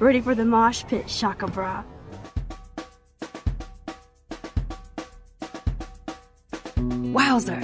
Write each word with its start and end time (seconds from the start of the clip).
Ready 0.00 0.22
for 0.22 0.34
the 0.34 0.46
mosh 0.46 0.82
pit, 0.86 1.10
Shaka 1.10 1.46
Bra. 1.46 1.84
Wowzer. 7.12 7.60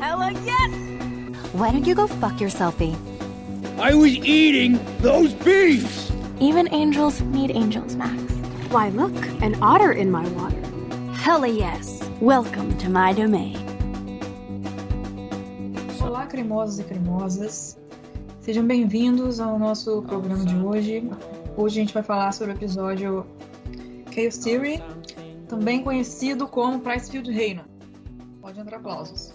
Hella 0.00 0.32
yes! 0.44 1.52
Why 1.52 1.70
don't 1.70 1.86
you 1.86 1.94
go 1.94 2.08
fuck 2.08 2.32
yourselfie? 2.40 2.96
Eh? 2.96 3.80
I 3.80 3.94
was 3.94 4.10
eating 4.10 4.80
those 5.02 5.34
beefs! 5.34 6.10
Even 6.40 6.66
angels 6.74 7.20
need 7.20 7.52
angels, 7.52 7.94
Max. 7.94 8.20
Why, 8.72 8.88
look, 8.88 9.14
an 9.40 9.56
otter 9.62 9.92
in 9.92 10.10
my 10.10 10.26
water. 10.30 10.60
Hella 11.14 11.46
yes. 11.46 12.02
Welcome 12.20 12.76
to 12.78 12.90
my 12.90 13.12
domain. 13.12 13.56
Olá, 16.00 16.26
cremosos 16.26 16.80
e 16.80 16.82
cremosas. 16.82 17.78
Sejam 18.40 18.66
bem-vindos 18.66 19.38
ao 19.38 19.60
nosso 19.60 20.02
programa 20.02 20.44
de 20.44 20.56
hoje. 20.56 21.08
Hoje 21.54 21.78
a 21.78 21.82
gente 21.82 21.92
vai 21.92 22.02
falar 22.02 22.32
sobre 22.32 22.54
o 22.54 22.56
episódio 22.56 23.26
Chaos 24.10 24.38
Theory, 24.38 24.82
também 25.46 25.82
conhecido 25.82 26.48
como 26.48 26.80
Pricefield 26.80 27.30
Reina. 27.30 27.66
Pode 28.40 28.58
entrar 28.58 28.78
aplausos. 28.78 29.34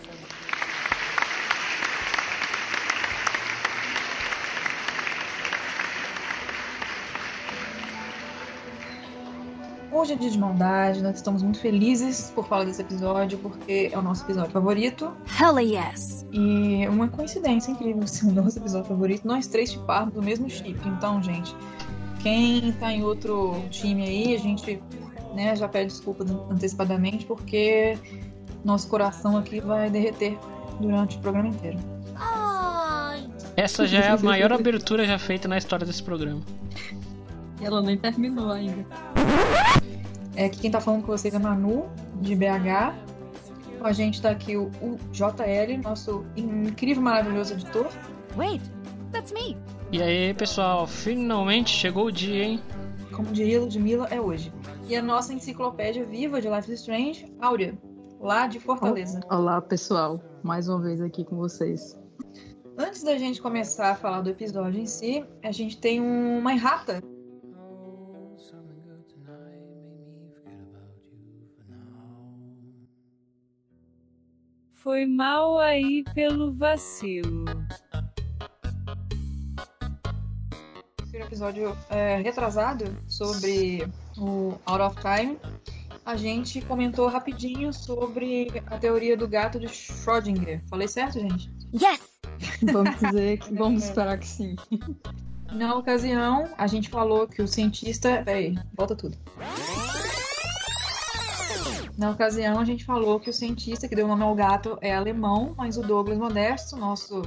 Hoje 9.92 10.14
é 10.14 10.16
dia 10.16 10.30
de 10.30 10.38
maldade, 10.38 11.02
nós 11.02 11.16
estamos 11.16 11.42
muito 11.42 11.60
felizes 11.60 12.32
por 12.36 12.48
falar 12.48 12.66
desse 12.66 12.82
episódio, 12.82 13.38
porque 13.40 13.90
é 13.92 13.98
o 13.98 14.02
nosso 14.02 14.24
episódio 14.26 14.52
favorito. 14.52 15.12
Hella 15.40 15.62
yes. 15.62 16.26
E 16.32 16.88
uma 16.88 17.08
coincidência 17.08 17.72
incrível 17.72 18.06
ser 18.08 18.26
o 18.26 18.32
nosso 18.32 18.60
episódio 18.60 18.88
favorito, 18.88 19.28
nós 19.28 19.48
três 19.48 19.72
chiparmos 19.72 20.14
do 20.14 20.22
mesmo 20.22 20.50
chip. 20.50 20.80
Então, 20.88 21.22
gente, 21.24 21.56
quem 22.28 22.74
tá 22.74 22.92
em 22.92 23.04
outro 23.04 23.56
time 23.70 24.04
aí, 24.04 24.36
a 24.36 24.38
gente 24.38 24.84
né, 25.34 25.56
já 25.56 25.66
pede 25.70 25.88
desculpa 25.88 26.26
antecipadamente, 26.52 27.26
porque 27.26 27.98
nosso 28.66 28.90
coração 28.90 29.38
aqui 29.38 29.62
vai 29.62 29.90
derreter 29.90 30.38
durante 30.82 31.16
o 31.16 31.20
programa 31.22 31.48
inteiro. 31.48 31.80
Essa 33.56 33.88
já 33.88 34.00
é 34.00 34.10
a 34.10 34.18
maior 34.18 34.52
abertura 34.54 35.06
já 35.06 35.18
feita 35.18 35.48
na 35.48 35.58
história 35.58 35.86
desse 35.86 36.04
programa. 36.04 36.42
E 37.62 37.66
ela 37.66 37.82
nem 37.82 37.98
terminou 37.98 38.52
ainda. 38.52 38.86
É, 40.36 40.46
aqui 40.46 40.60
quem 40.60 40.70
tá 40.70 40.82
falando 40.82 41.04
com 41.04 41.08
vocês 41.08 41.34
é 41.34 41.40
Manu, 41.40 41.86
de 42.22 42.36
BH. 42.36 42.94
Com 43.80 43.88
a 43.88 43.94
gente 43.94 44.22
tá 44.22 44.32
aqui 44.32 44.58
o, 44.58 44.66
o 44.82 44.98
JL, 45.14 45.82
nosso 45.82 46.26
incrível, 46.36 47.02
maravilhoso 47.02 47.54
editor. 47.54 47.88
Wait, 48.36 48.62
that's 49.14 49.32
me. 49.32 49.56
E 49.90 50.02
aí, 50.02 50.34
pessoal, 50.34 50.86
finalmente 50.86 51.70
chegou 51.70 52.08
o 52.08 52.12
dia, 52.12 52.44
hein? 52.44 52.60
Como 53.16 53.32
diria 53.32 53.62
Ludmilla, 53.62 54.06
é 54.12 54.20
hoje. 54.20 54.52
E 54.90 54.96
a 54.96 55.02
nossa 55.02 55.34
enciclopédia 55.34 56.06
viva 56.06 56.42
de 56.42 56.50
Life 56.50 56.70
is 56.70 56.82
Strange, 56.82 57.34
Áurea, 57.40 57.78
lá 58.20 58.48
de 58.48 58.60
Fortaleza. 58.60 59.22
Olá, 59.32 59.62
pessoal. 59.62 60.22
Mais 60.44 60.68
uma 60.68 60.82
vez 60.82 61.00
aqui 61.00 61.24
com 61.24 61.38
vocês. 61.38 61.98
Antes 62.78 63.02
da 63.02 63.18
gente 63.18 63.42
começar 63.42 63.92
a 63.92 63.96
falar 63.96 64.22
do 64.22 64.30
episódio 64.30 64.80
em 64.80 64.86
si, 64.86 65.26
a 65.42 65.54
gente 65.54 65.80
tem 65.80 66.02
uma 66.02 66.52
errata 66.52 67.02
Foi 74.88 75.06
mal 75.06 75.60
aí 75.60 76.06
pelo 76.14 76.54
vacilo. 76.54 77.44
No 81.18 81.26
episódio 81.26 81.76
é, 81.90 82.22
retrasado 82.22 82.96
sobre 83.08 83.88
o 84.16 84.54
Out 84.68 84.82
of 84.84 84.96
Time, 85.02 85.40
a 86.06 86.16
gente 86.16 86.62
comentou 86.62 87.08
rapidinho 87.08 87.74
sobre 87.74 88.50
a 88.68 88.78
teoria 88.78 89.18
do 89.18 89.28
gato 89.28 89.60
de 89.60 89.66
Schrödinger. 89.68 90.62
Falei 90.70 90.88
certo, 90.88 91.20
gente? 91.20 91.52
Yes! 91.74 92.02
Vamos 92.72 93.00
dizer 93.00 93.40
que 93.40 93.52
vamos 93.56 93.84
esperar 93.86 94.20
que 94.20 94.28
sim. 94.28 94.56
Na 95.52 95.76
ocasião, 95.76 96.54
a 96.56 96.68
gente 96.68 96.88
falou 96.88 97.28
que 97.28 97.42
o 97.42 97.48
cientista. 97.48 98.22
Peraí, 98.24 98.56
volta 98.76 98.96
tudo. 98.96 99.18
Na 101.98 102.12
ocasião, 102.12 102.60
a 102.60 102.66
gente 102.66 102.86
falou 102.86 103.20
que 103.20 103.30
o 103.30 103.34
cientista 103.34 103.88
que 103.88 103.96
deu 103.96 104.06
o 104.06 104.10
nome 104.10 104.22
ao 104.22 104.36
gato 104.36 104.78
é 104.82 104.94
alemão, 104.94 105.56
mas 105.58 105.78
o 105.78 105.82
Douglas 105.82 106.20
Modesto, 106.20 106.76
nosso 106.76 107.24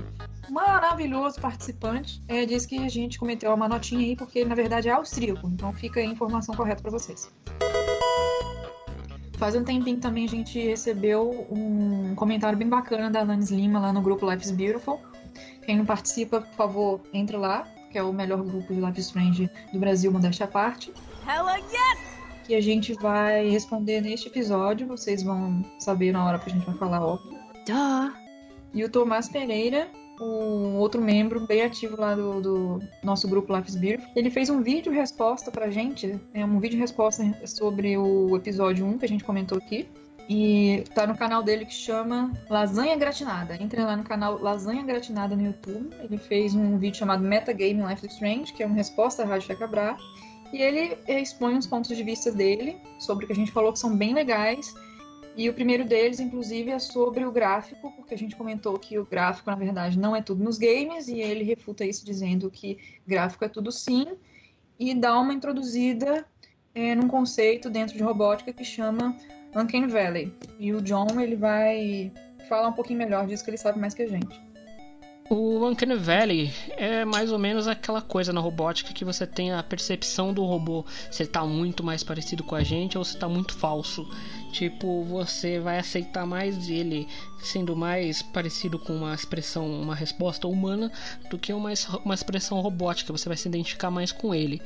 maravilhoso 0.50 1.41
participante, 1.41 2.22
é, 2.28 2.44
disse 2.44 2.66
que 2.66 2.78
a 2.78 2.88
gente 2.88 3.19
cometeu 3.19 3.53
uma 3.55 3.69
notinha 3.69 4.00
aí 4.00 4.16
porque 4.16 4.41
ele, 4.41 4.49
na 4.49 4.55
verdade, 4.55 4.88
é 4.88 4.93
austríaco. 4.93 5.47
Então 5.49 5.72
fica 5.72 6.00
aí 6.00 6.06
a 6.06 6.11
informação 6.11 6.55
correta 6.55 6.83
para 6.83 6.91
vocês. 6.91 7.31
Faz 9.39 9.56
um 9.56 9.65
tempinho 9.65 9.99
também 9.99 10.27
a 10.27 10.28
gente 10.28 10.60
recebeu 10.60 11.47
um 11.50 12.15
comentário 12.15 12.59
bem 12.59 12.69
bacana 12.69 13.10
da 13.10 13.21
Alanis 13.21 13.50
Lima 13.50 13.81
lá 13.81 13.93
no 13.93 14.03
grupo 14.03 14.31
Life 14.31 14.44
is 14.44 14.50
Beautiful. 14.50 15.00
Quem 15.65 15.78
não 15.78 15.87
participa, 15.87 16.43
por 16.43 16.55
favor, 16.55 17.00
entre 17.12 17.39
lá, 17.39 17.66
que 17.91 17.97
é 17.97 18.03
o 18.03 18.12
melhor 18.12 18.43
grupo 18.43 18.75
de 18.75 18.81
Life 18.81 19.00
Strange 19.00 19.50
do 19.72 19.78
Brasil, 19.78 20.12
modéstia 20.12 20.44
à 20.44 20.49
parte. 20.49 20.93
Hella 21.27 21.56
yes! 21.56 22.10
que 22.50 22.55
a 22.56 22.60
gente 22.60 22.94
vai 22.94 23.49
responder 23.49 24.00
neste 24.00 24.27
episódio. 24.27 24.84
Vocês 24.84 25.22
vão 25.22 25.65
saber 25.78 26.10
na 26.10 26.25
hora 26.27 26.37
que 26.37 26.50
a 26.50 26.53
gente 26.53 26.66
vai 26.66 26.75
falar, 26.75 27.00
óbvio. 27.00 27.39
Duh. 27.65 28.12
E 28.75 28.83
o 28.83 28.91
Tomás 28.91 29.28
Pereira, 29.28 29.89
um 30.20 30.76
outro 30.76 31.00
membro 31.00 31.41
bem 31.47 31.62
ativo 31.62 31.98
lá 31.98 32.14
do, 32.14 32.41
do 32.41 32.82
nosso 33.03 33.26
grupo 33.26 33.54
Life 33.56 33.69
is 33.69 33.76
Beer, 33.76 34.00
ele 34.14 34.31
fez 34.31 34.50
um 34.50 34.62
vídeo 34.62 34.92
resposta 34.92 35.50
pra 35.50 35.70
gente, 35.70 36.20
é 36.34 36.44
um 36.44 36.60
vídeo 36.60 36.78
resposta 36.78 37.25
sobre 37.47 37.97
o 37.97 38.36
episódio 38.36 38.84
1 38.84 38.98
que 38.98 39.04
a 39.04 39.09
gente 39.09 39.25
comentou 39.25 39.59
aqui. 39.59 39.88
E 40.32 40.84
tá 40.94 41.09
no 41.09 41.16
canal 41.16 41.42
dele 41.42 41.64
que 41.64 41.75
chama 41.75 42.32
Lasanha 42.48 42.97
Gratinada. 42.97 43.60
Entrem 43.60 43.84
lá 43.84 43.97
no 43.97 44.04
canal 44.04 44.38
Lasanha 44.41 44.84
Gratinada 44.84 45.34
no 45.34 45.42
YouTube. 45.42 45.91
Ele 45.98 46.16
fez 46.16 46.54
um 46.54 46.78
vídeo 46.78 46.97
chamado 46.97 47.25
Metagame 47.25 47.82
Life 47.82 48.06
is 48.06 48.12
Strange, 48.12 48.53
que 48.53 48.62
é 48.62 48.66
uma 48.66 48.76
resposta 48.76 49.25
à 49.25 49.26
Rádio 49.26 49.48
Fecabra. 49.48 49.97
E 50.53 50.62
ele 50.62 50.97
expõe 51.09 51.59
os 51.59 51.66
pontos 51.66 51.97
de 51.97 52.04
vista 52.04 52.30
dele 52.30 52.76
sobre 53.00 53.25
o 53.25 53.26
que 53.26 53.32
a 53.32 53.36
gente 53.36 53.50
falou 53.50 53.72
que 53.72 53.80
são 53.80 53.97
bem 53.97 54.14
legais. 54.14 54.72
E 55.36 55.48
o 55.48 55.54
primeiro 55.54 55.84
deles, 55.84 56.20
inclusive, 56.20 56.70
é 56.70 56.78
sobre 56.78 57.24
o 57.24 57.32
gráfico, 57.32 57.92
porque 57.92 58.14
a 58.14 58.18
gente 58.18 58.36
comentou 58.36 58.78
que 58.78 58.98
o 58.98 59.06
gráfico, 59.06 59.50
na 59.50 59.56
verdade, 59.56 59.98
não 59.98 60.14
é 60.14 60.20
tudo 60.20 60.42
nos 60.42 60.58
games, 60.58 61.08
e 61.08 61.20
ele 61.20 61.44
refuta 61.44 61.84
isso 61.84 62.04
dizendo 62.04 62.50
que 62.50 62.78
gráfico 63.06 63.44
é 63.44 63.48
tudo 63.48 63.70
sim, 63.70 64.06
e 64.78 64.94
dá 64.94 65.18
uma 65.18 65.32
introduzida 65.32 66.26
é, 66.74 66.94
num 66.94 67.08
conceito 67.08 67.70
dentro 67.70 67.96
de 67.96 68.02
robótica 68.02 68.52
que 68.52 68.64
chama 68.64 69.16
Uncanny 69.54 69.86
Valley. 69.86 70.32
E 70.58 70.72
o 70.72 70.80
John, 70.82 71.20
ele 71.20 71.36
vai 71.36 72.12
falar 72.48 72.68
um 72.68 72.72
pouquinho 72.72 72.98
melhor 72.98 73.26
disso, 73.26 73.44
que 73.44 73.50
ele 73.50 73.58
sabe 73.58 73.78
mais 73.78 73.94
que 73.94 74.02
a 74.02 74.08
gente. 74.08 74.50
O 75.30 75.64
Uncanny 75.64 75.94
Valley 75.94 76.52
é 76.76 77.04
mais 77.04 77.30
ou 77.30 77.38
menos 77.38 77.68
aquela 77.68 78.02
coisa 78.02 78.32
na 78.32 78.41
robótica 78.41 78.92
que 78.92 79.04
você 79.04 79.24
tem 79.24 79.52
a 79.52 79.62
percepção 79.62 80.34
do 80.34 80.44
robô 80.44 80.84
se 81.08 81.22
ele 81.22 81.30
tá 81.30 81.47
muito 81.47 81.84
mais 81.84 82.02
parecido 82.02 82.42
com 82.42 82.56
a 82.56 82.64
gente 82.64 82.98
ou 82.98 83.04
se 83.04 83.16
tá 83.16 83.28
muito 83.28 83.54
falso. 83.54 84.10
Tipo, 84.53 85.05
você 85.05 85.61
vai 85.61 85.78
aceitar 85.78 86.27
mais 86.27 86.69
ele 86.69 87.06
sendo 87.38 87.77
mais 87.77 88.21
parecido 88.21 88.78
com 88.78 88.94
uma 88.97 89.15
expressão, 89.15 89.66
uma 89.81 89.94
resposta 89.94 90.49
humana 90.49 90.91
do 91.31 91.38
que 91.38 91.53
uma, 91.53 91.71
uma 92.05 92.15
expressão 92.15 92.60
robótica. 92.60 93.12
Você 93.12 93.28
vai 93.28 93.37
se 93.37 93.49
identificar 93.49 93.91
mais 93.91 94.12
com 94.12 94.34
ele. 94.34 94.60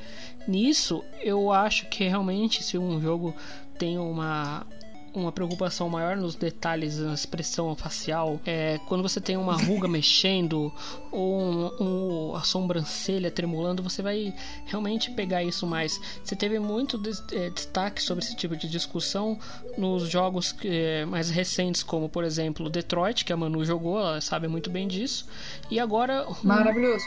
Nisso, 0.48 1.04
eu 1.22 1.52
acho 1.52 1.86
que 1.86 2.04
realmente 2.04 2.62
se 2.62 2.78
um 2.78 3.00
jogo 3.00 3.34
tem 3.78 3.98
uma 3.98 4.66
uma 5.14 5.32
preocupação 5.32 5.88
maior 5.88 6.16
nos 6.16 6.34
detalhes 6.34 6.98
na 6.98 7.14
expressão 7.14 7.74
facial. 7.76 8.40
É, 8.44 8.78
quando 8.86 9.02
você 9.02 9.20
tem 9.20 9.36
uma 9.36 9.56
ruga 9.56 9.86
mexendo 9.88 10.72
ou 11.10 11.40
um, 11.40 11.70
um, 11.80 12.36
a 12.36 12.42
sobrancelha 12.42 13.30
tremulando, 13.30 13.82
você 13.82 14.02
vai 14.02 14.34
realmente 14.66 15.10
pegar 15.10 15.42
isso 15.42 15.66
mais. 15.66 16.00
Você 16.22 16.34
teve 16.34 16.58
muito 16.58 16.98
de, 16.98 17.10
é, 17.32 17.50
destaque 17.50 18.02
sobre 18.02 18.24
esse 18.24 18.36
tipo 18.36 18.56
de 18.56 18.68
discussão 18.68 19.38
nos 19.78 20.08
jogos 20.08 20.54
é, 20.64 21.04
mais 21.04 21.30
recentes, 21.30 21.82
como 21.82 22.08
por 22.08 22.24
exemplo 22.24 22.68
Detroit, 22.68 23.24
que 23.24 23.32
a 23.32 23.36
Manu 23.36 23.64
jogou, 23.64 23.98
ela 23.98 24.20
sabe 24.20 24.48
muito 24.48 24.70
bem 24.70 24.88
disso. 24.88 25.26
E 25.70 25.78
agora. 25.78 26.26
Maravilhoso 26.42 27.04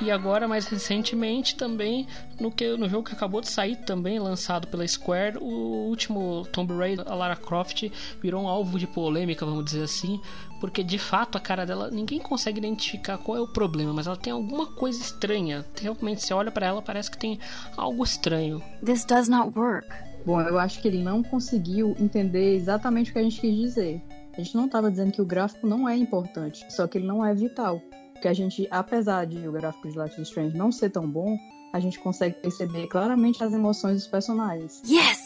e 0.00 0.10
agora 0.10 0.48
mais 0.48 0.66
recentemente 0.66 1.56
também 1.56 2.06
no 2.40 2.50
que 2.50 2.76
no 2.76 2.88
jogo 2.88 3.08
que 3.08 3.14
acabou 3.14 3.40
de 3.40 3.48
sair 3.48 3.76
também 3.76 4.18
lançado 4.18 4.66
pela 4.66 4.86
Square 4.86 5.38
o 5.38 5.88
último 5.88 6.46
Tomb 6.52 6.74
Raider 6.74 7.04
a 7.08 7.14
Lara 7.14 7.36
Croft 7.36 7.90
virou 8.20 8.42
um 8.42 8.48
alvo 8.48 8.78
de 8.78 8.86
polêmica 8.86 9.46
vamos 9.46 9.64
dizer 9.64 9.84
assim 9.84 10.20
porque 10.60 10.82
de 10.82 10.98
fato 10.98 11.36
a 11.36 11.40
cara 11.40 11.66
dela 11.66 11.90
ninguém 11.90 12.20
consegue 12.20 12.58
identificar 12.58 13.18
qual 13.18 13.36
é 13.36 13.40
o 13.40 13.48
problema 13.48 13.92
mas 13.92 14.06
ela 14.06 14.16
tem 14.16 14.32
alguma 14.32 14.66
coisa 14.66 15.00
estranha. 15.00 15.64
Realmente 15.80 16.22
você 16.22 16.32
olha 16.32 16.50
para 16.50 16.66
ela 16.66 16.82
parece 16.82 17.10
que 17.10 17.18
tem 17.18 17.38
algo 17.76 18.02
estranho. 18.04 18.62
This 18.84 19.04
does 19.04 19.28
not 19.28 19.58
work. 19.58 19.88
Bom, 20.24 20.40
eu 20.40 20.58
acho 20.58 20.80
que 20.80 20.88
ele 20.88 21.02
não 21.02 21.22
conseguiu 21.22 21.96
entender 21.98 22.54
exatamente 22.54 23.10
o 23.10 23.12
que 23.12 23.18
a 23.18 23.22
gente 23.22 23.40
quis 23.40 23.56
dizer. 23.56 24.02
A 24.34 24.40
gente 24.40 24.54
não 24.56 24.66
estava 24.66 24.90
dizendo 24.90 25.12
que 25.12 25.20
o 25.20 25.26
gráfico 25.26 25.66
não 25.66 25.88
é 25.88 25.96
importante, 25.96 26.64
só 26.72 26.86
que 26.86 26.96
ele 26.96 27.06
não 27.06 27.24
é 27.24 27.34
vital 27.34 27.82
que 28.22 28.28
a 28.28 28.32
gente, 28.32 28.66
apesar 28.70 29.26
de 29.26 29.46
o 29.46 29.52
gráfico 29.52 29.88
de 29.90 29.98
Life 29.98 30.20
is 30.20 30.28
Strange 30.28 30.56
não 30.56 30.72
ser 30.72 30.90
tão 30.90 31.06
bom, 31.08 31.36
a 31.72 31.80
gente 31.80 31.98
consegue 31.98 32.36
perceber 32.36 32.86
claramente 32.86 33.42
as 33.44 33.52
emoções 33.52 33.96
dos 33.96 34.06
personagens. 34.06 34.82
Yes! 34.88 35.20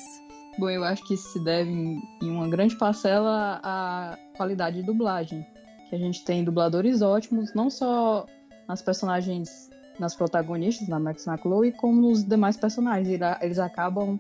Bom, 0.59 0.71
eu 0.71 0.83
acho 0.85 1.05
que 1.07 1.15
isso 1.15 1.29
se 1.33 1.41
deve 1.45 1.71
em, 1.71 2.01
em 2.23 2.31
uma 2.31 2.49
grande 2.49 2.77
parcela 2.77 3.61
à 3.63 4.19
qualidade 4.37 4.77
de 4.81 4.83
dublagem. 4.83 5.47
Que 5.91 5.95
a 5.95 5.99
gente 5.99 6.25
tem 6.25 6.43
dubladores 6.43 7.03
ótimos, 7.03 7.53
não 7.55 7.69
só 7.71 8.27
nas 8.67 8.81
personagens, 8.83 9.71
nas 10.01 10.15
protagonistas, 10.15 10.89
na 10.89 10.99
Max 10.99 11.25
e 11.25 11.27
na 11.29 11.37
Chloe, 11.37 11.73
como 11.73 12.01
nos 12.01 12.25
demais 12.25 12.57
personagens. 12.57 13.09
Ele- 13.09 13.23
Eles 13.43 13.59
acabam 13.59 14.19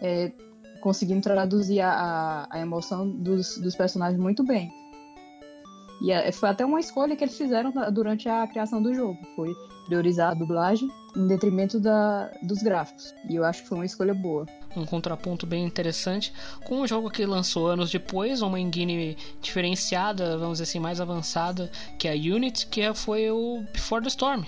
é, 0.00 0.32
conseguindo 0.80 1.20
traduzir 1.20 1.80
a, 1.80 1.90
a- 1.92 2.46
a 2.50 2.58
emoção 2.60 3.08
dos, 3.08 3.58
dos 3.58 3.76
personagens 3.76 4.18
muito 4.20 4.42
bem. 4.44 4.70
E 6.00 6.12
é, 6.12 6.30
foi 6.32 6.48
até 6.48 6.64
uma 6.64 6.80
escolha 6.80 7.16
que 7.16 7.24
eles 7.24 7.36
fizeram 7.36 7.72
durante 7.92 8.28
a 8.28 8.46
criação 8.46 8.82
do 8.82 8.94
jogo. 8.94 9.18
Foi 9.34 9.54
priorizar 9.86 10.32
a 10.32 10.34
dublagem 10.34 10.90
em 11.16 11.26
detrimento 11.26 11.80
da, 11.80 12.30
dos 12.42 12.62
gráficos. 12.62 13.14
E 13.28 13.36
eu 13.36 13.44
acho 13.44 13.62
que 13.62 13.68
foi 13.68 13.78
uma 13.78 13.86
escolha 13.86 14.12
boa. 14.12 14.46
um 14.76 14.84
contraponto 14.84 15.46
bem 15.46 15.64
interessante 15.64 16.32
com 16.64 16.80
um 16.80 16.86
jogo 16.86 17.10
que 17.10 17.24
lançou 17.24 17.68
anos 17.68 17.90
depois, 17.90 18.42
uma 18.42 18.60
engine 18.60 19.16
diferenciada, 19.40 20.36
vamos 20.36 20.58
dizer 20.58 20.64
assim, 20.64 20.80
mais 20.80 21.00
avançada, 21.00 21.70
que 21.98 22.08
é 22.08 22.12
a 22.12 22.14
Unity, 22.14 22.66
que 22.66 22.92
foi 22.92 23.30
o 23.30 23.64
Before 23.72 24.02
the 24.02 24.08
Storm. 24.08 24.44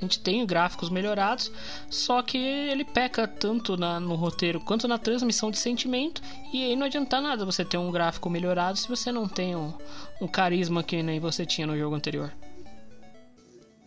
A 0.00 0.04
gente 0.04 0.18
tem 0.20 0.44
gráficos 0.46 0.88
melhorados, 0.88 1.52
só 1.90 2.22
que 2.22 2.38
ele 2.38 2.84
peca 2.84 3.28
tanto 3.28 3.76
na- 3.76 4.00
no 4.00 4.14
roteiro 4.14 4.58
quanto 4.58 4.88
na 4.88 4.96
transmissão 4.96 5.50
de 5.50 5.58
sentimento, 5.58 6.22
e 6.54 6.64
aí 6.64 6.74
não 6.74 6.86
adianta 6.86 7.20
nada 7.20 7.44
você 7.44 7.64
ter 7.64 7.76
um 7.76 7.90
gráfico 7.92 8.30
melhorado 8.30 8.78
se 8.78 8.88
você 8.88 9.12
não 9.12 9.28
tem 9.28 9.54
um, 9.54 9.74
um 10.20 10.26
carisma 10.26 10.82
que 10.82 11.02
nem 11.02 11.20
você 11.20 11.44
tinha 11.44 11.66
no 11.66 11.76
jogo 11.76 11.94
anterior. 11.94 12.32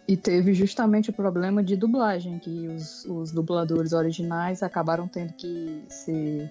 E 0.08 0.16
teve 0.18 0.54
justamente 0.54 1.10
o 1.10 1.14
problema 1.14 1.64
de 1.64 1.76
dublagem, 1.76 2.38
que 2.38 2.68
os, 2.68 3.06
os 3.06 3.32
dubladores 3.32 3.94
originais 3.94 4.62
acabaram 4.62 5.08
tendo 5.08 5.34
que 5.34 5.82
ser 5.88 6.50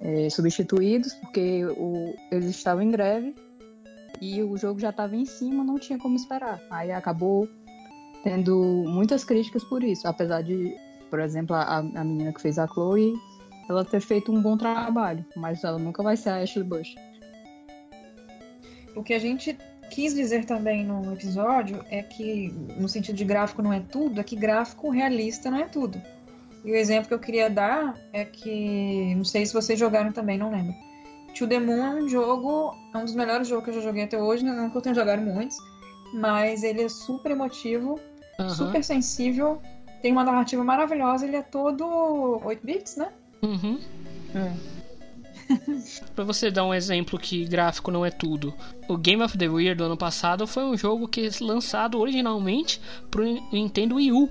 é, 0.00 0.28
substituídos, 0.28 1.12
porque 1.14 1.64
o- 1.66 2.16
eles 2.32 2.46
estavam 2.46 2.82
em 2.82 2.90
greve 2.90 3.36
e 4.20 4.42
o 4.42 4.56
jogo 4.56 4.80
já 4.80 4.90
estava 4.90 5.14
em 5.14 5.24
cima, 5.24 5.62
não 5.62 5.78
tinha 5.78 5.96
como 5.98 6.16
esperar. 6.16 6.60
Aí 6.70 6.90
acabou 6.90 7.48
tendo 8.22 8.56
muitas 8.86 9.24
críticas 9.24 9.64
por 9.64 9.82
isso, 9.82 10.06
apesar 10.06 10.42
de, 10.42 10.76
por 11.10 11.20
exemplo, 11.20 11.54
a, 11.56 11.78
a 11.78 12.04
menina 12.04 12.32
que 12.32 12.40
fez 12.40 12.58
a 12.58 12.66
Chloe, 12.66 13.14
ela 13.68 13.84
ter 13.84 14.00
feito 14.00 14.32
um 14.32 14.40
bom 14.40 14.56
trabalho, 14.56 15.24
mas 15.36 15.62
ela 15.64 15.78
nunca 15.78 16.02
vai 16.02 16.16
ser 16.16 16.30
a 16.30 16.42
Ashley 16.42 16.64
Bush. 16.64 16.94
O 18.94 19.02
que 19.02 19.14
a 19.14 19.18
gente 19.18 19.56
quis 19.90 20.14
dizer 20.14 20.44
também 20.44 20.84
no 20.84 21.12
episódio 21.12 21.84
é 21.90 22.02
que, 22.02 22.52
no 22.78 22.88
sentido 22.88 23.16
de 23.16 23.24
gráfico 23.24 23.62
não 23.62 23.72
é 23.72 23.80
tudo, 23.80 24.20
é 24.20 24.24
que 24.24 24.36
gráfico 24.36 24.90
realista 24.90 25.50
não 25.50 25.58
é 25.58 25.64
tudo. 25.64 26.00
E 26.64 26.70
o 26.70 26.76
exemplo 26.76 27.08
que 27.08 27.14
eu 27.14 27.18
queria 27.18 27.50
dar 27.50 27.94
é 28.12 28.24
que, 28.24 29.14
não 29.16 29.24
sei 29.24 29.44
se 29.44 29.52
vocês 29.52 29.78
jogaram 29.78 30.12
também, 30.12 30.38
não 30.38 30.50
lembro. 30.50 30.74
To 31.36 31.46
The 31.46 31.58
Moon 31.58 31.84
é 31.84 32.02
um 32.02 32.08
jogo, 32.08 32.74
é 32.94 32.98
um 32.98 33.04
dos 33.04 33.14
melhores 33.14 33.48
jogos 33.48 33.64
que 33.64 33.70
eu 33.70 33.74
já 33.74 33.80
joguei 33.80 34.04
até 34.04 34.18
hoje, 34.18 34.44
não 34.44 34.70
que 34.70 34.76
eu 34.76 34.82
tenha 34.82 34.94
jogado 34.94 35.22
muitos, 35.22 35.56
mas 36.14 36.62
ele 36.62 36.82
é 36.82 36.88
super 36.88 37.32
emotivo, 37.32 37.98
Aham. 38.38 38.50
super 38.50 38.82
sensível, 38.82 39.60
tem 40.00 40.12
uma 40.12 40.24
narrativa 40.24 40.64
maravilhosa, 40.64 41.26
ele 41.26 41.36
é 41.36 41.42
todo 41.42 42.40
8 42.44 42.64
bits, 42.64 42.96
né? 42.96 43.08
Uhum. 43.42 43.78
Pra 46.14 46.24
você 46.24 46.50
dar 46.50 46.64
um 46.64 46.72
exemplo 46.72 47.18
que 47.18 47.44
gráfico 47.44 47.90
não 47.90 48.04
é 48.04 48.10
tudo, 48.10 48.54
o 48.88 48.96
Game 48.96 49.22
of 49.22 49.36
the 49.36 49.46
Year 49.46 49.76
do 49.76 49.84
ano 49.84 49.96
passado 49.96 50.46
foi 50.46 50.64
um 50.64 50.76
jogo 50.76 51.08
que 51.08 51.26
é 51.26 51.30
lançado 51.40 51.98
originalmente 51.98 52.80
pro 53.10 53.24
Nintendo 53.52 53.96
Wii 53.96 54.12
U, 54.12 54.28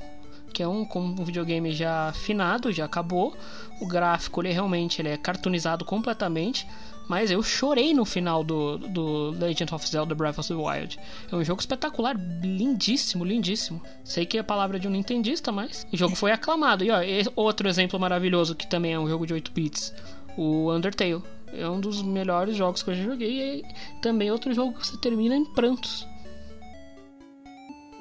que 0.54 0.62
é 0.62 0.68
um, 0.68 0.88
um 0.96 1.24
videogame 1.24 1.72
já 1.72 2.12
finado, 2.14 2.72
já 2.72 2.86
acabou. 2.86 3.36
O 3.80 3.88
gráfico 3.88 4.42
ele 4.42 4.52
realmente 4.52 5.02
ele 5.02 5.10
é 5.10 5.18
cartoonizado 5.18 5.86
completamente, 5.86 6.68
mas 7.08 7.32
eu 7.32 7.42
chorei 7.44 7.94
no 7.94 8.06
final 8.06 8.44
do, 8.44 8.78
do 8.78 9.32
Legend 9.32 9.74
of 9.74 9.88
Zelda 9.88 10.16
Breath 10.16 10.40
of 10.40 10.48
the 10.48 10.56
Wild. 10.56 11.00
É 11.32 11.36
um 11.36 11.44
jogo 11.44 11.60
espetacular, 11.60 12.16
lindíssimo, 12.42 13.26
lindíssimo. 13.26 13.82
Sei 14.04 14.26
que 14.26 14.38
é 14.38 14.42
a 14.42 14.44
palavra 14.44 14.80
de 14.80 14.88
um 14.88 14.92
nintendista, 14.92 15.52
mas 15.52 15.86
o 15.92 15.98
jogo 15.98 16.16
foi 16.16 16.32
aclamado. 16.32 16.84
E 16.84 16.92
ó, 16.92 17.00
outro 17.36 17.68
exemplo 17.68 18.00
maravilhoso 18.00 18.56
que 18.56 18.68
também 18.68 18.94
é 18.94 19.00
um 19.00 19.10
jogo 19.10 19.26
de 19.26 19.34
8 19.34 19.52
bits, 19.52 19.94
o 20.38 20.72
Undertale. 20.72 21.22
É 21.54 21.68
um 21.68 21.82
dos 21.82 22.02
melhores 22.02 22.56
jogos 22.56 22.82
que 22.82 22.92
eu 22.92 22.96
já 22.96 23.04
joguei 23.04 23.60
e 23.60 23.66
também 24.02 24.30
é 24.30 24.32
outro 24.32 24.54
jogo 24.54 24.74
que 24.80 24.88
você 24.88 24.98
termina 24.98 25.36
em 25.36 25.44
prantos. 25.44 26.08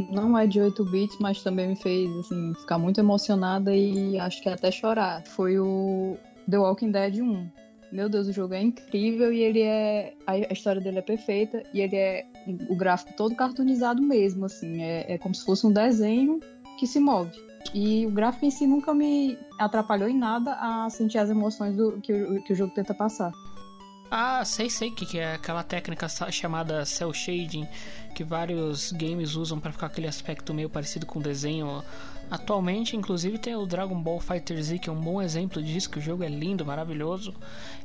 Não 0.09 0.39
é 0.39 0.47
de 0.47 0.61
8 0.61 0.85
bits, 0.85 1.17
mas 1.19 1.43
também 1.43 1.69
me 1.69 1.77
fez 1.77 2.11
assim, 2.19 2.55
ficar 2.55 2.79
muito 2.79 3.01
emocionada 3.01 3.75
e 3.75 4.19
acho 4.19 4.41
que 4.41 4.49
até 4.49 4.71
chorar. 4.71 5.25
Foi 5.27 5.59
o 5.59 6.17
The 6.49 6.59
Walking 6.59 6.93
Dead 6.93 7.17
1. 7.17 7.60
Meu 7.93 8.09
Deus, 8.09 8.29
o 8.29 8.33
jogo 8.33 8.55
é 8.55 8.63
incrível 8.63 9.33
e 9.33 9.41
ele 9.41 9.63
é. 9.63 10.15
A 10.27 10.53
história 10.53 10.81
dele 10.81 10.99
é 10.99 11.03
perfeita 11.03 11.63
e 11.75 11.81
ele 11.81 11.97
é 11.97 12.27
o 12.69 12.77
gráfico 12.77 13.13
todo 13.17 13.35
cartoonizado 13.35 14.01
mesmo, 14.01 14.45
assim. 14.45 14.83
É, 14.83 15.15
é 15.15 15.19
como 15.19 15.35
se 15.35 15.45
fosse 15.45 15.67
um 15.67 15.73
desenho 15.73 16.41
que 16.79 16.87
se 16.87 17.01
move. 17.01 17.33
E 17.75 18.07
o 18.07 18.11
gráfico 18.11 18.47
em 18.47 18.51
si 18.51 18.67
nunca 18.67 18.95
me 18.95 19.37
atrapalhou 19.59 20.09
em 20.09 20.17
nada 20.17 20.57
a 20.61 20.89
sentir 20.89 21.19
as 21.19 21.29
emoções 21.29 21.77
do, 21.77 22.01
que, 22.01 22.13
o, 22.13 22.43
que 22.43 22.53
o 22.53 22.57
jogo 22.57 22.73
tenta 22.75 22.95
passar. 22.95 23.33
Ah, 24.11 24.45
sei, 24.45 24.69
sei 24.69 24.91
que, 24.91 25.07
que 25.07 25.19
é 25.19 25.35
aquela 25.35 25.63
técnica 25.63 26.09
chamada 26.33 26.85
cel 26.85 27.13
shading 27.13 27.69
que 28.13 28.25
vários 28.25 28.91
games 28.91 29.37
usam 29.37 29.61
para 29.61 29.71
ficar 29.71 29.87
aquele 29.87 30.09
aspecto 30.09 30.53
meio 30.53 30.69
parecido 30.69 31.07
com 31.07 31.21
desenho. 31.21 31.83
Atualmente, 32.31 32.97
inclusive, 32.97 33.39
tem 33.39 33.57
o 33.57 33.67
Dragon 33.67 34.01
Ball 34.01 34.21
Fighter 34.21 34.63
Z, 34.63 34.79
que 34.79 34.89
é 34.89 34.93
um 34.93 35.01
bom 35.01 35.21
exemplo 35.21 35.61
disso, 35.61 35.91
que 35.91 35.99
o 35.99 36.01
jogo 36.01 36.23
é 36.23 36.29
lindo, 36.29 36.65
maravilhoso. 36.65 37.35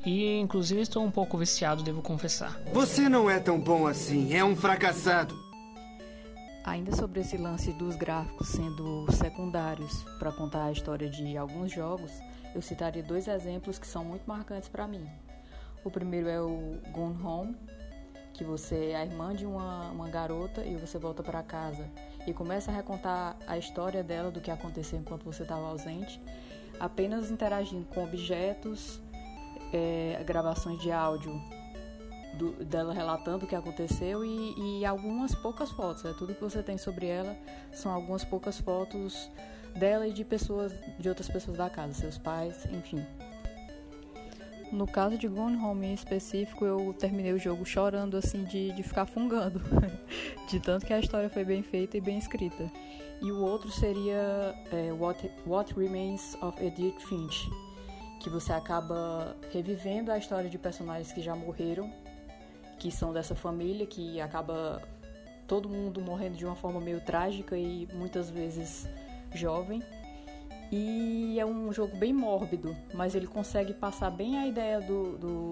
E, 0.06 0.38
inclusive, 0.38 0.82
estou 0.82 1.04
um 1.04 1.10
pouco 1.10 1.36
viciado, 1.36 1.82
devo 1.82 2.02
confessar. 2.02 2.60
Você 2.72 3.10
não 3.10 3.28
é 3.28 3.40
tão 3.40 3.60
bom 3.60 3.88
assim, 3.88 4.36
é 4.36 4.46
um 4.46 4.56
fracassado. 4.56 5.36
Ainda 6.64 6.96
sobre 6.96 7.22
esse 7.22 7.38
lance 7.38 7.72
dos 7.74 7.96
gráficos 7.96 8.50
sendo 8.50 9.12
secundários 9.12 10.04
para 10.20 10.32
contar 10.32 10.66
a 10.66 10.72
história 10.72 11.10
de 11.10 11.36
alguns 11.38 11.72
jogos, 11.72 12.12
eu 12.54 12.62
citaria 12.62 13.04
dois 13.04 13.28
exemplos 13.28 13.80
que 13.80 13.88
são 13.88 14.06
muito 14.06 14.26
marcantes 14.28 14.70
para 14.70 14.88
mim. 14.88 15.08
O 15.84 15.90
primeiro 15.90 16.28
é 16.28 16.42
o 16.42 16.80
Gone 16.92 17.22
Home, 17.24 17.56
que 18.34 18.44
você 18.44 18.92
é 18.92 18.96
a 18.96 19.06
irmã 19.06 19.34
de 19.36 19.46
uma, 19.46 19.92
uma 19.92 20.10
garota 20.10 20.64
e 20.66 20.76
você 20.76 20.98
volta 20.98 21.24
para 21.24 21.42
casa 21.42 21.88
e 22.28 22.34
começa 22.34 22.72
a 22.72 22.74
recontar 22.76 23.36
a 23.48 23.58
história 23.58 24.04
dela 24.04 24.32
do 24.32 24.42
que 24.42 24.50
aconteceu 24.52 25.00
enquanto 25.00 25.24
você 25.24 25.44
estava 25.44 25.68
ausente, 25.68 26.22
apenas 26.80 27.32
interagindo 27.32 27.86
com 27.86 28.04
objetos, 28.04 29.00
é, 29.74 30.22
gravações 30.26 30.80
de 30.82 30.92
áudio 30.92 31.32
do- 32.38 32.64
dela 32.66 32.94
relatando 32.94 33.46
o 33.46 33.48
que 33.48 33.56
aconteceu 33.56 34.24
e, 34.26 34.80
e 34.80 34.86
algumas 34.86 35.34
poucas 35.36 35.72
fotos. 35.72 36.04
É 36.06 36.14
tudo 36.14 36.34
que 36.34 36.42
você 36.42 36.62
tem 36.62 36.78
sobre 36.78 37.08
ela 37.08 37.36
são 37.72 37.92
algumas 37.92 38.24
poucas 38.24 38.60
fotos 38.60 39.30
dela 39.76 40.08
e 40.08 40.14
de 40.14 40.24
pessoas, 40.24 40.74
de 41.00 41.10
outras 41.10 41.28
pessoas 41.30 41.58
da 41.58 41.70
casa, 41.70 41.94
seus 41.94 42.18
pais, 42.18 42.66
enfim. 42.72 43.06
No 44.72 44.88
caso 44.88 45.18
de 45.18 45.28
Gone 45.28 45.58
Home 45.58 45.88
em 45.88 45.94
específico, 45.94 46.66
eu 46.66 46.94
terminei 46.98 47.34
o 47.34 47.40
jogo 47.40 47.66
chorando 47.66 48.18
assim 48.18 48.44
de, 48.44 48.72
de 48.72 48.84
ficar 48.84 49.06
fungando, 49.06 49.62
de 50.50 50.60
tanto 50.60 50.86
que 50.86 50.94
a 50.94 51.00
história 51.00 51.30
foi 51.30 51.46
bem 51.46 51.62
feita 51.62 51.98
e 51.98 52.02
bem 52.02 52.18
escrita. 52.18 52.70
E 53.22 53.32
o 53.32 53.42
outro 53.42 53.72
seria 53.72 54.54
é, 54.72 54.92
What, 54.92 55.32
What 55.46 55.74
Remains 55.74 56.36
of 56.42 56.62
Edith 56.64 57.00
Finch, 57.00 57.50
que 58.20 58.30
você 58.30 58.52
acaba 58.52 59.36
revivendo 59.54 60.12
a 60.12 60.18
história 60.18 60.50
de 60.50 60.58
personagens 60.58 61.12
que 61.12 61.22
já 61.22 61.36
morreram 61.36 61.92
que 62.78 62.92
são 62.92 63.14
dessa 63.14 63.36
família, 63.36 63.86
que 63.86 64.20
acaba 64.20 64.82
todo 65.48 65.70
mundo 65.70 66.02
morrendo 66.02 66.36
de 66.36 66.46
uma 66.46 66.56
forma 66.56 66.80
meio 66.80 67.00
trágica 67.02 67.58
e 67.58 67.88
muitas 67.94 68.30
vezes 68.30 68.88
jovem. 69.34 69.82
E 70.72 71.40
é 71.40 71.46
um 71.46 71.72
jogo 71.72 71.96
bem 71.98 72.14
mórbido, 72.14 72.76
mas 72.94 73.16
ele 73.16 73.28
consegue 73.28 73.74
passar 73.74 74.10
bem 74.10 74.38
a 74.38 74.48
ideia 74.48 74.82
do, 74.82 75.18
do, 75.18 75.52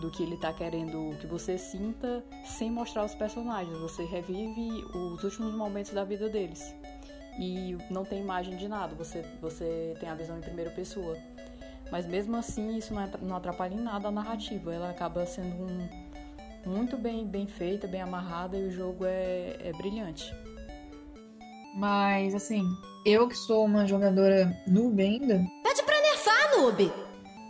do 0.00 0.10
que 0.10 0.22
ele 0.22 0.36
tá 0.36 0.52
querendo 0.52 1.16
que 1.20 1.26
você 1.26 1.56
sinta 1.56 2.24
sem 2.44 2.70
mostrar 2.70 3.04
os 3.04 3.14
personagens. 3.14 3.76
Você 3.78 4.04
revive 4.04 4.84
os 4.94 5.22
últimos 5.22 5.54
momentos 5.54 5.92
da 5.92 6.04
vida 6.04 6.28
deles. 6.28 6.74
E 7.38 7.78
não 7.88 8.04
tem 8.04 8.20
imagem 8.20 8.56
de 8.56 8.68
nada, 8.68 8.94
você, 8.94 9.24
você 9.40 9.96
tem 9.98 10.08
a 10.08 10.14
visão 10.14 10.36
em 10.36 10.42
primeira 10.42 10.70
pessoa. 10.70 11.16
Mas 11.90 12.06
mesmo 12.06 12.36
assim, 12.36 12.76
isso 12.76 12.92
não 13.22 13.36
atrapalha 13.36 13.74
em 13.74 13.80
nada 13.80 14.08
a 14.08 14.10
narrativa. 14.10 14.74
Ela 14.74 14.90
acaba 14.90 15.24
sendo 15.24 15.54
um, 15.54 15.88
muito 16.66 16.96
bem, 16.96 17.26
bem 17.26 17.46
feita, 17.46 17.86
bem 17.86 18.02
amarrada 18.02 18.56
e 18.56 18.68
o 18.68 18.70
jogo 18.70 19.04
é, 19.04 19.56
é 19.60 19.72
brilhante. 19.72 20.34
Mas, 21.74 22.34
assim, 22.34 22.64
eu 23.04 23.28
que 23.28 23.36
sou 23.36 23.64
uma 23.64 23.86
jogadora 23.86 24.54
noob 24.66 25.02
ainda, 25.02 25.44
Pede 25.62 25.82
pra 25.84 26.00
nerfar, 26.00 26.58
noob! 26.58 26.92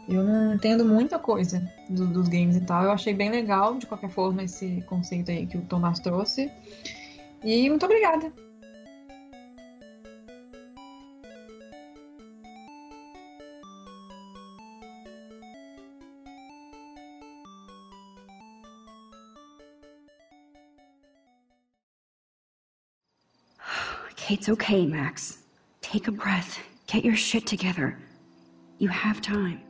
eu 0.08 0.22
não 0.22 0.54
entendo 0.54 0.84
muita 0.84 1.18
coisa 1.18 1.62
do- 1.88 2.06
dos 2.06 2.28
games 2.28 2.56
e 2.56 2.60
tal. 2.60 2.84
Eu 2.84 2.92
achei 2.92 3.14
bem 3.14 3.30
legal, 3.30 3.76
de 3.78 3.86
qualquer 3.86 4.10
forma, 4.10 4.42
esse 4.42 4.82
conceito 4.88 5.30
aí 5.30 5.46
que 5.46 5.56
o 5.58 5.62
Tomás 5.62 5.98
trouxe. 6.00 6.50
E 7.44 7.68
muito 7.68 7.84
obrigada. 7.84 8.32
It's 24.32 24.48
okay, 24.48 24.86
Max. 24.86 25.42
Take 25.82 26.08
a 26.08 26.10
breath. 26.10 26.58
Get 26.86 27.04
your 27.04 27.16
shit 27.16 27.46
together. 27.46 27.98
You 28.78 28.88
have 28.88 29.20
time. 29.20 29.60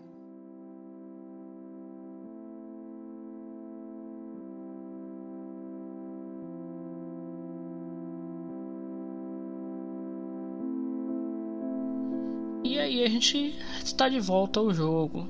E 12.62 12.78
aí 12.78 13.02
a 13.02 13.08
gente 13.08 13.56
está 13.82 14.08
de 14.08 14.20
volta 14.20 14.60
ao 14.60 14.72
jogo. 14.72 15.26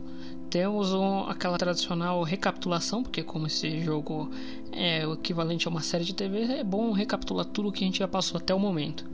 Temos 0.52 0.92
um, 0.92 1.20
aquela 1.20 1.56
tradicional 1.56 2.22
recapitulação, 2.22 3.02
porque 3.02 3.22
como 3.22 3.46
esse 3.46 3.80
jogo 3.80 4.28
é 4.70 5.06
o 5.06 5.14
equivalente 5.14 5.66
a 5.66 5.70
uma 5.70 5.80
série 5.80 6.04
de 6.04 6.14
TV, 6.14 6.42
é 6.42 6.62
bom 6.62 6.92
recapitular 6.92 7.46
tudo 7.46 7.70
o 7.70 7.72
que 7.72 7.82
a 7.82 7.86
gente 7.86 8.00
já 8.00 8.06
passou 8.06 8.36
até 8.36 8.54
o 8.54 8.60
momento. 8.60 9.10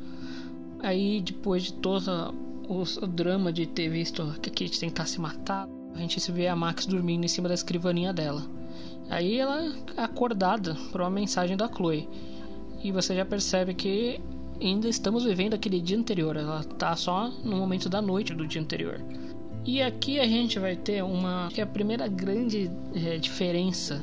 Aí 0.81 1.21
depois 1.21 1.63
de 1.63 1.75
todo 1.75 2.35
o, 2.69 3.07
drama 3.07 3.53
de 3.53 3.67
ter 3.67 3.89
visto 3.89 4.35
que 4.43 4.51
a 4.51 4.53
Kate 4.53 4.81
tentar 4.81 5.07
se 5.07 5.21
matar, 5.21 5.69
a 5.95 5.99
gente 5.99 6.21
se 6.21 6.33
vê 6.33 6.49
a 6.49 6.57
Max 6.57 6.87
dormindo 6.87 7.25
em 7.25 7.29
cima 7.29 7.47
da 7.47 7.55
escrivaninha 7.55 8.13
dela. 8.13 8.43
Aí 9.09 9.39
ela 9.39 9.73
é 9.97 10.03
acordada 10.03 10.77
por 10.91 11.03
uma 11.03 11.11
mensagem 11.11 11.57
da 11.57 11.69
Chloe. 11.69 12.09
E 12.83 12.91
você 12.91 13.15
já 13.15 13.25
percebe 13.25 13.75
que 13.75 14.21
ainda 14.61 14.89
estamos 14.89 15.23
vivendo 15.23 15.55
aquele 15.55 15.81
dia 15.81 15.97
anterior. 15.97 16.37
Ela 16.37 16.65
tá 16.65 16.97
só 16.97 17.29
no 17.45 17.59
momento 17.59 17.89
da 17.89 18.03
noite 18.03 18.35
do 18.35 18.45
dia 18.45 18.61
anterior. 18.61 19.01
E 19.69 19.83
aqui 19.83 20.19
a 20.19 20.27
gente 20.27 20.59
vai 20.59 20.75
ter 20.75 21.05
uma 21.05 21.49
que 21.51 21.61
é 21.61 21.65
a 21.65 21.67
primeira 21.67 22.09
grande 22.09 22.71
é, 22.95 23.19
diferença 23.19 24.03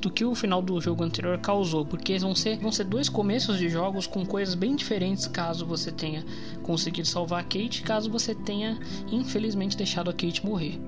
do, 0.00 0.10
que 0.10 0.24
o 0.24 0.34
final 0.34 0.62
do 0.62 0.80
jogo 0.80 1.04
anterior 1.04 1.38
causou, 1.40 1.84
porque 1.84 2.18
vão 2.18 2.34
ser, 2.34 2.58
vão 2.58 2.72
ser 2.72 2.84
dois 2.84 3.06
começos 3.06 3.58
de 3.58 3.68
jogos 3.68 4.06
com 4.06 4.24
coisas 4.24 4.54
bem 4.54 4.74
diferentes 4.74 5.26
caso 5.26 5.66
você 5.66 5.92
tenha 5.92 6.24
conseguido 6.62 7.06
salvar 7.06 7.40
a 7.40 7.42
Kate, 7.42 7.82
caso 7.82 8.10
você 8.10 8.34
tenha 8.34 8.80
infelizmente 9.10 9.76
deixado 9.76 10.08
a 10.08 10.12
Kate 10.14 10.42
morrer. 10.42 10.80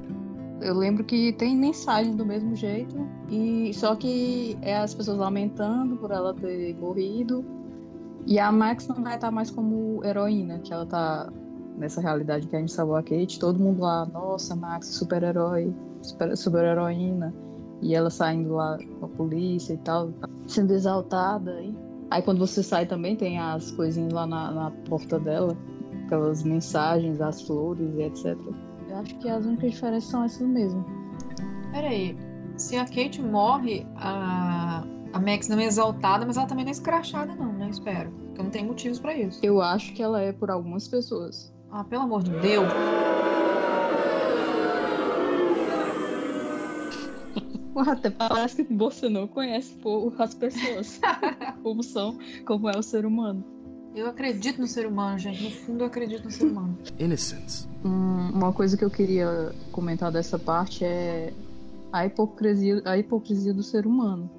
Eu 0.62 0.78
lembro 0.78 1.04
que 1.04 1.34
tem 1.34 1.54
mensagem 1.54 2.16
do 2.16 2.24
mesmo 2.24 2.56
jeito, 2.56 2.96
e 3.30 3.70
só 3.74 3.94
que 3.94 4.56
é 4.62 4.78
as 4.78 4.94
pessoas 4.94 5.18
lamentando 5.18 5.94
por 5.96 6.10
ela 6.10 6.32
ter 6.32 6.74
morrido. 6.76 7.44
E 8.26 8.38
a 8.38 8.50
Max 8.50 8.88
não 8.88 9.02
vai 9.02 9.16
estar 9.16 9.30
mais 9.30 9.50
como 9.50 10.02
heroína, 10.02 10.60
que 10.60 10.72
ela 10.72 10.86
tá 10.86 11.30
nessa 11.76 12.00
realidade 12.00 12.46
que 12.46 12.56
a 12.56 12.58
gente 12.58 12.72
salvou 12.72 12.96
a 12.96 13.02
Kate, 13.02 13.38
todo 13.38 13.58
mundo 13.58 13.82
lá, 13.82 14.06
nossa, 14.06 14.54
Max, 14.54 14.88
super-herói, 14.88 15.72
super-heroína. 16.02 16.36
Super 16.36 16.64
heroína 16.64 17.34
e 17.84 17.94
ela 17.94 18.08
saindo 18.08 18.54
lá 18.54 18.78
com 18.98 19.06
a 19.06 19.08
polícia 19.08 19.74
e 19.74 19.78
tal, 19.78 20.10
sendo 20.46 20.72
exaltada. 20.72 21.60
E... 21.60 21.76
Aí 22.10 22.22
quando 22.22 22.38
você 22.38 22.62
sai 22.62 22.86
também 22.86 23.14
tem 23.14 23.38
as 23.38 23.70
coisinhas 23.72 24.12
lá 24.12 24.26
na, 24.26 24.50
na 24.50 24.70
porta 24.70 25.20
dela, 25.20 25.56
aquelas 26.06 26.42
mensagens, 26.42 27.20
as 27.20 27.42
flores 27.42 27.94
e 27.94 28.02
etc. 28.02 28.36
Eu 28.88 28.96
acho 28.96 29.18
que 29.18 29.28
as 29.28 29.44
únicas 29.44 29.72
diferenças 29.72 30.10
são 30.10 30.24
essas 30.24 30.46
mesmo. 30.46 30.84
Peraí, 31.72 32.16
se 32.56 32.76
a 32.76 32.86
Kate 32.86 33.20
morre, 33.20 33.86
a, 33.96 34.84
a 35.12 35.20
Max 35.20 35.48
não 35.48 35.58
é 35.58 35.64
exaltada, 35.64 36.24
mas 36.24 36.38
ela 36.38 36.46
também 36.46 36.64
não 36.64 36.70
é 36.70 36.72
escrachada, 36.72 37.34
não, 37.34 37.52
né? 37.52 37.68
Espero. 37.68 38.10
Porque 38.10 38.42
não 38.42 38.50
tem 38.50 38.64
motivos 38.64 38.98
para 38.98 39.14
isso. 39.14 39.40
Eu 39.42 39.60
acho 39.60 39.92
que 39.92 40.02
ela 40.02 40.22
é 40.22 40.32
por 40.32 40.50
algumas 40.50 40.88
pessoas. 40.88 41.53
Ah, 41.76 41.82
pelo 41.82 42.02
amor 42.04 42.22
de 42.22 42.30
Deus. 42.30 42.68
Até 47.88 48.10
parece 48.10 48.64
que 48.64 48.72
você 48.72 49.08
não 49.08 49.26
conhece 49.26 49.76
as 50.20 50.34
pessoas. 50.34 51.00
como 51.64 51.82
são, 51.82 52.16
como 52.46 52.70
é 52.70 52.78
o 52.78 52.82
ser 52.82 53.04
humano. 53.04 53.44
Eu 53.92 54.06
acredito 54.06 54.60
no 54.60 54.68
ser 54.68 54.86
humano, 54.86 55.18
gente. 55.18 55.42
No 55.42 55.50
fundo, 55.50 55.82
eu 55.82 55.88
acredito 55.88 56.22
no 56.22 56.30
ser 56.30 56.44
humano. 56.44 56.78
Innocence. 56.96 57.66
Hum, 57.84 58.30
uma 58.32 58.52
coisa 58.52 58.76
que 58.76 58.84
eu 58.84 58.90
queria 58.90 59.50
comentar 59.72 60.12
dessa 60.12 60.38
parte 60.38 60.84
é 60.84 61.32
a 61.92 62.06
hipocrisia, 62.06 62.82
a 62.84 62.96
hipocrisia 62.96 63.52
do 63.52 63.64
ser 63.64 63.84
humano. 63.84 64.30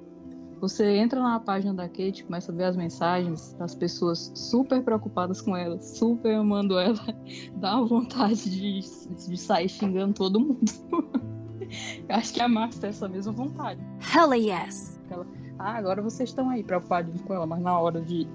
Você 0.60 0.96
entra 0.96 1.20
na 1.20 1.38
página 1.38 1.74
da 1.74 1.88
Kate, 1.88 2.24
começa 2.24 2.50
a 2.50 2.54
ver 2.54 2.64
as 2.64 2.76
mensagens 2.76 3.52
das 3.58 3.74
pessoas 3.74 4.32
super 4.34 4.82
preocupadas 4.82 5.40
com 5.40 5.54
ela, 5.54 5.78
super 5.80 6.34
amando 6.34 6.78
ela, 6.78 6.98
dá 7.56 7.76
uma 7.76 7.86
vontade 7.86 8.48
de, 8.50 8.80
de 8.80 9.36
sair 9.36 9.68
xingando 9.68 10.14
todo 10.14 10.40
mundo. 10.40 10.60
Eu 12.08 12.16
acho 12.16 12.32
que 12.32 12.40
a 12.40 12.48
Max 12.48 12.78
tem 12.78 12.90
essa 12.90 13.08
mesma 13.08 13.32
vontade. 13.32 13.80
Hell 14.14 14.32
yes! 14.34 14.98
Ela, 15.10 15.26
ah, 15.58 15.76
agora 15.76 16.00
vocês 16.00 16.30
estão 16.30 16.48
aí 16.48 16.62
preocupados 16.62 17.20
com 17.22 17.34
ela, 17.34 17.46
mas 17.46 17.60
na 17.60 17.78
hora 17.78 18.00
de 18.00 18.26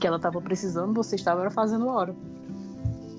que 0.00 0.06
ela 0.06 0.16
estava 0.16 0.40
precisando, 0.40 0.94
você 0.94 1.14
estava 1.14 1.48
fazendo 1.50 1.86
hora. 1.86 2.16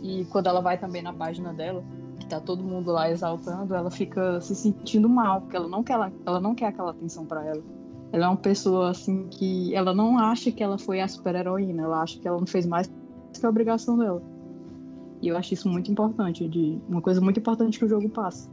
E 0.02 0.26
quando 0.26 0.48
ela 0.48 0.62
vai 0.62 0.78
também 0.78 1.02
na 1.02 1.14
página 1.14 1.54
dela, 1.54 1.84
que 2.20 2.26
tá 2.26 2.40
todo 2.40 2.64
mundo 2.64 2.92
lá 2.92 3.10
exaltando, 3.10 3.76
ela 3.76 3.92
fica 3.92 4.42
se 4.42 4.56
sentindo 4.56 5.08
mal, 5.08 5.42
porque 5.42 5.56
ela 5.56 5.68
não 5.68 5.84
quer, 5.84 6.12
ela 6.26 6.40
não 6.40 6.56
quer 6.56 6.68
aquela 6.68 6.92
atenção 6.92 7.26
para 7.26 7.46
ela. 7.46 7.62
Ela 8.12 8.26
é 8.26 8.28
uma 8.28 8.38
pessoa 8.38 8.90
assim 8.90 9.28
que 9.30 9.74
ela 9.74 9.94
não 9.94 10.18
acha 10.18 10.52
que 10.52 10.62
ela 10.62 10.78
foi 10.78 11.00
a 11.00 11.08
super-heroína, 11.08 11.84
ela 11.84 12.02
acha 12.02 12.20
que 12.20 12.28
ela 12.28 12.38
não 12.38 12.48
fez 12.48 12.66
mais 12.66 12.92
que 13.34 13.46
a 13.46 13.50
obrigação 13.50 13.98
dela. 13.98 14.22
E 15.22 15.28
eu 15.28 15.38
acho 15.38 15.54
isso 15.54 15.70
muito 15.70 15.92
importante, 15.92 16.48
de 16.48 16.80
uma 16.90 17.02
coisa 17.02 17.22
muito 17.22 17.40
importante 17.40 17.80
que 17.80 17.86
o 17.86 17.88
jogo 17.88 18.10
passa. 18.10 18.50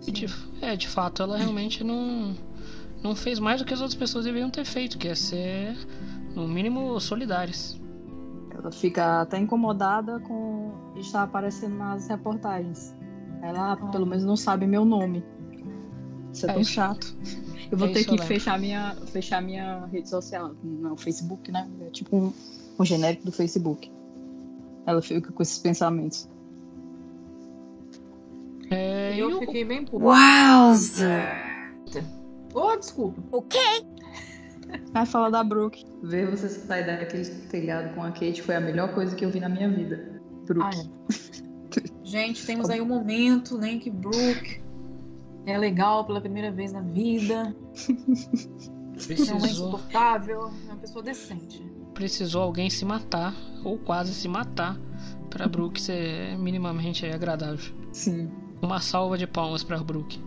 De, 0.00 0.26
é, 0.62 0.74
de 0.74 0.88
fato, 0.88 1.22
ela 1.22 1.36
realmente 1.36 1.84
não, 1.84 2.34
não 3.02 3.14
fez 3.14 3.38
mais 3.38 3.60
do 3.60 3.66
que 3.66 3.74
as 3.74 3.80
outras 3.80 3.98
pessoas 3.98 4.24
deveriam 4.24 4.50
ter 4.50 4.64
feito, 4.64 4.96
que 4.96 5.08
é 5.08 5.14
ser, 5.14 5.76
no 6.34 6.48
mínimo, 6.48 6.98
solidárias. 7.00 7.78
Ela 8.50 8.72
fica 8.72 9.20
até 9.22 9.38
incomodada 9.38 10.18
com 10.20 10.72
estar 10.96 11.22
aparecendo 11.22 11.76
nas 11.76 12.08
reportagens. 12.08 12.94
Ela, 13.42 13.72
ah. 13.72 13.76
pelo 13.76 14.06
menos, 14.06 14.24
não 14.24 14.36
sabe 14.36 14.66
meu 14.66 14.84
nome. 14.84 15.22
Isso 16.32 16.46
é, 16.46 16.50
é 16.50 16.52
tão 16.52 16.62
isso. 16.62 16.72
chato. 16.72 17.16
Eu 17.70 17.78
vou 17.78 17.88
é 17.88 17.92
ter 17.92 18.04
que 18.04 18.18
fechar 18.18 18.58
minha, 18.58 18.94
fechar 19.06 19.42
minha 19.42 19.86
rede 19.86 20.08
social, 20.08 20.54
no 20.62 20.96
Facebook, 20.96 21.50
né? 21.50 21.68
É 21.80 21.90
tipo 21.90 22.16
um, 22.16 22.32
um 22.78 22.84
genérico 22.84 23.24
do 23.24 23.32
Facebook. 23.32 23.90
Ela 24.86 25.02
fica 25.02 25.32
com 25.32 25.42
esses 25.42 25.58
pensamentos. 25.58 26.28
É, 28.70 29.14
eu, 29.16 29.30
eu 29.30 29.40
fiquei 29.40 29.64
bem 29.64 29.84
puta. 29.84 30.04
Wowzer! 30.04 31.48
Oh, 32.54 32.76
desculpa. 32.76 33.20
O 33.30 33.42
quê? 33.42 33.84
Vai 34.92 35.06
falar 35.06 35.30
da 35.30 35.42
Brooke. 35.42 35.84
Ver 36.02 36.30
você 36.30 36.48
sair 36.48 36.86
daquele 36.86 37.24
telhado 37.24 37.94
com 37.94 38.02
a 38.02 38.10
Kate 38.10 38.42
foi 38.42 38.54
a 38.54 38.60
melhor 38.60 38.94
coisa 38.94 39.14
que 39.14 39.24
eu 39.24 39.30
vi 39.30 39.40
na 39.40 39.48
minha 39.48 39.68
vida. 39.68 40.20
Brooke. 40.46 40.76
Ah, 40.76 40.82
é. 41.84 41.88
Gente, 42.04 42.44
temos 42.46 42.70
aí 42.70 42.80
um 42.80 42.86
momento, 42.86 43.58
né, 43.58 43.78
que 43.78 43.90
Brooke 43.90 44.62
é 45.50 45.58
legal 45.58 46.04
pela 46.04 46.20
primeira 46.20 46.50
vez 46.50 46.72
na 46.72 46.80
vida. 46.80 47.56
Precisou... 48.92 49.38
Não 49.38 49.46
é 49.46 49.50
insuportável, 49.50 50.42
é 50.42 50.72
uma 50.72 50.76
pessoa 50.76 51.02
decente. 51.02 51.62
Precisou 51.94 52.42
alguém 52.42 52.68
se 52.68 52.84
matar, 52.84 53.34
ou 53.64 53.78
quase 53.78 54.12
se 54.12 54.28
matar, 54.28 54.78
pra 55.30 55.48
Brooke 55.48 55.80
ser 55.80 56.36
minimamente 56.38 57.06
agradável. 57.06 57.74
Sim. 57.92 58.30
Uma 58.60 58.80
salva 58.80 59.16
de 59.16 59.26
palmas 59.26 59.62
para 59.62 59.78
Brook. 59.78 60.20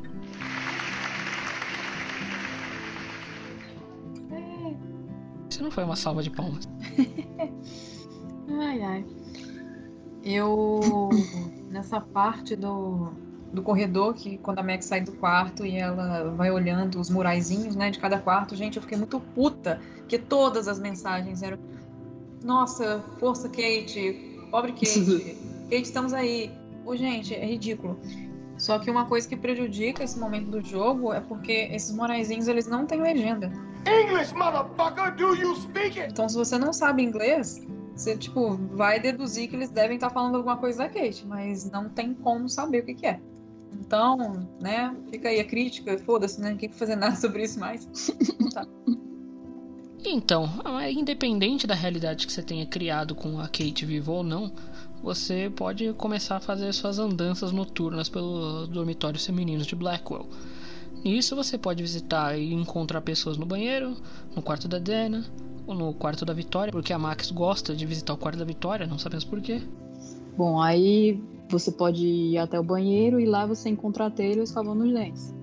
Isso 5.49 5.61
não 5.61 5.71
foi 5.71 5.83
uma 5.83 5.95
salva 5.95 6.23
de 6.23 6.29
palmas. 6.29 6.67
ai, 8.49 8.81
ai. 8.81 9.05
Eu. 10.23 11.09
Nessa 11.69 11.99
parte 12.01 12.55
do, 12.55 13.11
do 13.53 13.61
corredor, 13.61 14.13
que 14.13 14.37
quando 14.37 14.59
a 14.59 14.63
Max 14.63 14.85
sai 14.85 15.01
do 15.01 15.11
quarto 15.13 15.65
e 15.65 15.77
ela 15.77 16.29
vai 16.35 16.51
olhando 16.51 16.99
os 16.99 17.09
muraizinhos, 17.09 17.75
né, 17.75 17.91
de 17.91 17.99
cada 17.99 18.17
quarto, 18.19 18.55
gente, 18.55 18.77
eu 18.77 18.81
fiquei 18.81 18.97
muito 18.97 19.19
puta, 19.19 19.81
que 20.07 20.17
todas 20.17 20.67
as 20.67 20.79
mensagens 20.79 21.43
eram. 21.43 21.57
Nossa, 22.43 23.03
força, 23.19 23.49
Kate. 23.49 24.39
Pobre 24.49 24.71
Kate. 24.71 25.37
Kate, 25.69 25.83
estamos 25.83 26.13
aí. 26.13 26.51
Ô, 26.85 26.95
gente, 26.95 27.33
é 27.33 27.45
ridículo. 27.45 27.99
Só 28.57 28.77
que 28.77 28.89
uma 28.89 29.05
coisa 29.05 29.27
que 29.27 29.35
prejudica 29.35 30.03
esse 30.03 30.19
momento 30.19 30.51
do 30.51 30.61
jogo 30.61 31.11
é 31.13 31.19
porque 31.19 31.69
esses 31.71 31.91
moraizinhos 31.95 32.47
eles 32.47 32.67
não 32.67 32.85
têm 32.85 33.01
legenda. 33.01 33.51
English, 33.87 34.33
motherfucker, 34.35 35.15
do 35.15 35.35
you 35.35 35.55
speak 35.55 35.99
it? 35.99 36.11
Então, 36.11 36.29
se 36.29 36.35
você 36.35 36.59
não 36.59 36.71
sabe 36.71 37.01
inglês, 37.01 37.59
você 37.95 38.15
tipo 38.15 38.55
vai 38.75 38.99
deduzir 38.99 39.49
que 39.49 39.55
eles 39.55 39.71
devem 39.71 39.95
estar 39.95 40.11
falando 40.11 40.35
alguma 40.35 40.57
coisa 40.57 40.79
da 40.79 40.89
Kate, 40.89 41.25
mas 41.25 41.69
não 41.71 41.89
tem 41.89 42.13
como 42.13 42.47
saber 42.47 42.83
o 42.83 42.85
que, 42.85 42.93
que 42.93 43.07
é. 43.07 43.19
Então, 43.73 44.47
né, 44.61 44.95
fica 45.09 45.29
aí 45.29 45.39
a 45.39 45.45
crítica, 45.45 45.97
foda-se, 45.99 46.39
né? 46.39 46.51
Ninguém 46.51 46.69
vai 46.69 46.77
fazer 46.77 46.95
nada 46.95 47.15
sobre 47.15 47.43
isso 47.43 47.59
mais. 47.59 47.85
tá. 48.53 48.65
Então, 50.03 50.49
independente 50.89 51.67
da 51.67 51.75
realidade 51.75 52.25
que 52.25 52.33
você 52.33 52.41
tenha 52.41 52.65
criado 52.65 53.13
com 53.13 53.39
a 53.39 53.43
Kate 53.43 53.85
viva 53.85 54.11
ou 54.11 54.23
não, 54.23 54.51
você 55.01 55.51
pode 55.55 55.93
começar 55.93 56.37
a 56.37 56.39
fazer 56.39 56.73
suas 56.73 56.97
andanças 56.97 57.51
noturnas 57.51 58.09
pelos 58.09 58.67
dormitórios 58.67 59.25
femininos 59.25 59.67
de 59.67 59.75
Blackwell. 59.75 60.27
Nisso 61.03 61.35
você 61.35 61.57
pode 61.57 61.81
visitar 61.81 62.37
e 62.37 62.53
encontrar 62.53 63.01
pessoas 63.01 63.37
no 63.37 63.45
banheiro, 63.45 63.95
no 64.35 64.41
quarto 64.41 64.67
da 64.67 64.79
Dana, 64.79 65.25
ou 65.65 65.75
no 65.75 65.93
quarto 65.93 66.25
da 66.25 66.33
Vitória, 66.33 66.71
porque 66.71 66.93
a 66.93 66.99
Max 66.99 67.31
gosta 67.31 67.75
de 67.75 67.85
visitar 67.85 68.13
o 68.13 68.17
quarto 68.17 68.37
da 68.37 68.45
Vitória, 68.45 68.87
não 68.87 68.97
sabemos 68.97 69.25
porquê. 69.25 69.61
Bom, 70.35 70.61
aí 70.61 71.21
você 71.51 71.71
pode 71.71 72.05
ir 72.05 72.37
até 72.37 72.59
o 72.59 72.63
banheiro 72.63 73.19
e 73.19 73.25
lá 73.25 73.45
você 73.45 73.69
encontra 73.69 74.05
a 74.05 74.09
Taylor 74.09 74.43
escovando 74.43 74.83
os 74.83 74.93
dentes. 74.93 75.35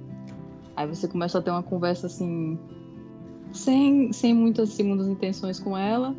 Aí 0.75 0.87
você 0.87 1.07
começa 1.07 1.39
a 1.39 1.43
ter 1.43 1.51
uma 1.51 1.63
conversa 1.63 2.07
assim, 2.07 2.59
sem, 3.53 4.13
sem 4.13 4.35
muitas 4.35 4.71
segundas 4.71 5.09
intenções 5.09 5.59
com 5.59 5.77
ela, 5.77 6.17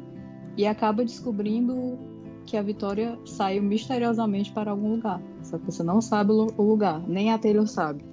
e 0.58 0.66
acaba 0.66 1.06
descobrindo 1.06 1.98
que 2.46 2.58
a 2.58 2.62
Vitória 2.62 3.18
saiu 3.26 3.64
misteriosamente 3.64 4.52
para 4.52 4.72
algum 4.72 4.96
lugar. 4.96 5.22
Só 5.44 5.58
que 5.58 5.66
você 5.66 5.84
não 5.84 6.02
sabe 6.02 6.32
o 6.32 6.62
lugar, 6.62 7.02
nem 7.08 7.32
a 7.32 7.38
Taylor 7.38 7.68
sabe. 7.68 8.04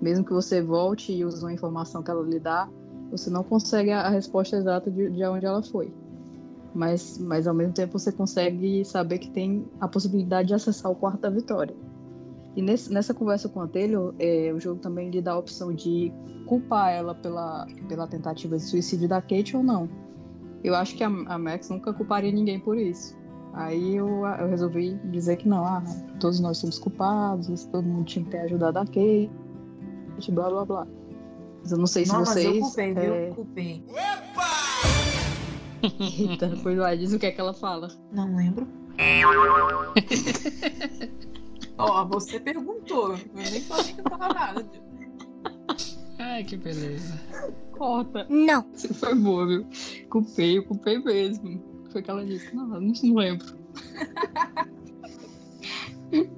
Mesmo 0.00 0.24
que 0.24 0.32
você 0.32 0.62
volte 0.62 1.12
e 1.12 1.24
use 1.24 1.42
uma 1.42 1.52
informação 1.52 2.02
que 2.02 2.10
ela 2.10 2.22
lhe 2.22 2.38
dá, 2.38 2.68
você 3.10 3.28
não 3.28 3.42
consegue 3.42 3.90
a 3.90 4.08
resposta 4.08 4.56
exata 4.56 4.90
de, 4.90 5.10
de 5.10 5.24
onde 5.24 5.44
ela 5.44 5.62
foi. 5.62 5.92
Mas, 6.74 7.18
mas 7.18 7.46
ao 7.46 7.54
mesmo 7.54 7.72
tempo 7.72 7.98
você 7.98 8.12
consegue 8.12 8.84
saber 8.84 9.18
que 9.18 9.30
tem 9.30 9.66
a 9.80 9.88
possibilidade 9.88 10.48
de 10.48 10.54
acessar 10.54 10.90
o 10.90 10.94
quarto 10.94 11.20
da 11.20 11.30
Vitória. 11.30 11.74
E 12.54 12.62
nesse, 12.62 12.92
nessa 12.92 13.14
conversa 13.14 13.48
com 13.48 13.60
a 13.60 13.66
Taylor, 13.66 14.14
é, 14.18 14.52
o 14.54 14.60
jogo 14.60 14.80
também 14.80 15.10
lhe 15.10 15.20
dá 15.20 15.32
a 15.32 15.38
opção 15.38 15.72
de 15.72 16.12
culpar 16.46 16.92
ela 16.92 17.14
pela, 17.14 17.66
pela 17.88 18.06
tentativa 18.06 18.56
de 18.56 18.62
suicídio 18.62 19.08
da 19.08 19.20
Kate 19.20 19.56
ou 19.56 19.62
não. 19.62 19.88
Eu 20.62 20.74
acho 20.74 20.96
que 20.96 21.02
a, 21.02 21.08
a 21.08 21.38
Max 21.38 21.70
nunca 21.70 21.92
culparia 21.92 22.30
ninguém 22.30 22.60
por 22.60 22.76
isso. 22.76 23.18
Aí 23.52 23.96
eu, 23.96 24.24
eu 24.26 24.48
resolvi 24.48 24.94
dizer 25.10 25.36
que 25.36 25.48
não, 25.48 25.64
ah, 25.64 25.82
todos 26.20 26.38
nós 26.38 26.58
somos 26.58 26.78
culpados, 26.78 27.64
todo 27.66 27.84
mundo 27.84 28.04
tinha 28.04 28.24
que 28.24 28.30
ter 28.30 28.40
ajudado 28.40 28.78
a 28.78 28.84
Kate 28.84 29.30
blá 30.28 30.50
blá 30.50 30.64
blá. 30.64 30.86
Mas 31.62 31.72
eu 31.72 31.78
não 31.78 31.86
sei 31.86 32.04
se 32.04 32.12
não, 32.12 32.24
vocês. 32.24 32.46
Mas 32.46 32.56
eu 32.56 32.60
culpei, 32.60 32.94
é... 32.96 33.28
eu 33.28 33.34
culpei. 33.34 33.84
Eita, 35.82 36.52
pois 36.62 36.78
lá, 36.78 36.94
diz 36.94 37.12
o 37.12 37.18
que 37.18 37.26
é 37.26 37.30
que 37.30 37.40
ela 37.40 37.54
fala. 37.54 37.88
Não 38.12 38.36
lembro. 38.36 38.68
Ó, 41.78 42.02
oh, 42.02 42.08
você 42.08 42.38
perguntou. 42.38 43.14
Eu 43.14 43.20
nem 43.34 43.60
falei 43.62 43.92
que 43.94 44.00
eu 44.00 44.04
tava 44.04 44.28
nada. 44.28 44.66
Ai, 46.18 46.44
que 46.44 46.56
beleza. 46.56 47.18
Corta. 47.72 48.26
Não. 48.28 48.66
Você 48.74 48.92
foi 48.92 49.14
boa, 49.14 49.46
viu? 49.46 49.66
Culpei, 50.10 50.58
eu 50.58 50.64
culpei 50.64 50.98
mesmo. 50.98 51.62
Foi 51.90 52.02
que 52.02 52.10
ela 52.10 52.24
disse. 52.24 52.54
Não, 52.54 52.74
eu 52.74 52.80
não 52.80 53.14
lembro. 53.14 53.46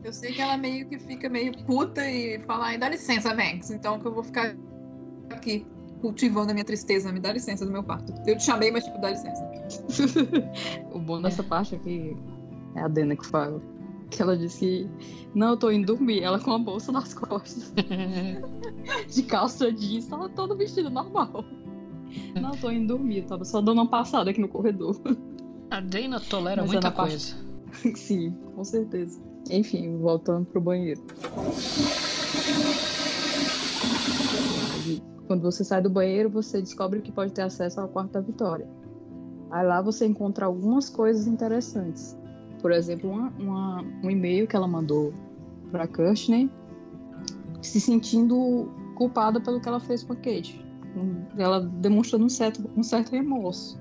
Eu 0.04 0.12
sei 0.12 0.32
que 0.32 0.40
ela 0.42 0.56
meio 0.56 0.87
que 0.87 0.99
fica 0.99 1.28
meio 1.28 1.56
puta 1.64 2.06
e 2.08 2.38
fala, 2.40 2.66
ai, 2.66 2.78
dá 2.78 2.90
licença, 2.90 3.34
Max, 3.34 3.70
então 3.70 3.99
que 3.99 4.06
eu 4.06 4.12
vou 4.12 4.22
ficar 4.22 4.54
aqui 5.30 5.66
cultivando 6.02 6.50
a 6.50 6.52
minha 6.52 6.64
tristeza, 6.64 7.12
me 7.12 7.21
dá 7.21 7.32
licença 7.32 7.64
do 7.64 7.71
meu 7.71 7.85
quarto. 7.85 8.12
Eu 8.26 8.37
te 8.37 8.42
chamei, 8.42 8.73
mas 8.73 8.85
tipo, 8.85 9.00
dá 9.00 9.11
licença. 9.11 9.40
o 10.92 10.99
bom 10.99 11.23
dessa 11.23 11.42
parte 11.44 11.76
aqui 11.76 12.14
é 12.75 12.82
a 12.82 12.88
Dana 12.88 13.16
que 13.16 13.25
fala. 13.25 13.62
Que 14.11 14.21
ela 14.21 14.37
disse 14.37 14.59
que 14.59 14.90
não, 15.35 15.50
eu 15.50 15.56
tô 15.56 15.71
indo 15.71 15.87
dormir, 15.87 16.23
ela 16.23 16.38
com 16.38 16.52
a 16.52 16.59
bolsa 16.59 16.92
nas 16.92 17.14
costas. 17.14 17.73
de 19.09 19.23
calça 19.23 19.73
jeans, 19.73 20.06
tava 20.06 20.28
todo 20.28 20.56
vestido 20.56 20.90
normal. 20.90 21.44
Não, 22.38 22.50
eu 22.50 22.61
tô 22.61 22.71
indo 22.71 22.88
dormir, 22.88 23.23
tava 23.23 23.44
só 23.44 23.62
dando 23.62 23.78
uma 23.78 23.88
passada 23.88 24.30
aqui 24.30 24.40
no 24.40 24.49
corredor. 24.49 25.00
A 25.71 25.80
Dana 25.80 26.21
tolera 26.21 26.62
mas 26.62 26.73
muita 26.73 26.90
coisa. 26.90 27.37
Parte... 27.71 27.97
Sim, 27.97 28.37
com 28.54 28.64
certeza. 28.64 29.18
Enfim, 29.50 29.97
voltando 29.97 30.44
pro 30.47 30.61
banheiro. 30.61 31.00
Quando 35.33 35.45
você 35.45 35.64
sai 35.64 35.81
do 35.81 35.88
banheiro, 35.88 36.29
você 36.29 36.61
descobre 36.61 37.01
que 37.01 37.11
pode 37.11 37.33
ter 37.33 37.40
acesso 37.40 37.81
ao 37.81 37.88
quarto 37.88 38.11
da 38.11 38.21
Vitória. 38.21 38.68
Aí 39.51 39.66
lá 39.66 39.81
você 39.81 40.05
encontra 40.05 40.45
algumas 40.45 40.90
coisas 40.90 41.27
interessantes. 41.27 42.14
Por 42.61 42.71
exemplo, 42.71 43.09
uma, 43.09 43.33
uma, 43.38 43.83
um 44.05 44.11
e-mail 44.11 44.47
que 44.47 44.55
ela 44.55 44.68
mandou 44.68 45.14
para 45.71 45.87
Kirsten, 45.87 46.51
se 47.62 47.81
sentindo 47.81 48.68
culpada 48.95 49.40
pelo 49.40 49.59
que 49.59 49.66
ela 49.66 49.81
fez 49.81 50.03
com 50.03 50.12
a 50.12 50.16
Kate. 50.16 50.62
Ela 51.38 51.61
demonstrando 51.61 52.27
um 52.27 52.29
certo, 52.29 52.71
um 52.77 52.83
certo 52.83 53.12
remorso. 53.12 53.81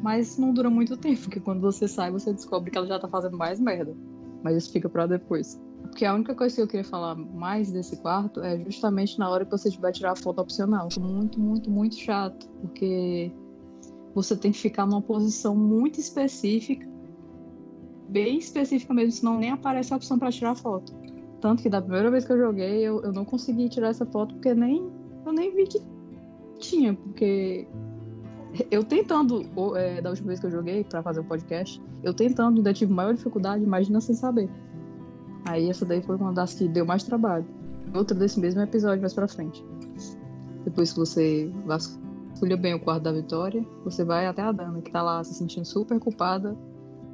Mas 0.00 0.38
não 0.38 0.54
dura 0.54 0.70
muito 0.70 0.96
tempo, 0.96 1.22
porque 1.22 1.40
quando 1.40 1.60
você 1.60 1.88
sai, 1.88 2.12
você 2.12 2.32
descobre 2.32 2.70
que 2.70 2.78
ela 2.78 2.86
já 2.86 3.00
tá 3.00 3.08
fazendo 3.08 3.36
mais 3.36 3.58
merda. 3.58 3.92
Mas 4.40 4.56
isso 4.56 4.70
fica 4.70 4.88
para 4.88 5.08
depois. 5.08 5.60
Porque 5.82 6.04
a 6.04 6.14
única 6.14 6.34
coisa 6.34 6.54
que 6.54 6.62
eu 6.62 6.66
queria 6.66 6.84
falar 6.84 7.14
mais 7.14 7.70
desse 7.70 7.96
quarto 7.96 8.40
é 8.40 8.58
justamente 8.64 9.18
na 9.18 9.28
hora 9.28 9.44
que 9.44 9.50
você 9.50 9.70
vai 9.78 9.92
tirar 9.92 10.12
a 10.12 10.16
foto 10.16 10.40
opcional. 10.40 10.88
Muito, 10.98 11.38
muito, 11.38 11.70
muito 11.70 11.96
chato. 11.96 12.48
Porque 12.60 13.30
você 14.14 14.36
tem 14.36 14.52
que 14.52 14.58
ficar 14.58 14.86
numa 14.86 15.02
posição 15.02 15.56
muito 15.56 15.98
específica, 16.00 16.86
bem 18.08 18.38
específica 18.38 18.92
mesmo, 18.92 19.12
senão 19.12 19.38
nem 19.38 19.50
aparece 19.50 19.92
a 19.92 19.96
opção 19.96 20.18
para 20.18 20.30
tirar 20.30 20.54
foto. 20.54 20.92
Tanto 21.40 21.62
que 21.62 21.68
da 21.68 21.80
primeira 21.80 22.10
vez 22.10 22.24
que 22.24 22.32
eu 22.32 22.38
joguei, 22.38 22.80
eu, 22.82 23.02
eu 23.02 23.12
não 23.12 23.24
consegui 23.24 23.68
tirar 23.68 23.88
essa 23.88 24.06
foto 24.06 24.34
porque 24.34 24.54
nem 24.54 24.90
eu 25.24 25.32
nem 25.32 25.54
vi 25.54 25.66
que 25.66 25.80
tinha, 26.58 26.94
porque 26.94 27.66
eu 28.70 28.84
tentando, 28.84 29.44
é, 29.76 30.00
da 30.00 30.10
última 30.10 30.28
vez 30.28 30.40
que 30.40 30.46
eu 30.46 30.50
joguei 30.50 30.84
para 30.84 31.02
fazer 31.02 31.20
o 31.20 31.24
podcast, 31.24 31.82
eu 32.02 32.12
tentando, 32.12 32.58
ainda 32.58 32.72
tive 32.72 32.92
maior 32.92 33.14
dificuldade, 33.14 33.64
imagina 33.64 34.00
sem 34.00 34.14
saber. 34.14 34.48
Aí 35.44 35.68
essa 35.68 35.84
daí 35.84 36.02
foi 36.02 36.16
uma 36.16 36.32
das 36.32 36.54
que 36.54 36.68
deu 36.68 36.86
mais 36.86 37.02
trabalho. 37.02 37.44
Outra 37.94 38.16
desse 38.16 38.38
mesmo 38.40 38.60
episódio 38.60 39.00
mais 39.00 39.12
pra 39.12 39.28
frente. 39.28 39.64
Depois 40.64 40.92
que 40.92 40.98
você 40.98 41.52
vasculha 41.66 42.56
bem 42.56 42.74
o 42.74 42.80
quarto 42.80 43.02
da 43.02 43.12
Vitória, 43.12 43.64
você 43.84 44.04
vai 44.04 44.26
até 44.26 44.42
a 44.42 44.52
Dana, 44.52 44.80
que 44.80 44.90
tá 44.90 45.02
lá 45.02 45.22
se 45.24 45.34
sentindo 45.34 45.64
super 45.64 45.98
culpada 45.98 46.56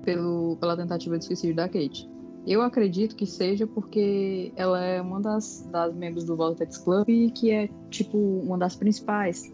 pelo, 0.04 0.56
pela 0.56 0.76
tentativa 0.76 1.18
de 1.18 1.24
suicídio 1.24 1.56
da 1.56 1.68
Kate. 1.68 2.08
Eu 2.46 2.62
acredito 2.62 3.16
que 3.16 3.26
seja 3.26 3.66
porque 3.66 4.52
ela 4.56 4.80
é 4.80 5.02
uma 5.02 5.20
das, 5.20 5.68
das 5.70 5.94
membros 5.94 6.24
do 6.24 6.36
Voltex 6.36 6.78
Club 6.78 7.08
e 7.08 7.30
que 7.30 7.50
é, 7.50 7.68
tipo, 7.90 8.16
uma 8.16 8.56
das 8.56 8.74
principais 8.76 9.52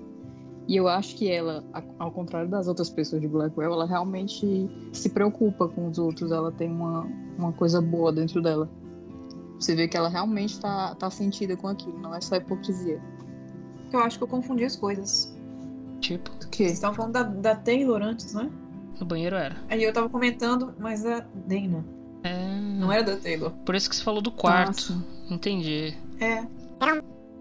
e 0.67 0.77
eu 0.77 0.89
acho 0.89 1.17
que 1.17 1.31
ela, 1.31 1.63
ao 1.99 2.11
contrário 2.11 2.49
das 2.49 2.67
outras 2.67 2.89
pessoas 2.89 3.21
de 3.21 3.29
Blackwell, 3.29 3.73
ela 3.73 3.87
realmente 3.87 4.69
se 4.93 5.11
preocupa 5.11 5.69
com 5.69 5.89
os 5.89 5.99
outros, 5.99 6.33
ela 6.33 6.51
tem 6.51 6.71
uma, 6.71 7.07
uma 7.39 7.53
coisa 7.53 7.83
boa 7.83 8.11
dentro 8.11 8.41
dela. 8.41 8.69
Você 9.59 9.75
vê 9.75 9.87
que 9.87 9.97
ela 9.97 10.09
realmente 10.09 10.59
tá, 10.59 10.95
tá 10.95 11.11
sentida 11.11 11.57
com 11.57 11.69
aquilo, 11.69 11.99
não 11.99 12.15
é 12.15 12.21
só 12.21 12.37
hipocrisia. 12.37 13.01
Eu 13.93 14.01
acho 14.01 14.19
que 14.19 14.25
eu 14.25 14.29
confundi 14.29 14.65
as 14.65 14.75
coisas. 14.75 15.37
Tipo? 16.01 16.31
O 16.31 16.49
quê? 16.49 16.65
Vocês 16.65 16.73
estavam 16.73 16.97
falando 16.97 17.13
da, 17.13 17.23
da 17.23 17.57
Taylor 17.57 18.03
antes, 18.03 18.33
não 18.33 18.43
é? 18.43 18.51
No 18.99 19.07
banheiro 19.07 19.37
era. 19.37 19.57
Aí 19.69 19.83
eu 19.83 19.93
tava 19.93 20.09
comentando, 20.09 20.75
mas 20.79 21.05
a 21.05 21.21
Dana. 21.47 21.85
É... 22.23 22.61
Não 22.79 22.91
era 22.91 23.03
da 23.03 23.17
Taylor. 23.17 23.51
Por 23.65 23.75
isso 23.75 23.89
que 23.89 23.97
você 23.97 24.03
falou 24.03 24.23
do 24.23 24.33
quarto. 24.33 24.93
Nossa. 24.93 25.07
Entendi. 25.31 25.95
É. 26.21 26.47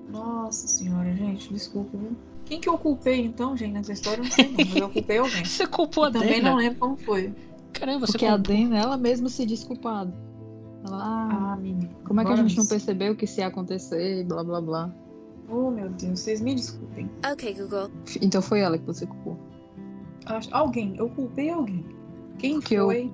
Nossa 0.09 0.67
senhora, 0.67 1.13
gente, 1.15 1.53
desculpa, 1.53 1.97
viu? 1.97 2.15
Quem 2.45 2.59
que 2.59 2.69
eu 2.69 2.77
culpei 2.77 3.21
então, 3.21 3.55
gente, 3.55 3.73
nessa 3.73 3.93
história? 3.93 4.19
Eu 4.19 4.25
não 4.25 4.31
sei, 4.31 4.47
não, 4.47 4.55
mas 4.57 4.75
eu 4.75 4.89
culpei 4.89 5.17
alguém. 5.17 5.45
Você 5.45 5.67
culpou 5.67 6.03
a 6.05 6.09
Dana? 6.09 6.25
Também 6.25 6.41
não 6.41 6.55
lembro 6.55 6.79
como 6.79 6.97
foi. 6.97 7.33
Caramba, 7.71 8.05
você 8.05 8.13
Porque 8.13 8.27
culpou. 8.27 8.53
a 8.53 8.55
Dana, 8.55 8.77
ela 8.77 8.97
mesma 8.97 9.29
se 9.29 9.45
desculpada. 9.45 10.13
Ela, 10.85 10.97
ah, 10.97 11.53
ah 11.53 11.55
menina. 11.55 11.89
Como 12.05 12.21
é 12.21 12.25
que 12.25 12.31
a 12.31 12.35
gente 12.35 12.57
não 12.57 12.65
percebeu 12.65 13.15
que 13.15 13.25
isso 13.25 13.39
ia 13.39 13.47
acontecer 13.47 14.19
e 14.19 14.23
blá 14.23 14.43
blá 14.43 14.61
blá. 14.61 14.93
Oh, 15.49 15.71
meu 15.71 15.89
Deus, 15.89 16.19
vocês 16.19 16.41
me 16.41 16.55
desculpem. 16.55 17.09
Ok, 17.31 17.53
Google. 17.55 17.89
Então 18.21 18.41
foi 18.41 18.59
ela 18.61 18.77
que 18.77 18.85
você 18.85 19.05
culpou. 19.05 19.37
Alguém, 20.51 20.95
eu 20.97 21.09
culpei 21.09 21.49
alguém. 21.49 21.85
Quem 22.37 22.53
Porque 22.59 22.77
foi? 22.77 23.11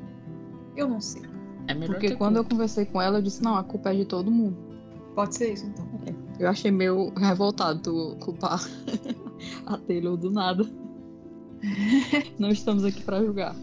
Eu... 0.76 0.86
eu 0.86 0.90
não 0.90 1.02
sei. 1.02 1.24
É 1.68 1.76
Porque 1.76 2.16
quando 2.16 2.36
culpa. 2.36 2.48
eu 2.48 2.52
conversei 2.52 2.86
com 2.86 3.02
ela, 3.02 3.20
eu 3.20 3.22
disse, 3.22 3.44
não, 3.44 3.56
a 3.56 3.64
culpa 3.64 3.92
é 3.92 3.96
de 3.96 4.06
todo 4.06 4.30
mundo. 4.32 4.58
Pode 5.16 5.36
ser 5.36 5.54
isso, 5.54 5.66
então. 5.66 5.88
Eu 6.40 6.48
achei 6.48 6.72
meio 6.72 7.10
revoltado 7.16 8.16
culpar 8.22 8.60
a 9.66 9.78
Taylor 9.78 10.16
do 10.16 10.32
nada. 10.32 10.66
Não 12.40 12.50
estamos 12.50 12.86
aqui 12.86 13.02
para 13.02 13.24
julgar. 13.24 13.56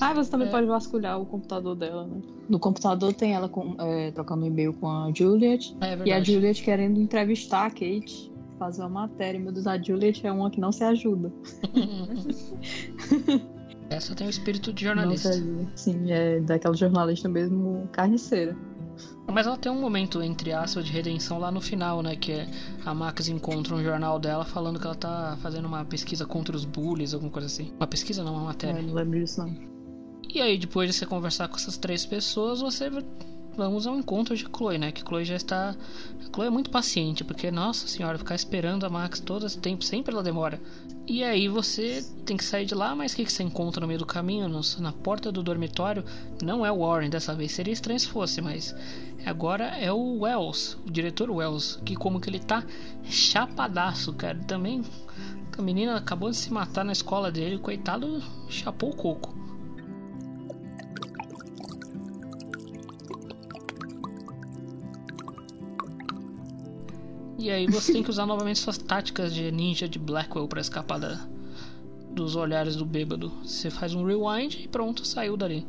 Ah, 0.00 0.14
você 0.14 0.30
também 0.30 0.46
é. 0.46 0.50
pode 0.50 0.66
vasculhar 0.66 1.20
o 1.20 1.26
computador 1.26 1.74
dela, 1.74 2.06
né? 2.06 2.20
No 2.48 2.60
computador 2.60 3.12
tem 3.12 3.34
ela 3.34 3.48
com, 3.48 3.74
é, 3.78 4.12
trocando 4.12 4.46
e-mail 4.46 4.72
com 4.74 4.88
a 4.88 5.10
Juliet. 5.12 5.76
É 5.80 6.08
e 6.08 6.12
a 6.12 6.22
Juliet 6.22 6.62
querendo 6.62 7.00
entrevistar 7.00 7.66
a 7.66 7.70
Kate, 7.70 8.32
fazer 8.58 8.82
uma 8.82 9.08
matéria. 9.08 9.40
Meu 9.40 9.52
Deus, 9.52 9.66
a 9.66 9.76
Juliet 9.76 10.24
é 10.24 10.30
uma 10.30 10.50
que 10.50 10.60
não 10.60 10.70
se 10.70 10.84
ajuda. 10.84 11.32
Essa 13.90 14.14
tem 14.14 14.28
o 14.28 14.30
espírito 14.30 14.72
de 14.72 14.84
jornalista. 14.84 15.32
Sim, 15.74 16.12
é 16.12 16.38
daquela 16.40 16.76
jornalista 16.76 17.28
mesmo 17.28 17.88
carniceira. 17.90 18.56
Mas 19.26 19.46
ela 19.46 19.56
tem 19.56 19.70
um 19.70 19.80
momento, 19.80 20.22
entre 20.22 20.52
aspas, 20.52 20.84
de 20.84 20.92
redenção 20.92 21.38
lá 21.38 21.50
no 21.50 21.60
final, 21.60 22.02
né? 22.02 22.16
Que 22.16 22.32
é 22.32 22.48
a 22.84 22.92
Max 22.92 23.28
encontra 23.28 23.74
um 23.74 23.82
jornal 23.82 24.18
dela 24.18 24.44
falando 24.44 24.78
que 24.78 24.86
ela 24.86 24.94
tá 24.94 25.38
fazendo 25.40 25.66
uma 25.66 25.84
pesquisa 25.84 26.26
contra 26.26 26.56
os 26.56 26.64
bullies, 26.64 27.14
alguma 27.14 27.30
coisa 27.30 27.46
assim. 27.46 27.72
Uma 27.76 27.86
pesquisa 27.86 28.24
não, 28.24 28.34
uma 28.34 28.44
matéria. 28.46 28.80
É, 28.80 28.82
não 28.82 28.94
lembro 28.94 29.18
disso 29.20 29.40
não. 29.40 29.54
E 30.32 30.40
aí, 30.40 30.58
depois 30.58 30.88
de 30.88 30.94
você 30.94 31.06
conversar 31.06 31.48
com 31.48 31.56
essas 31.56 31.76
três 31.76 32.06
pessoas, 32.06 32.60
você 32.60 32.90
vamos 33.56 33.86
ao 33.86 33.96
encontro 33.96 34.36
de 34.36 34.44
Chloe, 34.44 34.78
né? 34.78 34.92
Que 34.92 35.02
Chloe 35.02 35.24
já 35.24 35.36
está. 35.36 35.70
A 35.70 36.34
Chloe 36.34 36.46
é 36.46 36.50
muito 36.50 36.70
paciente, 36.70 37.24
porque, 37.24 37.50
nossa 37.50 37.86
senhora, 37.86 38.18
ficar 38.18 38.34
esperando 38.34 38.84
a 38.84 38.90
Max 38.90 39.20
todo 39.20 39.46
esse 39.46 39.58
tempo, 39.58 39.84
sempre 39.84 40.12
ela 40.12 40.22
demora. 40.22 40.60
E 41.06 41.24
aí 41.24 41.48
você 41.48 42.04
tem 42.24 42.36
que 42.36 42.44
sair 42.44 42.64
de 42.64 42.74
lá, 42.74 42.94
mas 42.94 43.12
o 43.12 43.16
que, 43.16 43.24
que 43.24 43.32
você 43.32 43.42
encontra 43.42 43.80
no 43.80 43.86
meio 43.88 43.98
do 43.98 44.06
caminho? 44.06 44.48
Na 44.78 44.92
porta 44.92 45.32
do 45.32 45.42
dormitório, 45.42 46.04
não 46.40 46.64
é 46.64 46.70
o 46.70 46.78
Warren 46.78 47.10
dessa 47.10 47.34
vez, 47.34 47.50
seria 47.50 47.72
estranho 47.72 47.98
se 47.98 48.06
fosse, 48.06 48.40
mas 48.40 48.74
agora 49.26 49.64
é 49.64 49.90
o 49.90 50.20
Wells, 50.20 50.78
o 50.86 50.90
diretor 50.90 51.28
Wells, 51.28 51.80
que 51.84 51.96
como 51.96 52.20
que 52.20 52.30
ele 52.30 52.38
tá 52.38 52.64
chapadaço, 53.02 54.12
cara. 54.12 54.38
Também 54.46 54.84
a 55.58 55.62
menina 55.62 55.96
acabou 55.96 56.30
de 56.30 56.36
se 56.36 56.52
matar 56.52 56.84
na 56.84 56.92
escola 56.92 57.30
dele, 57.30 57.58
coitado, 57.58 58.22
chapou 58.48 58.90
o 58.90 58.96
coco. 58.96 59.34
E 67.40 67.50
aí 67.50 67.66
você 67.66 67.92
tem 67.92 68.02
que 68.02 68.10
usar 68.10 68.26
novamente 68.26 68.58
suas 68.58 68.76
táticas 68.76 69.32
de 69.32 69.50
ninja 69.50 69.88
de 69.88 69.98
Blackwell 69.98 70.46
para 70.46 70.60
escapar 70.60 71.00
da, 71.00 71.18
dos 72.12 72.36
olhares 72.36 72.76
do 72.76 72.84
bêbado. 72.84 73.32
Você 73.42 73.70
faz 73.70 73.94
um 73.94 74.04
rewind 74.04 74.56
e 74.62 74.68
pronto, 74.68 75.06
saiu 75.06 75.38
dali. 75.38 75.66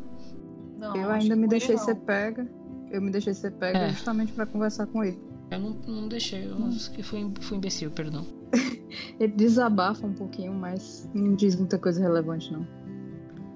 Não, 0.78 0.96
eu 0.96 1.10
ainda 1.10 1.34
me 1.34 1.48
deixei 1.48 1.76
não. 1.76 1.84
ser 1.84 1.96
pega. 1.96 2.46
Eu 2.90 3.02
me 3.02 3.10
deixei 3.10 3.34
ser 3.34 3.52
pega 3.52 3.80
é. 3.80 3.90
justamente 3.90 4.34
para 4.34 4.46
conversar 4.46 4.86
com 4.88 5.02
ele. 5.02 5.18
Eu 5.50 5.60
não, 5.60 5.70
não 5.88 6.08
deixei, 6.10 6.46
eu 6.46 6.56
hum. 6.56 6.78
que 6.94 7.02
fui, 7.02 7.32
fui 7.40 7.58
imbecil, 7.58 7.90
perdão. 7.90 8.26
ele 9.18 9.32
desabafa 9.32 10.06
um 10.06 10.14
pouquinho, 10.14 10.54
mas 10.54 11.10
não 11.14 11.36
diz 11.36 11.56
muita 11.56 11.78
coisa 11.78 12.02
relevante, 12.02 12.52
não. 12.52 12.68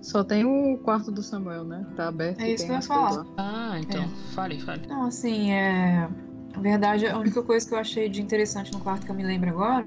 Só 0.01 0.23
tem 0.23 0.45
o 0.45 0.78
quarto 0.78 1.12
do 1.12 1.23
Samuel, 1.23 1.65
né? 1.65 1.86
Tá 1.95 2.08
aberto. 2.10 2.39
É 2.39 2.54
isso 2.54 2.65
que 2.65 2.71
eu 2.71 2.75
ia 2.75 2.82
falar. 2.82 3.25
Ah, 3.38 3.78
então. 3.80 4.04
É. 4.04 4.08
Fale, 4.34 4.60
fale. 4.62 4.88
Não, 4.88 5.06
assim, 5.06 5.51
é. 5.51 6.08
Na 6.56 6.62
verdade, 6.62 7.06
a 7.06 7.18
única 7.18 7.44
coisa 7.44 7.68
que 7.68 7.74
eu 7.74 7.78
achei 7.78 8.08
de 8.08 8.22
interessante 8.22 8.72
no 8.72 8.80
quarto 8.80 9.06
que 9.06 9.12
eu 9.12 9.15
me 9.15 9.24
lembro 9.24 9.50
agora 9.50 9.86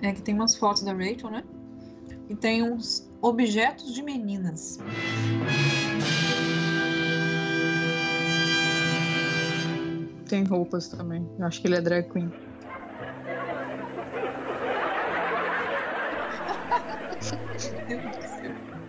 é 0.00 0.12
que 0.12 0.22
tem 0.22 0.34
umas 0.34 0.56
fotos 0.56 0.82
da 0.82 0.92
Rachel, 0.92 1.30
né? 1.30 1.42
E 2.28 2.36
tem 2.36 2.62
uns 2.62 3.10
objetos 3.20 3.92
de 3.92 4.02
meninas. 4.02 4.78
Tem 10.28 10.44
roupas 10.44 10.88
também. 10.88 11.28
Eu 11.38 11.46
acho 11.46 11.60
que 11.60 11.66
ele 11.66 11.76
é 11.76 11.80
drag 11.80 12.08
queen. 12.10 12.32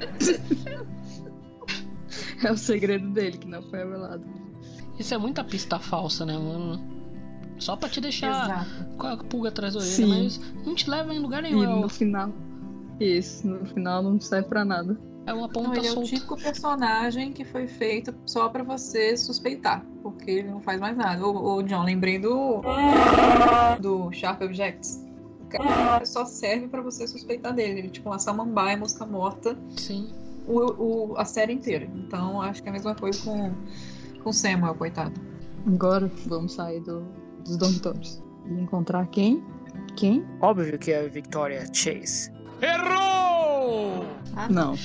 é 2.46 2.52
o 2.52 2.58
segredo 2.58 3.10
dele 3.10 3.38
que 3.38 3.48
não 3.48 3.62
foi 3.64 3.80
revelado. 3.80 4.53
Isso 4.98 5.14
é 5.14 5.18
muita 5.18 5.44
pista 5.44 5.80
falsa, 5.80 6.26
né, 6.26 6.38
mano? 6.38 6.80
Só 7.60 7.76
pra 7.76 7.90
te 7.90 8.02
deixar 8.02 8.46
Exato. 8.46 8.98
com 8.98 9.08
a 9.08 9.18
pulga 9.18 9.50
atrás 9.50 9.74
da 9.74 9.80
orelha, 9.80 10.08
mas 10.08 10.40
não 10.66 10.76
te 10.76 10.90
leva 10.90 11.14
em 11.14 11.20
lugar 11.20 11.42
nenhum. 11.42 11.64
E 11.64 11.82
no 11.82 11.90
final. 11.90 12.32
Isso, 13.00 13.48
no 13.48 13.66
final 13.66 14.02
não 14.04 14.20
serve 14.20 14.50
pra 14.50 14.66
nada. 14.66 14.98
É 15.26 15.34
uma 15.34 15.48
ponta 15.48 15.70
não, 15.70 15.76
ele 15.76 15.88
solta. 15.88 16.02
é 16.02 16.04
o 16.04 16.08
típico 16.08 16.38
personagem 16.38 17.32
que 17.32 17.46
foi 17.46 17.66
feito 17.66 18.14
só 18.26 18.50
para 18.50 18.64
você 18.64 19.16
suspeitar, 19.16 19.86
porque 20.02 20.30
ele 20.30 20.50
não 20.50 20.60
faz 20.60 20.80
mais 20.80 20.98
nada. 20.98 21.26
O, 21.26 21.60
o 21.60 21.64
John, 21.64 21.84
lembrei 21.84 22.20
do 22.20 22.62
do 23.80 24.12
Sharp 24.12 24.42
Objects. 24.42 25.02
O 25.42 25.46
cara 25.48 26.06
só 26.06 26.26
serve 26.26 26.68
para 26.68 26.82
você 26.82 27.08
suspeitar 27.08 27.54
dele. 27.54 27.80
Ele 27.80 27.90
tipo 27.90 28.10
uma 28.10 28.20
samambaia, 28.20 28.76
mosca 28.76 29.06
morta. 29.06 29.58
Sim. 29.78 30.10
O, 30.46 31.14
o, 31.14 31.18
a 31.18 31.24
série 31.24 31.54
inteira. 31.54 31.88
Então 31.96 32.42
acho 32.42 32.62
que 32.62 32.68
é 32.68 32.72
a 32.72 32.74
mesma 32.74 32.94
coisa 32.94 33.24
com 33.24 33.54
com 34.24 34.34
Samuel, 34.34 34.76
coitado. 34.76 35.20
Agora 35.68 36.10
vamos 36.26 36.54
sair 36.54 36.80
do, 36.82 37.02
dos 37.44 37.58
dormitórios. 37.58 38.24
E 38.46 38.54
encontrar 38.54 39.08
quem? 39.08 39.44
Quem? 39.96 40.26
Óbvio 40.42 40.78
que 40.80 40.92
é 40.92 41.06
a 41.06 41.08
Victoria 41.08 41.66
Chase. 41.72 42.32
Errou! 42.62 44.06
Ah, 44.36 44.50
não. 44.50 44.76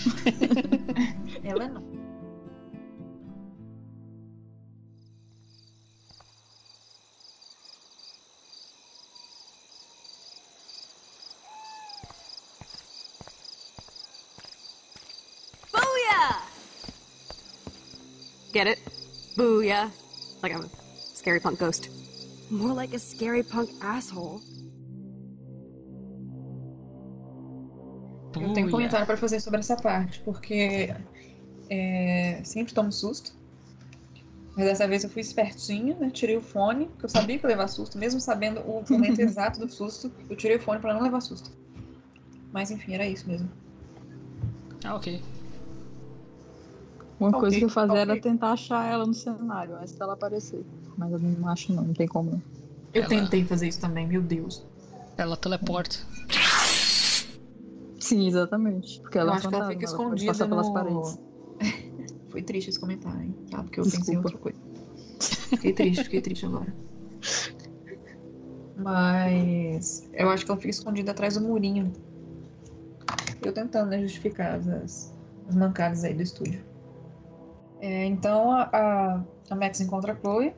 Ela 1.42 1.68
não. 1.68 1.98
Get 18.58 18.66
it? 18.66 18.97
Booyah. 19.38 19.88
Like 20.42 20.52
I'm 20.52 20.64
a 20.64 20.68
scary 21.14 21.38
punk 21.38 21.60
ghost. 21.60 21.88
More 22.50 22.74
like 22.74 22.92
a 22.92 22.98
scary 22.98 23.44
punk 23.44 23.70
asshole. 23.80 24.40
Eu 28.34 28.52
tenho 28.52 28.66
um 28.66 28.70
comentário 28.70 29.06
para 29.06 29.16
fazer 29.16 29.40
sobre 29.40 29.60
essa 29.60 29.76
parte, 29.76 30.20
porque 30.20 30.92
é, 31.70 32.40
sempre 32.44 32.74
tomo 32.74 32.90
susto. 32.90 33.32
Mas 34.56 34.66
dessa 34.66 34.88
vez 34.88 35.04
eu 35.04 35.10
fui 35.10 35.22
espertinha, 35.22 35.94
né? 35.94 36.10
Tirei 36.10 36.36
o 36.36 36.40
fone, 36.40 36.86
porque 36.86 37.04
eu 37.04 37.08
sabia 37.08 37.38
que 37.38 37.44
ia 37.44 37.48
levar 37.48 37.68
susto, 37.68 37.96
mesmo 37.96 38.20
sabendo 38.20 38.60
o 38.60 38.84
momento 38.90 39.20
exato 39.22 39.60
do 39.60 39.68
susto, 39.68 40.10
eu 40.28 40.36
tirei 40.36 40.56
o 40.56 40.60
fone 40.60 40.80
para 40.80 40.94
não 40.94 41.02
levar 41.02 41.20
susto. 41.20 41.50
Mas 42.52 42.72
enfim, 42.72 42.94
era 42.94 43.06
isso 43.06 43.28
mesmo. 43.28 43.48
Ah, 44.84 44.96
ok. 44.96 45.22
Uma 47.18 47.30
okay, 47.30 47.40
coisa 47.40 47.58
que 47.58 47.64
eu 47.64 47.68
fazia 47.68 47.92
okay. 47.92 48.02
era 48.02 48.20
tentar 48.20 48.52
achar 48.52 48.90
ela 48.90 49.04
no 49.04 49.14
cenário, 49.14 49.76
antes 49.76 49.94
dela 49.94 50.12
aparecer. 50.12 50.64
Mas 50.96 51.12
eu 51.12 51.18
não 51.18 51.48
acho 51.48 51.72
não, 51.72 51.84
não 51.84 51.94
tem 51.94 52.06
como 52.06 52.30
não. 52.30 52.42
Eu 52.94 53.02
ela... 53.02 53.08
tentei 53.08 53.44
fazer 53.44 53.68
isso 53.68 53.80
também, 53.80 54.06
meu 54.06 54.22
Deus. 54.22 54.64
Ela 55.16 55.36
teleporta. 55.36 55.96
Sim, 57.98 58.26
exatamente. 58.26 59.00
Porque 59.00 59.18
ela 59.18 59.32
eu 59.32 59.34
acho 59.34 59.48
que 59.48 59.54
ela 59.54 59.68
fica 59.68 59.84
escondida 59.84 60.32
ela 60.32 60.46
no... 60.46 60.48
pelas 60.48 60.70
paredes. 60.70 61.18
Foi 62.30 62.42
triste 62.42 62.70
esse 62.70 62.78
comentário, 62.78 63.22
hein? 63.22 63.34
Tá? 63.50 63.62
Porque 63.62 63.80
eu 63.80 63.84
Desculpa. 63.84 64.06
pensei 64.06 64.14
em 64.14 64.18
outra 64.18 64.38
coisa. 64.38 64.58
Fiquei 65.50 65.72
triste, 65.72 66.04
fiquei 66.04 66.20
triste 66.20 66.46
agora. 66.46 66.72
Mas 68.76 70.08
eu 70.12 70.30
acho 70.30 70.44
que 70.44 70.50
ela 70.50 70.60
fica 70.60 70.70
escondida 70.70 71.10
atrás 71.10 71.34
do 71.34 71.40
murinho. 71.40 71.92
Eu 73.42 73.52
tentando 73.52 73.90
né, 73.90 74.00
justificar 74.00 74.54
as, 74.54 75.12
as 75.48 75.56
mancadas 75.56 76.04
aí 76.04 76.14
do 76.14 76.22
estúdio. 76.22 76.62
É, 77.80 78.06
então 78.06 78.50
a, 78.50 79.22
a, 79.50 79.54
Max 79.54 79.80
encontra 79.80 80.12
a 80.12 80.16
Chloe 80.16 80.52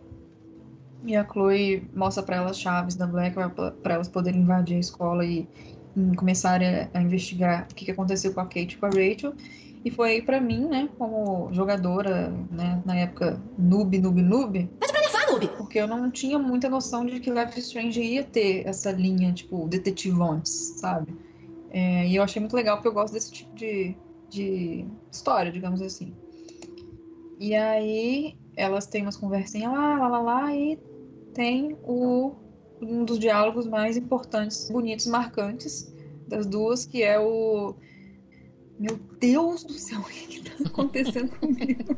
e 1.05 1.15
a 1.17 1.25
Chloe 1.25 1.89
mostra 1.95 2.23
para 2.23 2.37
ela 2.37 2.51
as 2.51 2.59
chaves 2.59 2.95
da 2.95 3.07
Blackwell 3.07 3.51
para 3.51 3.95
elas 3.95 4.09
poderem 4.09 4.41
invadir 4.41 4.77
a 4.77 4.81
escola 4.81 5.25
e, 5.25 5.47
e 5.97 6.17
começarem 6.17 6.69
a, 6.69 6.91
a, 6.95 7.03
investigar 7.03 7.67
o 7.71 7.75
que, 7.75 7.85
que 7.85 7.91
aconteceu 7.91 8.33
com 8.33 8.41
a 8.41 8.45
Kate 8.45 8.75
e 8.75 8.77
com 8.77 8.87
a 8.87 8.89
Rachel. 8.89 9.35
E 9.83 9.91
foi 9.91 10.11
aí 10.11 10.23
pra 10.23 10.41
mim, 10.41 10.67
né, 10.67 10.91
como 10.99 11.49
jogadora, 11.53 12.29
né, 12.51 12.83
na 12.85 12.97
época 12.97 13.41
noob, 13.59 13.99
noob, 13.99 14.21
noob. 14.21 14.71
Mas 14.79 14.91
pra 14.91 15.03
falar 15.09 15.33
noob! 15.33 15.49
Porque 15.57 15.79
eu 15.79 15.87
não 15.87 16.11
tinha 16.11 16.39
muita 16.39 16.69
noção 16.69 17.07
de 17.07 17.19
que 17.19 17.31
Life 17.31 17.59
is 17.59 17.67
Strange 17.67 18.01
ia 18.01 18.23
ter 18.23 18.67
essa 18.67 18.93
linha, 18.93 19.33
tipo, 19.33 19.67
detetivões, 19.69 20.49
sabe? 20.77 21.17
É, 21.71 22.07
e 22.07 22.17
eu 22.17 22.23
achei 22.23 22.41
muito 22.41 22.55
legal 22.55 22.77
porque 22.77 22.89
eu 22.89 22.93
gosto 22.93 23.15
desse 23.15 23.33
tipo 23.33 23.55
de, 23.55 23.97
de 24.29 24.85
história, 25.11 25.51
digamos 25.51 25.81
assim. 25.81 26.13
E 27.41 27.55
aí 27.55 28.37
elas 28.55 28.87
têm 28.87 29.01
umas 29.01 29.17
conversinhas 29.17 29.73
lá, 29.73 29.97
lá, 29.97 30.09
lá, 30.09 30.21
lá, 30.21 30.55
e 30.55 30.79
tem 31.33 31.75
o, 31.83 32.37
um 32.83 33.03
dos 33.03 33.19
diálogos 33.19 33.67
mais 33.67 33.97
importantes, 33.97 34.71
bonitos, 34.71 35.07
marcantes 35.07 35.91
das 36.29 36.45
duas, 36.45 36.85
que 36.85 37.03
é 37.03 37.19
o. 37.19 37.75
Meu 38.79 38.99
Deus 39.19 39.65
do 39.65 39.73
céu, 39.73 40.01
o 40.05 40.05
que 40.05 40.37
está 40.37 40.69
acontecendo 40.69 41.31
comigo? 41.39 41.97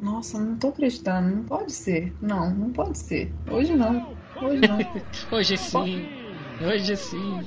Nossa, 0.00 0.38
não 0.38 0.56
tô 0.58 0.68
acreditando, 0.68 1.36
não 1.36 1.44
pode 1.44 1.72
ser. 1.72 2.12
Não, 2.20 2.52
não 2.52 2.72
pode 2.72 2.98
ser. 2.98 3.32
Hoje 3.48 3.76
não. 3.76 4.16
Hoje 4.34 4.60
não. 4.60 4.78
Hoje 5.30 5.56
sim. 5.56 6.08
Hoje 6.60 6.96
sim. 6.96 7.40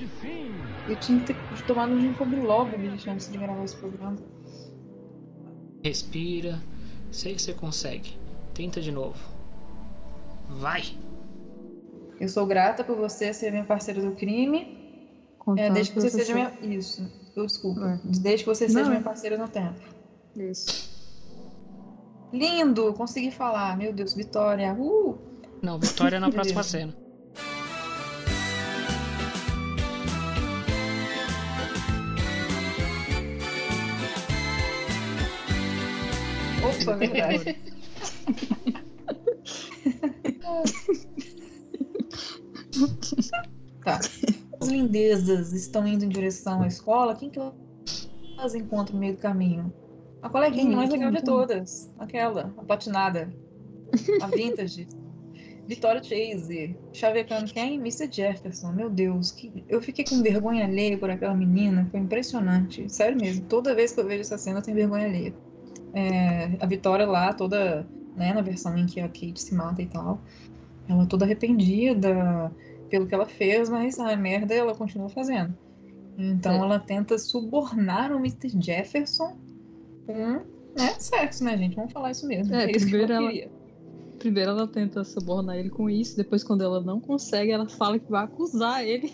Eu 0.87 0.95
tinha 0.95 1.19
que 1.19 1.33
ter 1.33 1.63
tomado 1.63 1.93
um 1.93 1.99
ginkgo 1.99 2.25
biloba 2.25 2.77
antes 3.07 3.29
de 3.29 3.37
gravar 3.37 3.65
esse 3.65 3.75
programa. 3.75 4.15
Respira. 5.87 6.61
Sei 7.11 7.33
que 7.33 7.41
você 7.41 7.53
consegue. 7.53 8.17
Tenta 8.53 8.81
de 8.81 8.91
novo. 8.91 9.17
Vai! 10.49 10.83
Eu 12.19 12.27
sou 12.27 12.45
grata 12.45 12.83
por 12.83 12.97
você 12.97 13.33
ser 13.33 13.51
minha 13.51 13.63
parceira 13.63 14.01
do 14.01 14.11
crime. 14.11 14.75
É, 15.57 15.69
desde 15.69 15.93
que 15.93 16.01
você 16.01 16.09
seja 16.09 16.33
minha. 16.33 16.51
Isso. 16.61 17.09
Eu 17.35 17.45
desculpa. 17.45 18.01
É. 18.03 18.07
Desde 18.19 18.43
que 18.43 18.49
você 18.49 18.67
seja 18.67 18.81
Não. 18.81 18.89
minha 18.89 19.01
parceira 19.01 19.37
no 19.37 19.47
tempo. 19.47 19.79
Isso. 20.35 20.97
Lindo! 22.33 22.93
Consegui 22.93 23.31
falar. 23.31 23.77
Meu 23.77 23.93
Deus, 23.93 24.13
Vitória. 24.13 24.73
Uh! 24.73 25.17
Não, 25.61 25.79
Vitória 25.79 26.19
na 26.19 26.29
próxima 26.31 26.63
cena. 26.63 26.93
Opa, 36.83 36.95
verdade. 36.95 37.57
tá. 43.83 43.99
As 44.59 44.67
lindezas 44.67 45.53
estão 45.53 45.87
indo 45.87 46.05
em 46.05 46.09
direção 46.09 46.61
à 46.61 46.67
escola. 46.67 47.15
Quem 47.15 47.29
que 47.29 47.39
elas 48.37 48.55
encontram 48.55 48.95
no 48.95 48.99
meio 48.99 49.13
do 49.13 49.19
caminho? 49.19 49.73
A 50.21 50.29
coleguinha 50.29 50.75
mais 50.75 50.89
legal 50.89 51.11
de 51.11 51.23
todas. 51.23 51.91
Aquela, 51.99 52.53
a 52.57 52.63
patinada. 52.63 53.31
A 54.21 54.27
vintage. 54.27 54.87
Vitória 55.67 56.01
Chase, 56.01 56.77
chavecando 56.93 57.51
quem? 57.51 57.75
Mr. 57.75 58.09
Jefferson. 58.09 58.71
Meu 58.71 58.89
Deus, 58.89 59.31
que... 59.31 59.65
eu 59.67 59.81
fiquei 59.81 60.05
com 60.05 60.21
vergonha 60.21 60.63
alheia 60.65 60.97
por 60.97 61.09
aquela 61.09 61.35
menina. 61.35 61.85
Foi 61.91 61.99
impressionante. 61.99 62.89
Sério 62.91 63.19
mesmo. 63.19 63.45
Toda 63.47 63.75
vez 63.75 63.91
que 63.91 63.99
eu 63.99 64.07
vejo 64.07 64.21
essa 64.21 64.37
cena, 64.37 64.59
eu 64.59 64.63
tenho 64.63 64.77
vergonha 64.77 65.05
alheia. 65.05 65.33
É, 65.93 66.57
a 66.59 66.65
Vitória 66.65 67.05
lá, 67.05 67.33
toda, 67.33 67.87
né, 68.15 68.33
na 68.33 68.41
versão 68.41 68.77
em 68.77 68.85
que 68.85 68.99
a 68.99 69.07
Kate 69.07 69.41
se 69.41 69.55
mata 69.55 69.81
e 69.81 69.87
tal, 69.87 70.21
ela 70.87 71.05
toda 71.05 71.25
arrependida 71.25 72.51
pelo 72.89 73.07
que 73.07 73.13
ela 73.13 73.25
fez, 73.25 73.69
mas 73.69 73.99
a 73.99 74.15
merda 74.15 74.53
ela 74.53 74.73
continua 74.73 75.09
fazendo. 75.09 75.53
Então 76.17 76.53
é. 76.53 76.57
ela 76.57 76.79
tenta 76.79 77.17
subornar 77.17 78.11
o 78.11 78.17
Mr. 78.17 78.49
Jefferson 78.59 79.37
com 80.05 80.41
né, 80.75 80.95
sexo, 80.97 81.43
né, 81.43 81.57
gente? 81.57 81.75
Vamos 81.75 81.91
falar 81.91 82.11
isso 82.11 82.25
mesmo. 82.27 82.55
É, 82.55 82.65
é 82.65 82.71
isso 82.71 82.87
primeiro 82.87 83.13
ela, 83.13 83.31
primeiro 84.17 84.51
ela 84.51 84.67
tenta 84.67 85.03
subornar 85.03 85.57
ele 85.57 85.69
com 85.69 85.89
isso, 85.89 86.15
depois 86.15 86.43
quando 86.43 86.63
ela 86.63 86.81
não 86.81 86.99
consegue, 86.99 87.51
ela 87.51 87.67
fala 87.67 87.99
que 87.99 88.09
vai 88.09 88.23
acusar 88.23 88.83
ele 88.83 89.13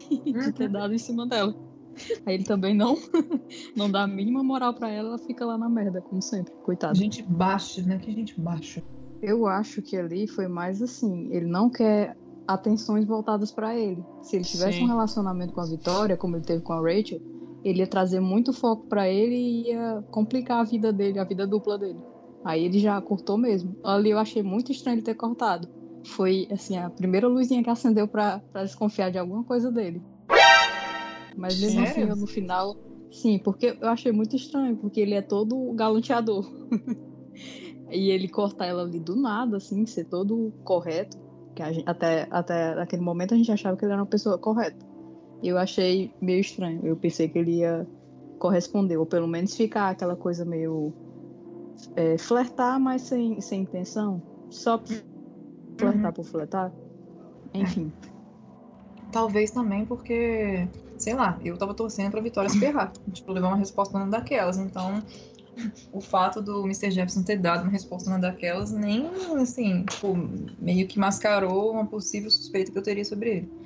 de 0.08 0.52
ter 0.52 0.66
uhum. 0.66 0.72
dado 0.72 0.94
em 0.94 0.98
cima 0.98 1.26
dela. 1.26 1.54
Aí 2.26 2.34
ele 2.34 2.44
também 2.44 2.74
não 2.74 2.96
não 3.76 3.90
dá 3.90 4.02
a 4.02 4.06
mínima 4.06 4.42
moral 4.42 4.74
para 4.74 4.90
ela, 4.90 5.10
ela 5.10 5.18
fica 5.18 5.44
lá 5.44 5.56
na 5.56 5.68
merda, 5.68 6.00
como 6.00 6.20
sempre, 6.20 6.52
coitada. 6.62 6.94
Gente 6.94 7.22
baixa, 7.22 7.82
né? 7.82 7.98
Que 7.98 8.12
gente 8.12 8.40
baixa. 8.40 8.82
Eu 9.22 9.46
acho 9.46 9.80
que 9.80 9.96
ali 9.96 10.26
foi 10.26 10.48
mais 10.48 10.82
assim, 10.82 11.28
ele 11.32 11.46
não 11.46 11.70
quer 11.70 12.16
atenções 12.46 13.06
voltadas 13.06 13.50
para 13.50 13.74
ele. 13.74 14.04
Se 14.22 14.36
ele 14.36 14.44
tivesse 14.44 14.78
Sim. 14.78 14.84
um 14.84 14.88
relacionamento 14.88 15.52
com 15.52 15.60
a 15.60 15.66
Vitória, 15.66 16.16
como 16.16 16.36
ele 16.36 16.44
teve 16.44 16.62
com 16.62 16.74
a 16.74 16.80
Rachel, 16.80 17.20
ele 17.64 17.78
ia 17.78 17.86
trazer 17.86 18.20
muito 18.20 18.52
foco 18.52 18.86
para 18.86 19.08
ele 19.08 19.34
e 19.34 19.70
ia 19.70 20.04
complicar 20.10 20.60
a 20.60 20.64
vida 20.64 20.92
dele, 20.92 21.18
a 21.18 21.24
vida 21.24 21.46
dupla 21.46 21.78
dele. 21.78 21.98
Aí 22.44 22.64
ele 22.64 22.78
já 22.78 23.00
cortou 23.00 23.38
mesmo. 23.38 23.74
Ali 23.82 24.10
eu 24.10 24.18
achei 24.18 24.42
muito 24.42 24.70
estranho 24.70 24.96
ele 24.96 25.02
ter 25.02 25.14
cortado. 25.14 25.66
Foi 26.08 26.46
assim 26.50 26.76
a 26.76 26.90
primeira 26.90 27.26
luzinha 27.26 27.64
que 27.64 27.70
acendeu 27.70 28.06
para 28.06 28.42
desconfiar 28.52 29.10
de 29.10 29.16
alguma 29.16 29.42
coisa 29.42 29.72
dele. 29.72 30.02
Mas 31.36 31.60
mesmo 31.60 31.82
assim, 31.82 32.02
assim, 32.02 32.20
no 32.20 32.26
final, 32.26 32.76
sim, 33.10 33.38
porque 33.38 33.76
eu 33.80 33.88
achei 33.88 34.12
muito 34.12 34.36
estranho, 34.36 34.76
porque 34.76 35.00
ele 35.00 35.14
é 35.14 35.22
todo 35.22 35.72
galanteador. 35.72 36.48
e 37.90 38.10
ele 38.10 38.28
cortar 38.28 38.66
ela 38.66 38.82
ali 38.82 39.00
do 39.00 39.16
nada, 39.16 39.56
assim, 39.56 39.84
ser 39.86 40.04
todo 40.04 40.52
correto. 40.64 41.18
Que 41.54 41.72
gente, 41.72 41.88
até, 41.88 42.26
até 42.30 42.80
aquele 42.80 43.02
momento 43.02 43.34
a 43.34 43.36
gente 43.36 43.50
achava 43.50 43.76
que 43.76 43.84
ele 43.84 43.92
era 43.92 44.02
uma 44.02 44.08
pessoa 44.08 44.36
correta. 44.36 44.84
Eu 45.42 45.58
achei 45.58 46.12
meio 46.20 46.40
estranho. 46.40 46.80
Eu 46.84 46.96
pensei 46.96 47.28
que 47.28 47.38
ele 47.38 47.58
ia 47.58 47.86
corresponder, 48.38 48.96
ou 48.96 49.06
pelo 49.06 49.28
menos 49.28 49.54
ficar 49.54 49.90
aquela 49.90 50.16
coisa 50.16 50.44
meio. 50.44 50.92
É, 51.96 52.16
flertar, 52.16 52.78
mas 52.80 53.02
sem, 53.02 53.40
sem 53.40 53.62
intenção. 53.62 54.22
Só 54.48 54.80
flertar 55.76 56.06
uhum. 56.06 56.12
por 56.12 56.24
flertar. 56.24 56.72
Enfim. 57.52 57.92
Talvez 59.12 59.50
também 59.50 59.84
porque, 59.84 60.66
sei 60.96 61.14
lá, 61.14 61.38
eu 61.44 61.56
tava 61.56 61.74
torcendo 61.74 62.10
pra 62.10 62.20
Vitória 62.20 62.50
se 62.50 62.58
ferrar. 62.58 62.92
tipo, 63.12 63.32
levar 63.32 63.48
uma 63.48 63.56
resposta 63.56 63.96
uma 63.96 64.06
daquelas. 64.06 64.58
Então, 64.58 65.02
o 65.92 66.00
fato 66.00 66.42
do 66.42 66.64
Mr. 66.64 66.90
Jefferson 66.90 67.22
ter 67.22 67.36
dado 67.36 67.62
uma 67.62 67.70
resposta 67.70 68.10
uma 68.10 68.18
daquelas 68.18 68.72
nem, 68.72 69.08
assim, 69.40 69.84
tipo, 69.84 70.16
meio 70.58 70.86
que 70.86 70.98
mascarou 70.98 71.72
uma 71.72 71.86
possível 71.86 72.30
suspeita 72.30 72.72
que 72.72 72.78
eu 72.78 72.82
teria 72.82 73.04
sobre 73.04 73.30
ele. 73.30 73.64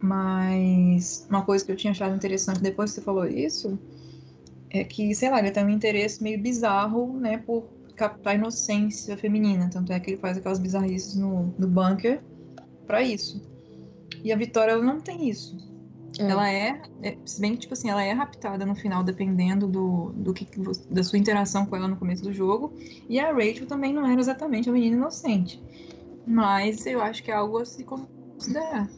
Mas 0.00 1.26
uma 1.28 1.42
coisa 1.42 1.64
que 1.64 1.72
eu 1.72 1.76
tinha 1.76 1.90
achado 1.90 2.14
interessante 2.14 2.60
depois 2.60 2.90
que 2.90 2.96
você 2.96 3.00
falou 3.02 3.26
isso 3.26 3.78
é 4.70 4.84
que, 4.84 5.14
sei 5.14 5.30
lá, 5.30 5.38
ele 5.38 5.50
tem 5.50 5.64
um 5.64 5.70
interesse 5.70 6.22
meio 6.22 6.40
bizarro, 6.40 7.18
né, 7.18 7.38
por 7.38 7.64
captar 7.94 8.34
a 8.34 8.36
inocência 8.36 9.16
feminina. 9.16 9.70
Tanto 9.72 9.92
é 9.92 9.98
que 9.98 10.10
ele 10.10 10.18
faz 10.18 10.36
aquelas 10.36 10.58
bizarrices 10.58 11.16
no, 11.16 11.54
no 11.58 11.66
bunker 11.66 12.20
para 12.86 13.02
isso. 13.02 13.40
E 14.26 14.32
a 14.32 14.36
Vitória, 14.36 14.72
ela 14.72 14.82
não 14.82 15.00
tem 15.00 15.28
isso. 15.28 15.56
É. 16.18 16.28
Ela 16.28 16.50
é, 16.50 16.82
é, 17.00 17.16
se 17.24 17.40
bem 17.40 17.52
que, 17.52 17.60
tipo 17.60 17.74
assim, 17.74 17.90
ela 17.90 18.02
é 18.02 18.10
raptada 18.10 18.66
no 18.66 18.74
final, 18.74 19.04
dependendo 19.04 19.68
do, 19.68 20.12
do 20.16 20.34
que, 20.34 20.48
da 20.90 21.04
sua 21.04 21.16
interação 21.16 21.64
com 21.64 21.76
ela 21.76 21.86
no 21.86 21.96
começo 21.96 22.24
do 22.24 22.32
jogo. 22.32 22.74
E 23.08 23.20
a 23.20 23.32
Rachel 23.32 23.68
também 23.68 23.94
não 23.94 24.04
era 24.04 24.20
exatamente 24.20 24.68
a 24.68 24.72
menina 24.72 24.96
inocente. 24.96 25.62
Mas 26.26 26.84
eu 26.86 27.00
acho 27.00 27.22
que 27.22 27.30
é 27.30 27.34
algo 27.34 27.58
a 27.58 27.64
se 27.64 27.84
considerar. 27.84 28.90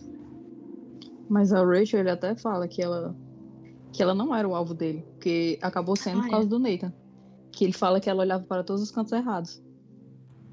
Mas 1.29 1.53
a 1.53 1.63
Rachel, 1.63 2.01
ele 2.01 2.11
até 2.11 2.35
fala 2.35 2.67
que 2.67 2.81
ela 2.81 3.15
que 3.93 4.03
ela 4.03 4.15
não 4.15 4.35
era 4.35 4.49
o 4.49 4.55
alvo 4.55 4.73
dele, 4.73 5.05
porque 5.13 5.59
acabou 5.61 5.95
sendo 5.95 6.21
ah, 6.21 6.23
por 6.23 6.31
causa 6.31 6.47
é? 6.47 6.49
do 6.49 6.59
Nathan. 6.59 6.93
Que 7.53 7.65
ele 7.65 7.75
fala 7.75 8.01
que 8.01 8.09
ela 8.09 8.23
olhava 8.23 8.45
para 8.45 8.65
todos 8.65 8.83
os 8.83 8.91
cantos 8.91 9.13
errados. 9.13 9.63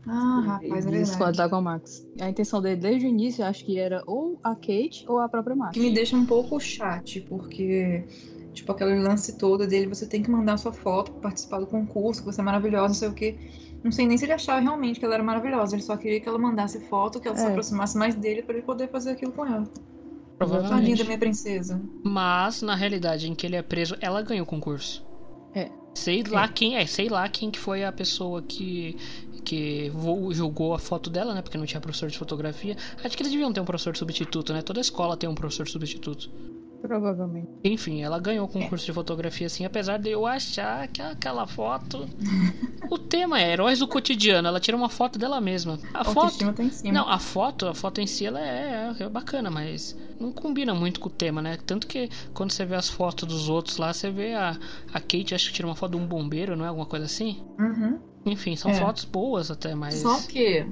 Ah, 0.07 0.41
rapaz, 0.45 0.85
é 0.85 0.89
verdade. 0.89 1.37
da 1.37 1.61
Max. 1.61 2.07
A 2.19 2.29
intenção 2.29 2.61
dele 2.61 2.75
desde 2.75 3.07
o 3.07 3.09
início, 3.09 3.43
acho 3.43 3.65
que 3.65 3.79
era 3.79 4.03
ou 4.05 4.39
a 4.43 4.55
Kate 4.55 5.05
ou 5.07 5.19
a 5.19 5.27
própria 5.27 5.55
Max. 5.55 5.73
Que 5.73 5.79
me 5.79 5.91
deixa 5.91 6.15
um 6.15 6.25
pouco 6.25 6.59
chat, 6.59 7.21
porque 7.21 8.05
tipo 8.53 8.71
aquele 8.71 8.99
lance 8.99 9.37
todo 9.37 9.67
dele, 9.67 9.87
você 9.87 10.05
tem 10.07 10.23
que 10.23 10.31
mandar 10.31 10.57
sua 10.57 10.71
foto 10.71 11.11
para 11.11 11.21
participar 11.21 11.59
do 11.59 11.67
concurso, 11.67 12.21
que 12.21 12.25
você 12.25 12.41
é 12.41 12.43
maravilhosa, 12.43 12.87
não 12.87 12.93
sei 12.93 13.09
o 13.09 13.13
que. 13.13 13.37
Não 13.83 13.91
sei 13.91 14.07
nem 14.07 14.17
se 14.17 14.25
ele 14.25 14.33
achava 14.33 14.59
realmente 14.59 14.99
que 14.99 15.05
ela 15.05 15.13
era 15.13 15.23
maravilhosa, 15.23 15.75
ele 15.75 15.83
só 15.83 15.95
queria 15.95 16.19
que 16.19 16.27
ela 16.27 16.39
mandasse 16.39 16.79
foto, 16.87 17.19
que 17.19 17.27
ela 17.27 17.37
é. 17.37 17.39
se 17.39 17.45
aproximasse 17.45 17.97
mais 17.97 18.15
dele 18.15 18.41
para 18.41 18.55
ele 18.55 18.65
poder 18.65 18.89
fazer 18.89 19.11
aquilo 19.11 19.31
com 19.31 19.45
ela. 19.45 19.67
Provavelmente. 20.37 20.85
linda 20.85 21.03
minha 21.03 21.17
princesa. 21.17 21.81
Mas 22.03 22.61
na 22.61 22.75
realidade 22.75 23.29
em 23.29 23.35
que 23.35 23.45
ele 23.45 23.55
é 23.55 23.61
preso, 23.61 23.95
ela 24.01 24.21
ganhou 24.21 24.43
o 24.43 24.47
concurso. 24.47 25.05
É. 25.53 25.69
Sei 25.93 26.23
lá 26.23 26.43
é. 26.43 26.47
quem 26.49 26.75
é, 26.75 26.85
sei 26.85 27.07
lá 27.07 27.29
quem 27.29 27.49
que 27.49 27.59
foi 27.59 27.85
a 27.85 27.91
pessoa 27.91 28.41
que 28.41 28.97
que 29.45 29.91
julgou 30.31 30.73
a 30.73 30.79
foto 30.79 31.09
dela, 31.09 31.33
né? 31.33 31.41
Porque 31.41 31.57
não 31.57 31.65
tinha 31.65 31.79
professor 31.79 32.09
de 32.09 32.17
fotografia. 32.17 32.75
Acho 33.03 33.15
que 33.15 33.21
eles 33.21 33.31
deviam 33.31 33.53
ter 33.53 33.61
um 33.61 33.65
professor 33.65 33.95
substituto, 33.95 34.51
né? 34.51 34.61
Toda 34.61 34.81
escola 34.81 35.15
tem 35.15 35.29
um 35.29 35.35
professor 35.35 35.67
substituto. 35.67 36.29
Provavelmente. 36.81 37.47
Enfim, 37.63 38.03
ela 38.03 38.19
ganhou 38.19 38.45
o 38.45 38.47
concurso 38.47 38.85
de 38.85 38.93
fotografia, 38.93 39.47
assim, 39.47 39.65
apesar 39.65 39.97
de 39.97 40.11
eu 40.11 40.25
achar 40.25 40.87
que 40.87 41.01
aquela 41.01 41.47
foto. 41.47 42.07
o 42.91 42.97
tema 42.97 43.41
é 43.41 43.51
heróis 43.51 43.79
do 43.79 43.87
cotidiano. 43.87 44.47
Ela 44.47 44.59
tira 44.59 44.77
uma 44.77 44.89
foto 44.89 45.17
dela 45.17 45.41
mesma. 45.41 45.79
A, 45.93 46.03
foto. 46.03 46.53
Tá 46.53 46.63
em 46.63 46.69
cima. 46.69 46.93
Não, 46.93 47.09
a 47.09 47.17
foto, 47.17 47.67
a 47.67 47.73
foto 47.73 48.01
em 48.01 48.07
si 48.07 48.25
ela 48.25 48.39
é, 48.39 48.93
é, 48.99 49.09
bacana, 49.09 49.49
mas 49.49 49.97
não 50.19 50.31
combina 50.31 50.75
muito 50.75 50.99
com 50.99 51.09
o 51.09 51.11
tema, 51.11 51.41
né? 51.41 51.57
Tanto 51.65 51.87
que 51.87 52.09
quando 52.33 52.51
você 52.51 52.65
vê 52.65 52.75
as 52.75 52.89
fotos 52.89 53.27
dos 53.27 53.49
outros 53.49 53.77
lá, 53.77 53.91
você 53.91 54.11
vê 54.11 54.33
a, 54.35 54.55
a 54.93 54.99
Kate, 54.99 55.33
acho 55.33 55.47
que 55.47 55.53
tira 55.53 55.67
uma 55.67 55.75
foto 55.75 55.91
de 55.91 55.97
um 55.97 56.05
bombeiro, 56.05 56.55
não 56.55 56.65
é? 56.65 56.67
Alguma 56.67 56.85
coisa 56.85 57.05
assim? 57.05 57.43
Uhum. 57.57 57.99
Enfim, 58.25 58.55
são 58.55 58.71
é. 58.71 58.75
fotos 58.75 59.05
boas 59.05 59.51
até, 59.51 59.75
mas. 59.75 59.95
Só 59.95 60.19
que 60.27 60.65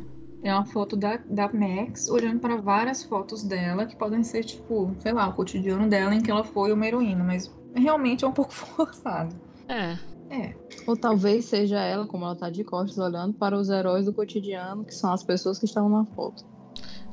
é 0.44 0.54
uma 0.54 0.66
foto 0.66 0.98
da, 0.98 1.18
da 1.18 1.52
Max 1.54 2.10
olhando 2.10 2.40
para 2.40 2.58
várias 2.58 3.04
fotos 3.04 3.44
dela 3.44 3.86
que 3.86 3.96
podem 3.96 4.24
ser, 4.24 4.44
tipo, 4.44 4.94
sei 5.00 5.14
lá, 5.14 5.28
o 5.30 5.34
cotidiano 5.34 5.88
dela 5.88 6.14
em 6.14 6.22
que 6.22 6.30
ela 6.30 6.44
foi 6.44 6.74
uma 6.74 6.86
heroína, 6.86 7.24
mas 7.24 7.50
realmente 7.74 8.26
é 8.26 8.28
um 8.28 8.32
pouco 8.32 8.52
forçado. 8.54 9.36
É. 9.68 9.98
É. 10.30 10.56
Ou 10.88 10.98
talvez 10.98 11.46
seja 11.46 11.80
ela, 11.80 12.08
como 12.08 12.26
ela 12.26 12.36
tá 12.36 12.50
de 12.50 12.64
costas, 12.64 12.98
olhando 12.98 13.34
para 13.36 13.58
os 13.58 13.70
heróis 13.70 14.06
do 14.06 14.14
cotidiano, 14.14 14.84
que 14.84 14.94
são 14.94 15.14
as 15.14 15.24
pessoas 15.24 15.60
que 15.60 15.66
estavam 15.66 15.90
na 15.90 16.06
foto. 16.06 16.44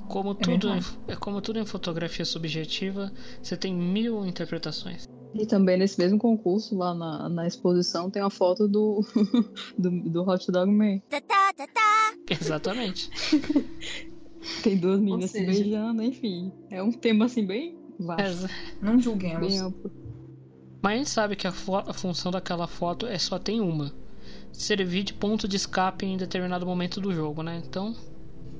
Como 0.08 0.32
é 0.32 0.34
tudo, 0.34 0.70
em, 0.70 0.80
é 1.06 1.14
como 1.14 1.40
tudo 1.40 1.58
em 1.58 1.66
fotografia 1.66 2.24
subjetiva, 2.24 3.12
você 3.40 3.56
tem 3.56 3.72
mil 3.72 4.24
interpretações. 4.24 5.06
E 5.34 5.46
também 5.46 5.78
nesse 5.78 5.98
mesmo 5.98 6.18
concurso, 6.18 6.76
lá 6.76 6.94
na, 6.94 7.28
na 7.28 7.46
exposição, 7.46 8.10
tem 8.10 8.20
a 8.20 8.30
foto 8.30 8.66
do, 8.66 9.04
do, 9.78 9.90
do 9.90 10.28
Hot 10.28 10.50
Dog 10.50 10.70
Man. 10.70 11.00
Exatamente. 12.28 13.10
tem 14.62 14.76
duas 14.76 14.98
meninas 14.98 15.30
seja... 15.30 15.52
se 15.52 15.60
beijando, 15.60 16.02
enfim. 16.02 16.52
É 16.70 16.82
um 16.82 16.90
tema 16.90 17.26
assim 17.26 17.46
bem 17.46 17.78
vasto. 17.98 18.46
É, 18.46 18.50
não 18.82 18.98
julguemos. 19.00 19.46
Bem 19.46 19.60
amplo. 19.60 19.90
Mas 20.82 20.92
a 20.92 20.96
gente 20.96 21.10
sabe 21.10 21.36
que 21.36 21.46
a, 21.46 21.50
a, 21.50 21.92
função 21.92 22.32
daquela 22.32 22.66
foto 22.66 23.06
é 23.06 23.18
só 23.18 23.38
tem 23.38 23.60
uma. 23.60 23.92
Servir 24.52 25.04
de 25.04 25.14
ponto 25.14 25.46
de 25.46 25.56
escape 25.56 26.06
em 26.06 26.16
determinado 26.16 26.66
momento 26.66 27.00
do 27.00 27.12
jogo, 27.12 27.42
né? 27.42 27.62
Então. 27.64 27.94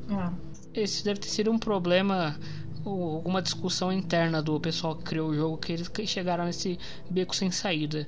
Ah. 0.09 0.33
Esse 0.73 1.05
deve 1.05 1.19
ter 1.19 1.29
sido 1.29 1.51
um 1.51 1.59
problema 1.59 2.39
alguma 2.85 3.43
discussão 3.43 3.93
interna 3.93 4.43
do 4.43 4.59
pessoal 4.61 4.97
que 4.97 5.05
criou 5.05 5.31
o 5.31 5.35
jogo 5.35 5.59
que 5.59 5.73
eles 5.73 5.91
chegaram 6.07 6.45
nesse 6.45 6.79
beco 7.11 7.35
sem 7.35 7.51
saída. 7.51 8.07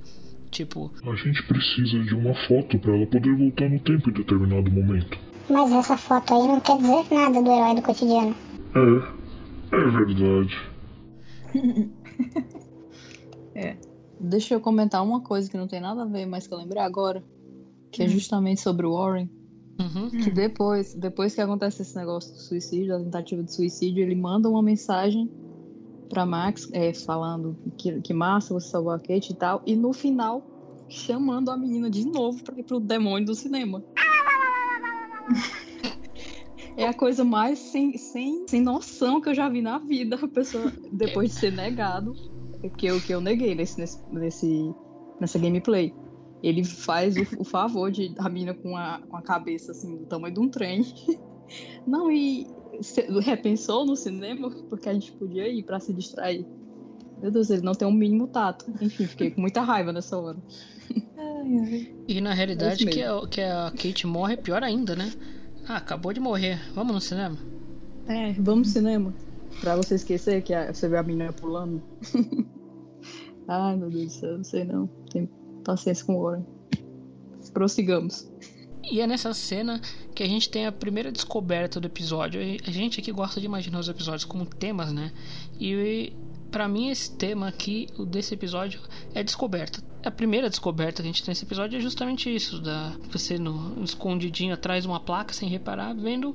Tipo, 0.50 0.92
a 1.04 1.14
gente 1.16 1.42
precisa 1.44 1.98
de 2.04 2.14
uma 2.14 2.34
foto 2.46 2.78
para 2.78 2.94
ela 2.94 3.06
poder 3.06 3.34
voltar 3.34 3.68
no 3.70 3.80
tempo 3.80 4.10
em 4.10 4.12
determinado 4.12 4.70
momento. 4.70 5.18
Mas 5.48 5.72
essa 5.72 5.96
foto 5.96 6.34
aí 6.34 6.46
não 6.46 6.60
quer 6.60 6.76
dizer 6.76 7.14
nada 7.14 7.42
do 7.42 7.50
herói 7.50 7.74
do 7.74 7.82
cotidiano. 7.82 8.36
É, 8.74 9.76
é 9.76 9.90
verdade. 9.90 10.58
é. 13.54 13.76
Deixa 14.20 14.54
eu 14.54 14.60
comentar 14.60 15.02
uma 15.02 15.20
coisa 15.22 15.50
que 15.50 15.56
não 15.56 15.66
tem 15.66 15.80
nada 15.80 16.02
a 16.02 16.06
ver, 16.06 16.26
mas 16.26 16.46
que 16.46 16.54
eu 16.54 16.58
lembrei 16.58 16.82
agora. 16.82 17.24
Que 17.90 18.02
é 18.02 18.06
Hum. 18.06 18.10
justamente 18.10 18.60
sobre 18.60 18.86
o 18.86 18.92
Warren. 18.94 19.28
Uhum. 19.80 20.10
Que 20.10 20.30
depois, 20.30 20.94
depois 20.94 21.34
que 21.34 21.40
acontece 21.40 21.82
esse 21.82 21.96
negócio 21.96 22.32
do 22.32 22.38
suicídio, 22.38 22.88
da 22.88 22.98
tentativa 23.00 23.42
de 23.42 23.52
suicídio, 23.52 24.02
ele 24.02 24.14
manda 24.14 24.48
uma 24.48 24.62
mensagem 24.62 25.30
pra 26.08 26.26
Max, 26.26 26.68
é, 26.72 26.92
falando 26.92 27.56
que, 27.78 28.00
que 28.02 28.12
massa, 28.12 28.52
você 28.52 28.68
salvou 28.68 28.92
a 28.92 28.98
Kate 28.98 29.32
e 29.32 29.36
tal. 29.36 29.62
E 29.66 29.74
no 29.74 29.92
final, 29.92 30.46
chamando 30.88 31.50
a 31.50 31.56
menina 31.56 31.90
de 31.90 32.06
novo 32.06 32.42
pra 32.44 32.58
ir 32.58 32.64
pro 32.64 32.78
demônio 32.78 33.26
do 33.26 33.34
cinema. 33.34 33.82
É 36.76 36.86
a 36.86 36.94
coisa 36.94 37.22
mais 37.24 37.58
sem, 37.58 37.96
sem, 37.98 38.46
sem 38.48 38.60
noção 38.60 39.20
que 39.20 39.28
eu 39.28 39.34
já 39.34 39.48
vi 39.48 39.60
na 39.60 39.78
vida. 39.78 40.18
A 40.20 40.28
pessoa, 40.28 40.72
depois 40.90 41.30
de 41.30 41.36
ser 41.38 41.52
negado, 41.52 42.14
que 42.78 42.86
eu, 42.86 43.00
que 43.00 43.12
eu 43.12 43.20
neguei 43.20 43.54
nesse, 43.54 43.78
nesse, 43.78 43.98
nesse, 44.10 44.74
nessa 45.20 45.38
gameplay. 45.38 45.94
Ele 46.42 46.64
faz 46.64 47.16
o, 47.16 47.26
o 47.38 47.44
favor 47.44 47.90
de 47.90 48.14
a 48.18 48.28
menina 48.28 48.54
com 48.54 48.76
a, 48.76 49.00
com 49.08 49.16
a 49.16 49.22
cabeça 49.22 49.72
assim, 49.72 49.96
do 49.98 50.06
tamanho 50.06 50.34
de 50.34 50.40
um 50.40 50.48
trem. 50.50 50.82
Não, 51.86 52.10
e 52.10 52.46
cê 52.80 53.06
repensou 53.20 53.84
no 53.84 53.94
cinema 53.96 54.50
porque 54.68 54.88
a 54.88 54.94
gente 54.94 55.12
podia 55.12 55.46
ir 55.48 55.62
pra 55.62 55.78
se 55.80 55.92
distrair. 55.92 56.46
Meu 57.16 57.30
Deus, 57.30 57.50
ele 57.50 57.62
não 57.62 57.74
tem 57.74 57.86
um 57.86 57.92
mínimo 57.92 58.26
tato. 58.26 58.64
Enfim, 58.80 59.06
fiquei 59.06 59.30
com 59.30 59.40
muita 59.42 59.60
raiva 59.60 59.92
nessa 59.92 60.16
hora. 60.18 60.38
E 62.08 62.20
na 62.20 62.32
realidade, 62.32 62.84
É 62.88 62.90
que, 62.90 63.02
a, 63.02 63.20
que 63.28 63.40
a 63.40 63.70
Kate 63.70 64.06
morre 64.06 64.34
é 64.34 64.36
pior 64.36 64.62
ainda, 64.62 64.96
né? 64.96 65.12
Ah, 65.68 65.76
acabou 65.76 66.12
de 66.12 66.20
morrer. 66.20 66.60
Vamos 66.74 66.94
no 66.94 67.00
cinema? 67.00 67.38
É, 68.06 68.32
vamos 68.32 68.68
no 68.68 68.72
cinema. 68.72 69.14
Pra 69.60 69.76
você 69.76 69.94
esquecer 69.94 70.42
que 70.42 70.52
a- 70.54 70.72
você 70.72 70.88
vê 70.88 70.96
a 70.96 71.02
menina 71.02 71.32
pulando. 71.32 71.82
Ai, 73.46 73.76
meu 73.76 73.90
Deus 73.90 74.04
do 74.06 74.10
céu, 74.10 74.36
não 74.38 74.44
sei 74.44 74.64
não. 74.64 74.90
Tem 75.10 75.28
paciência 75.62 76.04
com 76.04 76.16
o 76.16 76.22
Warren. 76.22 76.44
Prossigamos. 77.52 78.30
E 78.90 79.00
é 79.00 79.06
nessa 79.06 79.32
cena 79.32 79.80
que 80.14 80.22
a 80.22 80.28
gente 80.28 80.50
tem 80.50 80.66
a 80.66 80.72
primeira 80.72 81.12
descoberta 81.12 81.80
do 81.80 81.86
episódio. 81.86 82.40
A 82.66 82.70
gente 82.70 83.00
aqui 83.00 83.12
gosta 83.12 83.40
de 83.40 83.46
imaginar 83.46 83.78
os 83.78 83.88
episódios 83.88 84.24
como 84.24 84.44
temas, 84.44 84.92
né? 84.92 85.12
E 85.58 86.12
pra 86.50 86.68
mim 86.68 86.90
esse 86.90 87.10
tema 87.16 87.48
aqui, 87.48 87.88
o 87.96 88.04
desse 88.04 88.34
episódio, 88.34 88.80
é 89.14 89.22
descoberta. 89.22 89.82
A 90.04 90.10
primeira 90.10 90.50
descoberta 90.50 91.00
que 91.00 91.08
a 91.08 91.12
gente 91.12 91.22
tem 91.22 91.30
nesse 91.30 91.44
episódio 91.44 91.78
é 91.78 91.80
justamente 91.80 92.34
isso, 92.34 92.60
da 92.60 92.92
você 93.10 93.38
no 93.38 93.82
escondidinho 93.84 94.52
atrás 94.52 94.82
de 94.82 94.88
uma 94.88 94.98
placa 94.98 95.32
sem 95.32 95.48
reparar, 95.48 95.94
vendo 95.94 96.34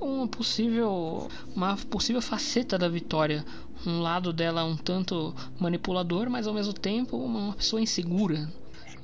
uma 0.00 0.28
possível 0.28 1.28
uma 1.54 1.76
possível 1.76 2.22
faceta 2.22 2.78
da 2.78 2.88
Vitória. 2.88 3.44
Um 3.84 4.00
lado 4.00 4.32
dela 4.32 4.64
um 4.64 4.76
tanto 4.76 5.34
manipulador, 5.58 6.30
mas 6.30 6.46
ao 6.46 6.54
mesmo 6.54 6.72
tempo 6.72 7.16
uma 7.16 7.54
pessoa 7.54 7.82
insegura. 7.82 8.48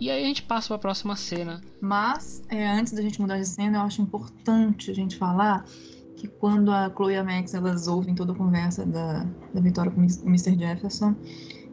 E 0.04 0.10
aí 0.10 0.22
a 0.22 0.26
gente 0.26 0.42
passa 0.42 0.68
para 0.68 0.76
a 0.76 0.78
próxima 0.78 1.16
cena. 1.16 1.62
Mas, 1.80 2.42
é, 2.50 2.70
antes 2.70 2.92
da 2.92 3.00
gente 3.00 3.18
mudar 3.18 3.38
de 3.38 3.46
cena, 3.46 3.78
eu 3.78 3.80
acho 3.80 4.02
importante 4.02 4.90
a 4.90 4.94
gente 4.94 5.16
falar 5.16 5.64
que 6.14 6.28
quando 6.28 6.70
a 6.70 6.92
Chloe 6.94 7.14
e 7.14 7.16
a 7.16 7.24
Max 7.24 7.54
elas 7.54 7.88
ouvem 7.88 8.14
toda 8.14 8.32
a 8.32 8.36
conversa 8.36 8.84
da, 8.84 9.24
da 9.54 9.60
Vitória 9.62 9.90
com 9.90 10.02
o 10.02 10.04
Mr. 10.04 10.58
Jefferson, 10.58 11.16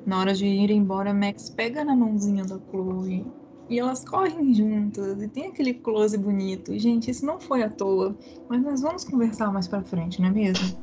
na 0.06 0.18
hora 0.18 0.34
de 0.34 0.46
ir 0.46 0.72
embora, 0.72 1.12
a 1.12 1.14
Max 1.14 1.50
pega 1.50 1.84
na 1.84 1.94
mãozinha 1.94 2.46
da 2.46 2.58
Chloe 2.70 3.26
e 3.70 3.78
elas 3.78 4.06
correm 4.06 4.54
juntas 4.54 5.22
e 5.22 5.28
tem 5.28 5.48
aquele 5.48 5.74
close 5.74 6.18
bonito. 6.18 6.72
E, 6.72 6.80
gente, 6.80 7.12
isso 7.12 7.26
não 7.26 7.38
foi 7.38 7.64
à 7.64 7.70
toa, 7.70 8.18
mas 8.48 8.62
nós 8.62 8.80
vamos 8.80 9.04
conversar 9.04 9.52
mais 9.52 9.68
pra 9.68 9.84
frente, 9.84 10.22
não 10.22 10.30
é 10.30 10.32
mesmo? 10.32 10.82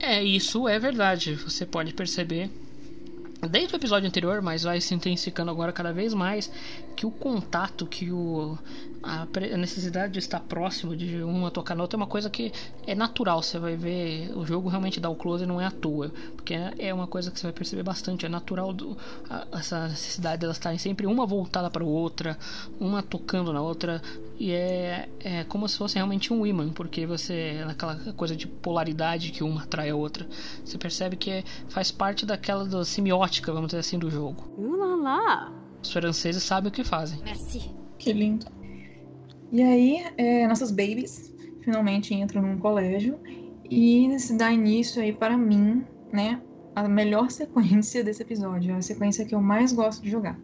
É, 0.00 0.24
isso 0.24 0.66
é 0.66 0.78
verdade. 0.78 1.34
Você 1.34 1.66
pode 1.66 1.92
perceber 1.92 2.50
desde 3.50 3.74
o 3.74 3.76
episódio 3.76 4.08
anterior, 4.08 4.40
mas 4.40 4.62
vai 4.62 4.80
se 4.80 4.94
intensificando 4.94 5.50
agora 5.50 5.72
cada 5.72 5.92
vez 5.92 6.14
mais 6.14 6.50
que 6.96 7.06
o 7.06 7.10
contato, 7.10 7.86
que 7.86 8.10
o 8.10 8.58
a, 9.02 9.22
a 9.22 9.56
necessidade 9.56 10.14
de 10.14 10.18
estar 10.18 10.40
próximo 10.40 10.96
de 10.96 11.22
uma 11.22 11.50
tocar 11.50 11.76
na 11.76 11.82
outra 11.82 11.96
é 11.96 12.00
uma 12.00 12.06
coisa 12.08 12.28
que 12.28 12.50
é 12.86 12.94
natural. 12.94 13.42
Você 13.42 13.58
vai 13.58 13.76
ver 13.76 14.32
o 14.36 14.44
jogo 14.44 14.68
realmente 14.68 14.98
dá 14.98 15.08
o 15.08 15.14
close 15.14 15.46
não 15.46 15.60
é 15.60 15.66
à 15.66 15.70
toa, 15.70 16.12
porque 16.34 16.54
é 16.78 16.92
uma 16.92 17.06
coisa 17.06 17.30
que 17.30 17.38
você 17.38 17.46
vai 17.46 17.52
perceber 17.52 17.82
bastante. 17.84 18.26
É 18.26 18.28
natural 18.28 18.72
do, 18.72 18.96
a- 19.30 19.46
essa 19.52 19.88
necessidade 19.88 20.40
delas 20.40 20.56
estarem 20.56 20.78
sempre 20.78 21.06
uma 21.06 21.24
voltada 21.24 21.70
para 21.70 21.84
outra, 21.84 22.36
uma 22.80 23.02
tocando 23.02 23.52
na 23.52 23.60
outra 23.60 24.02
e 24.38 24.50
é, 24.52 25.08
é 25.20 25.44
como 25.44 25.68
se 25.68 25.78
fosse 25.78 25.94
realmente 25.94 26.32
um 26.32 26.44
imã, 26.46 26.70
porque 26.70 27.06
você 27.06 27.62
naquela 27.64 27.96
coisa 28.14 28.34
de 28.36 28.46
polaridade 28.46 29.30
que 29.30 29.42
uma 29.44 29.62
atrai 29.62 29.90
a 29.90 29.96
outra, 29.96 30.26
você 30.64 30.76
percebe 30.76 31.16
que 31.16 31.30
é- 31.30 31.44
faz 31.68 31.90
parte 31.90 32.26
daquela 32.26 32.66
da 32.66 32.84
semiótica, 32.84 33.52
vamos 33.52 33.68
dizer 33.68 33.78
assim, 33.80 33.98
do 33.98 34.10
jogo. 34.10 34.44
Uh. 34.58 35.65
Os 35.82 35.92
franceses 35.92 36.42
sabem 36.42 36.68
o 36.68 36.72
que 36.72 36.84
fazem. 36.84 37.20
Merci. 37.22 37.70
Que 37.98 38.12
lindo. 38.12 38.46
E 39.52 39.62
aí, 39.62 40.04
é, 40.16 40.46
nossas 40.46 40.70
babies 40.70 41.32
finalmente 41.62 42.14
entram 42.14 42.42
num 42.42 42.58
colégio 42.58 43.18
e 43.70 44.18
se 44.18 44.36
dá 44.36 44.52
início 44.52 45.02
aí 45.02 45.12
para 45.12 45.36
mim, 45.36 45.84
né, 46.12 46.40
a 46.74 46.88
melhor 46.88 47.30
sequência 47.30 48.04
desse 48.04 48.22
episódio, 48.22 48.74
a 48.76 48.82
sequência 48.82 49.24
que 49.24 49.34
eu 49.34 49.40
mais 49.40 49.72
gosto 49.72 50.02
de 50.02 50.10
jogar. 50.10 50.38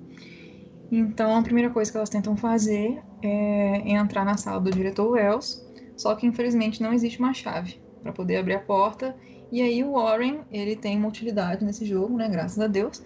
Então, 0.90 1.36
a 1.36 1.42
primeira 1.42 1.70
coisa 1.70 1.90
que 1.90 1.96
elas 1.96 2.10
tentam 2.10 2.36
fazer 2.36 3.02
é 3.22 3.90
entrar 3.90 4.24
na 4.24 4.36
sala 4.36 4.60
do 4.60 4.70
diretor 4.70 5.10
Wells, 5.10 5.64
só 5.96 6.14
que 6.14 6.26
infelizmente 6.26 6.82
não 6.82 6.92
existe 6.92 7.18
uma 7.18 7.32
chave 7.32 7.80
para 8.02 8.12
poder 8.12 8.36
abrir 8.36 8.54
a 8.54 8.60
porta. 8.60 9.16
E 9.50 9.62
aí 9.62 9.84
o 9.84 9.92
Warren, 9.92 10.40
ele 10.50 10.74
tem 10.74 10.96
uma 10.96 11.08
utilidade 11.08 11.64
nesse 11.64 11.84
jogo, 11.84 12.16
né, 12.16 12.28
graças 12.28 12.58
a 12.58 12.66
Deus, 12.66 13.02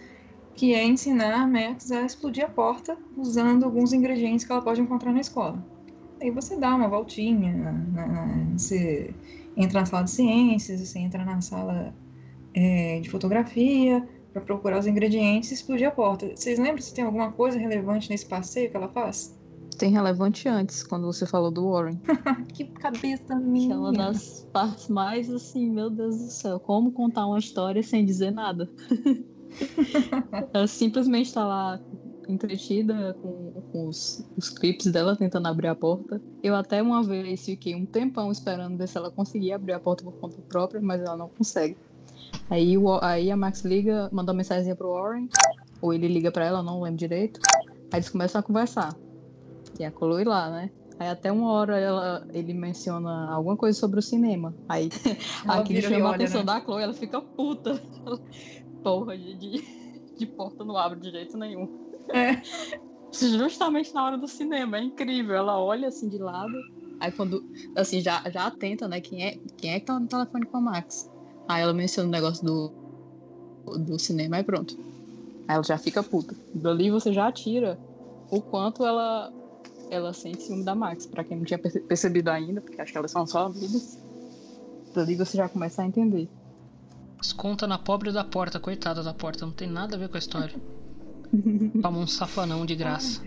que 0.57 0.75
é 0.75 0.85
ensinar 0.85 1.35
a 1.42 1.47
Max 1.47 1.90
a 1.90 2.03
explodir 2.03 2.45
a 2.45 2.49
porta 2.49 2.97
usando 3.16 3.64
alguns 3.64 3.92
ingredientes 3.92 4.45
que 4.47 4.53
ela 4.53 4.62
pode 4.62 4.81
encontrar 4.81 5.12
na 5.12 5.21
escola. 5.21 5.62
Aí 6.23 6.31
você 6.31 6.59
dá 6.59 6.75
uma 6.75 6.88
voltinha, 6.88 7.53
na- 7.53 8.47
você 8.57 9.14
entra 9.57 9.81
na 9.81 9.87
sala 9.87 10.05
de 10.05 10.11
ciências, 10.12 10.81
você 10.81 10.99
entra 10.99 11.25
na 11.25 11.40
sala 11.40 11.95
é, 12.55 13.01
de 13.01 13.11
fotografia 13.11 14.07
para 14.33 14.40
procurar 14.42 14.79
os 14.79 14.87
ingredientes 14.87 15.51
e 15.51 15.55
explodir 15.55 15.87
a 15.87 15.90
porta. 15.90 16.27
Vocês 16.35 16.59
lembram 16.59 16.81
se 16.81 16.95
tem 16.95 17.05
alguma 17.05 17.31
coisa 17.33 17.59
relevante 17.59 18.09
nesse 18.09 18.27
passeio 18.27 18.71
que 18.71 18.77
ela 18.77 18.88
faz? 18.88 19.35
Tem 19.79 19.90
relevante 19.92 20.49
antes, 20.49 20.83
quando 20.83 21.05
você 21.07 21.27
falou 21.27 21.51
do 21.51 21.71
Warren. 21.71 22.01
que 22.55 22.64
cabeça 22.64 23.27
Que 23.27 23.33
é 23.35 23.37
minha! 23.37 23.79
uma 23.79 23.92
das 23.92 24.47
partes 24.51 24.88
mais 24.88 25.29
assim, 25.31 25.71
meu 25.71 25.90
Deus 25.90 26.16
do 26.16 26.31
céu, 26.31 26.59
como 26.59 26.92
contar 26.92 27.27
uma 27.27 27.38
história 27.38 27.83
sem 27.83 28.07
dizer 28.07 28.31
nada. 28.31 28.71
Ela 30.53 30.66
simplesmente 30.66 31.33
tá 31.33 31.45
lá 31.45 31.81
entretida 32.29 33.16
com, 33.23 33.53
com 33.73 33.88
os, 33.88 34.27
os 34.37 34.49
clipes 34.49 34.87
dela 34.87 35.16
tentando 35.16 35.47
abrir 35.47 35.69
a 35.69 35.75
porta. 35.75 36.21
Eu 36.42 36.55
até 36.55 36.83
uma 36.83 37.03
vez 37.03 37.45
fiquei 37.45 37.75
um 37.75 37.87
tempão 37.87 38.33
esperando 38.33 38.77
ver 38.77 38.88
se 38.88 38.99
ela 38.99 39.11
conseguia 39.11 39.57
abrir 39.57 39.73
a 39.73 39.81
porta 39.81 40.03
por 40.05 40.12
conta 40.14 40.37
própria, 40.49 40.81
mas 40.81 41.01
ela 41.01 41.16
não 41.16 41.29
consegue. 41.29 41.77
Aí, 42.51 42.77
o, 42.77 42.99
aí 43.03 43.31
a 43.31 43.37
Max 43.37 43.64
liga, 43.64 44.09
manda 44.12 44.33
uma 44.33 44.38
mensagem 44.38 44.75
pro 44.75 44.92
Warren, 44.92 45.29
ou 45.81 45.92
ele 45.92 46.09
liga 46.09 46.31
pra 46.31 46.45
ela, 46.45 46.62
não 46.62 46.83
lembro 46.83 46.99
direito. 46.99 47.40
Aí 47.92 47.99
eles 47.99 48.09
começam 48.09 48.40
a 48.40 48.42
conversar. 48.42 48.97
E 49.79 49.85
a 49.85 49.90
Chloe 49.90 50.25
lá, 50.25 50.51
né? 50.51 50.71
Aí 50.99 51.09
até 51.09 51.31
uma 51.31 51.53
hora 51.53 51.79
ela, 51.79 52.27
ele 52.33 52.55
menciona 52.55 53.31
alguma 53.31 53.57
coisa 53.57 53.79
sobre 53.79 53.99
o 53.99 54.03
cinema. 54.03 54.55
Aí 54.69 54.88
Ela 55.45 55.61
aquilo 55.61 55.83
chama 55.83 56.11
a 56.11 56.14
atenção 56.14 56.40
né? 56.40 56.47
da 56.47 56.61
Chloe, 56.61 56.83
ela 56.83 56.95
fica 56.95 57.21
puta. 57.21 57.81
Porra, 58.83 59.17
de, 59.17 59.35
de, 59.35 59.65
de 60.19 60.27
porta 60.27 60.65
não 60.65 60.77
abre 60.77 61.01
de 61.01 61.11
jeito 61.11 61.37
nenhum. 61.37 61.69
É. 62.12 62.41
Justamente 63.19 63.95
na 63.95 64.05
hora 64.05 64.19
do 64.19 64.29
cinema, 64.29 64.77
é 64.79 64.83
incrível. 64.83 65.35
Ela 65.37 65.59
olha 65.59 65.89
assim 65.89 66.09
de 66.09 66.19
lado, 66.19 66.53
aí 67.01 67.11
quando, 67.12 67.43
assim, 67.75 68.01
já, 68.01 68.23
já 68.31 68.47
atenta, 68.47 68.87
né? 68.87 69.01
Quem 69.01 69.25
é, 69.25 69.39
quem 69.57 69.73
é 69.73 69.81
que 69.81 69.87
tá 69.87 69.99
no 69.99 70.07
telefone 70.07 70.45
com 70.47 70.59
a 70.59 70.61
Max? 70.61 71.09
Aí 71.48 71.63
ela 71.63 71.73
menciona 71.73 72.09
o 72.09 72.13
negócio 72.13 72.44
do, 72.44 72.73
do 73.87 73.98
cinema, 73.98 74.37
aí 74.37 74.42
pronto. 74.44 74.75
Aí 75.48 75.55
ela 75.55 75.63
já 75.65 75.79
fica 75.79 76.03
puta. 76.03 76.37
Dali 76.53 76.90
você 76.90 77.13
já 77.13 77.31
tira 77.33 77.79
o 78.31 78.42
quanto 78.42 78.85
ela, 78.85 79.33
ela 79.90 80.13
sente 80.13 80.42
ciúme 80.42 80.65
da 80.65 80.75
Max, 80.75 81.07
pra 81.07 81.23
quem 81.25 81.38
não 81.38 81.44
tinha 81.44 81.59
perce- 81.59 81.81
percebido 81.81 82.29
ainda, 82.29 82.61
porque 82.61 82.81
acho 82.81 82.92
que 82.92 82.98
elas 82.98 83.11
são 83.13 83.27
só 83.27 83.46
amigas. 83.46 83.98
Dali 84.94 85.15
você 85.15 85.37
já 85.37 85.48
começa 85.48 85.83
a 85.83 85.87
entender. 85.87 86.29
Desconta 87.21 87.67
na 87.67 87.79
pobre 87.79 88.12
da 88.12 88.23
porta, 88.23 88.60
coitada 88.60 89.02
da 89.02 89.14
porta, 89.14 89.46
não 89.46 89.52
tem 89.52 89.69
nada 89.69 89.96
a 89.96 89.98
ver 89.98 90.08
com 90.08 90.17
a 90.17 90.19
história. 90.19 90.54
Toma 91.83 91.98
um 91.98 92.06
safanão 92.06 92.64
de 92.64 92.75
graça. 92.75 93.23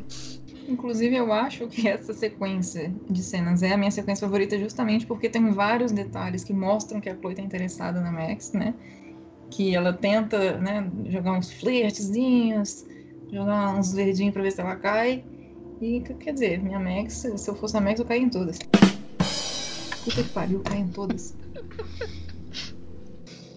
Inclusive, 0.67 1.15
eu 1.15 1.33
acho 1.33 1.67
que 1.67 1.87
essa 1.87 2.13
sequência 2.13 2.93
de 3.09 3.23
cenas 3.23 3.63
é 3.63 3.73
a 3.73 3.77
minha 3.77 3.89
sequência 3.89 4.27
favorita 4.27 4.57
justamente 4.59 5.05
porque 5.05 5.27
tem 5.27 5.49
vários 5.51 5.91
detalhes 5.91 6.43
que 6.43 6.53
mostram 6.53 7.01
que 7.01 7.09
a 7.09 7.15
Chloe 7.15 7.33
tá 7.33 7.41
interessada 7.41 7.99
na 7.99 8.11
Max, 8.11 8.51
né? 8.51 8.75
Que 9.49 9.75
ela 9.75 9.91
tenta, 9.91 10.59
né, 10.59 10.87
jogar 11.07 11.33
uns 11.33 11.51
flertezinhos, 11.51 12.85
jogar 13.31 13.75
uns 13.75 13.93
verdinhos 13.93 14.31
pra 14.31 14.43
ver 14.43 14.51
se 14.51 14.61
ela 14.61 14.75
cai. 14.75 15.23
E, 15.81 16.01
quer 16.01 16.33
dizer, 16.33 16.61
minha 16.61 16.79
Max, 16.79 17.25
se 17.35 17.49
eu 17.49 17.55
fosse 17.55 17.75
a 17.75 17.81
Max, 17.81 17.99
eu 17.99 18.05
caía 18.05 18.21
em 18.21 18.29
todas. 18.29 18.59
Puta 20.03 20.23
que 20.23 20.29
pariu, 20.29 20.59
eu 20.59 20.63
caí 20.63 20.79
em 20.79 20.87
todas. 20.89 21.35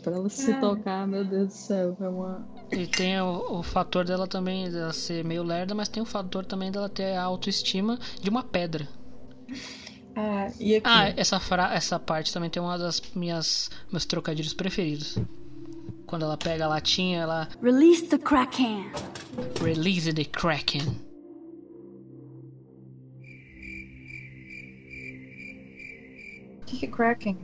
Pra 0.03 0.17
ela 0.17 0.29
se 0.29 0.51
Ah. 0.53 0.59
tocar, 0.61 1.07
meu 1.07 1.25
Deus 1.25 1.47
do 1.49 1.53
céu, 1.55 1.97
é 2.01 2.09
uma. 2.09 2.45
E 2.73 2.87
tem 2.89 3.21
o, 3.21 3.59
o 3.59 3.63
fator 3.63 4.05
dela 4.05 4.27
também 4.27 4.69
dela 4.71 4.93
ser 4.93 5.25
meio 5.25 5.45
lerda, 5.45 5.75
mas 5.75 5.89
tem 5.89 6.03
o 6.03 6.07
fator 6.07 6.45
também 6.45 6.73
dela 6.73 6.89
ter 6.89 7.15
a 7.15 7.23
autoestima 7.23 7.99
de 8.21 8.29
uma 8.29 8.43
pedra. 8.43 8.89
Ah, 10.17 10.51
e 10.59 10.75
aqui? 10.77 10.87
Ah, 10.89 11.13
essa, 11.17 11.39
fra 11.39 11.73
essa 11.75 11.99
parte 12.01 12.33
também 12.33 12.51
tem 12.51 12.61
uma 12.63 12.77
das 12.77 13.01
minhas 13.15 13.71
meus 13.91 14.05
trocadilhos 14.05 14.53
preferidos. 14.53 15.17
Quando 16.07 16.25
ela 16.25 16.37
pega 16.37 16.65
a 16.65 16.69
latinha, 16.69 17.21
ela. 17.21 17.49
Release 17.63 18.03
the 18.07 18.19
Kraken. 18.19 18.91
Release 19.63 20.13
the 20.13 20.25
Kraken. 20.25 20.83
O 26.61 26.65
que, 26.67 26.79
que 26.79 26.87
é 26.87 26.89
Kraken? 26.89 27.39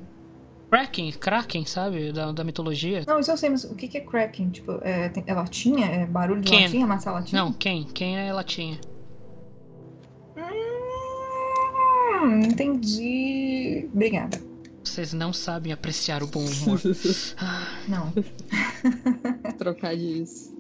Kraken, 0.71 1.12
Kraken, 1.12 1.64
sabe? 1.64 2.12
Da, 2.12 2.31
da 2.33 2.45
mitologia. 2.45 3.03
Não, 3.07 3.19
isso 3.19 3.31
eu 3.31 3.37
sei, 3.37 3.49
mas 3.49 3.64
o 3.64 3.75
que, 3.75 3.89
que 3.89 3.99
é 3.99 4.01
Kraken? 4.01 4.51
Tipo, 4.51 4.79
é, 4.83 5.09
tem, 5.09 5.25
é 5.27 5.35
latinha? 5.35 5.87
É 5.87 6.07
barulho 6.07 6.43
de 6.43 6.51
Ken. 6.51 6.64
latinha? 6.64 6.87
Massa 6.87 7.11
latinha? 7.11 7.43
Não, 7.43 7.53
quem? 7.53 7.85
Quem 7.85 8.19
é 8.19 8.33
latinha? 8.33 8.79
Hum, 12.23 12.41
entendi. 12.41 13.89
Obrigada. 13.93 14.41
Vocês 14.85 15.12
não 15.12 15.33
sabem 15.33 15.73
apreciar 15.73 16.23
o 16.23 16.27
bom 16.27 16.45
humor. 16.45 16.81
Não. 17.89 18.12
Trocadilhos. 19.57 20.53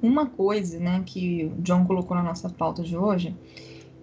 Uma 0.00 0.26
coisa, 0.26 0.78
né, 0.80 1.02
que 1.06 1.44
o 1.44 1.62
John 1.62 1.84
colocou 1.84 2.16
na 2.16 2.22
nossa 2.22 2.48
pauta 2.48 2.82
de 2.82 2.96
hoje 2.96 3.36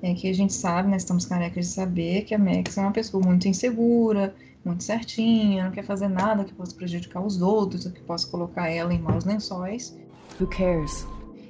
é 0.02 0.14
que 0.14 0.30
a 0.30 0.34
gente 0.34 0.54
sabe, 0.54 0.90
nós 0.90 1.02
estamos 1.02 1.26
carecas 1.26 1.68
de 1.68 1.72
saber 1.74 2.24
que 2.24 2.34
a 2.34 2.40
Max 2.40 2.78
é 2.78 2.82
uma 2.82 2.92
pessoa 2.92 3.22
muito 3.26 3.48
insegura, 3.50 4.34
muito 4.64 4.84
certinha, 4.84 5.66
não 5.66 5.72
quer 5.72 5.84
fazer 5.84 6.08
nada 6.08 6.44
que 6.44 6.54
possa 6.54 6.76
prejudicar 6.76 7.26
os 7.26 7.42
outros, 7.42 7.86
ou 7.86 7.92
que 7.92 8.02
possa 8.02 8.28
colocar 8.28 8.70
ela 8.70 8.94
em 8.94 9.00
maus 9.00 9.26
lençóis. 9.26 9.98
Who 10.40 10.48
cares? 10.48 11.08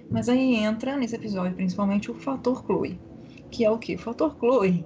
Mas 0.09 0.27
aí 0.27 0.55
entra 0.55 0.97
nesse 0.97 1.15
episódio 1.15 1.55
principalmente 1.55 2.09
o 2.09 2.15
fator 2.15 2.63
Chloe, 2.65 2.99
que 3.51 3.63
é 3.65 3.69
o 3.71 3.77
que? 3.77 3.95
O 3.95 3.99
fator 3.99 4.35
Chloe 4.39 4.85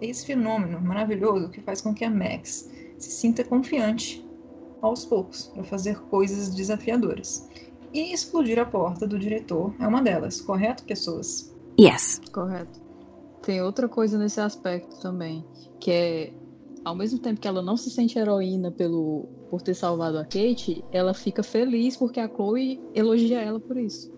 é 0.00 0.06
esse 0.06 0.26
fenômeno 0.26 0.80
maravilhoso 0.80 1.48
que 1.48 1.60
faz 1.60 1.80
com 1.80 1.94
que 1.94 2.04
a 2.04 2.10
Max 2.10 2.70
se 2.98 3.10
sinta 3.10 3.42
confiante 3.44 4.26
aos 4.82 5.04
poucos 5.04 5.46
para 5.48 5.64
fazer 5.64 5.98
coisas 6.02 6.54
desafiadoras. 6.54 7.48
E 7.92 8.12
explodir 8.12 8.58
a 8.58 8.64
porta 8.64 9.06
do 9.06 9.18
diretor 9.18 9.74
é 9.80 9.86
uma 9.86 10.00
delas, 10.00 10.40
correto, 10.40 10.84
pessoas? 10.84 11.54
Yes. 11.78 12.20
Correto. 12.32 12.80
Tem 13.42 13.60
outra 13.62 13.88
coisa 13.88 14.18
nesse 14.18 14.40
aspecto 14.40 15.00
também, 15.00 15.44
que 15.80 15.90
é 15.90 16.32
ao 16.84 16.94
mesmo 16.94 17.18
tempo 17.18 17.40
que 17.40 17.48
ela 17.48 17.62
não 17.62 17.76
se 17.76 17.90
sente 17.90 18.18
heroína 18.18 18.70
pelo 18.70 19.28
por 19.50 19.60
ter 19.62 19.74
salvado 19.74 20.16
a 20.16 20.24
Kate, 20.24 20.84
ela 20.92 21.12
fica 21.12 21.42
feliz 21.42 21.96
porque 21.96 22.20
a 22.20 22.28
Chloe 22.28 22.80
elogia 22.94 23.40
ela 23.40 23.58
por 23.58 23.76
isso. 23.76 24.10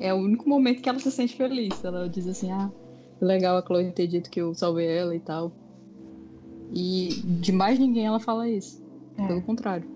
É 0.00 0.12
o 0.12 0.16
único 0.16 0.48
momento 0.48 0.82
que 0.82 0.88
ela 0.88 0.98
se 0.98 1.10
sente 1.10 1.36
feliz. 1.36 1.84
Ela 1.84 2.08
diz 2.08 2.26
assim: 2.26 2.50
"Ah, 2.50 2.70
legal 3.20 3.56
a 3.56 3.62
Chloe 3.62 3.92
ter 3.92 4.08
dito 4.08 4.28
que 4.30 4.40
eu 4.40 4.54
salvei 4.54 4.86
ela 4.88 5.14
e 5.14 5.20
tal". 5.20 5.52
E 6.74 7.08
de 7.24 7.52
mais 7.52 7.78
ninguém 7.78 8.06
ela 8.06 8.18
fala 8.18 8.48
isso. 8.48 8.82
É. 9.16 9.26
Pelo 9.26 9.42
contrário. 9.42 9.86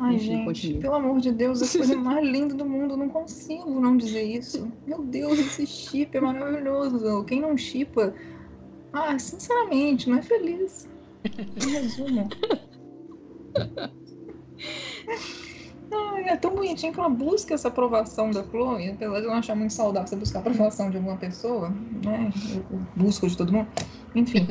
Ai, 0.00 0.14
Enfim, 0.14 0.54
gente, 0.54 0.78
pelo 0.78 0.94
amor 0.94 1.18
de 1.20 1.32
Deus, 1.32 1.60
a 1.60 1.78
coisa 1.78 1.96
mais 1.98 2.24
linda 2.24 2.54
do 2.54 2.64
mundo, 2.64 2.92
eu 2.92 2.96
não 2.96 3.08
consigo 3.08 3.80
não 3.80 3.96
dizer 3.96 4.22
isso. 4.22 4.70
Meu 4.86 5.02
Deus, 5.02 5.38
esse 5.38 5.66
chip 5.66 6.16
é 6.16 6.20
maravilhoso. 6.20 7.24
Quem 7.24 7.40
não 7.40 7.56
chipa, 7.56 8.14
ah, 8.92 9.18
sinceramente, 9.18 10.08
não 10.08 10.18
é 10.18 10.22
feliz. 10.22 10.88
Em 11.24 11.70
resumo. 11.70 12.28
É 16.28 16.36
tão 16.36 16.54
bonitinho 16.54 16.92
que 16.92 17.00
ela 17.00 17.08
busca 17.08 17.54
essa 17.54 17.68
aprovação 17.68 18.30
da 18.30 18.44
Chloe, 18.44 18.90
apesar 18.90 19.20
de 19.20 19.26
eu 19.26 19.32
achar 19.32 19.56
muito 19.56 19.72
saudável 19.72 20.06
você 20.06 20.14
buscar 20.14 20.40
a 20.40 20.42
aprovação 20.42 20.90
de 20.90 20.98
alguma 20.98 21.16
pessoa, 21.16 21.70
né? 22.04 22.30
Eu 22.70 22.78
busco 22.94 23.26
de 23.26 23.34
todo 23.34 23.50
mundo. 23.50 23.66
Enfim. 24.14 24.46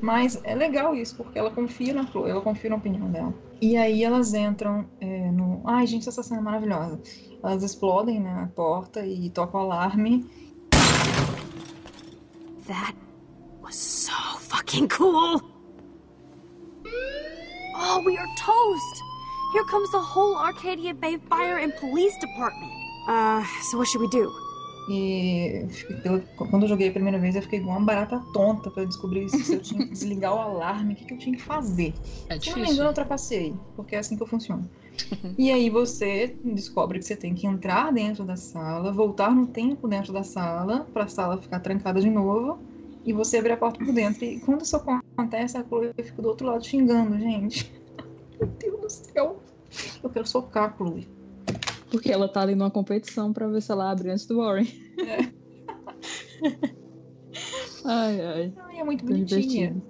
Mas 0.00 0.40
é 0.42 0.52
legal 0.56 0.96
isso, 0.96 1.14
porque 1.14 1.38
ela 1.38 1.52
confia 1.52 1.94
na 1.94 2.04
Chloe, 2.08 2.30
ela 2.30 2.40
confia 2.40 2.70
na 2.70 2.76
opinião 2.76 3.08
dela. 3.08 3.32
E 3.60 3.76
aí 3.76 4.02
elas 4.02 4.34
entram 4.34 4.84
é, 5.00 5.30
no. 5.30 5.62
Ai, 5.64 5.86
gente, 5.86 6.08
essa 6.08 6.24
cena 6.24 6.40
é 6.40 6.42
maravilhosa. 6.42 7.00
Elas 7.40 7.62
explodem 7.62 8.18
na 8.18 8.48
porta 8.48 9.06
e 9.06 9.30
tocam 9.30 9.60
o 9.60 9.62
alarme. 9.62 10.28
That 12.66 12.96
was 13.62 13.76
so 13.76 14.12
fucking 14.40 14.88
cool. 14.88 15.51
Oh, 17.74 18.02
we 18.04 18.16
are 18.16 18.28
toast. 18.36 19.02
Here 19.52 19.64
comes 19.64 19.90
the 19.90 20.00
whole 20.00 20.36
Arcadia 20.36 20.94
Bay 20.94 21.18
Fire 21.28 21.58
and 21.58 21.72
Police 21.76 22.16
Department. 22.20 22.72
Uh, 23.08 23.42
so 23.70 23.78
what 23.78 23.88
should 23.88 24.00
we 24.00 24.08
do? 24.08 24.30
E 24.90 25.64
quando 26.36 26.64
eu 26.64 26.68
joguei 26.68 26.88
a 26.88 26.92
primeira 26.92 27.16
vez, 27.18 27.36
eu 27.36 27.42
fiquei 27.42 27.60
igual 27.60 27.76
uma 27.78 27.86
barata 27.86 28.20
tonta 28.34 28.68
pra 28.70 28.84
descobrir 28.84 29.28
se 29.28 29.54
eu 29.54 29.60
tinha 29.60 29.84
que 29.86 29.92
desligar 29.92 30.34
o 30.34 30.38
alarme, 30.40 30.94
o 30.94 30.96
que, 30.96 31.04
que 31.04 31.14
eu 31.14 31.18
tinha 31.18 31.36
que 31.36 31.42
fazer. 31.42 31.94
É 32.28 32.38
Se 32.38 32.48
eu 32.48 32.52
não 32.52 32.58
me 32.58 32.62
difícil. 32.62 32.74
engano, 32.74 32.90
eu 32.90 32.94
trapacei, 32.94 33.54
porque 33.76 33.94
é 33.94 33.98
assim 34.00 34.16
que 34.16 34.22
eu 34.22 34.26
funciono. 34.26 34.68
e 35.38 35.52
aí 35.52 35.70
você 35.70 36.34
descobre 36.44 36.98
que 36.98 37.04
você 37.04 37.14
tem 37.14 37.32
que 37.32 37.46
entrar 37.46 37.92
dentro 37.92 38.24
da 38.24 38.34
sala, 38.36 38.92
voltar 38.92 39.30
no 39.32 39.46
tempo 39.46 39.86
dentro 39.86 40.12
da 40.12 40.24
sala, 40.24 40.86
pra 40.92 41.06
sala 41.06 41.40
ficar 41.40 41.60
trancada 41.60 42.00
de 42.00 42.10
novo, 42.10 42.58
e 43.04 43.12
você 43.12 43.38
abrir 43.38 43.52
a 43.52 43.56
porta 43.56 43.84
por 43.84 43.92
dentro. 43.92 44.24
E 44.24 44.40
quando 44.40 44.62
isso 44.62 44.76
acontece, 44.76 45.56
a 45.56 45.64
Chloe 45.64 45.92
fica 46.02 46.22
do 46.22 46.28
outro 46.28 46.46
lado 46.46 46.64
xingando, 46.64 47.18
gente. 47.18 47.72
Meu 48.38 48.48
Deus 48.48 48.80
do 48.80 48.90
céu. 48.90 49.42
Eu 50.02 50.10
quero 50.10 50.26
socar 50.26 50.70
a 50.70 50.76
Chloe. 50.76 51.08
Porque 51.90 52.10
ela 52.10 52.28
tá 52.28 52.42
ali 52.42 52.54
numa 52.54 52.70
competição 52.70 53.32
pra 53.32 53.46
ver 53.48 53.60
se 53.60 53.70
ela 53.70 53.90
abre 53.90 54.10
antes 54.10 54.26
do 54.26 54.38
Warren. 54.38 54.66
ai, 57.84 58.20
ai. 58.20 58.52
Ai, 58.56 58.78
é 58.78 58.84
muito 58.84 59.04
bonitinha. 59.04 59.72
divertido. 59.72 59.82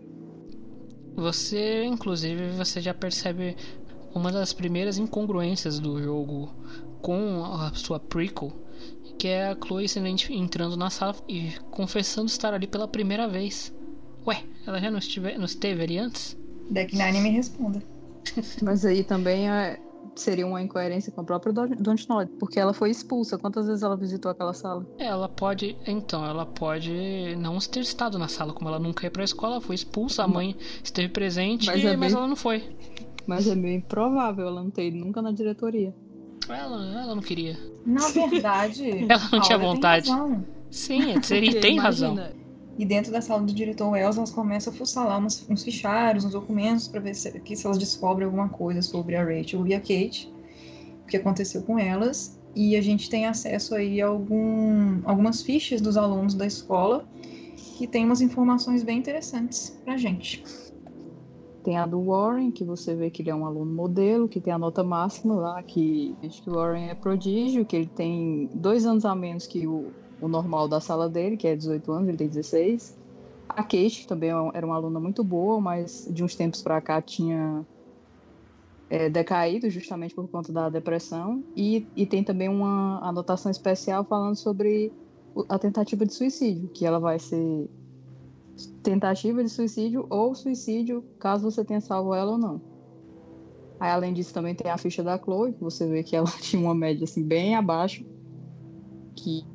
Você, 1.15 1.85
inclusive, 1.85 2.51
você 2.51 2.81
já 2.81 2.95
percebe 2.95 3.57
uma 4.15 4.33
das 4.33 4.53
primeiras 4.53 4.99
incongruências 4.99 5.79
do 5.79 6.03
jogo 6.03 6.53
com 7.01 7.45
a 7.45 7.73
sua 7.75 7.99
prequel, 8.01 8.53
que 9.19 9.29
é 9.29 9.49
a 9.49 9.57
Chloe 9.57 9.89
simplesmente 9.89 10.33
entrando 10.33 10.77
na 10.77 10.91
sala 10.91 11.15
e 11.29 11.53
confessando 11.71 12.27
estar 12.29 12.53
ali 12.55 12.67
pela 12.67 12.89
primeira 12.89 13.29
vez. 13.29 13.73
Ué, 14.27 14.43
ela 14.67 14.81
já 14.81 14.91
não, 14.91 14.99
estive, 14.99 15.37
não 15.37 15.45
esteve 15.45 15.83
ali 15.83 15.99
antes? 15.99 16.37
Deck 16.71 16.97
Nine 16.97 17.21
me 17.21 17.31
responda. 17.31 17.83
Mas 18.63 18.85
aí 18.85 19.03
também 19.05 19.51
é- 19.51 19.79
seria 20.17 20.47
uma 20.47 20.61
incoerência 20.61 21.13
com 21.13 21.21
a 21.21 21.25
própria 21.25 21.53
Don- 21.53 21.69
Dontnod, 21.69 22.29
porque 22.39 22.59
ela 22.59 22.73
foi 22.73 22.91
expulsa. 22.91 23.39
Quantas 23.39 23.67
vezes 23.67 23.83
ela 23.83 23.97
visitou 23.97 24.31
aquela 24.31 24.53
sala? 24.53 24.85
Ela 24.99 25.29
pode, 25.29 25.77
então, 25.87 26.25
ela 26.25 26.45
pode 26.47 27.37
não 27.37 27.59
ter 27.59 27.81
estado 27.81 28.19
na 28.19 28.29
sala, 28.29 28.53
como 28.53 28.69
ela 28.69 28.79
nunca 28.79 29.05
ia 29.07 29.11
pra 29.11 29.25
escola, 29.25 29.55
ela 29.55 29.61
foi 29.61 29.75
expulsa, 29.75 30.25
a 30.25 30.29
mãe 30.29 30.57
esteve 30.83 31.09
presente, 31.09 31.67
Mas 31.67 31.83
mas, 31.83 31.93
é 31.93 31.97
bem- 31.97 32.13
ela 32.13 32.27
não 32.27 32.37
foi. 32.37 32.65
Mas 33.27 33.47
é 33.47 33.55
meio 33.55 33.79
improvável 33.79 34.47
ela 34.49 34.63
não 34.63 34.71
ter 34.71 34.89
ido 34.89 34.99
nunca 34.99 35.23
na 35.23 35.31
diretoria. 35.33 35.95
Ela, 36.49 37.03
ela 37.03 37.15
não 37.15 37.23
queria. 37.23 37.59
Na 37.85 38.09
verdade, 38.09 38.89
Ela 39.09 39.29
não 39.33 39.41
tinha 39.41 39.59
tem 39.59 39.69
vontade. 39.69 40.11
razão. 40.11 40.45
Sim, 40.71 41.23
seria, 41.23 41.61
tem 41.61 41.79
razão. 41.79 42.19
E 42.79 42.85
dentro 42.87 43.13
da 43.13 43.21
sala 43.21 43.43
do 43.43 43.53
diretor 43.53 43.91
Wells, 43.91 44.17
elas 44.17 44.31
começam 44.31 44.73
a 44.73 44.77
fuçar 44.77 45.07
lá 45.07 45.19
uns, 45.19 45.47
uns 45.49 45.63
fichários, 45.63 46.25
uns 46.25 46.33
documentos, 46.33 46.89
para 46.89 47.01
ver 47.01 47.15
se, 47.15 47.31
que 47.41 47.55
se 47.55 47.67
elas 47.67 47.77
descobrem 47.79 48.25
alguma 48.25 48.49
coisa 48.49 48.81
sobre 48.81 49.15
a 49.15 49.23
Rachel 49.23 49.67
e 49.67 49.75
a 49.75 49.79
Kate, 49.81 50.33
o 51.05 51.07
que 51.07 51.17
aconteceu 51.17 51.63
com 51.63 51.79
elas. 51.79 52.39
E 52.55 52.77
a 52.77 52.83
gente 52.83 53.09
tem 53.09 53.27
acesso 53.27 53.75
aí 53.75 54.01
a 54.01 54.07
algum, 54.07 55.01
algumas 55.05 55.43
fichas 55.43 55.81
dos 55.81 55.97
alunos 55.97 56.35
da 56.35 56.47
escola 56.47 57.07
que 57.77 57.87
tem 57.87 58.05
umas 58.05 58.21
informações 58.21 58.83
bem 58.83 58.99
interessantes 58.99 59.79
pra 59.85 59.97
gente. 59.97 60.43
Tem 61.63 61.77
a 61.79 61.87
do 61.87 62.03
Warren, 62.03 62.51
que 62.51 62.65
você 62.65 62.95
vê 62.95 63.09
que 63.09 63.23
ele 63.23 63.31
é 63.31 63.35
um 63.35 63.47
aluno 63.47 63.73
modelo, 63.73 64.29
que 64.29 64.41
tem 64.41 64.53
a 64.53 64.59
nota 64.59 64.83
máxima 64.83 65.35
lá, 65.35 65.63
que 65.63 66.17
acho 66.25 66.43
que 66.43 66.51
o 66.51 66.55
Warren 66.55 66.89
é 66.89 66.95
prodígio, 66.95 67.65
que 67.65 67.77
ele 67.77 67.87
tem 67.87 68.51
dois 68.53 68.85
anos 68.85 69.05
a 69.05 69.15
menos 69.15 69.47
que 69.47 69.67
o, 69.67 69.93
o 70.21 70.27
normal 70.27 70.67
da 70.67 70.81
sala 70.81 71.09
dele, 71.09 71.37
que 71.37 71.47
é 71.47 71.55
18 71.55 71.93
anos, 71.93 72.09
ele 72.09 72.19
tem 72.19 72.29
16. 72.29 72.99
A 73.49 73.63
Kate, 73.63 74.01
que 74.01 74.07
também 74.07 74.31
é 74.31 74.51
era 74.55 74.67
uma 74.67 74.75
aluna 74.75 74.99
muito 74.99 75.23
boa, 75.23 75.61
mas 75.61 76.09
de 76.11 76.25
uns 76.25 76.35
tempos 76.35 76.63
pra 76.63 76.81
cá 76.81 77.01
tinha 77.01 77.65
é, 78.91 79.09
decaído 79.09 79.71
justamente 79.71 80.15
por 80.15 80.29
conta 80.29 80.53
da 80.53 80.69
depressão. 80.69 81.45
E, 81.57 81.87
e 81.95 82.07
tem 82.07 82.25
também 82.25 82.49
uma 82.49 82.99
anotação 83.07 83.51
especial 83.51 84.05
falando 84.05 84.37
sobre 84.37 84.93
a 85.49 85.59
tentativa 85.59 86.05
de 86.05 86.13
suicídio, 86.13 86.69
que 86.69 86.85
ela 86.85 86.99
vai 86.99 87.19
ser 87.19 87.69
tentativa 88.83 89.43
de 89.43 89.51
suicídio 89.51 90.07
ou 90.11 90.35
suicídio, 90.35 91.07
caso 91.19 91.45
você 91.51 91.65
tenha 91.65 91.81
salvo 91.81 92.15
ela 92.15 92.33
ou 92.33 92.39
não. 92.39 92.63
Aí, 93.79 93.91
além 93.91 94.15
disso, 94.15 94.33
também 94.33 94.55
tem 94.55 94.71
a 94.71 94.79
ficha 94.79 95.03
da 95.03 95.19
Chloe, 95.19 95.53
que 95.55 95.61
você 95.61 95.87
vê 95.89 96.03
que 96.05 96.15
ela 96.17 96.27
tinha 96.41 96.63
uma 96.63 96.75
média 96.75 97.05
assim, 97.05 97.27
bem 97.27 97.55
abaixo, 97.57 98.05
que 99.17 99.49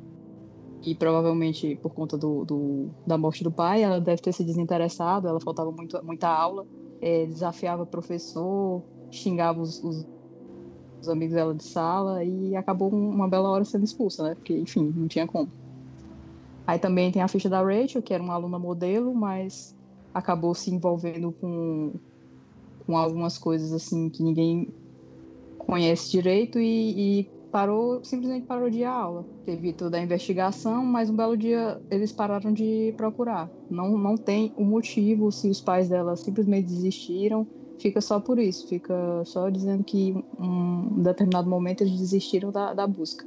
e 0.84 0.94
provavelmente 0.96 1.76
por 1.78 1.94
conta 1.94 2.16
do, 2.18 2.44
do- 2.44 2.92
da 3.06 3.18
morte 3.18 3.44
do 3.44 3.52
pai, 3.52 3.82
ela 3.82 4.00
deve 4.00 4.22
ter 4.22 4.32
se 4.32 4.44
desinteressado, 4.44 5.28
ela 5.28 5.40
faltava 5.40 5.72
muito, 5.72 5.98
muita 6.04 6.28
aula, 6.28 6.66
eh, 7.00 7.26
desafiava 7.26 7.86
professor, 7.86 8.84
xingava 9.10 9.60
os, 9.60 9.82
os, 9.82 10.06
os 11.02 11.08
amigos 11.08 11.34
dela 11.34 11.54
de 11.54 11.64
sala 11.64 12.24
e 12.24 12.56
acabou 12.56 12.90
uma 12.94 13.28
bela 13.28 13.50
hora 13.50 13.64
sendo 13.64 13.84
expulsa, 13.84 14.24
né? 14.24 14.34
Porque, 14.36 14.54
enfim, 14.58 14.92
não 14.94 15.08
tinha 15.08 15.26
como. 15.26 15.52
Aí 16.68 16.78
também 16.78 17.10
tem 17.10 17.22
a 17.22 17.28
ficha 17.28 17.48
da 17.48 17.62
Rachel, 17.62 18.02
que 18.02 18.12
era 18.12 18.22
uma 18.22 18.34
aluna 18.34 18.58
modelo, 18.58 19.14
mas 19.14 19.74
acabou 20.12 20.54
se 20.54 20.70
envolvendo 20.70 21.32
com, 21.32 21.94
com 22.84 22.94
algumas 22.94 23.38
coisas 23.38 23.72
assim 23.72 24.10
que 24.10 24.22
ninguém 24.22 24.68
conhece 25.56 26.10
direito 26.10 26.58
e, 26.60 27.20
e 27.20 27.30
parou, 27.50 28.04
simplesmente 28.04 28.44
parou 28.44 28.68
de 28.68 28.84
aula. 28.84 29.24
Teve 29.46 29.72
toda 29.72 29.96
a 29.96 30.02
investigação, 30.02 30.84
mas 30.84 31.08
um 31.08 31.16
belo 31.16 31.38
dia 31.38 31.80
eles 31.90 32.12
pararam 32.12 32.52
de 32.52 32.92
procurar. 32.98 33.50
Não, 33.70 33.96
não 33.96 34.14
tem 34.14 34.52
o 34.54 34.62
um 34.62 34.66
motivo 34.66 35.32
se 35.32 35.48
os 35.48 35.62
pais 35.62 35.88
dela 35.88 36.16
simplesmente 36.16 36.66
desistiram, 36.66 37.46
fica 37.78 38.02
só 38.02 38.20
por 38.20 38.38
isso, 38.38 38.68
fica 38.68 39.24
só 39.24 39.48
dizendo 39.48 39.82
que 39.84 40.22
um 40.38 41.00
determinado 41.02 41.48
momento 41.48 41.80
eles 41.80 41.98
desistiram 41.98 42.52
da, 42.52 42.74
da 42.74 42.86
busca. 42.86 43.26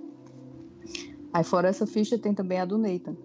Aí 1.34 1.44
fora 1.44 1.70
essa 1.70 1.88
ficha 1.88 2.20
tem 2.20 2.36
também 2.36 2.60
a 2.60 2.66
do 2.66 2.78
Nathan, 2.78 3.16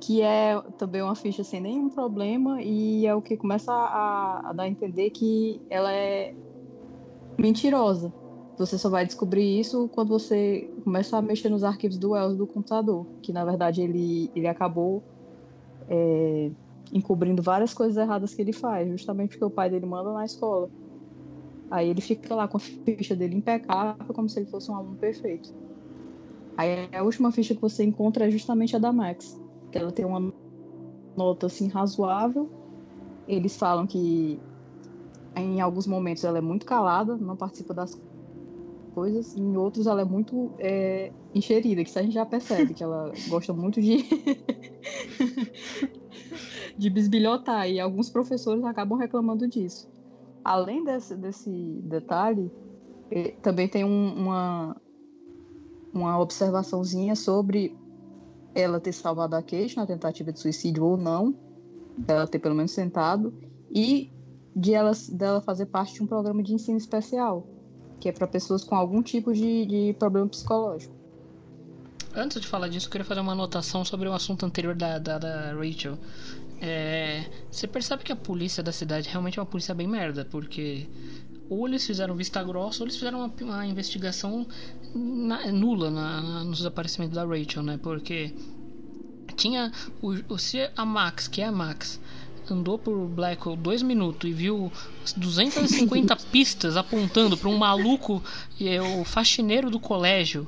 que, 0.00 0.22
é 0.22 0.60
também 0.78 1.02
uma 1.02 1.14
ficha 1.14 1.44
sem 1.44 1.60
nenhum 1.60 1.90
problema 1.90 2.62
e 2.62 3.06
é 3.06 3.14
o 3.14 3.22
que 3.22 3.36
começa 3.36 3.72
a, 3.72 4.50
a 4.50 4.52
dar 4.52 4.64
a 4.64 4.68
entender 4.68 5.10
que 5.10 5.60
ela 5.68 5.92
é 5.92 6.34
mentirosa 7.38 8.12
você 8.60 8.76
só 8.76 8.90
vai 8.90 9.06
descobrir 9.06 9.58
isso 9.58 9.88
quando 9.88 10.10
você 10.10 10.70
começa 10.84 11.16
a 11.16 11.22
mexer 11.22 11.48
nos 11.48 11.64
arquivos 11.64 11.96
do 11.96 12.10
Wells 12.10 12.36
do 12.36 12.46
computador, 12.46 13.06
que 13.22 13.32
na 13.32 13.42
verdade 13.42 13.80
ele, 13.80 14.30
ele 14.36 14.46
acabou 14.46 15.02
é, 15.88 16.50
encobrindo 16.92 17.42
várias 17.42 17.72
coisas 17.72 17.96
erradas 17.96 18.34
que 18.34 18.42
ele 18.42 18.52
faz, 18.52 18.86
justamente 18.90 19.30
porque 19.30 19.44
o 19.46 19.50
pai 19.50 19.70
dele 19.70 19.86
manda 19.86 20.12
na 20.12 20.26
escola. 20.26 20.68
Aí 21.70 21.88
ele 21.88 22.02
fica 22.02 22.34
lá 22.34 22.46
com 22.46 22.58
a 22.58 22.60
ficha 22.60 23.16
dele 23.16 23.34
impecável, 23.36 24.12
como 24.12 24.28
se 24.28 24.40
ele 24.40 24.50
fosse 24.50 24.70
um 24.70 24.74
aluno 24.74 24.96
perfeito. 24.96 25.54
Aí 26.54 26.86
a 26.92 27.02
última 27.02 27.32
ficha 27.32 27.54
que 27.54 27.62
você 27.62 27.82
encontra 27.82 28.28
é 28.28 28.30
justamente 28.30 28.76
a 28.76 28.78
da 28.78 28.92
Max, 28.92 29.40
que 29.70 29.78
ela 29.78 29.92
tem 29.92 30.04
uma 30.04 30.32
nota 31.16 31.46
assim 31.46 31.68
razoável. 31.68 32.50
Eles 33.26 33.56
falam 33.56 33.86
que 33.86 34.40
em 35.36 35.60
alguns 35.60 35.86
momentos 35.86 36.24
ela 36.24 36.38
é 36.38 36.40
muito 36.40 36.66
calada, 36.66 37.16
não 37.16 37.36
participa 37.36 37.72
das 37.72 38.00
coisas, 38.94 39.36
em 39.36 39.56
outros 39.56 39.86
ela 39.86 40.00
é 40.00 40.04
muito 40.04 40.50
é, 40.58 41.12
encherida, 41.34 41.82
que 41.82 41.88
isso 41.88 41.98
a 41.98 42.02
gente 42.02 42.14
já 42.14 42.26
percebe, 42.26 42.74
que 42.74 42.82
ela 42.82 43.12
gosta 43.28 43.52
muito 43.52 43.80
de. 43.80 44.04
de 46.76 46.88
bisbilhotar, 46.88 47.68
e 47.68 47.78
alguns 47.78 48.08
professores 48.08 48.64
acabam 48.64 48.98
reclamando 48.98 49.46
disso. 49.46 49.88
Além 50.42 50.82
desse, 50.82 51.14
desse 51.14 51.50
detalhe, 51.82 52.50
eh, 53.10 53.34
também 53.42 53.68
tem 53.68 53.84
um, 53.84 54.14
uma, 54.14 54.76
uma 55.92 56.18
observaçãozinha 56.18 57.14
sobre 57.14 57.76
ela 58.54 58.80
ter 58.80 58.92
salvado 58.92 59.36
a 59.36 59.42
Kate 59.42 59.76
na 59.76 59.86
tentativa 59.86 60.32
de 60.32 60.40
suicídio 60.40 60.84
ou 60.84 60.96
não, 60.96 61.34
dela 61.96 62.26
ter 62.26 62.38
pelo 62.38 62.54
menos 62.54 62.72
sentado, 62.72 63.32
e 63.70 64.10
de 64.54 64.74
ela, 64.74 64.92
dela 65.12 65.40
fazer 65.40 65.66
parte 65.66 65.94
de 65.94 66.02
um 66.02 66.06
programa 66.06 66.42
de 66.42 66.54
ensino 66.54 66.76
especial 66.76 67.46
que 68.00 68.08
é 68.08 68.12
para 68.12 68.26
pessoas 68.26 68.64
com 68.64 68.74
algum 68.74 69.02
tipo 69.02 69.32
de, 69.32 69.66
de 69.66 69.96
problema 69.98 70.26
psicológico. 70.26 70.98
Antes 72.14 72.40
de 72.40 72.46
falar 72.46 72.68
disso, 72.68 72.86
eu 72.86 72.90
queria 72.90 73.04
fazer 73.04 73.20
uma 73.20 73.32
anotação 73.32 73.84
sobre 73.84 74.08
o 74.08 74.12
assunto 74.12 74.44
anterior 74.44 74.74
da, 74.74 74.98
da, 74.98 75.18
da 75.18 75.52
Rachel. 75.52 75.96
É, 76.60 77.24
você 77.50 77.68
percebe 77.68 78.02
que 78.02 78.10
a 78.10 78.16
polícia 78.16 78.62
da 78.62 78.72
cidade 78.72 79.08
realmente 79.08 79.38
é 79.38 79.42
uma 79.42 79.46
polícia 79.46 79.74
bem 79.74 79.86
merda, 79.86 80.24
porque 80.24 80.88
ou 81.48 81.68
eles 81.68 81.86
fizeram 81.86 82.16
vista 82.16 82.42
grossa 82.42 82.82
ou 82.82 82.86
eles 82.86 82.96
fizeram 82.96 83.18
uma, 83.20 83.32
uma 83.42 83.66
investigação 83.66 84.46
na, 84.94 85.46
nula 85.52 85.90
na, 85.90 86.20
na, 86.20 86.44
no 86.44 86.52
desaparecimento 86.52 87.14
da 87.14 87.24
Rachel, 87.24 87.62
né? 87.62 87.78
Porque 87.82 88.32
tinha 89.36 89.72
o, 90.02 90.08
o 90.28 90.38
se 90.38 90.70
a 90.76 90.84
Max, 90.84 91.28
que 91.28 91.40
é 91.40 91.46
a 91.46 91.52
Max, 91.52 92.00
andou 92.50 92.78
por 92.78 93.06
Blackwell 93.06 93.56
dois 93.56 93.82
minutos 93.82 94.28
e 94.28 94.32
viu 94.32 94.72
250 95.16 96.16
pistas 96.30 96.76
apontando 96.76 97.36
para 97.36 97.48
um 97.48 97.56
maluco, 97.56 98.22
é, 98.60 98.80
o 98.80 99.04
faxineiro 99.04 99.70
do 99.70 99.78
colégio. 99.78 100.46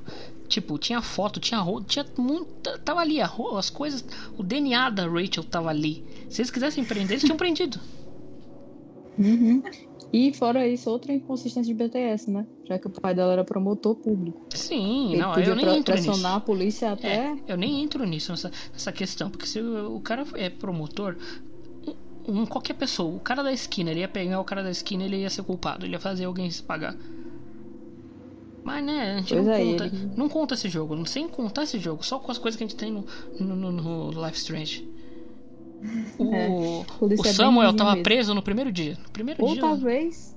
Tipo, 0.48 0.76
tinha 0.76 1.00
foto, 1.00 1.40
tinha 1.40 1.60
roupa, 1.60 1.86
tinha 1.88 2.04
muita. 2.18 2.78
Tava 2.78 3.00
ali, 3.00 3.18
as 3.20 3.70
coisas. 3.70 4.04
O 4.36 4.42
DNA 4.42 4.90
da 4.90 5.08
Rachel 5.08 5.44
tava 5.44 5.70
ali. 5.70 6.04
Se 6.28 6.42
eles 6.42 6.50
quisessem 6.50 6.84
prender, 6.84 7.12
eles 7.12 7.22
tinham 7.22 7.38
prendido. 7.38 7.80
Uhum. 9.18 9.62
E 10.12 10.32
fora 10.34 10.68
isso, 10.68 10.90
outra 10.90 11.12
inconsistência 11.12 11.74
de 11.74 11.82
BTS, 11.82 12.30
né? 12.30 12.46
Já 12.64 12.78
que 12.78 12.86
o 12.86 12.90
pai 12.90 13.14
dela 13.14 13.32
era 13.32 13.44
promotor 13.44 13.94
público. 13.94 14.46
Sim, 14.54 15.12
Ele 15.12 15.22
não, 15.22 15.34
eu 15.36 15.56
nem 15.56 15.78
entro 15.78 15.94
pressionar 15.94 16.16
nisso. 16.16 16.26
a 16.26 16.40
polícia 16.40 16.92
até. 16.92 17.14
É, 17.14 17.36
eu 17.48 17.56
nem 17.56 17.82
entro 17.82 18.04
nisso, 18.04 18.30
nessa, 18.30 18.50
nessa 18.72 18.92
questão. 18.92 19.30
Porque 19.30 19.46
se 19.46 19.58
o, 19.58 19.96
o 19.96 20.00
cara 20.00 20.26
é 20.34 20.50
promotor, 20.50 21.16
um, 22.28 22.44
qualquer 22.44 22.74
pessoa, 22.74 23.16
o 23.16 23.20
cara 23.20 23.42
da 23.42 23.52
esquina, 23.52 23.90
ele 23.90 24.00
ia 24.00 24.08
pegar 24.08 24.38
o 24.38 24.44
cara 24.44 24.62
da 24.62 24.70
esquina 24.70 25.02
ele 25.04 25.16
ia 25.16 25.30
ser 25.30 25.42
culpado, 25.44 25.86
ele 25.86 25.94
ia 25.94 26.00
fazer 26.00 26.26
alguém 26.26 26.50
se 26.50 26.62
pagar. 26.62 26.94
Mas 28.62 28.84
né, 28.84 29.14
a 29.14 29.16
gente 29.16 29.34
não, 29.34 29.52
é, 29.52 29.64
conta, 29.64 29.86
ele... 29.86 30.10
não 30.16 30.28
conta 30.28 30.54
esse 30.54 30.68
jogo, 30.68 31.06
sem 31.06 31.26
contar 31.28 31.64
esse 31.64 31.78
jogo, 31.78 32.04
só 32.04 32.18
com 32.18 32.30
as 32.30 32.38
coisas 32.38 32.56
que 32.56 32.62
a 32.62 32.66
gente 32.66 32.76
tem 32.76 32.92
no, 32.92 33.04
no, 33.40 33.56
no, 33.56 34.12
no 34.12 34.24
Life 34.24 34.38
Strange. 34.38 34.88
O, 36.18 36.34
é, 36.34 36.48
o 37.00 37.24
Samuel 37.24 37.74
tava 37.74 37.90
mesmo. 37.90 38.04
preso 38.04 38.34
no 38.34 38.42
primeiro 38.42 38.70
dia. 38.70 38.96
No 39.02 39.10
primeiro 39.10 39.44
ou 39.44 39.52
dia. 39.52 39.60
talvez. 39.60 40.36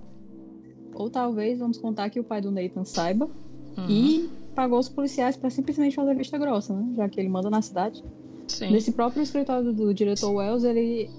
Ou 0.93 1.09
talvez, 1.09 1.59
vamos 1.59 1.77
contar 1.77 2.09
que 2.09 2.19
o 2.19 2.23
pai 2.23 2.41
do 2.41 2.51
Nathan 2.51 2.85
saiba. 2.85 3.29
Uhum. 3.77 3.85
E 3.89 4.29
pagou 4.55 4.79
os 4.79 4.89
policiais 4.89 5.35
para 5.35 5.49
simplesmente 5.49 5.95
fazer 5.95 6.15
vista 6.15 6.37
grossa, 6.37 6.73
né? 6.73 6.93
Já 6.95 7.09
que 7.09 7.19
ele 7.19 7.29
manda 7.29 7.49
na 7.49 7.61
cidade. 7.61 8.03
Sim. 8.47 8.71
Nesse 8.71 8.91
próprio 8.91 9.21
escritório 9.21 9.65
do, 9.65 9.73
do 9.73 9.93
diretor 9.93 10.31
Wells, 10.31 10.63
ele 10.63 11.09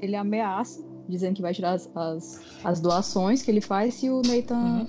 ele 0.00 0.16
ameaça, 0.16 0.84
dizendo 1.08 1.36
que 1.36 1.42
vai 1.42 1.54
tirar 1.54 1.72
as, 1.72 1.88
as, 1.94 2.40
as 2.64 2.80
doações 2.80 3.42
que 3.42 3.50
ele 3.50 3.60
faz 3.60 3.94
se 3.94 4.10
o 4.10 4.22
Nathan. 4.22 4.56
Uhum. 4.56 4.86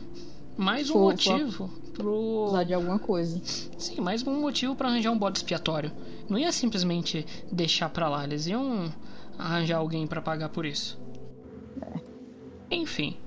Mais 0.57 0.89
um 0.89 0.93
for, 0.93 1.11
motivo 1.11 1.51
for 1.51 1.69
pro. 1.93 2.63
De 2.65 2.73
alguma 2.73 2.99
coisa. 2.99 3.39
Sim, 3.77 4.01
mais 4.01 4.25
um 4.25 4.39
motivo 4.39 4.75
para 4.75 4.89
arranjar 4.89 5.11
um 5.11 5.17
bode 5.17 5.39
expiatório. 5.39 5.91
Não 6.29 6.37
ia 6.37 6.51
simplesmente 6.51 7.25
deixar 7.51 7.89
pra 7.89 8.09
lá, 8.09 8.23
eles 8.23 8.47
iam 8.47 8.93
arranjar 9.37 9.77
alguém 9.77 10.07
para 10.07 10.21
pagar 10.21 10.49
por 10.49 10.65
isso. 10.65 10.99
É. 11.81 11.99
Enfim. 12.75 13.17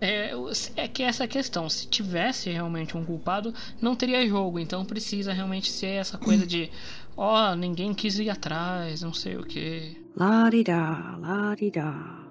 É, 0.00 0.32
é 0.74 0.88
que 0.88 1.04
essa 1.04 1.28
questão, 1.28 1.70
se 1.70 1.86
tivesse 1.86 2.50
realmente 2.50 2.96
um 2.96 3.04
culpado, 3.04 3.54
não 3.80 3.94
teria 3.94 4.26
jogo, 4.26 4.58
então 4.58 4.84
precisa 4.84 5.32
realmente 5.32 5.70
ser 5.70 5.90
essa 5.90 6.18
coisa 6.18 6.44
de 6.44 6.68
ó, 7.16 7.52
oh, 7.52 7.54
ninguém 7.54 7.94
quis 7.94 8.18
ir 8.18 8.28
atrás, 8.28 9.00
não 9.00 9.14
sei 9.14 9.36
o 9.36 9.44
que. 9.44 9.96
Larida, 10.16 11.16
larida. 11.20 12.22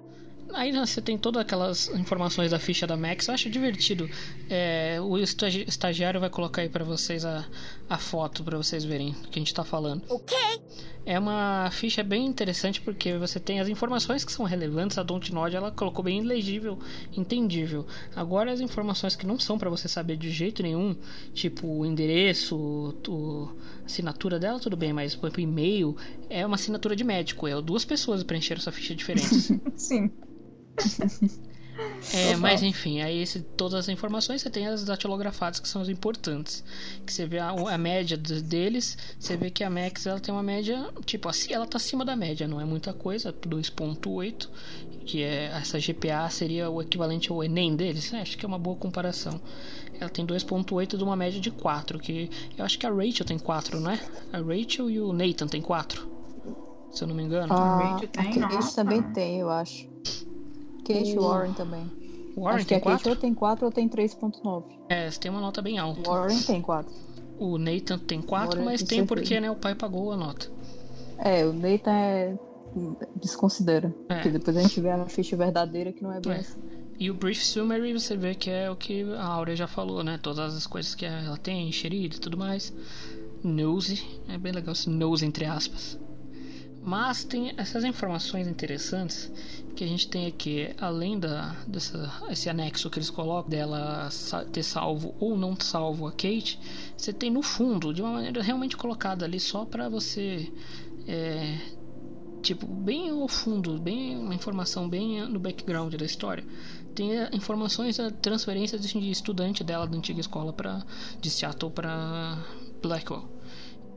Aí 0.54 0.70
né, 0.70 0.84
você 0.84 1.00
tem 1.00 1.16
todas 1.16 1.40
aquelas 1.40 1.88
informações 1.88 2.50
da 2.50 2.58
ficha 2.58 2.86
da 2.86 2.96
Max. 2.96 3.26
Eu 3.26 3.34
acho 3.34 3.48
divertido. 3.48 4.08
É, 4.50 4.98
o 5.00 5.16
estagiário 5.16 6.20
vai 6.20 6.28
colocar 6.28 6.62
aí 6.62 6.68
para 6.68 6.84
vocês 6.84 7.24
a, 7.24 7.46
a 7.92 7.98
foto 7.98 8.42
para 8.42 8.56
vocês 8.56 8.84
verem 8.84 9.10
o 9.10 9.28
que 9.28 9.38
a 9.38 9.42
gente 9.42 9.52
tá 9.52 9.62
falando. 9.62 10.02
Ok. 10.08 10.34
É 11.04 11.18
uma 11.18 11.68
ficha 11.70 12.02
bem 12.02 12.24
interessante 12.24 12.80
porque 12.80 13.18
você 13.18 13.38
tem 13.38 13.60
as 13.60 13.68
informações 13.68 14.24
que 14.24 14.32
são 14.32 14.46
relevantes. 14.46 14.96
A 14.96 15.02
Dontnod 15.02 15.54
ela 15.54 15.70
colocou 15.70 16.02
bem 16.02 16.22
legível, 16.22 16.78
entendível. 17.14 17.86
Agora 18.16 18.50
as 18.50 18.60
informações 18.60 19.14
que 19.14 19.26
não 19.26 19.38
são 19.38 19.58
para 19.58 19.68
você 19.68 19.88
saber 19.88 20.16
de 20.16 20.30
jeito 20.30 20.62
nenhum, 20.62 20.96
tipo 21.34 21.66
o 21.66 21.84
endereço, 21.84 22.56
o, 22.56 23.54
a 23.82 23.84
assinatura 23.84 24.38
dela, 24.38 24.58
tudo 24.58 24.76
bem, 24.76 24.94
mas 24.94 25.14
por 25.14 25.38
e-mail 25.38 25.94
é 26.30 26.46
uma 26.46 26.54
assinatura 26.54 26.96
de 26.96 27.04
médico. 27.04 27.46
É 27.46 27.60
duas 27.60 27.84
pessoas 27.84 28.22
preencheram 28.22 28.60
essa 28.60 28.72
ficha 28.72 28.94
diferentes. 28.94 29.52
Sim. 29.76 30.10
É, 32.14 32.36
mas 32.36 32.62
enfim, 32.62 33.00
aí 33.00 33.22
esse, 33.22 33.40
todas 33.56 33.74
as 33.74 33.88
informações 33.88 34.42
você 34.42 34.50
tem 34.50 34.66
as 34.66 34.84
datilografadas 34.84 35.60
que 35.60 35.68
são 35.68 35.80
as 35.80 35.88
importantes. 35.88 36.62
Que 37.06 37.12
você 37.12 37.26
vê 37.26 37.38
a, 37.38 37.50
a 37.50 37.78
média 37.78 38.16
deles, 38.16 38.98
você 39.18 39.36
vê 39.36 39.50
que 39.50 39.64
a 39.64 39.70
Max 39.70 40.06
ela 40.06 40.20
tem 40.20 40.34
uma 40.34 40.42
média, 40.42 40.90
tipo, 41.04 41.28
assim, 41.28 41.52
ela 41.52 41.66
tá 41.66 41.76
acima 41.76 42.04
da 42.04 42.16
média, 42.16 42.46
não 42.48 42.60
é 42.60 42.64
muita 42.64 42.92
coisa, 42.92 43.32
2.8, 43.32 44.48
que 45.06 45.22
é 45.22 45.46
essa 45.46 45.78
GPA 45.78 46.28
seria 46.28 46.68
o 46.68 46.82
equivalente 46.82 47.30
ao 47.30 47.42
ENEM 47.42 47.76
deles, 47.76 48.12
acho 48.12 48.36
que 48.36 48.44
é 48.44 48.48
uma 48.48 48.58
boa 48.58 48.76
comparação. 48.76 49.40
Ela 49.98 50.10
tem 50.10 50.26
2.8 50.26 50.96
de 50.96 51.04
uma 51.04 51.16
média 51.16 51.40
de 51.40 51.50
4, 51.50 51.98
que 51.98 52.28
eu 52.58 52.64
acho 52.64 52.78
que 52.78 52.86
a 52.86 52.90
Rachel 52.90 53.24
tem 53.24 53.38
4, 53.38 53.80
né? 53.80 54.00
A 54.32 54.38
Rachel 54.38 54.90
e 54.90 55.00
o 55.00 55.12
Nathan 55.12 55.46
tem 55.46 55.62
4. 55.62 56.08
Se 56.90 57.04
eu 57.04 57.08
não 57.08 57.14
me 57.14 57.22
engano. 57.22 57.52
Ah, 57.52 57.56
a 57.56 57.92
Rachel 57.92 58.08
tem, 58.08 58.58
Esse 58.58 58.74
também 58.74 59.02
tem, 59.12 59.40
eu 59.40 59.48
acho. 59.48 59.88
Kate 60.84 61.18
o... 61.18 61.22
Warren 61.22 61.52
também. 61.52 61.90
Warren 62.36 62.56
Acho 62.56 62.66
tem 62.66 62.80
que 62.80 62.88
a 62.88 62.92
Kate 62.92 63.08
ou 63.08 63.16
tem 63.16 63.34
4 63.34 63.66
ou 63.66 63.72
tem 63.72 63.88
3.9. 63.88 64.64
É, 64.88 65.10
você 65.10 65.20
tem 65.20 65.30
uma 65.30 65.40
nota 65.40 65.60
bem 65.60 65.78
alta. 65.78 66.08
Warren 66.08 66.40
tem 66.40 66.62
4. 66.62 66.92
O 67.38 67.58
Nathan 67.58 67.98
tem 67.98 68.22
4, 68.22 68.62
mas 68.64 68.82
tem, 68.82 69.04
porque 69.04 69.40
né, 69.40 69.50
o 69.50 69.56
pai 69.56 69.74
pagou 69.74 70.12
a 70.12 70.16
nota. 70.16 70.50
É, 71.18 71.44
o 71.44 71.52
Nathan 71.52 71.92
é... 71.92 72.38
desconsidera. 73.16 73.94
É. 74.08 74.14
Porque 74.14 74.30
depois 74.30 74.56
a 74.56 74.62
gente 74.62 74.80
vê 74.80 74.90
a 74.90 75.06
ficha 75.06 75.36
verdadeira 75.36 75.92
que 75.92 76.02
não 76.02 76.12
é 76.12 76.20
bem 76.20 76.32
é. 76.32 76.36
assim. 76.38 76.60
E 76.98 77.10
o 77.10 77.14
Brief 77.14 77.44
Summary 77.44 77.92
você 77.92 78.16
vê 78.16 78.34
que 78.34 78.48
é 78.48 78.70
o 78.70 78.76
que 78.76 79.02
a 79.14 79.24
Áurea 79.24 79.56
já 79.56 79.66
falou, 79.66 80.04
né? 80.04 80.18
Todas 80.22 80.54
as 80.54 80.66
coisas 80.66 80.94
que 80.94 81.04
ela 81.04 81.36
tem, 81.36 81.68
enxerida 81.68 82.14
e 82.14 82.18
tudo 82.20 82.36
mais. 82.36 82.72
Nose, 83.42 84.06
é 84.28 84.38
bem 84.38 84.52
legal 84.52 84.72
esse 84.72 84.88
nose 84.88 85.26
entre 85.26 85.44
aspas. 85.44 85.98
Mas 86.84 87.22
tem 87.22 87.54
essas 87.56 87.84
informações 87.84 88.48
interessantes 88.48 89.30
que 89.76 89.84
a 89.84 89.86
gente 89.86 90.08
tem 90.08 90.26
aqui, 90.26 90.74
além 90.80 91.16
da, 91.16 91.54
dessa, 91.66 92.12
esse 92.28 92.50
anexo 92.50 92.90
que 92.90 92.98
eles 92.98 93.08
colocam 93.08 93.48
dela 93.48 94.08
ter 94.52 94.64
salvo 94.64 95.14
ou 95.20 95.38
não 95.38 95.54
salvo 95.58 96.08
a 96.08 96.10
Kate, 96.10 96.58
você 96.96 97.12
tem 97.12 97.30
no 97.30 97.40
fundo, 97.40 97.94
de 97.94 98.02
uma 98.02 98.10
maneira 98.10 98.42
realmente 98.42 98.76
colocada 98.76 99.24
ali 99.24 99.38
só 99.38 99.64
para 99.64 99.88
você, 99.88 100.52
é, 101.06 101.56
tipo, 102.42 102.66
bem 102.66 103.10
ao 103.10 103.28
fundo, 103.28 103.78
bem 103.78 104.18
uma 104.18 104.34
informação 104.34 104.88
bem 104.88 105.24
no 105.28 105.38
background 105.38 105.94
da 105.94 106.04
história. 106.04 106.44
Tem 106.96 107.10
informações 107.32 107.96
da 107.96 108.10
transferência 108.10 108.76
de 108.76 109.08
estudante 109.08 109.62
dela 109.62 109.86
da 109.86 109.96
antiga 109.96 110.20
escola 110.20 110.52
para 110.52 110.84
de 111.20 111.30
Seattle 111.30 111.70
para 111.70 112.44
Blackwell. 112.82 113.30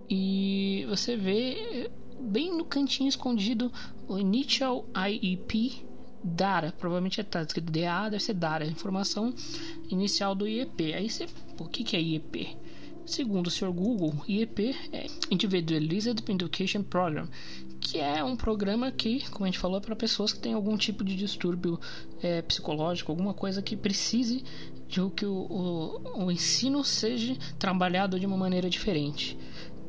E 0.08 0.86
você 0.88 1.18
vê 1.18 1.90
bem 2.20 2.56
no 2.56 2.66
cantinho 2.66 3.10
escondido 3.10 3.72
o 4.08 4.18
Initial 4.18 4.86
IEP 4.96 5.86
Data, 6.28 6.74
provavelmente 6.80 7.22
está 7.22 7.44
escrito 7.44 7.72
DA, 7.72 8.10
deve 8.10 8.24
ser 8.24 8.34
Data, 8.34 8.66
informação 8.66 9.34
inicial 9.90 10.34
do 10.34 10.48
IEP. 10.48 10.94
Aí 10.94 11.08
você, 11.08 11.28
o 11.60 11.66
que, 11.66 11.84
que 11.84 11.96
é 11.96 12.02
IEP? 12.02 12.58
Segundo 13.06 13.46
o 13.46 13.52
Sr. 13.52 13.72
Google, 13.72 14.16
IEP 14.28 14.76
é 14.92 15.06
Individualized 15.30 16.24
Education 16.28 16.82
Program, 16.82 17.28
que 17.80 18.00
é 18.00 18.24
um 18.24 18.36
programa 18.36 18.92
que, 18.92 19.30
como 19.30 19.46
a 19.46 19.48
gente 19.48 19.60
falou, 19.60 19.78
é 19.78 19.82
para 19.82 19.96
pessoas 19.96 20.34
que 20.34 20.40
têm 20.40 20.54
algum 20.54 20.76
tipo 20.76 21.04
de 21.04 21.16
distúrbio 21.16 21.80
é, 22.24 22.42
psicológico, 22.42 23.12
alguma 23.12 23.36
coisa 23.36 23.62
que 23.62 23.78
precise 23.78 24.44
de 24.88 25.10
que 25.12 25.26
o, 25.28 25.34
o, 25.34 26.26
o 26.26 26.32
ensino 26.32 26.84
seja 26.84 27.38
trabalhado 27.60 28.20
de 28.20 28.26
uma 28.26 28.38
maneira 28.38 28.68
diferente. 28.68 29.38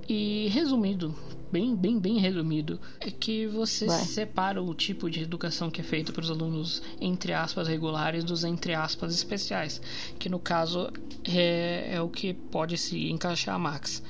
E 0.07 0.49
resumido, 0.49 1.15
bem, 1.51 1.75
bem, 1.75 1.99
bem 1.99 2.19
resumido, 2.19 2.81
é 3.01 3.11
que 3.11 3.47
você 3.47 3.87
Vai. 3.87 4.05
separa 4.05 4.63
o 4.63 4.75
tipo 4.75 5.11
de 5.11 5.23
educação 5.23 5.71
que 5.71 5.81
é 5.81 5.85
feita 5.85 6.13
para 6.13 6.23
os 6.23 6.31
alunos, 6.31 6.83
entre 7.01 7.33
aspas, 7.33 7.69
regulares 7.69 8.25
dos 8.25 8.45
entre 8.45 8.75
aspas 8.75 9.15
especiais, 9.15 9.81
que 10.19 10.29
no 10.29 10.39
caso 10.39 10.91
é, 11.25 11.95
é 11.95 12.01
o 12.01 12.09
que 12.09 12.35
pode 12.35 12.77
se 12.77 13.11
encaixar 13.11 13.55
a 13.55 13.59
Max. 13.59 14.03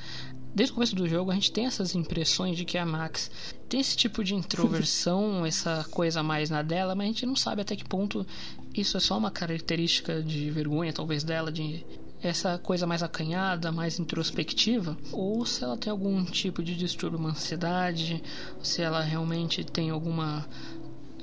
Desde 0.54 0.72
o 0.72 0.74
começo 0.74 0.96
do 0.96 1.06
jogo 1.06 1.30
a 1.30 1.34
gente 1.34 1.52
tem 1.52 1.66
essas 1.66 1.94
impressões 1.94 2.56
de 2.56 2.64
que 2.64 2.78
a 2.78 2.86
Max 2.86 3.30
tem 3.68 3.80
esse 3.80 3.96
tipo 3.96 4.24
de 4.24 4.34
introversão, 4.34 5.44
essa 5.46 5.84
coisa 5.90 6.22
mais 6.22 6.48
na 6.48 6.62
dela, 6.62 6.94
mas 6.94 7.04
a 7.04 7.08
gente 7.08 7.26
não 7.26 7.36
sabe 7.36 7.60
até 7.60 7.76
que 7.76 7.84
ponto 7.84 8.26
isso 8.74 8.96
é 8.96 9.00
só 9.00 9.18
uma 9.18 9.30
característica 9.30 10.22
de 10.22 10.50
vergonha, 10.50 10.92
talvez 10.92 11.24
dela, 11.24 11.52
de 11.52 11.84
essa 12.22 12.58
coisa 12.58 12.86
mais 12.86 13.02
acanhada, 13.02 13.70
mais 13.70 13.98
introspectiva, 13.98 14.96
ou 15.12 15.44
se 15.44 15.62
ela 15.62 15.76
tem 15.76 15.90
algum 15.90 16.24
tipo 16.24 16.62
de 16.62 16.76
distúrbio, 16.76 17.18
uma 17.18 17.30
ansiedade, 17.30 18.22
se 18.62 18.82
ela 18.82 19.00
realmente 19.00 19.64
tem 19.64 19.90
alguma 19.90 20.46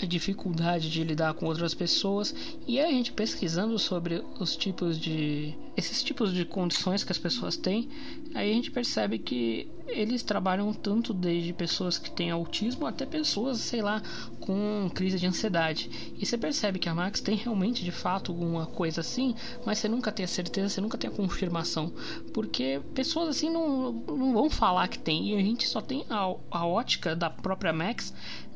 dificuldade 0.08 0.90
de 0.90 1.04
lidar 1.04 1.34
com 1.34 1.46
outras 1.46 1.74
pessoas 1.74 2.34
e 2.68 2.80
a 2.80 2.88
gente 2.88 3.12
pesquisando 3.12 3.78
sobre 3.80 4.24
os 4.40 4.56
tipos 4.56 5.00
de 5.00 5.56
esses 5.76 6.04
tipos 6.04 6.32
de 6.32 6.46
condições 6.46 7.04
que 7.04 7.12
as 7.12 7.18
pessoas 7.18 7.58
têm 7.58 7.90
aí 8.34 8.52
a 8.52 8.54
gente 8.54 8.72
percebe 8.72 9.18
que 9.18 9.68
eles 9.88 10.24
trabalham 10.24 10.74
tanto 10.74 11.14
desde 11.14 11.54
pessoas 11.54 11.98
que 11.98 12.10
têm 12.10 12.32
autismo 12.32 12.86
até 12.86 13.06
pessoas 13.06 13.60
sei 13.60 13.82
lá 13.82 14.02
com 14.40 14.90
crise 14.94 15.18
de 15.18 15.26
ansiedade. 15.26 15.90
E 16.20 16.26
você 16.26 16.38
percebe 16.38 16.80
que 16.80 16.90
a 16.90 16.96
Max 16.96 17.22
tem 17.22 17.36
realmente 17.36 17.84
de 17.84 17.92
fato 17.92 18.32
alguma 18.32 18.66
coisa 18.66 19.02
assim 19.02 19.36
mas 19.66 19.80
você 19.80 19.88
nunca 19.88 20.12
tem 20.12 20.26
a 20.26 20.28
certeza 20.28 20.70
você 20.70 20.82
nunca 20.82 20.98
tem 20.98 21.10
a 21.10 21.14
confirmação. 21.14 21.92
Porque 22.34 22.82
pessoas 22.94 23.30
assim 23.30 23.50
não, 23.50 23.92
não 23.92 24.34
vão 24.34 24.50
falar 24.50 24.88
que 24.88 25.00
tem 25.00 25.32
e 25.32 25.36
a 25.36 25.42
gente 25.42 25.68
só 25.68 25.82
tem 25.82 26.06
a, 26.10 26.34
a 26.52 26.66
ótica 26.66 27.16
da 27.16 27.30
própria 27.30 27.74
Max 27.74 28.14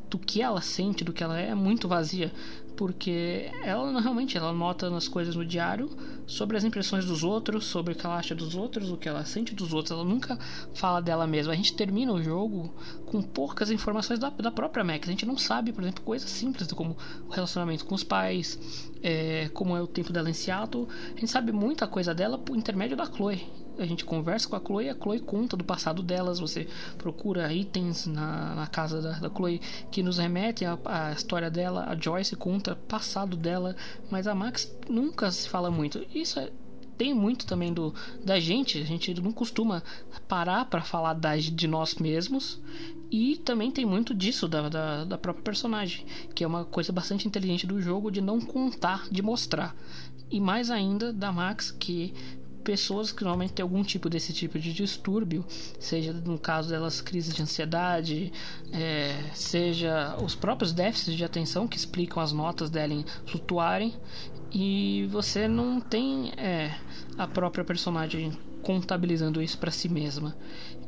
do 0.10 0.18
que 0.18 0.42
ela 0.42 0.62
sente, 0.62 1.04
do 1.04 1.14
que 1.14 1.24
ela 1.24 1.40
é, 1.40 1.50
é 1.50 1.56
muito 1.56 1.88
vazia, 1.88 2.32
porque 2.76 3.50
ela 3.64 4.00
realmente 4.00 4.38
ela 4.38 4.54
nota 4.54 4.90
nas 4.90 5.08
coisas 5.08 5.36
no 5.36 5.44
diário 5.44 5.90
sobre 6.28 6.56
as 6.56 6.64
impressões 6.64 7.06
dos 7.06 7.24
outros, 7.24 7.66
sobre 7.66 7.94
o 7.94 7.96
que 7.96 8.06
ela 8.06 8.18
acha 8.18 8.36
dos 8.36 8.56
outros, 8.56 8.92
o 8.92 8.98
que 8.98 9.10
ela 9.10 9.26
sente 9.26 9.56
dos 9.56 9.74
outros. 9.74 9.92
Ela 9.92 10.06
nunca 10.06 10.38
fala 10.74 11.02
dela 11.02 11.26
mesma. 11.26 11.54
A 11.54 11.56
gente 11.56 11.74
termina 11.74 12.14
o 12.14 12.22
jogo 12.22 12.72
com 13.06 13.22
poucas 13.22 13.72
informações 13.72 14.20
da, 14.20 14.30
da 14.30 14.52
própria 14.52 14.84
Max. 14.84 15.08
A 15.08 15.12
gente 15.12 15.26
não 15.26 15.38
sabe, 15.38 15.74
por 15.74 15.82
exemplo, 15.82 16.04
coisas 16.04 16.30
simples 16.30 16.72
como 16.72 16.96
o 17.28 17.32
relacionamento 17.32 17.84
com 17.84 17.96
os 17.96 18.04
pais, 18.04 18.60
é, 19.02 19.50
como 19.50 19.76
é 19.76 19.82
o 19.82 19.88
tempo 19.88 20.14
dela 20.14 20.30
em 20.30 20.34
Seattle. 20.34 20.88
A 21.16 21.20
gente 21.20 21.32
sabe 21.32 21.52
muita 21.52 21.88
coisa 21.88 22.14
dela 22.14 22.38
por 22.38 22.56
intermédio 22.56 22.96
da 22.96 23.06
Chloe 23.06 23.67
a 23.78 23.86
gente 23.86 24.06
conversa 24.06 24.48
com 24.48 24.56
a 24.56 24.60
Chloe, 24.60 24.90
a 24.90 24.96
Chloe 24.96 25.20
conta 25.20 25.56
do 25.56 25.64
passado 25.64 26.02
delas, 26.02 26.40
você 26.40 26.68
procura 26.98 27.52
itens 27.54 28.08
na, 28.08 28.56
na 28.56 28.68
casa 28.68 29.02
da, 29.02 29.20
da 29.20 29.30
Chloe 29.30 29.62
que 29.92 30.04
nos 30.04 30.18
remetem 30.18 30.68
à, 30.68 31.12
história 31.12 31.50
dela, 31.50 31.86
a 31.88 31.96
Joyce 31.96 32.36
conta 32.36 32.76
passado 32.76 33.38
dela, 33.38 33.76
mas 34.10 34.28
a 34.28 34.36
Max 34.36 34.76
nunca 34.90 35.32
se 35.32 35.48
fala 35.50 35.70
muito. 35.70 36.06
Isso 36.14 36.40
é, 36.40 36.52
tem 36.98 37.14
muito 37.14 37.46
também 37.46 37.72
do 37.72 37.94
da 38.24 38.40
gente, 38.40 38.80
a 38.80 38.86
gente 38.86 39.14
não 39.22 39.32
costuma 39.32 39.84
parar 40.28 40.66
para 40.66 40.82
falar 40.82 41.14
da, 41.14 41.36
de 41.38 41.68
nós 41.68 41.96
mesmos. 41.96 42.60
E 43.10 43.38
também 43.38 43.72
tem 43.72 43.86
muito 43.86 44.14
disso 44.14 44.50
da, 44.50 44.68
da, 44.68 45.06
da 45.06 45.18
própria 45.18 45.44
personagem, 45.44 46.06
que 46.36 46.44
é 46.44 46.48
uma 46.48 46.66
coisa 46.66 46.92
bastante 46.92 47.26
inteligente 47.26 47.66
do 47.66 47.82
jogo 47.82 48.12
de 48.12 48.20
não 48.20 48.42
contar, 48.42 49.08
de 49.10 49.22
mostrar. 49.22 49.74
E 50.30 50.42
mais 50.42 50.70
ainda 50.70 51.14
da 51.14 51.32
Max, 51.32 51.72
que 51.72 52.14
pessoas 52.68 53.14
que 53.14 53.24
normalmente 53.24 53.54
têm 53.54 53.64
algum 53.64 53.82
tipo 53.82 54.10
desse 54.10 54.34
tipo 54.34 54.60
de 54.60 54.74
distúrbio, 54.74 55.46
seja 55.80 56.12
no 56.12 56.38
caso 56.38 56.68
delas 56.68 57.00
crises 57.00 57.34
de 57.34 57.42
ansiedade, 57.42 58.30
é, 58.74 59.24
seja 59.34 60.18
os 60.22 60.36
próprios 60.36 60.74
déficits 60.74 61.16
de 61.16 61.24
atenção 61.24 61.66
que 61.66 61.78
explicam 61.78 62.22
as 62.22 62.34
notas 62.34 62.70
dela 62.70 63.06
flutuarem, 63.26 63.96
e 64.52 65.08
você 65.10 65.48
não 65.48 65.80
tem 65.80 66.34
é, 66.36 66.78
a 67.18 67.26
própria 67.26 67.64
personagem 67.64 68.38
contabilizando 68.62 69.42
isso 69.42 69.58
para 69.58 69.72
si 69.72 69.88
mesma. 69.88 70.36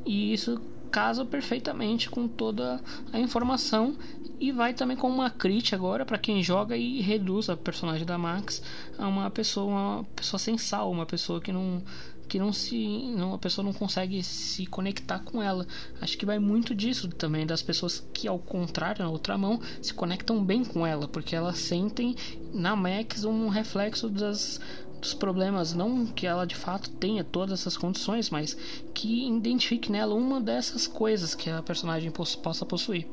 E 0.05 0.33
isso 0.33 0.61
casa 0.89 1.23
perfeitamente 1.23 2.09
com 2.09 2.27
toda 2.27 2.81
a 3.13 3.19
informação 3.19 3.95
e 4.39 4.51
vai 4.51 4.73
também 4.73 4.97
com 4.97 5.07
uma 5.07 5.29
crítica 5.29 5.75
agora 5.75 6.05
para 6.05 6.17
quem 6.17 6.41
joga 6.41 6.75
e 6.75 7.01
reduz 7.01 7.49
a 7.49 7.55
personagem 7.55 8.05
da 8.05 8.17
Max 8.17 8.61
a 8.99 9.07
uma 9.07 9.29
pessoa, 9.31 9.65
uma 9.65 10.03
pessoa 10.15 10.39
sem 10.39 10.57
sal, 10.57 10.91
uma 10.91 11.05
pessoa 11.05 11.41
que 11.41 11.51
não 11.51 11.81
que 12.27 12.37
não 12.37 12.53
se 12.53 12.77
não, 13.15 13.33
a 13.33 13.39
pessoa 13.39 13.65
não 13.65 13.73
consegue 13.73 14.21
se 14.23 14.67
conectar 14.67 15.17
com 15.17 15.41
ela. 15.41 15.65
Acho 15.99 16.15
que 16.15 16.27
vai 16.27 16.37
muito 16.37 16.75
disso 16.75 17.09
também 17.09 17.43
das 17.43 17.63
pessoas 17.63 18.07
que 18.13 18.27
ao 18.27 18.37
contrário, 18.37 19.03
na 19.03 19.09
outra 19.09 19.35
mão, 19.35 19.59
se 19.81 19.95
conectam 19.95 20.45
bem 20.45 20.63
com 20.63 20.85
ela, 20.85 21.07
porque 21.07 21.35
elas 21.35 21.57
sentem 21.57 22.15
na 22.53 22.75
Max 22.75 23.23
um 23.23 23.47
reflexo 23.47 24.07
das 24.09 24.59
dos 25.01 25.13
problemas, 25.13 25.73
não 25.73 26.05
que 26.05 26.27
ela 26.27 26.45
de 26.45 26.55
fato 26.55 26.89
tenha 26.91 27.23
todas 27.23 27.61
essas 27.61 27.77
condições, 27.77 28.29
mas 28.29 28.55
que 28.93 29.27
identifique 29.29 29.89
nela 29.89 30.13
uma 30.13 30.41
dessas 30.41 30.87
coisas 30.87 31.33
que 31.33 31.49
a 31.49 31.63
personagem 31.63 32.11
possa 32.11 32.65
possuir. 32.65 33.07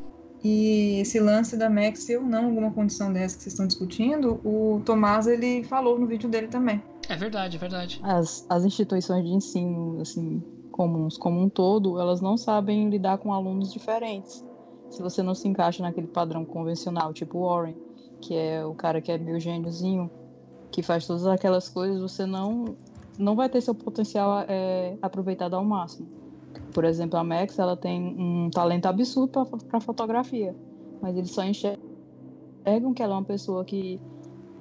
E 0.49 1.01
esse 1.01 1.19
lance 1.19 1.57
da 1.57 1.69
Max 1.69 2.09
ou 2.11 2.23
não 2.23 2.45
alguma 2.45 2.71
condição 2.71 3.13
dessa 3.13 3.37
que 3.37 3.43
vocês 3.43 3.53
estão 3.53 3.67
discutindo, 3.67 4.41
o 4.45 4.81
Tomás 4.85 5.27
ele 5.27 5.65
falou 5.65 5.99
no 5.99 6.07
vídeo 6.07 6.29
dele 6.31 6.47
também. 6.47 6.81
É 7.09 7.17
verdade, 7.17 7.57
é 7.57 7.59
verdade. 7.59 8.01
As, 8.01 8.47
as 8.49 8.65
instituições 8.65 9.25
de 9.25 9.31
ensino, 9.31 10.01
assim, 10.01 10.41
comuns 10.71 11.19
como 11.19 11.43
um 11.43 11.49
todo, 11.49 11.99
elas 11.99 12.21
não 12.21 12.37
sabem 12.37 12.89
lidar 12.89 13.19
com 13.19 13.33
alunos 13.33 13.73
diferentes. 13.73 14.45
Se 14.89 15.03
você 15.03 15.21
não 15.21 15.35
se 15.35 15.49
encaixa 15.49 15.83
naquele 15.83 16.07
padrão 16.07 16.45
convencional, 16.45 17.13
tipo 17.13 17.45
Warren, 17.45 17.75
que 18.21 18.33
é 18.37 18.65
o 18.65 18.73
cara 18.73 19.01
que 19.01 19.11
é 19.11 19.19
meio 19.19 19.41
gêniozinho, 19.41 20.09
que 20.71 20.81
faz 20.81 21.09
todas 21.09 21.27
aquelas 21.27 21.69
coisas, 21.69 22.01
você 22.01 22.25
não 22.25 22.77
não 23.19 23.35
vai 23.35 23.49
ter 23.49 23.61
seu 23.63 23.75
potencial 23.75 24.45
é, 24.47 24.97
aproveitado 25.03 25.55
ao 25.55 25.65
máximo. 25.65 26.07
Por 26.73 26.85
exemplo, 26.85 27.19
a 27.19 27.25
Max 27.25 27.59
ela 27.59 27.77
tem 27.77 28.15
um 28.19 28.51
talento 28.51 28.87
absurdo 28.87 29.47
para 29.69 29.81
fotografia, 29.81 30.55
mas 31.01 31.17
eles 31.17 31.31
só 31.31 31.43
enxergam 31.45 32.93
que 32.95 33.03
ela 33.03 33.15
é 33.15 33.19
uma 33.19 33.25
pessoa 33.25 33.65
que 33.65 34.01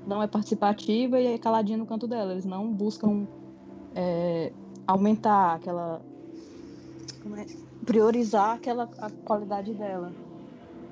não 0.06 0.22
é 0.22 0.28
participativa 0.28 1.20
e 1.20 1.28
é 1.28 1.38
caladinha 1.38 1.78
no 1.78 1.86
canto 1.86 2.08
dela. 2.08 2.32
Eles 2.32 2.46
não 2.46 2.72
buscam 2.72 3.28
é, 3.96 4.52
aumentar 4.86 5.56
aquela. 5.56 6.02
É? 7.38 7.66
priorizar 7.86 8.56
aquela 8.56 8.90
a 8.98 9.10
qualidade 9.10 9.74
dela. 9.74 10.12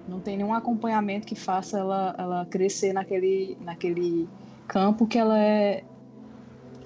Não 0.08 0.20
tem 0.20 0.38
nenhum 0.38 0.54
acompanhamento 0.54 1.26
que 1.26 1.36
faça 1.36 1.80
ela, 1.80 2.16
ela 2.18 2.46
crescer 2.46 2.94
naquele, 2.94 3.58
naquele 3.62 4.28
campo 4.68 5.08
que 5.08 5.18
ela 5.18 5.38
é 5.38 5.84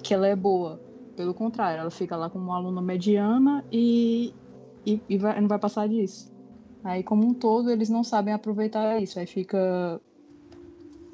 que 0.02 0.14
ela 0.14 0.26
é 0.26 0.36
boa. 0.36 0.80
Pelo 1.18 1.34
contrário, 1.34 1.80
ela 1.80 1.90
fica 1.90 2.16
lá 2.16 2.30
como 2.30 2.44
uma 2.44 2.56
aluna 2.56 2.80
mediana 2.80 3.64
e, 3.72 4.32
e, 4.86 5.02
e 5.08 5.18
vai, 5.18 5.40
não 5.40 5.48
vai 5.48 5.58
passar 5.58 5.88
disso. 5.88 6.32
Aí, 6.84 7.02
como 7.02 7.26
um 7.26 7.34
todo, 7.34 7.70
eles 7.70 7.88
não 7.88 8.04
sabem 8.04 8.32
aproveitar 8.32 9.02
isso. 9.02 9.18
Aí 9.18 9.26
fica 9.26 10.00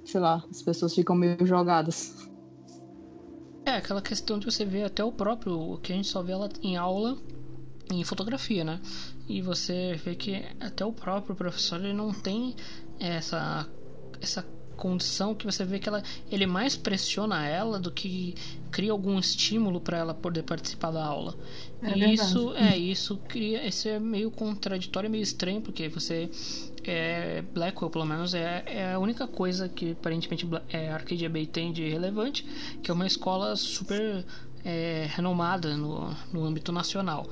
sei 0.04 0.20
lá, 0.20 0.44
as 0.50 0.62
pessoas 0.62 0.94
ficam 0.94 1.16
meio 1.16 1.44
jogadas. 1.46 2.28
É, 3.64 3.76
aquela 3.76 4.02
questão 4.02 4.38
de 4.38 4.44
você 4.44 4.64
ver 4.64 4.84
até 4.84 5.02
o 5.02 5.10
próprio, 5.10 5.58
o 5.58 5.78
que 5.78 5.92
a 5.92 5.96
gente 5.96 6.08
só 6.08 6.22
vê 6.22 6.32
ela 6.32 6.50
em 6.62 6.76
aula, 6.76 7.16
em 7.90 8.04
fotografia, 8.04 8.62
né? 8.62 8.78
E 9.26 9.40
você 9.40 9.94
vê 9.94 10.14
que 10.14 10.44
até 10.60 10.84
o 10.84 10.92
próprio 10.92 11.34
professor 11.34 11.82
ele 11.82 11.94
não 11.94 12.12
tem 12.12 12.54
essa 13.00 13.66
essa 14.20 14.44
condição 14.76 15.34
que 15.34 15.46
você 15.46 15.64
vê 15.64 15.78
que 15.78 15.88
ela 15.88 16.02
ele 16.30 16.46
mais 16.46 16.76
pressiona 16.76 17.46
ela 17.46 17.78
do 17.78 17.90
que 17.90 18.34
cria 18.70 18.92
algum 18.92 19.18
estímulo 19.18 19.80
para 19.80 19.98
ela 19.98 20.14
poder 20.14 20.42
participar 20.42 20.90
da 20.90 21.04
aula. 21.04 21.34
É 21.82 21.96
e 21.96 22.14
isso 22.14 22.54
é 22.54 22.76
isso 22.76 23.16
cria 23.28 23.66
esse 23.66 23.88
é 23.88 23.98
meio 23.98 24.30
contraditório, 24.30 25.08
meio 25.08 25.22
estranho 25.22 25.60
porque 25.60 25.88
você 25.88 26.30
é, 26.84 27.42
Blackwell 27.42 27.90
pelo 27.90 28.04
menos 28.04 28.34
é, 28.34 28.62
é 28.66 28.92
a 28.92 28.98
única 28.98 29.26
coisa 29.26 29.68
que 29.68 29.92
aparentemente 29.92 30.46
é, 30.68 30.90
Arcadia 30.90 31.28
Bay 31.28 31.46
tem 31.46 31.72
de 31.72 31.88
relevante, 31.88 32.46
que 32.82 32.90
é 32.90 32.94
uma 32.94 33.06
escola 33.06 33.56
super 33.56 34.24
é, 34.64 35.08
renomada 35.10 35.76
no, 35.76 36.14
no 36.32 36.44
âmbito 36.44 36.72
nacional. 36.72 37.26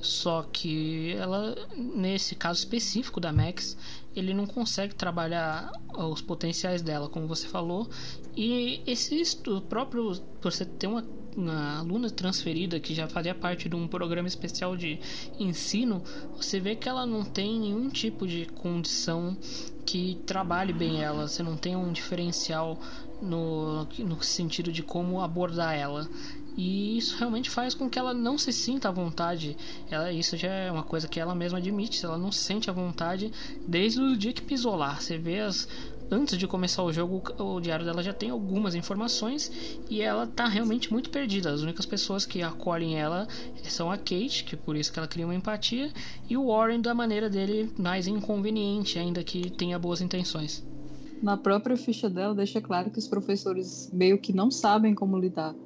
Só 0.00 0.42
que 0.52 1.12
ela, 1.14 1.56
nesse 1.76 2.34
caso 2.34 2.58
específico 2.60 3.18
da 3.18 3.32
Max, 3.32 3.76
ele 4.16 4.34
não 4.34 4.46
consegue 4.46 4.94
trabalhar 4.94 5.70
os 5.96 6.20
potenciais 6.20 6.82
dela, 6.82 7.08
como 7.08 7.26
você 7.26 7.46
falou. 7.46 7.88
E 8.36 8.82
esse 8.86 9.14
estu- 9.20 9.62
próprio, 9.62 10.12
você 10.42 10.64
ter 10.64 10.86
uma, 10.86 11.06
uma 11.36 11.78
aluna 11.78 12.10
transferida 12.10 12.80
que 12.80 12.94
já 12.94 13.08
fazia 13.08 13.34
parte 13.34 13.68
de 13.68 13.76
um 13.76 13.86
programa 13.88 14.28
especial 14.28 14.76
de 14.76 15.00
ensino, 15.38 16.02
você 16.36 16.60
vê 16.60 16.76
que 16.76 16.88
ela 16.88 17.06
não 17.06 17.24
tem 17.24 17.58
nenhum 17.60 17.88
tipo 17.88 18.26
de 18.26 18.46
condição 18.46 19.36
que 19.84 20.16
trabalhe 20.26 20.72
bem 20.72 21.02
ela. 21.02 21.28
Você 21.28 21.42
não 21.42 21.56
tem 21.56 21.76
um 21.76 21.92
diferencial 21.92 22.78
no, 23.20 23.86
no 23.98 24.22
sentido 24.22 24.72
de 24.72 24.82
como 24.82 25.20
abordar 25.20 25.74
ela. 25.74 26.08
E 26.56 26.96
isso 26.96 27.16
realmente 27.18 27.50
faz 27.50 27.74
com 27.74 27.88
que 27.88 27.98
ela 27.98 28.14
não 28.14 28.38
se 28.38 28.52
sinta 28.52 28.88
à 28.88 28.92
vontade. 28.92 29.56
Ela, 29.90 30.10
isso 30.10 30.36
já 30.36 30.48
é 30.48 30.72
uma 30.72 30.82
coisa 30.82 31.06
que 31.06 31.20
ela 31.20 31.34
mesma 31.34 31.58
admite. 31.58 32.04
Ela 32.04 32.16
não 32.16 32.32
se 32.32 32.38
sente 32.38 32.70
à 32.70 32.72
vontade 32.72 33.30
desde 33.66 34.00
o 34.00 34.16
dia 34.16 34.32
que 34.32 34.42
pisou 34.42 34.74
lá. 34.74 34.94
Você 34.94 35.18
vê 35.18 35.40
as. 35.40 35.68
Antes 36.08 36.38
de 36.38 36.46
começar 36.46 36.84
o 36.84 36.92
jogo, 36.92 37.20
o 37.36 37.60
diário 37.60 37.84
dela 37.84 38.00
já 38.00 38.12
tem 38.12 38.30
algumas 38.30 38.76
informações 38.76 39.50
e 39.90 40.00
ela 40.00 40.24
tá 40.24 40.46
realmente 40.46 40.92
muito 40.92 41.10
perdida. 41.10 41.50
As 41.50 41.62
únicas 41.62 41.84
pessoas 41.84 42.24
que 42.24 42.42
acolhem 42.42 42.96
ela 42.96 43.26
são 43.64 43.90
a 43.90 43.98
Kate, 43.98 44.44
que 44.44 44.56
por 44.56 44.76
isso 44.76 44.92
que 44.92 45.00
ela 45.00 45.08
cria 45.08 45.26
uma 45.26 45.34
empatia, 45.34 45.90
e 46.30 46.36
o 46.36 46.46
Warren 46.46 46.80
da 46.80 46.94
maneira 46.94 47.28
dele 47.28 47.72
mais 47.76 48.06
inconveniente, 48.06 49.00
ainda 49.00 49.24
que 49.24 49.50
tenha 49.50 49.80
boas 49.80 50.00
intenções. 50.00 50.64
Na 51.20 51.36
própria 51.36 51.76
ficha 51.76 52.08
dela, 52.08 52.36
deixa 52.36 52.60
claro 52.60 52.88
que 52.88 53.00
os 53.00 53.08
professores 53.08 53.90
meio 53.92 54.16
que 54.16 54.32
não 54.32 54.48
sabem 54.48 54.94
como 54.94 55.18
lidar. 55.18 55.56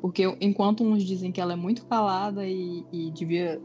Porque 0.00 0.24
enquanto 0.40 0.84
uns 0.84 1.02
dizem 1.04 1.32
que 1.32 1.40
ela 1.40 1.52
é 1.52 1.56
muito 1.56 1.84
calada 1.86 2.46
e, 2.46 2.84
e 2.92 3.10
devia 3.10 3.60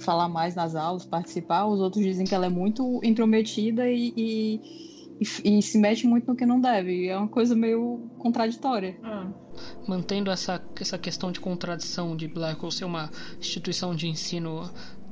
falar 0.00 0.28
mais 0.28 0.54
nas 0.54 0.74
aulas, 0.74 1.04
participar, 1.06 1.66
os 1.66 1.80
outros 1.80 2.04
dizem 2.04 2.26
que 2.26 2.34
ela 2.34 2.46
é 2.46 2.50
muito 2.50 3.00
intrometida 3.02 3.88
e, 3.90 4.12
e, 4.16 4.60
e- 5.44 5.58
e 5.58 5.62
se 5.62 5.78
mete 5.78 6.06
muito 6.06 6.26
no 6.26 6.36
que 6.36 6.44
não 6.44 6.60
deve. 6.60 7.08
É 7.08 7.16
uma 7.16 7.28
coisa 7.28 7.54
meio 7.54 8.00
contraditória. 8.18 8.98
mantendo 9.88 10.30
essa, 10.30 10.62
essa 10.78 10.98
questão 10.98 11.32
de 11.32 11.40
contradição 11.40 12.14
de 12.16 12.28
Blackwell 12.28 12.70
ser 12.70 12.84
uma 12.84 13.10
instituição 13.38 13.94
de 13.94 14.06
ensino 14.08 14.68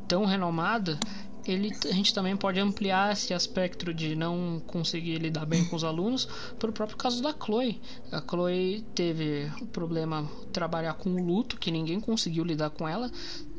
tão 0.07 0.27
renomada, 0.27 0.99
ele, 1.47 1.73
a 1.85 1.93
gente 1.93 2.15
também 2.15 2.37
pode 2.37 2.59
ampliar 2.61 3.13
esse 3.13 3.35
aspecto 3.35 3.93
de 3.93 4.15
não 4.15 4.63
conseguir 4.67 5.19
lidar 5.19 5.45
bem 5.47 5.65
com 5.65 5.77
os 5.77 5.85
alunos 5.85 6.27
para 6.59 6.71
o 6.71 6.73
próprio 6.73 6.97
caso 6.97 7.23
da 7.23 7.33
Chloe. 7.33 7.81
A 8.11 8.21
Chloe 8.21 8.85
teve 8.95 9.51
o 9.61 9.67
problema 9.67 10.29
trabalhar 10.53 10.95
com 10.95 11.11
o 11.11 11.25
luto, 11.25 11.59
que 11.59 11.71
ninguém 11.71 12.01
conseguiu 12.01 12.45
lidar 12.45 12.71
com 12.71 12.89
ela. 12.89 13.11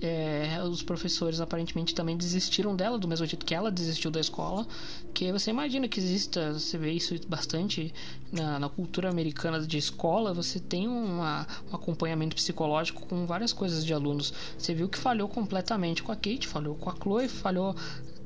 É, 0.02 0.62
os 0.64 0.84
professores 0.84 1.40
aparentemente 1.40 1.96
também 1.96 2.18
desistiram 2.18 2.76
dela, 2.76 3.00
do 3.00 3.08
mesmo 3.08 3.26
jeito 3.26 3.46
que 3.46 3.56
ela 3.56 3.72
desistiu 3.72 4.12
da 4.12 4.20
escola. 4.20 4.68
Que 5.14 5.32
você 5.32 5.50
imagina 5.50 5.88
que 5.88 6.00
exista, 6.00 6.54
você 6.54 6.78
vê 6.78 6.92
isso 6.92 7.16
bastante 7.28 7.94
na, 8.32 8.60
na 8.60 8.70
cultura 8.70 9.10
americana 9.10 9.60
de 9.66 9.78
escola, 9.78 10.34
você 10.34 10.60
tem 10.60 10.88
uma, 10.88 11.48
um 11.72 11.76
acompanhamento 11.76 12.36
psicológico 12.36 13.06
com 13.08 13.26
várias 13.26 13.54
coisas 13.54 13.86
de 13.86 13.94
alunos. 13.94 14.34
Você 14.58 14.74
viu 14.74 14.90
que 14.90 14.98
falhou 14.98 15.30
completamente 15.30 16.04
com 16.04 16.12
a 16.12 16.16
Kate, 16.16 16.48
falhou 16.48 16.76
com 16.76 16.90
a 16.90 16.96
Chloe, 17.02 17.28
falhou 17.30 17.76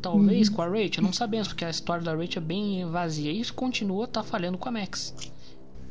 talvez 0.02 0.48
Uhum. 0.48 0.56
com 0.56 0.62
a 0.62 0.68
Rachel, 0.68 1.04
não 1.04 1.14
sabemos, 1.14 1.48
porque 1.50 1.66
a 1.66 1.70
história 1.70 2.04
da 2.04 2.16
Rachel 2.16 2.42
é 2.42 2.46
bem 2.46 2.86
vazia 2.90 3.32
e 3.32 3.46
continua 3.52 4.08
tá 4.08 4.24
falhando 4.24 4.58
com 4.58 4.70
a 4.70 4.72
Max. 4.72 5.14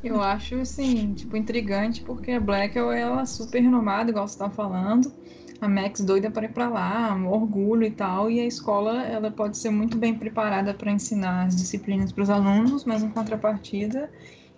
Eu 0.03 0.23
acho, 0.23 0.55
assim, 0.61 1.15
tipo, 1.15 1.37
intrigante, 1.37 2.03
porque 2.03 2.33
a 2.33 2.41
Blackwell, 2.41 2.93
ela 2.93 3.23
é 3.23 3.27
super 3.27 3.61
renomada, 3.61 4.11
igual 4.11 4.27
você 4.29 4.39
tá 4.39 4.51
falando. 4.51 5.13
A 5.61 5.69
Max 5.69 6.01
doida 6.01 6.31
para 6.31 6.45
ir 6.45 6.53
pra 6.53 6.69
lá, 6.69 7.17
orgulho 7.29 7.85
e 7.85 7.91
tal. 7.91 8.31
E 8.31 8.41
a 8.41 8.47
escola, 8.47 9.03
ela 9.03 9.31
pode 9.31 9.59
ser 9.59 9.71
muito 9.71 9.99
bem 9.99 10.15
preparada 10.15 10.73
para 10.73 10.93
ensinar 10.93 11.47
as 11.47 11.57
disciplinas 11.57 12.13
para 12.13 12.23
os 12.23 12.31
alunos, 12.31 12.85
mas 12.85 13.03
em 13.03 13.09
contrapartida, 13.09 14.11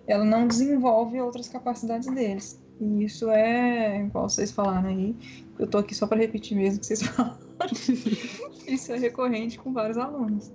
ela 0.06 0.24
não 0.24 0.46
desenvolve 0.46 1.18
outras 1.20 1.48
capacidades 1.48 2.12
deles. 2.12 2.60
E 2.78 3.04
isso 3.04 3.30
é, 3.30 4.02
igual 4.02 4.28
vocês 4.28 4.50
falaram 4.50 4.88
aí, 4.88 5.14
eu 5.58 5.66
tô 5.66 5.78
aqui 5.78 5.94
só 5.94 6.06
para 6.06 6.18
repetir 6.18 6.56
mesmo 6.56 6.78
o 6.78 6.80
que 6.80 6.86
vocês 6.86 7.02
falaram. 7.08 7.38
isso 8.66 8.92
é 8.92 8.98
recorrente 8.98 9.58
com 9.58 9.72
vários 9.72 9.96
alunos. 9.96 10.52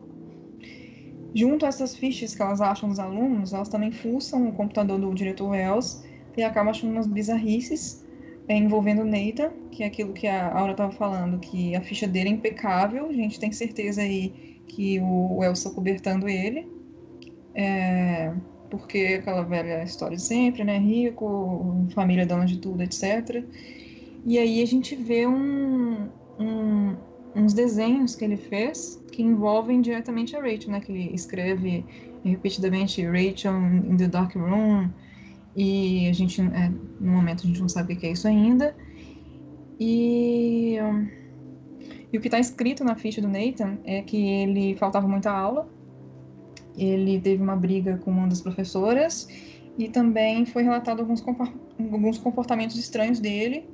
Junto 1.34 1.66
a 1.66 1.70
essas 1.70 1.96
fichas 1.96 2.36
que 2.36 2.42
elas 2.42 2.62
acham 2.62 2.88
dos 2.88 3.00
alunos, 3.00 3.52
elas 3.52 3.68
também 3.68 3.92
fuçam 3.92 4.48
o 4.48 4.54
computador 4.54 5.00
do 5.00 5.14
diretor 5.14 5.50
Wells 5.50 6.04
e 6.38 6.44
acabam 6.44 6.70
achando 6.70 6.94
umas 6.94 7.08
bizarrices 7.08 8.05
é, 8.48 8.56
envolvendo 8.58 9.02
o 9.02 9.06
Nathan, 9.06 9.52
que 9.72 9.84
é 9.84 9.88
aquilo 9.88 10.14
que 10.14 10.28
a 10.28 10.56
Aura 10.56 10.72
estava 10.72 10.92
falando, 10.92 11.40
que 11.40 11.76
a 11.76 11.82
ficha 11.82 12.08
dele 12.08 12.30
é 12.30 12.32
impecável, 12.34 13.08
a 13.08 13.14
gente 13.14 13.40
tem 13.40 13.52
certeza 13.52 14.02
aí 14.02 14.62
que 14.68 15.00
o 15.00 15.38
Wells 15.38 15.60
está 15.60 15.70
cobertando 15.70 16.28
ele, 16.28 16.68
é, 17.54 18.34
porque 18.70 19.18
aquela 19.20 19.44
velha 19.44 19.84
história 19.84 20.18
sempre, 20.18 20.64
né, 20.64 20.78
rico, 20.78 21.88
família 21.94 22.26
dona 22.26 22.46
de 22.46 22.58
tudo, 22.58 22.82
etc. 22.84 23.44
E 24.26 24.40
aí 24.40 24.62
a 24.62 24.66
gente 24.66 24.96
vê 24.96 25.28
um, 25.28 26.10
um, 26.40 26.96
uns 27.36 27.54
desenhos 27.54 28.16
que 28.16 28.26
ele 28.26 28.38
fez 28.38 29.00
que 29.12 29.22
envolvem 29.22 29.82
diretamente 29.82 30.36
a 30.36 30.42
Rachel, 30.42 30.72
né? 30.72 30.82
Que 30.82 30.92
ele 30.92 31.14
escreve 31.14 31.86
repetidamente 32.24 33.06
Rachel 33.06 33.56
in 33.56 33.98
the 33.98 34.08
dark 34.08 34.36
room 34.36 34.90
e 35.56 36.10
a 36.10 36.14
gente, 36.14 36.42
é, 36.42 36.70
no 37.00 37.12
momento 37.12 37.44
a 37.44 37.48
gente 37.48 37.62
não 37.62 37.70
sabe 37.70 37.94
o 37.94 37.98
que 37.98 38.06
é 38.06 38.12
isso 38.12 38.28
ainda. 38.28 38.76
E, 39.80 40.76
e 42.12 42.18
o 42.18 42.22
que 42.22 42.28
está 42.28 42.40
escrito 42.40 42.84
na 42.84 42.96
ficha 42.96 43.22
do 43.22 43.28
Nathan 43.28 43.78
é 43.84 44.02
que 44.02 44.18
ele 44.18 44.76
faltava 44.76 45.08
muita 45.08 45.32
aula, 45.32 45.70
ele 46.78 47.20
teve 47.22 47.42
uma 47.42 47.56
briga 47.56 47.98
com 47.98 48.12
uma 48.12 48.28
das 48.28 48.42
professoras 48.42 49.28
e 49.78 49.90
também 49.90 50.46
foi 50.46 50.64
relatado 50.64 51.00
alguns, 51.00 51.24
alguns 51.92 52.18
comportamentos 52.18 52.78
estranhos 52.78 53.20
dele. 53.20 53.66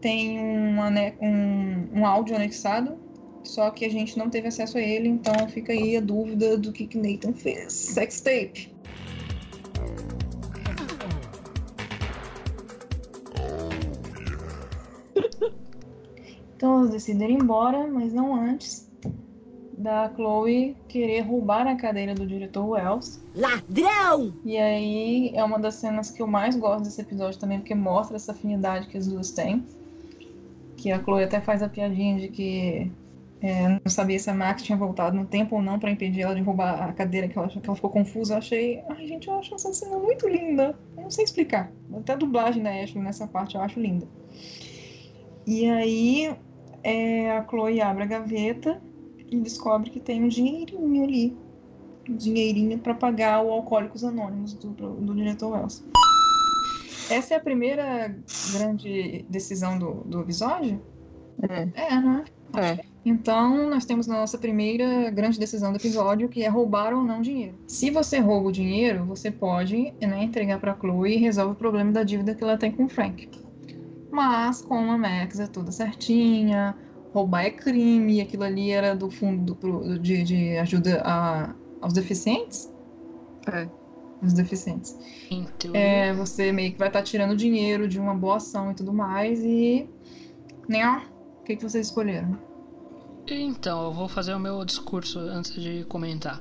Tem 0.00 0.38
um, 0.40 0.78
um, 1.20 2.00
um 2.00 2.06
áudio 2.06 2.34
anexado, 2.34 2.96
só 3.44 3.70
que 3.70 3.84
a 3.84 3.88
gente 3.88 4.18
não 4.18 4.28
teve 4.30 4.48
acesso 4.48 4.78
a 4.78 4.80
ele, 4.80 5.08
então 5.08 5.48
fica 5.48 5.72
aí 5.72 5.96
a 5.96 6.00
dúvida 6.00 6.56
do 6.56 6.72
que, 6.72 6.86
que 6.86 6.98
Nathan 6.98 7.32
fez. 7.34 7.72
Sex 7.72 8.20
tape. 8.20 8.71
Então 16.62 16.78
elas 16.78 16.90
decidem 16.90 17.32
ir 17.32 17.42
embora, 17.42 17.88
mas 17.88 18.12
não 18.12 18.36
antes 18.36 18.88
da 19.76 20.08
Chloe 20.14 20.76
querer 20.86 21.22
roubar 21.22 21.66
a 21.66 21.74
cadeira 21.74 22.14
do 22.14 22.24
diretor 22.24 22.64
Wells. 22.64 23.20
Ladrão! 23.34 24.32
E 24.44 24.56
aí 24.56 25.32
é 25.34 25.42
uma 25.42 25.58
das 25.58 25.74
cenas 25.74 26.12
que 26.12 26.22
eu 26.22 26.26
mais 26.28 26.54
gosto 26.54 26.84
desse 26.84 27.00
episódio 27.00 27.40
também, 27.40 27.58
porque 27.58 27.74
mostra 27.74 28.14
essa 28.14 28.30
afinidade 28.30 28.86
que 28.86 28.96
as 28.96 29.08
duas 29.08 29.32
têm. 29.32 29.66
Que 30.76 30.92
a 30.92 31.02
Chloe 31.02 31.24
até 31.24 31.40
faz 31.40 31.64
a 31.64 31.68
piadinha 31.68 32.20
de 32.20 32.28
que 32.28 32.92
é, 33.40 33.68
não 33.68 33.80
sabia 33.88 34.20
se 34.20 34.30
a 34.30 34.34
Max 34.34 34.62
tinha 34.62 34.78
voltado 34.78 35.16
no 35.16 35.26
tempo 35.26 35.56
ou 35.56 35.62
não 35.62 35.80
pra 35.80 35.90
impedir 35.90 36.20
ela 36.20 36.36
de 36.36 36.42
roubar 36.42 36.90
a 36.90 36.92
cadeira, 36.92 37.26
que 37.26 37.36
ela, 37.36 37.48
que 37.48 37.58
ela 37.58 37.74
ficou 37.74 37.90
confusa. 37.90 38.34
Eu 38.34 38.38
achei. 38.38 38.84
Ai, 38.88 39.04
gente, 39.08 39.26
eu 39.26 39.34
acho 39.34 39.52
essa 39.52 39.72
cena 39.72 39.98
muito 39.98 40.28
linda. 40.28 40.78
Eu 40.96 41.02
não 41.02 41.10
sei 41.10 41.24
explicar. 41.24 41.72
Até 41.92 42.12
a 42.12 42.16
dublagem 42.16 42.62
da 42.62 42.70
Ashley 42.70 43.02
nessa 43.02 43.26
parte 43.26 43.56
eu 43.56 43.60
acho 43.60 43.80
linda. 43.80 44.06
E 45.44 45.68
aí 45.68 46.36
é, 46.82 47.30
a 47.30 47.44
Chloe 47.44 47.80
abre 47.80 48.04
a 48.04 48.06
gaveta 48.06 48.80
e 49.30 49.38
descobre 49.38 49.90
que 49.90 50.00
tem 50.00 50.22
um 50.22 50.28
dinheirinho 50.28 51.04
ali. 51.04 51.36
Um 52.08 52.16
dinheirinho 52.16 52.78
pra 52.78 52.94
pagar 52.94 53.42
o 53.42 53.50
Alcoólicos 53.50 54.04
Anônimos 54.04 54.54
do, 54.54 54.70
do 54.70 55.14
diretor 55.14 55.52
Wells. 55.52 55.84
Essa 57.10 57.34
é 57.34 57.36
a 57.36 57.40
primeira 57.40 58.14
grande 58.52 59.24
decisão 59.28 59.78
do, 59.78 59.94
do 60.04 60.20
episódio? 60.20 60.80
É. 61.48 61.68
É, 61.74 62.00
não 62.00 62.18
é? 62.18 62.24
É. 62.54 62.78
Então, 63.04 63.68
nós 63.68 63.84
temos 63.84 64.08
a 64.08 64.12
nossa 64.12 64.38
primeira 64.38 65.10
grande 65.10 65.38
decisão 65.38 65.72
do 65.72 65.78
episódio, 65.78 66.28
que 66.28 66.42
é 66.42 66.48
roubar 66.48 66.94
ou 66.94 67.02
não 67.02 67.20
dinheiro. 67.20 67.58
Se 67.66 67.90
você 67.90 68.18
rouba 68.18 68.48
o 68.48 68.52
dinheiro, 68.52 69.04
você 69.04 69.30
pode 69.30 69.92
né, 70.00 70.22
entregar 70.22 70.60
para 70.60 70.76
Chloe 70.76 71.14
e 71.14 71.16
resolve 71.16 71.52
o 71.52 71.56
problema 71.56 71.90
da 71.90 72.04
dívida 72.04 72.34
que 72.34 72.44
ela 72.44 72.56
tem 72.56 72.70
com 72.70 72.84
o 72.84 72.88
Frank. 72.88 73.28
Mas, 74.12 74.60
como 74.60 74.92
a 74.92 74.98
Max 74.98 75.40
é 75.40 75.46
toda 75.46 75.72
certinha, 75.72 76.76
roubar 77.14 77.46
é 77.46 77.50
crime, 77.50 78.20
aquilo 78.20 78.44
ali 78.44 78.70
era 78.70 78.94
do 78.94 79.10
fundo 79.10 79.54
do, 79.54 79.98
de, 79.98 80.22
de, 80.22 80.58
ajuda 80.58 81.00
a, 81.02 81.54
aos 81.80 81.94
deficientes. 81.94 82.70
É. 83.50 83.66
Os 84.22 84.34
deficientes. 84.34 84.96
É, 85.72 86.12
você 86.12 86.52
meio 86.52 86.72
que 86.72 86.78
vai 86.78 86.88
estar 86.88 87.00
tá 87.00 87.04
tirando 87.04 87.34
dinheiro 87.34 87.88
de 87.88 87.98
uma 87.98 88.14
boa 88.14 88.36
ação 88.36 88.70
e 88.70 88.74
tudo 88.74 88.92
mais, 88.92 89.40
e. 89.42 89.88
Né? 90.68 91.02
O 91.40 91.44
que, 91.44 91.56
que 91.56 91.62
vocês 91.62 91.86
escolheram? 91.86 92.38
Então, 93.26 93.84
eu 93.84 93.92
vou 93.92 94.08
fazer 94.08 94.34
o 94.34 94.38
meu 94.38 94.62
discurso 94.62 95.18
antes 95.18 95.54
de 95.54 95.84
comentar. 95.84 96.40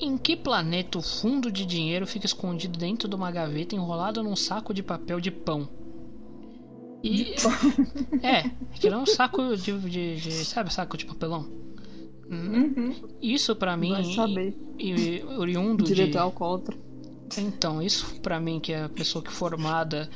Em 0.00 0.16
que 0.16 0.34
planeta 0.34 0.98
o 0.98 1.02
fundo 1.02 1.52
de 1.52 1.66
dinheiro 1.66 2.06
fica 2.06 2.26
escondido 2.26 2.78
dentro 2.78 3.06
de 3.06 3.14
uma 3.14 3.30
gaveta 3.30 3.76
enrolado 3.76 4.22
num 4.22 4.34
saco 4.34 4.72
de 4.72 4.82
papel 4.82 5.20
de 5.20 5.30
pão? 5.30 5.68
E. 7.02 7.34
é, 8.22 8.50
aquilo 8.74 8.94
é 8.94 8.98
um 8.98 9.06
saco 9.06 9.56
de, 9.56 9.78
de, 9.78 10.16
de, 10.16 10.32
Sabe, 10.44 10.72
saco 10.72 10.96
de 10.96 11.04
papelão? 11.04 11.48
Uhum. 12.30 12.94
Isso 13.20 13.54
para 13.56 13.76
mim. 13.76 13.90
Vai 13.90 14.04
saber. 14.04 14.56
E, 14.78 15.22
oriundo 15.36 15.84
Direito 15.84 16.12
de. 16.12 16.18
alcoólatra. 16.18 16.76
Então, 17.36 17.82
isso 17.82 18.20
para 18.20 18.38
mim, 18.38 18.60
que 18.60 18.72
é 18.72 18.84
a 18.84 18.88
pessoa 18.88 19.22
que 19.22 19.30
é 19.30 19.32
formada 19.32 20.08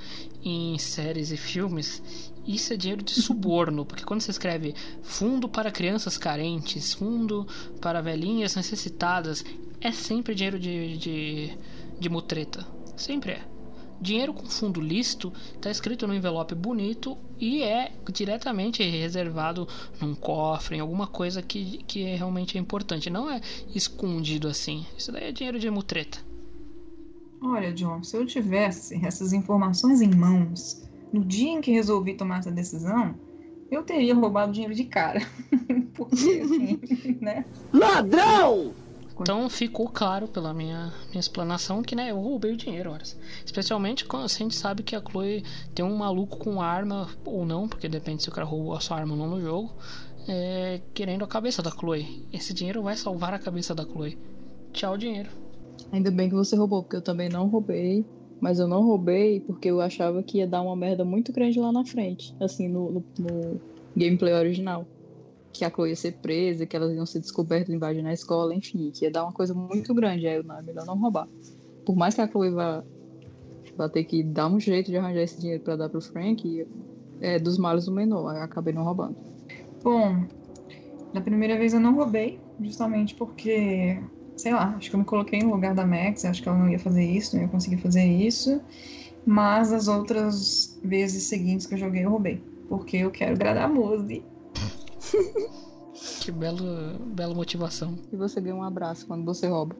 em 0.44 0.78
séries 0.78 1.30
e 1.30 1.36
filmes, 1.36 2.02
isso 2.46 2.72
é 2.72 2.76
dinheiro 2.76 3.02
de 3.02 3.12
suborno, 3.20 3.84
porque 3.84 4.04
quando 4.04 4.20
você 4.20 4.30
escreve 4.30 4.74
fundo 5.02 5.48
para 5.48 5.70
crianças 5.70 6.16
carentes, 6.16 6.94
fundo 6.94 7.46
para 7.80 8.00
velhinhas 8.00 8.54
necessitadas, 8.54 9.44
é 9.80 9.90
sempre 9.90 10.34
dinheiro 10.34 10.58
de, 10.58 10.96
de, 10.96 11.58
de 11.98 12.08
mutreta. 12.08 12.66
Sempre 12.96 13.32
é. 13.32 13.55
Dinheiro 14.00 14.34
com 14.34 14.46
fundo 14.46 14.80
lícito 14.80 15.32
está 15.54 15.70
escrito 15.70 16.06
no 16.06 16.14
envelope 16.14 16.54
bonito 16.54 17.16
e 17.40 17.62
é 17.62 17.92
diretamente 18.12 18.82
reservado 18.82 19.66
num 20.00 20.14
cofre, 20.14 20.76
em 20.76 20.80
alguma 20.80 21.06
coisa 21.06 21.42
que, 21.42 21.78
que 21.86 22.04
é 22.04 22.14
realmente 22.16 22.58
é 22.58 22.60
importante. 22.60 23.10
Não 23.10 23.30
é 23.30 23.40
escondido 23.74 24.48
assim. 24.48 24.84
Isso 24.96 25.10
daí 25.10 25.24
é 25.24 25.32
dinheiro 25.32 25.58
de 25.58 25.70
mutreta. 25.70 26.18
Olha, 27.40 27.72
John, 27.72 28.02
se 28.02 28.16
eu 28.16 28.26
tivesse 28.26 29.04
essas 29.04 29.32
informações 29.32 30.00
em 30.00 30.14
mãos 30.14 30.82
no 31.12 31.24
dia 31.24 31.50
em 31.50 31.60
que 31.60 31.70
resolvi 31.70 32.14
tomar 32.14 32.40
essa 32.40 32.50
decisão, 32.50 33.14
eu 33.70 33.82
teria 33.82 34.14
roubado 34.14 34.52
dinheiro 34.52 34.74
de 34.74 34.84
cara. 34.84 35.20
Porque, 35.94 36.42
assim, 36.44 37.18
né? 37.20 37.44
Ladrão! 37.72 38.74
Então 39.20 39.48
ficou 39.48 39.88
claro 39.88 40.28
pela 40.28 40.52
minha, 40.52 40.92
minha 41.10 41.20
explanação 41.20 41.82
que 41.82 41.96
né, 41.96 42.10
eu 42.10 42.20
roubei 42.20 42.52
o 42.52 42.56
dinheiro, 42.56 42.90
horas. 42.90 43.16
Especialmente 43.44 44.04
quando 44.04 44.24
a 44.24 44.28
gente 44.28 44.54
sabe 44.54 44.82
que 44.82 44.94
a 44.94 45.00
Chloe 45.00 45.42
tem 45.74 45.84
um 45.84 45.96
maluco 45.96 46.36
com 46.38 46.60
arma 46.60 47.08
ou 47.24 47.46
não, 47.46 47.68
porque 47.68 47.88
depende 47.88 48.22
se 48.22 48.28
o 48.28 48.32
cara 48.32 48.46
roubou 48.46 48.74
a 48.74 48.80
sua 48.80 48.98
arma 48.98 49.14
ou 49.14 49.18
não 49.18 49.28
no 49.28 49.40
jogo, 49.40 49.72
é, 50.28 50.80
querendo 50.92 51.24
a 51.24 51.28
cabeça 51.28 51.62
da 51.62 51.70
Chloe. 51.70 52.26
Esse 52.32 52.52
dinheiro 52.52 52.82
vai 52.82 52.96
salvar 52.96 53.32
a 53.32 53.38
cabeça 53.38 53.74
da 53.74 53.84
Chloe. 53.84 54.18
Tchau, 54.72 54.98
dinheiro. 54.98 55.30
Ainda 55.92 56.10
bem 56.10 56.28
que 56.28 56.34
você 56.34 56.56
roubou, 56.56 56.82
porque 56.82 56.96
eu 56.96 57.02
também 57.02 57.28
não 57.28 57.46
roubei. 57.46 58.04
Mas 58.38 58.58
eu 58.58 58.68
não 58.68 58.82
roubei 58.82 59.40
porque 59.40 59.70
eu 59.70 59.80
achava 59.80 60.22
que 60.22 60.38
ia 60.38 60.46
dar 60.46 60.60
uma 60.60 60.76
merda 60.76 61.04
muito 61.04 61.32
grande 61.32 61.58
lá 61.58 61.72
na 61.72 61.86
frente. 61.86 62.34
Assim, 62.38 62.68
no, 62.68 62.92
no, 62.92 63.04
no 63.18 63.60
gameplay 63.96 64.34
original. 64.34 64.86
Que 65.58 65.64
a 65.64 65.70
Chloe 65.70 65.90
ia 65.90 65.96
ser 65.96 66.12
presa, 66.18 66.66
que 66.66 66.76
elas 66.76 66.92
iam 66.94 67.06
ser 67.06 67.20
descobertas 67.20 67.74
invadindo 67.74 68.04
na 68.04 68.12
escola, 68.12 68.54
enfim, 68.54 68.90
que 68.90 69.04
ia 69.04 69.10
dar 69.10 69.24
uma 69.24 69.32
coisa 69.32 69.54
muito 69.54 69.94
grande. 69.94 70.26
Aí 70.26 70.36
eu, 70.36 70.44
não, 70.44 70.58
é 70.58 70.62
melhor 70.62 70.84
não 70.86 70.98
roubar. 70.98 71.28
Por 71.84 71.96
mais 71.96 72.14
que 72.14 72.20
a 72.20 72.28
Chloe 72.28 72.50
vá, 72.50 72.84
vá 73.76 73.88
ter 73.88 74.04
que 74.04 74.22
dar 74.22 74.48
um 74.48 74.60
jeito 74.60 74.90
de 74.90 74.96
arranjar 74.96 75.22
esse 75.22 75.40
dinheiro 75.40 75.62
para 75.62 75.76
dar 75.76 75.88
pro 75.88 76.00
Frank, 76.00 76.66
é 77.20 77.38
dos 77.38 77.58
males 77.58 77.88
o 77.88 77.92
menor. 77.92 78.34
Eu 78.34 78.42
acabei 78.42 78.74
não 78.74 78.84
roubando. 78.84 79.16
Bom, 79.82 80.26
na 81.14 81.20
primeira 81.20 81.56
vez 81.56 81.72
eu 81.72 81.80
não 81.80 81.94
roubei, 81.94 82.40
justamente 82.60 83.14
porque 83.14 83.98
sei 84.36 84.52
lá, 84.52 84.74
acho 84.76 84.90
que 84.90 84.96
eu 84.96 85.00
me 85.00 85.04
coloquei 85.04 85.40
no 85.40 85.50
lugar 85.50 85.74
da 85.74 85.86
Max, 85.86 86.24
acho 86.24 86.42
que 86.42 86.48
ela 86.48 86.58
não 86.58 86.68
ia 86.68 86.78
fazer 86.78 87.04
isso, 87.04 87.34
não 87.34 87.42
ia 87.42 87.48
conseguir 87.48 87.78
fazer 87.78 88.04
isso. 88.04 88.60
Mas 89.24 89.72
as 89.72 89.88
outras 89.88 90.78
vezes 90.84 91.24
seguintes 91.24 91.66
que 91.66 91.74
eu 91.74 91.78
joguei, 91.78 92.04
eu 92.04 92.10
roubei. 92.10 92.40
Porque 92.68 92.98
eu 92.98 93.10
quero 93.10 93.32
agradar 93.32 93.64
a 93.64 93.68
Mose. 93.68 94.22
que 96.20 96.30
belo, 96.30 96.98
bela 97.06 97.34
motivação. 97.34 97.98
E 98.12 98.16
você 98.16 98.40
ganha 98.40 98.54
um 98.54 98.62
abraço 98.62 99.06
quando 99.06 99.24
você 99.24 99.46
rouba. 99.46 99.76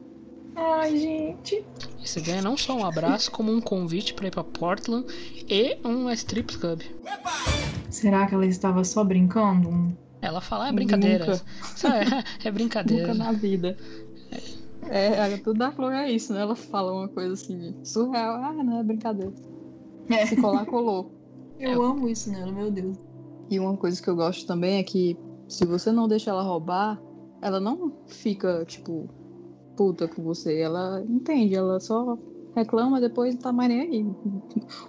Ai, 0.55 0.97
gente. 0.97 1.63
E 2.03 2.07
você 2.07 2.19
ganha 2.19 2.41
não 2.41 2.57
só 2.57 2.75
um 2.75 2.83
abraço, 2.83 3.29
como 3.29 3.51
um 3.51 3.61
convite 3.61 4.13
para 4.15 4.27
ir 4.27 4.31
pra 4.31 4.43
Portland 4.43 5.05
e 5.47 5.77
um 5.85 6.09
strip 6.11 6.57
club. 6.57 6.81
Será 7.89 8.25
que 8.25 8.33
ela 8.33 8.45
estava 8.45 8.83
só 8.83 9.03
brincando? 9.03 9.95
Ela 10.19 10.41
fala, 10.41 10.65
ah, 10.65 10.69
é 10.69 10.71
brincadeira. 10.71 11.41
É, 12.43 12.47
é 12.47 12.51
brincadeira. 12.51 13.07
Nunca 13.07 13.23
na 13.23 13.31
vida. 13.31 13.77
É, 14.89 15.37
tudo 15.37 15.59
da 15.59 15.71
Chloe 15.71 15.93
é 15.93 16.11
isso, 16.11 16.33
né? 16.33 16.41
Ela 16.41 16.55
fala 16.55 16.91
uma 16.91 17.07
coisa 17.07 17.33
assim, 17.33 17.75
surreal. 17.83 18.35
Ah, 18.35 18.51
não, 18.51 18.79
é 18.79 18.83
brincadeira. 18.83 19.33
É. 20.09 20.25
Se 20.25 20.35
colar, 20.37 20.65
colou. 20.65 21.11
Eu 21.59 21.83
é. 21.83 21.85
amo 21.85 22.07
isso 22.07 22.31
nela, 22.31 22.51
meu 22.51 22.71
Deus. 22.71 22.97
E 23.49 23.59
uma 23.59 23.77
coisa 23.77 24.01
que 24.01 24.09
eu 24.09 24.15
gosto 24.15 24.45
também 24.45 24.77
é 24.77 24.83
que 24.83 25.17
se 25.47 25.65
você 25.65 25.91
não 25.91 26.07
deixa 26.07 26.29
ela 26.29 26.43
roubar, 26.43 27.01
ela 27.41 27.59
não 27.59 27.93
fica, 28.07 28.65
tipo, 28.65 29.09
puta 29.75 30.07
com 30.07 30.23
você. 30.23 30.59
Ela 30.59 31.01
entende, 31.07 31.55
ela 31.55 31.79
só 31.79 32.17
reclama, 32.55 32.99
depois 32.99 33.35
não 33.35 33.41
tá 33.41 33.53
mais 33.53 33.69
nem 33.69 33.81
aí. 33.81 34.05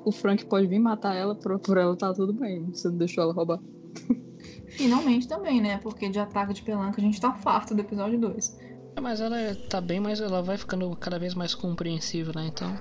O 0.05 0.11
Frank 0.11 0.45
pode 0.47 0.67
vir 0.67 0.79
matar 0.79 1.15
ela, 1.15 1.35
por, 1.35 1.59
por 1.59 1.77
ela 1.77 1.97
tá 1.97 2.13
tudo 2.13 2.33
bem. 2.33 2.67
Você 2.73 2.89
não 2.89 2.97
deixou 2.97 3.23
ela 3.25 3.33
roubar. 3.33 3.61
Finalmente 4.69 5.29
também, 5.29 5.61
né? 5.61 5.79
Porque 5.79 6.09
de 6.09 6.19
ataque 6.19 6.55
de 6.55 6.63
pelanca 6.63 7.01
a 7.01 7.05
gente 7.05 7.21
tá 7.21 7.33
farto 7.33 7.75
do 7.75 7.81
episódio 7.81 8.19
2. 8.19 8.59
É, 8.97 9.01
mas 9.01 9.21
ela 9.21 9.37
tá 9.69 9.81
bem, 9.81 10.01
mas 10.01 10.21
ela 10.21 10.43
vai 10.43 10.57
ficando 10.57 10.95
cada 10.97 11.19
vez 11.19 11.35
mais 11.35 11.55
compreensiva, 11.55 12.33
né? 12.35 12.49
Então. 12.49 12.75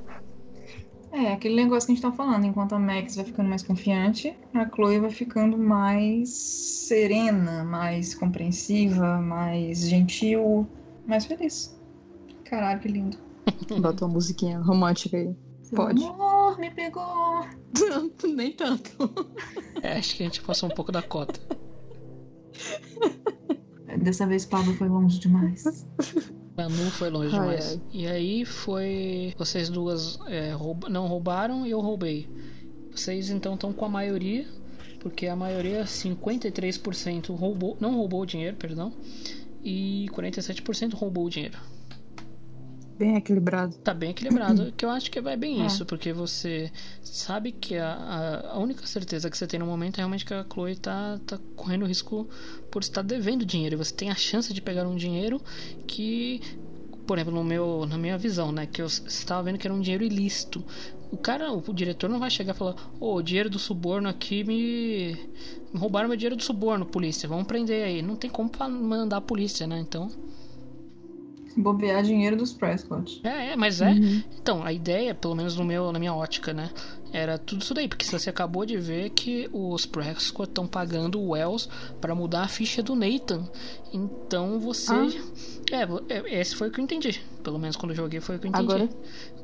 É, 1.12 1.32
aquele 1.32 1.56
negócio 1.56 1.88
que 1.88 1.94
a 1.94 1.96
gente 1.96 2.04
tá 2.04 2.12
falando. 2.12 2.46
Enquanto 2.46 2.74
a 2.74 2.80
Max 2.80 3.16
vai 3.16 3.26
ficando 3.26 3.50
mais 3.50 3.64
confiante, 3.64 4.38
a 4.54 4.68
Chloe 4.70 5.00
vai 5.00 5.10
ficando 5.10 5.58
mais 5.58 6.30
serena, 6.30 7.64
mais 7.64 8.14
compreensiva, 8.14 9.20
mais 9.20 9.88
gentil, 9.88 10.68
mais 11.06 11.26
feliz. 11.26 11.78
Caralho, 12.44 12.80
que 12.80 12.88
lindo. 12.88 13.18
Bota 13.82 14.06
uma 14.06 14.14
musiquinha 14.14 14.60
romântica 14.60 15.18
aí. 15.18 15.36
Pode. 15.76 16.04
Amor, 16.04 16.58
me 16.60 16.72
pegou. 16.72 17.46
Nem 18.24 18.52
tanto. 18.52 18.92
É, 19.84 20.00
acho 20.00 20.16
que 20.16 20.24
a 20.24 20.26
gente 20.26 20.42
passou 20.42 20.68
um 20.68 20.74
pouco 20.74 20.92
da 20.92 21.04
cota. 21.04 21.40
Dessa 24.02 24.26
vez 24.26 24.44
Pablo 24.44 24.74
foi 24.74 24.90
longe 24.90 25.20
demais. 25.20 25.86
Manu 26.58 26.90
foi 26.90 27.10
longe 27.10 27.36
ai, 27.36 27.40
demais. 27.40 27.72
Ai. 27.74 27.82
E 27.94 28.08
aí 28.08 28.46
foi. 28.46 29.34
Vocês 29.38 29.70
duas 29.70 30.20
é, 30.28 30.52
rouba... 30.52 30.90
não 30.90 31.08
roubaram 31.08 31.66
e 31.66 31.72
eu 31.72 31.80
roubei. 31.80 32.28
Vocês 32.92 33.30
então 33.30 33.54
estão 33.54 33.72
com 33.72 33.86
a 33.86 33.90
maioria, 33.90 34.48
porque 35.00 35.28
a 35.28 35.36
maioria, 35.36 35.84
53% 35.84 37.36
roubou, 37.36 37.78
não 37.80 37.96
roubou 37.96 38.22
o 38.22 38.26
dinheiro, 38.26 38.58
perdão, 38.58 38.92
e 39.64 40.08
47% 40.12 40.96
roubou 40.96 41.26
o 41.26 41.30
dinheiro 41.30 41.60
bem 42.98 43.16
equilibrado. 43.16 43.76
Tá 43.78 43.94
bem 43.94 44.10
equilibrado, 44.12 44.72
que 44.76 44.84
eu 44.84 44.90
acho 44.90 45.12
que 45.12 45.22
vai 45.22 45.38
bem 45.38 45.62
é. 45.62 45.66
isso, 45.66 45.86
porque 45.86 46.12
você 46.12 46.72
sabe 47.02 47.52
que 47.52 47.78
a, 47.78 48.52
a, 48.54 48.60
única 48.60 48.86
certeza 48.86 49.30
que 49.30 49.38
você 49.38 49.46
tem 49.46 49.60
no 49.60 49.66
momento 49.66 49.98
é 49.98 50.00
realmente 50.00 50.26
que 50.26 50.34
a 50.34 50.46
Chloe 50.52 50.76
tá, 50.76 51.20
tá 51.26 51.40
correndo 51.56 51.86
risco 51.86 52.28
por 52.72 52.82
estar 52.82 53.02
devendo 53.02 53.46
dinheiro. 53.46 53.76
E 53.76 53.78
você 53.78 53.94
tem 53.94 54.10
a 54.10 54.16
chance 54.16 54.54
de 54.54 54.62
pegar 54.62 54.88
um 54.88 54.96
dinheiro 54.96 55.42
que, 55.86 56.42
por 57.06 57.18
exemplo, 57.18 57.34
no 57.34 57.44
meu, 57.44 57.86
na 57.88 57.98
minha 57.98 58.18
visão, 58.18 58.52
né, 58.52 58.66
que 58.66 58.82
eu 58.82 58.88
estava 58.88 59.44
vendo 59.44 59.58
que 59.58 59.68
era 59.68 59.74
um 59.74 59.82
dinheiro 59.82 60.04
ilícito. 60.04 60.64
O 61.10 61.16
cara, 61.16 61.54
o, 61.54 61.74
diretor 61.74 62.10
não 62.10 62.20
vai 62.20 62.30
chegar 62.30 62.54
e 62.54 62.58
falar: 62.58 62.76
Ô, 63.00 63.14
oh, 63.14 63.16
o 63.16 63.22
dinheiro 63.22 63.50
do 63.50 63.58
suborno 63.58 64.10
aqui 64.10 64.44
me... 64.44 65.16
me 65.74 65.80
roubaram 65.80 66.10
meu 66.10 66.18
dinheiro 66.18 66.36
do 66.36 66.44
suborno, 66.44 66.86
polícia, 66.86 67.30
vamos 67.30 67.48
prender 67.48 67.86
aí. 67.86 68.02
Não 68.02 68.18
tem 68.18 68.30
como 68.30 68.52
mandar 68.70 69.18
a 69.18 69.22
polícia, 69.22 69.66
né? 69.66 69.80
Então 69.80 70.12
bobear 71.58 72.04
dinheiro 72.04 72.36
dos 72.36 72.54
Prescott. 72.54 73.20
É, 73.24 73.52
é 73.52 73.56
mas 73.56 73.82
é. 73.82 73.90
Uhum. 73.90 74.24
Então, 74.40 74.64
a 74.64 74.72
ideia, 74.72 75.16
pelo 75.16 75.36
menos 75.36 75.56
no 75.56 75.66
meu, 75.66 75.92
na 75.92 76.00
minha 76.00 76.14
ótica, 76.14 76.54
né? 76.54 76.70
Era 77.12 77.38
tudo 77.38 77.62
isso 77.62 77.74
daí, 77.74 77.88
porque 77.88 78.06
você 78.06 78.30
acabou 78.30 78.66
de 78.66 78.78
ver 78.78 79.10
que 79.12 79.50
os 79.52 79.86
Prescott 79.86 80.50
estão 80.50 80.68
pagando 80.68 81.20
o 81.20 81.30
Wells 81.30 81.68
para 82.02 82.14
mudar 82.14 82.44
a 82.44 82.48
ficha 82.48 82.84
do 82.84 82.96
Nathan. 82.96 83.50
Então 83.94 84.60
você. 84.60 84.94
Ah. 84.94 85.08
É, 85.72 86.14
é, 86.14 86.40
esse 86.40 86.56
foi 86.56 86.70
o 86.70 86.72
que 86.72 86.80
eu 86.80 86.84
entendi. 86.84 87.22
Pelo 87.44 87.60
menos 87.60 87.76
quando 87.76 87.92
eu 87.92 87.96
joguei 87.96 88.20
foi 88.22 88.38
o 88.38 88.40
que 88.40 88.48
eu 88.48 88.50
entendi. 88.50 88.64
Agora- 88.72 88.90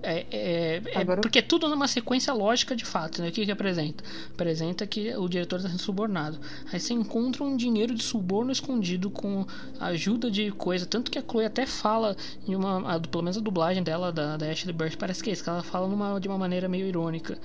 É, 0.06 0.26
é, 0.32 0.82
é 0.94 1.00
Agora- 1.00 1.22
porque 1.22 1.40
é 1.40 1.42
tudo 1.42 1.70
numa 1.70 1.88
sequência 1.88 2.34
lógica 2.34 2.76
de 2.76 2.84
fato, 2.84 3.22
né? 3.22 3.30
O 3.30 3.32
que 3.32 3.46
que 3.46 3.52
apresenta? 3.52 4.04
Apresenta 4.34 4.86
que 4.86 5.16
o 5.16 5.30
diretor 5.30 5.58
está 5.58 5.70
sendo 5.70 5.80
subornado. 5.82 6.40
Aí 6.72 6.80
você 6.80 6.94
encontra 6.94 7.42
um 7.44 7.56
dinheiro 7.56 7.96
de 7.96 8.04
suborno 8.04 8.52
escondido 8.52 9.10
com 9.10 9.46
ajuda 9.80 10.30
de 10.30 10.52
coisa. 10.52 10.86
Tanto 10.86 11.10
que 11.10 11.18
a 11.18 11.22
Chloe 11.22 11.46
até 11.46 11.66
fala, 11.66 12.16
em 12.48 12.54
uma, 12.56 12.96
a- 12.96 13.00
pelo 13.00 13.24
menos 13.24 13.38
a 13.38 13.42
dublagem 13.42 13.82
dela, 13.84 14.12
da, 14.12 14.36
da 14.38 14.50
Ashley 14.50 14.74
Burch, 14.74 14.98
parece 14.98 15.24
que 15.24 15.30
é 15.30 15.34
isso, 15.34 15.44
que 15.44 15.50
ela 15.50 15.64
fala 15.64 15.88
numa, 15.88 16.20
de 16.20 16.28
uma 16.28 16.38
maneira 16.38 16.68
meio 16.68 16.86
irônica. 16.86 17.38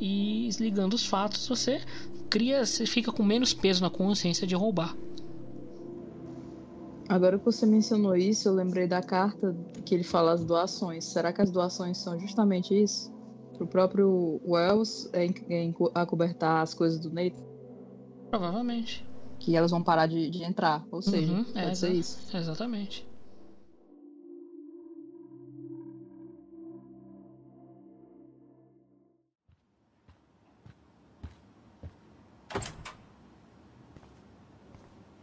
E 0.00 0.48
ligando 0.58 0.94
os 0.94 1.04
fatos, 1.06 1.46
você 1.46 1.80
cria, 2.30 2.64
você 2.64 2.86
fica 2.86 3.12
com 3.12 3.22
menos 3.22 3.52
peso 3.52 3.82
na 3.82 3.90
consciência 3.90 4.46
de 4.46 4.54
roubar. 4.54 4.94
Agora 7.08 7.38
que 7.38 7.44
você 7.44 7.66
mencionou 7.66 8.16
isso, 8.16 8.48
eu 8.48 8.54
lembrei 8.54 8.86
da 8.86 9.00
carta 9.02 9.54
que 9.84 9.94
ele 9.94 10.04
fala 10.04 10.32
as 10.32 10.44
doações. 10.44 11.04
Será 11.06 11.32
que 11.32 11.40
as 11.40 11.50
doações 11.50 11.98
são 11.98 12.18
justamente 12.18 12.74
isso? 12.74 13.10
Pro 13.56 13.66
próprio 13.66 14.40
Wells 14.44 15.08
é, 15.12 15.26
é 15.26 15.72
acobertar 15.94 16.62
as 16.62 16.74
coisas 16.74 17.00
do 17.00 17.10
Nathan? 17.10 17.36
Provavelmente. 18.30 19.04
Que 19.38 19.54
elas 19.54 19.70
vão 19.70 19.82
parar 19.82 20.06
de, 20.06 20.30
de 20.30 20.42
entrar. 20.42 20.84
Ou 20.90 21.00
seja, 21.00 21.32
Uhum, 21.32 21.44
pode 21.44 21.68
é, 21.68 21.74
ser 21.74 21.94
isso. 21.94 22.36
Exatamente. 22.36 23.05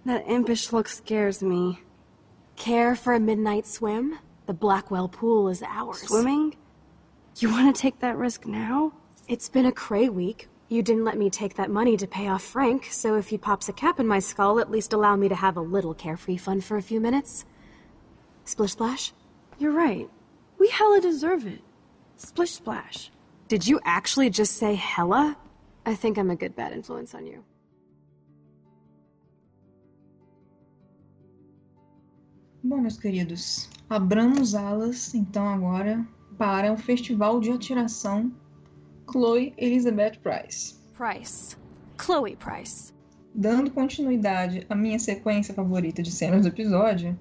That 0.06 0.28
impish 0.28 0.74
look 0.74 0.88
scares 0.89 1.41
me. 1.41 1.80
Care 2.58 2.95
for 2.95 3.14
a 3.14 3.20
midnight 3.20 3.66
swim? 3.66 4.20
The 4.45 4.54
Blackwell 4.54 5.08
pool 5.08 5.47
is 5.47 5.64
ours. 5.64 6.01
Swimming? 6.01 6.56
You 7.38 7.49
want 7.49 7.74
to 7.74 7.82
take 7.82 7.99
that 7.99 8.18
risk 8.18 8.45
now? 8.45 8.93
It's 9.28 9.47
been 9.47 9.66
a 9.66 9.72
cray 9.72 10.10
week. 10.10 10.49
You 10.68 10.84
didn't 10.84 11.06
let 11.06 11.18
me 11.18 11.30
take 11.30 11.56
that 11.56 11.70
money 11.70 11.95
to 11.97 12.08
pay 12.08 12.28
off 12.28 12.43
Frank, 12.43 12.88
so 12.91 13.16
if 13.16 13.30
he 13.30 13.38
pops 13.38 13.70
a 13.70 13.74
cap 13.74 13.99
in 13.99 14.08
my 14.08 14.20
skull, 14.20 14.60
at 14.60 14.70
least 14.70 14.91
allow 14.91 15.16
me 15.16 15.30
to 15.30 15.36
have 15.36 15.56
a 15.56 15.62
little 15.62 15.93
carefree 15.93 16.38
fun 16.38 16.62
for 16.62 16.78
a 16.78 16.82
few 16.82 16.99
minutes. 16.99 17.45
Splish 18.43 18.72
splash? 18.74 19.14
You're 19.58 19.72
right. 19.72 20.10
We 20.60 20.68
hella 20.68 20.99
deserve 20.99 21.47
it. 21.47 21.62
Splish 22.18 22.51
splash. 22.51 23.12
Did 23.47 23.68
you 23.68 23.80
actually 23.86 24.30
just 24.30 24.58
say 24.58 24.76
hella? 24.76 25.38
I 25.86 25.95
think 25.95 26.18
I'm 26.18 26.30
a 26.30 26.36
good 26.36 26.56
bad 26.56 26.74
influence 26.74 27.14
on 27.14 27.26
you. 27.26 27.43
Bom, 32.66 32.78
meus 32.78 32.97
queridos, 32.97 33.70
abramos 33.89 34.55
alas 34.55 35.14
então 35.14 35.45
agora 35.49 36.07
para 36.38 36.72
o 36.72 36.78
Festival 36.78 37.41
de 37.41 37.51
Atiração 37.51 38.32
Chloe 39.11 39.53
Elizabeth 39.57 40.14
Price. 40.24 40.76
Price. 40.97 41.57
Chloe 42.01 42.38
Price. 42.38 42.93
Dando 43.36 43.70
continuidade 43.70 44.66
à 44.70 44.76
minha 44.76 44.97
sequência 44.97 45.53
favorita 45.53 46.01
de 46.01 46.09
cenas 46.09 46.43
do 46.43 46.47
episódio, 46.47 47.20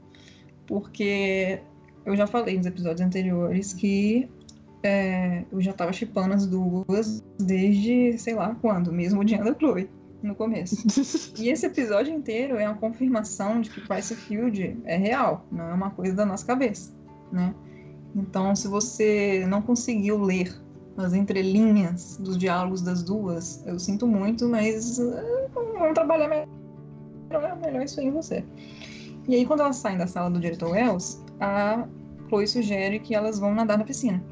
porque 0.65 1.61
eu 2.07 2.15
já 2.15 2.29
falei 2.29 2.57
nos 2.57 2.67
episódios 2.67 3.01
anteriores 3.01 3.73
que 3.73 4.29
é, 4.81 5.45
eu 5.51 5.61
já 5.61 5.73
tava 5.73 5.93
chipando 5.93 6.35
as 6.35 6.47
duas 6.47 7.21
desde 7.37 8.17
sei 8.17 8.37
lá 8.37 8.55
quando, 8.61 8.93
mesmo 8.93 9.21
odiando 9.21 9.51
a 9.51 9.55
Chloe 9.55 9.91
no 10.23 10.35
começo. 10.35 10.77
e 11.39 11.49
esse 11.49 11.67
episódio 11.67 12.15
inteiro 12.15 12.57
é 12.57 12.69
uma 12.69 12.77
confirmação 12.77 13.61
de 13.61 13.71
que 13.71 13.81
Price 13.81 14.15
Field 14.15 14.79
é 14.85 14.97
real, 14.97 15.45
não 15.51 15.69
é 15.69 15.75
uma 15.75 15.91
coisa 15.91 16.15
da 16.15 16.25
nossa 16.25 16.47
cabeça, 16.47 16.93
né? 17.31 17.55
Então, 18.15 18.55
se 18.55 18.69
você 18.69 19.45
não 19.49 19.63
conseguiu 19.63 20.21
ler 20.21 20.55
as 20.97 21.15
entrelinhas 21.15 22.19
dos 22.19 22.37
diálogos 22.37 22.83
das 22.83 23.03
duas, 23.03 23.65
eu 23.67 23.79
sinto 23.79 24.07
muito, 24.07 24.47
mas 24.49 24.99
uh, 24.99 25.15
vamos 25.55 25.95
trabalhar 25.95 26.29
melhor, 26.29 27.59
melhor 27.59 27.83
isso 27.83 27.99
aí 28.01 28.07
em 28.07 28.11
você. 28.11 28.45
E 29.29 29.35
aí, 29.35 29.47
quando 29.47 29.61
elas 29.61 29.77
saem 29.77 29.97
da 29.97 30.07
sala 30.07 30.31
do 30.31 30.39
diretor 30.39 30.73
Wells, 30.73 31.23
a 31.41 31.87
Chloe 32.29 32.47
sugere 32.47 32.99
que 32.99 33.15
elas 33.15 33.39
vão 33.39 33.55
nadar 33.55 33.79
na 33.79 33.85
piscina. 33.85 34.23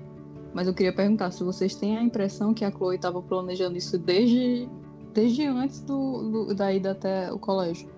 Mas 0.53 0.67
eu 0.67 0.75
queria 0.75 0.93
perguntar 0.93 1.31
se 1.31 1.45
vocês 1.45 1.77
têm 1.77 1.97
a 1.97 2.03
impressão 2.03 2.53
que 2.53 2.65
a 2.65 2.71
Chloe 2.71 2.97
estava 2.97 3.23
planejando 3.23 3.79
isso 3.79 3.97
desde, 3.99 4.69
desde 5.13 5.47
antes 5.47 5.81
do, 5.81 6.47
do- 6.47 6.55
da 6.55 6.73
ida 6.73 6.93
até 6.93 7.33
o 7.33 7.39
colégio. 7.39 7.89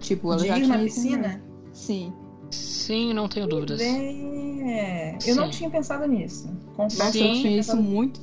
Tipo, 0.00 0.32
ela 0.32 0.42
De 0.42 0.48
já 0.48 0.58
ir 0.58 0.62
tinha 0.64 0.76
na 0.76 0.82
piscina? 0.84 1.42
Sim. 1.72 2.12
Sim, 2.50 3.12
não 3.14 3.28
tenho 3.28 3.46
dúvidas. 3.46 3.80
É, 3.80 5.16
eu 5.26 5.34
não 5.36 5.44
Sim. 5.44 5.50
tinha 5.58 5.70
pensado 5.70 6.06
nisso. 6.06 6.48
Confesso 6.76 7.12
que 7.12 7.18
eu 7.18 7.22
tinha 7.22 7.34
tinha 7.34 7.58
isso 7.60 7.70
pensado 7.72 7.82
muito. 7.82 8.20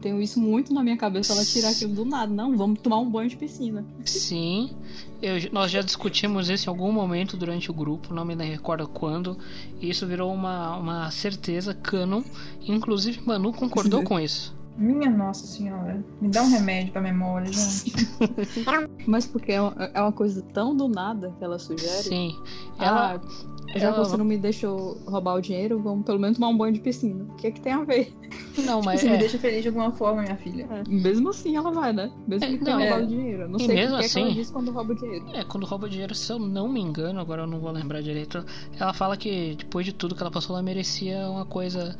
Tenho 0.00 0.20
isso 0.20 0.38
muito 0.38 0.72
na 0.74 0.82
minha 0.82 0.98
cabeça, 0.98 1.32
ela 1.32 1.42
tirar 1.44 1.70
aquilo 1.70 1.94
do 1.94 2.04
nada. 2.04 2.30
Não, 2.32 2.54
vamos 2.56 2.78
tomar 2.80 2.98
um 2.98 3.08
banho 3.10 3.28
de 3.30 3.36
piscina. 3.38 3.82
Sim, 4.04 4.70
eu- 5.22 5.50
nós 5.50 5.70
já 5.70 5.80
discutimos 5.80 6.50
isso 6.50 6.68
em 6.68 6.70
algum 6.70 6.92
momento 6.92 7.38
durante 7.38 7.70
o 7.70 7.74
grupo, 7.74 8.12
não 8.12 8.22
me 8.24 8.34
recordo 8.34 8.86
quando. 8.86 9.36
E 9.80 9.88
isso 9.88 10.06
virou 10.06 10.30
uma, 10.32 10.76
uma 10.76 11.10
certeza 11.10 11.72
canon. 11.72 12.22
Inclusive, 12.68 13.22
Manu 13.24 13.50
concordou 13.52 14.02
com 14.04 14.20
isso. 14.20 14.53
Minha 14.76 15.08
nossa 15.08 15.46
senhora, 15.46 16.04
me 16.20 16.28
dá 16.28 16.42
um 16.42 16.50
remédio 16.50 16.92
pra 16.92 17.00
memória, 17.00 17.46
gente. 17.52 17.94
Mas 19.06 19.24
porque 19.26 19.52
é 19.52 19.60
uma, 19.60 19.72
é 19.94 20.00
uma 20.00 20.12
coisa 20.12 20.42
tão 20.52 20.76
do 20.76 20.88
nada 20.88 21.32
que 21.38 21.44
ela 21.44 21.58
sugere. 21.60 22.02
Sim. 22.02 22.36
Ela, 22.80 23.12
Ela- 23.12 23.20
já 23.76 23.86
ela- 23.88 23.92
que 24.02 24.08
você 24.08 24.16
não 24.16 24.24
me 24.24 24.36
deixou 24.36 24.98
roubar 25.06 25.34
o 25.36 25.40
dinheiro, 25.40 25.78
vamos 25.80 26.04
pelo 26.04 26.18
menos 26.18 26.38
tomar 26.38 26.48
um 26.50 26.56
banho 26.56 26.72
de 26.74 26.80
piscina. 26.80 27.22
O 27.24 27.34
que 27.36 27.46
é 27.46 27.50
que 27.52 27.60
tem 27.60 27.72
a 27.72 27.84
ver? 27.84 28.12
Não, 28.66 28.82
mas 28.82 28.98
Você 29.00 29.06
é- 29.06 29.12
me 29.12 29.18
deixa 29.18 29.38
feliz 29.38 29.62
de 29.62 29.68
alguma 29.68 29.92
forma, 29.92 30.22
minha 30.22 30.36
filha. 30.36 30.66
Mesmo 30.88 31.28
assim 31.30 31.56
ela 31.56 31.70
vai, 31.70 31.92
né? 31.92 32.10
Mesmo 32.26 32.58
que 32.58 32.64
tenha 32.64 32.76
não, 32.76 32.82
é. 32.82 32.88
roubado 32.90 33.04
o 33.06 33.08
dinheiro. 33.16 33.48
Não 33.48 33.56
E 33.58 33.66
sei 33.66 33.74
o 33.74 33.78
mesmo 33.78 33.98
que, 33.98 34.04
é 34.04 34.08
que 34.08 34.18
ela 34.18 34.26
assim- 34.26 34.34
diz 34.34 34.50
quando 34.50 34.72
rouba 34.72 34.92
o 34.92 34.96
dinheiro. 34.96 35.24
É, 35.34 35.44
quando 35.44 35.66
rouba 35.66 35.88
dinheiro, 35.88 36.14
se 36.16 36.32
eu 36.32 36.38
não 36.40 36.68
me 36.68 36.80
engano, 36.80 37.20
agora 37.20 37.42
eu 37.42 37.46
não 37.46 37.60
vou 37.60 37.70
lembrar 37.70 38.02
direito. 38.02 38.44
Ela 38.78 38.92
fala 38.92 39.16
que 39.16 39.54
depois 39.56 39.86
de 39.86 39.92
tudo 39.92 40.16
que 40.16 40.20
ela 40.22 40.32
passou, 40.32 40.56
ela 40.56 40.62
merecia 40.64 41.28
uma 41.30 41.44
coisa. 41.44 41.96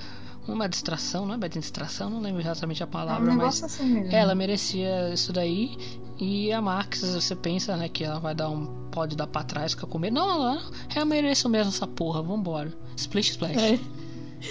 Uma 0.47 0.69
distração, 0.69 1.25
não 1.25 1.35
é 1.35 1.39
bem 1.39 1.49
distração, 1.51 2.11
não 2.11 2.21
lembro 2.21 2.41
exatamente 2.43 2.83
a 2.83 2.87
É 2.87 2.89
um 2.89 2.91
palavra, 2.91 3.35
mas. 3.35 3.63
assim 3.63 3.85
mesmo. 3.87 4.13
Ela 4.15 4.35
merecia 4.35 5.13
isso 5.13 5.33
daí. 5.33 5.77
E 6.19 6.53
a 6.53 6.61
Max, 6.61 7.01
você 7.01 7.35
pensa, 7.35 7.77
né, 7.77 7.89
que 7.89 8.05
ela 8.05 8.21
vai 8.21 8.35
dar 8.35 8.49
um. 8.51 8.67
Pode 8.91 9.17
dar 9.17 9.27
pra 9.27 9.43
trás, 9.43 9.73
ficar 9.73 9.87
com 9.87 9.99
medo. 9.99 10.15
Não, 10.15 10.27
não, 10.29 10.55
não. 10.55 10.71
Eu 10.95 11.05
mereço 11.07 11.49
mesmo 11.49 11.71
essa 11.71 11.87
porra, 11.87 12.23
vambora. 12.23 12.73
Splish 12.97 13.31
Splash. 13.33 13.81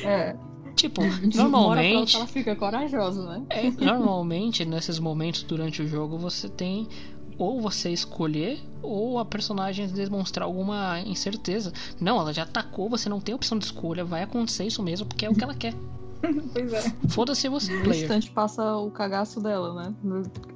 É. 0.03 0.35
Tipo, 0.75 1.01
hora 1.05 1.11
pra 1.19 1.27
normalmente. 1.43 1.95
outra 1.99 2.17
ela 2.17 2.27
fica 2.27 2.55
corajosa, 2.55 3.23
né? 3.29 3.43
É, 3.49 3.69
normalmente, 3.71 4.65
nesses 4.65 4.97
momentos 4.99 5.43
durante 5.43 5.81
o 5.83 5.87
jogo, 5.87 6.17
você 6.17 6.49
tem 6.49 6.87
ou 7.37 7.61
você 7.61 7.89
escolher 7.91 8.59
ou 8.81 9.17
a 9.19 9.25
personagem 9.25 9.87
demonstrar 9.87 10.45
alguma 10.45 10.99
incerteza. 11.01 11.71
Não, 11.99 12.19
ela 12.19 12.33
já 12.33 12.43
atacou, 12.43 12.89
você 12.89 13.07
não 13.09 13.19
tem 13.21 13.33
opção 13.33 13.57
de 13.57 13.65
escolha, 13.65 14.03
vai 14.03 14.23
acontecer 14.23 14.65
isso 14.65 14.83
mesmo, 14.83 15.07
porque 15.07 15.25
é 15.25 15.29
o 15.29 15.35
que 15.35 15.43
ela 15.43 15.55
quer. 15.55 15.73
Pois 16.53 16.71
é. 16.71 16.81
Foda-se 17.09 17.49
você, 17.49 17.73
No 17.73 17.83
player. 17.83 18.03
instante 18.03 18.31
passa 18.31 18.77
o 18.77 18.89
cagaço 18.89 19.41
dela, 19.41 19.73
né? 19.73 19.93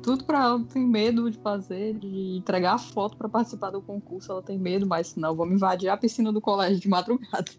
Tudo 0.01 0.23
pra 0.23 0.41
ela 0.45 0.63
tem 0.63 0.81
medo 0.81 1.29
de 1.29 1.37
fazer, 1.39 1.93
de 1.95 2.37
entregar 2.37 2.75
a 2.75 2.77
foto 2.77 3.17
pra 3.17 3.27
participar 3.27 3.71
do 3.71 3.81
concurso. 3.81 4.31
Ela 4.31 4.41
tem 4.41 4.57
medo, 4.57 4.87
mas 4.87 5.17
não, 5.17 5.35
vamos 5.35 5.55
invadir 5.55 5.89
a 5.89 5.97
piscina 5.97 6.31
do 6.31 6.39
colégio 6.39 6.79
de 6.79 6.87
madrugada. 6.87 7.51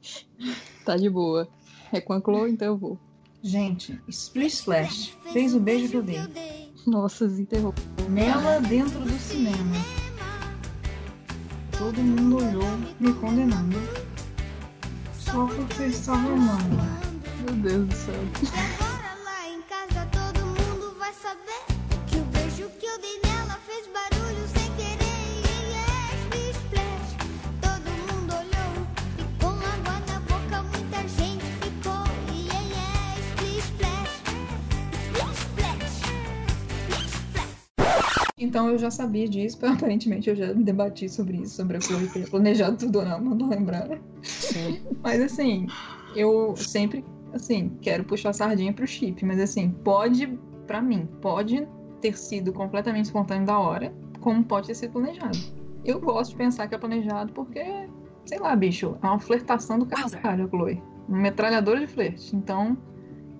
tá 0.86 0.96
de 0.96 1.10
boa. 1.10 1.46
É 1.92 2.00
com 2.00 2.14
a 2.14 2.20
Chloe, 2.20 2.50
então 2.50 2.68
eu 2.68 2.78
vou. 2.78 2.98
Gente, 3.42 4.00
Splish 4.08 4.54
Splash 4.60 5.12
fez 5.30 5.54
o 5.54 5.60
beijo 5.60 5.88
que 5.90 5.96
eu 5.98 6.02
dei. 6.02 6.63
Nossa, 6.86 7.26
desenterrou. 7.26 7.74
Nela 8.10 8.60
dentro 8.60 9.00
do 9.00 9.18
cinema. 9.18 9.76
Todo 11.78 11.98
mundo 12.00 12.36
olhou, 12.36 12.78
me 13.00 13.12
condenando. 13.14 13.78
Só 15.18 15.46
porque 15.46 15.82
eu 15.82 15.88
estava 15.88 16.18
amando. 16.18 16.76
Meu 17.44 17.54
Deus 17.56 17.88
do 17.88 17.94
céu. 17.94 18.14
Lá 19.24 19.48
em 19.48 19.62
casa 19.62 20.06
todo 20.12 20.44
mundo 20.44 20.94
vai 20.98 21.12
saber 21.14 21.64
que 22.06 22.16
o 22.16 22.24
beijo 22.24 22.68
que 22.78 22.86
eu 22.86 23.00
dei 23.00 23.23
Então 38.36 38.68
eu 38.68 38.76
já 38.76 38.90
sabia 38.90 39.28
disso, 39.28 39.58
aparentemente 39.64 40.28
eu 40.28 40.34
já 40.34 40.52
debati 40.52 41.08
sobre 41.08 41.38
isso, 41.38 41.54
sobre 41.56 41.76
a 41.76 41.80
Chloe 41.80 42.08
ter 42.08 42.28
planejado 42.28 42.76
tudo 42.76 42.98
ou 42.98 43.04
não, 43.04 43.20
não 43.20 43.38
tô 43.38 43.46
lembrando. 43.46 43.98
Mas 45.02 45.20
assim, 45.22 45.66
eu 46.16 46.56
sempre 46.56 47.04
assim, 47.32 47.76
quero 47.80 48.04
puxar 48.04 48.30
a 48.30 48.32
sardinha 48.32 48.72
pro 48.72 48.86
chip, 48.86 49.24
mas 49.24 49.40
assim, 49.40 49.70
pode, 49.70 50.26
pra 50.66 50.80
mim, 50.80 51.08
pode 51.20 51.66
ter 52.00 52.16
sido 52.16 52.52
completamente 52.52 53.06
espontâneo 53.06 53.46
da 53.46 53.58
hora, 53.58 53.92
como 54.20 54.42
pode 54.44 54.68
ter 54.68 54.74
sido 54.74 54.92
planejado. 54.92 55.38
Eu 55.84 56.00
gosto 56.00 56.30
de 56.30 56.36
pensar 56.36 56.68
que 56.68 56.74
é 56.74 56.78
planejado 56.78 57.32
porque, 57.32 57.62
sei 58.24 58.38
lá, 58.38 58.54
bicho, 58.54 58.96
é 59.02 59.06
uma 59.06 59.18
flertação 59.18 59.78
do 59.78 59.86
caralho, 59.86 60.44
a 60.44 60.48
Chloe. 60.48 60.82
Uma 61.08 61.18
metralhadora 61.18 61.80
de 61.80 61.86
flerte. 61.86 62.34
Então, 62.34 62.76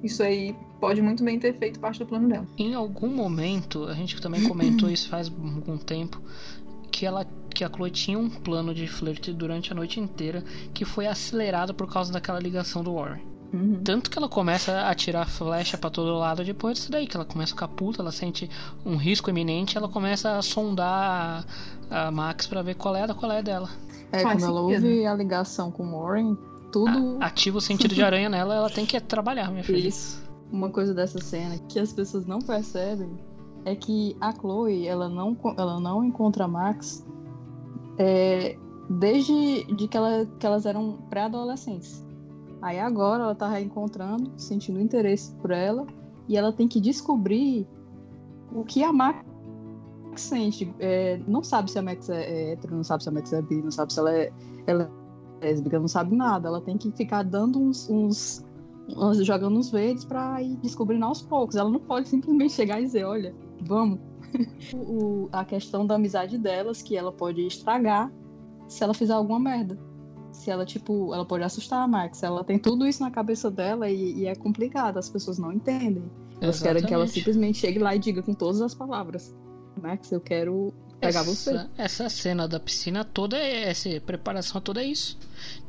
isso 0.03 0.22
aí 0.22 0.55
pode 0.85 1.01
muito 1.01 1.24
bem 1.24 1.39
ter 1.39 1.55
feito 1.55 1.80
parte 1.80 1.99
do 1.99 2.07
plano 2.07 2.28
dela. 2.28 2.47
Em 2.59 2.74
algum 2.74 3.09
momento, 3.09 3.85
a 3.85 3.95
gente 3.95 4.20
também 4.20 4.47
comentou 4.47 4.91
isso 4.91 5.09
faz 5.09 5.28
algum 5.28 5.78
tempo, 5.78 6.20
que 6.93 7.07
ela 7.07 7.26
que 7.55 7.64
a 7.64 7.70
Chloe 7.70 7.91
tinha 7.91 8.18
um 8.18 8.28
plano 8.28 8.74
de 8.74 8.87
flerte 8.87 9.32
durante 9.32 9.72
a 9.72 9.74
noite 9.74 9.99
inteira 10.01 10.43
que 10.74 10.85
foi 10.85 11.07
acelerado 11.07 11.72
por 11.72 11.91
causa 11.91 12.12
daquela 12.12 12.39
ligação 12.39 12.82
do 12.82 12.95
Warren. 12.95 13.22
Uhum. 13.53 13.80
Tanto 13.85 14.11
que 14.11 14.18
ela 14.18 14.28
começa 14.28 14.89
a 14.89 14.95
tirar 14.95 15.26
flecha 15.26 15.78
para 15.78 15.89
todo 15.89 16.18
lado 16.18 16.45
depois 16.45 16.76
disso 16.76 16.91
daí, 16.91 17.07
que 17.07 17.16
ela 17.16 17.24
começa 17.24 17.53
a 17.53 17.55
ficar 17.55 17.68
puta, 17.68 18.03
ela 18.03 18.11
sente 18.11 18.51
um 18.85 18.97
risco 18.97 19.30
iminente, 19.30 19.78
ela 19.78 19.89
começa 19.89 20.37
a 20.37 20.43
sondar 20.43 21.47
a, 21.89 22.09
a 22.09 22.11
Max 22.11 22.47
para 22.47 22.61
ver 22.61 22.74
qual 22.74 22.97
é 22.97 23.05
a 23.05 23.14
qual 23.14 23.30
é 23.30 23.43
dela. 23.43 23.70
É, 24.11 24.18
Faz 24.18 24.43
quando 24.43 24.51
ela 24.51 24.68
sentido. 24.68 24.87
ouve 24.87 25.07
a 25.07 25.14
ligação 25.14 25.70
com 25.70 25.87
o 25.87 26.03
Warren, 26.03 26.37
tudo. 26.72 27.18
Ativa 27.20 27.59
o 27.59 27.61
sentido 27.61 27.95
de 27.95 28.03
aranha 28.03 28.28
nela, 28.28 28.57
ela 28.57 28.70
tem 28.70 28.85
que 28.85 29.01
trabalhar, 29.01 29.51
minha 29.53 29.62
filha. 29.62 29.87
Isso. 29.89 30.24
Uma 30.55 30.70
coisa 30.70 30.94
dessa 30.94 31.18
cena 31.18 31.59
que 31.68 31.80
as 31.80 31.92
pessoas 31.92 32.26
não 32.26 32.38
percebem 32.38 33.11
é 33.64 33.74
que 33.74 34.16
a 34.20 34.32
Chloe, 34.32 34.86
ela 34.86 35.09
não, 35.09 35.36
ela 35.59 35.80
não 35.80 36.05
encontra 36.05 36.46
Max 36.46 37.05
é, 37.98 38.57
desde 38.88 39.64
de 39.74 39.88
que, 39.88 39.96
ela, 39.96 40.24
que 40.38 40.46
elas 40.46 40.64
eram 40.64 40.98
pré-adolescentes. 41.11 42.07
Aí 42.62 42.78
agora 42.78 43.24
ela 43.24 43.34
tá 43.34 43.48
reencontrando, 43.48 44.30
sentindo 44.36 44.80
interesse 44.80 45.34
por 45.34 45.50
ela, 45.50 45.88
e 46.28 46.36
ela 46.36 46.52
tem 46.52 46.68
que 46.68 46.80
descobrir 46.80 47.66
o 48.55 48.62
que 48.62 48.84
a 48.84 48.92
Max 48.92 49.24
sente. 50.14 50.72
É, 50.78 51.20
não 51.26 51.42
sabe 51.42 51.68
se 51.68 51.80
a 51.80 51.82
Max 51.82 52.09
é, 52.09 52.22
é 52.22 52.52
hétero, 52.52 52.76
não 52.76 52.84
sabe 52.84 53.02
se 53.02 53.09
a 53.09 53.12
Max 53.12 53.32
é 53.32 53.42
bi, 53.42 53.61
não 53.61 53.72
sabe 53.72 53.92
se 53.92 53.98
ela 53.98 54.14
é, 54.14 54.32
ela 54.68 54.88
é 55.40 55.46
lésbica, 55.48 55.80
não 55.80 55.88
sabe 55.88 56.14
nada. 56.14 56.46
Ela 56.46 56.61
tem 56.61 56.78
que 56.78 56.92
ficar 56.92 57.24
dando 57.24 57.61
uns 57.61 57.90
uns- 57.90 58.44
jogando 59.22 59.59
uns 59.59 59.70
verdes 59.70 60.05
pra 60.05 60.41
ir 60.43 60.57
descobrindo 60.57 61.05
aos 61.05 61.22
poucos. 61.22 61.57
Ela 61.57 61.70
não 61.70 61.80
pode 61.80 62.09
simplesmente 62.09 62.53
chegar 62.53 62.80
e 62.80 62.85
dizer, 62.85 63.05
olha, 63.05 63.35
vamos. 63.61 63.99
O- 64.74 65.28
a 65.32 65.45
questão 65.45 65.87
da 65.87 65.95
amizade 65.95 66.37
delas, 66.39 66.82
que 66.82 66.97
ela 66.97 67.12
pode 67.12 67.47
estragar 67.47 68.11
se 68.66 68.82
ela 68.82 68.93
fizer 68.95 69.12
alguma 69.12 69.39
merda. 69.39 69.78
Se 70.32 70.51
ela, 70.51 70.66
tipo, 70.66 71.14
ela 71.14 71.24
pode 71.24 71.45
assustar 71.45 71.80
a 71.82 71.87
Max. 71.87 72.22
Ela 72.22 72.43
tem 72.43 72.59
tudo 72.59 72.85
isso 72.87 73.01
na 73.03 73.11
cabeça 73.11 73.49
dela 73.51 73.89
e, 73.89 74.14
e 74.22 74.26
é 74.26 74.35
complicado, 74.35 74.99
as 74.99 75.09
pessoas 75.09 75.39
não 75.39 75.53
entendem. 75.53 76.03
Elas 76.41 76.61
querem 76.61 76.82
que 76.85 76.93
ela 76.93 77.07
simplesmente 77.07 77.59
chegue 77.59 77.78
lá 77.78 77.95
e 77.95 77.99
diga 78.01 78.22
com 78.22 78.35
todas 78.35 78.61
as 78.61 78.74
palavras. 78.74 79.32
Max, 79.80 80.11
eu 80.11 80.20
quero 80.20 80.74
pegar 81.01 81.22
você. 81.22 81.51
essa, 81.51 81.70
essa 81.78 82.09
cena 82.09 82.49
da 82.49 82.59
piscina 82.59 83.05
toda 83.05 83.37
é 83.39 83.68
essa 83.70 83.89
preparação 84.01 84.61
toda 84.61 84.82
é 84.82 84.87
isso. 84.87 85.16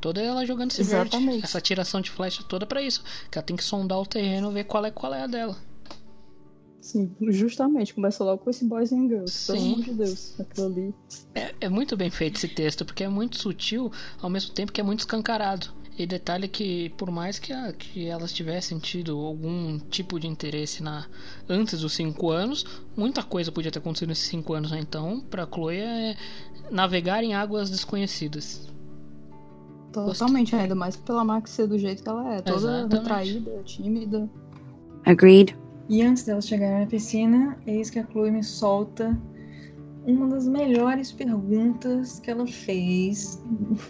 Toda 0.05 0.21
ela 0.21 0.45
jogando 0.45 0.69
esse 0.69 0.83
verde. 0.83 1.07
Exatamente. 1.15 1.45
Essa 1.45 1.59
tiração 1.59 1.99
de 1.99 2.11
flecha 2.11 2.43
toda 2.43 2.63
pra 2.63 2.79
isso. 2.79 3.03
Que 3.31 3.39
ela 3.39 3.43
tem 3.45 3.55
que 3.55 3.63
sondar 3.63 3.99
o 3.99 4.05
terreno, 4.05 4.51
ver 4.51 4.65
qual 4.65 4.85
é 4.85 4.91
qual 4.91 5.11
é 5.11 5.23
a 5.23 5.25
dela. 5.25 5.57
Sim, 6.79 7.11
justamente. 7.29 7.91
Começa 7.91 8.23
logo 8.23 8.43
com 8.43 8.51
esse 8.51 8.63
Boys 8.65 8.93
and 8.93 9.07
Girls. 9.07 9.47
Pelo 9.47 9.59
Sim. 9.59 9.73
amor 9.73 9.83
de 9.85 9.93
Deus. 9.95 10.39
Aquilo 10.39 10.67
ali. 10.67 10.93
É, 11.33 11.55
é 11.61 11.69
muito 11.69 11.97
bem 11.97 12.11
feito 12.11 12.35
esse 12.37 12.47
texto, 12.47 12.85
porque 12.85 13.03
é 13.03 13.09
muito 13.09 13.39
sutil, 13.39 13.91
ao 14.21 14.29
mesmo 14.29 14.53
tempo 14.53 14.71
que 14.71 14.79
é 14.79 14.83
muito 14.83 14.99
escancarado. 14.99 15.69
E 15.97 16.05
detalhe 16.05 16.47
que, 16.47 16.89
por 16.89 17.09
mais 17.09 17.39
que, 17.39 17.51
a- 17.51 17.73
que 17.73 18.05
elas 18.05 18.31
tivessem 18.31 18.77
tido 18.77 19.17
algum 19.17 19.79
tipo 19.79 20.19
de 20.19 20.27
interesse 20.27 20.83
na 20.83 21.07
antes 21.49 21.79
dos 21.81 21.93
cinco 21.93 22.29
anos, 22.29 22.63
muita 22.95 23.23
coisa 23.23 23.51
podia 23.51 23.71
ter 23.71 23.79
acontecido 23.79 24.09
nesses 24.09 24.27
cinco 24.27 24.53
anos. 24.53 24.69
Né? 24.69 24.77
Então, 24.79 25.21
pra 25.31 25.47
Chloe 25.47 25.77
é 25.77 26.15
navegar 26.69 27.23
em 27.23 27.33
águas 27.33 27.71
desconhecidas. 27.71 28.69
Totalmente, 30.03 30.55
ainda 30.55 30.75
mais 30.75 30.95
pela 30.95 31.23
Max 31.23 31.51
ser 31.51 31.67
do 31.67 31.77
jeito 31.77 32.03
que 32.03 32.09
ela 32.09 32.35
é. 32.35 32.41
Toda 32.41 32.57
Exatamente. 32.57 32.95
retraída, 32.95 33.63
tímida. 33.63 34.29
Agreed. 35.05 35.55
E 35.87 36.01
antes 36.01 36.23
delas 36.23 36.47
chegarem 36.47 36.79
na 36.81 36.87
piscina, 36.87 37.57
eis 37.67 37.89
que 37.89 37.99
a 37.99 38.05
Chloe 38.07 38.31
me 38.31 38.43
solta 38.43 39.17
uma 40.05 40.27
das 40.27 40.47
melhores 40.47 41.11
perguntas 41.11 42.19
que 42.19 42.29
ela 42.31 42.45
fez 42.47 43.41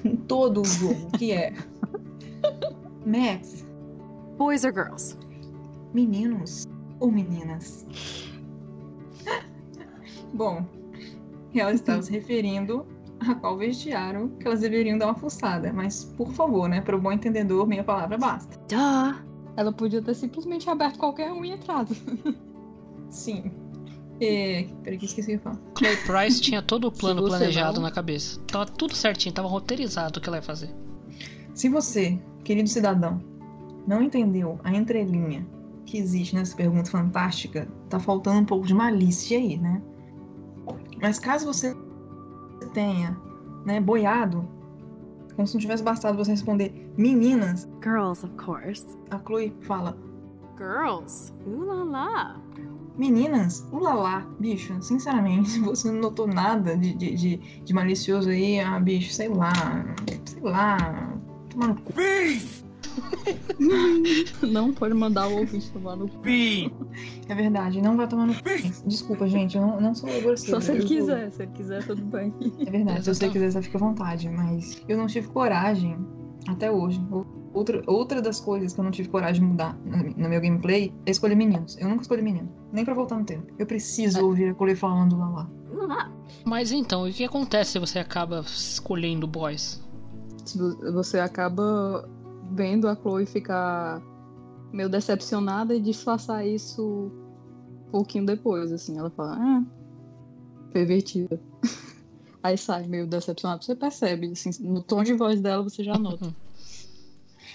em 0.04 0.16
todo 0.16 0.62
o 0.62 0.66
jogo, 0.66 1.12
que 1.18 1.32
é 1.32 1.54
Max, 3.06 3.66
Boys 4.38 4.64
or 4.64 4.74
girls? 4.74 5.18
meninos 5.94 6.68
ou 7.00 7.10
meninas? 7.12 7.86
Bom, 10.34 10.66
ela 11.54 11.72
estava 11.72 12.02
se 12.02 12.12
referindo 12.12 12.86
a 13.20 13.36
qual 13.36 13.58
vestiário 13.58 14.30
que 14.40 14.48
elas 14.48 14.62
deveriam 14.62 14.98
dar 14.98 15.08
uma 15.08 15.16
fuçada, 15.16 15.72
mas 15.74 16.04
por 16.18 16.32
favor, 16.34 16.68
né, 16.68 16.82
para 16.82 16.96
o 16.96 17.02
bom 17.02 17.12
entendedor, 17.12 17.68
minha 17.68 17.84
palavra 17.84 18.18
basta. 18.18 18.58
Duh. 18.70 19.16
Ela 19.58 19.72
podia 19.72 20.02
ter 20.02 20.14
simplesmente 20.14 20.70
aberto 20.70 20.98
qualquer 20.98 21.32
um 21.32 21.44
e 21.46 21.52
entrado. 21.52 21.96
Sim. 23.10 23.52
É, 24.20 24.68
peraí 24.84 24.98
que 24.98 25.06
esqueci 25.06 25.36
o 25.36 25.38
que 25.38 25.44
falar. 25.44 25.60
Chloe 25.78 25.98
Price 25.98 26.42
tinha 26.42 26.62
todo 26.62 26.88
o 26.88 26.92
plano 26.92 27.24
planejado 27.26 27.76
não- 27.76 27.84
na 27.88 27.92
cabeça. 27.92 28.40
Tava 28.48 28.66
tudo 28.66 28.96
certinho, 28.96 29.34
tava 29.34 29.48
roteirizado 29.48 30.20
o 30.20 30.22
que 30.22 30.28
ela 30.30 30.38
ia 30.38 30.42
fazer. 30.44 30.74
Se 31.54 31.70
você, 31.70 32.20
querido 32.44 32.68
cidadão, 32.68 33.22
não 33.88 34.02
entendeu 34.02 34.60
a 34.64 34.74
entrelinha 34.74 35.46
que 35.86 35.98
existe 35.98 36.36
nessa 36.36 36.56
pergunta 36.56 36.90
fantástica, 36.90 37.68
tá 37.90 38.00
faltando 38.00 38.40
um 38.40 38.46
pouco 38.46 38.66
de 38.66 38.74
malícia 38.74 39.38
aí, 39.38 39.58
né? 39.58 39.82
Mas 41.02 41.20
caso 41.20 41.46
você 41.46 41.76
tenha, 42.76 43.18
né, 43.66 43.80
boiado, 43.80 44.48
como 45.34 45.48
se 45.48 45.56
não 45.56 45.62
tivesse 45.62 45.82
bastado 45.82 46.18
você 46.18 46.32
responder 46.32 46.94
meninas, 46.98 47.68
Girls, 47.82 48.24
of 48.26 48.36
course. 48.36 48.86
a 49.10 49.20
Chloe 49.26 49.56
fala 49.62 49.98
Girls. 50.58 51.34
Ooh 51.48 51.66
la 51.66 51.84
la. 51.84 52.42
meninas, 52.98 53.68
ulalá, 53.72 54.26
bicho, 54.40 54.82
sinceramente, 54.82 55.60
você 55.64 55.92
não 55.92 56.02
notou 56.02 56.28
nada 56.28 56.78
de, 56.78 56.94
de, 56.94 57.16
de, 57.16 57.38
de 57.38 57.74
malicioso 57.74 58.30
aí, 58.30 58.60
ah, 58.60 58.80
bicho, 58.80 59.12
sei 59.12 59.28
lá, 59.30 59.52
sei 60.26 60.42
lá, 60.42 60.78
tomar 61.50 61.68
no 61.70 61.76
cu. 61.82 61.94
Não 64.42 64.74
pode 64.74 64.94
mandar 64.94 65.28
o 65.28 65.38
ouvinte 65.40 65.72
tomar 65.72 65.96
no 65.96 66.08
cu. 66.08 66.24
É 67.28 67.36
verdade, 67.36 67.82
não 67.82 67.96
vai 67.98 68.08
tomar 68.08 68.28
no 68.28 68.34
cu. 68.36 68.42
Desculpa, 68.86 69.28
gente, 69.28 69.56
eu 69.58 69.62
não, 69.66 69.82
não 69.82 69.96
sou 69.96 70.10
grosseira. 70.22 70.60
Só 70.60 70.60
se 70.60 70.72
ele 70.72 70.84
eu- 70.84 70.88
quiser. 70.88 71.32
Se 71.32 71.44
ele 71.44 71.52
quiser, 71.54 71.86
tudo 71.86 72.04
bem. 72.06 72.34
É 72.66 72.70
verdade, 72.70 73.04
se 73.04 73.14
você 73.14 73.30
quiser, 73.30 73.52
você 73.52 73.62
fica 73.62 73.78
à 73.78 73.82
vontade, 73.82 74.30
mas 74.30 74.82
eu 74.88 74.98
não 74.98 75.08
tive 75.08 75.28
coragem 75.28 75.98
até 76.48 76.70
hoje. 76.72 77.02
Outra, 77.54 77.82
outra 77.88 78.22
das 78.22 78.40
coisas 78.40 78.74
que 78.74 78.80
eu 78.80 78.84
não 78.84 78.92
tive 78.92 79.08
coragem 79.10 79.42
de 79.42 79.48
mudar 79.48 79.78
no 80.18 80.30
meu 80.30 80.42
gameplay 80.42 80.94
é 81.06 81.12
escolher 81.12 81.36
meninos. 81.36 81.78
Eu 81.80 81.88
nunca 81.88 82.02
escolhi 82.02 82.22
menino, 82.22 82.50
nem 82.72 82.84
pra 82.84 82.94
voltar 82.94 83.18
no 83.18 83.24
tempo. 83.26 83.48
Eu 83.58 83.66
preciso 83.66 84.24
ouvir 84.26 84.50
a 84.50 84.54
Chloe 84.54 84.76
falando 84.76 85.18
lá 85.18 85.30
lá. 85.30 86.12
Mas 86.44 86.72
então, 86.72 87.08
e 87.08 87.12
o 87.12 87.14
que 87.14 87.24
acontece 87.24 87.72
se 87.74 87.80
você 87.80 88.00
acaba 88.00 88.42
escolhendo 88.42 89.26
boys? 89.26 89.82
Você 90.94 91.20
acaba 91.20 92.08
vendo 92.52 92.88
a 92.88 92.96
Chloe 92.96 93.26
ficar 93.26 94.02
meio 94.72 94.90
decepcionada 94.90 95.74
e 95.76 95.80
disfarçar 95.82 96.46
isso 96.46 97.12
um 97.88 97.92
pouquinho 97.92 98.26
depois, 98.26 98.72
assim. 98.72 98.98
Ela 98.98 99.10
fala, 99.12 99.38
ah, 99.40 99.64
pervertida. 100.72 101.40
Aí 102.44 102.58
sai 102.58 102.88
meio 102.88 103.08
decepcionada. 103.08 103.62
Você 103.62 103.76
percebe, 103.76 104.32
assim, 104.32 104.52
no 104.62 104.84
tom 104.84 105.04
de 105.04 105.14
voz 105.14 105.42
dela 105.42 105.64
você 105.64 105.84
já 105.84 105.98
nota. 105.98 106.34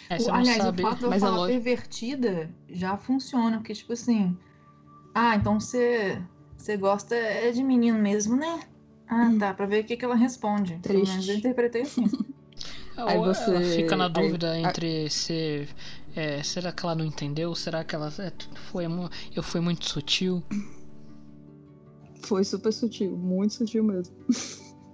É, 0.09 0.17
O- 0.17 0.19
você 0.19 0.31
não 0.31 0.39
aliás, 0.39 0.63
sabe. 0.65 0.83
o 0.83 0.87
fato 0.87 0.99
de 0.99 1.05
eu 1.05 1.13
é 1.13 1.19
falar 1.19 1.37
lógico. 1.37 1.63
pervertida 1.63 2.51
já 2.69 2.97
funciona, 2.97 3.59
porque, 3.59 3.75
tipo 3.75 3.93
assim. 3.93 4.37
Ah, 5.15 5.37
então 5.37 5.61
você. 5.61 6.21
Você 6.57 6.77
gosta 6.77 7.15
é 7.15 7.51
de 7.53 7.63
menino 7.63 7.99
mesmo, 7.99 8.37
né? 8.37 8.61
Ah, 9.09 9.31
tá, 9.39 9.55
pra 9.55 9.65
ver 9.67 9.83
o 9.83 9.87
que, 9.87 9.97
que 9.97 10.05
ela 10.05 10.15
responde. 10.15 10.79
Pelo 10.83 10.99
Triste. 10.99 11.13
menos 11.13 11.29
eu 11.29 11.35
interpretei 11.37 11.83
assim. 11.83 12.05
Aí 12.97 13.17
Ou 13.19 13.25
você- 13.25 13.51
ela 13.51 13.61
fica 13.63 13.97
na 13.97 14.07
aí- 14.07 14.13
dúvida 14.13 14.53
aí- 14.53 14.65
entre 14.65 15.09
ser. 15.11 15.69
é, 16.15 16.43
será 16.43 16.71
que 16.73 16.85
ela 16.85 16.95
não 16.95 17.05
entendeu? 17.05 17.55
Será 17.55 17.83
que 17.85 17.95
ela 17.95 18.13
é, 18.19 18.33
foi 18.71 18.85
eu 19.35 19.43
fui 19.43 19.61
muito 19.61 19.87
sutil? 19.89 20.43
Foi 22.23 22.45
super 22.45 22.73
sutil, 22.73 23.17
muito 23.17 23.55
sutil 23.55 23.83
mesmo. 23.85 24.15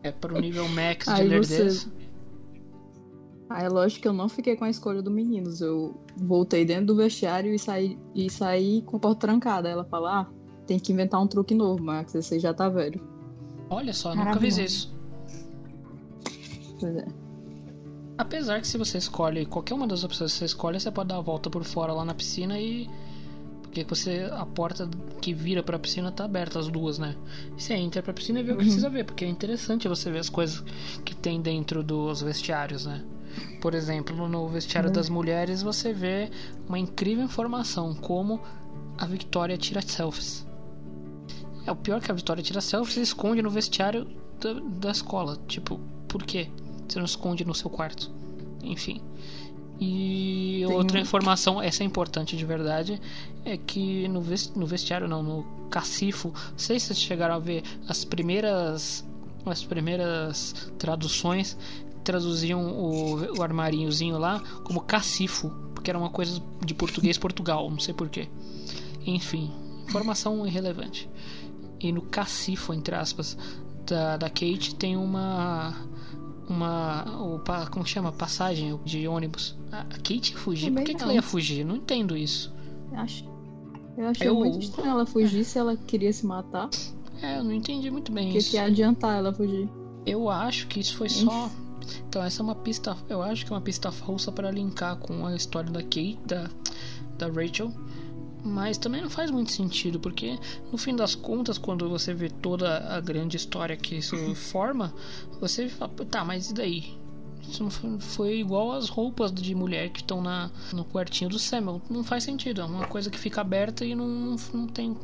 É 0.02 0.12
pro 0.12 0.38
nível 0.40 0.68
max 0.68 1.06
de 1.06 1.10
Aí 1.12 1.26
lerdeza. 1.28 1.80
você. 1.90 2.06
Aí 3.50 3.64
é 3.64 3.68
lógico 3.68 4.02
que 4.02 4.08
eu 4.08 4.12
não 4.12 4.28
fiquei 4.28 4.56
com 4.56 4.64
a 4.64 4.70
escolha 4.70 5.02
do 5.02 5.10
meninos. 5.10 5.60
Eu 5.60 6.00
voltei 6.16 6.64
dentro 6.64 6.86
do 6.86 6.96
vestiário 6.96 7.52
e 7.54 7.58
saí, 7.58 7.98
e 8.14 8.30
saí 8.30 8.82
com 8.82 8.96
a 8.96 9.00
porta 9.00 9.20
trancada. 9.26 9.68
Ela 9.68 9.84
fala, 9.84 10.20
ah, 10.20 10.26
tem 10.66 10.78
que 10.78 10.92
inventar 10.92 11.20
um 11.22 11.26
truque 11.26 11.54
novo, 11.54 11.82
Max. 11.82 12.14
Aí 12.32 12.38
já 12.38 12.52
tá 12.54 12.68
velho. 12.68 13.00
Olha 13.70 13.92
só, 13.92 14.14
nunca 14.14 14.38
fiz 14.38 14.58
isso. 14.58 14.96
Pois 16.78 16.96
é. 16.96 17.06
Apesar 18.18 18.60
que 18.60 18.66
se 18.68 18.78
você 18.78 18.96
escolhe 18.98 19.44
qualquer 19.44 19.74
uma 19.74 19.86
das 19.86 20.02
opções 20.02 20.32
que 20.32 20.38
você 20.38 20.44
escolhe, 20.46 20.80
você 20.80 20.90
pode 20.90 21.08
dar 21.08 21.18
a 21.18 21.20
volta 21.20 21.50
por 21.50 21.64
fora 21.64 21.92
lá 21.92 22.04
na 22.04 22.14
piscina 22.14 22.58
e. 22.58 22.88
Porque 23.62 23.84
você. 23.84 24.30
A 24.32 24.46
porta 24.46 24.88
que 25.20 25.34
vira 25.34 25.62
pra 25.62 25.78
piscina 25.78 26.10
tá 26.10 26.24
aberta, 26.24 26.58
as 26.58 26.68
duas, 26.68 26.98
né? 26.98 27.14
E 27.56 27.62
você 27.62 27.74
entra 27.74 28.02
pra 28.02 28.14
piscina 28.14 28.40
e 28.40 28.42
vê 28.42 28.52
o 28.52 28.54
que 28.56 28.62
Uhum. 28.62 28.66
precisa 28.68 28.88
ver, 28.88 29.04
porque 29.04 29.24
é 29.24 29.28
interessante 29.28 29.86
você 29.86 30.10
ver 30.10 30.20
as 30.20 30.30
coisas 30.30 30.64
que 31.04 31.14
tem 31.14 31.42
dentro 31.42 31.82
dos 31.82 32.22
vestiários, 32.22 32.86
né? 32.86 33.04
Por 33.60 33.74
exemplo, 33.74 34.26
no 34.28 34.48
vestiário 34.48 34.88
Uhum. 34.88 34.94
das 34.94 35.10
mulheres 35.10 35.60
você 35.62 35.92
vê 35.92 36.30
uma 36.66 36.78
incrível 36.78 37.24
informação, 37.24 37.94
como 37.94 38.40
a 38.96 39.04
Victoria 39.04 39.58
tira 39.58 39.82
selfies. 39.82 40.46
É 41.66 41.72
o 41.72 41.76
pior 41.76 42.00
que 42.00 42.10
a 42.10 42.14
Vitória 42.14 42.42
tira 42.42 42.62
selfies 42.62 42.96
e 42.96 43.02
esconde 43.02 43.42
no 43.42 43.50
vestiário 43.50 44.06
da, 44.40 44.54
da 44.54 44.90
escola. 44.90 45.36
Tipo, 45.48 45.78
por 46.08 46.22
quê? 46.22 46.48
Você 46.88 46.98
não 46.98 47.06
esconde 47.06 47.44
no 47.44 47.54
seu 47.54 47.70
quarto. 47.70 48.10
Enfim. 48.62 49.00
E 49.78 50.64
Tem 50.66 50.76
outra 50.76 50.98
informação, 50.98 51.60
essa 51.60 51.82
é 51.82 51.86
importante 51.86 52.36
de 52.36 52.44
verdade, 52.44 53.00
é 53.44 53.58
que 53.58 54.08
no 54.08 54.66
vestiário, 54.66 55.06
não, 55.06 55.22
no 55.22 55.44
cacifo, 55.68 56.32
não 56.32 56.58
sei 56.58 56.80
se 56.80 56.86
vocês 56.86 57.00
chegaram 57.00 57.34
a 57.34 57.38
ver 57.38 57.62
as 57.86 58.04
primeiras 58.04 59.04
as 59.44 59.62
primeiras 59.62 60.72
traduções 60.76 61.56
traduziam 62.02 62.66
o, 62.72 63.38
o 63.38 63.42
armarinhozinho 63.42 64.18
lá 64.18 64.40
como 64.64 64.80
cacifo, 64.80 65.50
porque 65.74 65.90
era 65.90 65.98
uma 65.98 66.10
coisa 66.10 66.42
de 66.64 66.74
português 66.74 67.18
Portugal, 67.18 67.70
não 67.70 67.78
sei 67.78 67.94
porquê. 67.94 68.28
Enfim, 69.04 69.52
informação 69.88 70.46
irrelevante. 70.46 71.08
E 71.78 71.92
no 71.92 72.02
cacifo, 72.02 72.72
entre 72.72 72.94
aspas, 72.94 73.36
da, 73.86 74.16
da 74.16 74.28
Kate 74.28 74.74
tem 74.74 74.96
uma. 74.96 75.74
Uma. 76.48 77.04
O, 77.22 77.40
como 77.70 77.84
chama? 77.86 78.12
Passagem 78.12 78.78
de 78.84 79.06
ônibus. 79.08 79.56
A 79.72 79.82
Kate 79.84 80.32
ia 80.32 80.38
fugir? 80.38 80.66
Por 80.66 80.70
Também 80.70 80.84
que, 80.84 80.94
que 80.94 81.00
não. 81.00 81.06
ela 81.06 81.14
ia 81.14 81.22
fugir? 81.22 81.64
Não 81.64 81.76
entendo 81.76 82.16
isso. 82.16 82.54
Acho, 82.94 83.24
eu 83.98 84.06
achei 84.08 84.28
Eu- 84.28 84.36
muito 84.36 84.58
estranho 84.60 84.90
ela 84.90 85.06
fugir 85.06 85.44
se 85.44 85.58
ela 85.58 85.76
queria 85.76 86.12
se 86.12 86.24
matar. 86.24 86.68
É, 87.20 87.38
eu 87.38 87.44
não 87.44 87.52
entendi 87.52 87.90
muito 87.90 88.12
bem 88.12 88.30
que, 88.30 88.38
isso. 88.38 88.50
que 88.50 88.56
ia 88.56 88.64
adiantar 88.64 89.16
ela 89.16 89.32
fugir? 89.32 89.68
Eu 90.04 90.28
acho 90.30 90.66
que 90.68 90.78
isso 90.78 90.96
foi 90.96 91.08
só. 91.08 91.50
Então, 92.08 92.22
essa 92.22 92.42
é 92.42 92.44
uma 92.44 92.54
pista. 92.54 92.96
Eu 93.08 93.22
acho 93.22 93.44
que 93.46 93.52
é 93.52 93.54
uma 93.56 93.60
pista 93.62 93.90
falsa 93.90 94.30
para 94.30 94.50
linkar 94.50 94.96
com 94.96 95.26
a 95.26 95.34
história 95.34 95.70
da 95.70 95.82
Kate, 95.82 96.18
da, 96.26 96.48
da 97.18 97.26
Rachel. 97.28 97.72
Mas 98.46 98.78
também 98.78 99.02
não 99.02 99.10
faz 99.10 99.30
muito 99.30 99.50
sentido, 99.52 99.98
porque 99.98 100.38
no 100.70 100.78
fim 100.78 100.94
das 100.94 101.14
contas, 101.14 101.58
quando 101.58 101.88
você 101.88 102.14
vê 102.14 102.30
toda 102.30 102.78
a 102.96 103.00
grande 103.00 103.36
história 103.36 103.76
que 103.76 103.96
isso 103.96 104.16
forma, 104.36 104.94
você 105.40 105.68
fala, 105.68 105.92
tá, 106.10 106.24
mas 106.24 106.50
e 106.50 106.54
daí? 106.54 106.84
Isso 107.48 107.62
não 107.62 107.70
foi, 107.70 108.00
foi 108.00 108.38
igual 108.40 108.72
as 108.72 108.88
roupas 108.88 109.32
de 109.32 109.54
mulher 109.54 109.90
que 109.90 110.00
estão 110.00 110.20
na, 110.22 110.50
no 110.72 110.84
quartinho 110.84 111.30
do 111.30 111.38
Samuel. 111.38 111.80
Não 111.88 112.02
faz 112.02 112.24
sentido, 112.24 112.60
é 112.60 112.64
uma 112.64 112.86
coisa 112.86 113.10
que 113.10 113.18
fica 113.18 113.40
aberta 113.40 113.84
e 113.84 113.94
não, 113.94 114.06
não, 114.08 114.36
não 114.52 114.66
tem 114.66 114.96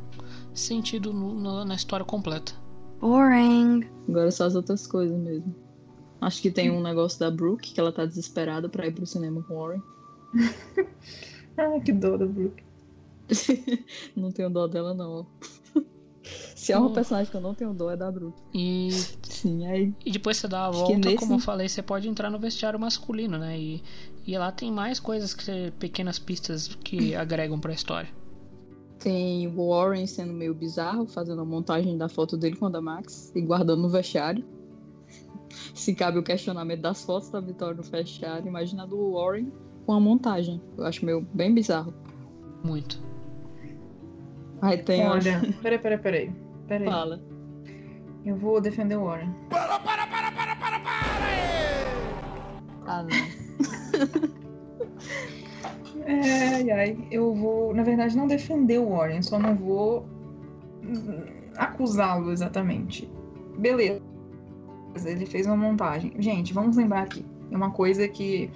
sentido 0.54 1.12
no- 1.12 1.40
na, 1.40 1.64
na 1.64 1.74
história 1.74 2.04
completa. 2.04 2.52
Boring. 3.00 3.84
Agora 4.08 4.30
só 4.30 4.46
as 4.46 4.54
outras 4.54 4.86
coisas 4.86 5.16
mesmo. 5.18 5.54
Acho 6.20 6.40
que 6.42 6.50
tem 6.50 6.70
um 6.70 6.80
negócio 6.82 7.18
da 7.18 7.30
Brooke, 7.30 7.72
que 7.72 7.80
ela 7.80 7.92
tá 7.92 8.04
desesperada 8.06 8.68
pra 8.68 8.86
ir 8.86 8.92
pro 8.92 9.04
cinema 9.06 9.42
com 9.42 9.54
o 9.54 9.58
Warren. 9.58 9.82
Ah, 11.58 11.78
que 11.84 11.92
dor 11.92 12.16
da 12.18 12.24
Brooke. 12.26 12.62
não 14.16 14.30
tenho 14.30 14.50
dó 14.50 14.66
dela, 14.66 14.94
não. 14.94 15.26
Se 16.54 16.72
é 16.72 16.78
uma 16.78 16.88
Hum. 16.88 16.92
personagem 16.92 17.30
que 17.30 17.36
eu 17.36 17.40
não 17.40 17.54
tenho 17.54 17.74
dó, 17.74 17.90
é 17.90 17.96
da 17.96 18.10
Brooke. 18.10 18.40
E 18.54 18.90
Sim, 19.22 19.66
aí. 19.66 19.92
E 20.06 20.12
depois 20.12 20.36
você 20.36 20.46
dá 20.46 20.66
a 20.66 20.70
volta, 20.70 20.96
nesse- 20.98 21.16
como 21.16 21.34
eu 21.34 21.38
falei, 21.40 21.68
você 21.68 21.82
pode 21.82 22.08
entrar 22.08 22.30
no 22.30 22.38
vestiário 22.38 22.78
masculino, 22.78 23.36
né? 23.38 23.58
E, 23.58 23.82
e 24.26 24.38
lá 24.38 24.52
tem 24.52 24.70
mais 24.70 25.00
coisas 25.00 25.34
que 25.34 25.72
pequenas 25.80 26.18
pistas 26.20 26.68
que 26.84 27.14
agregam 27.16 27.58
pra 27.58 27.72
história. 27.72 28.08
Tem 29.00 29.48
o 29.48 29.68
Warren 29.70 30.06
sendo 30.06 30.32
meio 30.32 30.54
bizarro, 30.54 31.08
fazendo 31.08 31.42
a 31.42 31.44
montagem 31.44 31.98
da 31.98 32.08
foto 32.08 32.36
dele 32.36 32.54
com 32.54 32.66
a 32.66 32.70
da 32.70 32.80
Max 32.80 33.32
e 33.34 33.40
guardando 33.40 33.82
no 33.82 33.88
vestiário. 33.88 34.44
Se 35.74 35.92
cabe 35.94 36.18
o 36.18 36.22
questionamento 36.22 36.80
das 36.82 37.02
fotos 37.04 37.28
da 37.30 37.40
Vitória 37.40 37.74
no 37.76 37.82
vestiário, 37.82 38.46
imagina 38.46 38.84
a 38.84 38.86
do 38.86 39.12
Warren 39.14 39.52
com 39.84 39.92
a 39.92 39.98
montagem. 39.98 40.60
Eu 40.78 40.84
acho 40.84 41.04
meio 41.04 41.26
bem 41.34 41.52
bizarro. 41.52 41.92
Muito. 42.62 43.02
Aí 44.62 44.78
tem. 44.78 45.06
Olha, 45.06 45.40
peraí, 45.60 45.78
peraí, 45.78 45.98
peraí. 45.98 46.32
peraí. 46.68 46.88
Fala. 46.88 47.20
Eu 48.24 48.36
vou 48.36 48.60
defender 48.60 48.96
o 48.96 49.04
Warren. 49.04 49.34
Ah, 52.86 53.02
não. 53.02 53.10
Ai, 56.04 56.70
ai, 56.70 56.98
eu 57.10 57.32
vou, 57.32 57.72
na 57.74 57.82
verdade, 57.82 58.16
não 58.16 58.26
defender 58.26 58.78
o 58.78 58.90
Warren, 58.90 59.22
só 59.22 59.38
não 59.38 59.54
vou 59.54 60.04
acusá-lo 61.56 62.32
exatamente. 62.32 63.08
Beleza, 63.58 64.00
ele 65.04 65.26
fez 65.26 65.46
uma 65.46 65.56
montagem. 65.56 66.12
Gente, 66.18 66.52
vamos 66.52 66.76
lembrar 66.76 67.02
aqui. 67.02 67.24
É 67.50 67.56
uma 67.56 67.70
coisa 67.70 68.08
que. 68.08 68.50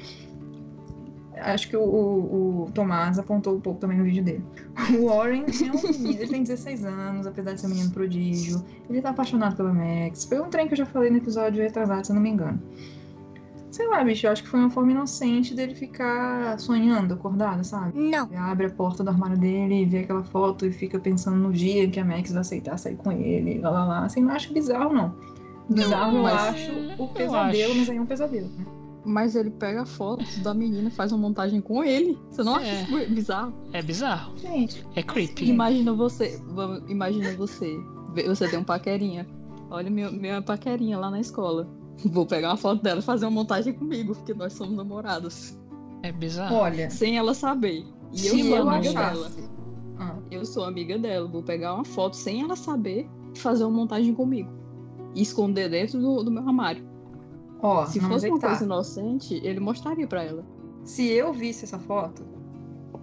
Acho 1.37 1.69
que 1.69 1.77
o, 1.77 1.83
o, 1.83 2.65
o 2.65 2.71
Tomás 2.73 3.19
apontou 3.19 3.57
um 3.57 3.61
pouco 3.61 3.79
também 3.79 3.99
no 3.99 4.05
vídeo 4.05 4.25
dele. 4.25 4.45
O 5.01 5.07
Warren 5.07 5.45
é 5.47 5.73
um 5.73 5.83
menino, 5.83 6.21
ele 6.23 6.29
tem 6.29 6.43
16 6.43 6.85
anos, 6.85 7.27
apesar 7.27 7.55
de 7.55 7.61
ser 7.61 7.67
um 7.67 7.71
menino 7.71 7.91
prodígio. 7.91 8.63
Ele 8.89 9.01
tá 9.01 9.11
apaixonado 9.11 9.57
pela 9.57 9.73
Max. 9.73 10.25
Foi 10.25 10.39
um 10.41 10.49
trem 10.51 10.67
que 10.67 10.75
eu 10.75 10.79
já 10.79 10.87
falei 10.87 11.11
no 11.11 11.17
episódio 11.17 11.63
retrasado, 11.63 12.07
se 12.07 12.13
eu 12.13 12.15
não 12.15 12.23
me 12.23 12.29
engano. 12.31 12.61
Sei 13.71 13.87
lá, 13.89 14.03
bicho, 14.05 14.27
eu 14.27 14.33
acho 14.33 14.43
que 14.43 14.49
foi 14.49 14.61
uma 14.61 14.71
forma 14.71 14.93
inocente 14.93 15.55
dele 15.55 15.75
ficar 15.75 16.59
sonhando, 16.59 17.15
acordado, 17.15 17.63
sabe? 17.65 17.99
Não. 17.99 18.27
Ele 18.27 18.37
abre 18.37 18.67
a 18.67 18.71
porta 18.71 19.03
do 19.05 19.11
armário 19.11 19.37
dele, 19.37 19.85
vê 19.85 19.99
aquela 19.99 20.23
foto 20.23 20.65
e 20.67 20.73
fica 20.73 20.99
pensando 20.99 21.37
no 21.37 21.53
dia 21.53 21.89
que 21.89 21.99
a 22.01 22.05
Max 22.05 22.31
vai 22.33 22.41
aceitar 22.41 22.79
sair 22.79 22.97
com 22.97 23.13
ele, 23.13 23.59
lá 23.59 23.71
lá 23.71 23.85
lá. 23.85 24.05
Assim, 24.05 24.21
não 24.23 24.31
acho 24.33 24.53
bizarro, 24.53 24.95
não. 24.95 25.15
Bizarro 25.69 26.17
eu 26.17 26.23
mas- 26.23 26.55
acho 26.55 26.73
o 27.03 27.09
pesadelo, 27.09 27.71
acho. 27.71 27.79
mas 27.81 27.91
aí 27.91 27.97
é 27.97 28.01
um 28.01 28.07
pesadelo, 28.07 28.49
né? 28.57 28.65
Mas 29.09 29.37
ele 29.37 29.51
pega 29.51 29.83
a 29.83 29.87
foto 29.87 30.25
da 30.43 30.53
menina 30.53 30.89
e 30.89 30.91
faz 30.91 31.13
uma 31.13 31.21
montagem 31.21 31.61
com 31.61 31.85
ele. 31.85 32.19
Você 32.29 32.43
não 32.43 32.57
acha 32.57 32.67
É. 32.67 32.83
isso 32.83 33.15
bizarro? 33.15 33.55
É 33.73 33.81
bizarro. 33.81 34.37
Gente, 34.37 34.85
É 34.97 35.03
creepy. 35.03 35.49
Imagina 35.49 35.93
você. 35.93 36.41
Imagina 36.89 37.33
você. 37.37 37.77
Você 38.27 38.49
tem 38.49 38.59
um 38.59 38.65
paquerinha. 38.65 39.27
Olha 39.71 39.89
minha, 39.91 40.11
minha 40.11 40.43
paquerinha 40.43 40.99
lá 40.99 41.11
na 41.11 41.21
escola. 41.21 41.69
Vou 42.05 42.27
pegar 42.27 42.49
uma 42.51 42.57
foto 42.57 42.83
dela 42.83 42.99
e 43.01 43.03
fazer 43.03 43.27
uma 43.27 43.31
montagem 43.33 43.73
comigo, 43.73 44.15
porque 44.15 44.35
nós 44.35 44.53
somos 44.55 44.77
namorados. 44.77 45.57
É 46.03 46.11
bizarro. 46.13 46.57
olha, 46.57 46.91
Sem 46.91 47.17
ela 47.17 47.33
saber. 47.35 47.85
E 48.13 48.27
eu 48.27 48.39
sou 48.39 48.57
eu 48.57 48.69
amiga 48.69 48.91
achasse. 48.91 49.15
dela. 49.15 49.31
Ah, 49.99 50.17
Eu 50.31 50.45
sou 50.45 50.65
amiga 50.65 50.99
dela. 50.99 51.29
Vou 51.29 51.43
pegar 51.43 51.75
uma 51.75 51.85
foto 51.85 52.15
sem 52.17 52.43
ela 52.43 52.55
saber 52.57 53.09
e 53.35 53.39
fazer 53.39 53.65
uma 53.65 53.77
montagem 53.77 54.13
comigo. 54.15 54.51
E 55.15 55.23
esconder 55.23 55.71
dentro 55.71 55.99
do, 56.01 56.23
do 56.23 56.31
meu 56.31 56.43
armário. 56.43 56.85
Ó, 57.61 57.87
Se 57.87 58.01
fosse 58.01 58.29
uma 58.29 58.39
tá. 58.39 58.49
coisa 58.49 58.65
inocente, 58.65 59.35
ele 59.45 59.61
mostraria 59.61 60.07
pra 60.07 60.23
ela. 60.25 60.45
Se 60.85 61.07
eu 61.09 61.33
visse 61.33 61.65
essa 61.65 61.79
foto, 61.79 62.25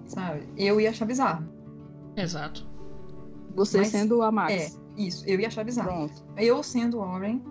sabe, 0.06 0.48
eu 0.58 0.80
ia 0.80 0.90
achar 0.90 1.06
bizarro. 1.06 1.46
Exato. 2.16 2.66
Você 3.56 3.78
Mas- 3.80 3.88
sendo 3.90 4.22
a 4.22 4.32
Max. 4.32 4.54
É, 4.54 4.72
isso, 5.02 5.24
eu 5.28 5.40
ia 5.40 5.48
achar 5.48 5.64
bizarro. 5.64 5.90
Pronto. 5.90 6.24
Eu 6.38 6.64
sendo 6.64 7.00
Warren, 7.00 7.42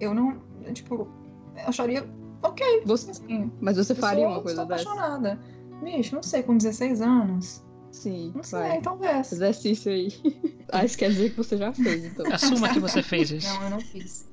eu 0.00 0.14
não, 0.14 0.38
tipo, 0.72 1.08
eu 1.56 1.66
acharia 1.68 2.08
ok. 2.42 2.82
Você- 2.86 3.10
assim, 3.10 3.50
Mas 3.60 3.76
você 3.76 3.94
faria 3.94 4.24
sou- 4.24 4.32
uma 4.34 4.42
coisa 4.42 4.56
sou 4.58 4.66
dessa? 4.66 4.82
apaixonada. 4.90 5.40
Bicho, 5.82 6.14
não 6.14 6.22
sei, 6.22 6.42
com 6.42 6.56
16 6.56 7.00
anos. 7.00 7.62
Sim, 7.90 8.32
Não 8.36 8.42
sei, 8.44 8.58
vai. 8.60 8.80
talvez. 8.80 9.32
Exercício 9.32 9.90
aí. 9.90 10.08
Ah, 10.72 10.84
isso 10.84 10.96
quer 10.96 11.10
dizer 11.10 11.30
que 11.30 11.36
você 11.36 11.56
já 11.56 11.72
fez, 11.72 12.04
então. 12.04 12.24
Assuma 12.32 12.68
que 12.68 12.78
você 12.78 13.02
fez 13.02 13.28
isso. 13.32 13.52
Não, 13.54 13.62
eu 13.64 13.70
não 13.70 13.80
fiz. 13.80 14.24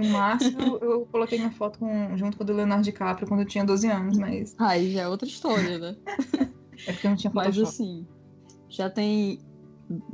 No 0.00 0.08
máximo, 0.10 0.78
eu 0.80 1.06
coloquei 1.06 1.38
minha 1.38 1.50
foto 1.50 1.78
com- 1.78 2.16
junto 2.16 2.36
com 2.36 2.42
a 2.42 2.46
do 2.46 2.52
Leonardo 2.52 2.84
DiCaprio 2.84 3.28
quando 3.28 3.40
eu 3.40 3.46
tinha 3.46 3.64
12 3.64 3.88
anos, 3.88 4.16
mas 4.16 4.54
Aí 4.58 4.90
já 4.92 5.02
é 5.02 5.08
outra 5.08 5.28
história, 5.28 5.78
né? 5.78 5.96
é 6.86 6.92
porque 6.92 7.06
eu 7.06 7.10
não 7.10 7.16
tinha 7.16 7.32
Mas 7.34 7.56
Photoshop. 7.56 7.68
assim, 7.68 8.06
já 8.68 8.88
tem 8.88 9.38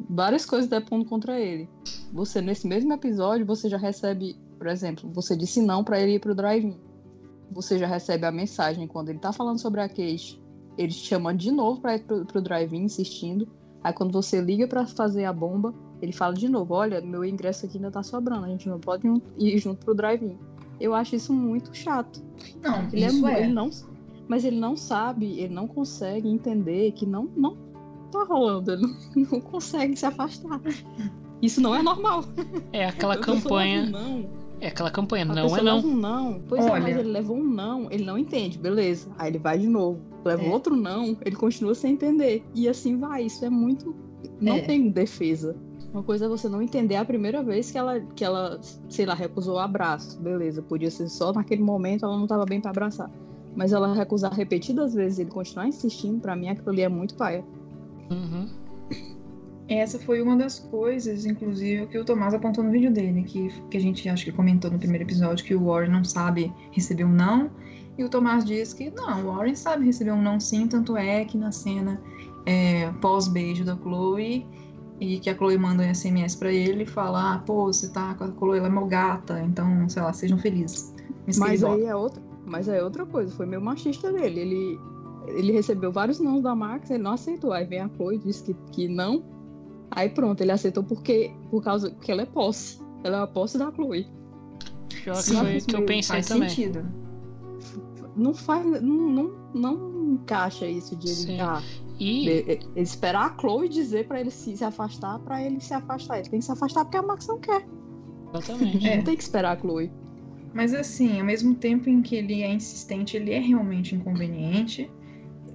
várias 0.09 0.45
coisas 0.47 0.69
depondo 0.69 1.05
contra 1.05 1.39
ele. 1.41 1.69
Você, 2.13 2.41
nesse 2.41 2.67
mesmo 2.67 2.93
episódio, 2.93 3.45
você 3.47 3.69
já 3.69 3.77
recebe, 3.77 4.37
por 4.59 4.67
exemplo, 4.67 5.11
você 5.13 5.37
disse 5.37 5.61
não 5.61 5.85
pra 5.85 6.01
ele 6.01 6.15
ir 6.15 6.21
pro 6.21 6.35
drive-in. 6.35 6.79
Você 7.53 7.79
já 7.79 7.87
recebe 7.87 8.27
a 8.27 8.33
mensagem 8.33 8.87
quando 8.89 9.11
ele 9.11 9.19
tá 9.19 9.33
falando 9.33 9.61
sobre 9.61 9.81
a 9.81 9.89
Kate, 9.89 10.41
ele 10.77 10.89
te 10.93 11.07
chamando 11.07 11.39
de 11.39 11.51
novo 11.53 11.81
pra 11.81 11.95
ir 11.97 12.01
pro, 12.05 12.25
pro 12.27 12.41
drive-in, 12.43 12.83
insistindo. 12.85 13.47
Aí 13.85 13.93
quando 13.93 14.13
você 14.13 14.41
liga 14.41 14.67
pra 14.67 14.85
fazer 14.87 15.25
a 15.27 15.33
bomba, 15.33 15.73
ele 16.03 16.13
fala 16.13 16.35
de 16.35 16.49
novo, 16.49 16.75
olha, 16.75 17.01
meu 17.01 17.25
ingresso 17.25 17.67
aqui 17.67 17.77
ainda 17.79 17.91
tá 17.91 18.03
sobrando, 18.03 18.45
a 18.45 18.49
gente 18.49 18.69
não 18.69 18.79
pode 18.79 19.07
ir 19.39 19.59
junto 19.59 19.85
pro 19.85 19.95
drive-in. 19.95 20.37
Eu 20.81 20.95
acho 20.95 21.17
isso 21.17 21.33
muito 21.33 21.75
chato. 21.75 22.23
Não, 22.63 22.83
Ele, 22.93 23.05
é 23.05 23.07
isso 23.09 23.21
mu- 23.21 23.29
é. 23.29 23.43
ele 23.45 23.53
não, 23.53 23.71
mas 24.29 24.45
ele 24.45 24.57
não 24.61 24.77
sabe, 24.77 25.39
ele 25.41 25.55
não 25.55 25.67
consegue 25.67 26.29
entender 26.29 26.93
que 26.93 27.07
não, 27.07 27.29
não 27.37 27.57
tá 28.13 28.25
rolando, 28.25 28.73
ele 28.73 28.83
não, 28.83 28.97
não 29.33 29.41
consegue 29.41 29.97
se 29.97 30.05
afastar. 30.07 30.61
Isso 31.41 31.61
não 31.61 31.75
é 31.75 31.83
normal. 31.83 32.25
É 32.73 32.87
aquela 32.87 33.17
campanha. 33.17 33.87
Não, 33.87 34.27
É 34.61 34.69
aquela 34.69 34.91
campanha, 34.91 35.25
A 35.25 35.29
não 35.29 35.35
é 35.57 35.63
não. 35.63 35.75
leva 35.77 35.87
um 35.87 35.97
não. 35.97 36.41
Pois 36.49 36.65
é, 36.65 36.71
Olha. 36.71 36.83
mas 36.83 36.97
ele 36.97 37.09
levou 37.11 37.37
um 37.37 37.45
não, 37.45 37.91
ele 37.91 38.05
não 38.05 38.17
entende, 38.19 38.59
beleza. 38.59 39.09
Aí 39.19 39.31
ele 39.31 39.39
vai 39.39 39.59
de 39.59 39.67
novo. 39.69 40.01
Leva 40.25 40.43
É. 40.45 40.49
outro 40.51 40.75
não, 40.75 41.17
ele 41.25 41.37
continua 41.37 41.75
sem 41.75 41.93
entender. 41.93 42.43
E 42.55 42.69
assim 42.69 42.97
vai. 42.99 43.25
Isso 43.27 43.45
é 43.45 43.51
muito. 43.51 43.95
Não 44.41 44.55
É. 44.57 44.61
tem 44.63 44.89
defesa. 44.91 45.55
Uma 45.97 46.03
coisa 46.03 46.27
é 46.27 46.29
você 46.29 46.47
não 46.47 46.61
entender 46.61 46.97
a 46.97 47.07
primeira 47.07 47.43
vez 47.43 47.71
que 47.71 47.79
ela, 47.79 47.99
que 47.99 48.23
ela, 48.23 48.61
sei 48.87 49.07
lá, 49.07 49.15
recusou 49.15 49.55
o 49.55 49.59
abraço. 49.59 50.21
Beleza, 50.21 50.61
podia 50.61 50.91
ser 50.91 51.09
só 51.09 51.33
naquele 51.33 51.63
momento 51.63 52.05
ela 52.05 52.19
não 52.19 52.27
tava 52.27 52.45
bem 52.45 52.61
pra 52.61 52.71
abraçar. 52.71 53.11
Mas 53.57 53.73
ela 53.73 53.95
recusar 53.95 54.31
repetidas 54.31 54.93
vezes 54.93 55.19
e 55.19 55.23
ele 55.23 55.31
continuar 55.31 55.67
insistindo, 55.69 56.21
pra 56.21 56.37
mim 56.37 56.51
aquilo 56.51 56.69
ali 56.69 56.83
é 56.83 56.89
muito 56.91 57.15
paia. 57.15 57.43
Uhum. 58.11 58.47
Essa 59.67 59.99
foi 59.99 60.21
uma 60.21 60.37
das 60.37 60.59
coisas, 60.59 61.25
inclusive, 61.25 61.87
que 61.87 61.99
o 61.99 62.05
Tomás 62.05 62.35
apontou 62.35 62.63
no 62.63 62.71
vídeo 62.71 62.93
dele, 62.93 63.23
que, 63.23 63.49
que 63.71 63.79
a 63.79 63.81
gente 63.81 64.07
acho 64.07 64.27
que 64.27 64.33
comentou 64.33 64.71
no 64.71 64.79
primeiro 64.79 65.05
episódio, 65.05 65.47
que 65.47 65.55
o 65.55 65.65
Warren 65.65 65.93
não 65.93 66.05
sabe 66.05 66.53
receber 66.73 67.05
um 67.05 67.13
não. 67.13 67.51
E 67.97 68.05
o 68.05 68.11
Tomás 68.11 68.45
diz 68.45 68.75
que 68.75 68.91
não, 68.91 69.23
o 69.23 69.35
Warren 69.35 69.55
sabe 69.55 69.87
receber 69.87 70.13
um 70.13 70.21
não 70.21 70.39
sim, 70.39 70.69
tanto 70.69 70.95
é 70.95 71.25
que 71.25 71.39
na 71.39 71.53
cena 71.53 71.99
é, 72.45 72.93
pós-beijo 73.01 73.65
da 73.65 73.75
Chloe, 73.75 74.47
e 75.01 75.19
que 75.19 75.29
a 75.29 75.37
Chloe 75.37 75.59
manda 75.59 75.83
um 75.83 75.95
SMS 75.95 76.37
pra 76.37 76.53
ele 76.53 76.85
e 76.85 76.87
fala, 76.87 77.35
ah, 77.35 77.39
pô, 77.39 77.67
você 77.67 77.89
tá 77.89 78.15
com 78.15 78.25
a 78.25 78.33
Chloe, 78.33 78.59
ela 78.59 78.69
é 78.69 78.71
mó 78.71 78.87
gata, 78.87 79.41
então, 79.43 79.89
sei 79.89 80.03
lá, 80.03 80.13
sejam 80.13 80.39
felizes. 80.39 80.95
Mas 81.39 81.61
Kate 81.61 81.65
aí 81.65 81.85
é 81.87 81.95
outra, 81.95 82.23
mas 82.47 82.69
aí 82.69 82.79
é 82.79 82.83
outra 82.83 83.05
coisa, 83.05 83.35
foi 83.35 83.47
meio 83.47 83.61
machista 83.61 84.13
dele. 84.13 84.41
Ele, 84.41 84.81
ele 85.27 85.53
recebeu 85.53 85.93
vários 85.93 86.21
não 86.21 86.41
da 86.41 86.55
Max, 86.55 86.91
ele 86.91 87.03
não 87.03 87.13
aceitou. 87.13 87.53
Aí 87.53 87.65
vem 87.67 87.81
a 87.81 87.89
Chloe, 87.89 88.19
disse 88.19 88.45
que, 88.45 88.55
que 88.73 88.89
não. 88.89 89.25
Aí 89.91 90.09
pronto, 90.09 90.41
ele 90.41 90.53
aceitou 90.53 90.83
porque 90.85 91.33
por 91.51 91.63
causa 91.63 91.91
que 91.91 92.11
ela 92.11 92.23
é 92.23 92.27
posse. 92.27 92.81
Ela 93.05 93.19
é 93.19 93.23
a 93.23 93.27
posse 93.27 93.59
da 93.59 93.71
Chloe. 93.73 94.07
Pior 94.89 95.17
que 95.17 95.23
Sim, 95.23 95.35
foi 95.37 95.53
mas 95.55 95.67
que 95.67 95.77
eu 95.77 95.85
pensei 95.85 96.17
Faz 96.17 96.27
também. 96.27 96.49
sentido. 96.49 96.87
Não 98.17 98.33
faz. 98.33 98.65
Não, 98.83 99.09
não, 99.09 99.33
não 99.55 100.15
encaixa 100.15 100.67
isso 100.67 100.97
de 100.97 101.09
ele, 101.09 101.41
ah, 101.41 101.63
E 101.99 102.43
de- 102.75 102.81
esperar 102.81 103.31
a 103.31 103.41
Chloe 103.41 103.69
dizer 103.69 104.07
pra 104.07 104.21
ele 104.21 104.31
se, 104.31 104.57
se 104.57 104.65
afastar, 104.65 105.19
pra 105.21 105.43
ele 105.43 105.61
se 105.61 105.73
afastar. 105.73 106.19
Ele 106.19 106.29
tem 106.29 106.39
que 106.41 106.45
se 106.45 106.53
afastar 106.53 106.85
porque 106.85 106.97
a 106.99 107.03
Max 107.03 107.27
não 107.27 107.39
quer. 107.39 107.67
exatamente. 108.35 108.87
É. 108.89 108.97
Não 108.99 109.05
tem 109.05 109.17
que 109.17 109.23
esperar 109.23 109.57
a 109.57 109.61
Chloe. 109.61 109.91
Mas 110.53 110.73
assim, 110.75 111.19
ao 111.21 111.27
mesmo 111.27 111.55
tempo 111.55 111.89
em 111.91 112.01
que 112.03 112.17
ele 112.17 112.43
é 112.43 112.53
insistente, 112.53 113.17
ele 113.17 113.33
é 113.33 113.39
realmente 113.39 113.95
inconveniente. 113.95 114.91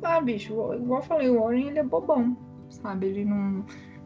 Ah, 0.04 0.20
bicho, 0.22 0.52
igual 0.54 1.00
eu 1.00 1.02
falei, 1.02 1.30
o 1.30 1.42
Warren 1.42 1.68
ele 1.70 1.80
é 1.80 1.84
bobão, 1.84 2.36
sabe? 2.70 3.08
Ele 3.08 3.26
não, 3.26 3.64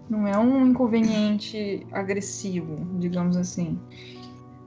não 0.10 0.28
é 0.28 0.38
um 0.38 0.68
inconveniente 0.68 1.86
agressivo, 1.91 2.76
digamos 2.99 3.36
assim. 3.38 3.78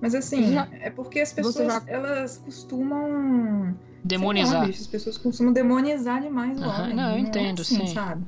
Mas 0.01 0.15
assim, 0.15 0.53
Já- 0.53 0.69
é 0.81 0.91
porque 0.91 1.21
as 1.21 1.33
pessoas, 1.33 1.67
já- 1.73 1.83
elas 1.87 2.39
costumam... 2.39 3.75
Demonizar. 4.05 4.61
lá, 4.61 4.67
bicho, 4.67 4.81
as 4.81 4.87
pessoas 4.87 5.19
costumam 5.19 5.53
demonizar 5.53 6.23
demais 6.23 6.57
o 6.57 6.61
Warren. 6.61 6.95
não, 6.95 7.11
eu 7.11 7.17
é 7.17 7.21
entendo, 7.21 7.63
assim, 7.63 7.87
sim. 7.87 7.95
sabe? 7.95 8.25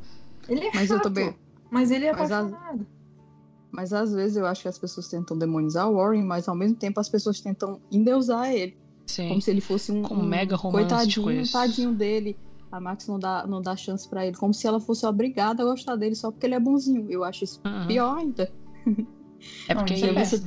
Ele 0.48 0.66
é 0.66 0.70
Mas 0.74 0.90
eu 0.90 0.96
chato, 0.96 1.04
também- 1.04 1.34
mas 1.70 1.90
ele 1.92 2.06
é 2.06 2.12
Mas 2.12 2.32
as- 2.32 2.52
apaixonado. 2.52 2.86
Mas 3.70 3.92
às 3.92 4.12
vezes 4.12 4.36
eu 4.36 4.46
acho 4.46 4.62
que 4.62 4.68
as 4.68 4.78
pessoas 4.78 5.06
tentam 5.08 5.38
demonizar 5.38 5.88
o 5.88 5.94
Warren, 5.94 6.24
mas 6.24 6.48
ao 6.48 6.56
mesmo 6.56 6.74
tempo 6.74 6.98
as 6.98 7.08
pessoas 7.08 7.40
tentam 7.40 7.80
endeusar 7.90 8.50
ele. 8.52 8.76
Sim. 9.06 9.28
Como 9.28 9.40
se 9.40 9.50
ele 9.50 9.60
fosse 9.60 9.92
um, 9.92 10.04
um 10.12 10.22
mega 10.24 10.56
romântico 10.56 11.22
coitadinho, 11.22 11.40
isso. 11.42 11.52
tadinho 11.52 11.92
dele. 11.94 12.36
A 12.72 12.80
Max 12.80 13.06
não 13.06 13.18
dá, 13.18 13.46
não 13.46 13.62
dá 13.62 13.76
chance 13.76 14.08
pra 14.08 14.26
ele. 14.26 14.36
Como 14.36 14.52
se 14.52 14.66
ela 14.66 14.80
fosse 14.80 15.06
obrigada 15.06 15.62
a 15.62 15.66
gostar 15.66 15.94
dele 15.96 16.14
só 16.16 16.30
porque 16.32 16.46
ele 16.46 16.54
é 16.56 16.60
bonzinho. 16.60 17.06
Eu 17.10 17.22
acho 17.22 17.44
isso 17.44 17.60
Uhum. 17.64 17.86
pior 17.86 18.18
ainda. 18.18 18.52
É 19.68 19.74
porque 19.74 19.96
Não, 19.96 20.08
é 20.20 20.24
você- 20.24 20.42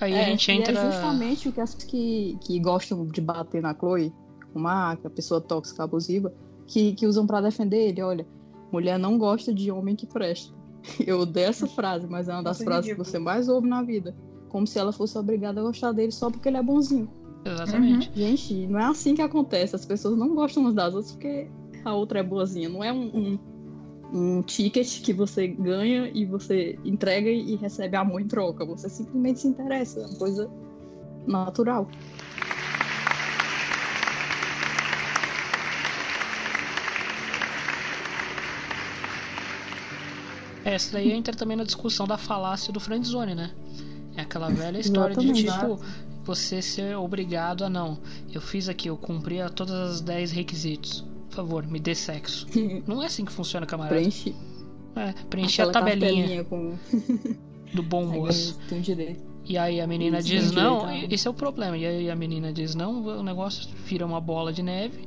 aí 0.00 0.12
É, 0.12 0.24
a 0.24 0.28
gente 0.28 0.50
e 0.50 0.54
entra. 0.54 0.72
é 0.78 0.92
justamente 0.92 1.48
o 1.48 1.52
que 1.52 1.60
as 1.60 1.74
que, 1.74 2.38
que 2.42 2.58
gostam 2.60 3.06
de 3.06 3.20
bater 3.20 3.62
na 3.62 3.74
Chloe, 3.74 4.12
uma 4.54 4.92
a 4.92 5.10
pessoa 5.10 5.40
tóxica, 5.40 5.84
abusiva, 5.84 6.32
que, 6.66 6.92
que 6.94 7.06
usam 7.06 7.26
pra 7.26 7.40
defender 7.40 7.88
ele. 7.88 8.02
Olha, 8.02 8.26
mulher 8.72 8.98
não 8.98 9.18
gosta 9.18 9.52
de 9.52 9.70
homem 9.70 9.94
que 9.96 10.06
presta. 10.06 10.52
Eu 11.06 11.20
odeio 11.20 11.48
essa 11.48 11.66
frase, 11.66 12.06
mas 12.06 12.28
é 12.28 12.32
uma 12.32 12.42
das 12.42 12.58
Nossa, 12.58 12.64
frases 12.64 12.90
que 12.92 12.98
você 12.98 13.18
mais 13.18 13.48
ouve 13.48 13.68
na 13.68 13.82
vida. 13.82 14.14
Como 14.48 14.66
se 14.66 14.78
ela 14.78 14.92
fosse 14.92 15.18
obrigada 15.18 15.60
a 15.60 15.64
gostar 15.64 15.92
dele 15.92 16.12
só 16.12 16.30
porque 16.30 16.48
ele 16.48 16.56
é 16.58 16.62
bonzinho. 16.62 17.10
Exatamente. 17.44 18.10
Gente, 18.14 18.66
não 18.68 18.78
é 18.78 18.84
assim 18.84 19.14
que 19.14 19.22
acontece. 19.22 19.74
As 19.76 19.84
pessoas 19.84 20.16
não 20.16 20.34
gostam 20.34 20.62
umas 20.62 20.74
das 20.74 20.94
outras 20.94 21.12
porque 21.12 21.50
a 21.84 21.92
outra 21.94 22.20
é 22.20 22.22
boazinha. 22.22 22.68
Não 22.68 22.82
é 22.82 22.92
um, 22.92 23.04
um, 23.06 23.38
um 24.14 24.40
ticket 24.42 25.02
que 25.02 25.12
você 25.12 25.48
ganha 25.48 26.08
e 26.14 26.24
você 26.24 26.78
entrega 26.84 27.28
e 27.28 27.56
recebe 27.56 27.96
amor 27.96 28.20
em 28.20 28.28
troca. 28.28 28.64
Você 28.64 28.88
simplesmente 28.88 29.40
se 29.40 29.48
interessa. 29.48 30.00
É 30.00 30.06
uma 30.06 30.16
coisa 30.16 30.48
natural. 31.26 31.88
É, 40.64 40.74
Essa 40.74 40.92
daí 40.92 41.10
entra 41.10 41.34
também 41.34 41.56
na 41.56 41.64
discussão 41.64 42.06
da 42.06 42.16
falácia 42.16 42.72
do 42.72 42.78
friendzone, 42.78 43.34
né? 43.34 43.50
É 44.16 44.22
aquela 44.22 44.48
velha 44.48 44.78
história 44.78 45.16
de 45.16 45.32
tipo, 45.32 45.80
você 46.22 46.62
ser 46.62 46.96
obrigado 46.96 47.64
a 47.64 47.68
não. 47.68 47.98
Eu 48.32 48.40
fiz 48.40 48.68
aqui, 48.68 48.88
eu 48.88 48.96
cumpri 48.96 49.40
a 49.40 49.48
todas 49.48 49.74
as 49.74 50.00
10 50.00 50.30
requisitos. 50.30 51.04
Por 51.34 51.42
favor, 51.42 51.66
me 51.66 51.80
dê 51.80 51.94
sexo. 51.94 52.46
Não 52.86 53.02
é 53.02 53.06
assim 53.06 53.24
que 53.24 53.32
funciona, 53.32 53.66
camarada. 53.66 53.96
Preenche 53.96 54.34
É, 54.96 55.12
preencher 55.28 55.62
a 55.62 55.70
tabelinha 55.70 56.44
com 56.44 56.74
do 57.72 57.82
bom 57.82 58.06
moço. 58.06 58.58
tem 58.68 58.80
direito. 58.80 59.22
E 59.46 59.58
aí 59.58 59.78
a 59.80 59.86
menina 59.86 60.22
diz 60.22 60.52
não, 60.52 60.86
direito 60.86 61.12
e- 61.12 61.14
esse 61.14 61.26
é 61.28 61.30
o 61.30 61.34
problema. 61.34 61.76
E 61.76 61.84
aí 61.84 62.10
a 62.10 62.16
menina 62.16 62.50
diz 62.52 62.74
não, 62.74 63.04
o 63.04 63.22
negócio 63.22 63.68
vira 63.84 64.06
uma 64.06 64.20
bola 64.20 64.52
de 64.52 64.62
neve. 64.62 65.06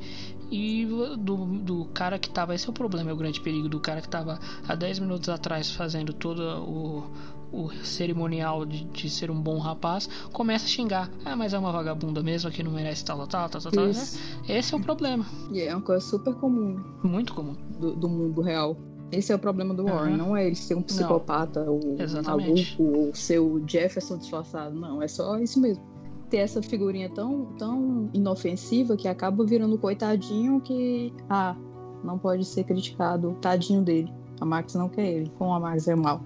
E 0.51 0.85
do, 1.17 1.45
do 1.45 1.85
cara 1.93 2.17
que 2.19 2.29
tava, 2.29 2.53
esse 2.55 2.67
é 2.67 2.69
o 2.69 2.73
problema, 2.73 3.09
é 3.09 3.13
o 3.13 3.17
grande 3.17 3.41
perigo 3.41 3.67
do 3.67 3.79
cara 3.81 3.99
que 3.99 4.07
tava 4.07 4.39
há 4.67 4.75
10 4.75 4.99
minutos 4.99 5.27
atrás 5.27 5.71
fazendo 5.71 6.13
todo 6.13 6.39
o, 6.63 7.03
o 7.52 7.69
cerimonial 7.84 8.65
de, 8.65 8.84
de 8.86 9.10
ser 9.10 9.32
um 9.32 9.40
bom 9.40 9.57
rapaz, 9.57 10.10
começa 10.34 10.65
a 10.65 10.68
xingar. 10.68 11.10
Ah, 11.24 11.36
mas 11.36 11.53
é 11.53 11.60
uma 11.60 11.72
vagabunda 11.72 12.22
mesmo 12.22 12.52
que 12.52 12.61
não 12.64 12.72
merece 12.72 13.06
tal, 13.06 13.26
tal, 13.28 13.49
tal, 13.49 13.61
tal, 13.61 13.72
tal. 13.72 13.90
Isso. 13.90 14.19
Esse 14.48 14.74
é 14.74 14.78
o 14.78 14.82
problema. 14.82 15.26
E 15.52 15.61
é 15.61 15.74
uma 15.74 15.82
coisa 15.82 16.06
super 16.06 16.34
comum 16.36 16.82
Muito 17.03 17.34
comum. 17.34 17.56
do, 17.80 17.95
do 17.95 18.10
mundo 18.10 18.41
real. 18.41 18.76
Esse 19.11 19.32
é 19.32 19.36
o 19.36 19.40
problema 19.40 19.74
do 19.74 19.86
Warren. 19.86 20.15
Aham. 20.15 20.18
Não 20.18 20.36
é 20.36 20.45
ele 20.45 20.56
ser 20.56 20.76
um 20.76 20.82
psicopata 20.82 21.61
ou 21.61 21.80
um 21.94 22.02
Exatamente. 22.02 22.76
maluco 22.78 22.98
ou 22.98 23.15
ser 23.15 23.40
o 23.40 23.64
Jefferson 23.65 24.18
disfarçado. 24.18 24.76
Não, 24.78 25.02
é 25.02 25.07
só 25.07 25.38
isso 25.40 25.61
mesmo. 25.61 25.82
Ter 26.30 26.38
essa 26.38 26.61
figurinha 26.61 27.10
tão, 27.10 27.45
tão 27.57 28.10
inofensiva 28.14 28.98
que 28.98 29.07
acaba 29.07 29.45
virando 29.45 29.78
coitadinho 29.78 30.60
que, 30.60 31.14
ah, 31.30 31.56
não 32.03 32.18
pode 32.18 32.44
ser 32.44 32.65
criticado, 32.65 33.38
tadinho 33.40 33.82
dele. 33.82 34.11
A 34.41 34.45
Max 34.45 34.76
não 34.76 34.90
quer 34.90 35.06
ele, 35.07 35.32
como 35.38 35.53
a 35.53 35.60
Max 35.60 35.88
é 35.88 35.95
mal. 35.95 36.22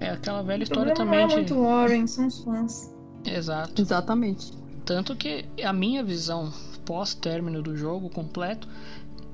É 0.00 0.10
aquela 0.10 0.42
velha 0.42 0.62
história 0.62 0.94
problema 0.94 1.26
também 1.26 1.26
não 1.26 1.42
é 1.42 1.44
de. 1.44 1.54
muito 1.54 1.62
Warren, 1.62 2.06
são 2.06 2.26
os 2.26 2.42
fãs. 2.42 2.94
Exato. 3.24 3.80
Exatamente. 3.80 4.52
Tanto 4.84 5.16
que 5.16 5.44
a 5.64 5.72
minha 5.72 6.02
visão 6.04 6.52
pós-término 6.84 7.60
do 7.60 7.76
jogo 7.76 8.08
completo, 8.08 8.68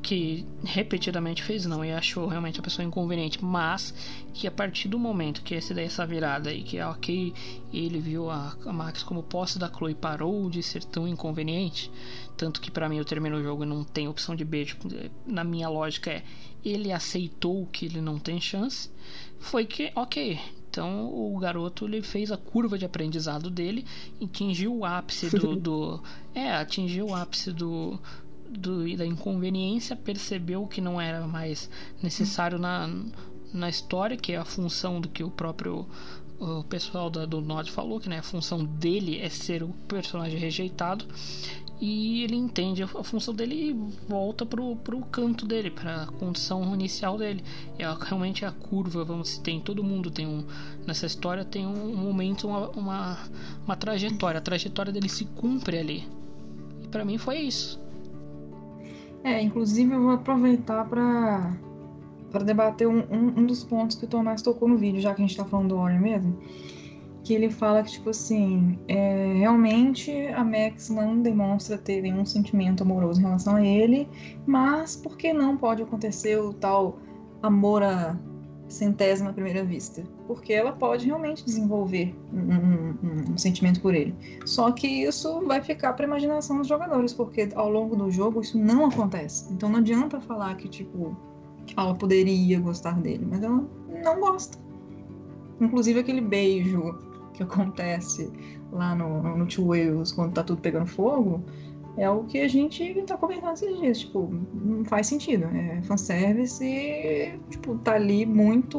que 0.03 0.45
repetidamente 0.65 1.43
fez 1.43 1.65
não 1.65 1.85
e 1.85 1.93
achou 1.93 2.27
realmente 2.27 2.59
a 2.59 2.63
pessoa 2.63 2.85
inconveniente, 2.85 3.43
mas 3.43 3.95
que 4.35 4.49
a 4.49 4.51
partir 4.51 4.89
do 4.89 4.99
momento 4.99 5.43
que 5.43 5.55
esse 5.55 5.73
daí 5.73 5.85
essa 5.85 6.05
virada 6.05 6.51
aí, 6.51 6.65
que 6.65 6.81
ok, 6.81 7.33
ele 7.73 8.01
viu 8.01 8.29
a, 8.29 8.57
a 8.67 8.73
Max 8.73 9.03
como 9.05 9.23
posse 9.23 9.59
da 9.59 9.69
Chloe 9.69 9.95
parou 9.95 10.51
de 10.51 10.61
ser 10.63 10.83
tão 10.83 11.07
inconveniente, 11.07 11.91
tanto 12.37 12.61
que 12.61 12.71
pra 12.71 12.89
mim 12.89 12.97
eu 12.97 13.05
termino 13.05 13.37
o 13.37 13.43
jogo 13.43 13.63
e 13.63 13.67
não 13.67 13.85
tem 13.85 14.09
opção 14.09 14.35
de 14.35 14.45
beijo, 14.45 14.77
na 15.25 15.45
minha 15.45 15.69
lógica 15.69 16.11
é 16.11 16.25
ele 16.65 16.93
aceitou 16.93 17.67
que 17.67 17.87
ele 17.87 18.01
não 18.01 18.19
tem 18.19 18.41
chance, 18.41 18.91
foi 19.43 19.67
que 19.67 19.93
ok, 19.95 20.39
então 20.71 21.13
o 21.13 21.39
garoto 21.39 21.85
ele 21.85 22.01
fez 22.01 22.33
a 22.33 22.37
curva 22.37 22.79
de 22.79 22.85
aprendizado 22.87 23.51
dele 23.51 23.85
e 24.21 24.25
atingiu 24.25 24.75
o 24.75 24.85
ápice 24.85 25.29
do, 25.29 25.55
do 25.61 26.03
é 26.35 26.53
atingiu 26.53 27.09
o 27.09 27.15
ápice 27.15 27.53
do, 27.53 28.01
do 28.49 28.97
da 28.97 29.05
inconveniência 29.05 29.95
percebeu 29.95 30.67
que 30.67 30.81
não 30.81 31.01
era 31.01 31.27
mais 31.27 31.69
necessário 32.03 32.59
na, 32.59 32.89
na 33.53 33.69
história 33.69 34.17
que 34.17 34.33
é 34.33 34.37
a 34.37 34.45
função 34.45 35.01
do 35.01 35.09
que 35.09 35.23
o 35.23 35.31
próprio 35.31 35.87
o 36.39 36.65
pessoal 36.65 37.09
da, 37.09 37.25
do 37.25 37.41
Nod 37.41 37.71
falou 37.71 38.01
que 38.01 38.09
né, 38.09 38.19
a 38.19 38.23
função 38.23 38.65
dele 38.65 39.21
é 39.21 39.29
ser 39.29 39.63
o 39.63 39.69
personagem 39.87 40.39
rejeitado 40.39 41.07
e 41.85 42.23
ele 42.23 42.37
entende 42.37 42.81
a, 42.85 42.87
função 42.87 43.35
dele 43.35 43.71
e 43.71 43.73
volta 44.09 44.47
pro, 44.47 44.77
pro 44.77 45.01
canto 45.07 45.45
dele, 45.45 45.69
para 45.69 46.05
a 46.05 46.07
condição 46.07 46.73
inicial 46.73 47.19
dele. 47.19 47.43
É 47.77 47.85
realmente 48.05 48.45
a 48.45 48.53
curva, 48.53 49.05
vamos 49.05 49.37
tem 49.39 49.61
todo 49.61 49.83
mundo 49.83 50.09
tem 50.09 50.25
um 50.25 50.45
nessa 50.87 51.07
história 51.07 51.45
tem 51.45 51.67
um, 51.67 51.97
momento, 51.97 52.47
uma, 52.47 52.69
uma, 52.71 53.19
uma 53.67 53.75
trajetória. 53.75 54.39
A 54.39 54.41
trajetória 54.41 54.93
dele 54.93 55.09
se 55.09 55.25
cumpre 55.25 55.77
ali. 55.77 56.09
E 56.85 56.87
para 56.87 57.05
mim 57.05 57.19
foi 57.19 57.39
isso. 57.41 57.81
É, 59.25 59.43
inclusive 59.43 59.93
eu 59.93 60.03
vou 60.03 60.13
aproveitar 60.13 60.85
para 60.85 61.53
para 62.31 62.45
debater 62.45 62.87
um, 62.87 63.01
um, 63.11 63.41
um 63.41 63.45
dos 63.45 63.65
pontos 63.65 63.97
que 63.97 64.05
o 64.05 64.09
Tomás 64.09 64.41
tocou 64.41 64.69
no 64.69 64.79
vídeo, 64.79 65.01
já 65.01 65.13
que 65.13 65.21
a 65.21 65.27
gente 65.27 65.37
tá 65.37 65.45
falando 65.45 65.71
do 65.71 65.77
Warren 65.77 65.99
mesmo. 65.99 66.39
Que 67.25 67.35
ele 67.35 67.51
fala 67.51 67.83
que, 67.83 67.93
tipo 67.93 68.11
assim, 68.11 68.79
é, 68.89 69.35
realmente 69.39 70.11
a 70.29 70.43
Max 70.45 70.91
não 70.91 71.21
demonstra 71.23 71.79
ter 71.79 72.03
nenhum 72.03 72.25
sentimento 72.25 72.83
amoroso 72.83 73.21
em 73.21 73.25
relação 73.25 73.57
a 73.57 73.65
ele, 73.65 74.09
mas 74.47 74.97
por 74.97 75.17
que 75.17 75.33
não 75.33 75.57
pode 75.57 75.83
acontecer 75.83 76.37
o 76.39 76.53
tal 76.53 76.99
amor 77.41 77.83
à 77.83 78.17
centésima 78.67 79.33
primeira 79.33 79.63
vista? 79.63 80.03
Porque 80.27 80.53
ela 80.53 80.73
pode 80.73 81.07
realmente 81.07 81.45
desenvolver 81.45 82.13
um, 82.33 82.39
um- 82.39 83.33
um 83.35 83.39
sentimento 83.39 83.81
por 83.81 83.95
ele. 83.95 84.15
Só 84.45 84.73
que 84.73 84.87
isso 84.87 85.43
vai 85.47 85.61
ficar 85.63 85.93
para 85.93 86.07
imaginação 86.07 86.59
dos 86.59 86.67
jogadores, 86.67 87.13
porque 87.13 87.51
ao 87.55 87.71
longo 87.71 87.95
do 87.95 88.11
jogo 88.11 88.41
isso 88.41 88.59
não 88.59 88.87
acontece. 88.87 89.53
Então 89.53 89.69
não 89.69 89.79
adianta 89.79 90.21
falar 90.21 90.57
que, 90.57 90.69
tipo, 90.69 91.17
ela 91.77 91.95
poderia 91.95 92.59
gostar 92.59 92.99
dele, 93.01 93.25
mas 93.31 93.43
ela 93.45 93.65
não 94.03 94.19
gosta. 94.21 94.59
Inclusive 95.61 96.01
aquele 96.01 96.21
beijo 96.21 96.99
que 97.35 97.43
acontece 97.43 98.31
lá 98.73 98.95
no, 98.95 99.37
no 99.37 99.47
Two 99.47 99.69
Wheels 99.69 100.13
quando 100.13 100.33
tá 100.35 100.43
tudo 100.43 100.61
pegando 100.61 100.87
fogo, 100.87 101.43
é 101.97 102.09
o 102.09 102.25
que 102.25 102.41
a 102.41 102.49
gente 102.49 103.03
tá 103.07 103.17
comentando 103.17 103.55
esses 103.55 103.79
dias. 103.79 103.99
Tipo, 104.01 104.29
não 104.55 104.85
faz 104.85 105.07
sentido. 105.07 105.45
É 105.45 105.83
fanservice 105.83 106.65
e, 106.65 107.39
tipo, 107.51 107.77
tá 107.79 107.95
ali 107.95 108.25
muito. 108.25 108.79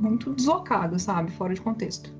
muito 0.00 0.32
deslocado, 0.32 0.98
sabe? 0.98 1.30
Fora 1.32 1.54
de 1.54 1.60
contexto. 1.60 2.10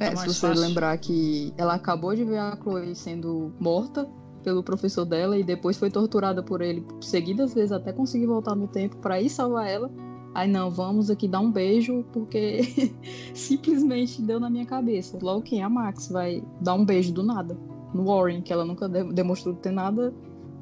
É, 0.00 0.10
Tá 0.10 0.16
se 0.16 0.26
você 0.34 0.48
fácil. 0.48 0.66
lembrar 0.66 0.98
que 0.98 1.52
ela 1.56 1.74
acabou 1.74 2.14
de 2.14 2.24
ver 2.24 2.38
a 2.38 2.56
Chloe 2.60 2.94
sendo 2.96 3.52
morta 3.60 4.08
pelo 4.42 4.62
professor 4.62 5.04
dela 5.04 5.38
e 5.38 5.44
depois 5.44 5.76
foi 5.78 5.90
torturada 5.90 6.42
por 6.42 6.60
ele 6.60 6.84
seguidas 7.00 7.54
vezes 7.54 7.72
até 7.72 7.92
conseguir 7.92 8.26
voltar 8.26 8.54
no 8.56 8.66
tempo 8.66 8.96
pra 8.96 9.20
ir 9.20 9.30
salvar 9.30 9.68
ela. 9.68 9.90
Aí 10.34 10.50
não, 10.50 10.68
vamos 10.68 11.10
aqui 11.10 11.28
dar 11.28 11.40
um 11.40 11.50
beijo 11.50 12.04
porque 12.12 12.62
simplesmente 13.32 14.20
deu 14.20 14.40
na 14.40 14.50
minha 14.50 14.66
cabeça. 14.66 15.18
Logo 15.22 15.42
quem 15.42 15.62
a 15.62 15.68
Max 15.68 16.08
vai 16.08 16.42
dar 16.60 16.74
um 16.74 16.84
beijo 16.84 17.12
do 17.12 17.22
nada 17.22 17.56
no 17.94 18.04
Warren, 18.06 18.42
que 18.42 18.52
ela 18.52 18.64
nunca 18.64 18.88
de- 18.88 19.12
demonstrou 19.12 19.54
ter 19.54 19.70
nada 19.70 20.12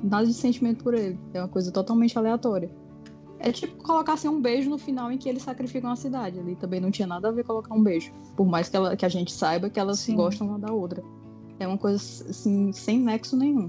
nada 0.03 0.27
de 0.27 0.35
sentimento 0.35 0.83
por 0.83 0.95
ele. 0.95 1.19
É 1.33 1.41
uma 1.41 1.49
coisa 1.49 1.73
totalmente 1.73 2.19
aleatória. 2.19 2.71
É 3.39 3.51
tipo 3.51 3.83
colocar 3.83 4.13
assim 4.13 4.29
um 4.29 4.41
beijo 4.41 4.69
no 4.69 4.79
final 4.79 5.11
em 5.11 5.19
que 5.19 5.29
eles 5.29 5.43
sacrificam 5.43 5.91
a 5.91 5.97
cidade. 5.97 6.39
Ali 6.39 6.55
também 6.55 6.81
não 6.81 6.91
tinha 6.91 7.09
nada 7.09 7.29
a 7.29 7.33
ver 7.33 7.45
colocar 7.45 7.75
um 7.75 7.83
beijo. 7.83 8.13
Por 8.37 8.47
mais 8.47 8.69
que, 8.69 8.77
ela, 8.77 8.97
que 8.97 9.07
a 9.07 9.09
gente 9.09 9.33
saiba 9.33 9.71
que 9.71 9.81
elas 9.81 10.01
Sim. 10.01 10.17
gostam 10.17 10.49
uma 10.49 10.59
da 10.59 10.73
outra. 10.73 11.03
É 11.59 11.67
uma 11.67 11.79
coisa 11.79 11.97
assim, 11.97 12.73
sem 12.73 13.01
nexo 13.01 13.37
nenhum. 13.37 13.69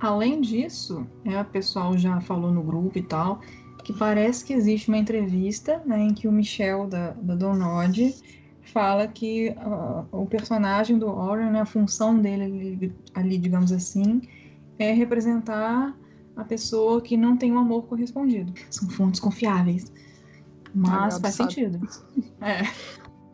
Além 0.00 0.40
disso, 0.40 1.06
é, 1.24 1.40
o 1.40 1.44
pessoal 1.44 1.96
já 1.96 2.20
falou 2.20 2.50
no 2.50 2.62
grupo 2.62 2.98
e 2.98 3.02
tal, 3.02 3.40
que 3.86 3.92
parece 3.92 4.44
que 4.44 4.52
existe 4.52 4.88
uma 4.88 4.98
entrevista 4.98 5.80
né, 5.86 6.02
em 6.02 6.12
que 6.12 6.26
o 6.26 6.32
Michel 6.32 6.88
da, 6.88 7.12
da 7.12 7.36
Donod 7.36 8.16
fala 8.60 9.06
que 9.06 9.50
ah, 9.58 10.04
o 10.10 10.26
personagem 10.26 10.98
do 10.98 11.06
Orion, 11.06 11.52
né, 11.52 11.60
a 11.60 11.64
função 11.64 12.18
dele 12.18 12.92
ali, 13.14 13.38
digamos 13.38 13.70
assim, 13.70 14.22
é 14.76 14.90
representar 14.90 15.96
a 16.34 16.42
pessoa 16.42 17.00
que 17.00 17.16
não 17.16 17.36
tem 17.36 17.52
o 17.52 17.58
amor 17.58 17.84
correspondido. 17.84 18.52
São 18.70 18.88
fontes 18.88 19.20
confiáveis. 19.20 19.92
Mas 20.74 21.20
faz 21.20 21.36
sabe. 21.36 21.54
sentido. 21.54 21.88
É. 22.40 22.62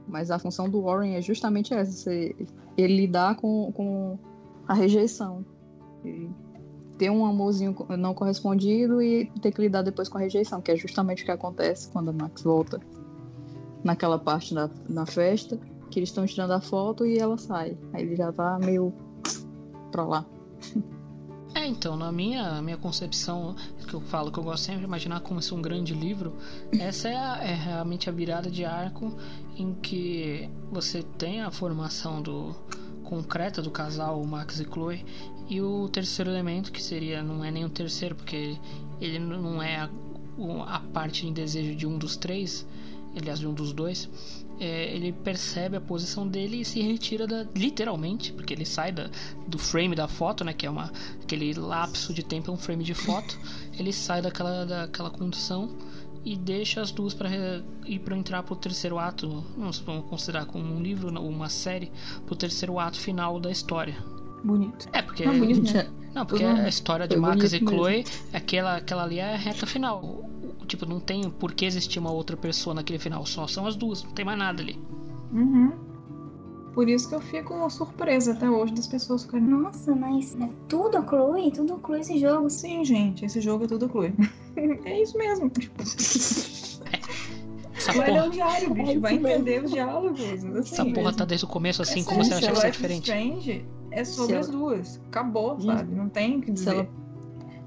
Mas 0.06 0.30
a 0.30 0.38
função 0.38 0.68
do 0.68 0.82
Warren 0.82 1.14
é 1.14 1.22
justamente 1.22 1.72
essa: 1.72 2.12
ele 2.12 2.96
lidar 2.96 3.36
com, 3.36 3.72
com 3.72 4.18
a 4.68 4.74
rejeição. 4.74 5.46
Ele 6.04 6.30
ter 6.98 7.10
um 7.10 7.24
amorzinho 7.24 7.74
não 7.98 8.14
correspondido 8.14 9.00
e 9.02 9.26
ter 9.40 9.52
que 9.52 9.60
lidar 9.60 9.82
depois 9.82 10.08
com 10.08 10.18
a 10.18 10.20
rejeição, 10.20 10.60
que 10.60 10.70
é 10.70 10.76
justamente 10.76 11.22
o 11.22 11.26
que 11.26 11.30
acontece 11.32 11.88
quando 11.90 12.10
a 12.10 12.12
Max 12.12 12.42
volta 12.42 12.80
naquela 13.82 14.18
parte 14.18 14.54
da, 14.54 14.68
da 14.88 15.04
festa, 15.06 15.58
que 15.90 15.98
eles 15.98 16.08
estão 16.10 16.24
tirando 16.26 16.52
a 16.52 16.60
foto 16.60 17.04
e 17.04 17.18
ela 17.18 17.36
sai. 17.36 17.76
Aí 17.92 18.02
ele 18.02 18.16
já 18.16 18.32
tá 18.32 18.58
meio 18.58 18.92
pra 19.90 20.04
lá. 20.04 20.26
É, 21.54 21.66
então, 21.66 21.98
na 21.98 22.10
minha, 22.10 22.62
minha 22.62 22.78
concepção, 22.78 23.54
que 23.86 23.92
eu 23.92 24.00
falo 24.00 24.32
que 24.32 24.38
eu 24.38 24.42
gosto 24.42 24.64
sempre 24.64 24.80
de 24.80 24.86
imaginar 24.86 25.20
como 25.20 25.42
se 25.42 25.52
um 25.52 25.60
grande 25.60 25.92
livro, 25.92 26.32
essa 26.80 27.10
é, 27.10 27.14
a- 27.14 27.44
é 27.44 27.52
realmente 27.54 28.08
a 28.08 28.12
virada 28.12 28.50
de 28.50 28.64
arco 28.64 29.12
em 29.54 29.74
que 29.74 30.48
você 30.70 31.02
tem 31.02 31.42
a 31.42 31.50
formação 31.50 32.22
do 32.22 32.54
concreta 33.04 33.60
do 33.60 33.70
casal 33.70 34.24
Max 34.24 34.60
e 34.60 34.64
Chloe 34.64 35.04
e 35.52 35.60
o 35.60 35.86
terceiro 35.88 36.30
elemento 36.30 36.72
que 36.72 36.82
seria 36.82 37.22
não 37.22 37.44
é 37.44 37.50
nem 37.50 37.64
o 37.64 37.68
terceiro 37.68 38.14
porque 38.14 38.56
ele 39.00 39.18
não 39.18 39.62
é 39.62 39.76
a, 39.76 39.90
o- 40.38 40.62
a 40.62 40.80
parte 40.80 41.26
em 41.26 41.32
desejo 41.32 41.74
de 41.74 41.86
um 41.86 41.98
dos 41.98 42.16
três, 42.16 42.66
aliás 43.14 43.38
de 43.38 43.46
um 43.46 43.52
dos 43.52 43.72
dois, 43.72 44.08
é, 44.58 44.94
ele 44.94 45.12
percebe 45.12 45.76
a 45.76 45.80
posição 45.80 46.26
dele 46.26 46.60
e 46.60 46.64
se 46.64 46.80
retira 46.80 47.26
da, 47.26 47.46
literalmente, 47.54 48.32
porque 48.32 48.54
ele 48.54 48.64
sai 48.64 48.92
da, 48.92 49.10
do 49.46 49.58
frame 49.58 49.94
da 49.94 50.08
foto, 50.08 50.42
né, 50.42 50.54
que 50.54 50.64
é 50.66 50.70
uma, 50.70 50.90
aquele 51.22 51.52
lapso 51.52 52.14
de 52.14 52.22
tempo, 52.22 52.50
é 52.50 52.54
um 52.54 52.56
frame 52.56 52.82
de 52.84 52.94
foto, 52.94 53.38
ele 53.78 53.92
sai 53.92 54.22
daquela, 54.22 54.64
daquela 54.64 55.10
condição 55.10 55.68
e 56.24 56.34
deixa 56.36 56.80
as 56.80 56.90
duas 56.92 57.12
para 57.12 57.28
ir 57.84 57.98
para 57.98 58.16
entrar 58.16 58.42
pro 58.42 58.56
terceiro 58.56 58.98
ato, 58.98 59.44
vamos, 59.56 59.80
vamos 59.80 60.06
considerar 60.08 60.46
como 60.46 60.64
um 60.64 60.80
livro 60.80 61.12
ou 61.20 61.28
uma 61.28 61.50
série, 61.50 61.90
pro 62.24 62.36
terceiro 62.36 62.78
ato 62.78 62.98
final 62.98 63.38
da 63.38 63.50
história. 63.50 63.96
Bonito. 64.44 64.88
É, 64.92 65.02
porque. 65.02 65.24
Não, 65.24 65.38
bonito, 65.38 65.72
né? 65.72 65.88
Não, 66.14 66.26
porque 66.26 66.44
a 66.44 66.68
história 66.68 67.08
de 67.08 67.16
Max 67.16 67.52
e 67.52 67.58
Chloe, 67.58 67.98
mesmo. 67.98 68.12
aquela, 68.32 68.76
aquela 68.76 69.04
ali 69.04 69.18
é 69.18 69.34
a 69.34 69.36
reta 69.36 69.66
final. 69.66 70.28
Tipo, 70.66 70.86
não 70.86 71.00
tem 71.00 71.28
por 71.30 71.52
que 71.52 71.64
existir 71.64 71.98
uma 71.98 72.12
outra 72.12 72.36
pessoa 72.36 72.74
naquele 72.74 72.98
final, 72.98 73.24
só 73.26 73.46
são 73.46 73.66
as 73.66 73.76
duas, 73.76 74.02
não 74.04 74.12
tem 74.12 74.24
mais 74.24 74.38
nada 74.38 74.62
ali. 74.62 74.78
Uhum. 75.32 75.72
Por 76.74 76.88
isso 76.88 77.08
que 77.08 77.14
eu 77.14 77.20
fico 77.20 77.68
surpresa 77.70 78.32
até 78.32 78.48
hoje 78.48 78.72
das 78.72 78.86
pessoas 78.86 79.24
ficarem. 79.24 79.46
Nossa, 79.46 79.94
mas 79.94 80.34
é 80.40 80.48
tudo 80.68 80.98
a 80.98 81.06
Chloe? 81.06 81.50
Tudo 81.50 81.80
Chloe 81.84 82.00
esse 82.00 82.18
jogo? 82.18 82.48
Sim, 82.48 82.84
gente, 82.84 83.24
esse 83.24 83.40
jogo 83.40 83.64
é 83.64 83.68
tudo 83.68 83.88
Chloe. 83.88 84.14
é 84.84 85.02
isso 85.02 85.16
mesmo. 85.18 85.50
Tipo, 85.50 85.82
Essa 87.74 87.92
vai 87.94 88.12
ler 88.12 88.14
porra, 88.14 88.26
o 88.26 88.30
diário, 88.30 88.74
bicho. 88.74 89.00
Vai 89.00 89.14
entender 89.14 89.64
os 89.64 89.70
diálogos. 89.70 90.20
Assim, 90.20 90.58
essa 90.58 90.84
porra 90.86 91.12
tá 91.12 91.24
desde 91.24 91.44
o 91.44 91.48
começo 91.48 91.82
assim, 91.82 92.02
é 92.02 92.04
como 92.04 92.22
você 92.22 92.30
sério, 92.30 92.50
acha 92.50 92.60
que 92.60 92.66
é 92.66 92.70
diferente? 92.70 93.10
Strange 93.10 93.66
é 93.92 94.04
sobre 94.04 94.32
Se 94.34 94.38
as 94.38 94.48
ela- 94.48 94.58
duas. 94.58 95.00
Acabou, 95.08 95.54
Hum. 95.56 95.60
sabe? 95.60 95.94
Não 95.94 96.08
tem 96.08 96.38
o 96.38 96.40
que 96.40 96.46
Se 96.48 96.52
dizer. 96.52 96.70
ela, 96.74 96.88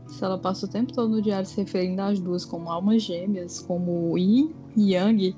se 0.07 0.23
ela 0.23 0.37
passa 0.37 0.65
o 0.65 0.69
tempo 0.69 0.93
todo 0.93 1.09
no 1.09 1.21
diário 1.21 1.47
se 1.47 1.57
referindo 1.57 2.01
às 2.01 2.19
duas 2.19 2.45
como 2.45 2.69
almas 2.69 3.01
gêmeas, 3.03 3.59
como 3.61 4.17
Yin 4.17 4.53
e 4.75 4.93
Yang, 4.93 5.35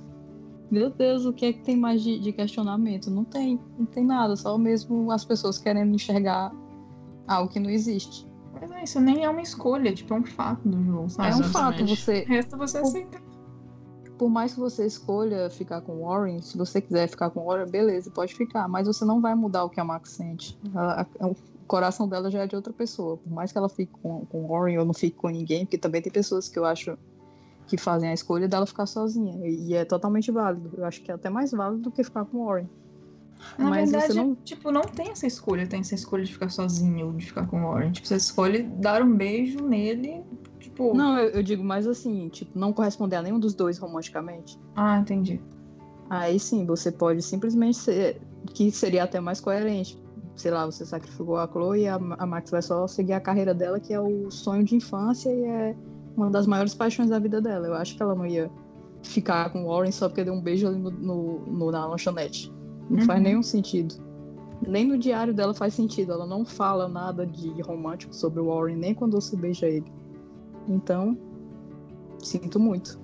meu 0.69 0.89
Deus, 0.89 1.25
o 1.25 1.31
que 1.31 1.45
é 1.45 1.53
que 1.53 1.61
tem 1.61 1.77
mais 1.77 2.01
de, 2.01 2.19
de 2.19 2.31
questionamento? 2.33 3.09
Não 3.09 3.23
tem, 3.23 3.59
não 3.77 3.85
tem 3.85 4.05
nada, 4.05 4.35
só 4.35 4.57
mesmo 4.57 5.09
as 5.11 5.23
pessoas 5.23 5.57
querendo 5.57 5.95
enxergar 5.95 6.51
algo 7.27 7.49
que 7.51 7.59
não 7.59 7.69
existe. 7.69 8.27
Mas 8.59 8.71
é, 8.71 8.83
isso 8.83 8.99
nem 8.99 9.23
é 9.23 9.29
uma 9.29 9.41
escolha, 9.41 9.93
tipo, 9.93 10.13
é 10.13 10.17
um 10.17 10.25
fato 10.25 10.67
do 10.67 10.83
jogo, 10.83 11.09
sabe? 11.09 11.29
É 11.29 11.35
um 11.35 11.39
Exatamente. 11.41 11.77
fato, 11.85 11.87
você, 11.95 12.25
Resta 12.27 12.57
você 12.57 12.79
Por- 12.81 12.87
aceitar. 12.87 13.21
Por 14.17 14.29
mais 14.29 14.53
que 14.53 14.59
você 14.59 14.85
escolha 14.85 15.49
ficar 15.49 15.81
com 15.81 15.93
o 15.93 16.07
Warren, 16.07 16.41
se 16.41 16.57
você 16.57 16.81
quiser 16.81 17.07
ficar 17.07 17.29
com 17.29 17.41
o 17.41 17.45
Warren, 17.45 17.69
beleza, 17.69 18.09
pode 18.11 18.33
ficar, 18.33 18.67
mas 18.67 18.87
você 18.87 19.05
não 19.05 19.21
vai 19.21 19.35
mudar 19.35 19.63
o 19.63 19.69
que 19.69 19.79
a 19.79 19.83
Max 19.83 20.11
sente. 20.11 20.57
Ela- 20.73 21.07
o 21.21 21.35
coração 21.67 22.07
dela 22.07 22.31
já 22.31 22.43
é 22.43 22.47
de 22.47 22.55
outra 22.55 22.73
pessoa. 22.73 23.17
Por 23.17 23.31
mais 23.31 23.51
que 23.51 23.57
ela 23.57 23.69
fique 23.69 23.91
com, 24.01 24.25
com 24.25 24.45
o 24.45 24.47
Warren 24.47 24.77
ou 24.79 24.85
não 24.85 24.93
fique 24.93 25.15
com 25.17 25.29
ninguém, 25.29 25.65
porque 25.65 25.77
também 25.77 26.01
tem 26.01 26.11
pessoas 26.11 26.47
que 26.47 26.57
eu 26.57 26.65
acho 26.65 26.97
que 27.67 27.77
fazem 27.77 28.09
a 28.09 28.13
escolha 28.13 28.47
dela 28.47 28.65
ficar 28.65 28.85
sozinha. 28.85 29.45
E, 29.45 29.67
e 29.69 29.73
é 29.75 29.83
totalmente 29.83 30.31
válido. 30.31 30.71
Eu 30.77 30.85
acho 30.85 31.01
que 31.03 31.11
é 31.11 31.15
até 31.15 31.29
mais 31.29 31.51
válido 31.51 31.81
do 31.83 31.91
que 31.91 32.03
ficar 32.03 32.23
com 32.25 32.37
o 32.37 32.45
Warren. 32.45 32.69
Na 33.57 33.69
mas 33.69 33.91
verdade, 33.91 34.15
não. 34.15 34.35
tipo, 34.35 34.71
não 34.71 34.81
tem 34.81 35.11
essa 35.11 35.27
escolha, 35.27 35.67
tem 35.67 35.81
essa 35.81 35.93
escolha 35.93 36.23
de 36.23 36.33
ficar 36.33 36.49
sozinho 36.49 37.07
ou 37.07 37.13
de 37.13 37.25
ficar 37.25 37.45
com 37.47 37.61
o 37.61 37.71
Warren. 37.71 37.91
Tipo, 37.91 38.07
você 38.07 38.15
escolhe 38.15 38.63
dar 38.63 39.03
um 39.03 39.15
beijo 39.15 39.59
nele, 39.59 40.23
tipo. 40.77 40.95
Não, 40.95 41.17
eu, 41.17 41.29
eu 41.29 41.43
digo 41.43 41.63
mais 41.63 41.85
assim, 41.87 42.29
tipo, 42.29 42.57
não 42.57 42.71
corresponder 42.73 43.15
a 43.17 43.21
nenhum 43.21 43.39
dos 43.39 43.53
dois 43.53 43.77
romanticamente. 43.77 44.57
Ah, 44.75 44.99
entendi. 44.99 45.41
Aí 46.09 46.39
sim, 46.39 46.65
você 46.65 46.91
pode 46.91 47.21
simplesmente 47.21 47.77
ser. 47.77 48.21
Que 48.53 48.71
seria 48.71 49.03
até 49.03 49.19
mais 49.19 49.41
coerente. 49.41 49.97
Sei 50.35 50.51
lá, 50.51 50.65
você 50.65 50.85
sacrificou 50.85 51.37
a 51.37 51.47
Chloe 51.47 51.81
e 51.81 51.87
a, 51.87 51.95
a 51.95 52.25
Max 52.25 52.51
vai 52.51 52.61
só 52.61 52.87
seguir 52.87 53.13
a 53.13 53.19
carreira 53.19 53.53
dela, 53.53 53.79
que 53.79 53.91
é 53.93 53.99
o 53.99 54.29
sonho 54.31 54.63
de 54.63 54.75
infância 54.75 55.29
e 55.29 55.43
é 55.43 55.75
uma 56.15 56.29
das 56.29 56.45
maiores 56.47 56.73
paixões 56.75 57.09
da 57.09 57.17
vida 57.19 57.41
dela. 57.41 57.67
Eu 57.67 57.73
acho 57.73 57.97
que 57.97 58.01
ela 58.03 58.13
não 58.15 58.25
ia 58.25 58.49
ficar 59.03 59.51
com 59.51 59.63
o 59.65 59.67
Warren 59.67 59.91
só 59.91 60.07
porque 60.07 60.23
deu 60.23 60.33
um 60.33 60.41
beijo 60.41 60.67
ali 60.67 60.77
no, 60.77 60.91
no- 60.91 61.39
no- 61.47 61.71
na 61.71 61.85
lanchonete. 61.87 62.53
Não 62.89 63.01
faz 63.01 63.17
Uhum. 63.19 63.25
nenhum 63.25 63.43
sentido. 63.43 63.95
Nem 64.65 64.87
no 64.87 64.97
diário 64.97 65.33
dela 65.33 65.53
faz 65.53 65.73
sentido. 65.73 66.11
Ela 66.13 66.25
não 66.25 66.45
fala 66.45 66.87
nada 66.87 67.25
de 67.25 67.49
romântico 67.63 68.15
sobre 68.15 68.39
o 68.39 68.45
Warren, 68.45 68.77
nem 68.77 68.93
quando 68.93 69.19
você 69.19 69.35
beija 69.35 69.67
ele. 69.67 69.91
Então, 70.67 71.17
sinto 72.19 72.59
muito. 72.59 72.99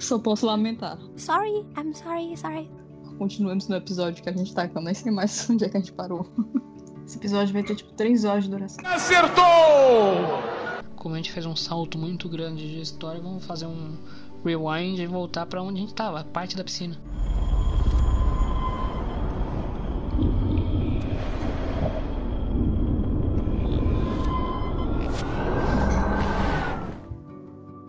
Só 0.00 0.18
posso 0.18 0.46
lamentar. 0.46 0.98
Sorry, 1.16 1.64
I'm 1.76 1.94
sorry, 1.94 2.36
sorry. 2.36 2.70
Continuemos 3.18 3.68
no 3.68 3.76
episódio 3.76 4.22
que 4.22 4.28
a 4.28 4.32
gente 4.32 4.54
tá, 4.54 4.68
que 4.68 4.76
eu 4.76 4.82
nem 4.82 4.94
sei 4.94 5.10
mais 5.10 5.48
onde 5.50 5.64
é 5.64 5.68
que 5.68 5.76
a 5.76 5.80
gente 5.80 5.92
parou. 5.92 6.26
Esse 7.06 7.18
episódio 7.18 7.52
vai 7.52 7.62
ter, 7.62 7.76
tipo, 7.76 7.92
três 7.92 8.24
horas 8.24 8.44
de 8.44 8.50
duração. 8.50 8.84
Como 10.96 11.14
a 11.14 11.18
gente 11.18 11.32
fez 11.32 11.46
um 11.46 11.54
salto 11.54 11.98
muito 11.98 12.28
grande 12.28 12.68
de 12.68 12.80
história, 12.80 13.20
vamos 13.20 13.44
fazer 13.44 13.66
um 13.66 13.96
rewind 14.44 14.98
e 14.98 15.06
voltar 15.06 15.46
pra 15.46 15.62
onde 15.62 15.78
a 15.78 15.80
gente 15.82 15.94
tava, 15.94 16.20
a 16.20 16.24
parte 16.24 16.56
da 16.56 16.64
piscina. 16.64 16.96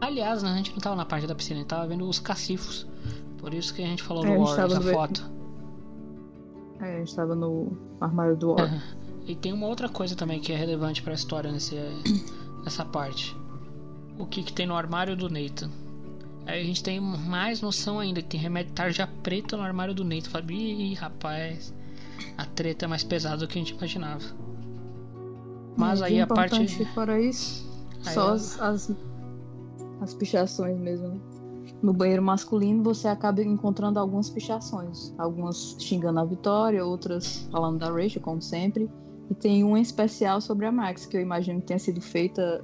Aliás, 0.07 0.41
né, 0.41 0.51
a 0.51 0.55
gente 0.55 0.71
não 0.71 0.79
tava 0.79 0.95
na 0.95 1.05
parte 1.05 1.27
da 1.27 1.35
piscina, 1.35 1.57
a 1.57 1.59
gente 1.61 1.69
tava 1.69 1.85
vendo 1.87 2.07
os 2.07 2.19
cacifos. 2.19 2.87
Por 3.37 3.53
isso 3.53 3.73
que 3.73 3.83
a 3.83 3.85
gente 3.85 4.01
falou 4.03 4.23
É, 4.25 4.27
do 4.27 4.33
a 4.33 4.37
gente 4.37 4.47
Warriors, 4.47 4.73
tava 4.73 4.83
a 4.83 4.85
no- 4.85 4.93
foto. 4.97 5.31
É, 6.79 6.95
a 6.95 6.99
gente 6.99 7.15
tava 7.15 7.35
no 7.35 7.77
armário 7.99 8.35
do 8.35 8.51
War. 8.53 8.83
E 9.27 9.35
tem 9.35 9.51
uma 9.51 9.67
outra 9.67 9.89
coisa 9.89 10.15
também 10.15 10.39
que 10.39 10.53
é 10.53 10.55
relevante 10.55 11.01
pra 11.03 11.13
história 11.13 11.51
nesse, 11.51 11.75
nessa 12.63 12.85
parte. 12.85 13.35
O 14.17 14.25
que, 14.25 14.41
que 14.41 14.53
tem 14.53 14.65
no 14.65 14.73
armário 14.73 15.17
do 15.17 15.27
Nathan. 15.29 15.69
Aí 16.45 16.61
a 16.61 16.63
gente 16.63 16.81
tem 16.81 16.97
mais 17.01 17.59
noção 17.59 17.99
ainda 17.99 18.21
que 18.21 18.29
tem 18.29 18.39
remédio 18.39 18.71
tarja 18.71 19.05
preta 19.21 19.57
no 19.57 19.63
armário 19.63 19.93
do 19.93 20.05
Nathan. 20.05 20.29
Fala, 20.29 20.45
ih, 20.49 20.93
rapaz, 20.93 21.73
a 22.37 22.45
treta 22.45 22.85
é 22.85 22.87
mais 22.87 23.03
pesada 23.03 23.35
do 23.35 23.47
que 23.49 23.59
a 23.59 23.61
gente 23.61 23.73
imaginava. 23.75 24.23
Mas 25.75 25.99
E 25.99 26.03
aí 26.05 26.21
a 26.21 26.27
parte. 26.27 26.85
Fora 26.95 27.19
isso, 27.19 27.69
Aí 28.05 28.13
só 28.13 28.29
as, 28.31 28.57
as, 28.61 28.91
as 30.01 30.13
pichações 30.13 30.77
mesmo. 30.77 31.07
né? 31.07 31.19
No 31.81 31.93
banheiro 31.93 32.23
masculino 32.23 32.83
você 32.83 33.07
acaba 33.07 33.41
encontrando 33.41 33.99
algumas 33.99 34.29
pichações. 34.29 35.13
Algumas 35.17 35.75
xingando 35.79 36.19
a 36.19 36.25
Vitória, 36.25 36.85
outras 36.85 37.47
falando 37.51 37.79
da 37.79 37.91
Rachel, 37.91 38.21
como 38.21 38.41
sempre. 38.41 38.89
E 39.29 39.35
tem 39.35 39.63
uma 39.63 39.79
especial 39.79 40.39
sobre 40.41 40.65
a 40.65 40.71
Max, 40.71 41.05
que 41.05 41.17
eu 41.17 41.21
imagino 41.21 41.59
que 41.59 41.67
tenha 41.67 41.79
sido 41.79 42.01
feita 42.01 42.63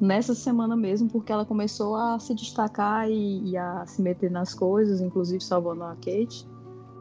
nessa 0.00 0.34
semana 0.34 0.74
mesmo, 0.74 1.10
porque 1.10 1.30
ela 1.30 1.44
começou 1.44 1.94
a 1.94 2.18
se 2.18 2.34
destacar 2.34 3.08
e, 3.10 3.50
e 3.50 3.56
a 3.56 3.84
se 3.86 4.00
meter 4.00 4.30
nas 4.30 4.54
coisas, 4.54 5.00
inclusive 5.00 5.44
salvando 5.44 5.84
a 5.84 5.94
Kate. 5.96 6.48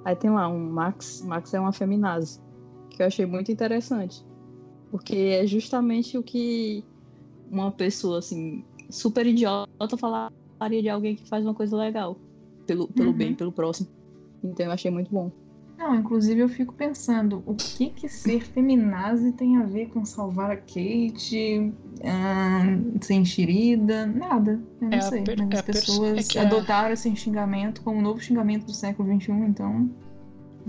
Aí 0.04 0.16
tem 0.16 0.30
lá 0.30 0.48
um 0.50 0.70
Max, 0.70 1.22
Max 1.26 1.54
é 1.54 1.60
uma 1.60 1.72
feminazi, 1.72 2.42
que 2.90 3.02
eu 3.02 3.08
achei 3.08 3.26
muito 3.26 3.52
interessante. 3.52 4.26
Porque 4.92 5.16
é 5.16 5.48
justamente 5.48 6.18
o 6.18 6.24
que 6.24 6.84
uma 7.50 7.72
pessoa 7.72 8.20
assim, 8.20 8.66
super 8.90 9.26
idiota 9.26 9.68
falaria 9.98 10.82
de 10.82 10.90
alguém 10.90 11.16
que 11.16 11.28
faz 11.28 11.46
uma 11.46 11.54
coisa 11.54 11.76
legal. 11.78 12.18
Pelo, 12.68 12.88
pelo 12.90 13.12
Uhum. 13.12 13.18
bem, 13.18 13.34
pelo 13.34 13.52
próximo. 13.52 13.88
Então 14.44 14.66
eu 14.68 14.72
achei 14.72 14.92
muito 14.92 15.10
bom. 15.12 15.32
Não, 15.78 15.96
inclusive 15.96 16.42
eu 16.42 16.50
fico 16.50 16.74
pensando, 16.74 17.42
o 17.46 17.56
que 17.56 17.90
que 17.92 18.10
ser 18.10 18.42
feminazi 18.42 19.32
tem 19.32 19.56
a 19.58 19.64
ver 19.64 19.88
com 19.88 20.04
salvar 20.04 20.52
a 20.52 20.58
Kate, 20.58 21.72
ahn, 22.04 22.98
ser 23.02 23.14
enxerida? 23.14 24.06
Nada, 24.06 24.60
eu 24.82 24.88
não 24.90 24.98
É 24.98 25.02
sei. 25.02 25.24
Mas 25.26 25.40
é 25.52 25.56
as 25.56 25.62
pessoas 25.62 26.36
é 26.36 26.40
a- 26.40 26.44
adotaram 26.44 26.94
esse 26.94 27.16
xingamento 27.16 27.82
como 27.82 27.98
um 27.98 28.02
novo 28.02 28.20
xingamento 28.20 28.66
do 28.66 28.74
século 28.74 29.08
XXI, 29.20 29.32
então... 29.48 29.90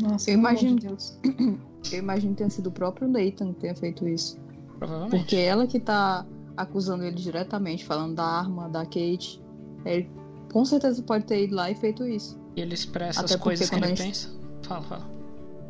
Nossa, 0.00 0.30
Eu 0.30 0.34
amor 0.38 0.54
de 0.54 0.66
imagino, 0.66 0.76
Deus. 0.80 1.18
eu 1.92 1.98
imagino 1.98 2.32
que 2.32 2.38
tenha 2.38 2.50
sido 2.50 2.68
o 2.68 2.72
próprio 2.72 3.08
Nathan 3.08 3.52
que 3.52 3.60
tenha 3.60 3.74
feito 3.74 4.06
isso. 4.06 4.38
Provavelmente. 4.78 5.10
Porque 5.24 5.36
ela 5.36 5.66
que 5.66 5.80
tá 5.80 6.24
acusando 6.62 7.04
ele 7.04 7.16
diretamente, 7.16 7.84
falando 7.84 8.14
da 8.14 8.24
arma, 8.24 8.68
da 8.68 8.84
Kate. 8.84 9.42
Ele 9.84 10.10
com 10.52 10.64
certeza 10.64 11.02
pode 11.02 11.24
ter 11.24 11.44
ido 11.44 11.54
lá 11.54 11.70
e 11.70 11.74
feito 11.74 12.06
isso. 12.06 12.38
E 12.56 12.60
ele 12.60 12.74
expressa 12.74 13.20
Até 13.20 13.34
as 13.34 13.40
coisas 13.40 13.68
que 13.70 13.76
ele 13.76 13.86
gente- 13.88 14.02
pensa. 14.02 14.28
Fala, 14.62 14.82
fala. 14.82 15.10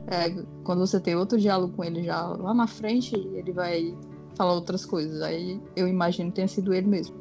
É, 0.07 0.31
quando 0.65 0.81
você 0.81 0.99
tem 0.99 1.15
outro 1.15 1.39
diálogo 1.39 1.75
com 1.77 1.85
ele 1.85 2.03
já 2.03 2.21
lá 2.23 2.53
na 2.55 2.67
frente, 2.67 3.15
ele 3.15 3.53
vai 3.53 3.95
falar 4.35 4.55
outras 4.55 4.85
coisas. 4.85 5.21
Aí 5.23 5.61
eu 5.77 5.87
imagino 5.87 6.31
que 6.31 6.37
tenha 6.37 6.49
sido 6.49 6.73
ele 6.75 6.87
mesmo. 6.89 7.15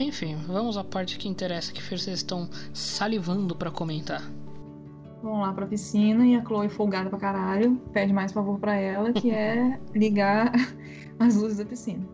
Enfim, 0.00 0.36
vamos 0.48 0.76
à 0.76 0.82
parte 0.82 1.18
que 1.18 1.28
interessa, 1.28 1.72
que 1.72 1.80
vocês 1.80 2.08
estão 2.18 2.48
salivando 2.72 3.54
pra 3.54 3.70
comentar. 3.70 4.22
Vão 5.22 5.40
lá 5.40 5.52
pra 5.52 5.66
piscina 5.66 6.26
e 6.26 6.34
a 6.34 6.44
Chloe 6.44 6.68
folgada 6.68 7.08
pra 7.08 7.18
caralho 7.18 7.76
pede 7.92 8.12
mais 8.12 8.32
favor 8.32 8.58
pra 8.58 8.74
ela, 8.74 9.12
que 9.12 9.30
é 9.30 9.78
ligar 9.94 10.52
as 11.18 11.36
luzes 11.36 11.58
da 11.58 11.64
piscina. 11.64 12.04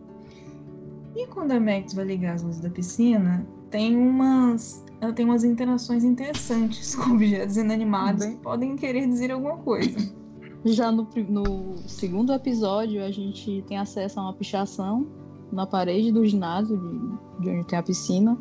E 1.15 1.27
quando 1.27 1.51
a 1.51 1.59
Max 1.59 1.93
vai 1.93 2.05
ligar 2.05 2.35
as 2.35 2.43
luzes 2.43 2.61
da 2.61 2.69
piscina, 2.69 3.45
tem 3.69 3.95
umas 3.97 4.83
ela 5.01 5.11
tem 5.11 5.25
umas 5.25 5.43
interações 5.43 6.03
interessantes 6.03 6.93
com 6.95 7.13
objetos 7.13 7.57
inanimados 7.57 8.25
que 8.25 8.35
podem 8.37 8.75
querer 8.75 9.07
dizer 9.07 9.31
alguma 9.31 9.57
coisa. 9.57 9.97
Já 10.63 10.91
no, 10.91 11.07
no 11.27 11.77
segundo 11.87 12.31
episódio, 12.31 13.03
a 13.03 13.09
gente 13.09 13.63
tem 13.67 13.79
acesso 13.79 14.19
a 14.19 14.23
uma 14.23 14.33
pichação 14.33 15.07
na 15.51 15.65
parede 15.65 16.11
do 16.11 16.23
ginásio, 16.23 16.77
de, 16.77 17.43
de 17.43 17.49
onde 17.49 17.67
tem 17.67 17.79
a 17.79 17.83
piscina, 17.83 18.37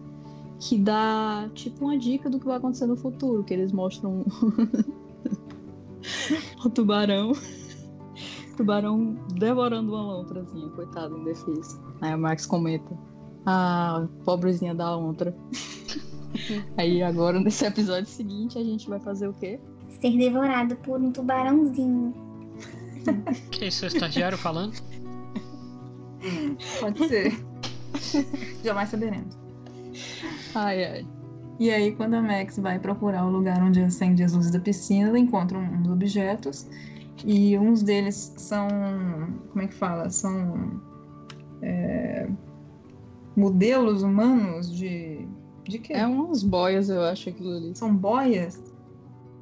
que 0.58 0.76
dá 0.78 1.48
tipo 1.54 1.86
uma 1.86 1.96
dica 1.96 2.28
do 2.28 2.38
que 2.38 2.44
vai 2.44 2.58
acontecer 2.58 2.86
no 2.86 2.94
futuro, 2.94 3.42
que 3.42 3.54
eles 3.54 3.72
mostram 3.72 4.22
o 6.62 6.68
tubarão. 6.68 7.32
Tubarão 8.60 9.16
devorando 9.34 9.94
uma 9.94 10.02
lontrazinha, 10.02 10.68
coitado, 10.70 11.16
indefeso. 11.16 11.80
Aí 12.02 12.12
a 12.12 12.16
Max 12.16 12.44
comenta. 12.44 12.94
Ah, 13.46 14.06
pobrezinha 14.24 14.74
da 14.74 14.94
lontra. 14.94 15.34
Aí 16.76 17.02
agora, 17.02 17.40
nesse 17.40 17.64
episódio 17.64 18.06
seguinte, 18.06 18.58
a 18.58 18.62
gente 18.62 18.88
vai 18.88 19.00
fazer 19.00 19.28
o 19.28 19.32
quê? 19.32 19.58
Ser 20.00 20.16
devorado 20.16 20.76
por 20.76 21.00
um 21.00 21.10
tubarãozinho. 21.10 22.14
Que 23.50 23.68
isso, 23.68 23.86
é 23.86 23.88
o 23.88 23.92
estagiário 23.92 24.36
falando? 24.36 24.74
Pode 26.80 27.08
ser. 27.08 27.32
Jamais 28.62 28.90
saberemos. 28.90 29.38
Ai, 30.54 30.84
ai. 30.84 31.06
E 31.58 31.70
aí, 31.70 31.92
quando 31.96 32.14
a 32.14 32.22
Max 32.22 32.58
vai 32.58 32.78
procurar 32.78 33.24
o 33.24 33.30
lugar 33.30 33.62
onde 33.62 33.80
acende 33.82 34.22
as 34.22 34.34
luzes 34.34 34.50
da 34.50 34.60
piscina, 34.60 35.08
ela 35.08 35.18
encontra 35.18 35.58
uns 35.58 35.88
objetos. 35.88 36.66
E 37.24 37.56
uns 37.58 37.82
deles 37.82 38.32
são. 38.36 38.68
Como 39.50 39.62
é 39.62 39.66
que 39.66 39.74
fala? 39.74 40.08
São. 40.10 40.80
é, 41.62 42.28
modelos 43.36 44.02
humanos 44.02 44.74
de. 44.74 45.26
De 45.64 45.78
quê? 45.78 45.92
É 45.92 46.06
umas 46.06 46.42
boias, 46.42 46.88
eu 46.88 47.02
acho, 47.02 47.28
aquilo 47.28 47.56
ali. 47.56 47.74
São 47.76 47.94
boias? 47.94 48.60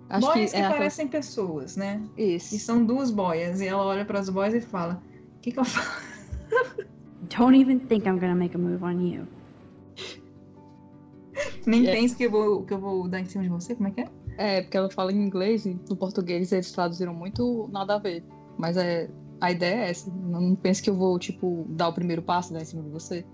Acho 0.08 0.26
boias 0.26 0.50
que, 0.50 0.56
é 0.56 0.60
aquela- 0.60 0.76
parecem 0.78 1.06
pessoas, 1.08 1.76
né? 1.76 2.02
Isso. 2.16 2.54
E 2.54 2.58
são 2.58 2.84
duas 2.84 3.10
boias. 3.10 3.60
E 3.60 3.66
ela 3.66 3.84
olha 3.84 4.04
para 4.04 4.18
as 4.18 4.28
boias 4.28 4.54
e 4.54 4.60
fala: 4.60 5.00
O 5.36 5.40
que, 5.40 5.52
que 5.52 5.58
eu 5.60 5.64
faço? 5.64 6.06
Don't 7.36 7.58
even 7.60 7.78
think 7.78 8.06
I'm 8.08 8.18
gonna 8.18 8.34
make 8.34 8.54
a 8.56 8.58
move 8.58 8.82
on 8.82 9.00
you. 9.00 9.26
Nem 11.66 11.86
É. 11.86 11.92
pense 11.92 12.16
que 12.16 12.24
eu, 12.24 12.30
vou, 12.30 12.64
que 12.64 12.72
eu 12.72 12.80
vou 12.80 13.06
dar 13.06 13.20
em 13.20 13.26
cima 13.26 13.44
de 13.44 13.50
você? 13.50 13.74
Como 13.74 13.88
é 13.88 13.90
que 13.92 14.00
é? 14.00 14.08
É, 14.38 14.62
porque 14.62 14.76
ela 14.76 14.88
fala 14.88 15.12
em 15.12 15.16
inglês 15.16 15.66
e 15.66 15.76
no 15.90 15.96
português 15.96 16.52
eles 16.52 16.70
traduziram 16.70 17.12
muito 17.12 17.68
nada 17.72 17.96
a 17.96 17.98
ver. 17.98 18.24
Mas 18.56 18.76
é, 18.76 19.10
a 19.40 19.50
ideia 19.50 19.86
é 19.86 19.90
essa. 19.90 20.08
Não, 20.10 20.40
não 20.40 20.54
pense 20.54 20.80
que 20.80 20.88
eu 20.88 20.94
vou, 20.94 21.18
tipo, 21.18 21.66
dar 21.70 21.88
o 21.88 21.92
primeiro 21.92 22.22
passo 22.22 22.52
dar 22.52 22.62
em 22.62 22.64
cima 22.64 22.84
de 22.84 22.88
você. 22.88 23.26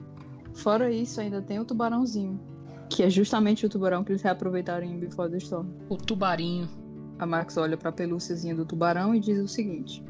Fora 0.55 0.91
isso, 0.91 1.21
ainda 1.21 1.43
tem 1.43 1.61
o 1.61 1.65
tubarãozinho. 1.65 2.41
Que 2.89 3.03
é 3.03 3.11
justamente 3.11 3.67
o 3.67 3.69
tubarão 3.69 4.03
que 4.03 4.13
eles 4.13 4.23
reaproveitaram 4.23 4.87
em 4.87 4.99
Before 4.99 5.31
the 5.31 5.37
Storm. 5.37 5.69
O 5.91 5.97
tubarinho. 5.97 6.67
A 7.19 7.27
Max 7.27 7.59
olha 7.59 7.77
pra 7.77 7.93
pelúciazinha 7.93 8.55
do 8.55 8.65
tubarão 8.65 9.15
e 9.15 9.21
diz 9.21 9.39
o 9.39 9.47
seguinte: 9.47 10.03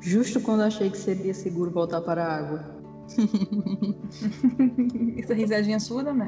Justo 0.00 0.40
quando 0.40 0.62
achei 0.62 0.90
que 0.90 0.98
seria 0.98 1.32
seguro 1.32 1.70
voltar 1.70 2.00
para 2.00 2.24
a 2.24 2.36
água. 2.36 2.74
Essa 5.16 5.32
risadinha 5.32 5.78
surda, 5.78 6.12
né? 6.12 6.26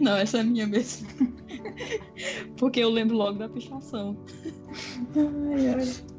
Não, 0.00 0.16
essa 0.16 0.38
é 0.38 0.42
minha 0.42 0.66
mesmo. 0.66 1.08
Porque 2.56 2.80
eu 2.80 2.90
lembro 2.90 3.16
logo 3.16 3.38
da 3.38 3.48
pichação. 3.48 4.16
Ai, 5.16 5.68
ai. 5.68 6.12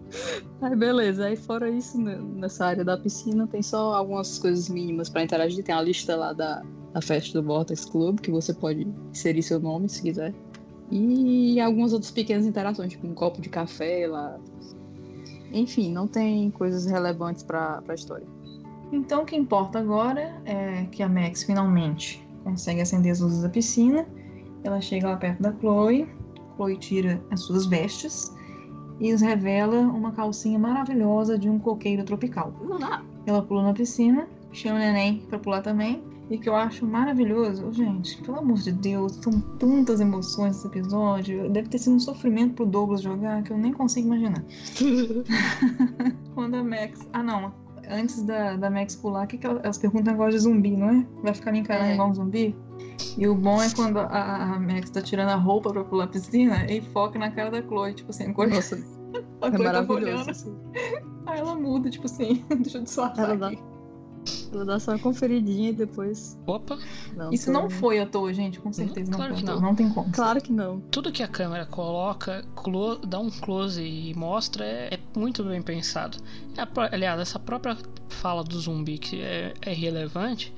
Aí 0.61 0.75
beleza, 0.75 1.25
aí 1.25 1.35
fora 1.35 1.69
isso, 1.69 1.99
né, 1.99 2.15
nessa 2.35 2.67
área 2.67 2.85
da 2.85 2.95
piscina 2.95 3.47
tem 3.47 3.63
só 3.63 3.95
algumas 3.95 4.37
coisas 4.37 4.69
mínimas 4.69 5.09
pra 5.09 5.23
interagir. 5.23 5.63
Tem 5.63 5.73
a 5.73 5.81
lista 5.81 6.15
lá 6.15 6.33
da, 6.33 6.61
da 6.93 7.01
festa 7.01 7.41
do 7.41 7.45
Vortex 7.45 7.85
Club, 7.85 8.19
que 8.19 8.31
você 8.31 8.53
pode 8.53 8.87
inserir 9.11 9.41
seu 9.41 9.59
nome 9.59 9.89
se 9.89 10.01
quiser. 10.01 10.33
E 10.91 11.59
algumas 11.59 11.93
outras 11.93 12.11
pequenas 12.11 12.45
interações, 12.45 12.91
tipo 12.91 13.07
um 13.07 13.13
copo 13.15 13.41
de 13.41 13.49
café 13.49 14.07
lá. 14.07 14.39
Enfim, 15.51 15.91
não 15.91 16.07
tem 16.07 16.51
coisas 16.51 16.85
relevantes 16.85 17.43
pra, 17.43 17.81
pra 17.81 17.95
história. 17.95 18.25
Então, 18.91 19.23
o 19.23 19.25
que 19.25 19.35
importa 19.35 19.79
agora 19.79 20.39
é 20.45 20.85
que 20.91 21.01
a 21.01 21.09
Max 21.09 21.43
finalmente 21.43 22.22
consegue 22.43 22.81
acender 22.81 23.11
as 23.11 23.19
luzes 23.19 23.41
da 23.41 23.49
piscina. 23.49 24.05
Ela 24.63 24.79
chega 24.81 25.09
lá 25.09 25.17
perto 25.17 25.41
da 25.41 25.53
Chloe. 25.53 26.07
Chloe 26.55 26.77
tira 26.77 27.21
as 27.31 27.41
suas 27.41 27.65
vestes 27.65 28.33
e 28.99 29.13
os 29.13 29.21
revela 29.21 29.79
uma 29.79 30.11
calcinha 30.11 30.57
maravilhosa 30.57 31.37
de 31.37 31.49
um 31.49 31.59
coqueiro 31.59 32.03
tropical. 32.03 32.53
Ela 33.25 33.41
pula 33.41 33.63
na 33.63 33.73
piscina, 33.73 34.27
chama 34.51 34.75
o 34.75 34.79
neném 34.79 35.25
pra 35.29 35.39
pular 35.39 35.61
também. 35.61 36.03
E 36.29 36.37
que 36.37 36.47
eu 36.47 36.55
acho 36.55 36.87
maravilhoso, 36.87 37.71
gente, 37.73 38.21
pelo 38.23 38.39
amor 38.39 38.57
de 38.57 38.71
Deus, 38.71 39.19
são 39.21 39.41
tantas 39.59 39.99
emoções 39.99 40.55
nesse 40.55 40.67
episódio. 40.67 41.49
Deve 41.49 41.67
ter 41.67 41.77
sido 41.77 41.95
um 41.95 41.99
sofrimento 41.99 42.55
pro 42.55 42.65
Douglas 42.65 43.01
jogar 43.01 43.43
que 43.43 43.51
eu 43.51 43.57
nem 43.57 43.73
consigo 43.73 44.07
imaginar. 44.07 44.43
Quando 46.33 46.55
a 46.55 46.63
Max. 46.63 47.05
Ah, 47.11 47.21
não. 47.21 47.62
Antes 47.89 48.23
da, 48.23 48.55
da 48.55 48.69
Max 48.69 48.95
pular, 48.95 49.25
o 49.25 49.27
que, 49.27 49.37
que 49.37 49.45
ela- 49.45 49.59
elas 49.63 49.77
perguntam 49.77 50.13
agora 50.13 50.31
de 50.31 50.39
zumbi, 50.39 50.75
não 50.75 50.89
é? 50.89 51.05
Vai 51.21 51.33
ficar 51.33 51.51
me 51.51 51.59
encarando 51.59 51.89
É. 51.89 51.93
igual 51.93 52.09
um 52.09 52.13
zumbi? 52.15 52.55
E 53.17 53.27
o 53.27 53.35
bom 53.35 53.61
é 53.61 53.69
quando 53.73 53.99
a, 53.99 54.53
a 54.55 54.59
Max 54.59 54.89
tá 54.89 55.01
tirando 55.01 55.29
a 55.29 55.35
roupa 55.35 55.71
pra 55.71 55.83
pular 55.83 56.05
a 56.05 56.07
piscina 56.07 56.65
e 56.71 56.81
foca 56.81 57.17
na 57.19 57.29
cara 57.31 57.51
da 57.51 57.61
Chloe, 57.61 57.93
tipo 57.93 58.09
assim, 58.11 58.29
a 58.29 58.33
Chloe, 58.33 58.47
Nossa, 58.47 58.75
a 59.41 59.47
é 59.47 59.51
Chloe 59.51 59.51
tava 59.51 59.63
maravilhoso. 59.63 60.05
olhando. 60.05 60.29
assim. 60.29 60.55
Aí 61.25 61.39
ela 61.39 61.55
muda, 61.55 61.89
tipo 61.89 62.05
assim, 62.05 62.43
deixa 62.61 62.77
eu 62.77 62.83
disfarçar 62.83 63.25
Ela 63.25 63.37
dá-. 63.37 63.51
Vou 64.51 64.63
dar 64.65 64.79
só 64.79 64.91
uma 64.91 64.99
conferidinha 64.99 65.69
e 65.71 65.73
depois. 65.73 66.37
Opa! 66.45 66.77
Isso 67.31 67.51
não 67.51 67.69
foi 67.69 67.99
à 67.99 68.05
toa, 68.05 68.33
gente, 68.33 68.59
com 68.59 68.71
certeza 68.71 69.09
não 69.11 69.17
Claro 69.17 69.33
foi 69.33 69.39
que 69.41 69.45
não. 69.47 69.59
Não 69.61 69.75
tem 69.75 69.89
como. 69.89 70.11
Claro 70.11 70.41
que 70.41 70.51
não. 70.51 70.79
Tudo 70.91 71.11
que 71.11 71.23
a 71.23 71.27
câmera 71.27 71.65
coloca, 71.65 72.43
clo- 72.55 72.97
dá 72.97 73.19
um 73.19 73.29
close 73.29 73.81
e 73.81 74.13
mostra 74.15 74.63
é, 74.65 74.93
é 74.95 75.19
muito 75.19 75.43
bem 75.43 75.61
pensado. 75.61 76.17
É 76.57 76.95
aliás, 76.95 77.19
essa 77.19 77.39
própria 77.39 77.77
fala 78.09 78.43
do 78.43 78.59
zumbi 78.59 78.97
que 78.99 79.21
é, 79.21 79.53
é 79.61 79.73
relevante, 79.73 80.53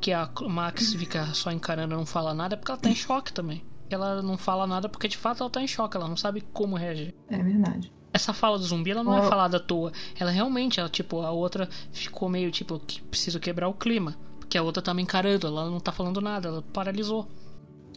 que 0.00 0.12
a 0.12 0.28
Max 0.48 0.94
fica 0.94 1.26
só 1.34 1.50
encarando 1.52 1.94
e 1.94 1.96
não 1.96 2.06
fala 2.06 2.34
nada, 2.34 2.54
é 2.54 2.56
porque 2.56 2.70
ela 2.72 2.80
tá 2.80 2.90
em 2.90 2.94
choque 2.94 3.32
também. 3.32 3.64
Ela 3.90 4.20
não 4.20 4.36
fala 4.36 4.66
nada 4.66 4.88
porque 4.88 5.08
de 5.08 5.16
fato 5.16 5.42
ela 5.42 5.50
tá 5.50 5.62
em 5.62 5.66
choque, 5.66 5.96
ela 5.96 6.08
não 6.08 6.16
sabe 6.16 6.40
como 6.52 6.76
reagir. 6.76 7.14
É 7.28 7.42
verdade. 7.42 7.92
Essa 8.12 8.32
fala 8.32 8.58
do 8.58 8.64
zumbi, 8.64 8.90
ela 8.90 9.04
não 9.04 9.18
é 9.18 9.22
falada 9.22 9.58
à 9.58 9.60
toa. 9.60 9.92
Ela 10.18 10.30
realmente, 10.30 10.80
ela, 10.80 10.88
tipo, 10.88 11.20
a 11.20 11.30
outra 11.30 11.68
ficou 11.92 12.28
meio 12.28 12.50
tipo, 12.50 12.78
que 12.80 13.02
preciso 13.02 13.38
quebrar 13.38 13.68
o 13.68 13.74
clima. 13.74 14.16
Porque 14.38 14.56
a 14.56 14.62
outra 14.62 14.82
tá 14.82 14.94
me 14.94 15.02
encarando, 15.02 15.46
ela 15.46 15.68
não 15.68 15.78
tá 15.78 15.92
falando 15.92 16.20
nada, 16.20 16.48
ela 16.48 16.62
paralisou. 16.72 17.28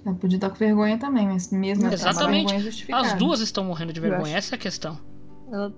Ela 0.06 0.16
podia 0.16 0.36
estar 0.36 0.50
com 0.50 0.56
vergonha 0.56 0.98
também, 0.98 1.28
mas 1.28 1.50
mesmo 1.52 1.86
assim, 1.86 1.94
Exatamente. 1.94 2.48
vergonha 2.48 2.60
justificada. 2.60 3.08
As 3.08 3.14
duas 3.14 3.40
estão 3.40 3.64
morrendo 3.64 3.94
de 3.94 4.00
vergonha, 4.00 4.36
essa 4.36 4.56
é 4.56 4.58
a 4.58 4.60
questão. 4.60 5.00
Ela... 5.52 5.74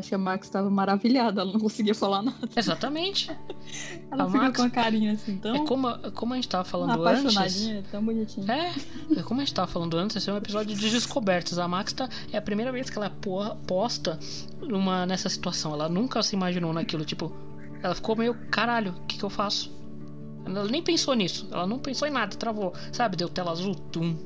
Que 0.00 0.14
a 0.14 0.18
Max 0.18 0.46
estava 0.46 0.70
maravilhada, 0.70 1.42
ela 1.42 1.52
não 1.52 1.60
conseguia 1.60 1.94
falar 1.94 2.22
nada. 2.22 2.48
Exatamente. 2.56 3.30
Ela 4.10 4.24
A 4.24 4.26
fica 4.26 4.38
Max- 4.44 4.56
com 4.60 4.66
a 4.66 4.70
carinha 4.70 5.12
assim, 5.12 5.36
tão 5.38 5.54
É 5.56 5.66
como, 5.66 5.88
como 6.12 6.32
a 6.32 6.36
gente 6.36 6.48
tava 6.48 6.64
falando 6.64 7.04
antes. 7.06 7.36
apaixonadinha, 7.36 7.84
tão 7.90 8.04
bonitinha. 8.04 8.46
É, 8.52 8.72
é 9.18 9.22
como 9.22 9.40
a 9.40 9.44
gente 9.44 9.54
tava 9.54 9.66
falando 9.70 9.96
antes, 9.96 10.16
esse 10.16 10.30
é 10.30 10.32
um 10.32 10.36
episódio 10.36 10.74
de 10.76 10.90
descobertas. 10.90 11.58
A 11.58 11.66
Max 11.68 11.92
tá, 11.92 12.08
é 12.32 12.38
a 12.38 12.42
primeira 12.42 12.70
vez 12.72 12.88
que 12.88 12.96
ela 12.96 13.06
é 13.06 13.10
po- 13.10 13.54
posta 13.66 14.18
numa, 14.60 15.04
nessa 15.06 15.28
situação. 15.28 15.72
Ela 15.74 15.88
nunca 15.88 16.22
se 16.22 16.34
imaginou 16.36 16.72
naquilo. 16.72 17.04
Tipo, 17.04 17.32
ela 17.82 17.94
ficou 17.94 18.14
meio, 18.16 18.34
caralho, 18.50 18.92
o 19.02 19.06
que, 19.06 19.18
que 19.18 19.24
eu 19.24 19.30
faço? 19.30 19.70
Ela 20.44 20.64
nem 20.64 20.82
pensou 20.82 21.14
nisso. 21.14 21.46
Ela 21.52 21.66
não 21.66 21.78
pensou 21.78 22.06
em 22.08 22.10
nada, 22.10 22.36
travou. 22.36 22.72
Sabe, 22.92 23.16
deu 23.16 23.28
tela 23.28 23.52
azul, 23.52 23.74
tum. 23.74 24.16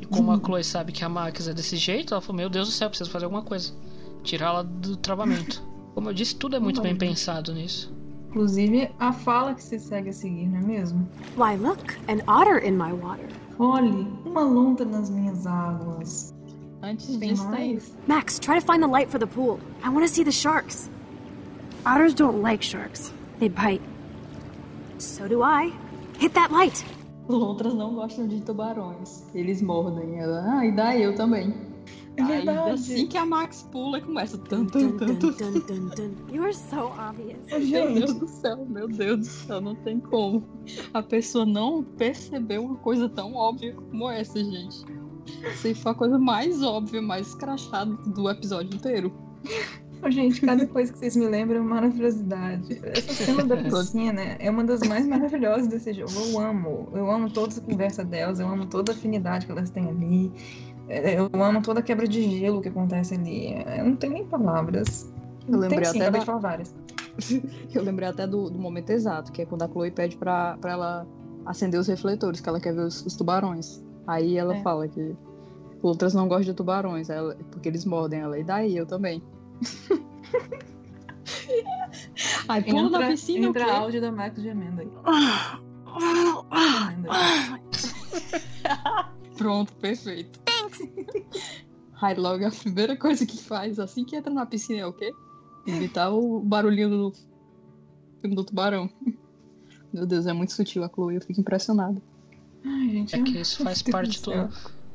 E 0.00 0.06
como 0.06 0.30
a 0.30 0.38
Chloe 0.38 0.62
sabe 0.62 0.92
que 0.92 1.04
a 1.04 1.08
Max 1.08 1.48
é 1.48 1.52
desse 1.54 1.76
jeito, 1.76 2.14
ela 2.14 2.20
falou: 2.20 2.36
Meu 2.36 2.48
Deus 2.48 2.68
do 2.68 2.72
céu, 2.72 2.88
preciso 2.88 3.10
fazer 3.10 3.24
alguma 3.24 3.42
coisa. 3.42 3.72
Tirá-la 4.22 4.62
do 4.62 4.96
travamento. 4.96 5.62
Como 5.94 6.10
eu 6.10 6.14
disse, 6.14 6.36
tudo 6.36 6.56
é 6.56 6.60
muito 6.60 6.80
bem 6.80 6.94
pensado 6.94 7.52
nisso. 7.52 7.92
Inclusive, 8.28 8.90
a 8.98 9.12
fala 9.12 9.54
que 9.54 9.62
se 9.62 9.78
segue 9.78 10.10
a 10.10 10.12
seguir, 10.12 10.46
não 10.46 10.58
é 10.58 10.62
mesmo? 10.62 11.08
Why, 11.36 11.56
look, 11.56 11.96
an 12.08 12.20
otter 12.30 12.64
in 12.64 12.72
my 12.72 12.92
water. 12.92 13.26
Olhe, 13.58 14.06
uma 14.24 14.42
lontra 14.42 14.84
nas 14.84 15.10
minhas 15.10 15.46
águas. 15.46 16.32
Antes 16.82 17.16
Tem 17.16 17.30
disso, 17.30 17.42
tem 17.50 17.72
mais? 17.72 17.96
Max, 18.06 18.38
try 18.38 18.60
to 18.60 18.64
find 18.64 18.80
the 18.80 18.86
light 18.86 19.10
for 19.10 19.18
the 19.18 19.26
pool. 19.26 19.58
I 19.82 19.88
want 19.88 20.06
to 20.06 20.08
see 20.08 20.22
the 20.22 20.30
sharks. 20.30 20.88
Otters 21.84 22.14
don't 22.14 22.40
like 22.42 22.62
sharks. 22.62 23.12
They 23.40 23.48
bite. 23.48 23.82
So 24.98 25.26
do 25.26 25.42
I. 25.42 25.72
Hit 26.18 26.34
that 26.34 26.52
light. 26.52 26.84
Lontras 27.28 27.74
não 27.74 27.94
gostam 27.94 28.28
de 28.28 28.40
tubarões. 28.40 29.24
Eles 29.34 29.60
mordem 29.62 30.18
ela. 30.20 30.44
Ah, 30.48 30.66
e 30.66 30.72
daí 30.72 31.02
eu 31.02 31.14
também. 31.14 31.52
É 32.18 32.22
Aí, 32.22 32.44
verdade. 32.44 32.70
assim 32.70 33.06
que 33.06 33.16
a 33.16 33.24
Max 33.24 33.68
pula, 33.70 34.00
começa 34.00 34.36
tanto, 34.36 34.92
tanto. 34.98 35.34
You 36.32 36.42
are 36.42 36.52
so 36.52 36.90
obvious. 36.98 37.70
Meu 37.70 37.94
Deus 37.94 38.14
do 38.14 38.26
céu, 38.26 38.66
meu 38.66 38.88
Deus 38.88 39.18
do 39.18 39.24
céu, 39.24 39.60
não 39.60 39.76
tem 39.76 40.00
como. 40.00 40.44
A 40.92 41.00
pessoa 41.00 41.46
não 41.46 41.84
percebeu 41.84 42.64
uma 42.64 42.76
coisa 42.76 43.08
tão 43.08 43.34
óbvia 43.34 43.72
como 43.72 44.10
essa, 44.10 44.42
gente. 44.42 44.84
Isso 45.52 45.66
aí 45.68 45.74
foi 45.74 45.92
a 45.92 45.94
coisa 45.94 46.18
mais 46.18 46.60
óbvia, 46.60 47.00
mais 47.00 47.28
escrachada 47.28 47.94
do 47.94 48.28
episódio 48.28 48.74
inteiro. 48.74 49.12
Gente, 50.10 50.40
cada 50.40 50.66
coisa 50.66 50.92
que 50.92 50.98
vocês 50.98 51.16
me 51.16 51.26
lembram 51.26 51.58
é 51.58 51.60
uma 51.60 51.74
maravilhosidade. 51.74 52.80
Essa 52.84 53.12
cena 53.12 53.44
da 53.44 53.56
piscina 53.62 54.22
é 54.38 54.48
uma 54.48 54.62
das 54.62 54.80
mais 54.82 55.06
maravilhosas 55.06 55.66
desse 55.66 55.92
jogo. 55.92 56.12
Eu 56.14 56.40
amo. 56.40 56.88
Eu 56.94 57.10
amo 57.10 57.30
toda 57.30 57.52
essa 57.52 57.60
conversa 57.60 58.04
delas, 58.04 58.38
eu 58.38 58.48
amo 58.48 58.66
toda 58.66 58.92
a 58.92 58.94
afinidade 58.94 59.46
que 59.46 59.52
elas 59.52 59.70
têm 59.70 59.88
ali. 59.88 60.32
É, 60.88 61.18
Eu 61.18 61.28
amo 61.42 61.60
toda 61.62 61.80
a 61.80 61.82
quebra 61.82 62.08
de 62.08 62.38
gelo 62.38 62.62
que 62.62 62.68
acontece 62.68 63.14
ali. 63.14 63.54
Eu 63.78 63.84
não 63.84 63.96
tenho 63.96 64.14
nem 64.14 64.24
palavras. 64.26 65.12
Eu 65.46 65.58
lembrei 65.58 65.82
Tem 65.82 65.92
sim, 65.92 66.00
até 66.00 66.10
da- 66.10 66.18
de 66.18 66.24
falar 66.26 66.38
várias. 66.38 66.74
Eu 67.74 67.82
lembrei 67.82 68.08
até 68.08 68.26
do, 68.26 68.48
do 68.50 68.58
momento 68.58 68.90
exato, 68.90 69.30
que 69.32 69.42
é 69.42 69.46
quando 69.46 69.62
a 69.62 69.68
Chloe 69.68 69.90
pede 69.90 70.16
pra, 70.16 70.56
pra 70.58 70.72
ela 70.72 71.06
acender 71.44 71.78
os 71.80 71.86
refletores, 71.88 72.40
que 72.40 72.48
ela 72.48 72.60
quer 72.60 72.72
ver 72.74 72.82
os, 72.82 73.04
os 73.04 73.16
tubarões. 73.16 73.82
Aí 74.06 74.36
ela 74.38 74.56
É. 74.56 74.62
fala 74.62 74.86
que 74.88 75.14
outras 75.82 76.14
não 76.14 76.26
gostam 76.28 76.44
de 76.46 76.54
tubarões, 76.54 77.10
ela- 77.10 77.36
porque 77.50 77.68
eles 77.68 77.84
mordem 77.84 78.20
ela. 78.20 78.38
E 78.38 78.44
daí 78.44 78.76
eu 78.76 78.86
também. 78.86 79.22
Aí 82.48 82.62
pula 82.62 82.82
na 82.82 82.88
Entra, 82.98 83.06
piscina 83.08 83.46
o 83.46 83.50
entra 83.50 83.64
quê? 83.64 83.70
áudio 83.70 84.00
da 84.00 84.12
Max 84.12 84.40
gemendo 84.40 84.80
aí. 84.82 84.88
Pronto, 89.36 89.72
perfeito. 89.74 90.38
Aí 92.00 92.14
logo 92.14 92.46
a 92.46 92.50
primeira 92.50 92.96
coisa 92.96 93.26
que 93.26 93.36
faz 93.36 93.78
assim 93.78 94.04
que 94.04 94.14
entra 94.14 94.32
na 94.32 94.46
piscina 94.46 94.80
é 94.80 94.86
o 94.86 94.92
quê? 94.92 95.12
Imitar 95.66 96.12
o 96.12 96.40
barulhinho 96.40 96.88
do 96.90 97.12
do 98.22 98.44
tubarão. 98.44 98.90
Meu 99.92 100.06
Deus, 100.06 100.26
é 100.26 100.32
muito 100.32 100.52
sutil 100.52 100.84
a 100.84 100.88
Chloe, 100.88 101.14
eu 101.14 101.20
fico 101.20 101.40
impressionada. 101.40 102.00
Ai, 102.64 102.88
gente. 102.90 103.16
É 103.16 103.22
que 103.22 103.38
isso 103.40 103.64
faz 103.64 103.82
Deus 103.82 103.92
parte 103.92 104.22
do 104.22 104.32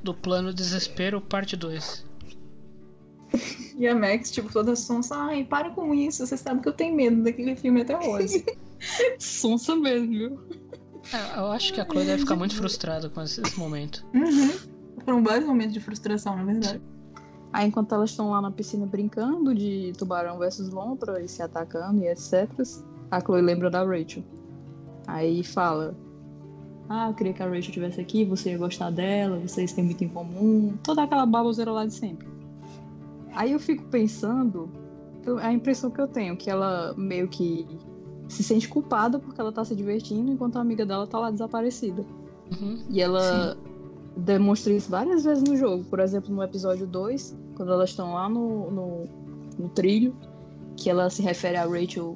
do 0.03 0.13
plano 0.13 0.53
desespero, 0.53 1.21
parte 1.21 1.55
2. 1.55 2.05
E 3.75 3.87
a 3.87 3.95
Max, 3.95 4.29
tipo, 4.29 4.53
toda 4.53 4.75
sonsa. 4.75 5.15
Ai, 5.15 5.43
para 5.43 5.71
com 5.71 5.95
isso. 5.95 6.25
Você 6.25 6.37
sabe 6.37 6.61
que 6.61 6.69
eu 6.69 6.73
tenho 6.73 6.95
medo 6.95 7.23
daquele 7.23 7.55
filme 7.55 7.81
até 7.81 7.97
hoje. 7.97 8.45
Sonsa 9.17 9.75
mesmo, 9.75 10.09
viu? 10.09 10.39
É, 11.11 11.39
eu 11.39 11.51
acho 11.51 11.73
que 11.73 11.81
a 11.81 11.85
Chloe 11.85 12.05
deve 12.05 12.19
ficar 12.19 12.35
muito 12.35 12.55
frustrada 12.55 13.09
com 13.09 13.19
esse 13.23 13.41
esse 13.41 13.57
momento. 13.57 14.05
Uhum. 14.13 14.51
Foram 15.03 15.23
vários 15.23 15.47
momentos 15.47 15.73
de 15.73 15.79
frustração, 15.79 16.35
na 16.35 16.43
verdade. 16.43 16.81
Aí 17.51 17.67
enquanto 17.67 17.93
elas 17.93 18.09
estão 18.09 18.31
lá 18.31 18.41
na 18.41 18.49
piscina 18.49 18.85
brincando 18.85 19.53
de 19.53 19.93
tubarão 19.97 20.39
versus 20.39 20.69
lontra 20.69 21.21
e 21.21 21.27
se 21.27 21.41
atacando 21.41 22.01
e 22.01 22.07
etc, 22.07 22.49
a 23.11 23.21
Chloe 23.21 23.41
lembra 23.41 23.69
da 23.69 23.83
Rachel. 23.83 24.23
Aí 25.05 25.43
fala: 25.43 25.95
Ah, 26.89 27.09
eu 27.09 27.13
queria 27.13 27.33
que 27.33 27.43
a 27.43 27.45
Rachel 27.45 27.59
estivesse 27.59 28.01
aqui, 28.01 28.25
você 28.25 28.51
ia 28.51 28.57
gostar 28.57 28.89
dela, 28.89 29.39
vocês 29.39 29.71
têm 29.71 29.83
muito 29.83 30.03
em 30.03 30.09
comum. 30.09 30.73
Toda 30.83 31.03
aquela 31.03 31.25
baboseira 31.25 31.71
lá 31.71 31.85
de 31.85 31.93
sempre. 31.93 32.27
Aí 33.33 33.51
eu 33.51 33.59
fico 33.59 33.83
pensando, 33.85 34.69
a 35.41 35.53
impressão 35.53 35.91
que 35.91 36.01
eu 36.01 36.07
tenho, 36.07 36.35
que 36.35 36.49
ela 36.49 36.93
meio 36.97 37.27
que 37.27 37.67
se 38.27 38.43
sente 38.43 38.67
culpada 38.67 39.19
porque 39.19 39.39
ela 39.39 39.51
tá 39.51 39.63
se 39.63 39.75
divertindo 39.75 40.31
enquanto 40.31 40.57
a 40.57 40.61
amiga 40.61 40.85
dela 40.85 41.05
tá 41.05 41.19
lá 41.19 41.29
desaparecida. 41.29 42.03
Uhum. 42.51 42.83
E 42.89 43.01
ela 43.01 43.55
demonstra 44.15 44.73
isso 44.73 44.89
várias 44.89 45.23
vezes 45.23 45.43
no 45.43 45.55
jogo. 45.55 45.83
Por 45.85 45.99
exemplo, 45.99 46.33
no 46.33 46.43
episódio 46.43 46.85
2, 46.87 47.35
quando 47.55 47.71
elas 47.71 47.89
estão 47.89 48.13
lá 48.13 48.29
no, 48.29 48.69
no, 48.71 49.05
no 49.57 49.69
trilho, 49.69 50.15
que 50.75 50.89
ela 50.89 51.09
se 51.09 51.21
refere 51.21 51.57
a 51.57 51.65
Rachel 51.65 52.15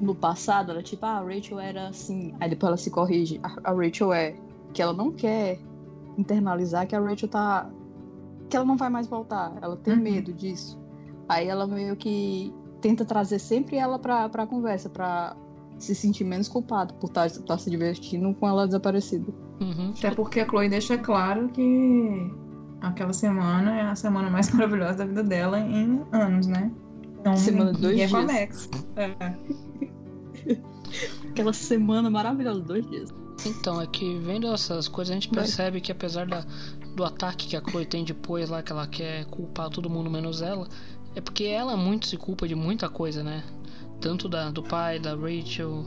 no 0.00 0.14
passado, 0.14 0.70
ela 0.72 0.82
tipo, 0.82 1.04
ah, 1.06 1.18
a 1.18 1.22
Rachel 1.22 1.58
era 1.58 1.88
assim. 1.88 2.34
Aí 2.40 2.50
depois 2.50 2.68
ela 2.68 2.76
se 2.76 2.90
corrige. 2.90 3.40
A, 3.42 3.70
a 3.70 3.72
Rachel 3.72 4.12
é 4.12 4.34
que 4.72 4.82
ela 4.82 4.92
não 4.92 5.10
quer 5.12 5.58
internalizar 6.18 6.86
que 6.86 6.94
a 6.94 7.00
Rachel 7.00 7.28
tá. 7.28 7.70
que 8.48 8.56
ela 8.56 8.64
não 8.66 8.76
vai 8.76 8.88
mais 8.90 9.06
voltar. 9.06 9.56
Ela 9.60 9.76
tem 9.76 9.94
Uhum. 9.94 10.00
medo 10.00 10.32
disso. 10.32 10.78
Aí 11.28 11.48
ela 11.48 11.66
meio 11.66 11.96
que 11.96 12.52
tenta 12.80 13.04
trazer 13.04 13.38
sempre 13.38 13.76
ela 13.76 13.98
pra, 13.98 14.28
pra 14.28 14.46
conversa, 14.46 14.88
pra 14.88 15.34
se 15.78 15.94
sentir 15.94 16.24
menos 16.24 16.48
culpada 16.48 16.92
por 16.94 17.08
estar 17.08 17.28
tá, 17.30 17.58
se 17.58 17.70
divertindo 17.70 18.32
com 18.34 18.48
ela 18.48 18.66
desaparecida. 18.66 19.26
Uhum. 19.60 19.92
Até 19.96 20.10
porque 20.10 20.40
a 20.40 20.46
Chloe 20.46 20.68
deixa 20.68 20.98
claro 20.98 21.48
que 21.48 22.30
aquela 22.80 23.12
semana 23.12 23.78
é 23.78 23.82
a 23.82 23.94
semana 23.94 24.30
mais 24.30 24.50
maravilhosa 24.54 24.98
da 24.98 25.06
vida 25.06 25.22
dela 25.22 25.58
em 25.60 26.02
anos, 26.12 26.46
né? 26.46 26.70
Então, 27.20 27.36
Semana 27.36 27.72
de 27.72 27.80
dois 27.80 27.96
e 27.96 28.02
é 28.02 28.08
com 28.08 28.16
a 28.18 28.24
dias. 28.24 28.40
Max. 28.40 28.70
É. 28.96 30.56
Aquela 31.30 31.52
semana 31.52 32.08
maravilhosa, 32.08 32.60
dois 32.60 32.88
dias. 32.88 33.10
Então, 33.44 33.80
é 33.80 33.86
que 33.86 34.18
vendo 34.20 34.46
essas 34.46 34.88
coisas, 34.88 35.10
a 35.10 35.14
gente 35.14 35.28
percebe 35.28 35.80
que 35.80 35.90
apesar 35.92 36.26
da, 36.26 36.46
do 36.94 37.04
ataque 37.04 37.48
que 37.48 37.56
a 37.56 37.60
Chloe 37.60 37.84
tem 37.84 38.04
depois 38.04 38.48
lá, 38.48 38.62
que 38.62 38.72
ela 38.72 38.86
quer 38.86 39.26
culpar 39.26 39.68
todo 39.70 39.90
mundo 39.90 40.08
menos 40.08 40.40
ela, 40.40 40.68
é 41.14 41.20
porque 41.20 41.44
ela 41.44 41.76
muito 41.76 42.06
se 42.06 42.16
culpa 42.16 42.46
de 42.46 42.54
muita 42.54 42.88
coisa, 42.88 43.22
né? 43.22 43.42
Tanto 44.00 44.28
da, 44.28 44.50
do 44.50 44.62
pai, 44.62 44.98
da 44.98 45.14
Rachel. 45.14 45.84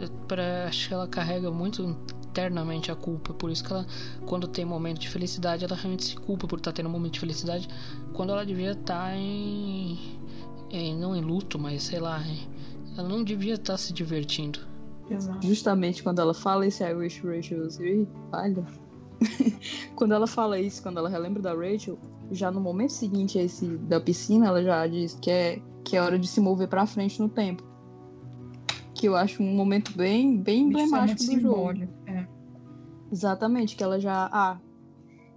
é, 0.00 0.06
Pra, 0.28 0.66
acho 0.68 0.88
que 0.88 0.94
ela 0.94 1.08
carrega 1.08 1.50
muito 1.50 1.96
internamente 2.28 2.90
a 2.92 2.94
culpa. 2.96 3.32
Por 3.34 3.50
isso 3.50 3.64
que 3.64 3.72
ela, 3.72 3.86
quando 4.26 4.46
tem 4.46 4.64
momento 4.64 4.98
de 5.00 5.08
felicidade, 5.08 5.64
ela 5.64 5.74
realmente 5.74 6.04
se 6.04 6.16
culpa 6.16 6.46
por 6.46 6.58
estar 6.58 6.72
tendo 6.72 6.88
um 6.88 6.92
momento 6.92 7.14
de 7.14 7.20
felicidade. 7.20 7.68
Quando 8.12 8.30
ela 8.30 8.44
devia 8.46 8.72
estar 8.72 9.14
em, 9.16 9.98
em. 10.70 10.96
Não 10.96 11.14
em 11.16 11.20
luto, 11.20 11.58
mas 11.58 11.82
sei 11.82 11.98
lá. 12.00 12.20
em- 12.26 12.48
ela 12.96 13.08
não 13.08 13.22
devia 13.24 13.54
estar 13.54 13.76
se 13.78 13.92
divertindo. 13.92 14.58
Exato. 15.08 15.44
Justamente 15.46 16.02
quando 16.02 16.20
ela 16.20 16.34
fala 16.34 16.66
isso, 16.66 16.84
I 16.84 16.92
wish 16.94 17.20
Rachel 17.26 17.60
was 17.64 17.78
here, 17.80 18.06
olha. 18.32 18.64
quando 19.96 20.12
ela 20.14 20.26
fala 20.26 20.58
isso, 20.58 20.82
quando 20.82 20.98
ela 20.98 21.08
relembra 21.08 21.42
da 21.42 21.52
Rachel, 21.54 21.98
já 22.30 22.50
no 22.50 22.60
momento 22.60 22.90
seguinte 22.92 23.38
a 23.38 23.42
esse 23.42 23.66
da 23.66 24.00
piscina, 24.00 24.46
ela 24.46 24.62
já 24.62 24.86
diz 24.86 25.18
que 25.20 25.30
é, 25.30 25.60
que 25.90 25.96
é 25.96 26.00
hora 26.00 26.16
de 26.16 26.28
se 26.28 26.40
mover 26.40 26.68
pra 26.68 26.86
frente 26.86 27.20
no 27.20 27.28
tempo. 27.28 27.64
que 28.94 29.08
eu 29.08 29.16
acho 29.16 29.42
um 29.42 29.54
momento 29.54 29.96
bem, 29.96 30.36
bem 30.36 30.66
emblemático 30.66 31.24
do 31.24 31.40
jogo. 31.40 31.88
É. 32.06 32.26
Exatamente, 33.10 33.74
que 33.74 33.82
ela 33.82 33.98
já. 33.98 34.28
Ah, 34.30 34.58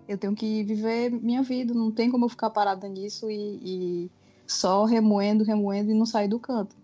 eu 0.08 0.18
tenho 0.18 0.36
que 0.36 0.64
viver 0.64 1.10
minha 1.10 1.42
vida, 1.42 1.74
não 1.74 1.92
tem 1.92 2.12
como 2.12 2.26
eu 2.26 2.30
ficar 2.30 2.52
parada 2.52 2.88
nisso 2.88 3.32
e, 3.32 3.60
e 3.64 4.12
só 4.46 4.86
remoendo, 4.86 5.44
remoendo 5.44 5.90
e 5.90 5.96
não 5.96 6.06
sair 6.06 6.28
do 6.28 6.40
canto. 6.40 6.76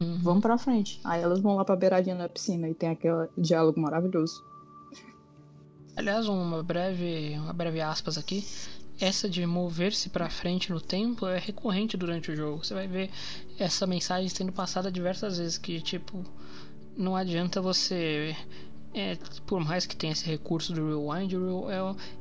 Uhum. 0.00 0.18
Vamos 0.22 0.42
pra 0.42 0.56
frente. 0.56 1.00
Aí 1.04 1.20
elas 1.20 1.40
vão 1.40 1.56
lá 1.56 1.64
pra 1.64 1.76
beiradinha 1.76 2.16
da 2.16 2.28
piscina 2.28 2.68
e 2.68 2.74
tem 2.74 2.88
aquele 2.88 3.28
diálogo 3.36 3.78
maravilhoso. 3.78 4.42
Aliás, 5.96 6.28
uma 6.28 6.62
breve, 6.62 7.36
uma 7.38 7.52
breve 7.52 7.80
aspas 7.80 8.16
aqui. 8.16 8.44
Essa 8.98 9.28
de 9.28 9.44
mover-se 9.44 10.08
pra 10.08 10.30
frente 10.30 10.70
no 10.72 10.80
tempo 10.80 11.26
é 11.26 11.38
recorrente 11.38 11.96
durante 11.96 12.30
o 12.30 12.36
jogo. 12.36 12.64
Você 12.64 12.72
vai 12.74 12.88
ver 12.88 13.10
essa 13.58 13.86
mensagem 13.86 14.28
sendo 14.28 14.52
passada 14.52 14.90
diversas 14.90 15.38
vezes 15.38 15.58
que 15.58 15.80
tipo 15.80 16.24
não 16.96 17.14
adianta 17.14 17.60
você 17.60 18.34
é, 18.94 19.18
por 19.46 19.62
mais 19.62 19.84
que 19.84 19.94
tenha 19.94 20.14
esse 20.14 20.24
recurso 20.24 20.72
do 20.72 20.86
rewind, 20.88 21.34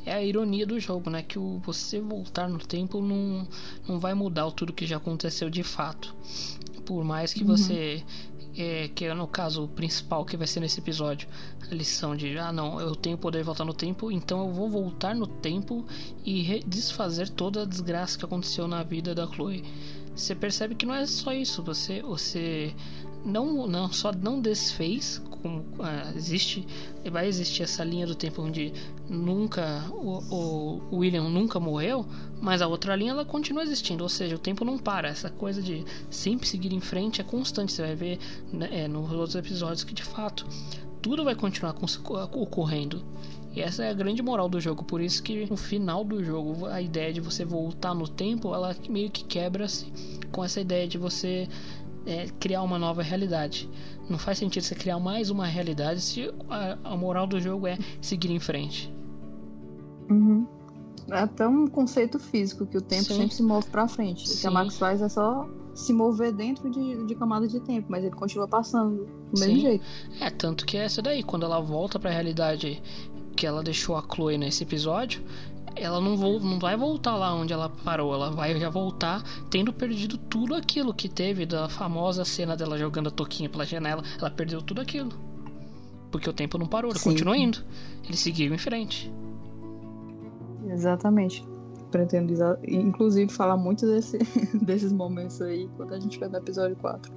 é, 0.06 0.10
é 0.11 0.14
a 0.15 0.22
ironia 0.22 0.65
do 0.68 0.77
jogo, 0.77 1.10
né? 1.10 1.23
Que 1.23 1.39
o, 1.39 1.61
você 1.65 2.02
voltar 2.02 2.49
no 2.49 2.60
tempo 2.60 2.99
não, 2.99 3.47
não 3.88 3.97
vai 3.97 4.14
mudar 4.14 4.52
tudo 4.52 4.73
que 4.73 4.85
já 4.85 4.97
aconteceu 4.97 5.49
de 5.49 5.64
fato. 5.64 6.14
Por 6.85 7.06
mais 7.06 7.34
que 7.34 7.45
Uhum. 7.45 7.47
você 7.47 8.03
é, 8.57 8.89
que 8.93 9.06
é 9.06 9.14
no 9.14 9.27
caso 9.27 9.64
o 9.64 9.68
principal 9.68 10.26
que 10.26 10.35
vai 10.38 10.47
ser 10.47 10.60
nesse 10.60 10.80
episódio, 10.80 11.27
lição 11.72 12.16
de 12.16 12.38
ah 12.38 12.52
não, 12.52 12.80
eu 12.80 12.96
tenho 12.96 13.18
poder 13.18 13.40
de 13.40 13.44
voltar 13.44 13.66
no 13.66 13.74
tempo, 13.74 14.12
então 14.12 14.48
eu 14.48 14.54
vou 14.54 14.70
voltar 14.70 15.16
no 15.16 15.28
tempo 15.28 15.86
e 16.26 16.64
desfazer 16.66 17.30
toda 17.30 17.64
a 17.64 17.66
desgraça 17.66 18.18
que 18.18 18.26
aconteceu 18.26 18.68
na 18.68 18.84
vida 18.84 19.14
da 19.16 19.28
Chloe. 19.28 19.64
Você 20.16 20.34
percebe 20.34 20.76
que 20.76 20.86
não 20.86 20.94
é 20.94 21.06
só 21.06 21.34
isso, 21.34 21.62
você 21.62 22.02
você 22.02 22.74
não 23.26 23.68
não 23.68 23.92
só 23.92 24.12
não 24.14 24.40
desfez 24.40 25.22
como 25.42 25.66
ah, 25.80 26.14
existe 26.16 26.66
vai 27.12 27.28
existir 27.28 27.64
essa 27.64 27.84
linha 27.84 28.08
do 28.08 28.16
tempo 28.16 28.42
onde 28.42 28.72
nunca 29.10 29.84
o, 29.92 30.82
o 30.92 30.98
William 30.98 31.30
nunca 31.30 31.60
morreu, 31.60 32.06
mas 32.42 32.62
a 32.62 32.68
outra 32.68 32.96
linha 32.96 33.12
ela 33.12 33.26
continua 33.26 33.64
existindo, 33.64 34.04
ou 34.04 34.10
seja, 34.10 34.36
o 34.36 34.40
tempo 34.40 34.66
não 34.66 34.78
para. 34.78 35.08
Essa 35.08 35.30
coisa 35.30 35.62
de 35.62 35.84
sempre 36.10 36.48
seguir 36.48 36.74
em 36.74 36.80
frente 36.80 37.22
é 37.22 37.24
constante. 37.24 37.72
Você 37.72 37.82
vai 37.82 37.96
ver 37.96 38.20
né, 38.52 38.70
é, 38.72 38.88
nos 38.88 39.12
outros 39.12 39.36
episódios 39.36 39.84
que 39.84 39.94
de 39.94 40.04
fato 40.04 40.48
tudo 41.06 41.23
vai 41.23 41.36
continuar 41.36 41.76
ocorrendo. 42.34 43.06
E 43.53 43.61
essa 43.61 43.84
é 43.84 43.91
a 43.91 43.94
grande 43.94 44.23
moral 44.23 44.49
do 44.49 44.60
jogo, 44.60 44.84
por 44.84 44.99
isso 44.99 45.22
que 45.22 45.48
no 45.48 45.56
final 45.56 46.03
do 46.03 46.23
jogo 46.23 46.65
a 46.65 46.82
ideia 46.82 47.14
de 47.14 47.22
você 47.22 47.45
voltar 47.45 47.94
no 47.94 48.07
tempo, 48.07 48.56
ela 48.56 48.76
meio 48.90 49.11
que 49.11 49.23
quebra-se 49.23 49.86
com 50.32 50.44
essa 50.44 50.60
ideia 50.60 50.88
de 50.88 50.98
você 50.98 51.48
é, 52.07 52.26
criar 52.40 52.64
uma 52.64 52.80
nova 52.80 53.03
realidade. 53.03 53.69
Não 54.10 54.18
faz 54.18 54.40
sentido 54.40 54.64
você 54.64 54.73
criar 54.73 54.99
mais 54.99 55.30
uma 55.30 55.45
realidade 55.45 56.02
se 56.02 56.34
a, 56.49 56.76
a 56.84 56.98
moral 56.98 57.27
do 57.27 57.40
jogo 57.40 57.68
é 57.68 57.77
seguir 58.02 58.32
em 58.32 58.40
frente. 58.40 58.91
Uhum. 60.10 60.48
É 61.11 61.19
até 61.19 61.48
um 61.48 61.68
conceito 61.68 62.18
físico, 62.18 62.65
que 62.65 62.80
o 62.80 62.82
tempo 62.82 63.03
Sim. 63.03 63.18
sempre 63.18 63.36
se 63.36 63.44
move 63.44 63.68
pra 63.69 63.88
frente. 63.88 64.27
O 64.27 64.41
que 64.41 64.48
a 64.48 64.49
Max 64.49 64.76
faz 64.80 65.03
é 65.03 65.07
só 65.07 65.48
se 65.76 65.91
mover 65.91 66.31
dentro 66.31 66.69
de, 66.72 67.06
de 67.06 67.15
camadas 67.15 67.52
de 67.52 67.60
tempo, 67.60 67.88
mas 67.89 68.03
ele 68.03 68.15
continua 68.15 68.47
passando 68.47 69.06
do 69.31 69.39
mesmo 69.39 69.56
Sim. 69.56 69.61
jeito. 69.61 69.85
É, 70.22 70.30
tanto 70.30 70.65
que 70.65 70.77
é 70.77 70.85
essa 70.85 71.02
daí, 71.02 71.22
quando 71.22 71.45
ela 71.45 71.60
volta 71.60 71.99
pra 71.99 72.10
realidade 72.10 72.81
que 73.35 73.45
ela 73.45 73.61
deixou 73.61 73.97
a 73.97 74.02
Chloe 74.02 74.38
nesse 74.38 74.64
episódio, 74.64 75.22
ela 75.76 75.99
não, 75.99 76.15
vol 76.15 76.39
não 76.39 76.57
vai 76.57 76.77
voltar 76.77 77.18
lá 77.18 77.35
onde 77.35 77.52
ela 77.52 77.69
parou, 77.69 78.14
ela 78.14 78.31
vai 78.31 78.57
já 78.57 78.69
voltar 78.69 79.22
tendo 79.49 79.73
perdido 79.73 80.18
tudo 80.18 80.56
aquilo 80.56 80.93
que 80.93 81.10
teve 81.10 81.45
da 81.45 81.68
famosa 81.68 82.23
cena 82.23 82.56
dela 82.56 82.77
jogando 82.77 83.07
a 83.07 83.11
toquinha 83.11 83.49
pela 83.49 83.65
janela. 83.65 84.02
Ela 84.18 84.31
perdeu 84.31 84.61
tudo 84.61 84.80
aquilo. 84.80 85.11
Porque 86.10 86.30
o 86.30 86.34
tempo 86.34 86.57
não 86.57 86.65
parou, 86.65 86.91
ele 86.91 86.99
Sim. 86.99 87.10
continuou 87.10 87.35
indo. 87.35 87.61
Ele 88.06 88.15
seguiu 88.15 88.53
em 88.53 88.57
frente. 88.57 89.11
Exatamente. 90.69 91.45
Pretendo, 91.95 92.34
inclusive, 92.67 93.31
falar 93.31 93.55
muito 93.55 93.88
desse, 93.88 94.17
desses 94.61 94.91
momentos 94.91 95.41
aí 95.41 95.69
quando 95.77 95.93
a 95.93 95.99
gente 95.99 96.19
vai 96.19 96.27
no 96.27 96.35
episódio 96.35 96.76
4. 96.76 97.09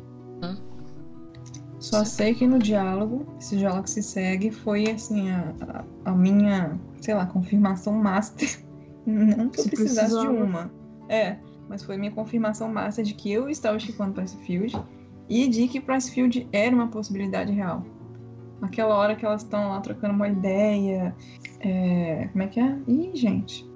Só 1.81 2.05
sei 2.05 2.33
que 2.33 2.47
no 2.47 2.61
diálogo, 2.61 3.27
esse 3.41 3.57
diálogo 3.57 3.83
que 3.83 3.91
se 3.91 4.05
segue, 4.05 4.53
foi 4.53 4.89
assim, 4.89 5.31
a, 5.31 5.85
a, 6.05 6.13
minha, 6.13 6.79
sei 7.01 7.13
lá, 7.13 7.27
confirmação 7.27 7.93
master. 7.95 8.61
Não 9.05 9.49
que 9.49 9.59
eu 9.59 9.65
Se 9.65 9.71
precisasse 9.71 10.17
de 10.17 10.27
precisava. 10.27 10.45
uma. 10.45 10.71
É, 11.09 11.39
mas 11.69 11.83
foi 11.83 11.97
minha 11.97 12.13
confirmação 12.13 12.73
master 12.73 13.05
de 13.05 13.15
que 13.15 13.33
eu 13.33 13.51
estava 13.51 13.81
chipando 13.81 14.15
Pricefield 14.15 14.81
e 15.29 15.49
de 15.49 15.67
que 15.67 15.81
Pricefield 15.81 16.49
era 16.53 16.73
uma 16.73 16.87
possibilidade 16.87 17.51
real. 17.51 17.85
Naquela 18.61 18.95
hora 18.95 19.17
que 19.17 19.27
elas 19.27 19.43
estão 19.43 19.71
lá 19.71 19.81
trocando 19.81 20.15
uma 20.15 20.29
ideia. 20.29 21.17
é, 21.59 22.29
como 22.31 22.45
é 22.45 22.47
que 22.47 22.61
é? 22.61 22.79
Ih, 22.87 23.11
gente. 23.17 23.69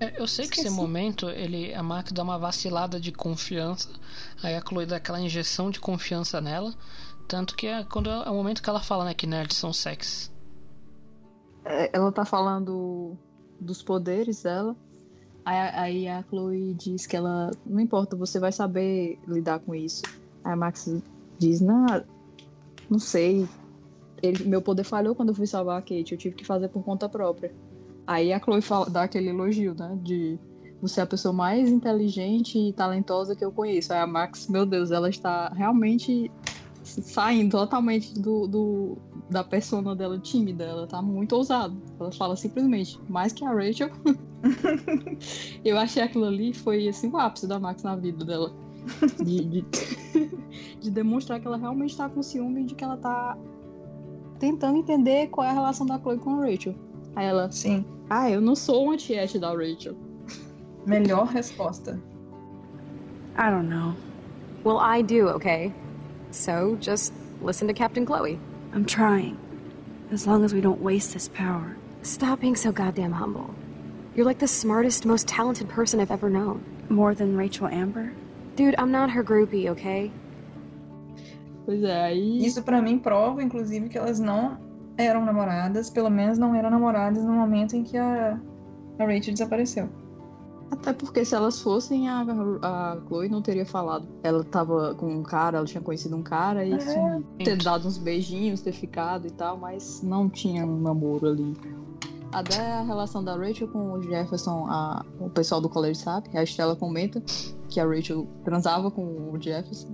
É, 0.00 0.20
Eu 0.20 0.26
sei 0.28 0.46
que 0.48 0.60
esse 0.60 0.70
momento 0.70 1.28
ele 1.28 1.74
a 1.74 1.82
Mac 1.82 2.12
dá 2.12 2.22
uma 2.22 2.38
vacilada 2.38 3.00
de 3.00 3.10
confiança, 3.12 3.88
aí 4.42 4.54
a 4.54 4.60
Chloe 4.60 4.86
dá 4.86 4.96
aquela 4.96 5.20
injeção 5.20 5.70
de 5.70 5.80
confiança 5.80 6.40
nela, 6.40 6.72
tanto 7.26 7.56
que 7.56 7.66
é 7.66 7.82
quando 7.84 8.08
é 8.08 8.30
o 8.30 8.34
momento 8.34 8.62
que 8.62 8.70
ela 8.70 8.80
fala 8.80 9.04
né, 9.04 9.14
que 9.14 9.26
nerds 9.26 9.56
são 9.56 9.72
sex. 9.72 10.30
É, 11.64 11.90
Ela 11.92 12.10
tá 12.12 12.24
falando 12.24 13.16
dos 13.60 13.82
poderes 13.82 14.42
dela. 14.42 14.74
Aí, 15.44 15.56
aí 15.56 16.08
a 16.08 16.22
Chloe 16.22 16.74
diz 16.74 17.06
que 17.06 17.16
ela. 17.16 17.50
Não 17.66 17.80
importa, 17.80 18.16
você 18.16 18.38
vai 18.38 18.52
saber 18.52 19.18
lidar 19.26 19.58
com 19.60 19.74
isso. 19.74 20.02
Aí 20.44 20.52
a 20.52 20.56
Max 20.56 20.88
diz, 21.38 21.60
não, 21.60 21.86
não 22.88 22.98
sei. 22.98 23.48
Ele- 24.22 24.44
meu 24.44 24.60
poder 24.62 24.84
falhou 24.84 25.14
quando 25.14 25.30
eu 25.30 25.34
fui 25.34 25.46
salvar 25.46 25.78
a 25.78 25.82
Kate, 25.82 26.12
eu 26.12 26.18
tive 26.18 26.34
que 26.34 26.44
fazer 26.44 26.68
por 26.68 26.82
conta 26.82 27.08
própria. 27.08 27.52
Aí 28.08 28.32
a 28.32 28.40
Chloe 28.40 28.62
fala, 28.62 28.88
dá 28.88 29.02
aquele 29.02 29.28
elogio, 29.28 29.74
né? 29.74 29.98
De 30.02 30.38
você 30.80 31.00
é 31.00 31.02
a 31.02 31.06
pessoa 31.06 31.30
mais 31.30 31.68
inteligente 31.68 32.58
e 32.58 32.72
talentosa 32.72 33.36
que 33.36 33.44
eu 33.44 33.52
conheço. 33.52 33.92
Aí 33.92 34.00
a 34.00 34.06
Max, 34.06 34.48
meu 34.48 34.64
Deus, 34.64 34.90
ela 34.90 35.10
está 35.10 35.50
realmente 35.50 36.30
saindo 36.82 37.50
totalmente 37.50 38.14
do, 38.18 38.46
do- 38.48 38.96
da 39.28 39.44
persona 39.44 39.94
dela 39.94 40.18
tímida. 40.18 40.64
Ela 40.64 40.86
tá 40.86 41.02
muito 41.02 41.34
ousada. 41.36 41.76
Ela 42.00 42.10
fala 42.10 42.34
simplesmente, 42.34 42.98
mais 43.10 43.34
que 43.34 43.44
a 43.44 43.52
Rachel. 43.52 43.90
eu 45.62 45.76
achei 45.78 46.02
aquilo 46.02 46.24
ali 46.24 46.54
foi 46.54 46.88
assim 46.88 47.10
o 47.10 47.18
ápice 47.18 47.46
da 47.46 47.58
Max 47.60 47.82
na 47.82 47.94
vida 47.94 48.24
dela. 48.24 48.50
De, 49.22 49.44
de, 49.44 49.64
de 50.80 50.90
demonstrar 50.90 51.40
que 51.40 51.46
ela 51.46 51.58
realmente 51.58 51.94
tá 51.94 52.08
com 52.08 52.22
ciúme 52.22 52.62
e 52.62 52.64
de 52.64 52.74
que 52.74 52.82
ela 52.84 52.96
tá 52.96 53.36
tentando 54.38 54.78
entender 54.78 55.26
qual 55.26 55.46
é 55.46 55.50
a 55.50 55.52
relação 55.52 55.84
da 55.84 55.98
Chloe 55.98 56.16
com 56.16 56.40
a 56.40 56.46
Rachel. 56.46 56.74
Aí 57.14 57.26
ela, 57.26 57.50
sim. 57.50 57.84
Ah, 58.10 58.30
eu 58.30 58.40
não 58.40 58.54
sou 58.54 58.84
uma 58.84 58.96
tiete 58.96 59.38
da 59.38 59.50
Rachel. 59.50 59.94
Melhor 60.86 61.26
resposta. 61.26 62.00
I 63.36 63.50
don't 63.50 63.68
know. 63.68 63.94
Well, 64.64 64.78
I 64.78 65.02
do, 65.02 65.28
okay? 65.28 65.72
So 66.30 66.76
just 66.80 67.12
listen 67.42 67.68
to 67.68 67.74
Captain 67.74 68.06
Chloe. 68.06 68.38
I'm 68.72 68.84
trying. 68.84 69.36
As 70.10 70.26
long 70.26 70.44
as 70.44 70.54
we 70.54 70.60
don't 70.60 70.80
waste 70.80 71.12
this 71.12 71.28
power. 71.28 71.76
Stop 72.02 72.40
being 72.40 72.56
so 72.56 72.72
goddamn 72.72 73.12
humble. 73.12 73.54
You're 74.14 74.24
like 74.24 74.38
the 74.38 74.48
smartest, 74.48 75.04
most 75.04 75.28
talented 75.28 75.68
person 75.68 76.00
I've 76.00 76.10
ever 76.10 76.30
known. 76.30 76.64
More 76.88 77.14
than 77.14 77.36
Rachel 77.36 77.68
Amber? 77.68 78.12
Dude, 78.56 78.74
I'm 78.78 78.90
not 78.90 79.10
her 79.10 79.22
groupie, 79.22 79.68
okay? 79.68 80.10
Pois 81.66 81.82
é, 81.82 82.04
aí. 82.04 82.44
Isso 82.44 82.62
pra 82.62 82.80
mim 82.80 82.98
prova, 82.98 83.42
inclusive, 83.42 83.90
que 83.90 83.98
elas 83.98 84.18
não 84.18 84.58
eram 84.98 85.24
namoradas, 85.24 85.88
pelo 85.88 86.10
menos 86.10 86.36
não 86.36 86.54
eram 86.54 86.68
namoradas 86.70 87.24
no 87.24 87.32
momento 87.32 87.74
em 87.76 87.84
que 87.84 87.96
a, 87.96 88.38
a 88.98 89.04
Rachel 89.04 89.32
desapareceu. 89.32 89.88
Até 90.70 90.92
porque 90.92 91.24
se 91.24 91.34
elas 91.34 91.62
fossem, 91.62 92.10
a, 92.10 92.20
a 92.60 92.98
Chloe 93.06 93.30
não 93.30 93.40
teria 93.40 93.64
falado. 93.64 94.06
Ela 94.22 94.44
tava 94.44 94.94
com 94.96 95.06
um 95.06 95.22
cara, 95.22 95.56
ela 95.56 95.66
tinha 95.66 95.80
conhecido 95.80 96.14
um 96.14 96.22
cara 96.22 96.62
e 96.62 96.74
É. 96.74 96.76
tinha 96.76 97.22
ter 97.42 97.56
dado 97.56 97.88
uns 97.88 97.96
beijinhos, 97.96 98.60
ter 98.60 98.72
ficado 98.72 99.26
e 99.26 99.30
tal, 99.30 99.56
mas 99.56 100.02
não 100.02 100.28
tinha 100.28 100.66
um 100.66 100.78
namoro 100.78 101.26
ali. 101.28 101.56
Até 102.30 102.60
a 102.60 102.82
relação 102.82 103.24
da 103.24 103.34
Rachel 103.34 103.68
com 103.68 103.92
o 103.92 104.02
Jefferson, 104.02 104.66
a- 104.68 105.02
o 105.18 105.30
pessoal 105.30 105.62
do 105.62 105.70
colégio 105.70 106.02
sabe. 106.02 106.28
A 106.36 106.42
Estela 106.42 106.76
comenta 106.76 107.22
que 107.70 107.80
a 107.80 107.86
Rachel 107.86 108.26
transava 108.44 108.90
com 108.90 109.02
o 109.32 109.38
Jefferson. 109.40 109.88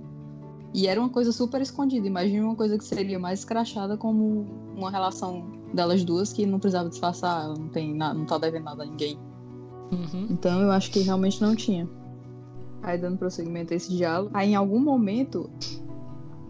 E 0.75 0.87
era 0.87 0.99
uma 0.99 1.07
coisa 1.07 1.31
super 1.31 1.61
escondida. 1.61 2.05
Imagina 2.05 2.45
uma 2.45 2.55
coisa 2.55 2.77
que 2.77 2.83
seria 2.83 3.17
mais 3.17 3.39
escrachada 3.39 3.95
como 3.95 4.45
uma 4.75 4.91
relação 4.91 5.49
delas 5.73 6.03
duas 6.03 6.33
que 6.33 6.45
não 6.45 6.59
precisava 6.59 6.89
disfarçar, 6.89 7.47
não 7.47 7.69
tem 7.69 7.95
nada, 7.95 8.13
não 8.13 8.25
tá 8.25 8.37
devendo 8.37 8.65
nada 8.65 8.83
a 8.83 8.85
ninguém. 8.85 9.17
Uhum. 9.89 10.27
Então 10.29 10.61
eu 10.61 10.69
acho 10.71 10.91
que 10.91 10.99
realmente 10.99 11.41
não 11.41 11.55
tinha. 11.55 11.87
Aí 12.83 12.97
dando 12.97 13.17
prosseguimento 13.17 13.71
a 13.71 13.77
esse 13.77 13.95
diálogo. 13.95 14.31
Aí 14.33 14.49
em 14.49 14.55
algum 14.55 14.81
momento, 14.81 15.49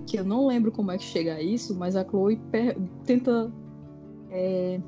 que 0.08 0.18
eu 0.18 0.26
não 0.26 0.48
lembro 0.48 0.72
como 0.72 0.90
é 0.90 0.98
que 0.98 1.04
chega 1.04 1.36
a 1.36 1.42
isso, 1.44 1.76
mas 1.76 1.96
a 1.96 2.04
Chloe 2.04 2.42
tenta 3.06 3.54
é, 4.32 4.82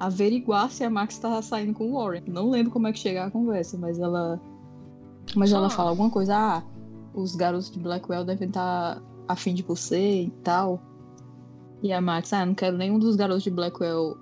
averiguar 0.00 0.70
se 0.70 0.82
a 0.82 0.88
Max 0.88 1.18
tá 1.18 1.42
saindo 1.42 1.74
com 1.74 1.90
o 1.90 1.98
Warren. 1.98 2.22
Não 2.26 2.48
lembro 2.48 2.72
como 2.72 2.86
é 2.86 2.92
que 2.94 3.00
chega 3.00 3.26
a 3.26 3.30
conversa, 3.30 3.76
mas 3.76 3.98
ela. 3.98 4.40
Mas 5.36 5.50
Só- 5.50 5.58
ela 5.58 5.68
fala 5.68 5.90
alguma 5.90 6.08
coisa, 6.08 6.34
ah, 6.34 6.62
os 7.14 7.34
garotos 7.36 7.70
de 7.70 7.78
Blackwell 7.78 8.24
devem 8.24 8.48
estar 8.48 9.00
afim 9.28 9.54
de 9.54 9.62
você 9.62 10.22
e 10.24 10.30
tal. 10.42 10.82
E 11.82 11.92
a 11.92 12.00
Max, 12.00 12.32
ah, 12.32 12.44
não 12.44 12.54
quero 12.54 12.76
nenhum 12.76 12.98
dos 12.98 13.14
garotos 13.16 13.42
de 13.44 13.50
Blackwell. 13.50 14.18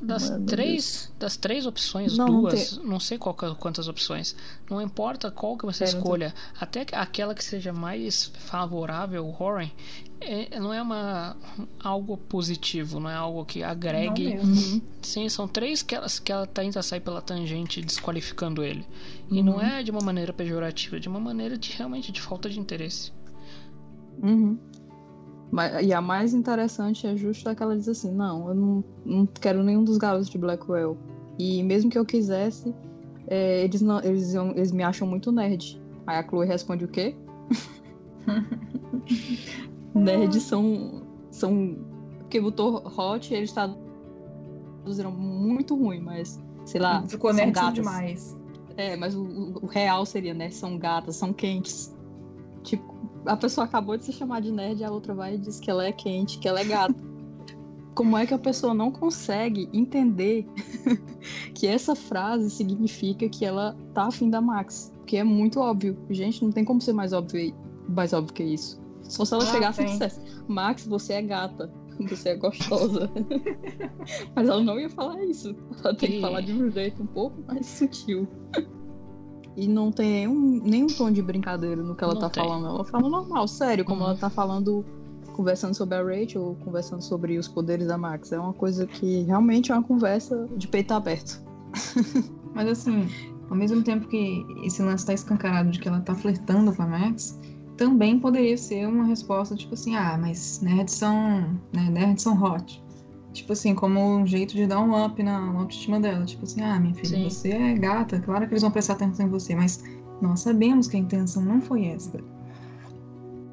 Das 0.00 0.30
Mano, 0.30 0.46
três, 0.46 1.12
das 1.18 1.36
três 1.36 1.66
opções, 1.66 2.16
Não, 2.16 2.26
não 2.28 2.40
duas, 2.42 2.78
não 2.78 3.00
sei 3.00 3.18
qual, 3.18 3.34
que- 3.34 3.52
quantas 3.56 3.88
opções. 3.88 4.36
Não 4.70 4.80
importa 4.80 5.28
qual 5.28 5.58
que 5.58 5.66
você 5.66 5.82
É, 5.82 5.88
escolha, 5.88 6.32
até 6.60 6.84
que- 6.84 6.94
aquela 6.94 7.34
que 7.34 7.42
seja 7.42 7.72
mais 7.72 8.26
favorável, 8.38 9.26
o 9.26 9.32
Warren, 9.32 9.72
é, 10.20 10.60
não 10.60 10.72
é 10.72 10.80
uma 10.80 11.36
algo 11.82 12.16
positivo, 12.16 13.00
não 13.00 13.10
é 13.10 13.14
algo 13.16 13.44
que 13.44 13.64
agregue. 13.64 14.38
Sim, 15.02 15.28
são 15.28 15.48
três 15.48 15.82
que 15.82 15.96
ela, 15.96 16.06
que 16.22 16.30
ela 16.30 16.46
tenta 16.46 16.80
sair 16.80 17.00
pela 17.00 17.20
tangente, 17.20 17.80
desqualificando 17.82 18.62
ele. 18.62 18.86
E 19.30 19.38
Uhum. 19.40 19.44
não 19.44 19.60
é 19.60 19.82
de 19.82 19.90
uma 19.90 20.00
maneira 20.00 20.32
pejorativa, 20.32 20.96
é 20.96 20.98
de 21.00 21.08
uma 21.08 21.20
maneira 21.20 21.56
de 21.58 21.72
realmente 21.76 22.10
de 22.12 22.20
falta 22.20 22.48
de 22.48 22.58
interesse. 22.58 23.12
Uhum. 24.22 24.58
Mas- 25.50 25.84
E 25.86 25.92
a 25.92 26.00
mais 26.00 26.32
interessante 26.34 27.06
é 27.06 27.16
justo 27.16 27.48
aquela 27.48 27.76
diz 27.76 27.88
assim, 27.88 28.12
não, 28.14 28.48
eu 28.48 28.54
não, 28.54 28.84
não 29.04 29.26
quero 29.26 29.62
nenhum 29.62 29.84
dos 29.84 29.96
garotos 29.98 30.28
de 30.28 30.38
Blackwell. 30.38 30.96
E 31.38 31.62
mesmo 31.62 31.90
que 31.90 31.98
eu 31.98 32.04
quisesse, 32.04 32.74
é, 33.26 33.64
eles, 33.64 33.80
não, 33.80 34.00
eles, 34.02 34.34
eles 34.34 34.72
me 34.72 34.82
acham 34.82 35.06
muito 35.06 35.30
nerd. 35.30 35.80
Aí 36.06 36.16
a 36.16 36.22
Chloe 36.26 36.46
responde 36.46 36.84
o 36.84 36.88
quê? 36.88 37.14
Nerds 39.94 40.42
são. 40.42 41.02
são. 41.30 41.76
Porque 42.20 42.40
botou 42.40 42.82
hot 42.96 43.32
e 43.32 43.36
eles 43.36 43.52
traduziram 43.52 45.10
muito 45.12 45.74
ruim, 45.76 46.00
mas 46.00 46.38
sei 46.66 46.80
lá. 46.80 47.02
Ficou 47.06 47.32
nerd 47.32 47.52
gatas. 47.52 47.74
demais. 47.74 48.36
É, 48.78 48.96
mas 48.96 49.14
o, 49.14 49.22
o- 49.62 49.66
real 49.66 50.06
seria, 50.06 50.32
né? 50.32 50.50
São 50.50 50.78
gatas, 50.78 51.16
são 51.16 51.32
quentes. 51.32 51.92
Tipo, 52.62 52.94
a 53.26 53.36
pessoa 53.36 53.64
acabou 53.66 53.96
de 53.96 54.04
se 54.04 54.12
chamar 54.12 54.40
de 54.40 54.52
nerd 54.52 54.80
e 54.80 54.84
a 54.84 54.90
outra 54.90 55.14
vai 55.14 55.34
e 55.34 55.38
diz 55.38 55.58
que 55.60 55.70
ela 55.70 55.84
é 55.84 55.92
quente, 55.92 56.38
que 56.38 56.48
ela 56.48 56.60
é 56.60 56.64
gata. 56.64 56.94
Como 57.94 58.16
é 58.16 58.24
que 58.24 58.32
a 58.34 58.38
pessoa 58.38 58.72
não 58.72 58.92
consegue 58.92 59.68
entender 59.72 60.46
que 61.54 61.66
essa 61.66 61.96
frase 61.96 62.48
significa 62.50 63.28
que 63.28 63.44
ela 63.44 63.76
tá 63.92 64.04
afim 64.06 64.30
da 64.30 64.40
Max? 64.40 64.92
Porque 64.98 65.16
é 65.16 65.24
muito 65.24 65.58
óbvio. 65.58 65.98
Gente, 66.08 66.44
não 66.44 66.52
tem 66.52 66.64
como 66.64 66.80
ser 66.80 66.92
mais 66.92 67.12
óbvio, 67.12 67.52
mais 67.88 68.12
óbvio 68.12 68.32
que 68.34 68.44
isso. 68.44 68.80
Só 69.02 69.24
se 69.24 69.34
ela 69.34 69.42
Ah, 69.42 69.46
chegasse 69.46 69.82
e 69.82 69.86
dissesse, 69.86 70.20
Max, 70.46 70.86
você 70.86 71.14
é 71.14 71.22
gata. 71.22 71.72
Você 72.00 72.30
é 72.30 72.36
gostosa. 72.36 73.10
Mas 74.34 74.48
ela 74.48 74.62
não 74.62 74.78
ia 74.78 74.88
falar 74.90 75.22
isso. 75.24 75.54
Ela 75.84 75.94
tem 75.94 76.12
que 76.12 76.20
falar 76.20 76.40
de 76.42 76.52
um 76.52 76.70
jeito 76.70 77.02
um 77.02 77.06
pouco 77.06 77.42
mais 77.46 77.66
sutil. 77.66 78.26
E 79.56 79.66
não 79.66 79.90
tem 79.90 80.08
nenhum, 80.10 80.60
nenhum 80.64 80.86
tom 80.86 81.10
de 81.10 81.20
brincadeira 81.20 81.82
no 81.82 81.94
que 81.96 82.04
ela 82.04 82.14
Não 82.14 82.20
tá 82.20 82.30
tem. 82.30 82.44
falando. 82.44 82.66
Ela 82.66 82.84
fala 82.84 83.08
normal, 83.08 83.48
sério, 83.48 83.84
como 83.84 84.00
Uhum. 84.02 84.10
ela 84.10 84.16
tá 84.16 84.30
falando, 84.30 84.84
conversando 85.34 85.74
sobre 85.74 85.96
a 85.96 86.02
Rachel, 86.02 86.56
conversando 86.64 87.02
sobre 87.02 87.36
os 87.38 87.48
poderes 87.48 87.88
da 87.88 87.98
Max. 87.98 88.30
É 88.30 88.38
uma 88.38 88.52
coisa 88.52 88.86
que 88.86 89.22
realmente 89.22 89.72
é 89.72 89.74
uma 89.74 89.82
conversa 89.82 90.46
de 90.56 90.68
peito 90.68 90.92
aberto. 90.94 91.42
Mas 92.54 92.68
assim, 92.68 93.08
ao 93.50 93.56
mesmo 93.56 93.82
tempo 93.82 94.06
que 94.06 94.44
esse 94.64 94.80
lance 94.82 95.04
tá 95.04 95.12
escancarado 95.12 95.70
de 95.70 95.80
que 95.80 95.88
ela 95.88 96.00
tá 96.00 96.14
flertando 96.14 96.72
com 96.74 96.82
a 96.82 96.86
Max, 96.86 97.38
também 97.78 98.18
poderia 98.18 98.58
ser 98.58 98.86
uma 98.86 99.04
resposta 99.04 99.54
tipo 99.54 99.72
assim, 99.72 99.94
ah, 99.96 100.18
mas 100.20 100.60
nerds 100.60 100.94
são. 100.94 101.58
Né, 101.72 101.88
nerds 101.90 102.22
são 102.22 102.40
hot. 102.42 102.84
Tipo 103.32 103.52
assim, 103.52 103.74
como 103.74 104.00
um 104.00 104.26
jeito 104.26 104.54
de 104.54 104.66
dar 104.66 104.80
um 104.80 105.04
up 105.04 105.22
na, 105.22 105.40
na 105.40 105.60
autoestima 105.60 106.00
dela. 106.00 106.24
Tipo 106.26 106.44
assim, 106.44 106.60
ah, 106.60 106.78
minha 106.78 106.94
filha, 106.94 107.16
Sim. 107.16 107.24
você 107.24 107.50
é 107.50 107.74
gata, 107.74 108.20
claro 108.20 108.46
que 108.46 108.52
eles 108.52 108.62
vão 108.62 108.70
prestar 108.70 108.94
atenção 108.94 109.26
em 109.26 109.30
você, 109.30 109.54
mas 109.54 109.82
nós 110.20 110.40
sabemos 110.40 110.88
que 110.88 110.96
a 110.96 111.00
intenção 111.00 111.42
não 111.42 111.60
foi 111.60 111.86
essa. 111.86 112.18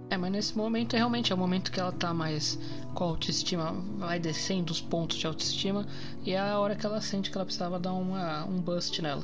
É, 0.09 0.17
mas 0.17 0.31
nesse 0.31 0.57
momento 0.57 0.93
realmente 0.95 1.31
é 1.31 1.35
o 1.35 1.37
momento 1.37 1.71
que 1.71 1.79
ela 1.79 1.91
tá 1.91 2.13
mais 2.13 2.59
com 2.93 3.03
a 3.03 3.07
autoestima, 3.07 3.73
vai 3.97 4.19
descendo 4.19 4.71
os 4.71 4.79
pontos 4.79 5.17
de 5.17 5.27
autoestima, 5.27 5.85
e 6.23 6.31
é 6.31 6.39
a 6.39 6.59
hora 6.59 6.75
que 6.75 6.85
ela 6.85 7.01
sente 7.01 7.29
que 7.31 7.37
ela 7.37 7.45
precisava 7.45 7.79
dar 7.79 7.93
uma, 7.93 8.45
um 8.45 8.61
bust 8.61 9.01
nela. 9.01 9.23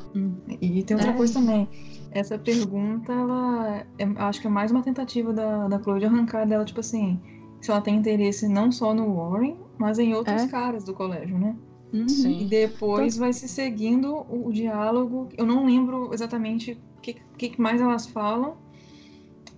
E 0.60 0.84
tem 0.84 0.98
outra 0.98 1.12
É. 1.12 1.16
coisa 1.16 1.34
também. 1.34 1.70
Essa 2.12 2.38
pergunta, 2.38 3.14
ela 3.14 3.86
é, 3.98 4.06
acho 4.18 4.41
que 4.41 4.48
é 4.48 4.49
mais 4.49 4.72
uma 4.72 4.82
tentativa 4.82 5.32
da, 5.32 5.68
da 5.68 5.82
Chloe 5.82 5.99
de 5.99 6.06
arrancar 6.06 6.45
dela, 6.45 6.66
tipo 6.66 6.80
assim, 6.82 7.22
se 7.62 7.72
ela 7.72 7.80
tem 7.80 7.95
interesse 7.95 8.48
não 8.48 8.72
só 8.72 8.94
no 8.94 9.16
Warren, 9.16 9.58
mas 9.78 9.99
em 9.99 10.14
outros 10.14 10.41
É. 10.41 10.48
caras 10.48 10.84
do 10.84 10.94
colégio, 10.94 11.38
né? 11.38 11.56
Uhum. 11.94 12.06
E 12.06 12.10
Sim. 12.10 12.48
depois 12.48 13.18
vai 13.18 13.32
se 13.34 13.48
seguindo 13.48 14.14
o, 14.14 14.48
o 14.48 14.52
diálogo. 14.52 15.30
Eu 15.38 15.45
não 15.45 15.66
lembro 15.66 16.14
exatamente 16.14 16.74
o 16.98 17.02
que, 17.02 17.14
que 17.38 17.62
mais 17.62 17.80
elas 17.80 18.08
falam. 18.08 18.56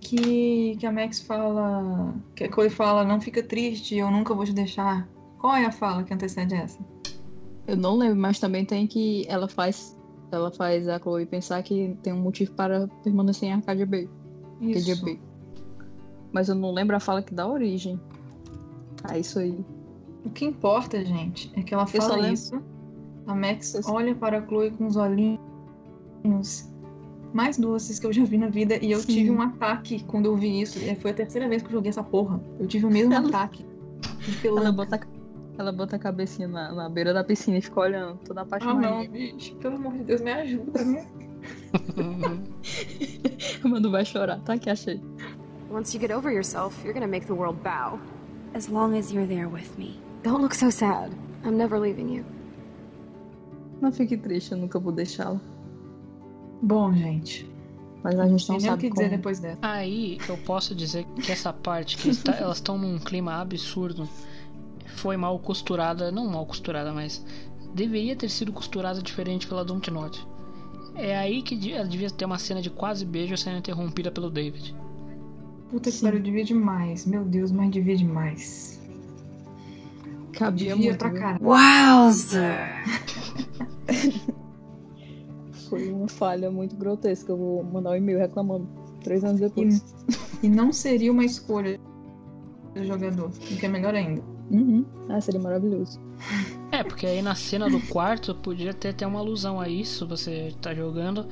Que, 0.04 0.76
que 0.76 0.86
a 0.86 0.92
Max 0.92 1.20
fala. 1.20 2.14
Que 2.34 2.44
a 2.44 2.52
Chloe 2.52 2.68
fala, 2.68 3.04
não 3.04 3.20
fica 3.20 3.42
triste, 3.42 3.96
eu 3.96 4.10
nunca 4.10 4.34
vou 4.34 4.44
te 4.44 4.52
deixar. 4.52 5.08
Qual 5.38 5.56
é 5.56 5.64
a 5.64 5.72
fala 5.72 6.04
que 6.04 6.12
antecede 6.12 6.54
essa? 6.54 6.78
Eu 7.66 7.76
não 7.76 7.96
lembro, 7.96 8.16
mas 8.16 8.38
também 8.38 8.64
tem 8.64 8.86
que 8.86 9.24
ela 9.28 9.48
faz 9.48 9.96
ela 10.30 10.50
faz 10.50 10.88
a 10.88 10.98
Chloe 10.98 11.24
pensar 11.24 11.62
que 11.62 11.96
tem 12.02 12.12
um 12.12 12.20
motivo 12.20 12.52
para 12.52 12.86
permanecer 13.02 13.48
em 13.48 13.52
Arcadia 13.52 13.86
Bay. 13.86 14.08
Arcadia 14.60 14.94
Isso. 14.94 15.04
Bay. 15.04 15.20
Mas 16.32 16.48
eu 16.48 16.54
não 16.54 16.72
lembro 16.72 16.96
a 16.96 17.00
fala 17.00 17.22
que 17.22 17.32
dá 17.32 17.46
origem 17.46 17.98
a 19.04 19.18
isso 19.18 19.38
aí. 19.38 19.64
O 20.24 20.30
que 20.30 20.44
importa, 20.44 21.02
gente, 21.04 21.50
é 21.54 21.62
que 21.62 21.72
ela 21.72 21.86
fala 21.86 22.28
isso. 22.28 22.60
A 23.26 23.34
Max 23.34 23.80
olha 23.86 24.14
para 24.14 24.38
a 24.38 24.46
Chloe 24.46 24.70
com 24.72 24.86
os 24.86 24.96
olhinhos 24.96 26.73
mais 27.34 27.58
doces 27.58 27.98
que 27.98 28.06
eu 28.06 28.12
já 28.12 28.24
vi 28.24 28.38
na 28.38 28.48
vida. 28.48 28.78
E 28.80 28.90
eu 28.92 29.00
Sim. 29.00 29.06
tive 29.12 29.30
um 29.30 29.42
ataque 29.42 30.02
quando 30.04 30.26
eu 30.26 30.36
vi 30.36 30.60
isso. 30.62 30.78
E 30.78 30.94
Foi 30.94 31.10
a 31.10 31.14
terceira 31.14 31.48
vez 31.48 31.60
que 31.62 31.68
eu 31.68 31.72
joguei 31.72 31.90
essa 31.90 32.02
porra. 32.02 32.40
Eu 32.58 32.66
tive 32.66 32.86
o 32.86 32.90
mesmo 32.90 33.12
Ela- 33.12 33.28
ataque. 33.28 33.66
Ela 34.44 34.72
bota, 34.72 34.96
a- 34.96 35.00
ela 35.58 35.72
bota 35.72 35.96
a 35.96 35.98
cabecinha 35.98 36.48
na, 36.48 36.72
na 36.72 36.88
beira 36.88 37.12
da 37.12 37.22
piscina 37.24 37.58
e 37.58 37.60
fica 37.60 37.80
olhando, 37.80 38.18
toda 38.24 38.40
Ah, 38.40 38.44
apaixonada. 38.44 38.88
não, 38.88 39.06
bicho. 39.08 39.54
Pelo 39.56 39.74
amor 39.76 39.92
de 39.94 40.04
Deus, 40.04 40.20
me 40.22 40.32
ajuda, 40.32 40.84
né? 40.84 41.06
Mano, 43.64 43.90
vai 43.90 44.04
chorar, 44.04 44.40
tá? 44.40 44.56
Que 44.56 44.70
achei. 44.70 45.00
Once 45.70 45.94
you 45.96 46.00
get 46.00 46.10
over 46.16 46.32
yourself, 46.32 46.76
you're 46.84 46.94
gonna 46.94 47.10
make 47.10 47.26
the 47.26 47.32
world 47.32 47.58
bow. 47.62 47.98
As 48.54 48.68
long 48.68 48.96
as 48.96 49.10
you're 49.12 49.26
there 49.26 49.48
with 49.48 49.76
me. 49.76 49.98
Don't 50.22 50.40
look 50.40 50.54
so 50.54 50.70
sad. 50.70 51.10
I'm 51.44 51.56
never 51.56 51.78
leaving 51.78 52.08
you. 52.14 52.24
Não 53.80 53.90
fique 53.92 54.16
triste, 54.16 54.52
eu 54.52 54.58
nunca 54.58 54.78
vou 54.78 54.92
deixá-la. 54.92 55.40
Bom, 56.64 56.92
gente. 56.92 57.48
Mas 58.02 58.18
a 58.18 58.26
gente 58.28 58.48
Não 58.48 58.56
nem 58.56 58.66
o 58.66 58.70
sabe 58.70 58.80
que 58.82 58.90
dizer 58.90 59.04
como. 59.04 59.16
depois 59.16 59.38
dessa. 59.40 59.58
Aí 59.62 60.18
eu 60.28 60.36
posso 60.38 60.74
dizer 60.74 61.04
que 61.22 61.32
essa 61.32 61.52
parte 61.52 61.96
que 61.96 62.08
está- 62.10 62.34
elas 62.36 62.58
estão 62.58 62.76
num 62.76 62.98
clima 62.98 63.34
absurdo 63.40 64.08
foi 64.96 65.16
mal 65.16 65.38
costurada, 65.38 66.10
não 66.12 66.26
mal 66.28 66.44
costurada, 66.46 66.92
mas 66.92 67.24
deveria 67.74 68.14
ter 68.14 68.28
sido 68.28 68.52
costurada 68.52 69.02
diferente 69.02 69.46
pela 69.46 69.64
Dontnod. 69.64 70.26
É 70.94 71.16
aí 71.16 71.42
que 71.42 71.72
ela 71.72 71.86
devia 71.88 72.10
ter 72.10 72.24
uma 72.24 72.38
cena 72.38 72.60
de 72.62 72.70
quase 72.70 73.04
beijo 73.04 73.36
sendo 73.36 73.58
interrompida 73.58 74.10
pelo 74.10 74.30
David. 74.30 74.74
Puta 75.70 75.90
que 75.90 76.00
pariu, 76.00 76.20
devia 76.20 76.44
demais. 76.44 77.04
Meu 77.06 77.24
Deus, 77.24 77.50
mas 77.50 77.70
devia 77.70 77.96
demais. 77.96 78.80
Cabia 80.32 80.74
Devia 80.74 80.90
muito. 80.90 80.98
pra 80.98 81.10
caralho. 81.10 81.44
Wowzer! 81.44 82.84
Foi 85.78 85.92
uma 85.92 86.08
falha 86.08 86.50
muito 86.50 86.76
grotesca. 86.76 87.32
Eu 87.32 87.36
vou 87.36 87.64
mandar 87.64 87.90
um 87.90 87.96
e-mail 87.96 88.18
reclamando. 88.18 88.68
Três 89.02 89.24
anos 89.24 89.40
depois. 89.40 89.84
E 90.42 90.48
não 90.48 90.72
seria 90.72 91.12
uma 91.12 91.24
escolha 91.24 91.78
do 92.74 92.84
jogador, 92.84 93.28
o 93.28 93.56
que 93.56 93.64
é 93.64 93.68
melhor 93.68 93.94
ainda. 93.94 94.22
Uhum. 94.50 94.84
Ah, 95.08 95.20
seria 95.20 95.40
maravilhoso. 95.40 96.00
É, 96.70 96.82
porque 96.82 97.06
aí 97.06 97.22
na 97.22 97.34
cena 97.34 97.68
do 97.68 97.80
quarto 97.88 98.34
podia 98.34 98.74
ter 98.74 98.88
até 98.88 99.06
uma 99.06 99.20
alusão 99.20 99.60
a 99.60 99.68
isso, 99.68 100.06
você 100.06 100.52
tá 100.60 100.74
jogando, 100.74 101.26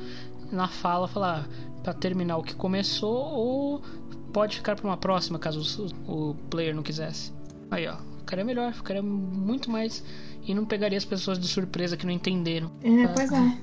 na 0.50 0.68
fala 0.68 1.08
falar 1.08 1.48
pra 1.82 1.92
terminar 1.92 2.36
o 2.36 2.42
que 2.42 2.54
começou 2.54 3.16
ou 3.16 3.82
pode 4.32 4.56
ficar 4.56 4.76
pra 4.76 4.86
uma 4.86 4.96
próxima 4.96 5.38
caso 5.38 5.92
o, 6.06 6.30
o 6.30 6.34
player 6.48 6.74
não 6.74 6.82
quisesse. 6.82 7.32
Aí 7.70 7.86
ó, 7.88 7.96
ficaria 8.18 8.44
melhor, 8.44 8.72
ficaria 8.72 9.02
muito 9.02 9.70
mais 9.70 10.04
e 10.46 10.54
não 10.54 10.64
pegaria 10.64 10.98
as 10.98 11.04
pessoas 11.04 11.38
de 11.38 11.48
surpresa 11.48 11.96
que 11.96 12.06
não 12.06 12.12
entenderam. 12.12 12.70
É, 12.82 13.06
pois 13.08 13.32
é. 13.32 13.58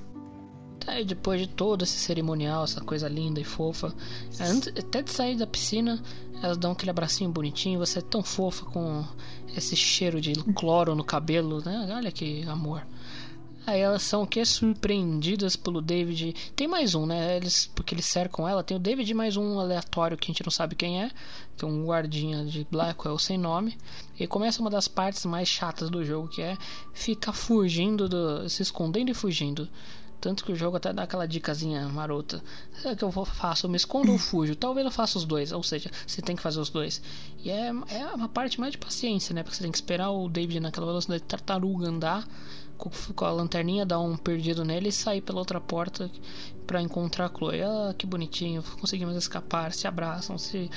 Aí 0.88 1.06
depois 1.06 1.42
de 1.42 1.48
todo 1.48 1.84
esse 1.84 1.98
cerimonial, 1.98 2.64
essa 2.64 2.82
coisa 2.82 3.08
linda 3.08 3.40
e 3.40 3.44
fofa, 3.44 3.94
antes, 4.40 4.68
até 4.70 5.02
de 5.02 5.12
sair 5.12 5.36
da 5.36 5.46
piscina, 5.46 6.02
elas 6.42 6.58
dão 6.58 6.72
aquele 6.72 6.92
abracinho 6.92 7.30
bonitinho, 7.30 7.80
você 7.80 8.00
é 8.00 8.02
tão 8.02 8.24
fofa 8.24 8.66
com 8.66 9.06
esse 9.56 9.76
cheiro 9.76 10.22
de 10.22 10.34
cloro 10.54 10.96
no 10.96 11.04
cabelo, 11.04 11.62
né? 11.64 11.90
Olha 11.94 12.12
que 12.12 12.44
amor. 12.44 12.86
Aí 13.68 13.82
elas 13.82 14.02
são 14.02 14.26
que? 14.26 14.44
Surpreendidas 14.44 15.56
pelo 15.56 15.80
David. 15.80 16.34
Tem 16.56 16.68
mais 16.68 16.96
um, 16.96 17.06
né? 17.06 17.38
Eles, 17.38 17.68
porque 17.68 17.94
eles 17.94 18.06
cercam 18.06 18.48
ela. 18.48 18.64
Tem 18.64 18.76
o 18.76 18.80
David 18.80 19.14
mais 19.14 19.38
um 19.38 19.60
aleatório 19.60 20.18
que 20.18 20.26
a 20.26 20.34
gente 20.34 20.44
não 20.44 20.50
sabe 20.50 20.76
quem 20.76 21.04
é. 21.04 21.12
Que 21.56 21.66
é 21.66 21.68
um 21.68 21.86
guardinha 21.86 22.44
de 22.46 22.66
Blackwell 22.72 23.20
sem 23.20 23.38
nome. 23.38 23.78
E 24.20 24.26
começa 24.26 24.60
uma 24.60 24.72
das 24.72 24.88
partes 24.88 25.24
mais 25.24 25.48
chatas 25.48 25.90
do 25.90 26.04
jogo, 26.04 26.30
que 26.30 26.42
é 26.42 26.58
ficar 26.94 27.34
fugindo, 27.34 28.10
do, 28.10 28.50
se 28.50 28.64
escondendo 28.64 29.12
e 29.12 29.14
fugindo 29.14 29.70
Tanto 30.22 30.44
que 30.44 30.52
o 30.52 30.56
jogo 30.56 30.78
até 30.78 30.92
dá 30.92 31.04
aquela 31.04 31.28
dicasinha 31.28 31.88
marota. 31.88 32.44
É 32.84 32.96
que 32.96 33.04
eu 33.04 33.10
vou, 33.10 33.26
faço, 33.26 33.66
eu 33.66 33.70
me 33.70 33.78
escondo 33.78 34.12
ou 34.12 34.18
fujo. 34.20 34.56
Talvez 34.56 34.86
eu 34.86 34.92
faça 34.92 35.18
os 35.18 35.26
dois, 35.26 35.52
ou 35.52 35.64
seja, 35.64 35.90
você 36.06 36.22
tem 36.22 36.36
que 36.36 36.42
fazer 36.42 36.60
os 36.60 36.70
dois. 36.70 37.02
E 37.44 37.50
é, 37.50 37.68
é 37.68 38.06
uma 38.14 38.28
parte 38.28 38.60
mais 38.60 38.74
de 38.74 38.78
paciência, 38.78 39.34
né? 39.34 39.44
Porque 39.44 39.56
você 39.56 39.64
tem 39.64 39.72
que 39.72 39.78
esperar 39.78 40.12
o 40.12 40.28
David 40.28 40.60
naquela 40.60 40.88
velocidade 40.88 41.22
de 41.22 41.28
tartaruga 41.28 41.88
andar 41.88 42.28
com, 42.78 42.90
com 43.14 43.26
a 43.26 43.32
lanterninha, 43.32 43.86
dar 43.86 44.00
um 44.00 44.18
perdido 44.18 44.64
nele 44.66 44.90
e 44.90 44.92
sair 44.92 45.22
pela 45.22 45.40
outra 45.40 45.60
porta 45.62 46.10
para 46.70 46.84
encontrar 46.84 47.26
a 47.26 47.30
Chloe. 47.30 47.64
Ah, 47.64 47.96
que 47.98 48.06
bonitinho, 48.06 48.64
conseguimos 48.80 49.16
escapar, 49.16 49.74
se 49.74 49.88
abraçam, 49.88 50.38
se, 50.38 50.70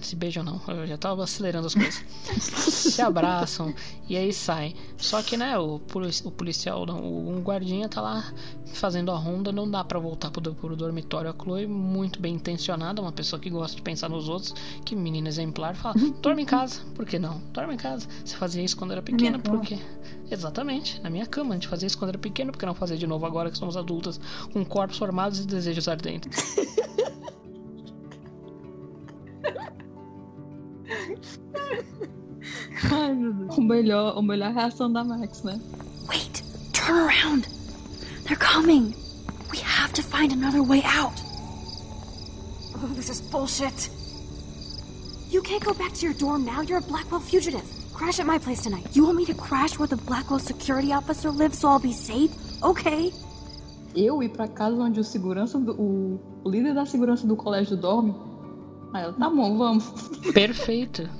se 0.00 0.14
beijam 0.14 0.44
não, 0.44 0.60
eu 0.68 0.86
já 0.86 0.96
tava 0.96 1.24
acelerando 1.24 1.66
as 1.66 1.74
coisas. 1.74 2.04
se 2.38 3.02
abraçam 3.02 3.74
e 4.08 4.16
aí 4.16 4.32
saem. 4.32 4.76
Só 4.96 5.20
que, 5.24 5.36
né, 5.36 5.58
o, 5.58 5.80
o 6.24 6.30
policial, 6.30 6.86
não, 6.86 7.02
o 7.02 7.40
guardinha 7.40 7.88
tá 7.88 8.00
lá 8.00 8.32
fazendo 8.74 9.10
a 9.10 9.16
ronda, 9.16 9.50
não 9.50 9.68
dá 9.68 9.82
para 9.82 9.98
voltar 9.98 10.30
pro, 10.30 10.54
pro 10.54 10.76
dormitório. 10.76 11.28
A 11.28 11.34
Chloe, 11.34 11.66
muito 11.66 12.20
bem 12.20 12.36
intencionada, 12.36 13.02
uma 13.02 13.10
pessoa 13.10 13.40
que 13.40 13.50
gosta 13.50 13.74
de 13.74 13.82
pensar 13.82 14.08
nos 14.08 14.28
outros, 14.28 14.54
que 14.84 14.94
menina 14.94 15.28
exemplar, 15.28 15.74
fala: 15.74 15.96
dorme 16.22 16.42
em 16.42 16.46
casa, 16.46 16.80
por 16.94 17.04
que 17.04 17.18
não? 17.18 17.40
Dorme 17.52 17.74
em 17.74 17.76
casa. 17.76 18.06
Você 18.24 18.36
fazia 18.36 18.62
isso 18.62 18.76
quando 18.76 18.92
era 18.92 19.02
pequena, 19.02 19.40
por 19.40 19.60
quê? 19.62 19.80
Exatamente, 20.30 21.00
na 21.02 21.10
minha 21.10 21.26
cama. 21.26 21.50
A 21.50 21.54
gente 21.54 21.66
fazia 21.68 21.86
isso 21.86 21.98
quando 21.98 22.10
era 22.10 22.18
pequeno, 22.18 22.52
porque 22.52 22.64
não 22.64 22.74
fazer 22.74 22.96
de 22.96 23.06
novo 23.06 23.26
agora 23.26 23.50
que 23.50 23.58
somos 23.58 23.76
adultas, 23.76 24.20
com 24.52 24.64
corpos 24.64 24.96
formados 24.96 25.40
e 25.40 25.46
desejos 25.46 25.88
ardentes. 25.88 26.56
Ai, 32.92 33.12
meu 33.14 33.32
Deus. 33.32 33.58
O 33.58 33.60
melhor, 33.60 34.16
o 34.16 34.22
melhor 34.22 34.52
reação 34.52 34.92
da 34.92 35.04
Max, 35.04 35.42
né? 35.42 35.60
Wait! 36.08 36.42
Turn 36.72 36.98
around! 36.98 37.46
They're 38.24 38.36
coming! 38.36 38.94
We 39.50 39.58
have 39.58 39.92
to 39.94 40.02
find 40.02 40.32
another 40.32 40.62
way 40.62 40.82
out! 40.84 41.20
Oh, 42.82 42.86
this 42.94 43.10
is 43.10 43.20
bullshit. 43.20 43.90
You 45.30 45.42
can't 45.42 45.62
go 45.62 45.74
back 45.74 45.92
to 45.94 46.06
your 46.06 46.14
dorm 46.14 46.44
now. 46.44 46.62
You're 46.62 46.78
a 46.78 46.82
Blackwell 46.82 47.20
fugitive. 47.20 47.79
Crash 48.00 48.18
at 48.18 48.26
my 48.26 48.38
place 48.38 48.62
tonight. 48.62 48.96
You 48.96 49.04
want 49.04 49.18
me 49.18 49.26
to 49.26 49.34
crash 49.34 49.78
where 49.78 49.86
the 49.86 49.98
Blackwell 49.98 50.38
security 50.38 50.90
officer 50.90 51.30
lives 51.30 51.58
so 51.58 51.68
I'll 51.68 51.78
be 51.78 51.92
safe? 51.92 52.30
Okay. 52.62 53.12
Eu 53.94 54.22
ir 54.22 54.30
pra 54.30 54.48
casa 54.48 54.74
onde 54.82 54.98
o 54.98 55.04
segurança 55.04 55.58
do, 55.58 55.72
o, 55.78 56.20
o 56.42 56.48
líder 56.48 56.72
da 56.72 56.86
segurança 56.86 57.26
do 57.26 57.36
colégio 57.36 57.76
dorme. 57.76 58.14
Aí 58.94 59.02
ela, 59.02 59.12
tá 59.12 59.28
bom, 59.28 59.58
vamos. 59.58 59.84
Perfeito. 60.32 61.10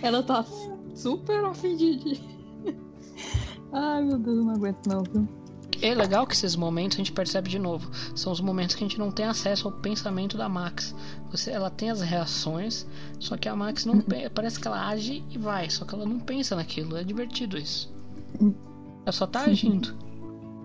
ela 0.00 0.22
tá 0.22 0.44
super 0.94 1.42
ofendida. 1.42 2.08
Ai, 3.72 4.04
meu 4.04 4.16
Deus, 4.16 4.38
eu 4.38 4.44
não 4.44 4.54
aguento 4.54 4.86
não, 4.86 5.02
viu? 5.02 5.28
É 5.82 5.94
legal 5.94 6.26
que 6.26 6.34
esses 6.34 6.56
momentos 6.56 6.96
a 6.96 6.98
gente 6.98 7.12
percebe 7.12 7.48
de 7.48 7.58
novo. 7.58 7.90
São 8.14 8.32
os 8.32 8.40
momentos 8.40 8.74
que 8.74 8.84
a 8.84 8.86
gente 8.88 8.98
não 8.98 9.10
tem 9.10 9.26
acesso 9.26 9.68
ao 9.68 9.72
pensamento 9.72 10.36
da 10.36 10.48
Max. 10.48 10.94
Você, 11.30 11.50
ela 11.50 11.70
tem 11.70 11.90
as 11.90 12.00
reações, 12.00 12.86
só 13.18 13.36
que 13.36 13.48
a 13.48 13.54
Max 13.54 13.84
não 13.84 14.02
parece 14.34 14.58
que 14.58 14.66
ela 14.66 14.88
age 14.88 15.22
e 15.30 15.36
vai, 15.36 15.68
só 15.68 15.84
que 15.84 15.94
ela 15.94 16.06
não 16.06 16.18
pensa 16.18 16.56
naquilo. 16.56 16.96
É 16.96 17.04
divertido 17.04 17.58
isso. 17.58 17.92
Ela 19.04 19.12
só 19.12 19.26
tá 19.26 19.42
agindo. 19.42 19.94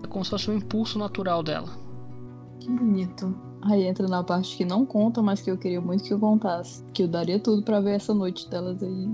É 0.04 0.08
como 0.08 0.24
se 0.24 0.32
fosse 0.32 0.50
um 0.50 0.56
impulso 0.56 0.98
natural 0.98 1.44
dela. 1.44 1.70
Que 2.60 2.70
bonito. 2.70 3.36
Aí 3.64 3.84
entra 3.84 4.08
na 4.08 4.24
parte 4.24 4.58
que 4.58 4.66
não 4.66 4.86
conta, 4.86 5.22
mas 5.22 5.42
que 5.42 5.50
eu 5.50 5.58
queria 5.58 5.80
muito 5.80 6.04
que 6.04 6.14
eu 6.14 6.20
contasse. 6.20 6.84
Que 6.94 7.04
eu 7.04 7.08
daria 7.08 7.40
tudo 7.40 7.64
para 7.64 7.80
ver 7.80 7.96
essa 7.96 8.14
noite 8.14 8.50
delas 8.50 8.82
aí. 8.84 9.10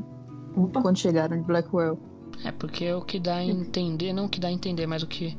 Opa. 0.56 0.82
Quando 0.82 0.98
chegaram 0.98 1.38
de 1.38 1.44
Blackwell. 1.44 2.00
É 2.44 2.52
porque 2.52 2.86
é 2.86 2.96
o 2.96 3.02
que 3.02 3.20
dá 3.20 3.36
a 3.36 3.44
entender, 3.44 4.14
não 4.14 4.26
o 4.26 4.30
que 4.30 4.40
dá 4.40 4.48
a 4.48 4.52
entender, 4.52 4.88
mas 4.88 5.04
o 5.04 5.08
que 5.08 5.38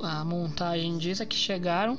a 0.00 0.24
montagem 0.24 0.96
diz 0.96 1.20
é 1.20 1.26
que 1.26 1.36
chegaram, 1.36 1.98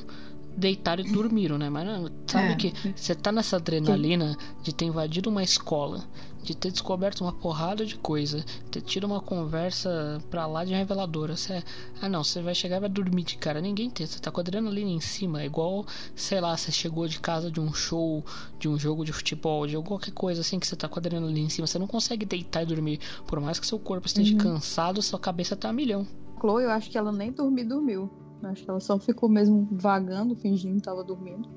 deitaram 0.59 1.03
e 1.03 1.11
dormiram, 1.11 1.57
né? 1.57 1.69
Mas 1.69 2.11
sabe 2.27 2.51
É. 2.51 2.55
que 2.55 2.73
você 2.95 3.15
tá 3.15 3.31
nessa 3.31 3.55
adrenalina 3.55 4.37
de 4.61 4.73
ter 4.73 4.85
invadido 4.85 5.29
uma 5.29 5.41
escola, 5.41 6.03
de 6.43 6.55
ter 6.55 6.71
descoberto 6.71 7.21
uma 7.21 7.33
porrada 7.33 7.85
de 7.85 7.95
coisa, 7.97 8.43
ter 8.69 8.81
tido 8.81 9.05
uma 9.05 9.19
conversa 9.21 10.21
pra 10.29 10.45
lá 10.45 10.63
de 10.63 10.73
reveladora. 10.73 11.35
Você, 11.35 11.63
ah 12.01 12.07
não, 12.09 12.23
você 12.23 12.41
vai 12.41 12.53
chegar 12.53 12.77
e 12.77 12.79
vai 12.81 12.89
dormir 12.89 13.23
de 13.23 13.37
cara. 13.37 13.59
Ninguém 13.61 13.89
tem, 13.89 14.05
você 14.05 14.19
tá 14.19 14.29
com 14.31 14.39
a 14.39 14.43
adrenalina 14.43 14.89
em 14.89 14.99
cima. 14.99 15.41
É 15.41 15.45
igual, 15.45 15.85
sei 16.15 16.39
lá, 16.39 16.55
você 16.55 16.71
chegou 16.71 17.07
de 17.07 17.19
casa 17.19 17.49
de 17.51 17.59
um 17.59 17.73
show, 17.73 18.23
de 18.59 18.67
um 18.69 18.77
jogo 18.77 19.03
de 19.03 19.11
futebol, 19.13 19.65
de 19.65 19.75
qualquer 19.81 20.11
coisa 20.11 20.41
assim 20.41 20.59
que 20.59 20.67
você 20.67 20.75
tá 20.75 20.87
com 20.87 20.99
a 20.99 21.01
adrenalina 21.01 21.39
em 21.39 21.49
cima. 21.49 21.65
Você 21.67 21.79
não 21.79 21.87
consegue 21.87 22.25
deitar 22.25 22.63
e 22.63 22.65
dormir. 22.65 22.99
Por 23.25 23.39
mais 23.39 23.59
que 23.59 23.65
seu 23.67 23.79
corpo 23.79 24.05
esteja 24.07 24.33
Uhum. 24.33 24.37
cansado, 24.39 25.01
sua 25.01 25.19
cabeça 25.19 25.55
tá 25.55 25.69
a 25.69 25.73
milhão. 25.73 26.05
Chloe, 26.39 26.63
eu 26.63 26.71
acho 26.71 26.89
que 26.89 26.97
ela 26.97 27.11
nem 27.11 27.31
dormiu, 27.31 27.67
dormiu. 27.67 28.09
Acho 28.43 28.63
que 28.63 28.69
ela 28.69 28.79
só 28.79 28.97
ficou 28.97 29.27
mesmo 29.27 29.67
vagando, 29.71 30.35
fingindo 30.35 30.77
que 30.77 30.83
tava 30.83 31.03
dormindo. 31.03 31.47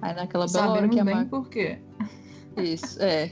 Aí 0.00 0.14
naquela 0.14 0.46
bela 0.46 0.70
hora 0.70 0.80
Sabemos 0.80 0.94
que 0.94 1.00
a 1.00 1.04
bem 1.04 1.14
Max. 1.14 1.30
por 1.30 1.48
quê. 1.48 1.78
Isso, 2.56 3.02
é. 3.02 3.30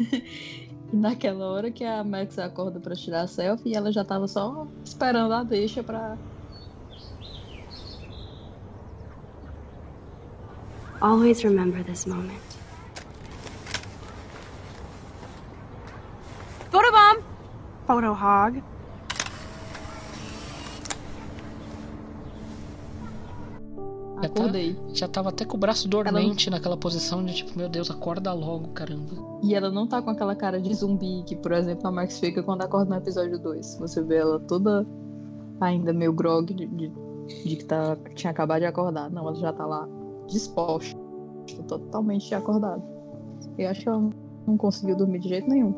e 0.92 0.96
naquela 0.96 1.46
hora 1.46 1.70
que 1.70 1.84
a 1.84 2.02
Max 2.02 2.38
acorda 2.38 2.80
pra 2.80 2.94
tirar 2.94 3.22
a 3.22 3.26
selfie, 3.26 3.74
ela 3.74 3.92
já 3.92 4.04
tava 4.04 4.26
só 4.26 4.66
esperando 4.84 5.32
a 5.32 5.42
deixa 5.42 5.82
pra. 5.82 6.16
Always 11.00 11.42
remember 11.42 11.84
this 11.84 12.06
moment. 12.06 12.40
Photobomb! 16.70 17.22
Photo 17.86 18.12
hog. 18.12 18.62
Já 24.22 24.28
tá- 24.28 24.40
Acordei. 24.40 24.76
já 24.94 25.08
tava 25.08 25.28
até 25.28 25.44
com 25.44 25.56
o 25.56 25.60
braço 25.60 25.86
dormente 25.88 26.48
naquela 26.48 26.76
posição 26.76 27.24
de 27.24 27.34
tipo, 27.34 27.56
meu 27.58 27.68
Deus, 27.68 27.90
acorda 27.90 28.32
logo, 28.32 28.68
caramba. 28.68 29.12
E 29.42 29.54
ela 29.54 29.70
não 29.70 29.86
tá 29.86 30.00
com 30.00 30.10
aquela 30.10 30.34
cara 30.34 30.60
de 30.60 30.72
zumbi 30.74 31.22
que, 31.26 31.36
por 31.36 31.52
exemplo, 31.52 31.86
a 31.86 31.92
Max 31.92 32.18
fica 32.18 32.42
quando 32.42 32.62
acorda 32.62 32.90
no 32.90 32.96
episódio 32.96 33.38
2. 33.38 33.76
Você 33.78 34.02
vê 34.02 34.16
ela 34.16 34.40
toda 34.40 34.86
ainda 35.60 35.92
meio 35.92 36.12
grog 36.12 36.52
de, 36.54 36.66
de, 36.66 36.88
de 37.44 37.56
que 37.56 37.64
tá, 37.64 37.96
tinha 38.14 38.30
acabado 38.30 38.60
de 38.60 38.66
acordar. 38.66 39.10
Não, 39.10 39.22
ela 39.28 39.34
já 39.34 39.52
tá 39.52 39.66
lá 39.66 39.86
disposta, 40.26 40.98
totalmente 41.68 42.34
acordada. 42.34 42.82
Eu 43.58 43.68
acho 43.68 43.82
que 43.82 43.88
ela 43.88 44.10
não 44.46 44.56
conseguiu 44.56 44.96
dormir 44.96 45.18
de 45.18 45.28
jeito 45.28 45.48
nenhum. 45.48 45.74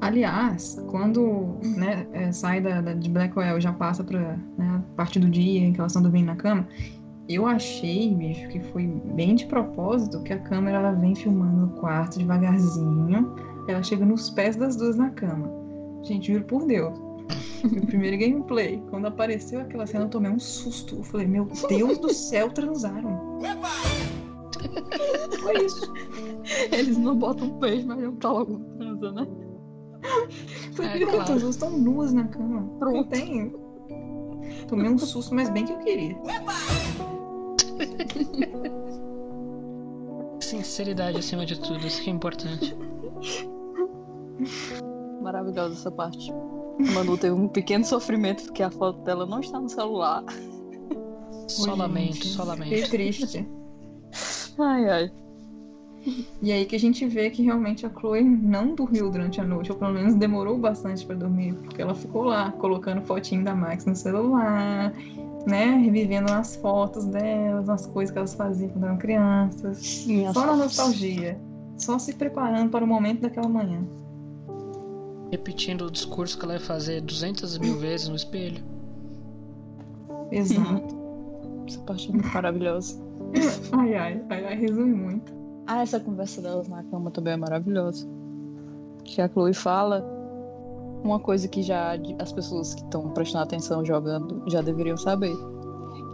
Aliás, 0.00 0.80
quando 0.90 1.56
né, 1.76 2.06
é, 2.12 2.30
sai 2.32 2.60
da, 2.60 2.80
da- 2.80 2.92
de 2.94 3.10
Blackwell 3.10 3.58
e 3.58 3.60
já 3.60 3.72
passa 3.72 4.04
pra 4.04 4.36
né, 4.56 4.76
a 4.76 4.96
parte 4.96 5.18
do 5.18 5.28
dia 5.28 5.60
em 5.66 5.72
que 5.72 5.80
elas 5.80 5.92
estão 5.92 6.02
dormindo 6.02 6.26
na 6.26 6.36
cama, 6.36 6.66
eu 7.28 7.46
achei, 7.46 8.14
bicho, 8.14 8.48
que 8.48 8.60
foi 8.72 8.86
bem 8.86 9.34
de 9.34 9.46
propósito 9.46 10.22
que 10.22 10.32
a 10.32 10.38
câmera 10.38 10.78
ela 10.78 10.92
vem 10.92 11.14
filmando 11.14 11.66
o 11.66 11.80
quarto 11.80 12.18
devagarzinho, 12.18 13.34
ela 13.66 13.82
chega 13.82 14.04
nos 14.06 14.30
pés 14.30 14.56
das 14.56 14.76
duas 14.76 14.96
na 14.96 15.10
cama. 15.10 15.50
Gente, 16.04 16.32
juro 16.32 16.44
por 16.44 16.64
Deus. 16.64 16.98
Meu 17.70 17.82
primeiro 17.82 18.16
gameplay, 18.16 18.80
quando 18.88 19.06
apareceu 19.06 19.60
aquela 19.60 19.84
cena, 19.86 20.04
eu 20.04 20.08
tomei 20.08 20.30
um 20.30 20.38
susto. 20.38 20.96
Eu 20.96 21.02
falei, 21.02 21.26
meu 21.26 21.46
Deus 21.68 21.98
do 21.98 22.08
céu, 22.14 22.48
transaram. 22.50 23.38
Foi 25.42 25.64
isso. 25.66 25.92
Eles 26.72 26.96
não 26.96 27.16
botam 27.16 27.58
beijo, 27.58 27.86
mas 27.88 27.98
não 28.00 28.14
tá 28.16 28.30
logo 28.30 28.58
transa, 28.78 29.12
né? 29.12 29.26
Foi 30.74 30.86
É, 30.86 30.98
pronto, 30.98 31.10
claro. 31.12 31.32
as 31.34 31.42
duas 31.42 31.54
estão 31.54 31.70
nuas 31.70 32.12
na 32.12 32.28
cama. 32.28 32.68
Não 32.80 33.04
tem. 33.04 33.52
Tomei 34.68 34.88
um 34.90 34.98
susto, 34.98 35.34
mas 35.34 35.48
bem 35.50 35.64
que 35.64 35.72
eu 35.72 35.78
queria. 35.78 36.16
Sinceridade 40.40 41.18
acima 41.18 41.44
de 41.44 41.58
tudo, 41.60 41.86
isso 41.86 42.02
que 42.02 42.10
é 42.10 42.12
importante. 42.12 42.76
Maravilhosa 45.22 45.74
essa 45.74 45.90
parte. 45.90 46.32
A 46.32 46.92
Manu 46.92 47.18
teve 47.18 47.34
um 47.34 47.48
pequeno 47.48 47.84
sofrimento 47.84 48.44
porque 48.44 48.62
a 48.62 48.70
foto 48.70 49.00
dela 49.02 49.26
não 49.26 49.40
está 49.40 49.58
no 49.58 49.68
celular. 49.68 50.24
Só 51.48 51.62
Fiquei 51.62 51.76
lamento. 51.76 52.90
triste. 52.90 53.48
Ai, 54.58 54.88
ai. 54.88 55.12
E 56.40 56.52
aí 56.52 56.64
que 56.64 56.76
a 56.76 56.78
gente 56.78 57.04
vê 57.06 57.30
que 57.30 57.42
realmente 57.42 57.84
a 57.84 57.90
Chloe 57.90 58.22
não 58.22 58.74
dormiu 58.74 59.10
durante 59.10 59.40
a 59.40 59.44
noite, 59.44 59.72
ou 59.72 59.78
pelo 59.78 59.92
menos 59.92 60.14
demorou 60.14 60.56
bastante 60.56 61.04
pra 61.04 61.16
dormir, 61.16 61.54
porque 61.54 61.82
ela 61.82 61.94
ficou 61.94 62.22
lá 62.24 62.52
colocando 62.52 63.02
fotinho 63.02 63.42
da 63.42 63.54
Max 63.54 63.84
no 63.84 63.96
celular, 63.96 64.92
né, 65.46 65.76
revivendo 65.76 66.30
as 66.32 66.56
fotos 66.56 67.06
delas, 67.06 67.68
as 67.68 67.86
coisas 67.86 68.12
que 68.12 68.18
elas 68.18 68.34
faziam 68.34 68.70
quando 68.70 68.84
eram 68.84 68.96
crianças, 68.98 69.78
Sim, 69.78 70.32
só 70.32 70.46
na 70.46 70.56
nostalgia, 70.56 71.40
só 71.76 71.98
se 71.98 72.14
preparando 72.14 72.70
para 72.70 72.84
o 72.84 72.88
momento 72.88 73.22
daquela 73.22 73.48
manhã. 73.48 73.80
Repetindo 75.30 75.86
o 75.86 75.90
discurso 75.90 76.38
que 76.38 76.44
ela 76.44 76.54
ia 76.54 76.60
fazer 76.60 77.00
200 77.02 77.58
mil 77.58 77.78
vezes 77.78 78.08
no 78.08 78.16
espelho. 78.16 78.62
Exato. 80.30 80.96
Essa 81.66 81.80
parte 81.80 82.08
é 82.08 82.12
muito 82.12 82.28
maravilhosa. 82.32 83.08
Ai, 83.72 83.94
ai, 83.94 84.22
ai, 84.30 84.44
ai, 84.46 84.54
resume 84.56 84.94
muito. 84.94 85.37
Ah, 85.70 85.82
essa 85.82 86.00
conversa 86.00 86.40
delas 86.40 86.66
na 86.66 86.82
cama 86.84 87.10
também 87.10 87.34
é 87.34 87.36
maravilhosa. 87.36 88.08
Que 89.04 89.20
a 89.20 89.28
Chloe 89.28 89.52
fala 89.52 90.02
uma 91.04 91.20
coisa 91.20 91.46
que 91.46 91.62
já 91.62 91.92
as 92.18 92.32
pessoas 92.32 92.74
que 92.74 92.82
estão 92.82 93.10
prestando 93.10 93.44
atenção 93.44 93.84
jogando 93.84 94.42
já 94.48 94.62
deveriam 94.62 94.96
saber. 94.96 95.34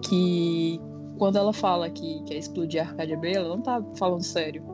Que 0.02 0.80
quando 1.18 1.38
ela 1.38 1.52
fala 1.52 1.88
que 1.88 2.20
quer 2.24 2.34
explodir 2.34 2.82
a 2.82 2.90
Arcadia 2.90 3.16
Bay, 3.16 3.34
ela 3.34 3.48
não 3.48 3.62
tá 3.62 3.80
falando 3.96 4.24
sério. 4.24 4.64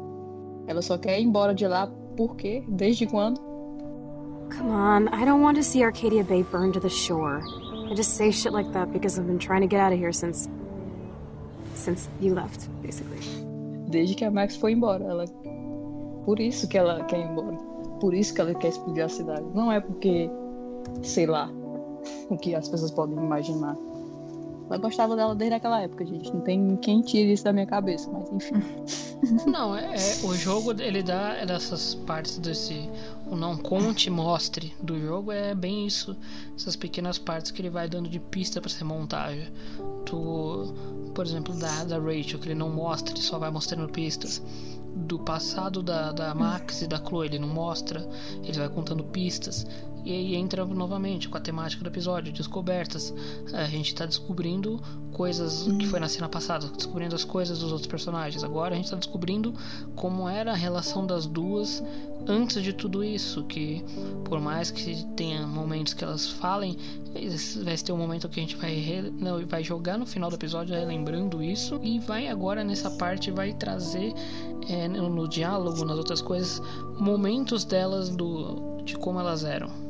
Ela 0.67 0.81
só 0.81 0.97
quer 0.97 1.21
ir 1.21 1.25
embora 1.25 1.55
de 1.55 1.69
lá 1.69 1.87
por 2.17 2.35
quê? 2.37 2.65
Desde 2.67 3.07
quando? 3.07 3.39
Come 4.57 4.71
on, 4.71 5.09
I 5.13 5.27
don't 5.27 5.43
want 5.43 5.57
to 5.57 5.63
see 5.63 5.83
Arcadia 5.83 6.25
Bay 6.25 6.43
burned 6.43 6.73
to 6.73 6.81
the 6.81 6.89
shore. 6.89 7.43
I 7.91 7.95
just 7.95 8.15
say 8.17 8.33
shit 8.33 8.53
like 8.53 8.73
that 8.73 8.91
because 8.93 9.21
I've 9.21 9.27
been 9.27 9.39
trying 9.39 9.61
to 9.61 9.69
get 9.69 9.79
out 9.79 9.93
of 9.93 9.99
here 9.99 10.13
since. 10.13 10.49
since 11.81 12.09
you 12.21 12.35
left, 12.35 12.69
basically. 12.83 13.40
Desde 13.91 14.15
que 14.15 14.25
a 14.25 14.31
Max 14.31 14.57
foi 14.57 14.73
embora. 14.73 15.05
Ela. 15.05 15.25
Por 16.25 16.41
isso 16.41 16.69
que 16.69 16.79
ela 16.79 17.05
quer 17.05 17.21
ir 17.21 17.31
embora. 17.31 17.57
Por 18.01 18.15
isso 18.15 18.33
que 18.33 18.41
ela 18.41 18.55
quer 18.55 18.69
explodir 18.69 19.05
a 19.05 19.09
cidade. 19.09 19.45
Não 19.55 19.71
é 19.71 19.81
porque. 19.81 20.31
sei 21.03 21.27
lá. 21.27 21.51
O 22.31 22.37
que 22.39 22.55
as 22.55 22.69
pessoas 22.69 22.91
podem 22.91 23.17
imaginar. 23.17 23.77
Ela 24.71 24.79
gostava 24.79 25.17
dela 25.17 25.35
desde 25.35 25.57
aquela 25.57 25.83
época, 25.83 26.07
gente. 26.07 26.33
Não 26.33 26.41
tem 26.43 26.77
quem 26.77 27.03
tire 27.03 27.33
isso 27.33 27.43
da 27.43 27.53
minha 27.53 27.67
cabeça, 27.67 28.09
mas 28.11 28.31
enfim. 28.33 28.63
Não, 29.47 29.77
é, 29.77 29.97
é, 29.97 30.25
o 30.25 30.35
jogo 30.35 30.73
ele 30.81 31.03
dá 31.03 31.45
dessas 31.45 31.95
partes 31.95 32.39
desse 32.39 32.89
o 33.31 33.37
não 33.37 33.57
conte 33.57 34.11
mostre 34.11 34.75
do 34.83 35.01
jogo 35.01 35.31
é 35.31 35.55
bem 35.55 35.87
isso, 35.87 36.17
essas 36.57 36.75
pequenas 36.75 37.17
partes 37.17 37.53
que 37.53 37.63
ele 37.63 37.71
vai 37.71 37.89
dando 37.89 38.09
de 38.09 38.19
pista 38.19 38.61
para 38.61 38.69
ser 38.69 38.83
montagem. 38.83 39.49
Tu, 40.05 40.75
por 41.15 41.25
exemplo, 41.25 41.55
da, 41.55 41.85
da 41.85 41.99
Rachel 41.99 42.41
que 42.41 42.49
ele 42.49 42.57
não 42.57 42.69
mostra, 42.69 43.15
ele 43.15 43.23
só 43.23 43.39
vai 43.39 43.51
mostrando 43.51 43.89
pistas. 43.89 44.43
Do 44.93 45.21
passado 45.21 45.81
da, 45.81 46.11
da 46.11 46.35
Max 46.35 46.83
e 46.83 46.89
da 46.89 46.99
Chloe, 46.99 47.27
ele 47.29 47.39
não 47.39 47.47
mostra, 47.47 48.05
ele 48.43 48.59
vai 48.59 48.69
contando 48.69 49.05
pistas. 49.05 49.65
E 50.05 50.13
aí 50.13 50.35
entra 50.35 50.65
novamente 50.65 51.29
com 51.29 51.37
a 51.37 51.41
temática 51.41 51.83
do 51.83 51.89
episódio, 51.89 52.33
descobertas. 52.33 53.13
A 53.53 53.65
gente 53.65 53.89
está 53.89 54.07
descobrindo 54.07 54.81
coisas 55.13 55.69
que 55.79 55.87
foi 55.87 56.01
na 56.01 56.09
cena 56.09 56.29
passada, 56.29 56.67
descobrindo 56.69 57.15
as 57.15 57.25
coisas 57.25 57.59
dos 57.59 57.73
outros 57.73 57.87
personagens. 57.87 58.43
Agora 58.43 58.75
a 58.75 58.77
gente 58.77 58.87
está 58.87 58.97
descobrindo 58.97 59.55
como 59.95 60.29
era 60.29 60.53
a 60.53 60.57
relação 60.57 61.07
das 61.07 61.27
duas 61.27 61.83
antes 62.27 62.63
de 62.63 62.73
tudo 62.73 63.05
isso. 63.05 63.45
Que 63.45 63.85
por 64.25 64.41
mais 64.41 64.71
que 64.71 65.05
tenha 65.17 65.47
momentos 65.47 65.95
que 65.95 66.05
elas 66.05 66.29
falem, 66.29 66.77
vai 67.63 67.77
ter 67.77 67.93
um 67.93 67.99
momento 67.99 68.29
que 68.29 68.41
a 68.41 68.43
gente 68.43 68.57
vai, 68.57 68.75
re... 68.75 69.11
Não, 69.11 69.45
vai 69.47 69.63
jogar 69.63 69.99
no 69.99 70.07
final 70.07 70.31
do 70.31 70.37
episódio 70.37 70.75
lembrando 70.87 71.43
isso. 71.43 71.79
E 71.83 71.99
vai 71.99 72.29
agora 72.29 72.65
nessa 72.65 72.91
parte 72.91 73.31
vai 73.31 73.53
trazer 73.53 74.15
é, 74.69 74.89
no 74.89 75.29
diálogo, 75.29 75.85
nas 75.85 75.99
outras 75.99 76.23
coisas, 76.23 76.63
momentos 76.99 77.65
delas 77.65 78.09
do, 78.09 78.83
de 78.85 78.97
como 78.97 79.19
elas 79.21 79.45
eram. 79.45 79.90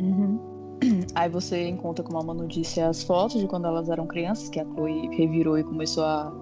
Uhum. 0.00 0.38
Aí 1.14 1.28
você 1.28 1.68
encontra, 1.68 2.04
como 2.04 2.18
a 2.18 2.22
Manu 2.22 2.46
disse, 2.46 2.80
as 2.80 3.02
fotos 3.02 3.40
de 3.40 3.46
quando 3.46 3.66
elas 3.66 3.88
eram 3.88 4.06
crianças, 4.06 4.48
que 4.48 4.60
a 4.60 4.64
Chloe 4.64 5.08
revirou 5.16 5.58
e 5.58 5.64
começou 5.64 6.04
a, 6.04 6.32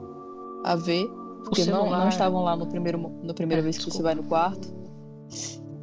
a 0.64 0.77
ver. 0.77 1.06
Porque 1.44 1.64
não, 1.64 1.90
não 1.90 2.09
estavam 2.09 2.43
lá 2.43 2.55
no 2.55 2.66
primeiro, 2.66 2.98
no 2.98 3.35
primeira 3.35 3.62
é, 3.62 3.64
vez 3.64 3.78
que 3.78 3.85
desculpa. 3.85 3.97
você 3.97 4.02
vai 4.02 4.14
no 4.14 4.24
quarto. 4.24 4.68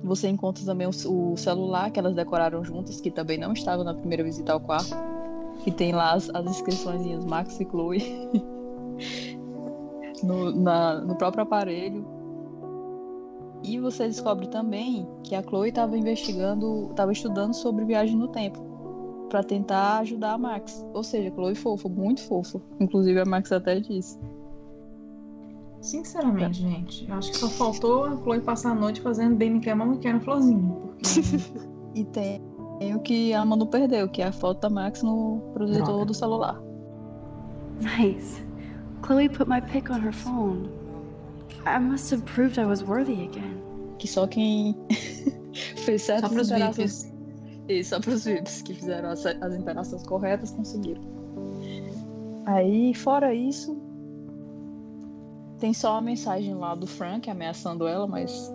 Você 0.04 0.28
encontra 0.28 0.64
também 0.64 0.88
o, 0.88 0.92
o, 1.32 1.38
celular 1.38 1.92
que 1.92 2.00
elas 2.00 2.16
decoraram 2.16 2.64
juntas, 2.64 3.02
que 3.02 3.10
também 3.10 3.38
não 3.38 3.54
estava 3.54 3.84
na 3.84 3.94
primeira 3.94 4.24
visita 4.24 4.54
ao 4.54 4.60
quarto. 4.60 4.96
Que 5.64 5.72
tem 5.72 5.92
lá 5.92 6.14
as, 6.14 6.30
as 6.30 6.46
inscrições 6.46 7.26
Max 7.26 7.60
e 7.60 7.66
Chloe. 7.66 8.04
no, 10.24 10.56
na, 10.56 11.02
no 11.02 11.16
próprio 11.16 11.44
aparelho. 11.44 12.06
E 13.64 13.80
você 13.80 14.08
descobre 14.08 14.48
também 14.48 15.08
que 15.24 15.36
a 15.36 15.42
Chloe 15.42 15.70
estava 15.70 15.98
investigando, 15.98 16.88
estava 16.92 17.12
estudando 17.12 17.54
sobre 17.54 17.86
viagem 17.86 18.16
no 18.16 18.28
tempo 18.28 18.60
para 19.30 19.44
tentar 19.44 20.00
ajudar 20.00 20.34
a 20.34 20.38
Max. 20.38 20.86
Ou 20.94 21.04
seja, 21.04 21.32
Chloe 21.32 21.56
fofa, 21.56 21.90
muito 21.90 22.22
fofa. 22.24 22.62
Inclusive 22.80 23.20
a 23.20 23.26
Max 23.26 23.52
até 23.52 23.80
disse. 23.80 24.18
Sinceramente, 25.82 26.66
é. 26.66 26.70
gente, 26.70 27.12
acho 27.12 27.32
que 27.32 27.38
só 27.38 27.50
faltou 27.50 28.06
a 28.06 28.18
Chloe 28.18 28.42
passar 28.42 28.72
a 28.72 28.76
noite 28.76 29.00
fazendo 29.02 29.36
bem 29.36 29.52
me 29.52 29.60
quer, 29.60 29.76
me 29.76 29.98
quer 29.98 30.14
no 30.14 30.22
florzinho. 30.22 30.94
Porque... 30.94 31.22
e 31.96 32.04
tem, 32.06 32.42
tem, 32.80 32.96
o 32.96 33.00
que 33.00 33.34
a 33.34 33.46
Manu 33.46 33.68
perdeu, 33.68 34.10
que 34.10 34.22
é 34.22 34.28
a 34.28 34.32
foto 34.32 34.62
da 34.62 34.70
Max 34.70 35.04
no 35.04 35.40
projetor 35.54 35.86
Droga. 35.86 36.06
do 36.06 36.14
celular. 36.14 36.62
Nice. 37.82 38.44
Chloe 39.06 39.30
put 39.30 39.48
my 39.48 39.62
pic 39.62 39.90
on 39.92 40.00
her 40.00 40.14
phone. 40.14 40.68
I 41.66 41.80
must 41.80 42.14
have 42.14 42.24
proved 42.24 42.58
I 42.60 42.66
was 42.66 42.84
worthy 42.84 43.26
again. 43.26 43.62
Que 44.00 44.08
só 44.08 44.28
quem 44.28 44.76
fez 45.86 46.04
certas 46.04 46.32
só 46.32 46.56
interações. 46.56 47.12
Isso, 47.68 47.90
só 47.90 48.00
pros 48.00 48.24
VIPs 48.24 48.62
que 48.62 48.74
fizeram 48.74 49.10
as, 49.10 49.26
as 49.26 49.54
interações 49.54 50.04
corretas 50.04 50.52
conseguiram. 50.52 51.02
Aí, 52.46 52.94
fora 52.94 53.34
isso, 53.34 53.78
tem 55.60 55.74
só 55.74 55.98
a 55.98 56.02
mensagem 56.02 56.54
lá 56.54 56.76
do 56.76 56.88
Frank 56.88 57.30
ameaçando 57.30 57.88
ela, 57.88 58.08
mas 58.08 58.50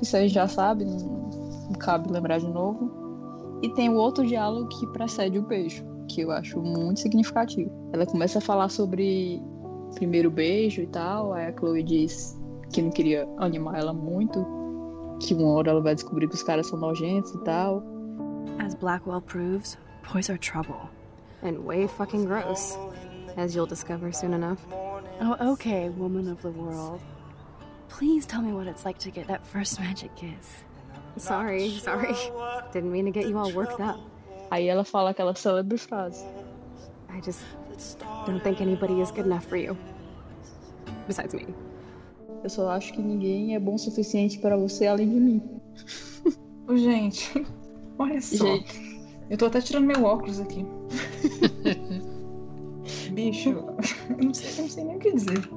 isso 0.00 0.16
aí 0.16 0.28
já 0.28 0.48
sabe, 0.48 0.84
não, 0.84 0.96
não 0.96 1.72
cabe 1.78 2.10
lembrar 2.10 2.38
de 2.38 2.48
novo. 2.48 2.90
E 3.62 3.68
tem 3.74 3.88
o 3.88 3.96
outro 3.96 4.26
diálogo 4.26 4.68
que 4.68 4.86
precede 4.88 5.38
o 5.38 5.42
beijo, 5.42 5.84
que 6.08 6.22
eu 6.22 6.30
acho 6.30 6.60
muito 6.60 7.00
significativo. 7.00 7.70
Ela 7.92 8.06
começa 8.06 8.38
a 8.38 8.40
falar 8.40 8.68
sobre 8.68 9.42
primeiro 9.94 10.30
beijo 10.30 10.82
e 10.82 10.86
tal. 10.86 11.32
Aí 11.32 11.46
a 11.46 11.52
Chloe 11.52 11.82
diz 11.82 12.38
que 12.72 12.82
não 12.82 12.90
queria 12.90 13.28
animar 13.38 13.78
ela 13.78 13.92
muito, 13.92 14.44
que 15.20 15.34
uma 15.34 15.52
hora 15.52 15.70
ela 15.70 15.80
vai 15.80 15.94
descobrir 15.94 16.28
que 16.28 16.34
os 16.34 16.42
caras 16.42 16.66
são 16.66 16.78
nojentos 16.78 17.34
e 17.34 17.38
tal. 17.44 17.82
As 18.58 18.74
Blackwell 18.74 19.20
proves, 19.20 19.78
boys 20.12 20.30
are 20.30 20.38
trouble. 20.38 20.88
And 21.42 21.64
way 21.64 21.86
fucking 21.88 22.26
gross. 22.26 22.78
As 23.36 23.54
you'll 23.54 23.66
discover 23.66 24.12
soon 24.12 24.34
enough. 24.34 24.60
Oh, 25.20 25.52
okay, 25.52 25.88
woman 25.90 26.30
of 26.30 26.42
the 26.42 26.50
world. 26.50 27.00
Please 27.88 28.26
tell 28.26 28.42
me 28.42 28.52
what 28.52 28.66
it's 28.66 28.84
like 28.84 28.98
to 29.00 29.10
get 29.10 29.26
that 29.28 29.44
first 29.46 29.78
magic 29.80 30.14
kiss. 30.16 30.64
Sorry, 31.16 31.70
sorry. 31.78 32.14
Didn't 32.72 32.90
mean 32.90 33.04
to 33.04 33.10
get 33.10 33.28
you 33.28 33.38
all 33.38 33.52
worked 33.52 33.80
up. 33.80 34.00
Aí 34.50 34.68
ela 34.68 34.84
fala 34.84 35.10
aquela 35.10 35.34
célebre 35.34 35.78
frase. 35.78 36.24
I 37.08 37.20
just 37.20 37.40
don't 38.26 38.42
think 38.42 38.60
anybody 38.60 39.00
is 39.00 39.10
good 39.10 39.26
enough 39.26 39.46
for 39.46 39.56
you. 39.56 39.76
Besides 41.06 41.34
me. 41.34 41.46
Eu 42.42 42.50
só 42.50 42.70
acho 42.70 42.92
que 42.92 43.00
ninguém 43.00 43.54
é 43.54 43.60
bom 43.60 43.74
o 43.74 43.78
suficiente 43.78 44.38
para 44.38 44.56
você 44.56 44.86
além 44.86 45.08
de 45.08 45.20
mim. 45.20 45.42
Gente, 46.74 47.46
olha 47.98 48.20
só. 48.20 48.44
Gente. 48.44 48.92
Eu 49.30 49.38
tô 49.38 49.46
até 49.46 49.60
tirando 49.60 49.86
meu 49.86 50.04
óculos 50.04 50.40
aqui. 50.40 50.66
Bicho, 53.12 53.50
eu 53.50 53.76
não, 54.24 54.34
sei, 54.34 54.58
eu 54.58 54.62
não 54.62 54.70
sei 54.70 54.84
nem 54.84 54.96
o 54.96 54.98
que 54.98 55.12
dizer. 55.12 55.48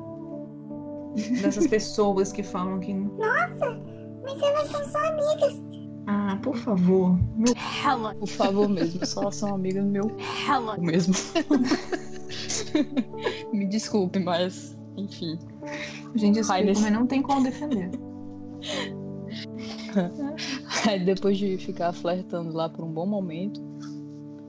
Dessas 1.41 1.67
pessoas 1.67 2.31
que 2.31 2.43
falam 2.43 2.79
que. 2.79 2.93
Nossa, 2.93 3.81
mas 4.23 4.41
elas 4.41 4.69
são 4.69 4.85
só 4.85 4.99
amigas. 4.99 5.59
Ah, 6.07 6.37
por 6.41 6.55
favor. 6.55 7.17
Meu... 7.35 7.53
Por 8.19 8.27
favor 8.27 8.69
mesmo, 8.69 9.05
só 9.05 9.31
são 9.31 9.55
amigas 9.55 9.85
meu. 9.85 10.11
Hella. 10.47 10.77
Mesmo. 10.77 11.15
Me 13.51 13.65
desculpe, 13.65 14.19
mas 14.19 14.77
enfim. 14.97 15.39
Gente, 16.15 16.35
desculpa, 16.35 16.61
Ai, 16.61 16.65
mas 16.65 16.91
não 16.91 17.07
tem 17.07 17.21
como 17.21 17.43
defender. 17.43 17.91
Aí 20.87 21.03
depois 21.03 21.37
de 21.37 21.57
ficar 21.57 21.91
flertando 21.93 22.53
lá 22.53 22.69
por 22.69 22.85
um 22.85 22.91
bom 22.91 23.05
momento, 23.05 23.61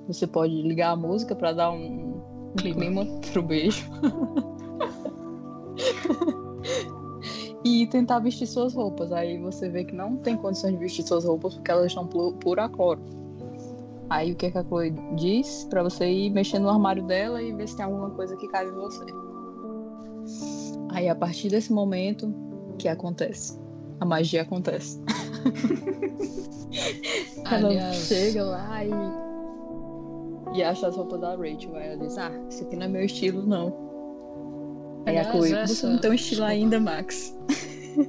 você 0.07 0.27
pode 0.27 0.63
ligar 0.63 0.91
a 0.91 0.97
música 0.97 1.35
para 1.35 1.53
dar 1.53 1.71
um, 1.71 2.23
um 2.53 2.55
clima 2.57 3.05
pro 3.33 3.43
beijo. 3.43 3.85
e 7.67 7.87
tentar 7.89 8.21
vestir 8.21 8.47
suas 8.47 8.75
roupas. 8.75 9.11
Aí 9.11 9.39
você 9.39 9.69
vê 9.69 9.85
que 9.85 9.95
não 9.95 10.17
tem 10.17 10.37
condições 10.37 10.73
de 10.73 10.79
vestir 10.79 11.05
suas 11.05 11.25
roupas 11.25 11.55
porque 11.55 11.71
elas 11.71 11.87
estão 11.87 12.07
por, 12.07 12.35
por 12.35 12.61
acloro. 12.61 13.01
Aí 14.09 14.31
o 14.31 14.37
que, 14.37 14.47
é 14.47 14.51
que 14.53 14.59
a 14.59 14.63
Chloe 14.63 14.95
diz? 15.17 15.67
Pra 15.69 15.83
você 15.83 16.09
ir 16.09 16.31
mexendo 16.31 16.63
no 16.63 16.71
armário 16.71 17.05
dela 17.05 17.43
e 17.43 17.53
ver 17.53 17.69
se 17.69 17.77
tem 17.77 17.85
alguma 17.85 18.11
coisa 18.11 18.37
que 18.37 18.47
cabe 18.49 18.71
em 18.71 18.75
você. 18.75 19.05
Aí 20.91 21.09
a 21.09 21.15
partir 21.15 21.49
desse 21.49 21.73
momento, 21.73 22.33
o 22.73 22.77
que 22.77 22.87
acontece? 22.87 23.59
A 23.99 24.05
magia 24.05 24.43
acontece. 24.43 25.03
ela 27.51 27.69
Aliás... 27.69 27.97
chega 27.97 28.45
lá 28.45 28.85
e, 28.85 28.91
e 30.57 30.63
acha 30.63 30.87
as 30.87 30.95
roupas 30.95 31.21
da 31.21 31.35
Rachel. 31.35 31.75
Aí 31.75 31.89
ela 31.89 31.99
diz, 31.99 32.17
ah, 32.17 32.31
isso 32.49 32.63
aqui 32.63 32.77
não 32.77 32.87
é 32.87 32.89
meu 32.89 33.05
estilo, 33.05 33.45
não. 33.45 33.86
Aí 35.07 35.19
a 35.19 35.31
Chloe, 35.31 35.53
essa... 35.53 35.75
você 35.75 35.87
não 35.87 35.99
tem 35.99 36.11
um 36.11 36.15
estilo 36.15 36.47
Desculpa. 36.47 36.53
ainda, 36.53 36.81
Max. 36.81 37.35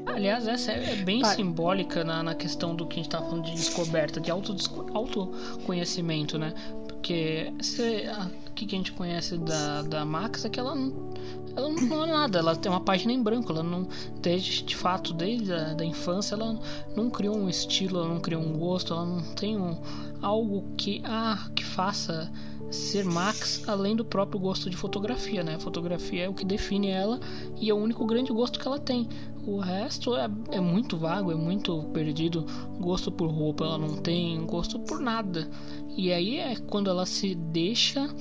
Aliás, 0.07 0.47
essa 0.47 0.71
é 0.71 0.95
bem 0.97 1.21
Pai. 1.21 1.35
simbólica 1.35 2.03
na, 2.03 2.21
na 2.21 2.35
questão 2.35 2.75
do 2.75 2.85
que 2.85 2.99
a 2.99 3.03
gente 3.03 3.09
tá 3.09 3.21
falando 3.21 3.45
de 3.45 3.53
descoberta, 3.53 4.19
de 4.19 4.29
auto, 4.29 4.53
autoconhecimento, 4.93 6.37
né? 6.37 6.53
Porque 6.87 7.53
você, 7.61 8.09
que 8.53 8.65
a 8.65 8.77
gente 8.77 8.91
conhece 8.91 9.37
da, 9.37 9.83
da 9.83 10.03
Max 10.03 10.43
é 10.43 10.49
que 10.49 10.59
ela 10.59 10.75
não, 10.75 11.13
ela 11.55 11.69
não 11.69 12.03
é 12.03 12.07
nada, 12.07 12.39
ela 12.39 12.55
tem 12.55 12.71
uma 12.71 12.81
página 12.81 13.13
em 13.13 13.21
branco, 13.21 13.51
ela 13.51 13.63
não, 13.63 13.87
desde 14.21 14.63
de 14.63 14.75
fato, 14.75 15.13
desde 15.13 15.53
a 15.53 15.73
da 15.73 15.85
infância, 15.85 16.35
ela 16.35 16.59
não 16.95 17.09
criou 17.09 17.37
um 17.37 17.47
estilo, 17.47 17.99
ela 17.99 18.09
não 18.09 18.19
criou 18.19 18.41
um 18.41 18.57
gosto, 18.57 18.93
ela 18.93 19.05
não 19.05 19.21
tem 19.35 19.57
um, 19.57 19.77
algo 20.21 20.65
que, 20.75 21.01
ah, 21.05 21.49
que 21.55 21.63
faça 21.63 22.31
ser 22.69 23.05
Max 23.05 23.67
além 23.67 23.95
do 23.95 24.03
próprio 24.03 24.39
gosto 24.39 24.69
de 24.69 24.77
fotografia, 24.77 25.43
né? 25.43 25.55
A 25.55 25.59
fotografia 25.59 26.23
é 26.25 26.29
o 26.29 26.33
que 26.33 26.45
define 26.45 26.89
ela 26.89 27.19
e 27.59 27.69
é 27.69 27.73
o 27.73 27.77
único 27.77 28.05
grande 28.05 28.31
gosto 28.31 28.59
que 28.59 28.67
ela 28.67 28.79
tem. 28.79 29.07
O 29.45 29.59
resto 29.59 30.15
é, 30.15 30.29
é 30.51 30.59
muito 30.59 30.97
vago, 30.97 31.31
é 31.31 31.35
muito 31.35 31.83
perdido. 31.93 32.45
Gosto 32.79 33.09
por 33.11 33.29
roupa 33.29 33.63
ela 33.63 33.77
não 33.77 33.95
tem, 33.97 34.45
gosto 34.45 34.77
por 34.79 34.99
nada. 34.99 35.49
E 35.95 36.11
aí 36.11 36.37
é 36.37 36.55
quando 36.55 36.89
ela 36.89 37.05
se 37.05 37.33
deixa 37.33 38.13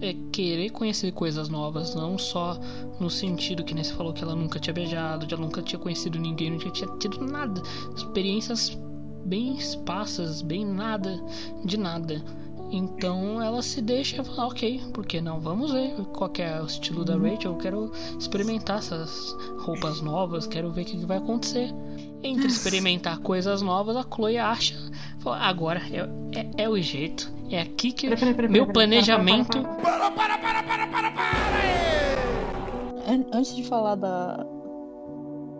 é, 0.00 0.14
querer 0.30 0.70
conhecer 0.70 1.10
coisas 1.12 1.48
novas, 1.48 1.94
não 1.94 2.18
só 2.18 2.58
no 3.00 3.08
sentido 3.08 3.64
que 3.64 3.74
nem 3.74 3.82
falou 3.84 4.12
que 4.12 4.22
ela 4.22 4.36
nunca 4.36 4.60
tinha 4.60 4.74
beijado, 4.74 5.26
que 5.26 5.34
nunca 5.36 5.62
tinha 5.62 5.78
conhecido 5.78 6.18
ninguém, 6.18 6.50
nunca 6.50 6.70
tinha 6.70 6.88
tido 6.98 7.20
nada. 7.24 7.62
Experiências 7.96 8.78
bem 9.24 9.56
esparsas, 9.56 10.42
bem 10.42 10.66
nada 10.66 11.18
de 11.64 11.78
nada. 11.78 12.22
Então 12.76 13.40
ela 13.40 13.62
se 13.62 13.80
deixa 13.80 14.24
falar, 14.24 14.48
ok, 14.48 14.82
por 14.92 15.06
que 15.06 15.20
não? 15.20 15.38
Vamos 15.40 15.72
ver 15.72 15.94
qual 16.12 16.30
é 16.38 16.60
o 16.60 16.66
estilo 16.66 17.04
da 17.04 17.14
Rachel. 17.16 17.52
Eu 17.52 17.56
quero 17.58 17.92
experimentar 18.18 18.78
essas 18.78 19.32
roupas 19.60 20.00
novas, 20.00 20.46
quero 20.46 20.70
ver 20.72 20.82
o 20.82 20.84
que 20.84 21.06
vai 21.06 21.18
acontecer. 21.18 21.72
Entre 22.22 22.46
experimentar 22.48 23.18
coisas 23.20 23.62
novas, 23.62 23.96
a 23.96 24.02
Chloe 24.02 24.38
acha, 24.38 24.74
fala, 25.20 25.38
agora 25.38 25.80
é, 25.92 26.38
é, 26.58 26.64
é 26.64 26.68
o 26.68 26.80
jeito. 26.80 27.32
É 27.50 27.60
aqui 27.60 27.92
que 27.92 28.08
Pera, 28.08 28.18
pera, 28.20 28.34
pera, 28.34 28.48
meu 28.48 28.66
planejamento. 28.66 29.62
para, 29.62 30.10
para, 30.10 30.34
An- 33.06 33.26
Antes 33.32 33.54
de 33.54 33.62
falar 33.64 33.94
da, 33.96 34.44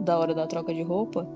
da 0.00 0.18
hora 0.18 0.34
da 0.34 0.46
troca 0.46 0.72
de 0.74 0.82
roupa, 0.82 1.28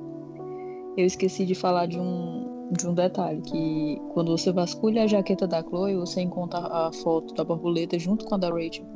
eu 0.96 1.05
esqueci 1.05 1.44
de 1.44 1.55
falar 1.55 1.86
de 1.86 1.98
um, 2.00 2.47
de 2.70 2.86
um 2.86 2.95
detalhe, 2.95 3.40
que 3.43 4.01
quando 4.12 4.36
você 4.36 4.53
vasculha 4.53 5.05
a 5.05 5.07
jaqueta 5.07 5.47
da 5.47 5.62
Chloe, 5.62 5.97
você 5.97 6.20
encontra 6.20 6.59
a 6.59 6.93
foto 6.93 7.35
da 7.35 7.45
borboleta 7.45 7.99
junto 7.99 8.24
com 8.24 8.35
a 8.35 8.39
da 8.39 8.51
Rachel. 8.51 8.86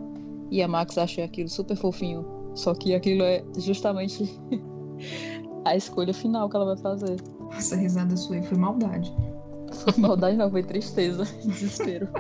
E 0.50 0.62
a 0.62 0.68
Max 0.68 0.98
acha 0.98 1.24
aquilo 1.24 1.48
super 1.48 1.76
fofinho. 1.76 2.24
Só 2.54 2.74
que 2.74 2.94
aquilo 2.94 3.22
é 3.22 3.42
justamente 3.56 4.38
a 5.64 5.74
escolha 5.74 6.12
final 6.12 6.48
que 6.48 6.56
ela 6.56 6.66
vai 6.66 6.76
fazer. 6.76 7.16
Essa 7.56 7.76
risada 7.76 8.16
sua 8.16 8.36
aí 8.36 8.42
foi 8.42 8.58
maldade. 8.58 9.14
Maldade 9.96 10.36
não, 10.36 10.50
foi 10.50 10.62
tristeza, 10.62 11.24
desespero. 11.44 12.08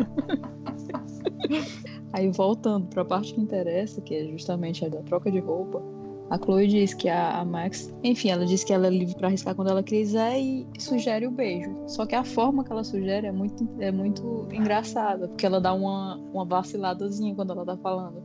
Aí 2.12 2.30
voltando 2.30 2.86
para 2.88 3.02
a 3.02 3.04
parte 3.04 3.34
que 3.34 3.40
interessa, 3.40 4.00
que 4.02 4.14
é 4.14 4.26
justamente 4.26 4.84
a 4.84 4.88
da 4.88 5.00
troca 5.02 5.30
de 5.30 5.38
roupa, 5.38 5.82
a 6.30 6.38
Chloe 6.38 6.66
diz 6.66 6.94
que 6.94 7.08
a, 7.08 7.40
a 7.40 7.44
Max, 7.44 7.92
enfim, 8.02 8.30
ela 8.30 8.46
diz 8.46 8.64
que 8.64 8.72
ela 8.72 8.86
é 8.86 8.90
livre 8.90 9.14
para 9.14 9.28
arriscar 9.28 9.54
quando 9.54 9.70
ela 9.70 9.82
quiser 9.82 10.38
e 10.38 10.66
sugere 10.78 11.26
o 11.26 11.30
beijo. 11.30 11.70
Só 11.86 12.06
que 12.06 12.14
a 12.14 12.24
forma 12.24 12.64
que 12.64 12.72
ela 12.72 12.82
sugere 12.84 13.26
é 13.26 13.32
muito, 13.32 13.68
é 13.78 13.92
muito 13.92 14.48
engraçada, 14.50 15.28
porque 15.28 15.44
ela 15.44 15.60
dá 15.60 15.74
uma, 15.74 16.16
uma 16.32 16.44
vaciladazinha 16.44 17.34
quando 17.34 17.52
ela 17.52 17.66
tá 17.66 17.76
falando. 17.76 18.22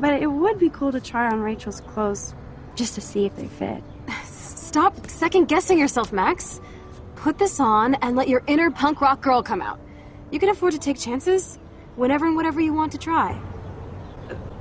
But 0.00 0.10
it 0.10 0.26
would 0.26 0.58
be 0.58 0.68
cool 0.70 0.92
to 0.92 1.00
try 1.00 1.32
on 1.32 1.40
Rachel's 1.42 1.80
clothes 1.80 2.34
just 2.74 2.94
to 2.96 3.00
see 3.00 3.26
if 3.26 3.34
they 3.36 3.48
fit. 3.48 3.82
Stop 4.24 4.94
second 5.08 5.48
guessing 5.48 5.78
yourself, 5.78 6.12
Max. 6.12 6.60
Put 7.14 7.38
this 7.38 7.60
on 7.60 7.94
and 8.02 8.14
let 8.14 8.28
your 8.28 8.42
inner 8.46 8.70
punk 8.70 9.00
rock 9.00 9.22
girl 9.22 9.42
come 9.42 9.62
out. 9.62 9.78
You 10.30 10.38
can 10.38 10.50
afford 10.50 10.72
to 10.72 10.78
take 10.78 10.98
chances 10.98 11.58
whenever 11.94 12.26
and 12.26 12.36
whatever 12.36 12.60
you 12.60 12.74
want 12.74 12.92
to 12.92 12.98
try. 12.98 13.40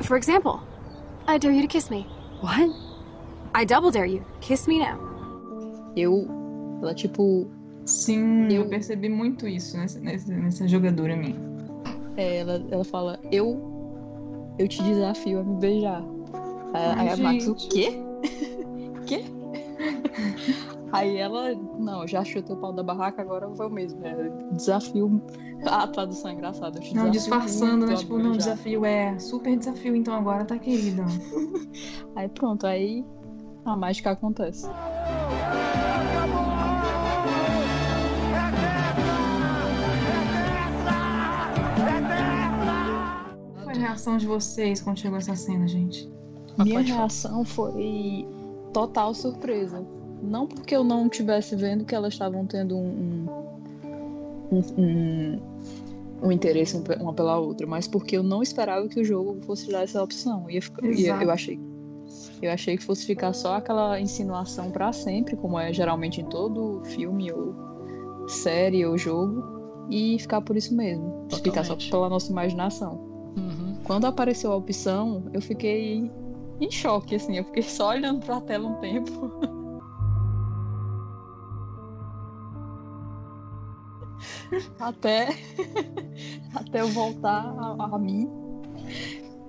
For 0.04 0.16
example, 0.16 0.62
I 1.28 1.38
dare 1.38 1.52
you 1.52 1.62
to 1.62 1.68
kiss 1.68 1.90
me. 1.90 2.08
What? 2.46 2.70
I 3.56 3.66
double 3.66 3.90
dare 3.90 4.06
you. 4.06 4.24
Kiss 4.40 4.68
me 4.68 4.78
now. 4.78 5.00
Eu, 5.96 6.28
ela 6.80 6.94
tipo. 6.94 7.48
Sim, 7.86 8.48
eu, 8.54 8.68
percebi 8.68 9.10
muito 9.10 9.48
isso 9.48 9.76
nessa, 9.76 10.00
nessa, 10.00 10.32
nessa 10.32 10.68
jogadora 10.68 11.16
minha. 11.16 11.36
É, 12.18 12.38
ela, 12.38 12.64
ela 12.70 12.84
fala, 12.84 13.20
eu. 13.32 13.74
Eu 14.60 14.68
te 14.68 14.82
desafio 14.84 15.40
a 15.40 15.44
me 15.44 15.60
beijar. 15.60 16.04
Aí, 16.98 17.10
a 17.10 17.18
Max, 17.18 17.48
o 17.48 17.56
quê? 17.56 18.00
quê? 19.08 19.26
Aí 20.96 21.18
ela, 21.18 21.54
não, 21.78 22.08
já 22.08 22.24
chutei 22.24 22.56
o 22.56 22.60
pau 22.60 22.72
da 22.72 22.82
barraca, 22.82 23.22
agora 23.22 23.50
foi 23.56 23.68
o 23.68 23.70
mesmo. 23.70 24.06
É, 24.06 24.30
desafio. 24.54 25.22
A 25.66 25.88
tradução 25.88 26.32
é 26.32 26.34
engraçada. 26.34 26.80
eu 26.80 26.96
Não, 26.96 27.10
disfarçando, 27.10 27.86
né? 27.86 27.96
Tipo, 27.96 28.14
não, 28.18 28.32
beijar. 28.32 28.54
desafio 28.54 28.86
é 28.86 29.20
super 29.20 29.58
desafio, 29.58 29.96
então 29.96 30.14
agora 30.14 30.46
tá 30.46 30.58
querida. 30.58 31.04
Aí 32.16 32.30
pronto, 32.30 32.66
aí 32.66 33.04
a 33.66 33.76
mágica 33.76 34.12
acontece. 34.12 34.70
Qual 43.54 43.64
foi 43.66 43.74
a 43.74 43.78
reação 43.78 44.18
de 44.18 44.26
vocês 44.28 44.82
quando 44.82 44.98
chegou 45.00 45.18
essa 45.18 45.36
cena, 45.36 45.68
gente? 45.68 46.10
Minha 46.58 46.80
reação 46.80 47.44
foi 47.44 48.26
total 48.72 49.14
surpresa. 49.14 49.86
Não 50.22 50.48
porque 50.48 50.76
eu 50.76 50.84
não 50.84 51.06
estivesse 51.08 51.56
vendo 51.56 51.86
que 51.86 51.94
elas 51.94 52.14
estavam 52.14 52.46
tendo 52.46 52.76
um, 52.76 53.28
um, 54.52 54.64
um, 54.78 55.40
um- 56.24 56.32
interesse 56.32 56.76
um 56.76 56.84
uma 57.02 57.14
pela 57.14 57.38
outra, 57.38 57.68
mas 57.68 57.88
porque 57.88 58.18
eu 58.18 58.24
não 58.24 58.42
esperava 58.42 58.88
que 58.88 59.00
o 59.00 59.04
jogo 59.06 59.38
fosse 59.42 59.72
dar 59.72 59.84
essa 59.84 60.02
opção. 60.02 60.46
Exato. 60.50 61.24
eu 61.24 61.32
achei 61.32 61.60
eu 62.42 62.52
achei 62.52 62.78
que 62.78 62.84
fosse 62.84 63.06
ficar 63.06 63.34
só 63.34 63.56
aquela 63.56 64.00
insinuação 64.00 64.70
pra 64.70 64.92
sempre, 64.94 65.36
como 65.36 65.60
é 65.60 65.74
geralmente 65.74 66.22
em 66.22 66.26
todo 66.26 66.82
filme 66.86 67.32
ou 67.32 67.56
série 68.28 68.86
ou 68.86 68.98
jogo, 68.98 69.44
e 69.90 70.18
ficar 70.20 70.42
por 70.42 70.56
isso 70.58 70.76
mesmo. 70.76 71.26
Ficar 71.30 71.64
só 71.64 71.74
Totalmente. 71.76 71.92
pela 71.92 72.10
nossa 72.10 72.32
imaginação. 72.32 72.94
Uhum. 73.38 73.76
Quando 73.84 74.06
apareceu 74.06 74.52
a 74.52 74.56
opção, 74.56 75.24
eu 75.34 75.42
fiquei 75.42 76.12
em 76.60 76.72
choque, 76.72 77.16
assim. 77.16 77.38
Eu 77.38 77.44
fiquei 77.46 77.64
só 77.64 77.90
olhando 77.90 78.26
pra 78.26 78.42
tela 78.42 78.68
um 78.68 78.76
tempo. 78.76 79.12
até, 84.80 85.30
até 86.56 86.82
eu 86.82 86.88
voltar 86.90 87.46
a, 87.58 87.96
a 87.96 88.00
mim 88.00 88.30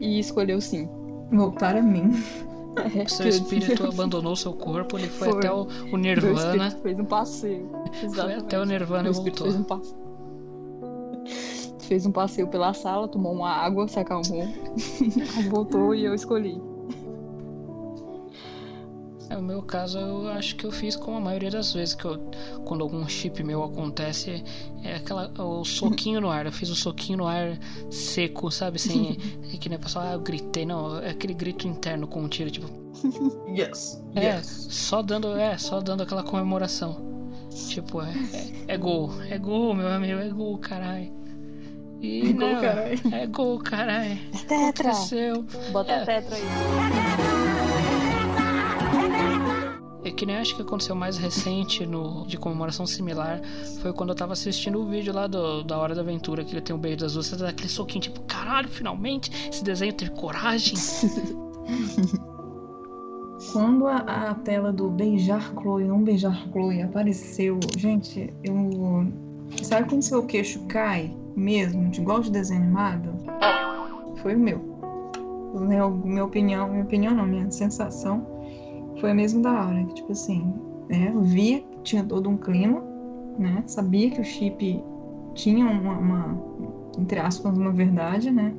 e 0.01 0.19
escolher 0.19 0.55
o 0.55 0.61
sim. 0.61 0.89
Voltar 1.33 1.77
a 1.77 1.83
mim. 1.83 2.13
É, 2.95 3.07
Seu 3.09 3.29
espírito 3.29 3.85
abandonou 3.89 4.37
seu 4.37 4.53
corpo, 4.53 4.99
ele 4.99 5.09
foi, 5.09 5.31
Foi. 5.31 5.39
até 5.39 5.53
o, 5.53 5.67
o 5.93 5.97
Nirvana. 5.97 6.71
fez 6.71 6.99
um 6.99 7.05
passeio. 7.05 7.71
Foi 8.15 8.35
até 8.35 8.61
o 8.61 8.65
Nirvana 8.65 9.05
Meu 9.05 9.13
e 9.13 9.15
espírito 9.15 9.45
voltou. 9.45 9.53
fez 9.53 9.61
um 9.61 9.65
passeio. 9.65 10.07
Fez 11.81 12.07
um 12.07 12.13
passeio 12.13 12.49
pela 12.49 12.75
sala, 12.75 13.09
tomou 13.09 13.33
uma 13.33 13.51
água, 13.51 13.87
se 13.87 13.99
acalmou. 13.99 14.47
Voltou 15.49 15.95
e 15.95 16.05
eu 16.05 16.15
escolhi. 16.15 16.61
É, 19.29 19.37
o 19.37 19.43
meu 19.43 19.61
caso, 19.63 19.99
eu 19.99 20.29
acho 20.29 20.55
que 20.55 20.65
eu 20.65 20.71
fiz 20.71 20.95
como 20.95 21.17
a 21.17 21.21
maioria 21.21 21.51
das 21.51 21.73
vezes 21.73 21.95
que 21.95 22.05
eu, 22.05 22.17
quando 22.65 22.83
algum 22.83 23.09
chip 23.09 23.43
meu 23.43 23.63
acontece, 23.65 24.43
é 24.85 24.95
aquela 24.97 25.31
o 25.43 25.65
soquinho 25.65 26.21
no 26.21 26.31
ar. 26.31 26.47
Eu 26.47 26.53
fiz 26.53 26.71
o 26.71 26.77
soquinho 26.77 27.19
no 27.19 27.27
ar 27.27 27.59
seco, 27.91 28.51
sabe? 28.51 28.79
Sem 28.79 29.19
é 29.53 29.57
que 29.57 29.69
nem 29.69 29.77
a 29.77 29.81
pessoa, 29.81 30.11
ah, 30.11 30.13
eu 30.13 30.21
gritei, 30.21 30.65
não, 30.65 30.99
é 30.99 31.11
aquele 31.11 31.35
grito 31.35 31.67
interno 31.67 32.07
com 32.07 32.23
um 32.23 32.29
tiro, 32.29 32.51
tipo, 32.51 32.69
Yes. 33.49 34.01
é, 34.15 34.37
yes. 34.37 34.69
só 34.71 35.03
dando, 35.03 35.37
é, 35.37 35.59
só 35.59 35.81
dando 35.81 36.03
aquela 36.05 36.23
comemoração. 36.23 37.05
Tipo, 37.69 38.03
é, 38.03 38.13
é, 38.69 38.75
é 38.75 38.77
gol, 38.79 39.11
é 39.31 39.39
gol, 39.39 39.75
meu 39.75 39.89
amigo, 39.89 40.21
é 40.21 40.29
gol, 40.29 40.59
caralho. 40.59 41.11
E 42.01 42.29
É 42.29 42.33
gol, 42.33 42.53
não, 42.53 42.61
caralho. 42.61 43.01
É 43.15 43.27
gol, 43.27 43.59
caralho. 43.59 44.19
Tetra. 44.47 44.91
Aconteceu. 44.91 45.45
Bota 45.73 45.93
É. 45.93 46.05
tetra 46.05 46.37
aí. 46.37 47.46
É 50.07 50.11
que 50.13 50.25
nem 50.25 50.37
acho 50.37 50.55
que 50.55 50.63
aconteceu 50.63 50.95
mais 50.95 51.17
recente 51.17 51.85
no, 51.85 52.25
de 52.29 52.39
comemoração 52.39 52.87
similar 52.87 53.41
foi 53.83 53.93
quando 53.93 54.11
eu 54.11 54.15
tava 54.15 54.35
assistindo 54.35 54.81
o 54.81 54.87
vídeo 54.87 55.13
lá 55.13 55.27
do, 55.27 55.65
da 55.65 55.77
Hora 55.77 55.97
da 55.97 56.01
Aventura, 56.01 56.45
que 56.45 56.53
ele 56.53 56.61
tem 56.61 56.77
um 56.77 56.79
beijo 56.79 56.99
das 56.99 57.15
duas, 57.15 57.27
você 57.27 57.35
dá 57.35 57.49
aquele 57.49 57.69
soquinho, 57.69 58.03
tipo, 58.03 58.21
caralho, 58.21 58.69
finalmente 58.69 59.33
esse 59.51 59.65
desenho 59.65 59.93
teve 59.93 60.13
coragem. 60.13 60.79
Quando 63.53 63.89
a, 63.89 63.97
a 63.97 64.35
tela 64.37 64.73
do 64.73 64.89
beijar 64.89 65.53
Chloe, 65.61 65.83
não 65.83 66.05
beijar 66.05 66.41
Chloe 66.53 66.83
apareceu, 66.83 67.59
gente, 67.77 68.33
eu. 68.45 68.55
Sabe 69.63 69.89
quando 69.89 70.03
seu 70.03 70.25
queixo 70.25 70.61
cai 70.69 71.13
mesmo, 71.35 71.91
de 71.91 72.01
igual 72.01 72.21
de 72.21 72.31
desenho 72.31 72.63
animado? 72.63 73.13
Foi 74.23 74.37
o 74.37 74.39
meu. 74.39 74.61
Meu, 75.55 75.91
minha 75.91 76.25
opinião, 76.25 76.69
minha 76.69 76.85
opinião 76.85 77.13
não, 77.15 77.27
minha 77.27 77.51
sensação 77.51 78.36
foi 79.01 79.11
a 79.11 79.15
mesma 79.15 79.43
da 79.43 79.67
hora. 79.67 79.85
Que, 79.85 79.95
tipo 79.95 80.13
assim, 80.13 80.53
né, 80.89 81.11
eu 81.15 81.21
via 81.21 81.61
que 81.61 81.79
tinha 81.83 82.05
todo 82.05 82.29
um 82.29 82.37
clima, 82.37 82.83
né? 83.39 83.63
Sabia 83.67 84.11
que 84.11 84.21
o 84.21 84.25
chip 84.25 84.83
tinha 85.35 85.67
uma, 85.67 85.99
uma- 85.99 86.43
entre 86.99 87.19
aspas, 87.19 87.57
uma 87.57 87.73
verdade, 87.73 88.31
né? 88.31 88.55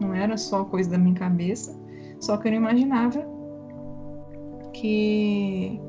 Não 0.00 0.14
era 0.14 0.36
só 0.36 0.64
coisa 0.64 0.90
da 0.90 0.98
minha 0.98 1.14
cabeça. 1.14 1.76
Só 2.20 2.36
que 2.36 2.48
eu 2.48 2.52
não 2.52 2.58
imaginava 2.58 3.24
que 4.72 5.80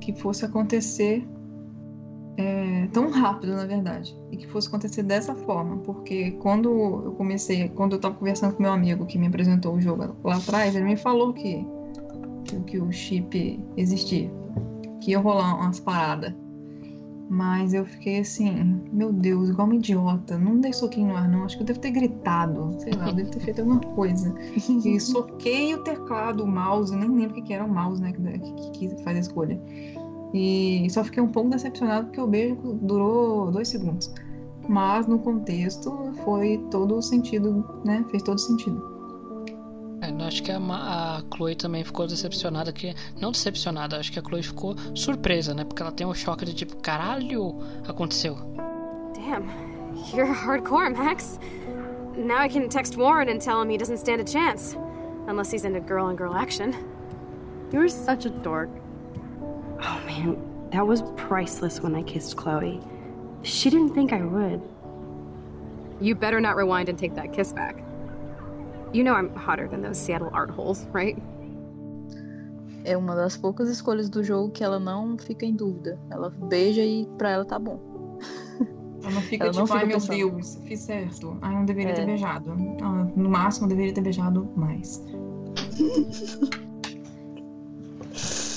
que 0.00 0.12
fosse 0.14 0.44
acontecer 0.44 1.26
é, 2.38 2.86
tão 2.92 3.10
rápido, 3.10 3.54
na 3.54 3.66
verdade, 3.66 4.16
e 4.30 4.36
que 4.36 4.46
fosse 4.46 4.68
acontecer 4.68 5.02
dessa 5.02 5.34
forma, 5.34 5.78
porque 5.78 6.30
quando 6.40 6.70
eu 7.04 7.12
comecei, 7.12 7.68
quando 7.70 7.92
eu 7.92 7.96
estava 7.96 8.14
conversando 8.14 8.54
com 8.54 8.62
meu 8.62 8.72
amigo 8.72 9.04
que 9.04 9.18
me 9.18 9.26
apresentou 9.26 9.74
o 9.74 9.80
jogo 9.80 10.16
lá 10.22 10.36
atrás, 10.36 10.74
ele 10.74 10.84
me 10.84 10.96
falou 10.96 11.34
que 11.34 11.66
que, 12.48 12.60
que 12.60 12.80
o 12.80 12.90
chip 12.90 13.60
existia, 13.76 14.30
que 15.00 15.12
ia 15.12 15.18
rolar 15.18 15.54
umas 15.54 15.78
paradas. 15.78 16.32
Mas 17.30 17.74
eu 17.74 17.84
fiquei 17.84 18.20
assim, 18.20 18.80
meu 18.90 19.12
Deus, 19.12 19.50
igual 19.50 19.66
uma 19.66 19.76
idiota. 19.76 20.38
Não 20.38 20.58
dei 20.58 20.72
soquinho 20.72 21.08
no 21.08 21.16
ar, 21.16 21.28
não. 21.28 21.44
Acho 21.44 21.58
que 21.58 21.62
eu 21.62 21.66
devo 21.66 21.78
ter 21.78 21.90
gritado. 21.90 22.74
Sei 22.78 22.92
lá, 22.94 23.10
eu 23.10 23.14
devo 23.14 23.30
ter 23.30 23.40
feito 23.40 23.60
alguma 23.60 23.80
coisa. 23.80 24.34
E 24.82 24.96
soquei 24.98 25.74
o 25.74 25.82
teclado, 25.84 26.42
o 26.42 26.46
mouse, 26.46 26.96
nem 26.96 27.10
lembro 27.10 27.38
o 27.38 27.44
que 27.44 27.52
era 27.52 27.64
o 27.64 27.68
mouse, 27.68 28.00
né? 28.00 28.12
Que, 28.12 28.52
que, 28.78 28.88
que 28.88 29.02
faz 29.04 29.18
a 29.18 29.20
escolha. 29.20 29.60
E 30.32 30.86
só 30.90 31.04
fiquei 31.04 31.22
um 31.22 31.28
pouco 31.28 31.50
decepcionado 31.50 32.06
porque 32.06 32.20
o 32.20 32.26
beijo 32.26 32.56
durou 32.80 33.50
dois 33.50 33.68
segundos. 33.68 34.10
Mas 34.66 35.06
no 35.06 35.18
contexto 35.18 36.12
foi 36.24 36.58
todo 36.70 36.96
o 36.96 37.02
sentido, 37.02 37.62
né? 37.84 38.04
Fez 38.10 38.22
todo 38.22 38.38
sentido. 38.38 38.97
É, 40.00 40.10
eu 40.10 40.20
acho 40.24 40.42
que 40.42 40.52
a, 40.52 40.58
a 40.58 41.22
Chloe 41.34 41.56
também 41.56 41.82
ficou 41.82 42.06
decepcionada 42.06 42.72
que 42.72 42.94
não 43.20 43.32
decepcionada, 43.32 43.98
acho 43.98 44.12
que 44.12 44.18
a 44.18 44.22
Chloe 44.22 44.42
ficou 44.42 44.76
surpresa, 44.94 45.54
né? 45.54 45.64
Porque 45.64 45.82
ela 45.82 45.90
tem 45.90 46.06
um 46.06 46.14
choque 46.14 46.44
de 46.44 46.54
tipo, 46.54 46.76
caralho, 46.76 47.56
aconteceu. 47.86 48.36
Damn, 49.14 49.48
you're 50.14 50.32
hardcore, 50.32 50.90
Max. 50.90 51.40
Now 52.16 52.38
I 52.38 52.48
can 52.48 52.68
text 52.68 52.96
Warren 52.96 53.28
and 53.28 53.40
tell 53.40 53.60
him 53.60 53.70
he 53.70 53.76
doesn't 53.76 53.98
stand 53.98 54.20
a 54.20 54.24
chance. 54.24 54.76
Unless 55.26 55.52
he's 55.52 55.64
into 55.64 55.80
girl 55.80 56.06
on 56.06 56.16
girl 56.16 56.34
action. 56.34 56.74
You're 57.72 57.88
such 57.88 58.24
a 58.24 58.30
dork. 58.30 58.70
Oh 59.82 60.00
man, 60.06 60.36
that 60.70 60.86
was 60.86 61.02
priceless 61.16 61.80
when 61.80 61.94
I 61.94 62.02
kissed 62.02 62.36
Chloe. 62.36 62.80
She 63.42 63.68
didn't 63.68 63.94
think 63.94 64.12
I 64.12 64.22
would. 64.22 64.62
You 66.00 66.14
better 66.14 66.40
not 66.40 66.56
rewind 66.56 66.88
and 66.88 66.98
take 66.98 67.14
that 67.14 67.32
kiss 67.32 67.52
back. 67.52 67.76
You 68.92 69.04
know 69.04 69.14
I'm 69.14 69.30
hotter 69.36 69.68
than 69.68 69.82
those 69.82 69.98
Seattle 69.98 70.30
art 70.32 70.50
holes, 70.50 70.86
right? 70.94 71.16
É 72.84 72.96
uma 72.96 73.14
das 73.14 73.36
poucas 73.36 73.68
escolhas 73.68 74.08
do 74.08 74.24
jogo 74.24 74.50
que 74.50 74.64
ela 74.64 74.78
não 74.78 75.18
fica 75.18 75.44
em 75.44 75.54
dúvida. 75.54 75.98
Ela 76.10 76.30
beija 76.30 76.82
e 76.82 77.06
pra 77.18 77.30
ela 77.30 77.44
tá 77.44 77.58
bom. 77.58 77.78
Ela 79.02 79.12
não 79.12 79.22
fica 79.22 79.44
Ela 79.44 79.52
tipo, 79.52 79.60
não 79.60 79.66
fica 79.66 79.78
ai 79.78 79.86
meu 79.86 79.96
pensando. 79.98 80.16
Deus, 80.16 80.58
fiz 80.66 80.80
certo. 80.80 81.36
Ai, 81.40 81.54
não 81.54 81.64
deveria 81.64 81.92
É. 81.92 81.94
ter 81.94 82.06
beijado. 82.06 82.50
Ah, 82.82 83.06
no 83.14 83.30
máximo, 83.30 83.66
eu 83.66 83.70
deveria 83.70 83.94
ter 83.94 84.00
beijado 84.00 84.48
mais. 84.56 85.02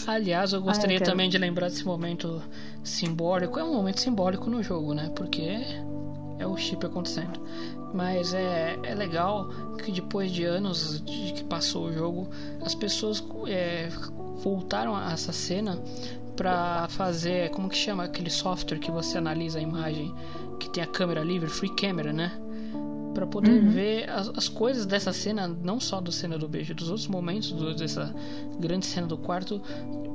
Aliás, 0.07 0.51
eu 0.51 0.61
gostaria 0.61 0.97
Ah, 0.97 1.01
eu 1.01 1.05
também 1.05 1.29
de 1.29 1.37
lembrar 1.37 1.69
desse 1.69 1.85
momento 1.85 2.41
simbólico. 2.83 3.59
É 3.59 3.63
um 3.63 3.73
momento 3.73 4.01
simbólico 4.01 4.49
no 4.49 4.63
jogo, 4.63 4.93
né? 4.93 5.11
Porque 5.15 5.59
é 6.39 6.47
o 6.47 6.57
chip 6.57 6.85
acontecendo. 6.85 7.39
Mas 7.93 8.33
é, 8.33 8.79
é 8.83 8.95
legal 8.95 9.49
que 9.83 9.91
depois 9.91 10.31
de 10.31 10.43
anos 10.45 11.01
de 11.03 11.33
que 11.33 11.43
passou 11.43 11.85
o 11.87 11.93
jogo, 11.93 12.29
as 12.61 12.73
pessoas 12.73 13.23
é, 13.47 13.89
voltaram 14.43 14.95
a 14.95 15.11
essa 15.11 15.31
cena 15.33 15.77
pra 16.35 16.87
fazer, 16.89 17.49
como 17.51 17.67
que 17.69 17.75
chama 17.77 18.03
aquele 18.05 18.29
software 18.29 18.79
que 18.79 18.89
você 18.89 19.17
analisa 19.17 19.59
a 19.59 19.61
imagem, 19.61 20.13
que 20.59 20.69
tem 20.69 20.81
a 20.83 20.87
câmera 20.87 21.21
livre, 21.23 21.49
free 21.49 21.69
camera, 21.75 22.13
né? 22.13 22.31
Pra 23.13 23.27
poder 23.27 23.61
Uhum. 23.61 23.69
ver 23.69 24.09
as, 24.09 24.29
as 24.29 24.47
coisas 24.47 24.85
dessa 24.85 25.11
cena, 25.11 25.45
não 25.45 25.79
só 25.81 25.99
da 25.99 26.11
cena 26.13 26.37
do 26.37 26.47
beijo, 26.47 26.73
dos 26.73 26.87
outros 26.87 27.07
momentos 27.09 27.51
do- 27.51 27.75
dessa 27.75 28.15
grande 28.57 28.85
cena 28.85 29.05
do 29.05 29.17
quarto, 29.17 29.61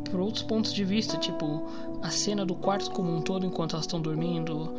por 0.08 0.20
outros 0.20 0.42
pontos 0.42 0.72
de 0.72 0.84
vista, 0.84 1.16
tipo 1.16 1.62
a 2.02 2.10
cena 2.10 2.44
do 2.46 2.54
quarto 2.54 2.90
como 2.90 3.14
um 3.14 3.20
todo 3.20 3.44
enquanto 3.46 3.72
elas 3.74 3.84
estão 3.84 4.00
dormindo, 4.00 4.72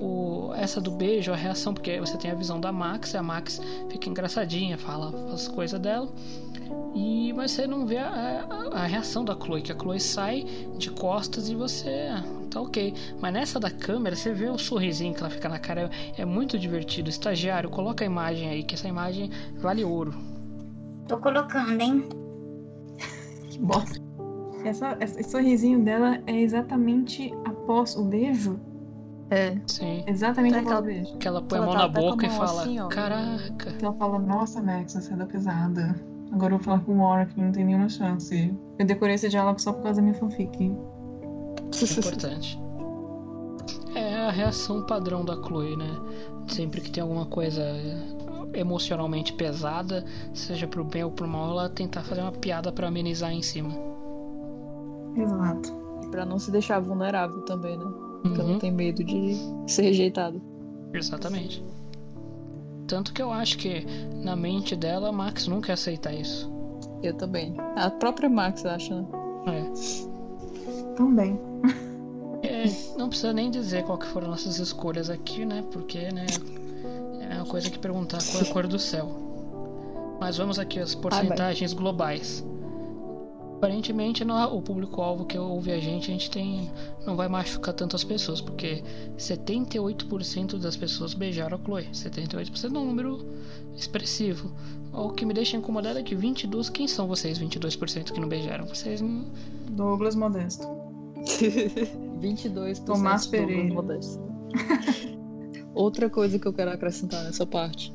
o, 0.00 0.52
essa 0.54 0.80
do 0.80 0.90
beijo, 0.90 1.32
a 1.32 1.36
reação, 1.36 1.72
porque 1.72 1.98
você 2.00 2.16
tem 2.18 2.30
a 2.30 2.34
visão 2.34 2.60
da 2.60 2.70
Max, 2.72 3.14
e 3.14 3.16
a 3.16 3.22
Max 3.22 3.60
fica 3.88 4.08
engraçadinha, 4.08 4.76
fala 4.76 5.32
as 5.32 5.48
coisas 5.48 5.78
dela, 5.80 6.08
e 6.94 7.32
mas 7.32 7.50
você 7.52 7.66
não 7.66 7.86
vê 7.86 7.98
a, 7.98 8.08
a- 8.72 8.82
a 8.82 8.86
reação 8.86 9.24
da 9.24 9.34
Chloe, 9.34 9.62
que 9.62 9.72
a 9.72 9.76
Chloe 9.78 10.00
sai 10.00 10.44
de 10.78 10.90
costas 10.90 11.48
e 11.48 11.54
você 11.54 12.08
ah, 12.10 12.22
tá 12.50 12.60
ok. 12.60 12.92
Mas 13.20 13.32
nessa 13.32 13.58
da 13.58 13.70
câmera, 13.70 14.14
você 14.14 14.32
vê 14.32 14.48
o 14.48 14.58
sorrisinho 14.58 15.12
que 15.14 15.20
ela 15.20 15.30
fica 15.30 15.48
na 15.48 15.58
cara, 15.58 15.90
é, 16.16 16.22
é 16.22 16.24
muito 16.24 16.58
divertido. 16.58 17.08
Estagiário, 17.10 17.68
coloca 17.70 18.04
a 18.04 18.06
imagem 18.06 18.48
aí, 18.48 18.62
que 18.62 18.74
essa 18.74 18.86
imagem 18.88 19.30
vale 19.58 19.84
ouro. 19.84 20.14
Tô 21.08 21.18
colocando, 21.18 21.80
hein? 21.80 22.04
Que 23.50 23.58
bosta. 23.60 24.03
Essa, 24.64 24.96
essa- 25.00 25.20
esse 25.20 25.30
sorrisinho 25.30 25.82
dela 25.84 26.18
é 26.26 26.40
exatamente 26.40 27.32
após 27.44 27.94
o 27.96 28.04
beijo? 28.04 28.58
É. 29.30 29.56
Sim. 29.66 30.04
Exatamente 30.06 30.56
É 30.56 30.60
após 30.60 30.78
o 30.78 30.82
beijo. 30.82 31.16
Que 31.18 31.28
ela 31.28 31.42
põe 31.42 31.58
a 31.58 31.62
Ela 31.62 31.66
mão 31.66 31.74
tá 31.74 31.80
na 31.80 31.86
até 31.86 32.00
com 32.00 32.06
a 32.06 32.10
boca 32.10 32.26
e 32.26 32.28
mão 32.28 32.38
fala: 32.38 32.62
assim. 32.62 32.88
Caraca. 32.88 33.72
Que 33.72 33.84
ela 33.84 33.94
fala, 33.94 34.18
nossa, 34.18 34.62
Max, 34.62 34.94
você 34.94 35.12
é 35.12 35.16
da 35.16 35.26
pesada. 35.26 35.94
Agora 36.32 36.54
eu 36.54 36.58
vou 36.58 36.64
falar 36.64 36.80
com 36.80 36.98
o 36.98 37.26
que 37.26 37.40
não 37.40 37.52
tem 37.52 37.64
nenhuma 37.64 37.88
chance. 37.88 38.52
Eu 38.78 38.86
decorei 38.86 39.14
esse 39.14 39.28
diálogo 39.28 39.60
só 39.60 39.72
por 39.72 39.82
causa 39.82 40.00
da 40.00 40.02
minha 40.02 40.14
fanfic. 40.14 40.72
Importante. 41.98 42.60
É 43.94 44.16
a 44.16 44.30
reação 44.30 44.84
padrão 44.84 45.24
da 45.24 45.34
Chloe, 45.36 45.76
né? 45.76 45.86
Sempre 46.48 46.80
que 46.80 46.90
tem 46.90 47.02
alguma 47.02 47.26
coisa 47.26 47.62
emocionalmente 48.52 49.32
pesada, 49.32 50.04
seja 50.32 50.66
pro 50.66 50.84
bem 50.84 51.04
ou 51.04 51.10
pro 51.10 51.26
mal, 51.26 51.50
ela 51.50 51.68
tentar 51.68 52.02
fazer 52.02 52.20
uma 52.20 52.32
piada 52.32 52.72
pra 52.72 52.88
amenizar 52.88 53.32
em 53.32 53.42
cima. 53.42 53.70
Exato. 55.16 55.72
E 56.02 56.06
pra 56.08 56.24
não 56.24 56.38
se 56.38 56.50
deixar 56.50 56.80
vulnerável 56.80 57.42
também, 57.42 57.76
né? 57.78 57.84
Porque 58.22 58.40
Uhum. 58.40 58.50
ela 58.50 58.58
tem 58.58 58.70
medo 58.72 59.04
de 59.04 59.36
ser 59.66 59.82
rejeitada. 59.82 60.40
Exatamente. 60.92 61.62
Tanto 62.86 63.12
que 63.12 63.22
eu 63.22 63.32
acho 63.32 63.58
que 63.58 63.84
na 64.22 64.36
mente 64.36 64.76
dela, 64.76 65.10
Max 65.12 65.46
nunca 65.46 65.68
ia 65.70 65.74
aceitar 65.74 66.12
isso. 66.14 66.50
Eu 67.02 67.14
também. 67.14 67.54
A 67.76 67.90
própria 67.90 68.28
Max 68.28 68.64
acha, 68.64 68.94
né? 68.94 69.06
É. 69.46 70.94
Também. 70.96 71.38
É, 72.42 72.64
não 72.98 73.08
precisa 73.08 73.32
nem 73.32 73.50
dizer 73.50 73.84
qual 73.84 73.98
que 73.98 74.06
foram 74.06 74.28
nossas 74.28 74.58
escolhas 74.58 75.08
aqui, 75.10 75.44
né? 75.44 75.64
Porque, 75.72 76.10
né? 76.12 76.26
É 77.30 77.36
uma 77.36 77.46
coisa 77.46 77.70
que 77.70 77.78
perguntar 77.78 78.18
qual 78.30 78.42
é 78.42 78.48
a 78.48 78.52
cor 78.52 78.66
do 78.66 78.78
céu. 78.78 79.08
Mas 80.20 80.36
vamos 80.36 80.58
aqui 80.58 80.78
às 80.78 80.94
porcentagens 80.94 81.72
globais. 81.72 82.44
Aparentemente, 83.56 84.24
no- 84.24 84.34
o 84.56 84.60
público-alvo 84.60 85.24
que 85.24 85.38
ouve 85.38 85.72
a 85.72 85.78
gente, 85.80 86.10
a 86.10 86.12
gente 86.12 86.30
tem. 86.30 86.70
não 87.06 87.16
vai 87.16 87.28
machucar 87.28 87.72
tanto 87.74 87.96
as 87.96 88.04
pessoas, 88.04 88.40
porque 88.40 88.82
78% 89.16 90.58
das 90.58 90.76
pessoas 90.76 91.14
beijaram 91.14 91.56
a 91.56 91.60
Chloe. 91.64 91.88
78% 91.92 92.74
é 92.74 92.78
um 92.78 92.84
número 92.86 93.24
expressivo. 93.76 94.52
O 94.92 95.10
que 95.10 95.24
me 95.24 95.32
deixa 95.34 95.56
incomodado 95.56 95.98
é 95.98 96.02
que 96.02 96.14
22%. 96.14 96.70
Quem 96.72 96.86
são 96.86 97.06
vocês, 97.08 97.38
22% 97.38 98.12
que 98.12 98.20
não 98.20 98.28
beijaram? 98.28 98.66
Vocês 98.66 99.00
não. 99.00 99.24
Douglas 99.70 100.14
Modesto. 100.14 100.66
22% 102.20 102.84
Tomás 102.84 103.26
Douglas 103.26 103.26
Pereira. 103.26 103.74
Modesto. 103.74 104.20
Outra 105.74 106.08
coisa 106.08 106.38
que 106.38 106.46
eu 106.46 106.52
quero 106.52 106.70
acrescentar 106.70 107.24
nessa 107.24 107.46
parte. 107.46 107.92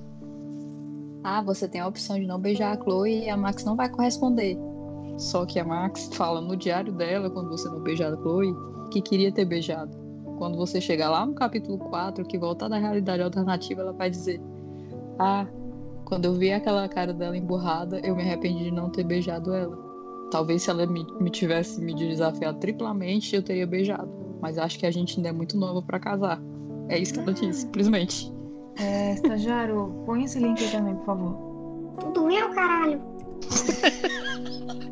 Ah, 1.23 1.41
você 1.41 1.68
tem 1.68 1.80
a 1.81 1.88
opção 1.88 2.19
de 2.19 2.26
não 2.26 2.40
beijar 2.40 2.77
a 2.77 2.81
Chloe 2.81 3.26
e 3.26 3.30
a 3.30 3.38
Max 3.38 3.64
não 3.64 3.76
vai 3.76 3.90
corresponder. 3.90 4.57
Só 5.19 5.45
que 5.45 5.59
a 5.59 5.65
Max 5.65 6.09
fala 6.13 6.39
no 6.39 6.55
diário 6.55 6.93
dela, 6.93 7.29
quando 7.29 7.49
você 7.49 7.67
não 7.67 7.81
beijar 7.81 8.13
a 8.13 8.15
Chloe, 8.15 8.55
que 8.89 9.01
queria 9.01 9.31
ter 9.31 9.43
beijado. 9.43 9.95
Quando 10.37 10.57
você 10.57 10.79
chegar 10.79 11.09
lá 11.09 11.25
no 11.25 11.33
capítulo 11.33 11.77
4, 11.77 12.23
que 12.25 12.37
volta 12.37 12.69
da 12.69 12.77
realidade 12.77 13.21
alternativa, 13.21 13.81
ela 13.81 13.91
vai 13.91 14.09
dizer: 14.09 14.41
Ah, 15.19 15.45
quando 16.05 16.23
eu 16.23 16.33
vi 16.33 16.53
aquela 16.53 16.87
cara 16.87 17.13
dela 17.13 17.35
emburrada, 17.35 17.99
eu 17.99 18.15
me 18.15 18.21
arrependi 18.21 18.63
de 18.63 18.71
não 18.71 18.89
ter 18.89 19.03
beijado 19.03 19.53
ela. 19.53 19.77
Talvez 20.31 20.63
se 20.63 20.69
ela 20.69 20.85
me, 20.85 21.05
me 21.19 21.29
tivesse 21.29 21.81
me 21.81 21.93
desafiado 21.93 22.57
triplamente, 22.59 23.35
eu 23.35 23.43
teria 23.43 23.67
beijado. 23.67 24.09
Mas 24.39 24.57
acho 24.57 24.79
que 24.79 24.85
a 24.85 24.91
gente 24.91 25.17
ainda 25.17 25.29
é 25.29 25.33
muito 25.33 25.57
nova 25.57 25.81
pra 25.81 25.99
casar. 25.99 26.41
É 26.87 26.97
isso 26.97 27.13
que 27.13 27.19
ela 27.19 27.33
disse, 27.33 27.61
simplesmente. 27.61 28.33
É, 28.79 29.13
estagiário, 29.15 30.01
põe 30.05 30.23
esse 30.23 30.39
link 30.39 30.63
aí 30.63 30.71
também, 30.71 30.95
por 30.95 31.05
favor. 31.05 31.35
Tudo 31.99 32.25
meu, 32.27 32.49
caralho. 32.51 33.01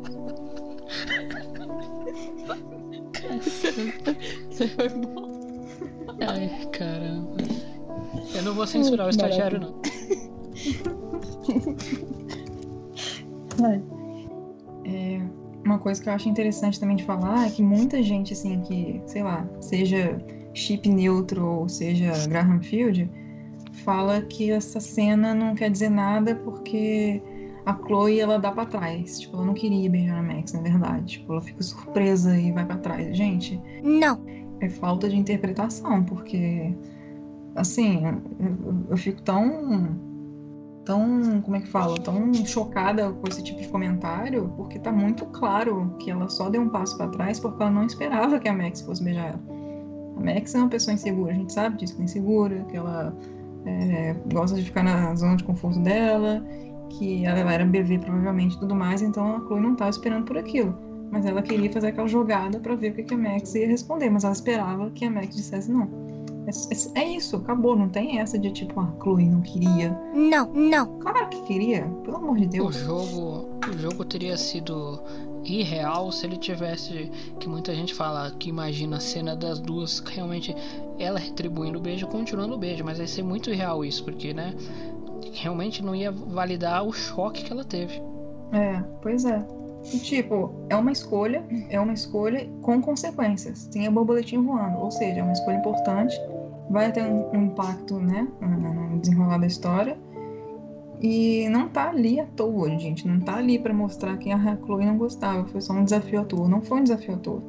Ai, 6.20 6.50
caramba. 6.72 7.36
Eu 8.34 8.42
não 8.42 8.54
vou 8.54 8.66
censurar 8.66 9.06
o 9.06 9.10
estagiário, 9.10 9.60
não. 9.60 9.80
É, 14.84 15.20
uma 15.64 15.78
coisa 15.78 16.02
que 16.02 16.08
eu 16.08 16.12
acho 16.12 16.28
interessante 16.28 16.80
também 16.80 16.96
de 16.96 17.04
falar 17.04 17.46
é 17.46 17.50
que 17.50 17.62
muita 17.62 18.02
gente, 18.02 18.32
assim, 18.32 18.60
que, 18.62 19.00
sei 19.06 19.22
lá, 19.22 19.46
seja 19.60 20.18
chip 20.54 20.88
neutro 20.88 21.44
ou 21.46 21.68
seja 21.68 22.12
Graham 22.26 22.60
Field, 22.62 23.10
fala 23.84 24.22
que 24.22 24.50
essa 24.50 24.80
cena 24.80 25.34
não 25.34 25.54
quer 25.54 25.70
dizer 25.70 25.90
nada 25.90 26.34
porque 26.36 27.22
a 27.68 27.74
Chloe 27.86 28.18
ela 28.18 28.38
dá 28.38 28.50
pra 28.50 28.64
trás. 28.64 29.20
Tipo, 29.20 29.36
ela 29.36 29.44
não 29.44 29.52
queria 29.52 29.90
beijar 29.90 30.18
a 30.18 30.22
Max, 30.22 30.54
na 30.54 30.62
verdade. 30.62 31.18
Tipo, 31.18 31.32
ela 31.32 31.42
fica 31.42 31.62
surpresa 31.62 32.34
e 32.38 32.50
vai 32.50 32.64
pra 32.64 32.78
trás. 32.78 33.14
Gente, 33.14 33.60
Não. 33.82 34.20
é 34.60 34.70
falta 34.70 35.06
de 35.06 35.16
interpretação, 35.16 36.02
porque 36.02 36.74
assim, 37.54 38.06
eu, 38.06 38.86
eu 38.88 38.96
fico 38.96 39.20
tão 39.20 40.08
tão, 40.86 41.42
como 41.42 41.56
é 41.56 41.60
que 41.60 41.68
fala, 41.68 41.98
tão 42.00 42.32
chocada 42.46 43.12
com 43.12 43.28
esse 43.28 43.42
tipo 43.42 43.60
de 43.60 43.68
comentário, 43.68 44.50
porque 44.56 44.78
tá 44.78 44.90
muito 44.90 45.26
claro 45.26 45.94
que 45.98 46.10
ela 46.10 46.30
só 46.30 46.48
deu 46.48 46.62
um 46.62 46.70
passo 46.70 46.96
pra 46.96 47.08
trás 47.08 47.38
porque 47.38 47.62
ela 47.62 47.70
não 47.70 47.84
esperava 47.84 48.40
que 48.40 48.48
a 48.48 48.54
Max 48.54 48.80
fosse 48.80 49.04
beijar 49.04 49.26
ela. 49.26 49.40
A 50.16 50.20
Max 50.20 50.54
é 50.54 50.58
uma 50.58 50.70
pessoa 50.70 50.94
insegura, 50.94 51.32
a 51.32 51.34
gente 51.34 51.52
sabe 51.52 51.76
disso, 51.76 51.94
que 51.94 52.00
é 52.00 52.04
insegura, 52.06 52.64
que 52.70 52.76
ela 52.78 53.14
é, 53.66 54.16
gosta 54.32 54.56
de 54.56 54.62
ficar 54.62 54.82
na 54.82 55.14
zona 55.14 55.36
de 55.36 55.44
conforto 55.44 55.78
dela, 55.80 56.42
que 56.90 57.24
ela 57.24 57.52
era 57.52 57.64
bebê 57.64 57.98
provavelmente 57.98 58.56
e 58.56 58.58
tudo 58.58 58.74
mais, 58.74 59.02
então 59.02 59.36
a 59.36 59.40
Chloe 59.40 59.60
não 59.60 59.74
tava 59.74 59.90
esperando 59.90 60.24
por 60.24 60.36
aquilo. 60.36 60.76
Mas 61.10 61.24
ela 61.24 61.40
queria 61.40 61.72
fazer 61.72 61.88
aquela 61.88 62.06
jogada 62.08 62.60
pra 62.60 62.74
ver 62.74 62.92
o 62.92 62.94
que 62.94 63.02
que 63.02 63.14
a 63.14 63.18
Max 63.18 63.54
ia 63.54 63.66
responder, 63.66 64.10
mas 64.10 64.24
ela 64.24 64.32
esperava 64.32 64.90
que 64.90 65.04
a 65.04 65.10
Max 65.10 65.34
dissesse 65.34 65.70
não. 65.70 65.88
É, 66.46 67.00
é 67.00 67.08
isso, 67.16 67.36
acabou, 67.36 67.76
não 67.76 67.88
tem 67.88 68.20
essa 68.20 68.38
de 68.38 68.50
tipo, 68.50 68.78
a 68.80 68.90
Chloe 69.02 69.26
não 69.26 69.40
queria. 69.42 69.98
Não, 70.14 70.52
não. 70.52 70.98
Claro 70.98 71.28
que 71.28 71.42
queria, 71.42 71.82
pelo 72.04 72.16
amor 72.16 72.36
de 72.38 72.46
O 72.46 72.48
Deus. 72.48 72.76
jogo, 72.76 73.48
o 73.68 73.78
jogo 73.78 74.04
teria 74.04 74.36
sido 74.36 75.00
irreal 75.44 76.10
se 76.12 76.26
ele 76.26 76.36
tivesse 76.36 77.10
que 77.38 77.48
muita 77.48 77.74
gente 77.74 77.94
fala 77.94 78.30
que 78.38 78.48
imagina 78.50 78.96
a 78.96 79.00
cena 79.00 79.34
das 79.36 79.58
duas 79.60 80.00
realmente 80.00 80.54
ela 80.98 81.18
retribuindo 81.18 81.78
o 81.78 81.80
beijo 81.80 82.06
continuando 82.06 82.54
o 82.54 82.58
beijo, 82.58 82.84
mas 82.84 82.98
ia 82.98 83.06
ser 83.06 83.22
muito 83.22 83.50
irreal 83.50 83.84
isso, 83.84 84.04
porque 84.04 84.34
né, 84.34 84.54
realmente 85.42 85.84
não 85.84 85.94
ia 85.94 86.10
validar 86.10 86.84
o 86.84 86.92
choque 86.92 87.44
que 87.44 87.52
ela 87.52 87.64
teve. 87.64 88.02
É, 88.52 88.82
pois 89.02 89.24
é. 89.24 89.44
E, 89.92 89.98
tipo, 89.98 90.52
é 90.68 90.76
uma 90.76 90.92
escolha, 90.92 91.44
é 91.70 91.78
uma 91.80 91.92
escolha 91.92 92.48
com 92.62 92.80
consequências. 92.80 93.66
Tem 93.68 93.86
a 93.86 93.90
borboletinha 93.90 94.40
voando, 94.40 94.78
ou 94.78 94.90
seja, 94.90 95.20
é 95.20 95.22
uma 95.22 95.32
escolha 95.32 95.56
importante, 95.56 96.18
vai 96.68 96.90
ter 96.92 97.04
um, 97.04 97.30
um 97.30 97.44
impacto, 97.46 97.98
né, 97.98 98.26
no 98.40 98.78
no 98.98 99.00
desenrolar 99.00 99.38
da 99.38 99.46
história. 99.46 99.96
E 101.00 101.48
não 101.48 101.68
tá 101.68 101.90
ali 101.90 102.18
à 102.18 102.26
toa, 102.26 102.68
gente. 102.78 103.06
Não 103.06 103.20
tá 103.20 103.36
ali 103.36 103.58
pra 103.58 103.72
mostrar 103.72 104.16
que 104.16 104.32
a 104.32 104.56
Chloe 104.56 104.84
não 104.84 104.98
gostava. 104.98 105.46
Foi 105.46 105.60
só 105.60 105.72
um 105.72 105.84
desafio 105.84 106.20
à 106.20 106.24
toa. 106.24 106.48
Não 106.48 106.60
foi 106.60 106.80
um 106.80 106.82
desafio 106.82 107.14
à 107.14 107.18
toa. 107.18 107.42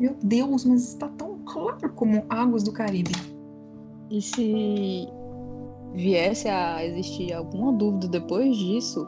Meu 0.00 0.16
Deus, 0.22 0.64
mas 0.64 0.88
está 0.88 1.08
tão 1.08 1.38
claro 1.44 1.92
como 1.92 2.24
águas 2.28 2.62
do 2.62 2.72
Caribe. 2.72 3.12
E 4.10 4.22
se 4.22 5.08
viesse 5.96 6.48
a 6.48 6.84
existir 6.84 7.32
alguma 7.32 7.72
dúvida 7.72 8.06
depois 8.06 8.56
disso, 8.56 9.06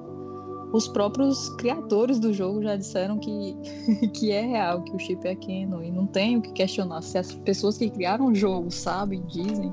os 0.72 0.88
próprios 0.88 1.48
criadores 1.56 2.18
do 2.18 2.32
jogo 2.32 2.62
já 2.62 2.76
disseram 2.76 3.18
que, 3.18 3.56
que 4.14 4.32
é 4.32 4.42
real, 4.42 4.82
que 4.82 4.94
o 4.94 4.98
chip 4.98 5.26
é 5.26 5.34
canon 5.34 5.82
e 5.82 5.90
não 5.90 6.06
tem 6.06 6.36
o 6.36 6.42
que 6.42 6.52
questionar. 6.52 7.02
Se 7.02 7.18
as 7.18 7.32
pessoas 7.34 7.78
que 7.78 7.88
criaram 7.90 8.26
o 8.26 8.34
jogo 8.34 8.70
sabem, 8.70 9.22
dizem, 9.26 9.72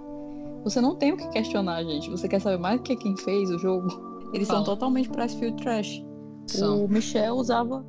você 0.64 0.82
não 0.82 0.96
tem 0.96 1.14
o 1.14 1.18
que 1.18 1.28
questionar, 1.30 1.84
gente. 1.84 2.10
Você 2.10 2.28
quer 2.28 2.42
saber 2.42 2.58
mais 2.58 2.80
do 2.80 2.84
que 2.84 2.96
quem 2.96 3.16
fez 3.18 3.50
o 3.50 3.60
jogo? 3.60 3.88
Eles 4.34 4.48
são 4.48 4.58
Fala. 4.58 4.66
totalmente 4.66 5.10
Pressfield 5.10 5.62
Trash. 5.62 6.04
São. 6.48 6.86
O 6.86 6.90
Michel 6.90 7.36
usava 7.36 7.86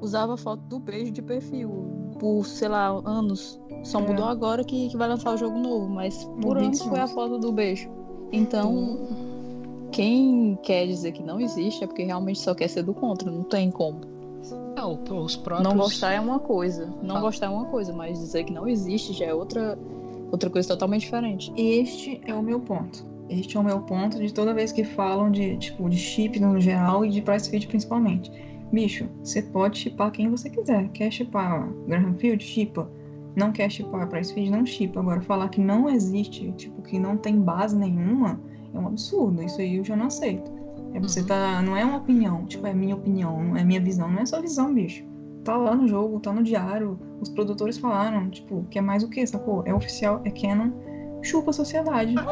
usava 0.00 0.36
foto 0.36 0.62
do 0.62 0.78
beijo 0.78 1.12
de 1.12 1.20
perfil 1.20 1.70
por, 2.18 2.44
sei 2.46 2.68
lá, 2.68 2.88
anos. 3.04 3.60
Só 3.84 3.98
É. 3.98 4.02
mudou 4.02 4.24
agora 4.24 4.64
que, 4.64 4.88
que 4.88 4.96
vai 4.96 5.08
lançar 5.08 5.34
o 5.34 5.36
jogo 5.36 5.58
novo, 5.58 5.88
mas 5.88 6.24
por 6.40 6.56
anos 6.56 6.80
foi 6.82 6.98
a 6.98 7.06
foto 7.06 7.38
do 7.38 7.52
beijo. 7.52 7.90
Então, 8.32 8.98
quem 9.92 10.58
quer 10.62 10.86
dizer 10.86 11.12
que 11.12 11.22
não 11.22 11.40
existe 11.40 11.82
é 11.84 11.86
porque 11.86 12.04
realmente 12.04 12.38
só 12.38 12.54
quer 12.54 12.68
ser 12.68 12.82
do 12.82 12.94
contra, 12.94 13.30
não 13.30 13.42
tem 13.42 13.70
como. 13.70 14.00
É, 14.76 14.82
o- 14.82 14.98
os 15.22 15.36
próprios 15.36 15.68
Não 15.72 15.76
gostar 15.80 16.12
é 16.12 16.20
uma 16.20 16.38
coisa, 16.38 16.88
não 17.02 17.16
Ah. 17.16 17.20
gostar 17.20 17.46
é 17.46 17.48
uma 17.48 17.66
coisa, 17.66 17.92
mas 17.92 18.18
dizer 18.18 18.44
que 18.44 18.52
não 18.52 18.66
existe 18.68 19.12
já 19.12 19.26
é 19.26 19.34
outra, 19.34 19.78
outra 20.30 20.48
coisa 20.48 20.68
totalmente 20.68 21.02
diferente. 21.02 21.52
Este 21.56 22.20
é 22.26 22.32
o 22.34 22.42
meu 22.42 22.60
ponto. 22.60 23.04
Este 23.28 23.56
é 23.56 23.60
o 23.60 23.64
meu 23.64 23.80
ponto 23.80 24.18
de 24.18 24.32
toda 24.32 24.54
vez 24.54 24.72
que 24.72 24.82
falam 24.84 25.30
de, 25.30 25.56
tipo, 25.56 25.88
de 25.88 25.96
chip 25.96 26.40
no 26.40 26.58
geral 26.60 27.04
e 27.04 27.10
de 27.10 27.20
price 27.22 27.48
fit 27.50 27.66
principalmente. 27.68 28.30
Bicho, 28.72 29.08
você 29.22 29.42
pode 29.42 29.78
chipar 29.78 30.10
quem 30.12 30.28
você 30.30 30.48
quiser. 30.48 30.88
Quer 30.90 31.10
chipar 31.12 31.68
Graham 31.86 32.14
Field? 32.14 32.42
Chipa. 32.42 32.88
Não 33.40 33.52
quer 33.52 33.70
chipar 33.70 34.06
price 34.06 34.34
fit? 34.34 34.50
Não 34.50 34.66
chipa. 34.66 35.00
Agora, 35.00 35.22
falar 35.22 35.48
que 35.48 35.60
não 35.60 35.88
existe, 35.88 36.52
tipo, 36.52 36.82
que 36.82 36.98
não 36.98 37.16
tem 37.16 37.40
base 37.40 37.74
nenhuma, 37.74 38.38
é 38.74 38.78
um 38.78 38.86
absurdo. 38.86 39.42
Isso 39.42 39.60
aí 39.60 39.76
eu 39.76 39.84
já 39.84 39.96
não 39.96 40.06
aceito. 40.06 40.52
É 40.92 41.00
você 41.00 41.24
tá. 41.24 41.62
Não 41.62 41.74
é 41.74 41.82
uma 41.82 41.96
opinião, 41.96 42.44
tipo, 42.44 42.66
é 42.66 42.74
minha 42.74 42.94
opinião, 42.94 43.42
não 43.42 43.56
é 43.56 43.64
minha 43.64 43.80
visão, 43.80 44.10
não 44.10 44.20
é 44.20 44.26
sua 44.26 44.42
visão, 44.42 44.74
bicho. 44.74 45.02
Tá 45.42 45.56
lá 45.56 45.74
no 45.74 45.88
jogo, 45.88 46.20
tá 46.20 46.32
no 46.32 46.42
diário. 46.42 46.98
Os 47.18 47.30
produtores 47.30 47.78
falaram, 47.78 48.28
tipo, 48.28 48.66
que 48.70 48.78
é 48.78 48.82
mais 48.82 49.02
o 49.02 49.08
que, 49.08 49.26
sacou? 49.26 49.62
É 49.66 49.72
oficial, 49.72 50.20
é 50.24 50.30
canon, 50.30 50.70
chupa 51.22 51.50
a 51.50 51.54
sociedade. 51.54 52.14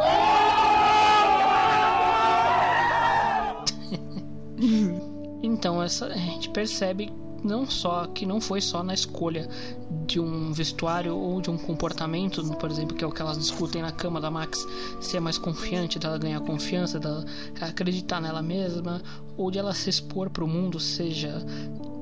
Então 5.40 5.80
essa 5.80 6.06
a 6.06 6.16
gente 6.16 6.50
percebe 6.50 7.12
não 7.42 7.68
só 7.68 8.06
que 8.06 8.26
não 8.26 8.40
foi 8.40 8.60
só 8.60 8.82
na 8.82 8.94
escolha 8.94 9.48
de 10.06 10.18
um 10.18 10.52
vestuário 10.52 11.16
ou 11.16 11.40
de 11.40 11.50
um 11.50 11.56
comportamento, 11.56 12.42
por 12.56 12.70
exemplo, 12.70 12.96
que 12.96 13.04
é 13.04 13.06
o 13.06 13.12
que 13.12 13.22
elas 13.22 13.38
discutem 13.38 13.82
na 13.82 13.92
cama 13.92 14.20
da 14.20 14.30
Max, 14.30 14.66
ser 15.00 15.20
mais 15.20 15.38
confiante, 15.38 15.98
dela 15.98 16.18
ganhar 16.18 16.40
confiança, 16.40 16.98
dela 16.98 17.24
acreditar 17.60 18.20
nela 18.20 18.42
mesma, 18.42 19.02
ou 19.36 19.50
de 19.50 19.58
ela 19.58 19.74
se 19.74 19.90
expor 19.90 20.30
para 20.30 20.44
o 20.44 20.48
mundo, 20.48 20.80
seja 20.80 21.44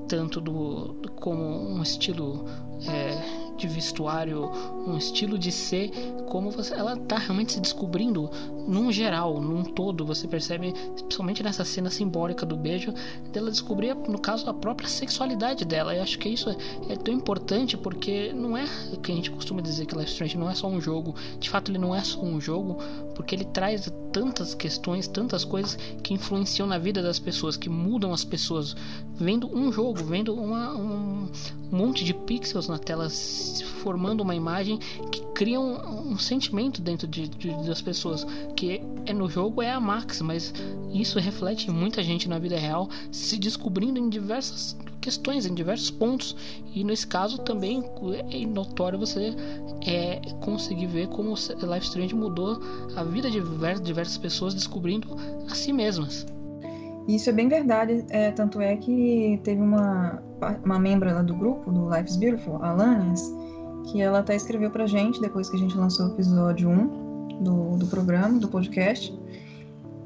tanto 0.08 0.40
do 0.40 0.96
como 1.16 1.42
um 1.42 1.82
estilo 1.82 2.44
é, 2.86 3.45
de 3.56 3.68
vestuário, 3.68 4.50
um 4.86 4.96
estilo 4.96 5.38
de 5.38 5.50
ser, 5.50 5.90
como 6.28 6.50
você, 6.50 6.74
ela 6.74 6.96
tá 6.96 7.18
realmente 7.18 7.52
se 7.52 7.60
descobrindo 7.60 8.30
num 8.66 8.90
geral, 8.90 9.40
num 9.40 9.64
todo. 9.64 10.04
Você 10.04 10.26
percebe, 10.26 10.72
principalmente 10.72 11.42
nessa 11.42 11.64
cena 11.64 11.90
simbólica 11.90 12.44
do 12.44 12.56
beijo, 12.56 12.92
dela 13.32 13.50
descobrir, 13.50 13.94
no 13.94 14.18
caso, 14.18 14.48
a 14.48 14.54
própria 14.54 14.88
sexualidade 14.88 15.64
dela. 15.64 15.94
Eu 15.94 16.02
acho 16.02 16.18
que 16.18 16.28
isso 16.28 16.50
é, 16.50 16.56
é 16.90 16.96
tão 16.96 17.14
importante 17.14 17.76
porque 17.76 18.32
não 18.32 18.56
é 18.56 18.64
o 18.92 18.98
que 18.98 19.12
a 19.12 19.14
gente 19.14 19.30
costuma 19.30 19.60
dizer 19.60 19.86
que 19.86 19.96
Life 19.96 20.10
Strange 20.10 20.36
não 20.36 20.50
é 20.50 20.54
só 20.54 20.68
um 20.68 20.80
jogo. 20.80 21.14
De 21.38 21.48
fato, 21.48 21.70
ele 21.70 21.78
não 21.78 21.94
é 21.94 22.02
só 22.02 22.20
um 22.20 22.40
jogo, 22.40 22.78
porque 23.14 23.34
ele 23.34 23.44
traz 23.44 23.90
tantas 24.12 24.54
questões, 24.54 25.06
tantas 25.06 25.44
coisas 25.44 25.76
que 26.02 26.14
influenciam 26.14 26.66
na 26.66 26.78
vida 26.78 27.02
das 27.02 27.18
pessoas, 27.18 27.56
que 27.56 27.68
mudam 27.68 28.12
as 28.12 28.24
pessoas. 28.24 28.74
Vendo 29.14 29.48
um 29.54 29.72
jogo, 29.72 30.04
vendo 30.04 30.34
uma, 30.34 30.74
um 30.74 31.28
monte 31.70 32.04
de 32.04 32.14
pixels 32.14 32.68
na 32.68 32.78
tela 32.78 33.08
formando 33.82 34.22
uma 34.22 34.34
imagem 34.34 34.78
que 35.10 35.20
cria 35.34 35.60
um, 35.60 36.12
um 36.12 36.18
sentimento 36.18 36.80
dentro 36.80 37.06
de, 37.06 37.28
de- 37.28 37.66
das 37.66 37.80
pessoas 37.82 38.26
que 38.56 38.80
é 39.06 39.12
no 39.12 39.28
jogo 39.28 39.62
é 39.62 39.70
a 39.70 39.80
Max 39.80 40.20
mas 40.20 40.52
isso 40.92 41.18
reflete 41.18 41.70
muita 41.70 42.02
gente 42.02 42.28
na 42.28 42.38
vida 42.38 42.56
real 42.58 42.88
se 43.10 43.38
descobrindo 43.38 43.98
em 43.98 44.08
diversas 44.08 44.76
questões 45.06 45.46
em 45.46 45.54
diversos 45.54 45.88
pontos. 45.88 46.34
E 46.74 46.82
nesse 46.82 47.06
caso 47.06 47.38
também 47.38 47.84
é 48.28 48.44
notório 48.44 48.98
você 48.98 49.36
é, 49.86 50.20
conseguir 50.40 50.86
ver 50.88 51.06
como 51.06 51.30
o 51.30 51.34
Life 51.74 51.86
Strange 51.86 52.12
mudou 52.12 52.60
a 52.96 53.04
vida 53.04 53.30
de 53.30 53.40
diversas 53.82 54.18
pessoas 54.18 54.52
descobrindo 54.52 55.06
a 55.48 55.54
si 55.54 55.72
mesmas 55.72 56.26
Isso 57.08 57.30
é 57.30 57.32
bem 57.32 57.48
verdade, 57.48 58.04
é, 58.10 58.32
tanto 58.32 58.60
é 58.60 58.76
que 58.76 59.40
teve 59.44 59.60
uma, 59.60 60.20
uma 60.64 60.78
membra 60.78 61.14
lá 61.14 61.22
do 61.22 61.36
grupo, 61.36 61.70
do 61.70 61.88
Life 61.88 62.10
is 62.10 62.16
Beautiful, 62.16 62.56
a 62.60 62.70
Alanis, 62.70 63.22
que 63.90 64.00
ela 64.00 64.18
até 64.18 64.34
escreveu 64.34 64.70
pra 64.70 64.86
gente 64.86 65.20
depois 65.20 65.48
que 65.48 65.56
a 65.56 65.58
gente 65.58 65.76
lançou 65.76 66.08
o 66.08 66.12
episódio 66.14 66.68
1 66.68 67.42
do, 67.44 67.76
do 67.76 67.86
programa, 67.86 68.40
do 68.40 68.48
podcast, 68.48 69.16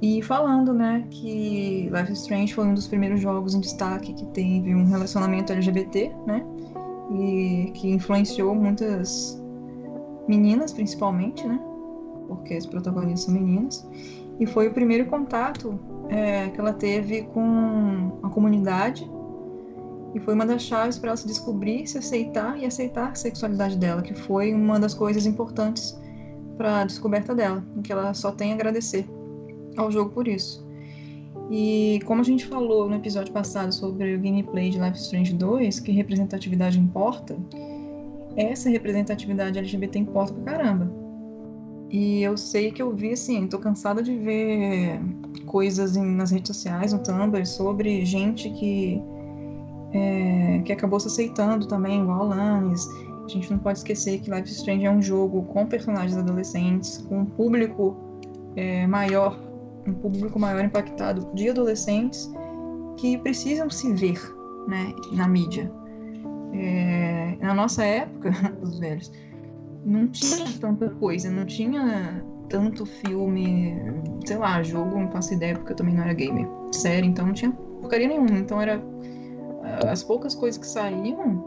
e 0.02 0.22
falando, 0.22 0.74
né, 0.74 1.06
que 1.10 1.90
Life 1.90 2.12
is 2.12 2.20
Strange 2.20 2.54
foi 2.54 2.66
um 2.66 2.74
dos 2.74 2.86
primeiros 2.86 3.20
jogos 3.20 3.54
em 3.54 3.60
destaque 3.60 4.12
que 4.12 4.26
teve 4.26 4.74
um 4.74 4.84
relacionamento 4.84 5.52
LGBT, 5.52 6.12
né, 6.26 6.44
e 7.12 7.70
que 7.74 7.90
influenciou 7.90 8.54
muitas 8.54 9.42
meninas, 10.28 10.70
principalmente, 10.72 11.46
né, 11.46 11.58
porque 12.28 12.58
os 12.58 12.66
protagonistas 12.66 13.22
são 13.22 13.34
meninas, 13.34 13.88
e 14.38 14.46
foi 14.46 14.68
o 14.68 14.74
primeiro 14.74 15.06
contato 15.06 15.78
é, 16.10 16.48
que 16.48 16.60
ela 16.60 16.72
teve 16.72 17.22
com 17.22 18.18
a 18.22 18.28
comunidade 18.28 19.08
e 20.12 20.18
foi 20.18 20.34
uma 20.34 20.44
das 20.44 20.62
chaves 20.62 20.98
para 20.98 21.10
ela 21.10 21.16
se 21.16 21.26
descobrir, 21.26 21.86
se 21.86 21.98
aceitar 21.98 22.58
e 22.58 22.66
aceitar 22.66 23.10
a 23.10 23.14
sexualidade 23.14 23.76
dela, 23.78 24.02
que 24.02 24.12
foi 24.12 24.52
uma 24.52 24.78
das 24.78 24.92
coisas 24.92 25.24
importantes 25.24 25.98
para 26.56 26.80
a 26.80 26.84
descoberta 26.84 27.34
dela, 27.34 27.64
em 27.76 27.80
que 27.80 27.92
ela 27.92 28.12
só 28.12 28.32
tem 28.32 28.50
a 28.50 28.54
agradecer 28.54 29.08
ao 29.76 29.90
jogo 29.90 30.10
por 30.10 30.26
isso. 30.26 30.68
E 31.48 32.00
como 32.04 32.20
a 32.20 32.24
gente 32.24 32.46
falou 32.46 32.88
no 32.88 32.96
episódio 32.96 33.32
passado 33.32 33.72
sobre 33.72 34.14
o 34.14 34.20
gameplay 34.20 34.70
de 34.70 34.80
Life 34.80 34.98
Strange 34.98 35.32
2, 35.34 35.80
que 35.80 35.92
representatividade 35.92 36.78
importa, 36.78 37.36
essa 38.36 38.68
representatividade 38.68 39.58
LGBT 39.58 39.98
importa 39.98 40.32
pra 40.34 40.52
caramba. 40.54 40.99
E 41.90 42.22
eu 42.22 42.36
sei 42.36 42.70
que 42.70 42.80
eu 42.80 42.94
vi, 42.94 43.12
assim, 43.12 43.48
tô 43.48 43.58
cansada 43.58 44.02
de 44.02 44.16
ver 44.16 45.00
coisas 45.46 45.96
em- 45.96 46.14
nas 46.14 46.30
redes 46.30 46.56
sociais, 46.56 46.92
no 46.92 47.00
Tumblr, 47.00 47.44
sobre 47.44 48.04
gente 48.04 48.48
que, 48.50 49.02
é, 49.92 50.62
que 50.64 50.72
acabou 50.72 51.00
se 51.00 51.08
aceitando 51.08 51.66
também, 51.66 52.00
igual 52.00 52.30
Alanis. 52.30 52.86
A 53.24 53.28
gente 53.28 53.50
não 53.50 53.58
pode 53.58 53.78
esquecer 53.78 54.20
que 54.20 54.30
Life 54.30 54.48
Strange 54.50 54.86
é 54.86 54.90
um 54.90 55.02
jogo 55.02 55.42
com 55.44 55.66
personagens 55.66 56.16
adolescentes, 56.16 56.98
com 57.08 57.20
um 57.20 57.26
público 57.26 57.96
é, 58.54 58.86
maior, 58.86 59.38
um 59.86 59.92
público 59.92 60.38
maior 60.38 60.64
impactado 60.64 61.28
de 61.34 61.50
adolescentes 61.50 62.30
que 62.96 63.18
precisam 63.18 63.68
se 63.68 63.92
ver 63.94 64.20
né, 64.68 64.92
na 65.12 65.26
mídia. 65.26 65.70
É, 66.52 67.36
na 67.40 67.54
nossa 67.54 67.84
época, 67.84 68.30
os 68.62 68.78
velhos, 68.78 69.10
não 69.84 70.08
tinha 70.08 70.46
tanta 70.60 70.90
coisa, 70.90 71.30
não 71.30 71.44
tinha 71.44 72.24
tanto 72.48 72.84
filme, 72.84 73.76
sei 74.26 74.36
lá, 74.36 74.62
jogo, 74.62 74.98
não 74.98 75.10
faço 75.10 75.34
ideia 75.34 75.54
porque 75.54 75.72
eu 75.72 75.76
também 75.76 75.94
não 75.94 76.02
era 76.02 76.12
gamer, 76.12 76.46
série, 76.72 77.06
então 77.06 77.26
não 77.26 77.32
tinha 77.32 77.52
porcaria 77.52 78.08
nenhuma. 78.08 78.38
Então 78.38 78.60
era 78.60 78.82
as 79.90 80.02
poucas 80.02 80.34
coisas 80.34 80.58
que 80.58 80.66
saíam, 80.66 81.44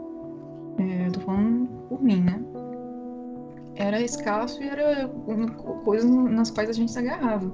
é, 0.78 1.06
eu 1.08 1.12
tô 1.12 1.20
falando 1.20 1.68
por 1.88 2.02
mim, 2.02 2.20
né? 2.20 2.40
Era 3.76 4.00
escasso 4.00 4.62
e 4.62 4.68
era 4.68 5.08
coisas 5.84 6.08
nas 6.08 6.50
quais 6.50 6.70
a 6.70 6.72
gente 6.72 6.92
se 6.92 6.98
agarrava. 6.98 7.50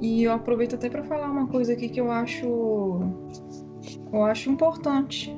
E 0.00 0.22
eu 0.22 0.32
aproveito 0.32 0.74
até 0.74 0.88
para 0.88 1.02
falar 1.02 1.28
uma 1.28 1.48
coisa 1.48 1.72
aqui 1.72 1.88
que 1.88 2.00
eu 2.00 2.10
acho 2.10 2.46
eu 4.12 4.24
acho 4.24 4.50
importante. 4.50 5.36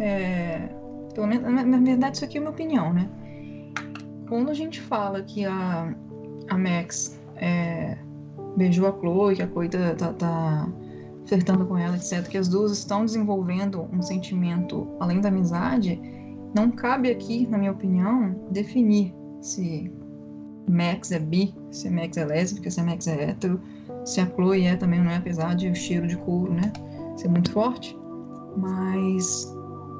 É, 0.00 0.68
pelo 1.14 1.26
menos, 1.26 1.52
na 1.52 1.78
verdade, 1.78 2.16
isso 2.16 2.24
aqui 2.24 2.38
é 2.38 2.40
uma 2.40 2.50
opinião, 2.50 2.92
né? 2.92 3.08
Quando 4.28 4.50
a 4.50 4.54
gente 4.54 4.80
fala 4.80 5.22
que 5.22 5.44
a, 5.44 5.94
a 6.48 6.58
Max 6.58 7.18
é, 7.36 7.96
beijou 8.56 8.86
a 8.86 8.92
Chloe, 8.92 9.36
que 9.36 9.42
a 9.42 9.48
Chloe 9.48 9.68
tá, 9.68 9.94
tá, 9.94 10.12
tá 10.12 10.68
flertando 11.26 11.66
com 11.66 11.76
ela, 11.76 11.96
etc., 11.96 12.26
que 12.28 12.38
as 12.38 12.48
duas 12.48 12.72
estão 12.72 13.04
desenvolvendo 13.04 13.88
um 13.92 14.02
sentimento 14.02 14.88
além 15.00 15.20
da 15.20 15.28
amizade, 15.28 16.00
não 16.54 16.70
cabe 16.70 17.10
aqui, 17.10 17.46
na 17.46 17.58
minha 17.58 17.72
opinião, 17.72 18.34
definir 18.50 19.14
se 19.40 19.90
Max 20.68 21.10
é 21.10 21.18
bi, 21.18 21.54
se 21.70 21.88
Max 21.90 22.16
é 22.16 22.24
lésbica, 22.24 22.70
se 22.70 22.82
Max 22.82 23.06
é 23.06 23.30
hétero, 23.30 23.60
se 24.04 24.20
a 24.20 24.26
Chloe 24.26 24.64
é 24.64 24.76
também 24.76 25.00
não 25.02 25.10
é, 25.10 25.16
apesar 25.16 25.54
de 25.54 25.68
o 25.68 25.74
cheiro 25.74 26.06
de 26.06 26.16
couro, 26.16 26.52
né? 26.52 26.72
Ser 27.16 27.28
muito 27.28 27.52
forte. 27.52 27.96
Mas, 28.56 29.54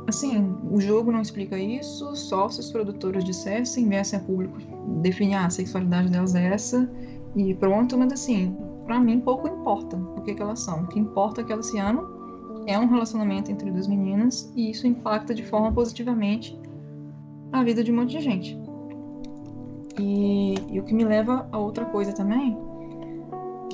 assim, 0.09 0.57
o 0.71 0.81
jogo 0.81 1.13
não 1.13 1.21
explica 1.21 1.59
isso, 1.59 2.17
só 2.17 2.49
se 2.49 2.61
os 2.61 2.73
produtores 2.73 3.25
dissessem, 3.25 3.89
viessem 3.89 4.19
a 4.19 4.23
público 4.23 4.59
definir 5.03 5.35
ah, 5.35 5.47
a 5.47 5.51
sexualidade 5.51 6.11
delas 6.11 6.35
é 6.35 6.47
essa 6.47 6.91
e 7.37 7.55
pronto, 7.55 7.97
mas 7.97 8.13
assim, 8.13 8.57
pra 8.87 8.99
mim 8.99 9.21
pouco 9.21 9.47
importa 9.47 9.97
o 9.97 10.23
que, 10.23 10.35
que 10.35 10.43
elas 10.43 10.61
são. 10.61 10.85
O 10.85 10.87
que 10.87 10.99
importa 10.99 11.43
é 11.43 11.45
que 11.45 11.53
elas 11.53 11.67
se 11.67 11.79
amam, 11.79 12.65
é 12.67 12.79
um 12.79 12.87
relacionamento 12.87 13.51
entre 13.53 13.71
duas 13.71 13.87
meninas 13.87 14.51
e 14.57 14.71
isso 14.71 14.87
impacta 14.87 15.35
de 15.35 15.45
forma 15.45 15.73
positivamente 15.73 16.59
a 17.53 17.63
vida 17.63 17.85
de 17.85 17.93
um 17.93 17.97
monte 17.97 18.13
de 18.13 18.21
gente. 18.21 18.59
E, 19.99 20.55
e 20.71 20.81
o 20.81 20.85
que 20.85 20.95
me 20.95 21.05
leva 21.05 21.49
a 21.53 21.59
outra 21.59 21.85
coisa 21.85 22.13
também, 22.13 22.57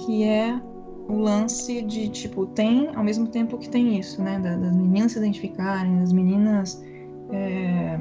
que 0.04 0.24
é 0.24 0.60
o 1.08 1.18
lance 1.18 1.82
de, 1.82 2.08
tipo, 2.08 2.46
tem, 2.46 2.88
ao 2.94 3.04
mesmo 3.04 3.26
tempo 3.26 3.58
que 3.58 3.68
tem 3.68 3.98
isso, 3.98 4.22
né, 4.22 4.38
da- 4.38 4.56
das 4.56 4.74
meninas 4.74 5.12
se 5.12 5.18
identificarem, 5.18 5.98
das 5.98 6.12
meninas 6.12 6.82
é, 7.30 7.98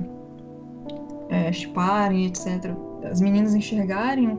é, 1.30 1.52
chiparem, 1.52 2.26
etc. 2.28 2.76
As 3.10 3.20
meninas 3.22 3.56
enxergarem 3.56 4.38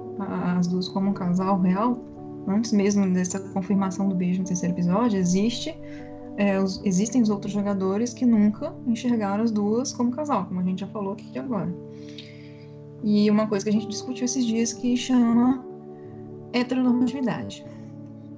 as 0.57 0.66
duas 0.66 0.89
como 0.89 1.11
um 1.11 1.12
casal 1.12 1.61
real, 1.61 1.99
antes 2.47 2.73
mesmo 2.73 3.11
dessa 3.12 3.41
confirmação 3.41 4.09
do 4.09 4.15
beijo 4.15 4.41
no 4.41 4.47
terceiro 4.47 4.74
episódio, 4.74 5.19
existe, 5.19 5.77
é, 6.36 6.61
os- 6.61 6.81
existem 6.85 7.23
os 7.23 7.31
outros 7.31 7.53
jogadores 7.53 8.12
que 8.15 8.24
nunca 8.27 8.74
enxergaram 8.86 9.43
as 9.45 9.51
duas 9.51 9.93
como 9.93 10.11
casal, 10.11 10.45
como 10.47 10.61
a 10.61 10.62
gente 10.62 10.81
já 10.81 10.86
falou 10.86 11.12
aqui 11.15 11.39
agora. 11.39 11.74
E 13.03 13.31
uma 13.31 13.47
coisa 13.47 13.65
que 13.65 13.70
a 13.70 13.73
gente 13.73 13.86
discutiu 13.89 14.24
esses 14.24 14.47
dias 14.47 14.73
que 14.73 14.97
chama 14.97 15.65
heteronormatividade. 16.53 17.65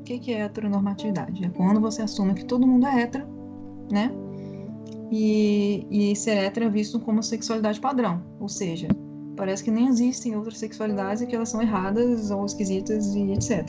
Que 0.06 0.18
que 0.18 0.32
é 0.32 0.40
heteronormatividade? 0.42 1.44
É 1.44 1.48
quando 1.48 1.80
você 1.80 2.02
assume 2.02 2.32
que 2.34 2.44
todo 2.44 2.66
mundo 2.66 2.86
é 2.86 3.02
hétero, 3.02 3.26
né? 3.90 4.10
E, 5.10 5.86
e 5.90 6.16
ser 6.16 6.36
hétero 6.36 6.66
é 6.66 6.70
visto 6.70 6.98
como 7.00 7.22
sexualidade 7.22 7.80
padrão. 7.80 8.22
Ou 8.40 8.48
seja, 8.48 8.88
parece 9.36 9.64
que 9.64 9.70
nem 9.70 9.88
existem 9.88 10.36
outras 10.36 10.58
sexualidades 10.58 11.22
e 11.22 11.26
que 11.26 11.34
elas 11.34 11.48
são 11.48 11.60
erradas 11.60 12.30
ou 12.30 12.44
esquisitas 12.46 13.14
e 13.14 13.32
etc. 13.32 13.68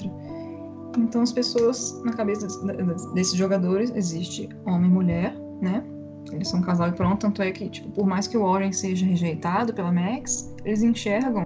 Então 0.98 1.22
as 1.22 1.32
pessoas, 1.32 2.00
na 2.04 2.14
cabeça 2.14 2.48
des- 2.48 3.14
desses 3.14 3.34
jogadores, 3.36 3.92
existe 3.96 4.48
homem 4.66 4.90
e 4.90 4.94
mulher, 4.94 5.36
né? 5.62 5.84
Eles 6.32 6.50
são 6.50 6.60
um 6.60 6.64
casal 6.64 6.90
e 6.90 6.92
pronto, 6.92 7.20
tanto 7.22 7.42
é 7.42 7.52
que, 7.52 7.70
tipo, 7.70 7.90
por 7.90 8.06
mais 8.06 8.28
que 8.28 8.38
o 8.38 8.44
Warren 8.44 8.72
seja 8.74 9.06
rejeitado 9.06 9.74
pela 9.74 9.92
Max, 9.92 10.54
eles 10.66 10.84
enxergam 10.84 11.46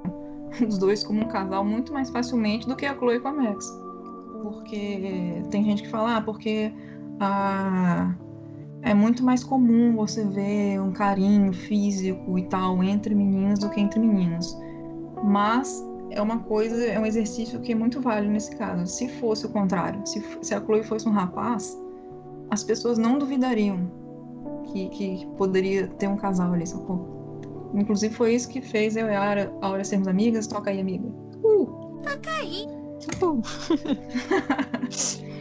os 0.67 0.77
dois 0.77 1.03
como 1.03 1.21
um 1.21 1.27
casal 1.27 1.63
muito 1.63 1.93
mais 1.93 2.09
facilmente 2.09 2.67
do 2.67 2.75
que 2.75 2.85
a 2.85 2.95
Chloe 2.97 3.19
com 3.19 3.27
a 3.29 3.33
Max. 3.33 3.71
Porque 4.41 5.43
tem 5.49 5.63
gente 5.63 5.83
que 5.83 5.89
fala, 5.89 6.17
ah, 6.17 6.21
porque 6.21 6.73
a... 7.19 8.13
é 8.81 8.93
muito 8.93 9.23
mais 9.23 9.43
comum 9.43 9.95
você 9.95 10.25
ver 10.25 10.79
um 10.81 10.91
carinho 10.91 11.53
físico 11.53 12.37
e 12.37 12.43
tal 12.43 12.83
entre 12.83 13.13
meninas 13.13 13.59
do 13.59 13.69
que 13.69 13.79
entre 13.79 13.99
meninos. 13.99 14.57
Mas 15.23 15.85
é 16.09 16.21
uma 16.21 16.39
coisa, 16.39 16.83
é 16.85 16.99
um 16.99 17.05
exercício 17.05 17.59
que 17.61 17.71
é 17.71 17.75
muito 17.75 18.01
válido 18.01 18.33
nesse 18.33 18.55
caso. 18.55 18.85
Se 18.87 19.07
fosse 19.07 19.45
o 19.45 19.49
contrário, 19.49 20.05
se, 20.05 20.21
se 20.41 20.53
a 20.53 20.61
Chloe 20.61 20.83
fosse 20.83 21.07
um 21.07 21.11
rapaz, 21.11 21.77
as 22.49 22.63
pessoas 22.63 22.97
não 22.97 23.17
duvidariam 23.17 23.79
que, 24.71 24.89
que 24.89 25.25
poderia 25.37 25.87
ter 25.87 26.07
um 26.07 26.17
casal 26.17 26.53
ali, 26.53 26.65
sacou? 26.65 27.21
Inclusive 27.73 28.13
foi 28.13 28.35
isso 28.35 28.49
que 28.49 28.61
fez 28.61 28.95
eu 28.95 29.07
e 29.07 29.15
a 29.15 29.29
Aura, 29.29 29.53
a 29.61 29.67
Aura 29.67 29.83
sermos 29.83 30.07
amigas. 30.07 30.47
Toca 30.47 30.69
aí, 30.71 30.79
amiga. 30.79 31.07
Uh! 31.43 31.65
Toca 32.03 32.29
aí. 32.41 32.67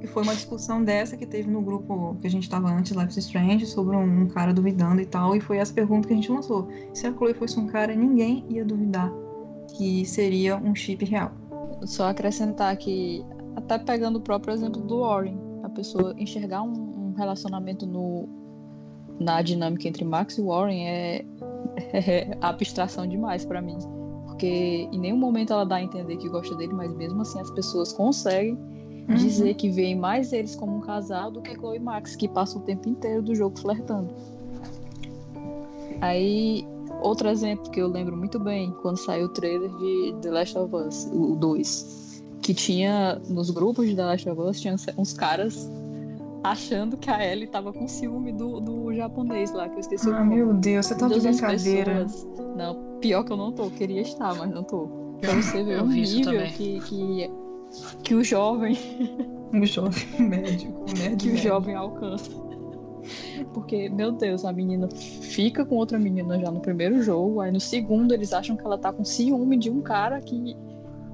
E 0.00 0.06
foi 0.06 0.22
uma 0.22 0.34
discussão 0.34 0.84
dessa 0.84 1.16
que 1.16 1.26
teve 1.26 1.50
no 1.50 1.60
grupo 1.60 2.16
que 2.20 2.26
a 2.26 2.30
gente 2.30 2.48
tava 2.48 2.70
antes, 2.70 2.92
Life 2.92 3.10
is 3.10 3.16
Strange, 3.16 3.66
sobre 3.66 3.96
um, 3.96 4.28
cara 4.28 4.54
duvidando 4.54 5.00
e 5.00 5.06
tal. 5.06 5.34
E 5.34 5.40
foi 5.40 5.58
essa 5.58 5.74
pergunta 5.74 6.06
que 6.06 6.14
a 6.14 6.16
gente 6.16 6.30
lançou. 6.30 6.68
Se 6.94 7.06
a 7.06 7.12
Chloe 7.12 7.34
fosse 7.34 7.58
um 7.58 7.66
cara, 7.66 7.94
ninguém 7.94 8.44
ia 8.48 8.64
duvidar 8.64 9.12
que 9.76 10.04
seria 10.04 10.56
um 10.56 10.74
chip 10.74 11.04
real. 11.04 11.32
Só 11.84 12.08
acrescentar 12.08 12.76
que, 12.76 13.24
até 13.56 13.78
pegando 13.78 14.16
o 14.16 14.20
próprio 14.20 14.54
exemplo 14.54 14.80
do 14.80 15.00
Warren, 15.00 15.38
a 15.62 15.68
pessoa 15.68 16.14
enxergar 16.16 16.62
um, 16.62 17.10
um 17.10 17.14
relacionamento 17.16 17.86
no, 17.86 18.28
na 19.20 19.42
dinâmica 19.42 19.88
entre 19.88 20.04
Max 20.04 20.38
e 20.38 20.42
Warren 20.42 20.86
é, 20.86 21.24
é 21.92 22.38
abstração 22.40 23.06
demais 23.06 23.44
pra 23.44 23.60
mim. 23.60 23.78
Porque 24.38 24.88
em 24.92 24.98
nenhum 25.00 25.16
momento 25.16 25.52
ela 25.52 25.64
dá 25.64 25.76
a 25.76 25.82
entender 25.82 26.16
que 26.16 26.28
gosta 26.28 26.54
dele, 26.54 26.72
mas 26.72 26.94
mesmo 26.94 27.22
assim 27.22 27.40
as 27.40 27.50
pessoas 27.50 27.92
conseguem 27.92 28.56
Uhum. 29.08 29.16
dizer 29.16 29.54
que 29.54 29.68
veem 29.68 29.96
mais 29.96 30.32
eles 30.32 30.54
como 30.54 30.76
um 30.76 30.80
casal 30.80 31.30
do 31.30 31.40
que 31.40 31.54
Chloe 31.54 31.76
e 31.76 31.80
Max, 31.80 32.14
que 32.14 32.28
passam 32.28 32.60
o 32.60 32.64
tempo 32.64 32.88
inteiro 32.88 33.22
do 33.22 33.34
jogo 33.34 33.58
flertando. 33.58 34.10
Aí, 36.00 36.64
outro 37.02 37.28
exemplo 37.28 37.68
que 37.70 37.80
eu 37.80 37.88
lembro 37.88 38.16
muito 38.16 38.38
bem, 38.38 38.70
quando 38.82 38.98
saiu 38.98 39.26
o 39.26 39.28
trailer 39.30 39.70
de 39.78 40.14
The 40.20 40.30
Last 40.30 40.58
of 40.58 40.76
Us, 40.76 41.08
o 41.10 41.34
2, 41.34 42.22
que 42.42 42.54
tinha 42.54 43.20
nos 43.28 43.50
grupos 43.50 43.88
de 43.88 43.96
The 43.96 44.04
Last 44.04 44.28
of 44.28 44.40
Us, 44.40 44.60
tinha 44.60 44.76
uns 44.96 45.12
caras 45.14 45.68
achando 46.42 46.96
que 46.96 47.10
a 47.10 47.24
Ellie 47.26 47.46
tava 47.46 47.72
com 47.72 47.86
ciúme 47.88 48.32
do, 48.32 48.60
do 48.60 48.94
japonês 48.94 49.52
lá, 49.52 49.68
que 49.68 49.74
eu 49.76 49.80
esqueci 49.80 50.08
o 50.08 50.14
Ah, 50.14 50.20
nome. 50.24 50.36
meu 50.36 50.54
Deus, 50.54 50.86
você 50.86 50.96
tá 50.96 51.08
de 51.08 51.20
brincadeira. 51.20 52.02
pessoas- 52.04 52.28
Não, 52.56 52.98
pior 53.00 53.24
que 53.24 53.32
eu 53.32 53.36
não 53.36 53.52
tô, 53.52 53.70
queria 53.70 54.00
estar, 54.02 54.34
mas 54.36 54.50
não 54.50 54.62
tô. 54.64 54.88
Pra 55.20 55.34
você 55.34 55.62
ver 55.64 55.78
Eu 55.78 55.84
o 55.84 55.86
nível 55.88 56.46
que, 56.56 56.80
que, 56.80 57.30
que 58.04 58.14
o 58.14 58.22
jovem 58.22 58.76
O 59.52 59.64
jovem 59.66 60.04
médico, 60.20 60.72
o 60.82 60.98
nerd 60.98 61.16
que 61.16 61.28
o 61.28 61.32
médico. 61.32 61.36
jovem 61.36 61.74
alcança. 61.74 62.30
Porque, 63.54 63.88
meu 63.88 64.12
Deus, 64.12 64.44
a 64.44 64.52
menina 64.52 64.88
fica 64.92 65.64
com 65.64 65.76
outra 65.76 65.98
menina 65.98 66.38
já 66.38 66.50
no 66.50 66.60
primeiro 66.60 67.02
jogo, 67.02 67.40
aí 67.40 67.50
no 67.50 67.58
segundo 67.60 68.12
eles 68.12 68.32
acham 68.32 68.56
que 68.56 68.64
ela 68.64 68.76
tá 68.76 68.92
com 68.92 69.04
ciúme 69.04 69.56
de 69.56 69.70
um 69.70 69.80
cara 69.80 70.20
que, 70.20 70.54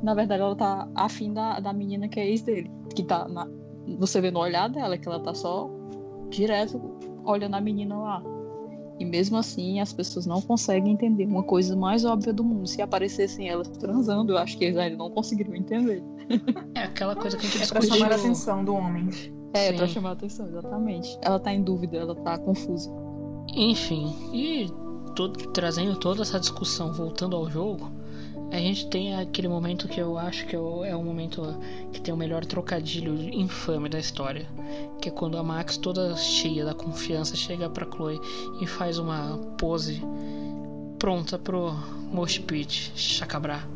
na 0.03 0.15
verdade, 0.15 0.43
ela 0.43 0.57
tá 0.57 0.89
afim 0.95 1.33
da, 1.33 1.61
da 1.61 1.73
menina 1.73 2.09
que 2.09 2.19
é 2.19 2.29
ex 2.29 2.43
dele. 2.43 2.71
Que 2.95 3.03
tá 3.05 3.29
na. 3.29 3.47
Você 3.99 4.21
vê 4.21 4.31
no 4.31 4.41
olhar 4.41 4.69
dela 4.69 4.97
que 4.97 5.07
ela 5.09 5.21
tá 5.21 5.35
só 5.35 5.69
direto 6.31 6.81
olhando 7.25 7.55
a 7.55 7.61
menina 7.61 7.97
lá. 7.97 8.23
E 8.99 9.05
mesmo 9.05 9.37
assim, 9.37 9.81
as 9.81 9.93
pessoas 9.93 10.25
não 10.25 10.41
conseguem 10.41 10.93
entender 10.93 11.27
uma 11.27 11.43
coisa 11.43 11.75
mais 11.77 12.05
óbvia 12.05 12.33
do 12.33 12.45
mundo. 12.45 12.67
Se 12.69 12.81
aparecessem 12.81 13.49
elas 13.49 13.69
transando, 13.69 14.33
eu 14.33 14.39
acho 14.39 14.57
que 14.57 14.65
eles 14.65 14.77
ainda 14.77 14.97
não 14.97 15.11
conseguiriam 15.11 15.57
entender. 15.57 16.03
É 16.75 16.85
aquela 16.85 17.15
coisa 17.17 17.37
que 17.37 17.45
a 17.47 17.49
gente 17.51 17.65
É 17.65 17.67
pra 17.67 17.83
chamar 17.83 18.13
a 18.13 18.15
atenção 18.17 18.65
do 18.65 18.75
homem. 18.75 19.09
É, 19.53 19.71
Sim. 19.71 19.77
pra 19.77 19.87
chamar 19.89 20.09
a 20.11 20.13
atenção, 20.13 20.47
exatamente. 20.47 21.19
Ela 21.23 21.39
tá 21.41 21.53
em 21.53 21.63
dúvida, 21.63 21.97
ela 21.97 22.15
tá 22.15 22.39
confusa. 22.39 22.91
Enfim, 23.55 24.15
e 24.33 24.67
to- 25.15 25.29
trazendo 25.53 25.97
toda 25.99 26.23
essa 26.23 26.39
discussão, 26.41 26.93
voltando 26.93 27.35
ao 27.37 27.51
jogo, 27.51 27.91
a 28.55 28.59
gente 28.59 28.87
tem 28.87 29.17
aquele 29.17 29.49
momento 29.49 29.89
que 29.89 30.01
eu 30.01 30.17
acho 30.17 30.47
que 30.47 30.55
é 30.55 30.59
o 30.59 30.85
é 30.85 30.95
o 30.95 31.03
momento 31.03 31.43
que 31.93 32.01
tem 32.01 32.15
o 32.15 32.17
melhor 32.17 32.45
trocadilho 32.45 33.13
infame 33.35 33.89
da 33.89 33.99
história. 33.99 34.47
Que 35.01 35.09
é 35.09 35.13
quando 35.13 35.37
a 35.37 35.43
Max, 35.43 35.77
toda 35.77 36.15
cheia 36.17 36.65
da 36.65 36.73
confiança, 36.73 37.35
chega 37.35 37.69
pra 37.69 37.85
Chloe 37.85 38.21
e 38.61 38.67
faz 38.67 38.99
uma 38.99 39.39
pose 39.59 40.01
pronta 41.01 41.37
pro 41.37 41.73
Mosh 42.13 42.39
Pit 42.39 42.93
chacabrar. 42.95 43.69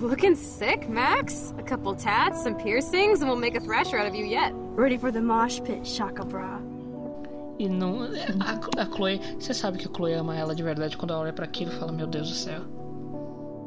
Looking 0.00 0.34
sick, 0.34 0.88
Max? 0.88 1.54
A 1.58 1.62
couple 1.62 1.94
tats, 1.94 2.42
some 2.42 2.56
piercings, 2.56 3.20
and 3.20 3.28
we'll 3.28 3.38
make 3.38 3.56
a 3.56 3.60
thrasher 3.60 3.98
out 3.98 4.08
of 4.08 4.16
you 4.16 4.24
yet. 4.24 4.52
Ready 4.74 4.96
for 4.96 5.12
the 5.12 5.20
mosh 5.20 5.60
pit, 5.62 5.86
Shaka 5.86 6.24
Bra. 6.24 6.71
E 7.58 7.68
não. 7.68 8.02
A, 8.02 8.82
a 8.82 8.86
Chloe. 8.86 9.20
Você 9.38 9.54
sabe 9.54 9.78
que 9.78 9.86
a 9.86 9.90
Chloe 9.90 10.14
ama 10.14 10.36
ela 10.36 10.54
de 10.54 10.62
verdade 10.62 10.96
quando 10.96 11.12
ela 11.12 11.22
olha 11.22 11.32
pra 11.32 11.44
aquilo 11.44 11.72
e 11.72 11.74
fala: 11.74 11.92
Meu 11.92 12.06
Deus 12.06 12.28
do 12.28 12.34
céu. 12.34 12.60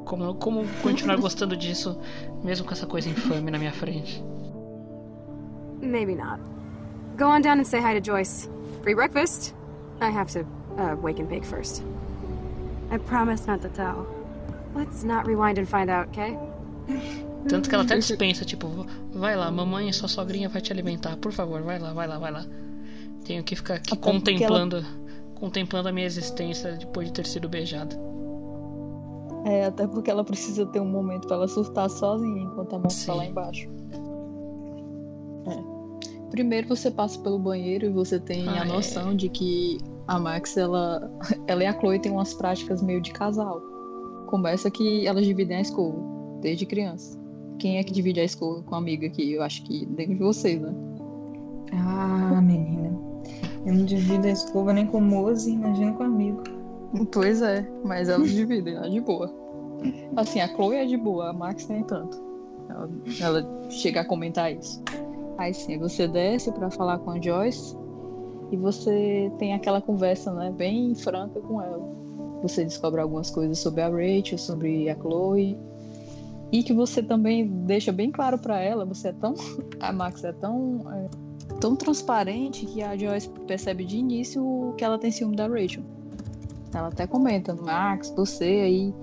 Como, 0.05 0.35
como 0.35 0.67
continuar 0.83 1.17
gostando 1.17 1.57
disso, 1.57 1.97
mesmo 2.43 2.65
com 2.65 2.73
essa 2.73 2.85
coisa 2.85 3.09
infame 3.09 3.49
na 3.49 3.57
minha 3.57 3.73
frente? 3.73 4.23
Maybe 5.81 6.15
not. 6.15 6.39
Go 7.17 7.25
on 7.25 7.41
down 7.41 7.59
and 7.59 7.65
say 7.65 7.79
hi 7.79 7.99
to 7.99 8.01
Joyce. 8.01 8.49
Free 8.83 8.93
breakfast? 8.93 9.55
I 10.01 10.09
have 10.09 10.31
to 10.33 10.41
uh, 10.77 10.95
wake 11.01 11.19
and 11.19 11.27
bake 11.27 11.45
first. 11.45 11.83
I 12.91 12.97
promise 12.97 13.47
not 13.47 13.61
to 13.61 13.69
tell. 13.69 14.05
Let's 14.75 15.03
not 15.03 15.25
rewind 15.25 15.57
and 15.57 15.67
find 15.67 15.89
out, 15.89 16.09
okay? 16.09 16.37
Tanto 17.47 17.69
que 17.69 17.75
ela 17.75 17.83
até 17.83 17.97
dispensa, 17.97 18.43
tipo, 18.43 18.67
vai 19.13 19.35
lá, 19.35 19.49
mamãe 19.49 19.89
e 19.89 19.93
sua 19.93 20.07
sogrinha 20.07 20.49
vai 20.49 20.61
te 20.61 20.71
alimentar, 20.71 21.15
por 21.17 21.31
favor, 21.31 21.61
vai 21.61 21.79
lá, 21.79 21.93
vai 21.93 22.07
lá, 22.07 22.17
vai 22.17 22.31
lá. 22.31 22.45
Tenho 23.25 23.43
que 23.43 23.55
ficar 23.55 23.75
aqui 23.75 23.93
Até 23.93 24.01
porque 24.01 24.19
contemplando, 24.19 24.85
contemplando 25.35 25.89
a 25.89 25.91
minha 25.91 26.05
existência 26.05 26.73
depois 26.73 27.07
de 27.07 27.13
ter 27.13 27.25
sido 27.25 27.49
beijada. 27.49 27.95
É, 29.45 29.65
até 29.65 29.85
porque 29.85 30.09
ela 30.09 30.23
precisa 30.23 30.65
ter 30.65 30.79
um 30.79 30.89
momento 30.89 31.27
pra 31.27 31.35
ela 31.37 31.47
surtar 31.47 31.89
sozinha 31.89 32.43
enquanto 32.43 32.75
a 32.75 32.79
Max 32.79 33.05
tá 33.05 33.13
lá 33.13 33.25
embaixo. 33.25 33.69
É. 35.47 35.75
Primeiro 36.31 36.67
você 36.67 36.89
passa 36.89 37.19
pelo 37.19 37.37
banheiro 37.37 37.85
e 37.85 37.89
você 37.89 38.19
tem 38.19 38.47
Ah, 38.47 38.61
a 38.63 38.65
é. 38.65 38.67
noção 38.67 39.15
de 39.15 39.29
que 39.29 39.77
a 40.07 40.19
Max, 40.19 40.57
ela, 40.57 41.11
ela 41.47 41.63
e 41.63 41.67
a 41.67 41.79
Chloe 41.79 41.99
têm 41.99 42.11
umas 42.11 42.33
práticas 42.33 42.81
meio 42.81 43.01
de 43.01 43.11
casal. 43.11 43.61
Começa 44.27 44.69
que 44.71 45.05
elas 45.05 45.25
dividem 45.25 45.57
a 45.57 45.61
escova, 45.61 45.97
desde 46.41 46.65
criança. 46.65 47.17
Quem 47.59 47.77
é 47.77 47.83
que 47.83 47.93
divide 47.93 48.19
a 48.19 48.23
escova 48.23 48.63
com 48.63 48.75
a 48.75 48.79
amiga 48.79 49.05
aqui? 49.07 49.31
Eu 49.31 49.43
acho 49.43 49.63
que 49.63 49.85
nenhum 49.85 50.15
de 50.15 50.23
vocês, 50.23 50.59
né? 50.59 50.73
Ah, 51.71 52.41
menina. 52.41 53.04
Eu 53.65 53.73
não 53.73 53.85
divido 53.85 54.27
a 54.27 54.31
escova 54.31 54.73
nem 54.73 54.85
com 54.85 54.99
o 54.99 55.01
Mose, 55.01 55.51
imagina 55.51 55.93
com 55.93 56.03
amigo. 56.03 56.43
Pois 57.11 57.41
é, 57.41 57.67
mas 57.83 58.09
elas 58.09 58.29
dividem, 58.31 58.77
é 58.77 58.89
de 58.89 59.01
boa. 59.01 59.33
Assim, 60.15 60.39
a 60.39 60.47
Chloe 60.47 60.75
é 60.75 60.85
de 60.85 60.97
boa, 60.97 61.29
a 61.29 61.33
Max 61.33 61.67
nem 61.67 61.83
tanto. 61.83 62.23
Ela, 62.69 62.89
ela 63.21 63.69
chega 63.69 64.01
a 64.01 64.05
comentar 64.05 64.53
isso. 64.53 64.81
Aí 65.37 65.53
sim, 65.53 65.77
você 65.77 66.07
desce 66.07 66.51
pra 66.51 66.69
falar 66.69 66.99
com 66.99 67.11
a 67.11 67.21
Joyce 67.21 67.75
e 68.51 68.57
você 68.57 69.31
tem 69.37 69.53
aquela 69.53 69.81
conversa, 69.81 70.31
né, 70.33 70.53
bem 70.55 70.95
franca 70.95 71.39
com 71.41 71.61
ela. 71.61 71.83
Você 72.41 72.63
descobre 72.63 73.01
algumas 73.01 73.29
coisas 73.29 73.57
sobre 73.59 73.81
a 73.81 73.89
Rachel, 73.89 74.37
sobre 74.37 74.89
a 74.89 74.95
Chloe. 74.95 75.57
E 76.51 76.63
que 76.63 76.71
você 76.71 77.01
também 77.01 77.47
deixa 77.47 77.91
bem 77.91 78.11
claro 78.11 78.37
pra 78.37 78.59
ela, 78.59 78.85
você 78.85 79.09
é 79.09 79.13
tão. 79.13 79.33
A 79.81 79.91
Max 79.91 80.23
é 80.23 80.31
tão. 80.31 80.79
é, 80.93 81.09
tão 81.59 81.75
transparente 81.75 82.65
que 82.65 82.81
a 82.81 82.95
Joyce 82.97 83.29
percebe 83.47 83.85
de 83.85 83.97
início 83.97 84.73
que 84.77 84.83
ela 84.83 84.97
tem 84.97 85.11
ciúme 85.11 85.35
da 85.35 85.47
Rachel. 85.47 85.83
Ela 86.73 86.87
até 86.89 87.07
comenta, 87.07 87.55
Max, 87.55 88.13
você 88.15 88.43
aí, 88.45 88.93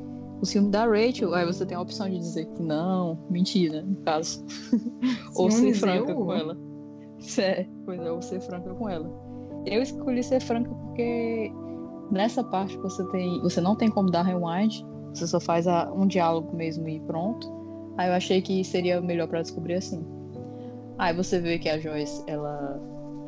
o 0.40 0.44
ciúme 0.44 0.70
da 0.70 0.84
Rachel, 0.86 1.34
aí 1.34 1.46
você 1.46 1.64
tem 1.64 1.76
a 1.76 1.80
opção 1.80 2.08
de 2.08 2.18
dizer 2.18 2.46
que 2.46 2.62
não, 2.62 3.18
mentira, 3.30 3.82
no 3.82 3.96
caso. 4.02 4.44
ou 5.34 5.50
ser 5.50 5.72
franca 5.74 6.10
eu? 6.12 6.16
com 6.16 6.32
ela. 6.32 6.56
É, 7.38 7.68
pois 7.84 8.00
é, 8.00 8.10
ou 8.10 8.20
ser 8.20 8.40
franca 8.40 8.74
com 8.74 8.88
ela. 8.88 9.08
Eu 9.64 9.80
escolhi 9.80 10.24
ser 10.24 10.40
franca 10.40 10.68
porque 10.68 11.52
nessa 12.10 12.42
parte 12.42 12.76
você 12.78 13.04
tem. 13.12 13.40
Você 13.42 13.60
não 13.60 13.76
tem 13.76 13.88
como 13.88 14.10
dar 14.10 14.22
rewind, 14.22 14.82
você 15.14 15.24
só 15.28 15.38
faz 15.38 15.68
a- 15.68 15.92
um 15.94 16.04
diálogo 16.04 16.56
mesmo 16.56 16.88
e 16.88 16.98
pronto. 17.02 17.46
Aí 17.96 18.08
eu 18.08 18.14
achei 18.14 18.42
que 18.42 18.64
seria 18.64 19.00
melhor 19.00 19.28
pra 19.28 19.40
descobrir 19.40 19.74
assim. 19.74 20.04
Aí 20.98 21.14
você 21.14 21.40
vê 21.40 21.58
que 21.58 21.68
a 21.68 21.78
Joyce, 21.78 22.22
ela 22.26 22.80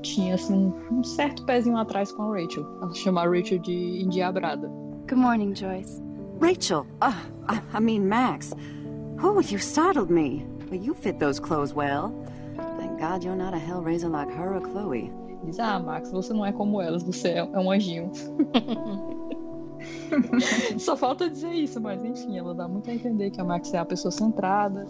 tinha 0.02 0.34
assim 0.34 0.72
um, 0.90 1.02
certo 1.02 1.44
pezinho 1.44 1.76
atrás 1.76 2.12
com 2.12 2.22
a 2.22 2.40
Rachel. 2.40 2.64
Ela 2.82 2.94
chama 2.94 3.22
a 3.22 3.28
Rachel 3.28 3.58
de 3.58 4.02
endiabrada. 4.02 4.68
Good 5.08 5.16
morning, 5.16 5.54
Joyce. 5.54 6.02
Rachel, 6.40 6.86
uh, 7.02 7.14
I, 7.48 7.60
I 7.74 7.80
mean 7.80 8.08
Max. 8.08 8.52
Oh, 9.22 9.40
you 9.40 9.58
startled 9.58 10.10
me. 10.10 10.44
Well, 10.70 10.80
you 10.80 10.94
fit 10.94 11.18
those 11.18 11.40
clothes 11.40 11.74
well. 11.74 12.12
Thank 12.78 13.00
God 13.00 13.24
you're 13.24 13.36
not 13.36 13.54
a 13.54 13.58
hellraiser 13.58 14.10
like 14.10 14.30
her 14.30 14.54
or 14.54 14.60
Chloe. 14.60 15.10
Diz, 15.44 15.58
ah, 15.58 15.78
Max, 15.78 16.10
você 16.10 16.32
não 16.32 16.44
é 16.44 16.52
como 16.52 16.80
elas, 16.80 17.02
você 17.02 17.28
é, 17.28 17.38
é 17.38 17.58
um 17.58 17.70
anjinho. 17.70 18.10
Só 20.78 20.96
falta 20.96 21.28
dizer 21.28 21.52
isso, 21.52 21.80
mas 21.80 22.02
enfim, 22.02 22.38
ela 22.38 22.54
dá 22.54 22.66
muito 22.66 22.90
a 22.90 22.94
entender 22.94 23.30
que 23.30 23.40
a 23.40 23.44
Max 23.44 23.72
é 23.74 23.78
a 23.78 23.84
pessoa 23.84 24.10
centrada 24.10 24.86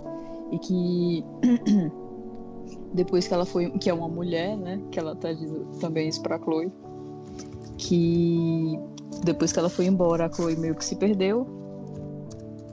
e 0.52 0.58
que 0.58 1.24
depois 2.93 3.26
que 3.26 3.34
ela 3.34 3.44
foi, 3.44 3.70
que 3.70 3.91
é 3.91 3.94
uma 3.94 4.09
mulher, 4.09 4.57
né, 4.57 4.81
que 4.91 4.99
ela 4.99 5.12
até 5.12 5.34
diz 5.34 5.51
também 5.81 6.09
isso 6.09 6.23
pra 6.23 6.39
Chloe, 6.39 6.73
que 7.76 8.78
depois 9.25 9.52
que 9.52 9.59
ela 9.59 9.68
foi 9.68 9.86
embora, 9.86 10.26
a 10.26 10.33
Chloe 10.33 10.57
meio 10.57 10.75
que 10.75 10.84
se 10.84 10.97
perdeu. 10.97 11.47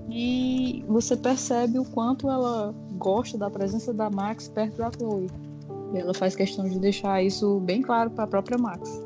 E 0.10 0.84
você 0.88 1.16
percebe 1.16 1.80
o 1.80 1.86
quanto 1.86 2.30
ela 2.30 2.76
gosta 2.98 3.38
da 3.38 3.50
presença 3.50 3.94
da 3.94 4.10
Max 4.10 4.48
perto 4.50 4.78
da 4.78 4.92
Chloe. 4.92 5.30
E 5.94 5.98
ela 5.98 6.14
faz 6.14 6.36
questão 6.36 6.66
de 6.68 6.78
deixar 6.80 7.24
isso 7.24 7.60
bem 7.62 7.82
claro 7.82 8.12
para 8.12 8.26
a 8.26 8.28
própria 8.28 8.58
Max. 8.58 9.02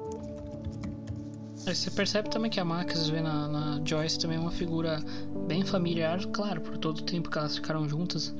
Aí 1.67 1.73
Você 1.73 1.89
percebe 1.89 2.29
também 2.29 2.49
que 2.49 2.59
a 2.59 2.65
Max 2.65 3.09
vê 3.09 3.21
na, 3.21 3.47
na 3.47 3.81
Joyce 3.83 4.19
também 4.19 4.37
uma 4.37 4.51
figura 4.51 4.99
bem 5.47 5.65
familiar, 5.65 6.23
claro, 6.27 6.61
por 6.61 6.77
todo 6.77 6.99
o 6.99 7.03
tempo 7.03 7.29
que 7.29 7.37
elas 7.37 7.55
ficaram 7.55 7.89
juntas, 7.89 8.35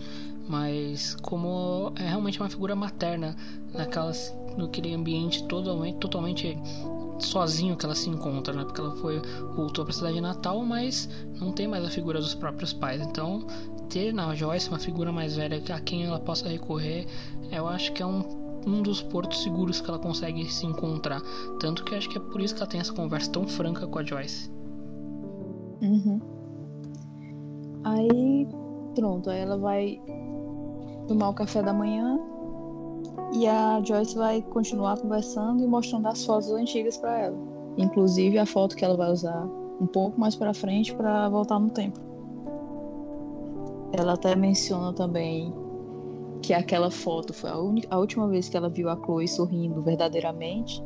mas 0.47 1.15
como 1.21 1.91
é 1.95 2.07
realmente 2.07 2.39
uma 2.39 2.49
figura 2.49 2.75
materna 2.75 3.35
naquelas, 3.73 4.35
naquele 4.57 4.93
ambiente 4.93 5.43
totalmente, 5.47 5.97
totalmente 5.97 6.57
sozinho 7.19 7.75
que 7.75 7.85
ela 7.85 7.95
se 7.95 8.09
encontra, 8.09 8.53
né? 8.53 8.63
Porque 8.63 8.81
ela 8.81 8.95
foi 8.97 9.21
voltou 9.55 9.85
para 9.85 9.93
a 9.93 9.97
cidade 9.97 10.21
natal, 10.21 10.63
mas 10.63 11.09
não 11.39 11.51
tem 11.51 11.67
mais 11.67 11.83
a 11.85 11.89
figura 11.89 12.19
dos 12.19 12.35
próprios 12.35 12.73
pais. 12.73 13.01
Então, 13.01 13.45
ter 13.89 14.13
na 14.13 14.33
Joyce 14.35 14.69
uma 14.69 14.79
figura 14.79 15.11
mais 15.11 15.35
velha 15.35 15.61
a 15.73 15.79
quem 15.79 16.05
ela 16.05 16.19
possa 16.19 16.47
recorrer, 16.47 17.07
eu 17.51 17.67
acho 17.67 17.93
que 17.93 18.01
é 18.01 18.05
um 18.05 18.45
um 18.65 18.81
dos 18.81 19.01
portos 19.01 19.43
seguros 19.43 19.79
que 19.79 19.89
ela 19.89 19.99
consegue 19.99 20.51
se 20.51 20.65
encontrar. 20.65 21.21
Tanto 21.59 21.83
que 21.83 21.95
acho 21.95 22.09
que 22.09 22.17
é 22.17 22.21
por 22.21 22.41
isso 22.41 22.55
que 22.55 22.61
ela 22.61 22.69
tem 22.69 22.79
essa 22.79 22.93
conversa 22.93 23.31
tão 23.31 23.47
franca 23.47 23.85
com 23.85 23.99
a 23.99 24.03
Joyce. 24.03 24.51
Uhum. 25.81 26.19
Aí, 27.83 28.47
pronto, 28.95 29.29
aí 29.29 29.39
ela 29.39 29.57
vai 29.57 30.01
tomar 31.07 31.29
o 31.29 31.33
café 31.33 31.61
da 31.61 31.73
manhã 31.73 32.19
e 33.33 33.47
a 33.47 33.81
Joyce 33.83 34.15
vai 34.15 34.41
continuar 34.41 34.97
conversando 34.97 35.63
e 35.63 35.67
mostrando 35.67 36.07
as 36.07 36.25
fotos 36.25 36.49
antigas 36.51 36.97
para 36.97 37.19
ela. 37.19 37.37
Inclusive 37.77 38.37
a 38.37 38.45
foto 38.45 38.75
que 38.75 38.85
ela 38.85 38.95
vai 38.95 39.11
usar 39.11 39.45
um 39.81 39.87
pouco 39.87 40.19
mais 40.19 40.35
para 40.35 40.53
frente 40.53 40.93
para 40.95 41.27
voltar 41.29 41.59
no 41.59 41.69
tempo. 41.69 41.99
Ela 43.91 44.13
até 44.13 44.35
menciona 44.35 44.93
também 44.93 45.53
que 46.41 46.53
aquela 46.53 46.91
foto 46.91 47.33
foi 47.33 47.49
a, 47.49 47.57
uni- 47.57 47.85
a 47.89 47.97
última 47.97 48.27
vez 48.27 48.47
que 48.49 48.55
ela 48.57 48.69
viu 48.69 48.89
a 48.89 48.95
Chloe 48.95 49.27
sorrindo 49.27 49.81
verdadeiramente. 49.81 50.83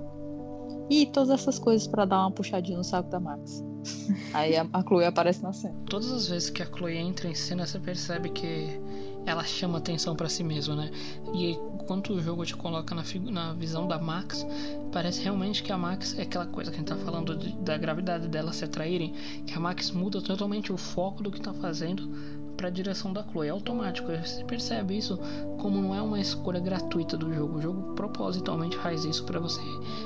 E 0.90 1.06
todas 1.06 1.30
essas 1.30 1.60
coisas 1.60 1.88
para 1.88 2.06
dar 2.06 2.22
uma 2.22 2.32
puxadinha 2.32 2.78
no 2.78 2.84
saco 2.84 3.10
da 3.10 3.20
Max. 3.20 3.64
Aí 4.34 4.56
a, 4.58 4.66
a 4.74 4.82
Chloe 4.82 5.06
aparece 5.06 5.44
na 5.44 5.54
cena. 5.54 5.76
Todas 5.90 6.12
as 6.12 6.28
vezes 6.28 6.50
que 6.50 6.64
a 6.64 6.66
Chloe 6.66 6.98
entra 6.98 7.28
em 7.30 7.36
cena, 7.36 7.66
você 7.66 7.80
percebe 7.80 8.30
que 8.30 8.80
ela 9.26 9.44
chama 9.44 9.78
atenção 9.78 10.16
pra 10.16 10.28
si 10.30 10.44
mesma, 10.44 10.76
né? 10.76 10.92
E 11.34 11.52
enquanto 11.52 12.14
o 12.14 12.22
jogo 12.22 12.46
te 12.46 12.56
coloca 12.56 12.96
na, 12.96 13.04
na 13.32 13.54
visão 13.54 13.88
da 13.88 14.00
Max, 14.00 14.46
parece 14.92 15.22
realmente 15.24 15.62
que 15.64 15.72
a 15.72 15.78
Max 15.78 16.18
é 16.18 16.24
aquela 16.24 16.46
coisa 16.46 16.72
que 16.72 16.78
a 16.78 16.80
gente 16.80 16.90
tá 16.90 16.96
falando 16.98 17.36
de- 17.36 17.56
da 17.58 17.78
gravidade 17.78 18.28
dela 18.28 18.52
se 18.54 18.66
atraírem, 18.66 19.14
que 19.46 19.54
a 19.54 19.60
Max 19.60 19.92
muda 19.92 20.22
totalmente 20.22 20.72
o 20.72 20.78
foco 20.78 21.22
do 21.24 21.32
que 21.32 21.42
tá 21.42 21.54
fazendo 21.54 22.10
pra 22.58 22.70
direção 22.70 23.14
da 23.14 23.24
Chloe. 23.24 23.48
É 23.48 23.52
automático, 23.52 24.08
você 24.12 24.44
percebe 24.44 24.98
isso 24.98 25.18
como 25.60 25.82
não 25.82 25.96
é 25.96 26.02
uma 26.02 26.20
escolha 26.20 26.60
gratuita 26.60 27.16
do 27.16 27.34
jogo. 27.34 27.58
O 27.58 27.62
jogo 27.62 27.94
propositalmente 27.94 28.76
faz 28.78 29.06
isso 29.06 29.24
pra 29.24 29.40
você 29.40 29.62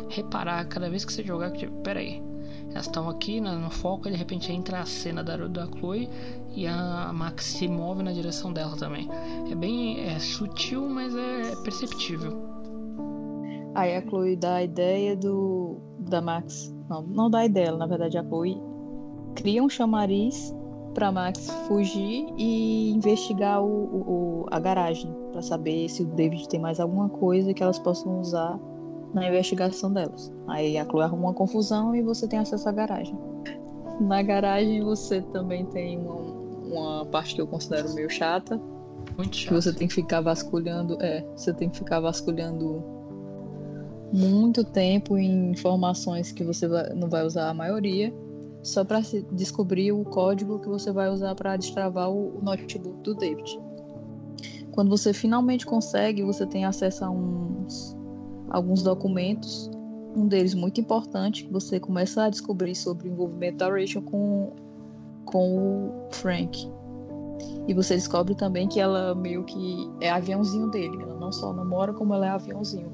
reparar 0.09 0.64
cada 0.66 0.90
vez 0.90 1.03
que 1.06 1.11
você 1.11 1.24
jogar 1.24 1.51
que, 1.51 1.59
tipo, 1.59 1.74
peraí, 1.82 2.22
elas 2.73 2.85
estão 2.87 3.07
aqui 3.09 3.39
na- 3.39 3.55
no 3.55 3.69
foco 3.69 4.07
e 4.07 4.11
de 4.11 4.17
repente 4.17 4.51
entra 4.51 4.81
a 4.81 4.85
cena 4.85 5.23
da, 5.23 5.37
da 5.47 5.65
Chloe 5.67 6.09
e 6.55 6.67
a 6.67 7.11
Max 7.13 7.45
se 7.45 7.67
move 7.67 8.03
na 8.03 8.11
direção 8.11 8.51
dela 8.51 8.75
também. 8.75 9.07
É 9.51 9.55
bem 9.55 9.99
é 10.01 10.19
sutil, 10.19 10.89
mas 10.89 11.15
é 11.15 11.55
perceptível. 11.63 12.33
Aí 13.75 13.95
a 13.95 14.01
Chloe 14.01 14.35
dá 14.35 14.55
a 14.55 14.63
ideia 14.63 15.15
do 15.15 15.77
da 15.99 16.21
Max. 16.21 16.73
Não, 16.89 17.01
não 17.01 17.29
dá 17.29 17.39
a 17.39 17.45
ideia, 17.45 17.71
na 17.71 17.85
verdade 17.87 18.17
a 18.17 18.23
Chloe 18.23 18.61
cria 19.35 19.63
um 19.63 19.69
chamariz 19.69 20.53
para 20.93 21.11
Max 21.11 21.49
fugir 21.67 22.27
e 22.37 22.91
investigar 22.91 23.63
o- 23.63 23.65
o- 23.65 24.45
a 24.51 24.59
garagem 24.59 25.11
para 25.31 25.41
saber 25.41 25.89
se 25.89 26.03
o 26.03 26.05
David 26.05 26.47
tem 26.47 26.59
mais 26.59 26.79
alguma 26.79 27.09
coisa 27.09 27.51
que 27.53 27.63
elas 27.63 27.79
possam 27.79 28.19
usar 28.19 28.59
na 29.14 29.27
investigação 29.27 29.92
delas. 29.93 30.32
Aí 30.48 30.77
a 30.77 30.85
Chloe 30.85 31.03
arruma 31.03 31.24
uma 31.27 31.33
confusão 31.33 31.95
e 31.95 32.01
você 32.01 32.27
tem 32.27 32.40
acesso 32.40 32.67
à 32.67 32.72
garagem. 32.72 33.16
Na 34.01 34.22
garagem 34.24 34.83
você 34.83 35.22
também 35.22 35.66
tem 35.67 36.00
uma, 36.00 36.16
uma 36.95 37.06
parte 37.06 37.35
que 37.35 37.42
eu 37.42 37.48
considero 37.48 37.93
meio 37.93 38.09
chata, 38.09 38.59
Muito 39.17 39.30
que 39.32 39.38
chato. 39.38 39.53
você 39.53 39.72
tem 39.74 39.88
que 39.88 39.93
ficar 39.93 40.22
vasculhando, 40.22 40.98
é, 41.01 41.24
você 41.35 41.53
tem 41.53 41.69
que 41.69 41.77
ficar 41.77 42.00
vasculhando 42.00 42.83
muito 44.11 44.64
tempo 44.64 45.17
em 45.17 45.51
informações 45.51 46.32
que 46.32 46.43
você 46.43 46.67
vai- 46.67 46.90
não 46.93 47.09
vai 47.09 47.25
usar 47.25 47.50
a 47.50 47.53
maioria, 47.53 48.14
só 48.61 48.83
para 48.83 49.01
descobrir 49.32 49.92
o 49.92 50.03
código 50.06 50.59
que 50.59 50.67
você 50.69 50.92
vai 50.92 51.09
usar 51.09 51.35
para 51.35 51.58
destravar 51.58 52.09
o, 52.09 52.38
o 52.38 52.42
notebook 52.42 53.01
do 53.03 53.14
David. 53.16 53.59
Quando 54.72 54.90
você 54.90 55.14
finalmente 55.14 55.66
consegue, 55.66 56.24
você 56.24 56.45
tem 56.48 56.66
acesso 56.66 57.06
a 57.06 57.09
uns 57.09 57.95
alguns 58.53 58.83
documentos, 58.83 59.69
um 60.15 60.27
deles 60.27 60.53
muito 60.53 60.80
importante 60.80 61.43
que 61.43 61.51
você 61.51 61.80
começa 61.80 62.23
a 62.23 62.30
descobrir 62.30 62.75
sobre 62.75 63.09
o 63.09 63.11
envolvimento 63.11 63.57
da 63.57 63.69
Rachel 63.69 64.03
com 64.03 64.51
com 65.25 65.57
o 65.57 66.07
Frank. 66.11 66.72
E 67.67 67.73
você 67.73 67.95
descobre 67.95 68.35
também 68.35 68.67
que 68.67 68.80
ela 68.80 69.15
meio 69.15 69.43
que 69.43 69.90
é 70.01 70.11
aviãozinho 70.11 70.69
dele. 70.69 71.01
Ela 71.01 71.15
não 71.15 71.32
só 71.32 71.53
namora, 71.53 71.93
como 71.93 72.14
ela 72.14 72.27
é 72.27 72.30
aviãozinho. 72.30 72.91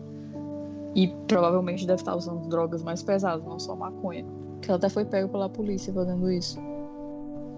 E 0.96 1.08
provavelmente 1.28 1.86
deve 1.86 2.02
estar 2.02 2.16
usando 2.16 2.48
drogas 2.48 2.84
mais 2.84 3.04
pesadas, 3.04 3.44
não 3.46 3.60
só 3.60 3.76
maconha. 3.76 4.26
Que 4.62 4.70
ela 4.70 4.78
até 4.78 4.90
foi 4.90 5.06
pega 5.06 5.28
pela 5.28 5.50
polícia 5.50 5.92
fazendo 5.92 6.32
isso. 6.32 6.60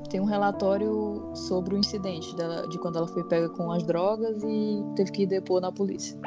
Tem 0.10 0.20
um 0.20 0.26
relatório 0.26 1.22
sobre 1.34 1.76
o 1.76 1.78
incidente 1.78 2.36
dela, 2.36 2.68
de 2.68 2.78
quando 2.80 2.98
ela 2.98 3.08
foi 3.08 3.24
pega 3.26 3.50
com 3.50 3.72
as 3.72 3.84
drogas 3.84 4.42
e 4.44 4.84
teve 4.96 5.12
que 5.12 5.26
depor 5.26 5.62
na 5.62 5.72
polícia. 5.72 6.18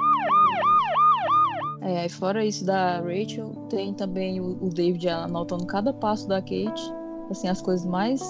É, 1.84 2.08
fora 2.08 2.44
isso 2.44 2.64
da 2.64 3.00
Rachel, 3.00 3.50
tem 3.68 3.92
também 3.92 4.40
o, 4.40 4.70
David 4.70 5.06
anotando 5.06 5.66
cada 5.66 5.92
passo 5.92 6.26
da 6.26 6.40
Kate, 6.40 6.82
assim, 7.30 7.46
as 7.46 7.60
coisas 7.60 7.84
mais 7.84 8.22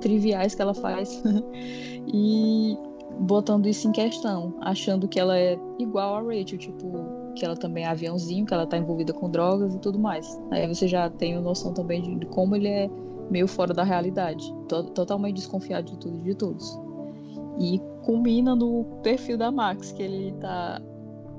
triviais 0.00 0.54
que 0.54 0.62
ela 0.62 0.72
faz 0.72 1.20
e 2.06 2.78
botando 3.18 3.66
isso 3.66 3.88
em 3.88 3.92
questão, 3.92 4.54
achando 4.60 5.08
que 5.08 5.18
ela 5.18 5.36
é 5.36 5.58
igual 5.80 6.14
a 6.14 6.22
Rachel, 6.22 6.58
tipo, 6.58 6.92
que 7.34 7.44
ela 7.44 7.56
também 7.56 7.82
é 7.82 7.88
aviãozinho, 7.88 8.46
que 8.46 8.54
ela 8.54 8.66
tá 8.66 8.78
envolvida 8.78 9.12
com 9.12 9.28
drogas 9.28 9.74
e 9.74 9.80
tudo 9.80 9.98
mais. 9.98 10.40
Aí 10.52 10.68
você 10.68 10.86
já 10.86 11.10
tem 11.10 11.34
a 11.34 11.40
noção 11.40 11.74
também 11.74 12.18
de, 12.18 12.26
como 12.26 12.54
ele 12.54 12.68
é 12.68 12.88
meio 13.28 13.48
fora 13.48 13.74
da 13.74 13.82
realidade, 13.82 14.54
to 14.68 14.84
totalmente 14.90 15.34
desconfiado 15.34 15.90
de 15.90 15.98
tudo 15.98 16.18
e 16.18 16.20
de 16.20 16.34
todos. 16.36 16.80
E 17.58 17.80
culmina 18.04 18.54
no 18.54 18.84
perfil 19.02 19.36
da 19.36 19.50
Max, 19.50 19.90
que 19.90 20.02
ele 20.02 20.32
tá 20.40 20.80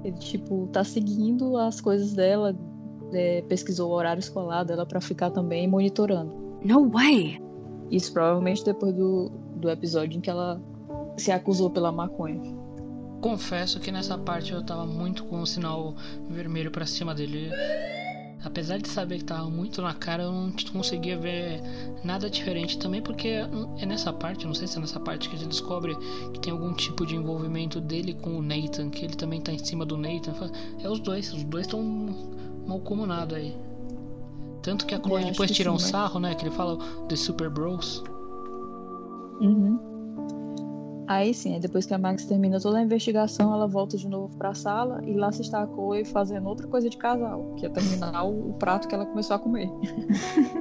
ele 0.03 0.17
tipo 0.17 0.67
tá 0.71 0.83
seguindo 0.83 1.57
as 1.57 1.81
coisas 1.81 2.13
dela, 2.13 2.55
é, 3.13 3.41
pesquisou 3.43 3.89
o 3.91 3.93
horário 3.93 4.19
escolar 4.19 4.63
dela 4.63 4.85
para 4.85 5.01
ficar 5.01 5.31
também 5.31 5.67
monitorando. 5.67 6.33
No 6.63 6.89
way! 6.89 7.41
Isso 7.89 8.11
provavelmente 8.11 8.63
depois 8.63 8.93
do, 8.93 9.29
do 9.55 9.69
episódio 9.69 10.17
em 10.17 10.21
que 10.21 10.29
ela 10.29 10.61
se 11.15 11.31
acusou 11.31 11.69
pela 11.69 11.91
maconha. 11.91 12.41
Confesso 13.21 13.79
que 13.79 13.91
nessa 13.91 14.17
parte 14.17 14.53
eu 14.53 14.63
tava 14.63 14.85
muito 14.85 15.23
com 15.25 15.41
o 15.41 15.45
sinal 15.45 15.95
vermelho 16.29 16.69
pra 16.69 16.85
cima 16.85 17.15
dele. 17.15 17.49
Apesar 18.43 18.77
de 18.77 18.87
saber 18.87 19.17
que 19.17 19.23
tava 19.25 19.49
muito 19.49 19.81
na 19.81 19.93
cara, 19.93 20.23
eu 20.23 20.31
não 20.31 20.53
conseguia 20.71 21.17
ver 21.17 21.61
nada 22.03 22.29
diferente 22.29 22.77
também, 22.77 23.01
porque 23.01 23.29
é 23.79 23.85
nessa 23.85 24.13
parte, 24.13 24.45
não 24.45 24.53
sei 24.53 24.67
se 24.67 24.77
é 24.77 24.81
nessa 24.81 24.99
parte 24.99 25.27
que 25.27 25.35
a 25.35 25.39
gente 25.39 25.49
descobre 25.49 25.95
que 26.33 26.39
tem 26.39 26.53
algum 26.53 26.71
tipo 26.73 27.05
de 27.05 27.15
envolvimento 27.15 27.81
dele 27.81 28.13
com 28.13 28.37
o 28.37 28.41
Nathan, 28.41 28.89
que 28.89 29.03
ele 29.05 29.15
também 29.15 29.41
tá 29.41 29.51
em 29.51 29.57
cima 29.57 29.85
do 29.85 29.97
Nathan. 29.97 30.33
É 30.83 30.89
os 30.89 30.99
dois, 30.99 31.33
os 31.33 31.43
dois 31.43 31.65
estão 31.65 31.81
mal 32.67 32.79
comunados 32.79 33.35
aí. 33.35 33.55
Tanto 34.61 34.85
que 34.85 34.93
a 34.93 34.99
Chloe 34.99 35.21
É, 35.23 35.25
depois 35.31 35.39
acho 35.41 35.47
que 35.47 35.53
tira 35.55 35.71
um 35.71 35.75
mas- 35.75 35.83
sarro, 35.83 36.19
né? 36.19 36.35
Que 36.35 36.43
ele 36.45 36.53
fala 36.55 36.77
The 37.09 37.15
Super 37.15 37.49
Bros. 37.49 38.03
Uhum. 39.41 39.79
Aí 41.07 41.33
sim, 41.33 41.53
aí 41.53 41.59
depois 41.61 41.85
que 41.85 41.93
a 41.93 41.97
Max 41.97 42.25
termina 42.25 42.59
toda 42.59 42.79
a 42.79 42.81
investigação, 42.81 43.53
ela 43.53 43.65
volta 43.65 43.95
de 43.95 44.09
novo 44.09 44.35
pra 44.37 44.53
sala 44.53 44.99
e 45.05 45.13
lá 45.13 45.31
se 45.31 45.41
está 45.41 45.63
a 45.63 45.65
Chloe 45.65 46.03
fazendo 46.03 46.49
outra 46.49 46.67
coisa 46.67 46.89
de 46.89 46.97
casal, 46.97 47.53
que 47.55 47.65
é 47.65 47.69
terminar 47.69 48.25
o, 48.25 48.53
prato 48.59 48.89
que 48.89 48.93
ela 48.93 49.05
começou 49.05 49.37
a 49.37 49.39
comer. 49.39 49.69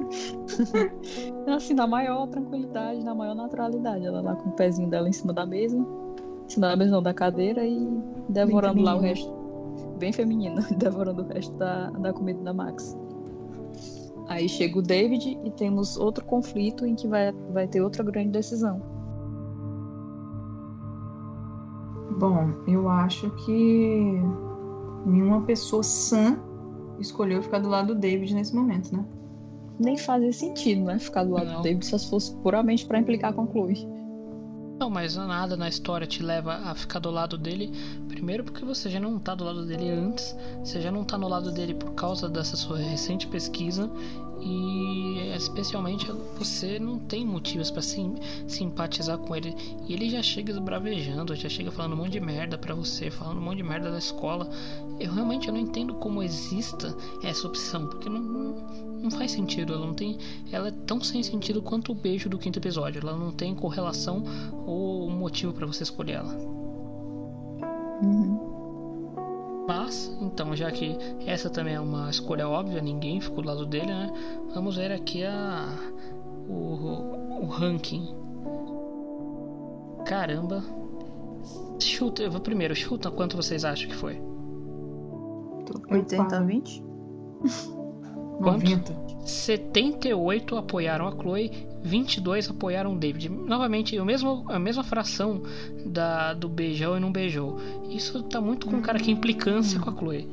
assim, 1.53 1.73
na 1.73 1.85
maior 1.85 2.27
tranquilidade, 2.27 3.03
na 3.03 3.13
maior 3.13 3.35
naturalidade. 3.35 4.05
Ela 4.05 4.21
lá 4.21 4.35
com 4.37 4.49
o 4.49 4.53
pezinho 4.53 4.89
dela 4.89 5.09
em 5.09 5.11
cima 5.11 5.33
da 5.33 5.45
mesa, 5.45 5.77
em 5.77 6.49
cima 6.49 6.67
da 6.67 6.77
mesa 6.77 6.91
não, 6.91 7.03
da 7.03 7.13
cadeira 7.13 7.65
e 7.65 7.85
devorando 8.29 8.81
lá 8.81 8.95
o 8.95 9.01
feminina. 9.01 9.19
resto. 9.19 9.97
Bem 9.99 10.13
feminino, 10.13 10.61
devorando 10.77 11.23
o 11.23 11.27
resto 11.27 11.53
da, 11.55 11.89
da 11.89 12.13
comida 12.13 12.41
da 12.41 12.53
Max. 12.53 12.97
Aí 14.29 14.47
chega 14.47 14.79
o 14.79 14.81
David 14.81 15.37
e 15.43 15.51
temos 15.51 15.97
outro 15.97 16.23
conflito 16.23 16.85
em 16.85 16.95
que 16.95 17.05
vai, 17.05 17.33
vai 17.51 17.67
ter 17.67 17.81
outra 17.81 18.01
grande 18.01 18.29
decisão. 18.29 18.96
Bom, 22.17 22.51
eu 22.67 22.89
acho 22.89 23.29
que 23.45 24.19
nenhuma 25.05 25.41
pessoa 25.41 25.83
sã 25.83 26.39
escolheu 26.99 27.43
ficar 27.43 27.59
do 27.59 27.69
lado 27.69 27.93
do 27.93 27.99
David 27.99 28.33
nesse 28.33 28.55
momento, 28.55 28.95
né? 28.95 29.05
Nem 29.79 29.97
fazia 29.97 30.33
sentido, 30.33 30.83
né? 30.85 30.97
Ficar 30.97 31.23
do 31.23 31.33
lado 31.33 31.45
Não. 31.45 31.57
do 31.57 31.61
David 31.63 31.85
se 31.85 32.09
fosse 32.09 32.35
puramente 32.37 32.85
pra 32.87 32.99
implicar 32.99 33.33
com 33.33 33.43
a 33.43 33.47
Chloe. 33.47 33.96
Não, 34.79 34.91
mas 34.91 35.15
nada 35.15 35.57
na 35.57 35.67
história 35.67 36.05
te 36.05 36.21
leva 36.21 36.53
a 36.53 36.75
ficar 36.75 36.99
do 36.99 37.09
lado 37.09 37.35
dele. 37.35 37.71
Primeiro 38.07 38.43
porque 38.43 38.63
você 38.63 38.91
já 38.91 38.99
não 38.99 39.17
tá 39.17 39.33
do 39.33 39.43
lado 39.43 39.65
dele 39.65 39.89
antes, 39.89 40.35
você 40.63 40.79
já 40.79 40.91
não 40.91 41.03
tá 41.03 41.17
no 41.17 41.27
lado 41.27 41.51
dele 41.51 41.73
por 41.73 41.93
causa 41.93 42.29
dessa 42.29 42.55
sua 42.55 42.77
recente 42.77 43.25
pesquisa 43.25 43.89
e 44.39 45.31
especialmente 45.35 46.11
você 46.37 46.77
não 46.77 46.99
tem 46.99 47.25
motivos 47.25 47.71
pra 47.71 47.81
sim, 47.81 48.15
simpatizar 48.47 49.17
com 49.17 49.35
ele. 49.35 49.55
E 49.87 49.93
ele 49.93 50.09
já 50.09 50.21
chega 50.21 50.51
esbravejando, 50.51 51.35
já 51.35 51.49
chega 51.49 51.71
falando 51.71 51.93
um 51.93 51.97
monte 51.97 52.11
de 52.11 52.19
merda 52.19 52.57
pra 52.57 52.75
você, 52.75 53.09
falando 53.09 53.39
um 53.39 53.41
monte 53.41 53.57
de 53.57 53.63
merda 53.63 53.89
da 53.89 53.97
escola. 53.97 54.47
Eu 54.99 55.11
realmente 55.11 55.47
eu 55.47 55.53
não 55.53 55.61
entendo 55.61 55.95
como 55.95 56.21
exista 56.21 56.95
essa 57.23 57.47
opção, 57.47 57.87
porque 57.87 58.09
não, 58.09 58.55
não, 59.01 59.11
faz 59.11 59.31
sentido, 59.31 59.73
ela 59.73 59.85
não 59.85 59.93
tem, 59.93 60.17
ela 60.51 60.69
é 60.69 60.73
tão 60.85 61.01
sem 61.01 61.21
sentido 61.23 61.61
quanto 61.61 61.91
o 61.91 61.95
beijo 61.95 62.29
do 62.29 62.37
quinto 62.37 62.59
episódio. 62.59 63.01
Ela 63.01 63.17
não 63.17 63.31
tem 63.31 63.53
correlação 63.55 64.23
ou 64.65 65.09
motivo 65.09 65.53
pra 65.53 65.65
você 65.65 65.83
escolher 65.83 66.13
ela. 66.13 66.35
Mas, 69.67 70.15
então, 70.21 70.55
já 70.55 70.71
que 70.71 70.97
essa 71.25 71.49
também 71.49 71.75
é 71.75 71.79
uma 71.79 72.09
escolha 72.09 72.47
óbvia, 72.47 72.81
ninguém 72.81 73.19
ficou 73.19 73.41
do 73.41 73.47
lado 73.47 73.65
dele, 73.65 73.87
né? 73.87 74.11
Vamos 74.53 74.77
ver 74.77 74.91
aqui 74.91 75.23
a 75.23 75.67
o, 76.47 77.41
o 77.41 77.45
ranking. 77.45 78.07
Caramba. 80.05 80.63
Chuta, 81.79 82.23
eu 82.23 82.31
vou 82.31 82.41
primeiro, 82.41 82.75
chuta 82.75 83.11
quanto 83.11 83.35
vocês 83.35 83.65
acham 83.65 83.89
que 83.89 83.95
foi? 83.95 84.21
80 85.89 86.37
a 86.37 86.41
20? 86.41 86.83
90. 88.39 89.07
78 89.25 90.55
apoiaram 90.55 91.07
a 91.07 91.11
Chloe, 91.11 91.51
22 91.83 92.49
apoiaram 92.49 92.93
o 92.93 92.97
David. 92.97 93.29
Novamente, 93.29 93.99
o 93.99 94.05
mesmo, 94.05 94.45
a 94.47 94.59
mesma 94.59 94.83
fração 94.83 95.41
da, 95.85 96.33
do 96.33 96.47
beijou 96.47 96.97
e 96.97 96.99
não 96.99 97.11
beijou. 97.11 97.57
Isso 97.89 98.23
tá 98.23 98.39
muito 98.39 98.67
com 98.67 98.81
cara 98.81 98.99
que 98.99 99.11
implicância 99.11 99.79
com 99.79 99.89
a 99.89 99.93
Chloe. 99.93 100.27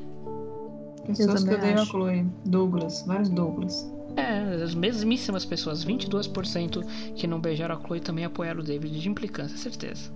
Pessoas 1.07 1.45
que 1.45 1.55
odeiam 1.55 1.83
a. 1.83 1.87
Chloe. 1.87 2.27
Douglas, 2.45 3.05
vários 3.07 3.29
Douglas. 3.29 3.93
É, 4.17 4.63
as 4.63 4.75
mesmíssimas 4.75 5.45
pessoas, 5.45 5.85
22% 5.85 6.85
que 7.17 7.27
não 7.27 7.41
beijaram 7.41 7.75
a 7.75 7.81
Chloe 7.81 8.01
também 8.01 8.25
apoiaram 8.25 8.61
o 8.61 8.65
David 8.65 9.01
de 9.01 9.09
implicância, 9.09 9.57
certeza. 9.59 10.11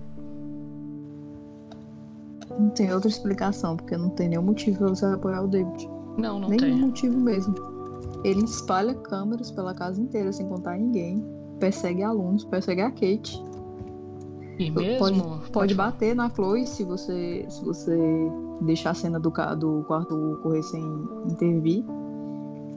Não 2.49 2.69
tem 2.69 2.93
outra 2.93 3.09
explicação, 3.09 3.75
porque 3.77 3.95
não 3.97 4.09
tem 4.09 4.29
nenhum 4.29 4.41
motivo 4.41 4.77
pra 4.77 4.87
você 4.87 5.05
apoiar 5.05 5.43
o 5.43 5.47
David. 5.47 5.87
Não, 6.17 6.39
não 6.39 6.49
nenhum 6.49 6.59
tem. 6.59 6.75
motivo 6.75 7.17
mesmo. 7.17 7.78
Ele 8.23 8.43
espalha 8.43 8.93
câmeras 8.93 9.51
pela 9.51 9.73
casa 9.73 10.01
inteira 10.01 10.31
sem 10.31 10.47
contar 10.47 10.77
ninguém. 10.77 11.23
Persegue 11.59 12.03
alunos, 12.03 12.43
persegue 12.45 12.81
a 12.81 12.91
Kate. 12.91 13.41
E 14.57 14.71
Pode, 14.71 15.15
mesmo. 15.17 15.39
pode 15.53 15.73
bater 15.73 16.13
na 16.13 16.29
Chloe 16.29 16.67
se 16.67 16.83
você, 16.83 17.45
se 17.47 17.63
você 17.63 17.97
deixar 18.61 18.89
a 18.89 18.93
cena 18.93 19.17
do, 19.17 19.29
do 19.57 19.83
quarto 19.87 20.39
correr 20.43 20.63
sem 20.63 20.83
intervir. 21.29 21.85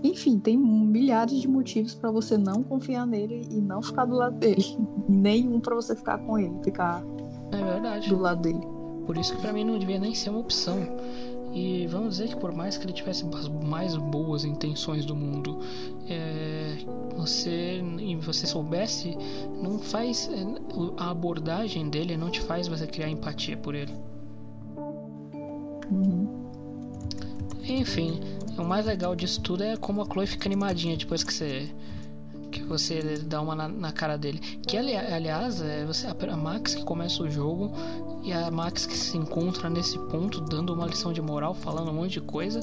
Enfim, 0.04 0.38
tem 0.38 0.56
milhares 0.56 1.40
de 1.40 1.48
motivos 1.48 1.94
pra 1.94 2.10
você 2.10 2.36
não 2.36 2.62
confiar 2.62 3.06
nele 3.06 3.46
e 3.50 3.60
não 3.60 3.82
ficar 3.82 4.04
do 4.04 4.14
lado 4.14 4.36
dele. 4.36 4.64
Nenhum 5.08 5.58
pra 5.60 5.74
você 5.74 5.94
ficar 5.96 6.18
com 6.18 6.38
ele, 6.38 6.54
ficar 6.62 7.04
É 7.52 7.56
verdade. 7.56 8.08
do 8.08 8.18
lado 8.18 8.42
dele. 8.42 8.60
Por 9.06 9.16
isso 9.16 9.34
que 9.34 9.42
pra 9.42 9.52
mim 9.52 9.64
não 9.64 9.76
devia 9.78 9.98
nem 9.98 10.14
ser 10.14 10.30
uma 10.30 10.38
opção. 10.38 10.76
E 11.52 11.86
vamos 11.86 12.16
dizer 12.16 12.28
que 12.28 12.36
por 12.36 12.52
mais 12.52 12.78
que 12.78 12.86
ele 12.86 12.94
tivesse 12.94 13.26
as 13.34 13.46
mais 13.48 13.94
boas 13.96 14.44
intenções 14.44 15.04
do 15.04 15.14
mundo, 15.14 15.58
é, 16.08 16.78
você 17.14 17.82
e 18.00 18.16
você 18.16 18.46
soubesse, 18.46 19.16
não 19.62 19.78
faz 19.78 20.30
é, 20.32 20.44
a 20.96 21.10
abordagem 21.10 21.90
dele 21.90 22.16
não 22.16 22.30
te 22.30 22.40
faz 22.40 22.68
você 22.68 22.86
criar 22.86 23.10
empatia 23.10 23.56
por 23.56 23.74
ele. 23.74 23.92
Enfim, 27.64 28.18
o 28.58 28.64
mais 28.64 28.86
legal 28.86 29.14
disso 29.14 29.40
tudo 29.40 29.62
é 29.62 29.76
como 29.76 30.00
a 30.02 30.06
Chloe 30.06 30.26
fica 30.26 30.48
animadinha 30.48 30.96
depois 30.96 31.22
que 31.22 31.32
você 31.32 31.68
que 32.52 32.62
você 32.62 33.18
dá 33.26 33.40
uma 33.40 33.56
na, 33.56 33.68
na 33.68 33.90
cara 33.90 34.16
dele. 34.16 34.38
Que 34.66 34.76
ali, 34.76 34.94
aliás, 34.94 35.60
é 35.60 35.84
você 35.84 36.06
a 36.06 36.36
Max 36.36 36.74
que 36.74 36.84
começa 36.84 37.22
o 37.22 37.30
jogo 37.30 37.72
e 38.22 38.32
a 38.32 38.50
Max 38.50 38.86
que 38.86 38.96
se 38.96 39.16
encontra 39.16 39.68
nesse 39.68 39.98
ponto 39.98 40.40
dando 40.42 40.72
uma 40.72 40.86
lição 40.86 41.12
de 41.12 41.20
moral, 41.20 41.54
falando 41.54 41.90
um 41.90 41.94
monte 41.94 42.12
de 42.12 42.20
coisa. 42.20 42.60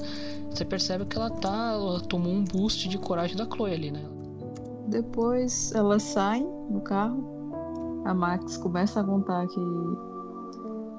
Você 0.49 0.63
percebe 0.63 1.05
que 1.05 1.17
ela 1.17 1.29
tá 1.29 1.71
ela 1.73 1.99
tomou 1.99 2.31
um 2.31 2.43
boost 2.43 2.87
de 2.87 2.97
coragem 2.97 3.35
da 3.35 3.45
Chloe 3.45 3.73
ali, 3.73 3.91
né? 3.91 4.03
Depois 4.87 5.73
elas 5.73 6.03
saem 6.03 6.47
no 6.69 6.81
carro. 6.81 8.03
A 8.05 8.13
Max 8.13 8.57
começa 8.57 9.01
a 9.01 9.03
contar 9.03 9.45
que 9.47 9.59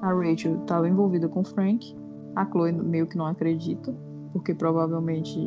a 0.01 0.13
Rachel 0.13 0.61
estava 0.61 0.87
envolvida 0.87 1.27
com 1.27 1.41
o 1.41 1.43
Frank. 1.43 1.95
A 2.35 2.45
Chloe 2.45 2.71
meio 2.71 3.07
que 3.07 3.17
não 3.17 3.25
acredita, 3.25 3.93
porque 4.31 4.53
provavelmente 4.53 5.37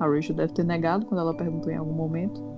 a 0.00 0.06
Rachel 0.06 0.36
deve 0.36 0.52
ter 0.52 0.64
negado 0.64 1.06
quando 1.06 1.20
ela 1.20 1.34
perguntou 1.34 1.70
em 1.70 1.76
algum 1.76 1.92
momento. 1.92 2.53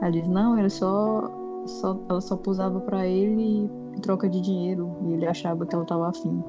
Ela 0.00 0.10
diz, 0.10 0.26
não, 0.28 0.56
era 0.56 0.70
só, 0.70 1.30
só 1.66 1.98
ela 2.08 2.20
só 2.20 2.36
posava 2.36 2.80
para 2.80 3.06
ele 3.06 3.70
em 3.96 4.00
troca 4.00 4.28
de 4.28 4.40
dinheiro 4.40 4.96
e 5.06 5.12
ele 5.12 5.26
achava 5.26 5.66
que 5.66 5.74
ela 5.74 5.84
tava 5.84 6.08
afim. 6.08 6.42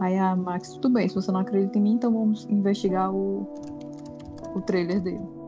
Aí 0.00 0.18
a 0.18 0.34
Max, 0.36 0.74
tudo 0.74 0.90
bem, 0.90 1.08
se 1.08 1.14
você 1.14 1.30
não 1.30 1.40
acredita 1.40 1.78
em 1.78 1.82
mim, 1.82 1.92
então 1.94 2.12
vamos 2.12 2.44
investigar 2.50 3.12
o, 3.12 3.46
o 4.54 4.60
trailer 4.60 5.00
dele. 5.00 5.42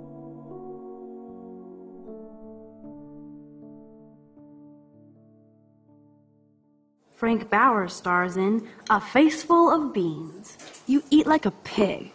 Frank 7.15 7.47
Bauer 7.47 7.89
stars 7.89 8.37
in 8.37 8.67
A 8.91 9.01
Faceful 9.01 9.71
of 9.71 9.93
Beans. 9.93 10.59
You 10.87 11.03
eat 11.11 11.27
like 11.27 11.47
a 11.47 11.53
pig. 11.65 12.13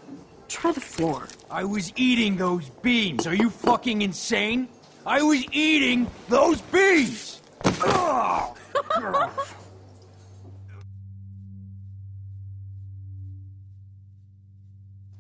Try 0.48 0.72
the 0.72 0.82
floor. 0.82 1.28
I 1.50 1.64
was 1.64 1.92
eating 1.96 2.38
those 2.38 2.70
beans. 2.82 3.26
Are 3.26 3.36
you 3.36 3.50
fucking 3.50 4.02
insane? 4.02 4.68
I 5.12 5.24
was 5.24 5.44
eating 5.52 6.06
those 6.30 6.62
beans! 6.72 7.42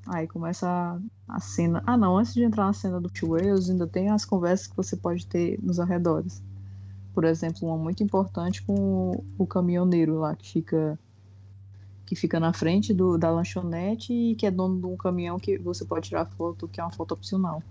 Aí 0.06 0.28
começa 0.28 0.70
a, 0.70 1.00
a 1.28 1.40
cena. 1.40 1.82
Ah, 1.88 1.98
não, 1.98 2.20
antes 2.20 2.36
de 2.36 2.44
entrar 2.44 2.68
na 2.68 2.74
cena 2.74 3.02
do 3.02 3.10
Two 3.10 3.30
Wales, 3.30 3.68
ainda 3.68 3.88
tem 3.88 4.12
as 4.12 4.24
conversas 4.26 4.68
que 4.68 4.78
você 4.78 4.96
pode 4.96 5.26
ter 5.26 5.60
nos 5.60 5.80
arredores. 5.80 6.44
Por 7.12 7.24
exemplo, 7.24 7.68
uma 7.68 7.76
muito 7.76 8.04
importante 8.04 8.62
com 8.62 8.76
o, 8.76 9.26
o 9.40 9.48
caminhoneiro 9.48 10.20
lá 10.20 10.36
que 10.36 10.52
fica 10.52 11.00
que 12.06 12.16
fica 12.16 12.40
na 12.40 12.54
frente 12.54 12.94
do, 12.94 13.18
da 13.18 13.32
lanchonete 13.32 14.14
e 14.14 14.36
que 14.36 14.46
é 14.46 14.52
dono 14.52 14.80
de 14.80 14.86
um 14.86 14.96
caminhão 14.96 15.40
que 15.40 15.58
você 15.58 15.84
pode 15.84 16.10
tirar 16.10 16.28
foto, 16.28 16.68
que 16.68 16.80
é 16.80 16.84
uma 16.84 16.92
foto 16.92 17.14
opcional. 17.14 17.64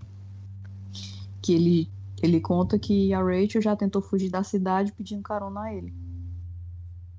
Que 1.41 1.53
ele, 1.53 1.89
ele 2.21 2.39
conta 2.39 2.77
que 2.77 3.13
a 3.13 3.21
Rachel 3.21 3.61
já 3.61 3.75
tentou 3.75 4.01
fugir 4.01 4.29
da 4.29 4.43
cidade 4.43 4.91
pedindo 4.91 5.21
carona 5.21 5.61
a 5.61 5.73
ele. 5.73 5.93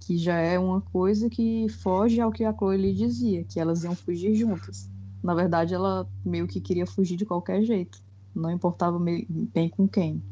Que 0.01 0.17
já 0.17 0.39
é 0.39 0.59
uma 0.59 0.81
coisa 0.81 1.29
que 1.29 1.69
foge 1.69 2.21
ao 2.21 2.33
que 2.33 2.45
a 2.45 2.53
Chloe 2.53 2.77
lhe 2.77 2.95
dizia, 2.95 3.45
que 3.45 3.61
elas 3.61 3.85
iam 3.85 3.95
fugir 3.95 4.35
juntas. 4.35 4.91
Na 5.23 5.35
verdade, 5.35 5.75
ela 5.75 6.09
meio 6.25 6.47
que 6.47 6.61
queria 6.61 6.87
fugir 6.87 7.17
de 7.17 7.27
qualquer 7.27 7.63
jeito. 7.63 7.99
Não 8.35 8.51
importava 8.51 8.99
bem 8.99 9.69
com 9.69 9.87
quem. 9.87 10.23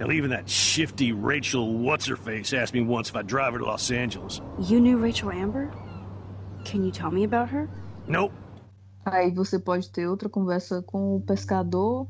Hell, 0.00 0.12
even 0.12 0.30
that 0.30 0.48
shifty 0.48 1.12
Rachel 1.12 1.78
What's-Her-Face 1.82 2.54
asked 2.54 2.72
me 2.72 2.86
once 2.86 3.10
if 3.10 3.16
I'd 3.16 3.26
drive 3.26 3.54
her 3.54 3.58
to 3.58 3.64
Los 3.64 3.90
Angeles. 3.90 4.40
You 4.58 4.80
knew 4.80 4.96
Rachel 4.96 5.30
Amber? 5.30 5.70
Can 6.64 6.84
you 6.84 6.92
tell 6.92 7.10
me 7.10 7.24
about 7.24 7.50
her? 7.52 7.68
Nope. 8.06 8.32
Aí 9.04 9.32
você 9.32 9.58
pode 9.58 9.90
ter 9.90 10.06
outra 10.06 10.28
conversa 10.28 10.82
com 10.82 11.16
o 11.16 11.20
pescador, 11.20 12.06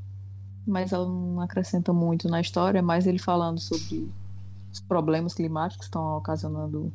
mas 0.69 0.93
ela 0.93 1.07
não 1.07 1.41
acrescenta 1.41 1.93
muito 1.93 2.29
na 2.29 2.41
história, 2.41 2.83
mas 2.83 3.07
ele 3.07 3.19
falando 3.19 3.59
sobre 3.59 4.07
os 4.71 4.81
problemas 4.81 5.35
climáticos 5.35 5.79
que 5.79 5.85
estão 5.85 6.19
ocasionando 6.19 6.93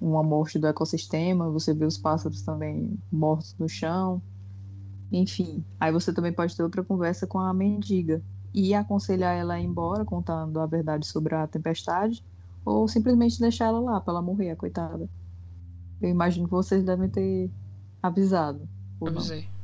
uma 0.00 0.22
morte 0.22 0.58
do 0.58 0.66
ecossistema, 0.66 1.50
você 1.50 1.74
vê 1.74 1.84
os 1.84 1.98
pássaros 1.98 2.42
também 2.42 2.98
mortos 3.12 3.54
no 3.58 3.68
chão. 3.68 4.22
Enfim, 5.12 5.64
aí 5.78 5.92
você 5.92 6.12
também 6.12 6.32
pode 6.32 6.56
ter 6.56 6.62
outra 6.62 6.82
conversa 6.82 7.26
com 7.26 7.38
a 7.38 7.52
mendiga 7.52 8.22
e 8.54 8.74
aconselhar 8.74 9.36
ela 9.36 9.54
a 9.54 9.60
ir 9.60 9.64
embora 9.64 10.04
contando 10.04 10.58
a 10.58 10.66
verdade 10.66 11.06
sobre 11.06 11.34
a 11.34 11.46
tempestade 11.46 12.22
ou 12.64 12.88
simplesmente 12.88 13.38
deixar 13.38 13.66
ela 13.66 13.80
lá 13.80 14.00
para 14.00 14.14
ela 14.14 14.22
morrer, 14.22 14.50
a 14.50 14.56
coitada. 14.56 15.08
Eu 16.00 16.08
imagino 16.08 16.46
que 16.46 16.52
vocês 16.52 16.84
devem 16.84 17.08
ter 17.08 17.50
avisado. 18.02 18.66
não. 19.42 19.57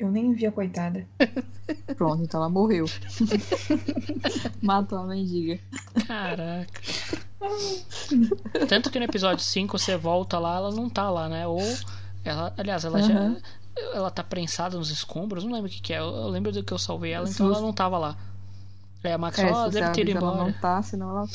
Eu 0.00 0.10
nem 0.10 0.32
vi 0.32 0.46
a 0.46 0.50
coitada. 0.50 1.06
Pronto, 1.94 2.22
então 2.22 2.40
ela 2.40 2.48
morreu. 2.48 2.86
Matou 4.62 4.98
a 4.98 5.06
mendiga. 5.06 5.60
Caraca. 6.06 6.80
Tanto 8.66 8.90
que 8.90 8.98
no 8.98 9.04
episódio 9.04 9.44
5 9.44 9.78
você 9.78 9.98
volta 9.98 10.38
lá, 10.38 10.56
ela 10.56 10.70
não 10.70 10.88
tá 10.88 11.10
lá, 11.10 11.28
né? 11.28 11.46
Ou 11.46 11.60
ela, 12.24 12.50
aliás, 12.56 12.86
ela 12.86 13.02
já 13.02 13.12
Aham. 13.12 13.36
ela 13.92 14.10
tá 14.10 14.24
prensada 14.24 14.78
nos 14.78 14.88
escombros, 14.90 15.44
não 15.44 15.52
lembro 15.52 15.68
o 15.68 15.70
que, 15.70 15.82
que 15.82 15.92
é. 15.92 15.98
Eu, 15.98 16.28
lembro 16.28 16.50
do 16.50 16.64
que 16.64 16.72
eu 16.72 16.78
salvei 16.78 17.12
ela, 17.12 17.28
então 17.28 17.46
ela 17.46 17.60
não 17.60 17.72
tava 17.72 17.98
lá. 17.98 18.16
Aí 19.04 19.12
a 19.12 19.18
Max 19.18 19.38
É, 19.38 19.48
fala, 19.48 19.70
se 19.70 19.78
ah, 19.78 19.82
deve 19.82 19.92
ter 19.92 20.00
ido 20.00 20.12
avisa, 20.12 20.24
ela 20.24 20.32
embora. 20.32 20.50
não 20.50 20.60
tá, 20.60 20.82
senão 20.82 21.10
ela 21.10 21.28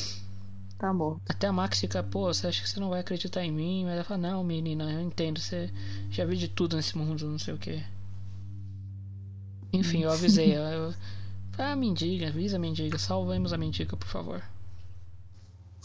tá 0.76 0.92
morta. 0.92 1.20
Até 1.28 1.46
a 1.46 1.52
Max 1.52 1.78
fica, 1.78 2.02
pô, 2.02 2.34
você 2.34 2.48
acha 2.48 2.60
que 2.62 2.68
você 2.68 2.80
não 2.80 2.90
vai 2.90 2.98
acreditar 2.98 3.44
em 3.44 3.52
mim? 3.52 3.84
Mas 3.84 3.94
ela 3.94 4.04
fala, 4.04 4.18
não, 4.18 4.42
menina, 4.42 4.90
eu 4.90 5.00
entendo, 5.00 5.38
você 5.38 5.70
já 6.10 6.24
viu 6.24 6.36
de 6.36 6.48
tudo 6.48 6.74
nesse 6.74 6.98
mundo, 6.98 7.28
não 7.28 7.38
sei 7.38 7.54
o 7.54 7.58
que. 7.58 7.80
Enfim, 9.72 10.02
eu 10.02 10.10
avisei. 10.10 10.52
eu, 10.56 10.62
eu, 10.62 10.94
ah, 11.58 11.74
mendiga, 11.76 12.28
avisa 12.28 12.56
a 12.56 12.60
mendiga, 12.60 12.98
salvemos 12.98 13.52
a 13.52 13.58
mendiga, 13.58 13.96
por 13.96 14.08
favor. 14.08 14.42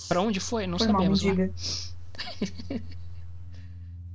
Pra 0.07 0.21
onde 0.21 0.39
foi? 0.39 0.65
Não 0.67 0.77
Foi 0.77 0.87
mal, 0.87 0.97
sabemos. 1.01 1.21
lá. 1.23 1.33
mendiga. 1.33 1.53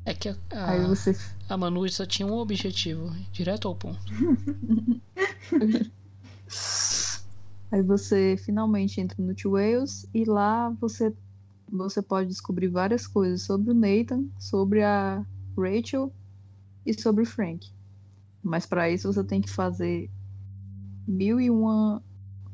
É 0.09 0.15
que 0.15 0.29
a, 0.29 0.37
a, 0.53 0.87
você- 0.87 1.17
a 1.49 1.57
Manu 1.57 1.89
só 1.91 2.07
tinha 2.07 2.29
um 2.29 2.35
objetivo, 2.35 3.11
direto 3.33 3.67
ao 3.67 3.75
ponto. 3.75 3.99
Aí 7.73 7.83
você 7.83 8.37
finalmente 8.45 9.01
entra 9.01 9.17
no 9.21 9.35
Two 9.35 9.53
Wales 9.53 10.07
e 10.15 10.25
lá 10.25 10.71
você, 10.81 11.13
você 11.69 12.01
pode 12.01 12.29
descobrir 12.29 12.69
várias 12.69 13.05
coisas 13.07 13.43
sobre 13.43 13.73
o 13.73 13.75
Nathan, 13.75 14.25
sobre 14.39 14.85
a 14.85 15.25
Rachel 15.59 16.13
e 16.87 16.95
sobre 16.95 17.25
o 17.25 17.27
Frank. 17.27 17.69
Mas 18.47 18.65
para 18.65 18.89
isso 18.89 19.13
você 19.13 19.25
tem 19.25 19.41
que 19.41 19.51
fazer 19.51 20.09
mil 21.05 21.41
e 21.41 21.51
uma 21.51 22.01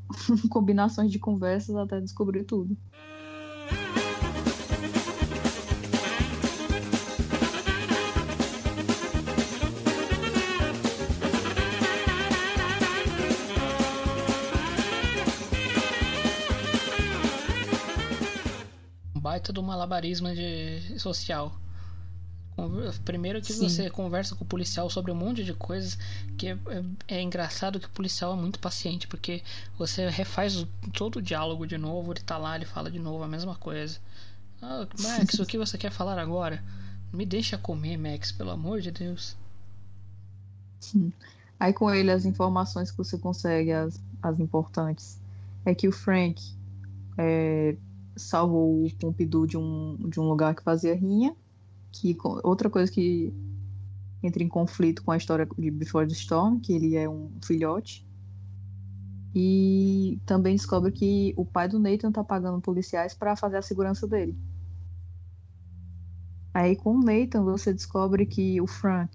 combinações 0.49 1.13
de 1.13 1.19
conversas 1.19 1.77
até 1.77 2.01
descobrir 2.01 2.45
tudo. 2.45 2.75
Baita 19.15 19.53
do 19.53 19.63
malabarismo 19.63 20.35
de 20.35 20.99
social. 20.99 21.53
Primeiro 23.05 23.41
que 23.41 23.53
Sim. 23.53 23.69
você 23.69 23.91
conversa 23.91 24.35
com 24.35 24.45
o 24.45 24.47
policial 24.47 24.89
sobre 24.91 25.11
um 25.11 25.15
monte 25.15 25.45
de 25.45 25.55
coisas 25.55 25.99
que 26.37 26.49
é, 26.49 26.59
é- 27.09 27.17
é 27.17 27.23
engraçado 27.23 27.81
que 27.81 27.87
o 27.87 27.91
policial 27.91 28.33
é 28.35 28.37
muito 28.37 28.59
paciente, 28.59 29.07
porque 29.09 29.43
você 29.79 30.09
refaz 30.09 30.67
todo 30.93 31.17
o 31.17 31.23
diálogo 31.23 31.67
de 31.67 31.79
novo, 31.79 32.13
ele 32.13 32.21
tá 32.21 32.39
lá, 32.39 32.57
ele 32.57 32.65
fala 32.65 32.91
de 32.91 32.99
novo 32.99 33.23
a 33.25 33.29
mesma 33.29 33.55
coisa. 33.57 33.99
Ah, 34.61 34.87
Max, 35.01 35.39
o 35.39 35.47
que 35.47 35.59
você 35.59 35.77
quer 35.77 35.91
falar 35.91 36.19
agora? 36.19 36.63
Me 37.13 37.27
deixa 37.27 37.59
comer, 37.59 37.97
Max, 37.97 38.33
pelo 38.33 38.51
amor 38.51 38.81
de 38.81 38.91
Deus. 38.91 39.37
Aí 41.59 41.73
com 41.73 41.91
ele 41.91 42.11
as 42.11 42.25
informações 42.25 42.91
que 42.91 42.97
você 42.99 43.19
consegue, 43.19 43.73
as, 43.73 44.01
as 44.23 44.39
importantes, 44.41 45.19
é 45.65 45.75
que 45.75 45.87
o 45.87 45.93
Frank 45.93 46.43
é, 47.19 47.77
salvou 48.17 48.85
o 48.85 48.91
Pompidou 48.99 49.47
de 49.47 49.57
um, 49.57 49.97
de 50.09 50.19
um 50.19 50.29
lugar 50.29 50.55
que 50.55 50.63
fazia 50.63 50.95
rinha, 50.95 51.35
que 51.93 52.17
outra 52.43 52.71
coisa 52.71 52.91
que 52.91 53.33
entra 54.23 54.43
em 54.43 54.49
conflito 54.49 55.03
com 55.03 55.11
a 55.11 55.17
história 55.17 55.47
de 55.59 55.71
Before 55.71 56.07
the 56.07 56.15
Storm, 56.15 56.59
que 56.61 56.73
ele 56.73 56.97
é 56.97 57.09
um 57.09 57.31
filhote. 57.45 58.07
E 59.35 60.21
também 60.27 60.55
descobre 60.55 60.93
que 60.93 61.33
o 61.37 61.45
pai 61.45 61.69
do 61.69 61.79
Nathan 61.79 62.13
tá 62.13 62.23
pagando 62.23 62.61
policiais 62.61 63.15
para 63.15 63.35
fazer 63.35 63.57
a 63.57 63.63
segurança 63.63 64.07
dele. 64.07 64.37
Aí 66.55 66.77
com 66.77 66.97
o 66.97 67.03
Nathan 67.03 67.43
você 67.43 67.73
descobre 67.73 68.27
que 68.27 68.61
o 68.61 68.67
Frank 68.67 69.11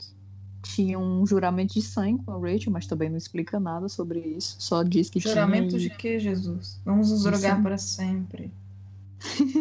tinha 0.61 0.97
um 0.97 1.25
juramento 1.25 1.75
de 1.75 1.81
sangue 1.81 2.23
com 2.23 2.31
a 2.31 2.39
Rachel, 2.39 2.72
mas 2.72 2.88
também 2.88 3.09
não 3.09 3.17
explica 3.17 3.59
nada 3.59 3.88
sobre 3.88 4.19
isso. 4.19 4.56
Só 4.59 4.83
diz 4.83 5.09
que 5.09 5.19
Juramento 5.19 5.77
tinha. 5.77 5.81
de 5.81 5.89
que, 5.91 6.19
Jesus? 6.19 6.80
Vamos 6.83 7.11
nos 7.11 7.23
drogar 7.23 7.61
para 7.61 7.77
sempre. 7.77 8.51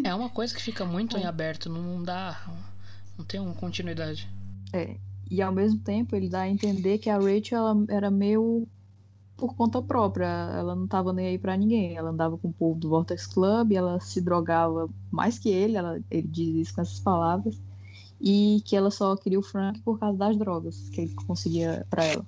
É 0.04 0.14
uma 0.14 0.28
coisa 0.28 0.54
que 0.54 0.62
fica 0.62 0.84
muito 0.84 1.16
em 1.16 1.24
aberto, 1.26 1.68
não 1.68 2.02
dá. 2.02 2.42
Não 3.16 3.24
tem 3.24 3.40
uma 3.40 3.54
continuidade. 3.54 4.28
É. 4.72 4.96
E 5.30 5.42
ao 5.42 5.52
mesmo 5.52 5.80
tempo 5.80 6.14
ele 6.14 6.28
dá 6.28 6.42
a 6.42 6.48
entender 6.48 6.98
que 6.98 7.10
a 7.10 7.18
Rachel 7.18 7.58
ela 7.58 7.84
era 7.88 8.10
meio 8.10 8.66
por 9.36 9.54
conta 9.54 9.82
própria. 9.82 10.26
Ela 10.26 10.74
não 10.74 10.86
tava 10.86 11.12
nem 11.12 11.26
aí 11.26 11.38
pra 11.38 11.56
ninguém. 11.56 11.96
Ela 11.96 12.10
andava 12.10 12.38
com 12.38 12.48
o 12.48 12.52
povo 12.52 12.78
do 12.78 12.88
Vortex 12.88 13.26
Club, 13.26 13.72
ela 13.72 14.00
se 14.00 14.20
drogava 14.20 14.88
mais 15.10 15.38
que 15.38 15.48
ele, 15.48 15.76
ela, 15.76 16.00
ele 16.10 16.28
diz 16.28 16.54
isso 16.54 16.74
com 16.74 16.80
essas 16.80 17.00
palavras. 17.00 17.60
E 18.20 18.62
que 18.64 18.74
ela 18.74 18.90
só 18.90 19.14
queria 19.16 19.38
o 19.38 19.42
Frank 19.42 19.80
por 19.82 19.98
causa 19.98 20.16
das 20.16 20.36
drogas 20.38 20.88
que 20.90 21.02
ele 21.02 21.14
conseguia 21.26 21.86
pra 21.90 22.04
ela. 22.04 22.24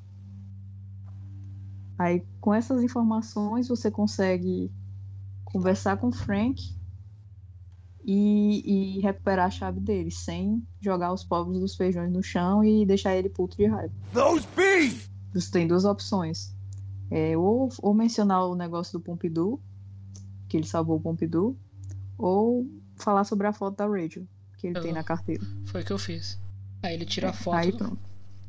Aí, 1.99 2.23
com 2.41 2.55
essas 2.55 2.83
informações, 2.83 3.68
você 3.68 3.91
consegue 3.91 4.70
conversar 5.44 5.97
com 5.97 6.08
o 6.08 6.12
Frank 6.12 6.78
e, 8.11 8.97
e 8.97 9.01
recuperar 9.01 9.49
a 9.49 9.51
chave 9.51 9.81
dele, 9.81 10.11
sem 10.11 10.67
jogar 10.81 11.12
os 11.12 11.23
povos 11.23 11.61
dos 11.61 11.77
feijões 11.77 12.11
no 12.11 12.23
chão 12.23 12.65
e 12.65 12.87
deixar 12.87 13.15
ele 13.15 13.28
puto 13.28 13.55
de 13.59 13.67
raiva. 13.67 13.93
Those 14.15 14.49
beans! 14.57 15.11
Você 15.35 15.51
tem 15.51 15.69
duas 15.69 15.85
opções. 15.85 16.57
É, 17.11 17.37
ou, 17.37 17.69
ou 17.83 17.93
mencionar 17.93 18.47
o 18.47 18.55
negócio 18.55 18.99
do 18.99 19.05
Pompidou, 19.05 19.61
que 20.49 20.57
ele 20.57 20.67
salvou 20.67 20.97
o 20.97 21.01
Pompidou, 21.01 21.55
ou 22.17 22.67
falar 22.97 23.25
sobre 23.25 23.47
a 23.47 23.53
foto 23.53 23.77
da 23.77 23.87
Rachel, 23.87 24.27
que 24.57 24.69
ele 24.69 24.81
tem 24.81 24.93
na 24.95 25.05
carteira. 25.05 25.45
Foi 25.67 25.83
o 25.83 25.85
que 25.85 25.93
eu 25.93 25.99
fiz. 25.99 26.41
Aí 26.83 26.95
ele 26.95 27.05
tira 27.05 27.28
a 27.28 27.33
foto. 27.35 27.57
Aí 27.57 27.73
pronto. 27.73 27.99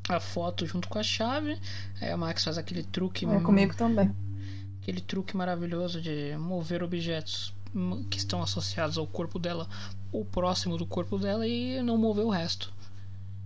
A 0.07 0.21
foto 0.21 0.65
junto 0.65 0.88
com 0.88 0.99
a 0.99 1.03
chave. 1.03 1.59
Aí 1.99 2.09
a 2.09 2.15
Max 2.15 2.45
faz 2.45 2.57
aquele 2.57 2.83
truque. 2.83 3.25
É 3.25 3.39
comigo 3.41 3.75
também. 3.75 4.09
Aquele 4.81 5.01
truque 5.01 5.35
maravilhoso 5.35 6.01
de 6.01 6.35
mover 6.38 6.81
objetos 6.81 7.53
que 8.09 8.17
estão 8.17 8.41
associados 8.41 8.98
ao 8.98 9.06
corpo 9.06 9.38
dela 9.38 9.67
ou 10.11 10.25
próximo 10.25 10.77
do 10.77 10.85
corpo 10.85 11.17
dela 11.17 11.48
e 11.48 11.81
não 11.81 11.98
mover 11.98 12.25
o 12.25 12.30
resto. 12.30 12.73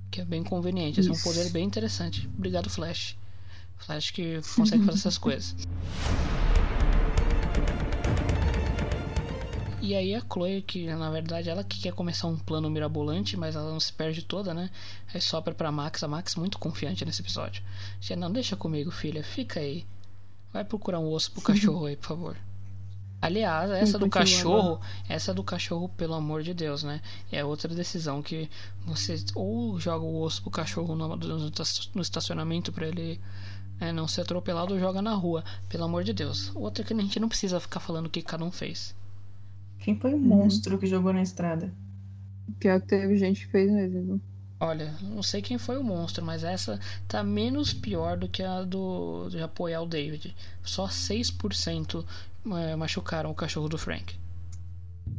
Que 0.09 0.21
é 0.21 0.25
bem 0.25 0.43
conveniente. 0.43 0.99
Esse 0.99 1.09
é 1.09 1.11
um 1.11 1.17
poder 1.17 1.49
bem 1.51 1.65
interessante. 1.65 2.29
Obrigado, 2.37 2.69
Flash. 2.69 3.17
Flash 3.77 4.11
que 4.11 4.39
consegue 4.55 4.85
fazer 4.85 4.99
essas 4.99 5.17
coisas. 5.19 5.55
E 9.81 9.95
aí 9.95 10.15
a 10.15 10.21
Chloe, 10.21 10.61
que 10.61 10.87
na 10.87 11.09
verdade 11.09 11.49
ela 11.49 11.61
que 11.61 11.81
quer 11.81 11.91
começar 11.91 12.27
um 12.27 12.37
plano 12.37 12.69
mirabolante, 12.69 13.35
mas 13.35 13.53
ela 13.53 13.69
não 13.69 13.81
se 13.81 13.91
perde 13.91 14.23
toda, 14.23 14.53
né? 14.53 14.69
Aí 15.13 15.19
sopra 15.19 15.53
pra 15.53 15.73
Max, 15.73 16.01
a 16.03 16.07
Max 16.07 16.35
muito 16.35 16.57
confiante 16.57 17.03
nesse 17.03 17.21
episódio. 17.21 17.61
Já 17.99 18.15
não 18.15 18.31
deixa 18.31 18.55
comigo, 18.55 18.89
filha, 18.91 19.21
fica 19.21 19.59
aí. 19.59 19.85
Vai 20.53 20.63
procurar 20.63 20.99
um 20.99 21.11
osso 21.11 21.33
pro 21.33 21.41
cachorro 21.41 21.87
aí, 21.87 21.97
por 21.97 22.07
favor. 22.07 22.37
Aliás, 23.23 23.71
essa 23.71 23.97
do 23.97 24.09
cachorro, 24.09 24.81
essa 25.07 25.33
do 25.33 25.45
cachorro, 25.45 25.87
pelo 25.87 26.13
amor 26.13 26.43
de 26.43 26.53
Deus, 26.53 26.83
né? 26.83 26.99
É 27.31 27.41
outra 27.41 27.73
decisão 27.73 28.21
que 28.21 28.49
você 28.85 29.15
ou 29.33 29.79
joga 29.79 30.03
o 30.03 30.19
osso 30.21 30.41
pro 30.41 30.51
cachorro 30.51 30.93
no, 30.93 32.01
estacionamento 32.01 32.73
pra 32.73 32.85
ele 32.85 33.21
é, 33.79 33.93
não 33.93 34.09
ser 34.09 34.21
atropelado 34.21 34.73
ou 34.73 34.79
joga 34.79 35.01
na 35.01 35.13
rua, 35.13 35.41
pelo 35.69 35.85
amor 35.85 36.03
de 36.03 36.11
Deus. 36.11 36.51
Outra 36.53 36.83
que 36.83 36.93
a 36.93 36.97
gente 36.97 37.17
não 37.17 37.29
precisa 37.29 37.61
ficar 37.61 37.79
falando 37.79 38.07
o 38.07 38.09
que 38.09 38.21
cada 38.21 38.43
um 38.43 38.51
fez. 38.51 38.93
Quem 39.79 39.97
foi 39.97 40.13
o 40.13 40.19
monstro 40.19 40.77
que 40.77 40.85
jogou 40.85 41.13
na 41.13 41.21
estrada? 41.21 41.73
Pior 42.59 42.81
que 42.81 42.87
teve 42.87 43.17
gente 43.17 43.45
que 43.45 43.51
fez 43.53 43.71
mesmo. 43.71 44.19
Olha, 44.59 44.93
não 45.01 45.23
sei 45.23 45.41
quem 45.41 45.57
foi 45.57 45.77
o 45.77 45.83
monstro, 45.83 46.23
mas 46.23 46.43
essa 46.43 46.79
tá 47.07 47.23
menos 47.23 47.73
pior 47.73 48.17
do 48.17 48.29
que 48.29 48.43
a 48.43 48.63
do 48.63 49.27
de 49.29 49.41
apoiar 49.41 49.81
o 49.81 49.85
David. 49.85 50.35
Só 50.63 50.87
6% 50.87 52.01
eh, 52.01 52.05
machucaram 52.43 53.31
o 53.31 53.35
cachorro 53.35 53.69
do 53.69 53.77
Frank. 53.77 54.15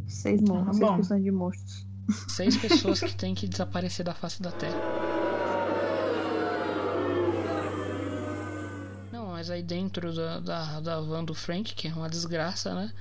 Seis 0.07 0.41
monstros, 0.41 0.79
bom. 0.79 0.99
6% 0.99 1.23
de 1.23 1.31
monstros. 1.31 1.87
Seis 2.29 2.57
pessoas 2.59 3.01
que 3.01 3.15
têm 3.15 3.35
que 3.35 3.49
desaparecer 3.49 4.05
da 4.05 4.15
face 4.15 4.43
da 4.43 4.53
Terra. 4.53 4.79
Não, 9.13 9.29
mas 9.29 9.51
aí 9.51 9.63
dentro 9.63 10.15
da, 10.15 10.41
da, 10.41 10.81
da 10.81 11.01
van 11.01 11.25
do 11.25 11.35
Frank, 11.35 11.75
que 11.75 11.89
é 11.89 11.95
uma 11.95 12.09
desgraça, 12.09 12.75
né? 12.75 12.93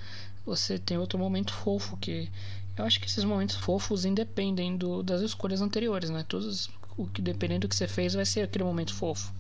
Você 0.46 0.78
tem 0.78 0.98
outro 0.98 1.18
momento 1.18 1.54
fofo 1.54 1.98
que. 1.98 2.30
Eu 2.76 2.86
acho 2.86 3.00
que 3.00 3.06
esses 3.06 3.24
momentos 3.24 3.56
fofos 3.56 4.04
independem 4.04 4.76
do, 4.76 5.04
das 5.04 5.22
escolhas 5.22 5.62
anteriores, 5.62 6.10
né? 6.10 6.26
Todos, 6.28 6.70
o 6.98 7.06
que 7.06 7.22
dependendo 7.22 7.68
do 7.68 7.70
que 7.70 7.76
você 7.76 7.88
fez, 7.88 8.14
vai 8.14 8.26
ser 8.26 8.42
aquele 8.42 8.64
momento 8.64 8.94
fofo. 8.94 9.32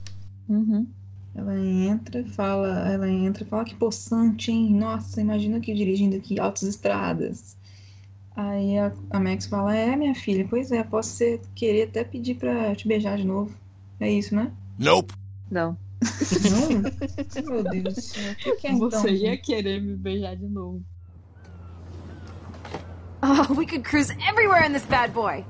Uhum. 0.47 0.87
Ela 1.35 1.57
entra 1.57 2.23
fala, 2.25 2.87
ela 2.89 3.09
entra 3.09 3.43
fala 3.45 3.65
que 3.65 3.75
possante, 3.75 4.51
hein? 4.51 4.71
Nossa, 4.73 5.19
imagina 5.19 5.57
aqui 5.57 5.73
dirigindo 5.73 6.15
aqui 6.15 6.39
altas 6.39 6.63
estradas. 6.63 7.57
Aí 8.35 8.77
a, 8.77 8.91
a 9.09 9.19
Max 9.19 9.47
fala, 9.47 9.75
é 9.75 9.95
minha 9.95 10.15
filha, 10.15 10.45
pois 10.47 10.71
é, 10.71 10.83
posso 10.83 11.09
ser, 11.09 11.41
querer 11.55 11.83
até 11.83 12.03
pedir 12.03 12.35
pra 12.35 12.75
te 12.75 12.87
beijar 12.87 13.17
de 13.17 13.25
novo. 13.25 13.55
É 13.99 14.11
isso, 14.11 14.35
né? 14.35 14.51
Nope. 14.77 15.13
Não. 15.49 15.77
Não? 16.51 16.69
Meu 17.47 17.63
Deus 17.63 17.95
do 17.95 18.01
céu. 18.01 18.31
O 18.31 18.35
que, 18.35 18.55
que 18.55 18.67
é 18.67 18.71
então? 18.71 18.89
Você 18.89 19.11
ia 19.11 19.37
querer 19.37 19.81
me 19.81 19.95
beijar 19.95 20.35
de 20.35 20.47
novo. 20.47 20.83
Oh, 23.21 23.53
we 23.53 23.65
could 23.65 23.83
cruise 23.83 24.11
everywhere 24.27 24.65
in 24.65 24.73
this 24.73 24.85
bad 24.85 25.13
boy. 25.13 25.45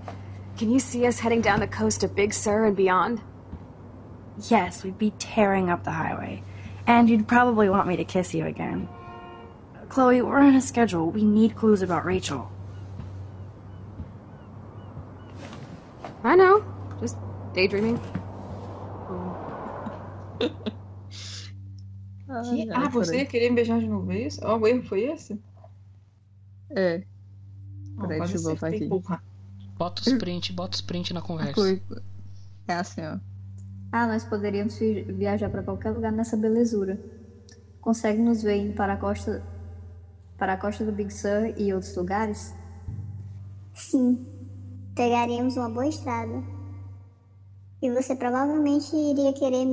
Can 0.58 0.70
you 0.70 0.80
see 0.80 1.08
us 1.08 1.20
heading 1.20 1.42
down 1.42 1.60
the 1.60 1.68
coast 1.68 2.02
to 2.02 2.08
Big 2.08 2.34
Sur 2.34 2.66
and 2.66 2.76
beyond? 2.76 3.20
Yes, 4.50 4.84
we'd 4.84 4.98
be 4.98 5.12
tearing 5.20 5.70
up 5.70 5.84
the 5.84 5.92
highway. 5.92 6.44
And 6.88 7.10
you'd 7.10 7.28
probably 7.28 7.70
want 7.70 7.88
me 7.88 7.96
to 7.98 8.04
kiss 8.04 8.34
you 8.34 8.46
again. 8.46 8.88
Chloe, 9.90 10.22
we're 10.22 10.40
on 10.40 10.56
a 10.56 10.62
schedule. 10.62 11.10
We 11.12 11.24
need 11.24 11.56
clues 11.56 11.82
about 11.82 12.06
Rachel. 12.06 12.50
I 16.24 16.36
know. 16.36 16.64
Just 17.00 17.18
daydreaming. 17.54 18.00
Que- 20.40 20.52
ah, 22.74 22.90
você 22.90 23.18
ia 23.20 23.26
querer 23.26 23.50
me 23.50 23.56
beijar 23.58 23.80
de 23.80 23.88
novo, 23.88 24.12
é 24.12 24.28
isso? 24.28 24.40
Ó, 24.44 24.58
o 24.58 24.68
erro 24.68 24.84
foi 24.84 25.02
esse? 25.04 25.40
É. 26.72 27.04
Ó, 27.98 28.02
Peraí, 28.02 28.18
quase 28.18 28.34
deixa 28.34 28.38
eu 28.38 28.44
voltar 28.52 28.68
aqui. 28.68 28.88
porra. 28.90 29.24
Bota 29.78 30.02
os 30.02 30.14
print, 30.14 30.54
bota 30.54 30.76
os 30.76 30.82
print 30.82 31.14
na 31.14 31.22
conversa. 31.22 31.82
É 32.68 32.74
assim, 32.74 33.02
ó. 33.02 33.18
Ah, 33.94 34.08
nós 34.08 34.24
poderíamos 34.26 34.78
vi- 34.80 35.04
viajar 35.04 35.50
para 35.52 35.64
qualquer 35.64 35.92
lugar 35.92 36.12
nessa 36.12 36.36
belezura. 36.36 36.98
Consegue 37.82 38.20
nos 38.22 38.42
ver 38.42 38.58
indo 38.58 38.74
para 38.74 38.94
a 38.94 38.98
costa 38.98 39.44
para 40.38 40.54
a 40.54 40.58
costa 40.58 40.84
do 40.84 40.92
Big 40.92 41.14
Sur 41.14 41.54
e 41.58 41.74
outros 41.74 41.96
lugares? 41.96 42.54
Sim, 43.76 44.18
pegaríamos 44.96 45.56
uma 45.58 45.70
boa 45.70 45.88
estrada. 45.88 46.42
E 47.82 47.92
você 47.92 48.16
provavelmente 48.16 48.96
iria 48.96 49.34
querer 49.34 49.66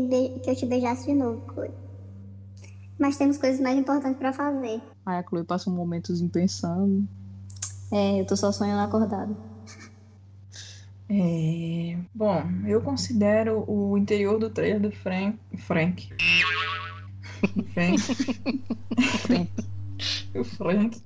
que 0.42 0.50
eu 0.50 0.56
te 0.56 0.66
beijasse 0.66 1.06
de 1.06 1.14
novo, 1.14 1.40
Chloe. 1.52 1.70
Mas 2.98 3.16
temos 3.16 3.38
coisas 3.38 3.60
mais 3.60 3.78
importantes 3.78 4.18
pra 4.18 4.32
fazer. 4.32 4.82
Aí 5.06 5.18
a 5.18 5.22
Chloe 5.22 5.44
passa 5.44 5.70
um 5.70 5.74
momentozinho 5.74 6.30
pensando. 6.30 7.08
É, 7.92 8.20
eu 8.20 8.26
tô 8.26 8.36
só 8.36 8.52
sonhando 8.52 8.82
acordado. 8.82 9.34
É... 11.10 11.96
Bom, 12.14 12.44
eu 12.66 12.80
considero 12.80 13.64
o 13.66 13.98
interior 13.98 14.38
do 14.38 14.48
trailer 14.48 14.80
do 14.80 14.92
Frank. 14.92 15.36
Frank. 15.58 16.08
Frank. 17.74 19.50
o 20.34 20.44
Frank. 20.44 21.02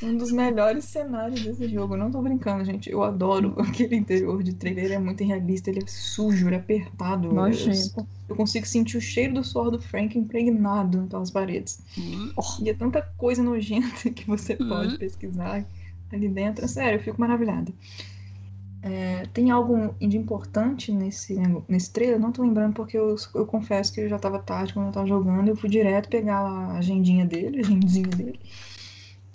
Um 0.00 0.16
dos 0.16 0.30
melhores 0.30 0.84
cenários 0.84 1.42
desse 1.42 1.68
jogo. 1.68 1.94
Eu 1.94 1.98
não 1.98 2.10
tô 2.12 2.22
brincando, 2.22 2.64
gente. 2.64 2.88
Eu 2.88 3.02
adoro 3.02 3.56
aquele 3.60 3.96
interior 3.96 4.44
de 4.44 4.54
trailer. 4.54 4.84
Ele 4.84 4.94
é 4.94 4.98
muito 4.98 5.24
realista, 5.24 5.70
ele 5.70 5.80
é 5.80 5.86
sujo, 5.88 6.46
ele 6.46 6.54
é 6.54 6.58
apertado. 6.58 7.32
Nojento. 7.32 7.98
Eu, 7.98 8.06
eu 8.28 8.36
consigo 8.36 8.64
sentir 8.64 8.96
o 8.96 9.00
cheiro 9.00 9.34
do 9.34 9.42
suor 9.42 9.72
do 9.72 9.80
Frank 9.80 10.16
impregnado 10.16 11.08
pelas 11.10 11.32
paredes. 11.32 11.80
E 12.62 12.70
é 12.70 12.74
tanta 12.74 13.02
coisa 13.16 13.42
nojenta 13.42 14.08
que 14.14 14.24
você 14.24 14.54
pode 14.54 14.98
pesquisar 14.98 15.66
ali 16.12 16.28
dentro. 16.28 16.68
Sério, 16.68 16.98
eu 16.98 17.02
fico 17.02 17.20
maravilhada. 17.20 17.72
É, 18.82 19.26
tem 19.34 19.50
algo 19.50 19.94
de 20.00 20.16
importante 20.16 20.90
nesse, 20.90 21.36
nesse 21.68 21.90
trailer? 21.90 22.16
Eu 22.16 22.20
não 22.20 22.32
tô 22.32 22.42
lembrando 22.42 22.72
porque 22.74 22.96
eu, 22.96 23.14
eu 23.34 23.46
confesso 23.46 23.92
que 23.92 24.00
eu 24.00 24.08
já 24.08 24.18
tava 24.18 24.38
tarde 24.38 24.72
quando 24.72 24.86
eu 24.86 24.92
tava 24.92 25.06
jogando. 25.06 25.48
Eu 25.48 25.56
fui 25.56 25.68
direto 25.68 26.08
pegar 26.08 26.42
lá 26.42 26.72
a 26.72 26.78
agendinha 26.78 27.26
dele, 27.26 27.58
a 27.58 27.60
agendinha 27.60 28.08
dele, 28.08 28.40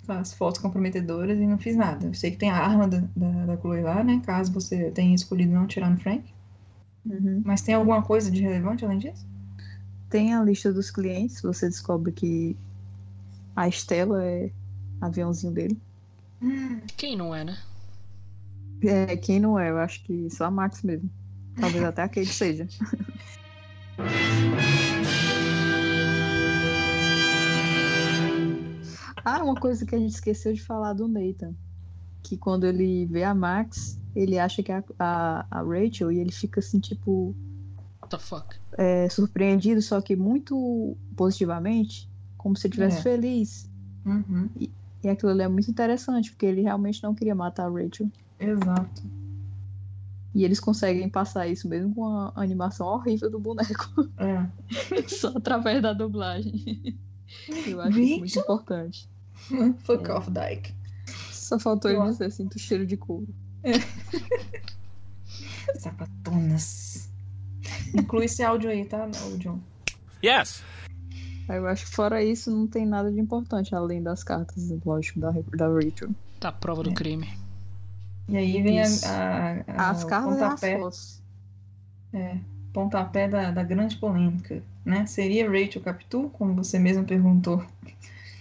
as 0.08 0.32
fotos 0.34 0.60
comprometedoras 0.60 1.38
e 1.38 1.46
não 1.46 1.58
fiz 1.58 1.76
nada. 1.76 2.06
Eu 2.06 2.14
sei 2.14 2.32
que 2.32 2.38
tem 2.38 2.50
a 2.50 2.56
arma 2.56 2.88
da, 2.88 3.04
da, 3.14 3.46
da 3.46 3.56
Chloe 3.56 3.82
lá, 3.82 4.02
né? 4.02 4.20
Caso 4.26 4.52
você 4.52 4.90
tenha 4.90 5.14
escolhido 5.14 5.52
não 5.52 5.62
atirar 5.62 5.90
no 5.90 5.98
Frank. 5.98 6.24
Uhum. 7.04 7.42
Mas 7.44 7.62
tem 7.62 7.74
alguma 7.74 8.02
coisa 8.02 8.30
de 8.30 8.42
relevante 8.42 8.84
além 8.84 8.98
disso? 8.98 9.24
Tem 10.10 10.34
a 10.34 10.42
lista 10.42 10.72
dos 10.72 10.90
clientes, 10.90 11.40
você 11.40 11.68
descobre 11.68 12.10
que 12.10 12.56
a 13.54 13.68
Estela 13.68 14.24
é 14.24 14.50
aviãozinho 15.00 15.52
dele. 15.52 15.78
Quem 16.96 17.16
não 17.16 17.34
é, 17.34 17.44
né? 17.44 17.56
É, 18.82 19.16
quem 19.16 19.40
não 19.40 19.58
é? 19.58 19.70
Eu 19.70 19.78
acho 19.78 20.02
que 20.04 20.28
só 20.30 20.44
a 20.44 20.50
Max 20.50 20.82
mesmo. 20.82 21.10
Talvez 21.58 21.82
até 21.84 22.02
a 22.02 22.08
Kate 22.08 22.26
seja. 22.26 22.68
ah, 29.24 29.42
uma 29.42 29.54
coisa 29.54 29.86
que 29.86 29.94
a 29.94 29.98
gente 29.98 30.12
esqueceu 30.14 30.52
de 30.52 30.62
falar 30.62 30.92
do 30.92 31.08
Nathan. 31.08 31.54
Que 32.22 32.36
quando 32.36 32.64
ele 32.66 33.06
vê 33.06 33.24
a 33.24 33.34
Max, 33.34 33.98
ele 34.14 34.38
acha 34.38 34.62
que 34.62 34.70
é 34.70 34.76
a, 34.76 34.84
a, 34.98 35.46
a 35.50 35.62
Rachel 35.62 36.12
e 36.12 36.18
ele 36.18 36.32
fica 36.32 36.60
assim, 36.60 36.78
tipo. 36.78 37.34
What 38.02 38.10
the 38.10 38.18
fuck? 38.18 38.56
é, 38.76 39.08
surpreendido, 39.08 39.80
só 39.80 40.00
que 40.00 40.14
muito 40.14 40.96
positivamente, 41.16 42.08
como 42.36 42.56
se 42.56 42.66
ele 42.66 42.74
estivesse 42.74 42.98
É. 42.98 43.02
feliz. 43.02 43.70
Uhum. 44.04 44.48
E, 44.60 44.70
e 45.02 45.08
aquilo 45.08 45.32
ali 45.32 45.42
é 45.42 45.48
muito 45.48 45.70
interessante, 45.70 46.30
porque 46.30 46.46
ele 46.46 46.62
realmente 46.62 47.02
não 47.02 47.14
queria 47.14 47.34
matar 47.34 47.66
a 47.66 47.70
Rachel. 47.70 48.10
Exato. 48.38 49.02
E 50.34 50.44
eles 50.44 50.60
conseguem 50.60 51.08
passar 51.08 51.46
isso 51.46 51.66
mesmo 51.66 51.94
com 51.94 52.04
a 52.04 52.32
animação 52.36 52.86
horrível 52.86 53.30
do 53.30 53.38
boneco. 53.38 53.90
É. 54.18 55.08
Só 55.08 55.28
através 55.28 55.82
da 55.82 55.92
dublagem. 55.92 56.98
Eu 57.66 57.80
acho 57.80 57.98
isso 57.98 58.18
muito 58.18 58.38
importante. 58.38 59.08
Fuck 59.84 60.10
off, 60.10 60.30
Dyke. 60.30 60.74
Só 61.30 61.58
faltou 61.58 61.90
ele 61.90 62.02
dizer, 62.10 62.30
sinto 62.32 62.56
o 62.56 62.58
cheiro 62.58 62.86
de 62.86 62.96
couro. 62.96 63.28
Sapatonas. 65.78 67.10
Inclui 67.94 68.24
esse 68.24 68.42
áudio 68.42 68.70
aí, 68.70 68.84
tá, 68.84 69.08
John? 69.38 69.60
Yes. 70.24 70.62
Eu 71.48 71.66
acho 71.66 71.86
que 71.86 71.92
fora 71.92 72.22
isso 72.22 72.50
não 72.50 72.66
tem 72.66 72.84
nada 72.84 73.12
de 73.12 73.20
importante, 73.20 73.74
além 73.74 74.02
das 74.02 74.24
cartas, 74.24 74.68
lógico, 74.84 75.20
da, 75.20 75.30
da 75.30 75.68
Rachel. 75.68 76.10
Da 76.40 76.50
prova 76.50 76.82
do 76.82 76.92
crime. 76.92 77.28
E 78.28 78.36
aí 78.36 78.60
vem 78.62 78.80
a, 78.80 78.82
Isso. 78.82 79.06
a, 79.06 79.52
a- 79.68 79.90
As 79.90 80.02
o 80.04 80.06
cartas 80.08 80.42
as 80.42 80.60
pontapé, 80.60 80.80
é, 82.12 82.38
pontapé 82.72 83.28
da, 83.28 83.50
da 83.50 83.62
grande 83.62 83.96
polêmica, 83.96 84.62
né? 84.84 85.06
Seria 85.06 85.48
Rachel 85.48 85.82
Capitu, 85.82 86.28
como 86.32 86.54
você 86.54 86.78
mesmo 86.78 87.04
perguntou 87.04 87.64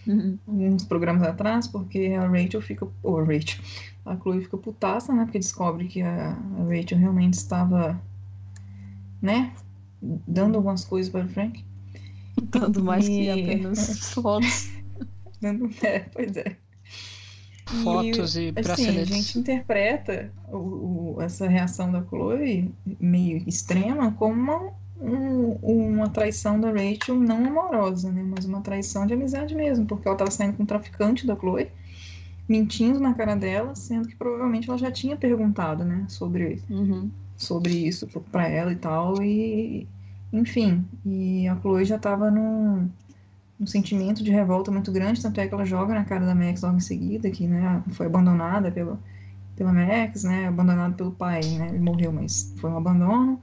Uhum. 0.07 0.38
uns 0.47 0.85
programas 0.85 1.23
atrás, 1.27 1.67
porque 1.67 2.15
a 2.17 2.27
Rachel 2.27 2.61
fica. 2.61 2.88
Ou 3.01 3.19
a 3.19 3.23
Rachel. 3.23 3.64
A 4.05 4.15
Chloe 4.15 4.41
fica 4.43 4.55
putaça, 4.57 5.11
né? 5.11 5.23
Porque 5.25 5.39
descobre 5.39 5.88
que 5.88 6.01
a, 6.03 6.33
a 6.33 6.64
Rachel 6.64 6.99
realmente 6.99 7.33
estava, 7.33 7.99
né? 9.22 9.51
Dando 10.27 10.57
algumas 10.57 10.85
coisas 10.85 11.11
para 11.11 11.25
o 11.25 11.27
Frank. 11.30 11.64
Dando 12.51 12.83
mais 12.83 13.07
que 13.07 13.23
E- 13.23 13.30
apenas 13.31 13.99
fotos. 14.14 14.69
Dando- 15.41 15.69
é, 15.83 15.99
pois 16.01 16.38
é. 16.38 16.55
Fotos 17.84 18.36
e 18.36 18.48
assim, 18.50 18.54
braceletes. 18.54 19.12
a 19.12 19.16
gente 19.16 19.40
interpreta 19.40 20.32
o- 20.48 21.16
o- 21.18 21.22
essa 21.22 21.48
reação 21.48 21.92
da 21.92 22.04
Chloe 22.04 22.72
meio 23.00 23.38
extrema 23.48 24.12
como 24.14 24.34
uma, 24.34 24.72
um- 25.02 25.52
uma 25.62 26.10
traição 26.10 26.60
da 26.60 26.70
Rachel 26.72 27.16
não 27.16 27.45
amorosa, 27.48 28.12
né? 28.12 28.24
Mas 28.24 28.45
uma 28.45 28.62
traição 28.62 29.06
de 29.06 29.14
amizade 29.14 29.54
mesmo, 29.56 29.86
porque 29.86 30.08
ela 30.08 30.16
estava 30.16 30.32
saindo 30.32 30.56
com 30.58 30.64
um 30.64 30.66
traficante 30.66 31.26
da 31.28 31.36
Chloe, 31.36 31.70
mentindo 32.48 33.00
na 33.00 33.14
cara 33.14 33.36
dela, 33.36 33.76
sendo 33.76 34.08
que 34.08 34.16
provavelmente 34.16 34.70
ela 34.70 34.78
já 34.78 34.92
tinha 34.92 35.16
perguntado, 35.18 35.84
né, 35.84 36.06
sobre 36.08 36.62
Uhum. 36.70 37.10
sobre 37.38 37.74
isso 37.74 38.08
pra 38.32 38.48
ela 38.48 38.72
e 38.72 38.76
tal, 38.76 39.22
e 39.22 39.88
enfim, 40.32 40.86
e 41.06 41.48
a 41.48 41.56
Chloe 41.60 41.86
já 41.86 41.98
tava 41.98 42.30
num, 42.32 42.90
num 43.59 43.66
sentimento 43.67 44.24
de 44.24 44.32
revolta 44.32 44.72
muito 44.72 44.92
grande, 44.92 45.22
tanto 45.22 45.40
é 45.40 45.48
que 45.48 45.53
ela 45.53 45.66
joga 45.66 45.93
na 45.93 46.03
cara 46.03 46.25
da 46.25 46.35
Max 46.35 46.61
logo 46.61 46.77
em 46.77 46.82
seguida, 46.82 47.30
que, 47.32 47.48
né, 47.48 47.82
foi 47.92 48.06
abandonada 48.06 48.72
pela, 48.72 49.00
pela 49.56 49.72
Max, 49.72 50.24
né, 50.24 50.48
abandonada 50.48 50.93
pelo 50.93 51.11
pai, 51.11 51.42
né, 51.58 51.69
ele 51.69 51.80
morreu, 51.80 52.11
mas 52.11 52.53
foi 52.58 52.69
um 52.69 52.77
abandono, 52.77 53.42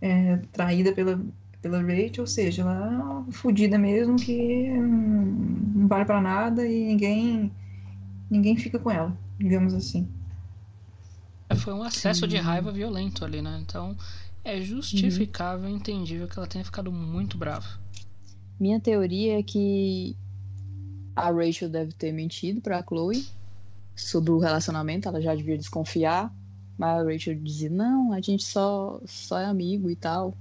é, 0.00 0.38
traída 0.52 0.92
pela, 0.92 1.20
pela 1.62 1.80
Rachel, 1.80 2.22
ou 2.22 2.26
seja, 2.26 2.62
ela 2.62 2.74
é 2.74 2.96
uma 2.98 3.32
fodida 3.32 3.78
mesmo, 3.78 4.16
que 4.16 4.68
não 4.70 5.86
vale 5.86 6.04
pra 6.04 6.20
nada 6.20 6.66
e 6.66 6.86
ninguém, 6.86 7.52
ninguém 8.28 8.56
fica 8.56 8.78
com 8.78 8.90
ela, 8.90 9.16
digamos 9.38 9.72
assim. 9.72 10.08
Foi 11.56 11.72
um 11.72 11.82
acesso 11.82 12.26
de 12.26 12.36
raiva 12.36 12.72
violento 12.72 13.24
ali, 13.24 13.40
né? 13.40 13.60
Então 13.64 13.96
é 14.42 14.60
justificável 14.60 15.68
e 15.68 15.72
entendível 15.72 16.26
que 16.26 16.36
ela 16.36 16.48
tenha 16.48 16.64
ficado 16.64 16.90
muito 16.90 17.38
brava. 17.38 17.83
Minha 18.58 18.80
teoria 18.80 19.38
é 19.38 19.42
que 19.42 20.16
a 21.14 21.30
Rachel 21.30 21.68
deve 21.68 21.92
ter 21.92 22.12
mentido 22.12 22.60
pra 22.60 22.82
Chloe 22.82 23.24
sobre 23.96 24.30
o 24.30 24.38
relacionamento, 24.38 25.08
ela 25.08 25.20
já 25.20 25.34
devia 25.34 25.56
desconfiar, 25.56 26.32
mas 26.76 27.00
a 27.00 27.04
Rachel 27.04 27.34
dizia: 27.36 27.70
"Não, 27.70 28.12
a 28.12 28.20
gente 28.20 28.44
só 28.44 29.00
só 29.06 29.38
é 29.38 29.44
amigo 29.44 29.90
e 29.90 29.96
tal". 29.96 30.34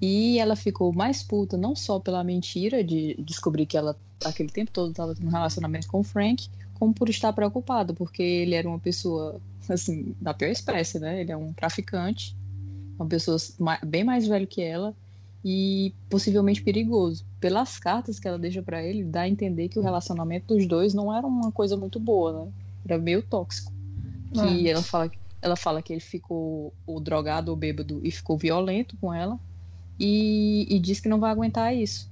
E 0.00 0.38
ela 0.38 0.56
ficou 0.56 0.92
mais 0.92 1.22
puta 1.22 1.56
não 1.56 1.74
só 1.74 1.98
pela 1.98 2.22
mentira 2.22 2.84
de 2.84 3.14
descobrir 3.18 3.66
que 3.66 3.76
ela 3.76 3.96
aquele 4.24 4.50
tempo 4.50 4.70
todo 4.70 4.90
estava 4.90 5.14
tendo 5.14 5.26
um 5.26 5.30
relacionamento 5.30 5.86
com 5.88 6.00
o 6.00 6.04
Frank, 6.04 6.48
como 6.74 6.92
por 6.92 7.08
estar 7.08 7.32
preocupada, 7.32 7.94
porque 7.94 8.22
ele 8.22 8.54
era 8.54 8.68
uma 8.68 8.78
pessoa 8.78 9.40
assim, 9.68 10.14
da 10.20 10.32
pior 10.34 10.50
espécie, 10.50 10.98
né? 10.98 11.20
Ele 11.20 11.32
é 11.32 11.36
um 11.36 11.52
traficante, 11.52 12.36
uma 12.98 13.06
pessoa 13.06 13.36
bem 13.84 14.04
mais 14.04 14.26
velho 14.26 14.46
que 14.46 14.62
ela 14.62 14.94
e 15.48 15.94
possivelmente 16.10 16.60
perigoso. 16.60 17.24
Pelas 17.38 17.78
cartas 17.78 18.18
que 18.18 18.26
ela 18.26 18.36
deixa 18.36 18.60
pra 18.60 18.82
ele, 18.82 19.04
dá 19.04 19.20
a 19.20 19.28
entender 19.28 19.68
que 19.68 19.78
o 19.78 19.82
relacionamento 19.82 20.52
dos 20.52 20.66
dois 20.66 20.92
não 20.92 21.16
era 21.16 21.24
uma 21.24 21.52
coisa 21.52 21.76
muito 21.76 22.00
boa, 22.00 22.32
né? 22.46 22.52
Era 22.84 22.98
meio 22.98 23.22
tóxico. 23.22 23.72
Que 24.32 24.66
É. 24.66 24.72
ela 24.72 24.82
fala, 24.82 25.08
ela 25.40 25.54
fala 25.54 25.80
que 25.80 25.92
ele 25.92 26.00
ficou 26.00 26.74
o 26.84 26.98
drogado 26.98 27.52
ou 27.52 27.56
bêbado 27.56 28.00
e 28.02 28.10
ficou 28.10 28.36
violento 28.36 28.96
com 28.96 29.14
ela 29.14 29.38
e, 30.00 30.66
e 30.68 30.80
diz 30.80 30.98
que 30.98 31.08
não 31.08 31.20
vai 31.20 31.30
aguentar 31.30 31.72
isso. 31.72 32.10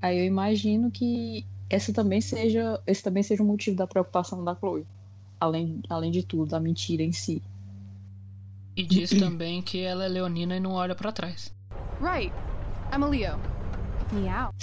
Aí 0.00 0.16
eu 0.16 0.24
imagino 0.24 0.88
que 0.88 1.44
essa 1.68 1.92
também 1.92 2.20
seja, 2.20 2.80
esse 2.86 3.02
também 3.02 3.24
seja 3.24 3.42
o 3.42 3.46
motivo 3.46 3.76
da 3.76 3.88
preocupação 3.88 4.44
da 4.44 4.54
Chloe. 4.54 4.86
Além, 5.40 5.80
além 5.88 6.12
de 6.12 6.22
tudo, 6.22 6.50
da 6.50 6.60
mentira 6.60 7.02
em 7.02 7.10
si. 7.10 7.42
E 8.76 8.84
diz 8.84 9.10
também 9.10 9.60
que 9.62 9.80
ela 9.80 10.04
é 10.04 10.08
leonina 10.08 10.56
e 10.56 10.60
não 10.60 10.74
olha 10.74 10.94
pra 10.94 11.10
trás. 11.10 11.52
Right. 12.00 12.32
I'm 12.92 13.02
a 13.04 13.06
Leo. 13.06 13.40
Meow. 14.12 14.54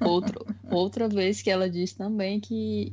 Outro, 0.00 0.46
outra 0.70 1.08
vez 1.08 1.40
que 1.42 1.50
ela 1.50 1.68
diz 1.68 1.92
também 1.92 2.38
que 2.40 2.92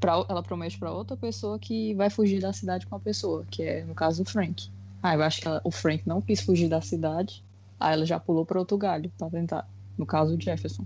pra, 0.00 0.24
ela 0.28 0.42
promete 0.42 0.78
pra 0.78 0.90
outra 0.92 1.16
pessoa 1.16 1.58
que 1.58 1.94
vai 1.94 2.10
fugir 2.10 2.40
da 2.40 2.52
cidade 2.52 2.86
com 2.86 2.96
a 2.96 3.00
pessoa, 3.00 3.44
que 3.50 3.62
é 3.62 3.84
no 3.84 3.94
caso 3.94 4.22
o 4.22 4.24
Frank. 4.26 4.68
Ah, 5.02 5.14
eu 5.14 5.22
acho 5.22 5.40
que 5.40 5.46
ela- 5.48 5.60
o 5.62 5.70
Frank 5.70 6.02
não 6.06 6.20
quis 6.20 6.40
fugir 6.40 6.68
da 6.68 6.80
cidade, 6.80 7.44
aí 7.78 7.92
ela 7.92 8.06
já 8.06 8.18
pulou 8.18 8.44
pra 8.44 8.58
outro 8.58 8.76
galho 8.78 9.12
pra 9.18 9.30
tentar. 9.30 9.68
No 9.96 10.04
caso 10.06 10.34
o 10.36 10.40
Jefferson. 10.40 10.84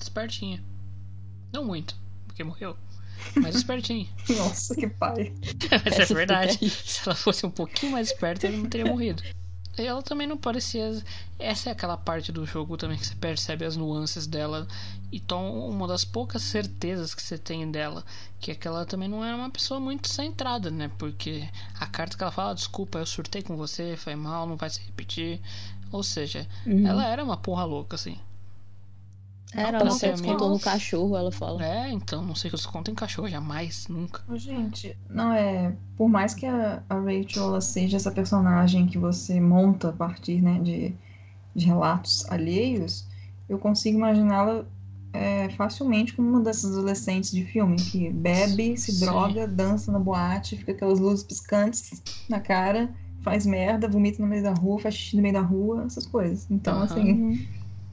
Espertinha. 0.00 0.62
Não 1.52 1.64
muito, 1.64 1.96
porque 2.26 2.42
morreu. 2.44 2.76
Mas 3.36 3.54
espertinha. 3.56 4.06
Nossa, 4.36 4.74
que 4.74 4.86
pai. 4.88 5.32
Mas 5.84 5.98
é 5.98 6.02
Essa 6.02 6.14
verdade. 6.14 6.52
fica 6.54 6.64
aí. 6.64 6.70
Se 6.70 7.00
ela 7.06 7.14
fosse 7.14 7.46
um 7.46 7.50
pouquinho 7.50 7.92
mais 7.92 8.08
esperta, 8.10 8.46
ela 8.46 8.56
não 8.56 8.66
teria 8.68 8.86
morrido. 8.90 9.22
E 9.78 9.82
ela 9.86 10.02
também 10.02 10.26
não 10.26 10.36
parecia. 10.38 11.02
Essa 11.38 11.68
é 11.68 11.72
aquela 11.72 11.96
parte 11.96 12.32
do 12.32 12.46
jogo 12.46 12.76
também 12.78 12.96
que 12.96 13.06
você 13.06 13.14
percebe 13.14 13.64
as 13.64 13.76
nuances 13.76 14.26
dela. 14.26 14.66
E 15.12 15.20
toma 15.20 15.48
uma 15.50 15.86
das 15.86 16.04
poucas 16.04 16.42
certezas 16.42 17.14
que 17.14 17.22
você 17.22 17.36
tem 17.36 17.70
dela. 17.70 18.04
Que 18.40 18.52
é 18.52 18.54
que 18.54 18.66
ela 18.66 18.86
também 18.86 19.08
não 19.08 19.24
era 19.24 19.36
uma 19.36 19.50
pessoa 19.50 19.78
muito 19.78 20.08
centrada, 20.10 20.70
né? 20.70 20.90
Porque 20.98 21.48
a 21.78 21.86
carta 21.86 22.16
que 22.16 22.22
ela 22.22 22.32
fala, 22.32 22.54
desculpa, 22.54 22.98
eu 22.98 23.06
surtei 23.06 23.42
com 23.42 23.56
você, 23.56 23.96
foi 23.96 24.14
mal, 24.16 24.46
não 24.46 24.56
vai 24.56 24.70
se 24.70 24.80
repetir. 24.80 25.40
Ou 25.92 26.02
seja, 26.02 26.46
Uhum. 26.66 26.86
ela 26.86 27.06
era 27.06 27.22
uma 27.22 27.36
porra 27.36 27.64
louca, 27.64 27.96
assim. 27.96 28.18
Era, 29.56 29.78
pra 29.78 29.86
ela 29.86 29.96
até 29.96 30.12
descontou 30.12 30.50
no 30.50 30.60
cachorro, 30.60 31.16
ela 31.16 31.32
fala. 31.32 31.64
É, 31.64 31.90
então, 31.90 32.22
não 32.22 32.34
sei 32.34 32.50
que 32.50 32.54
os 32.54 32.66
contam 32.66 32.92
em 32.92 32.94
cachorro, 32.94 33.28
jamais, 33.28 33.88
nunca. 33.88 34.22
Gente, 34.36 34.96
não 35.08 35.32
é. 35.32 35.74
Por 35.96 36.08
mais 36.08 36.34
que 36.34 36.44
a, 36.44 36.82
a 36.88 36.94
Rachel 36.94 37.44
ela 37.44 37.60
seja 37.60 37.96
essa 37.96 38.10
personagem 38.10 38.86
que 38.86 38.98
você 38.98 39.40
monta 39.40 39.88
a 39.88 39.92
partir 39.92 40.42
né, 40.42 40.58
de, 40.60 40.94
de 41.54 41.66
relatos 41.66 42.30
alheios, 42.30 43.06
eu 43.48 43.58
consigo 43.58 43.96
imaginá-la 43.98 44.66
é, 45.12 45.48
facilmente 45.50 46.12
como 46.12 46.28
uma 46.28 46.40
dessas 46.40 46.72
adolescentes 46.72 47.30
de 47.30 47.44
filme 47.44 47.82
que 47.84 48.10
bebe, 48.10 48.76
se 48.76 48.92
Sim. 48.92 49.06
droga, 49.06 49.46
dança 49.48 49.90
na 49.90 49.98
boate, 49.98 50.56
fica 50.56 50.72
aquelas 50.72 50.98
luzes 51.00 51.24
piscantes 51.24 52.02
na 52.28 52.40
cara, 52.40 52.90
faz 53.22 53.46
merda, 53.46 53.88
vomita 53.88 54.20
no 54.22 54.28
meio 54.28 54.42
da 54.42 54.52
rua, 54.52 54.78
faz 54.80 54.94
xixi 54.94 55.16
no 55.16 55.22
meio 55.22 55.34
da 55.34 55.40
rua, 55.40 55.84
essas 55.86 56.06
coisas. 56.06 56.46
Então, 56.50 56.74
Aham. 56.74 56.84
assim, 56.84 57.46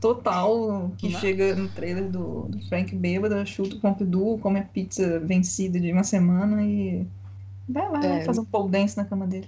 total 0.03 0.91
que 0.97 1.09
Não. 1.09 1.19
chega 1.19 1.55
no 1.55 1.69
trailer 1.69 2.11
do, 2.11 2.43
do 2.49 2.59
Frank 2.67 2.93
bêbado, 2.95 3.45
chuta 3.45 3.75
o 3.75 3.79
Pompidou, 3.79 4.37
come 4.39 4.59
a 4.59 4.63
pizza 4.65 5.19
vencida 5.19 5.79
de 5.79 5.91
uma 5.93 6.03
semana 6.03 6.61
e 6.63 7.07
vai 7.67 7.89
lá 7.89 8.03
É. 8.03 8.23
fazer 8.25 8.41
um 8.41 8.45
pole 8.45 8.69
dance 8.71 8.97
na 8.97 9.05
cama 9.05 9.25
dele. 9.27 9.47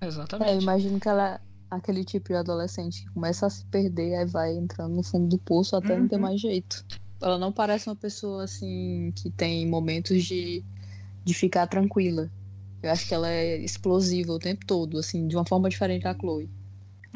Exatamente. 0.00 0.50
É, 0.50 0.54
eu 0.56 0.60
imagino 0.62 1.00
que 1.00 1.08
ela 1.08 1.34
é 1.34 1.40
aquele 1.70 2.04
tipo 2.04 2.28
de 2.28 2.34
adolescente 2.36 3.02
que 3.04 3.10
começa 3.12 3.46
a 3.46 3.50
se 3.50 3.64
perder, 3.66 4.14
aí 4.16 4.26
vai 4.26 4.54
entrando 4.56 4.94
no 4.94 5.02
fundo 5.02 5.28
do 5.28 5.38
poço 5.38 5.76
até 5.76 5.96
não 5.96 6.06
ter 6.08 6.16
Uhum. 6.16 6.22
mais 6.22 6.40
jeito. 6.40 6.84
Ela 7.20 7.38
não 7.38 7.52
parece 7.52 7.88
uma 7.88 7.96
pessoa 7.96 8.44
assim 8.44 9.12
que 9.16 9.30
tem 9.30 9.66
momentos 9.68 10.24
de, 10.24 10.64
de 11.24 11.34
ficar 11.34 11.66
tranquila. 11.66 12.30
Eu 12.82 12.92
acho 12.92 13.06
que 13.08 13.14
ela 13.14 13.28
é 13.28 13.56
explosiva 13.58 14.32
o 14.32 14.38
tempo 14.38 14.64
todo, 14.64 14.98
assim, 14.98 15.26
de 15.26 15.34
uma 15.36 15.44
forma 15.44 15.68
diferente 15.68 16.04
da 16.04 16.14
Chloe. 16.14 16.48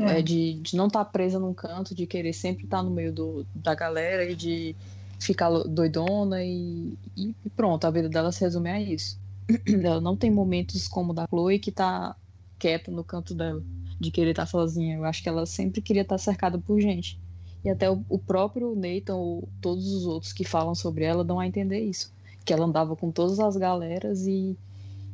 É. 0.03 0.19
É, 0.19 0.23
de, 0.23 0.55
de 0.55 0.77
não 0.77 0.89
estar 0.89 1.05
presa 1.07 1.39
num 1.39 1.55
canto, 1.55 1.95
de 1.95 2.07
querer 2.07 2.33
sempre 2.33 2.65
estar 2.65 2.83
no 2.83 2.91
meio 2.91 3.13
do, 3.13 3.47
da 3.55 3.75
galera 3.75 4.25
e 4.29 4.35
de 4.35 4.75
ficar 5.21 5.51
doidona 5.51 6.43
e, 6.43 6.99
e 7.17 7.35
pronto, 7.55 7.87
a 7.87 7.91
vida 7.91 8.09
dela 8.09 8.33
se 8.33 8.41
resume 8.41 8.71
a 8.71 8.81
isso. 8.81 9.19
Ela 9.83 10.01
não 10.01 10.17
tem 10.17 10.31
momentos 10.31 10.89
como 10.89 11.13
o 11.13 11.15
da 11.15 11.27
Chloe 11.29 11.59
que 11.59 11.71
tá 11.71 12.17
quieta 12.59 12.91
no 12.91 13.05
canto 13.05 13.35
dela, 13.35 13.63
de 13.99 14.11
querer 14.11 14.31
estar 14.31 14.47
sozinha. 14.47 14.97
Eu 14.97 15.05
acho 15.05 15.23
que 15.23 15.29
ela 15.29 15.47
sempre 15.47 15.81
queria 15.81 16.03
estar 16.03 16.19
cercada 16.19 16.59
por 16.59 16.81
gente. 16.81 17.19
E 17.65 17.71
até 17.71 17.91
o, 17.91 18.05
o 18.09 18.19
próprio 18.19 18.75
Nathan 18.75 19.17
ou 19.17 19.49
todos 19.61 19.93
os 19.93 20.05
outros 20.07 20.33
que 20.33 20.45
falam 20.45 20.75
sobre 20.75 21.05
ela 21.05 21.25
dão 21.25 21.39
a 21.39 21.47
entender 21.47 21.81
isso. 21.81 22.13
Que 22.45 22.53
ela 22.53 22.67
andava 22.67 22.97
com 22.97 23.11
todas 23.11 23.39
as 23.39 23.57
galeras 23.57 24.27
e, 24.27 24.57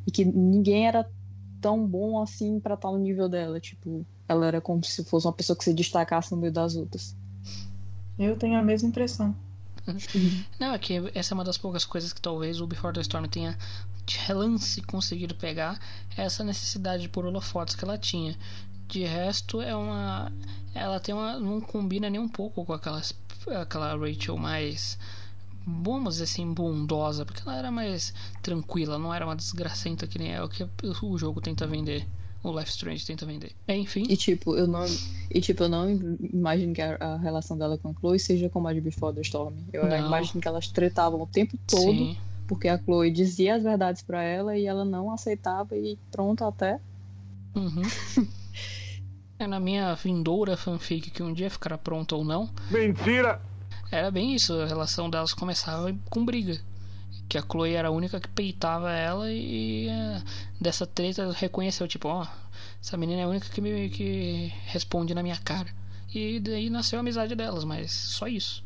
e 0.07 0.11
que 0.11 0.25
ninguém 0.25 0.87
era 0.87 1.09
tão 1.61 1.87
bom 1.87 2.21
assim 2.21 2.61
pra 2.61 2.75
estar 2.75 2.91
no 2.91 2.99
nível 2.99 3.29
dela. 3.29 3.61
Tipo, 3.61 4.05
ela 4.29 4.47
era 4.47 4.61
como 4.61 4.85
se 4.85 5.03
fosse 5.05 5.27
uma 5.27 5.33
pessoa 5.33 5.57
que 5.57 5.65
se 5.65 5.73
destacasse 5.73 6.31
no 6.33 6.37
meio 6.39 6.53
das 6.53 6.77
outras. 6.77 7.17
Eu 8.19 8.37
tenho 8.37 8.59
a 8.59 8.63
mesma 8.63 8.89
impressão. 8.89 9.35
Não, 10.61 10.75
é 10.75 10.79
que 10.79 11.11
essa 11.15 11.33
é 11.33 11.35
uma 11.35 11.45
das 11.45 11.57
poucas 11.57 11.85
coisas 11.85 12.13
que 12.13 12.21
talvez 12.21 12.61
o 12.61 12.67
Before 12.67 12.93
the 12.93 13.01
Storm 13.01 13.27
tenha 13.27 13.57
de 14.05 14.19
relance 14.19 14.81
conseguido 14.83 15.35
pegar 15.35 15.79
é 16.17 16.23
essa 16.23 16.43
necessidade 16.43 17.03
de 17.03 17.09
por 17.11 17.27
holofotes 17.27 17.75
que 17.75 17.85
ela 17.85 17.99
tinha. 17.99 18.37
De 18.87 19.05
resto, 19.05 19.61
é 19.61 19.77
uma. 19.77 20.33
Ela 20.75 20.99
tem 20.99 21.15
uma. 21.15 21.39
não 21.39 21.61
combina 21.61 22.09
nem 22.09 22.19
um 22.19 22.29
pouco 22.29 22.65
com 22.65 22.73
aquelas, 22.73 23.15
aquela 23.61 23.95
Rachel 23.97 24.37
mais. 24.39 24.99
Vamos 25.67 26.15
dizer 26.15 26.25
assim, 26.25 26.55
bondosa, 26.55 27.27
porque 27.27 27.43
ela 27.43 27.59
era 27.59 27.71
mais 27.71 28.15
tranquila, 28.41 28.99
não 28.99 29.13
era 29.13 29.27
uma 29.27 29.37
desgracenta 29.37 30.07
que 30.07 30.19
nem 30.19 30.33
é 30.33 30.43
o 30.43 30.49
que 30.49 30.67
o 31.03 31.19
jogo 31.19 31.43
tenta 31.43 31.67
vender. 31.67 32.09
O 32.51 32.59
Life 32.59 32.71
Strange 32.71 33.05
tenta 33.05 33.27
vender. 33.27 33.53
É, 33.67 33.77
enfim. 33.77 34.05
E 34.09 34.17
tipo, 34.17 34.57
eu 34.57 34.67
não, 34.67 34.87
e, 35.31 35.41
tipo, 35.41 35.65
eu 35.65 35.69
não 35.69 35.91
imagino 35.91 36.73
que 36.73 36.81
a, 36.81 36.97
a 36.99 37.17
relação 37.19 37.59
dela 37.59 37.77
com 37.77 37.91
a 37.91 37.95
Chloe 37.95 38.19
seja 38.19 38.49
como 38.49 38.67
a 38.69 38.73
de 38.73 38.81
Before 38.81 39.15
the 39.15 39.21
Storm. 39.21 39.55
Eu 39.73 39.87
Não. 39.87 40.07
imagino 40.07 40.41
que 40.41 40.49
elas 40.49 40.69
tretavam 40.69 41.21
o 41.21 41.27
tempo 41.27 41.59
todo, 41.67 41.83
Sim. 41.83 42.17
porque 42.47 42.69
a 42.69 42.79
Chloe 42.79 43.11
dizia 43.11 43.57
as 43.57 43.63
verdades 43.63 44.03
pra 44.03 44.23
ela 44.23 44.57
e 44.57 44.65
ela 44.67 44.85
não 44.85 45.11
aceitava 45.11 45.77
e 45.77 45.99
pronto 46.11 46.45
até. 46.45 46.81
Uhum. 47.55 47.83
é 49.39 49.47
na 49.47 49.61
minha 49.61 49.95
vindoura 49.95 50.57
fanfic 50.57 51.11
que 51.11 51.23
um 51.23 51.33
dia 51.33 51.51
ficará 51.51 51.77
pronta 51.77 52.17
ou 52.17 52.25
não. 52.25 52.49
Mentira! 52.71 53.41
Era 53.91 54.11
bem 54.11 54.35
isso, 54.35 54.55
a 54.55 54.67
relação 54.67 55.09
delas 55.09 55.33
começava 55.33 55.95
com 56.11 56.25
briga. 56.25 56.59
Que 57.29 57.37
a 57.37 57.43
Chloe 57.43 57.75
era 57.75 57.89
a 57.89 57.91
única 57.91 58.19
que 58.21 58.29
peitava 58.29 58.91
ela 58.91 59.31
e 59.31 59.89
eh, 59.89 60.23
dessa 60.61 60.87
treta 60.87 61.33
reconheceu, 61.33 61.87
tipo, 61.89 62.09
ó, 62.09 62.27
essa 62.83 62.97
menina 62.97 63.21
é 63.21 63.25
a 63.25 63.29
única 63.29 63.49
que 63.49 63.61
me 63.61 63.89
que 63.91 64.53
responde 64.67 65.15
na 65.15 65.23
minha 65.23 65.39
cara. 65.39 65.69
E 66.13 66.41
daí 66.41 66.71
nasceu 66.71 66.99
a 66.99 67.01
amizade 67.01 67.35
delas, 67.35 67.65
mas 67.65 67.93
só 67.93 68.27
isso. 68.27 68.65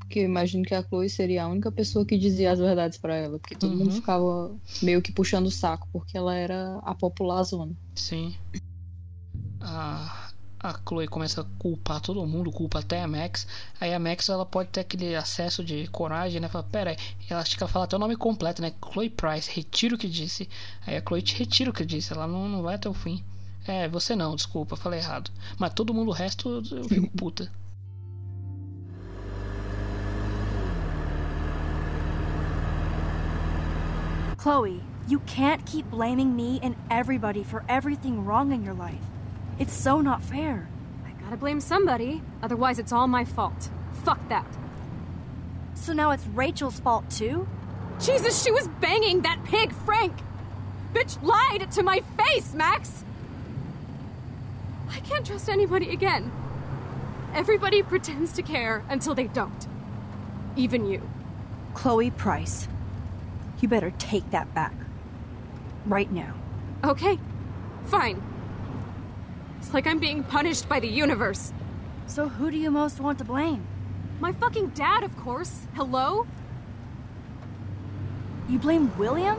Porque 0.00 0.20
eu 0.20 0.24
imagino 0.24 0.64
que 0.64 0.74
a 0.74 0.82
Chloe 0.82 1.08
seria 1.10 1.44
a 1.44 1.48
única 1.48 1.70
pessoa 1.70 2.04
que 2.04 2.16
dizia 2.18 2.52
as 2.52 2.58
verdades 2.58 2.98
pra 2.98 3.14
ela, 3.14 3.38
porque 3.38 3.54
todo 3.54 3.76
mundo 3.76 3.90
Uhum. 3.90 3.96
ficava 3.96 4.56
meio 4.82 5.02
que 5.02 5.12
puxando 5.12 5.46
o 5.46 5.50
saco, 5.50 5.86
porque 5.92 6.16
ela 6.16 6.34
era 6.34 6.78
a 6.82 6.94
popular 6.94 7.42
zona. 7.42 7.74
Sim. 7.94 8.34
A, 9.60 10.17
a 10.60 10.72
Chloe 10.86 11.06
começa 11.06 11.42
a 11.42 11.44
culpar 11.58 12.00
todo 12.00 12.26
mundo, 12.26 12.50
culpa 12.50 12.80
até 12.80 13.02
a 13.02 13.06
Max. 13.06 13.46
Aí 13.80 13.94
a 13.94 13.98
Max 13.98 14.28
ela 14.28 14.44
pode 14.44 14.70
ter 14.70 14.80
aquele 14.80 15.14
acesso 15.14 15.62
de 15.64 15.86
coragem, 15.88 16.40
né? 16.40 16.48
Fala, 16.48 16.64
pera 16.64 16.90
aí, 16.90 16.96
ela 17.30 17.40
acha 17.40 17.56
que 17.56 17.62
ela 17.62 17.70
fala 17.70 17.84
até 17.84 17.96
o 17.96 17.98
nome 17.98 18.16
completo, 18.16 18.60
né? 18.60 18.72
Chloe 18.82 19.08
Price, 19.08 19.50
retira 19.50 19.94
o 19.94 19.98
que 19.98 20.08
disse. 20.08 20.48
Aí 20.86 20.96
a 20.96 21.02
Chloe 21.02 21.22
te 21.22 21.36
retira 21.36 21.70
o 21.70 21.72
que 21.72 21.84
disse, 21.84 22.12
ela 22.12 22.26
não, 22.26 22.48
não 22.48 22.62
vai 22.62 22.74
até 22.74 22.88
o 22.88 22.94
fim. 22.94 23.22
É, 23.66 23.88
você 23.88 24.16
não, 24.16 24.34
desculpa, 24.34 24.76
falei 24.76 24.98
errado. 24.98 25.30
Mas 25.58 25.74
todo 25.74 25.94
mundo 25.94 26.08
o 26.08 26.14
resto 26.14 26.64
eu 26.72 26.84
fico 26.84 27.08
puta. 27.16 27.50
Chloe, 34.38 34.80
you 35.08 35.20
can't 35.26 35.64
keep 35.66 35.88
blaming 35.90 36.34
me 36.34 36.58
and 36.62 36.74
everybody 36.90 37.44
for 37.44 37.64
everything 37.68 38.24
wrong 38.24 38.52
in 38.52 38.64
your 38.64 38.74
life. 38.74 39.17
It's 39.58 39.72
so 39.74 40.00
not 40.00 40.22
fair. 40.22 40.68
I 41.04 41.10
gotta 41.22 41.36
blame 41.36 41.60
somebody, 41.60 42.22
otherwise, 42.42 42.78
it's 42.78 42.92
all 42.92 43.08
my 43.08 43.24
fault. 43.24 43.70
Fuck 44.04 44.28
that. 44.28 44.46
So 45.74 45.92
now 45.92 46.10
it's 46.10 46.26
Rachel's 46.28 46.80
fault 46.80 47.08
too? 47.10 47.48
Jesus, 48.00 48.42
she 48.42 48.52
was 48.52 48.68
banging 48.80 49.22
that 49.22 49.42
pig, 49.44 49.72
Frank! 49.84 50.12
Bitch 50.94 51.20
lied 51.22 51.70
to 51.72 51.82
my 51.82 52.02
face, 52.16 52.54
Max! 52.54 53.04
I 54.90 55.00
can't 55.00 55.26
trust 55.26 55.48
anybody 55.48 55.90
again. 55.90 56.30
Everybody 57.34 57.82
pretends 57.82 58.32
to 58.34 58.42
care 58.42 58.84
until 58.88 59.14
they 59.14 59.26
don't. 59.26 59.66
Even 60.56 60.86
you. 60.86 61.02
Chloe 61.74 62.10
Price, 62.10 62.68
you 63.60 63.68
better 63.68 63.92
take 63.98 64.30
that 64.30 64.52
back. 64.54 64.74
Right 65.84 66.10
now. 66.10 66.34
Okay, 66.84 67.18
fine. 67.86 68.22
It's 69.58 69.74
like 69.74 69.86
I'm 69.86 69.98
being 69.98 70.22
punished 70.24 70.68
by 70.68 70.80
the 70.80 70.88
universe. 70.88 71.52
So 72.06 72.28
who 72.28 72.50
do 72.50 72.56
you 72.56 72.70
most 72.70 73.00
want 73.00 73.18
to 73.18 73.24
blame? 73.24 73.66
My 74.20 74.32
fucking 74.32 74.68
dad, 74.70 75.04
of 75.04 75.16
course. 75.16 75.66
Hello? 75.74 76.26
You 78.48 78.58
blame 78.58 78.96
William? 78.96 79.36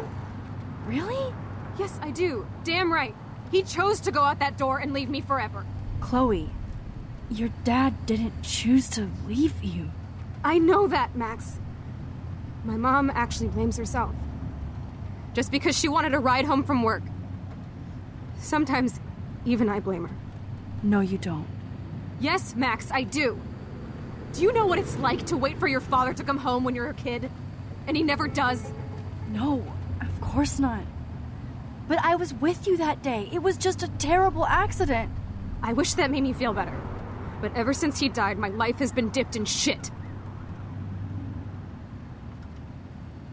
Really? 0.86 1.34
Yes, 1.78 2.00
I 2.02 2.12
do. 2.12 2.46
Damn 2.64 2.94
right. 2.94 3.16
He 3.52 3.64
chose 3.64 4.00
to 4.02 4.12
go 4.12 4.22
out 4.22 4.40
that 4.40 4.58
door 4.58 4.78
and 4.78 4.94
leave 4.94 5.10
me 5.10 5.22
forever. 5.22 5.66
Chloe, 6.00 6.50
your 7.30 7.50
dad 7.64 8.06
didn't 8.06 8.44
choose 8.44 8.88
to 8.90 9.10
leave 9.28 9.64
you. 9.64 9.90
I 10.44 10.60
know 10.60 10.88
that, 10.88 11.16
Max. 11.16 11.60
My 12.64 12.78
mom 12.78 13.10
actually 13.10 13.50
blames 13.50 13.78
herself. 13.78 14.14
Just 15.34 15.52
because 15.52 15.78
she 15.78 15.88
wanted 15.88 16.14
a 16.14 16.20
ride 16.20 16.46
home 16.46 16.64
from 16.64 16.84
work. 16.84 17.04
Sometimes, 18.40 19.00
even 19.50 19.70
I 19.70 19.80
blame 19.80 20.08
her. 20.08 20.16
No, 20.84 21.00
you 21.00 21.18
don't. 21.18 21.48
Yes, 22.20 22.56
Max, 22.56 22.92
I 22.92 23.04
do. 23.04 23.40
Do 24.34 24.44
you 24.44 24.54
know 24.54 24.66
what 24.66 24.80
it's 24.80 24.98
like 24.98 25.26
to 25.28 25.38
wait 25.38 25.58
for 25.60 25.68
your 25.68 25.80
father 25.80 26.14
to 26.14 26.24
come 26.24 26.38
home 26.38 26.64
when 26.64 26.76
you're 26.76 26.90
a 26.90 26.94
kid? 26.94 27.30
And 27.88 27.98
he 27.98 28.04
never 28.04 28.28
does? 28.28 28.72
No, 29.32 29.66
of 30.02 30.22
course 30.22 30.60
not. 30.60 30.84
But 31.88 32.00
I 32.04 32.16
was 32.16 32.34
with 32.34 32.68
you 32.68 32.78
that 32.78 33.02
day. 33.02 33.30
It 33.34 33.42
was 33.42 33.58
just 33.58 33.82
a 33.82 33.88
terrible 33.88 34.46
accident. 34.46 35.12
I 35.64 35.74
wish 35.74 35.94
that 35.96 36.12
made 36.12 36.22
me 36.22 36.34
feel 36.34 36.54
better. 36.54 36.80
But 37.42 37.56
ever 37.56 37.74
since 37.74 38.00
he 38.00 38.10
died, 38.10 38.38
my 38.38 38.50
life 38.50 38.78
has 38.80 38.92
been 38.92 39.10
dipped 39.10 39.36
in 39.36 39.46
shit. 39.46 39.90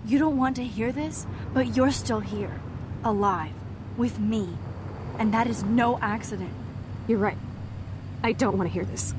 You 0.06 0.18
don't 0.18 0.36
want 0.36 0.56
to 0.56 0.64
hear 0.64 0.92
this, 0.92 1.26
but 1.52 1.76
you're 1.76 1.90
still 1.90 2.20
here, 2.20 2.60
alive, 3.04 3.52
with 3.96 4.18
me. 4.18 4.48
And 5.18 5.32
that 5.32 5.46
is 5.46 5.62
no 5.64 5.98
accident. 6.00 6.52
You're 7.08 7.18
right. 7.18 7.38
I 8.22 8.32
don't 8.32 8.56
want 8.58 8.68
to 8.70 8.74
hear 8.74 8.84
this. 8.84 9.14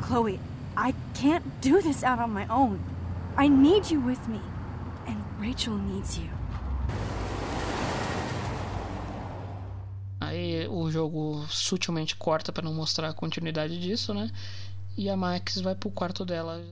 Chloe, 0.00 0.38
I 0.76 0.94
can't 1.14 1.44
do 1.60 1.80
this 1.82 2.04
out 2.04 2.18
on 2.18 2.32
my 2.32 2.46
own. 2.48 2.78
I 3.36 3.48
need 3.48 3.90
you 3.90 4.00
with 4.00 4.28
me. 4.28 4.40
And 5.06 5.16
Rachel 5.40 5.76
needs 5.76 6.18
you. 6.18 6.28
Aí 10.20 10.68
o 10.68 10.90
jogo 10.90 11.44
sutilmente 11.48 12.14
corta 12.14 12.52
pra 12.52 12.62
não 12.62 12.72
mostrar 12.72 13.08
a 13.08 13.12
continuidade 13.12 13.80
disso, 13.80 14.14
né? 14.14 14.30
E 14.96 15.08
a 15.08 15.16
Max 15.16 15.60
vai 15.60 15.74
pro 15.74 15.90
quarto 15.90 16.24
dela. 16.24 16.62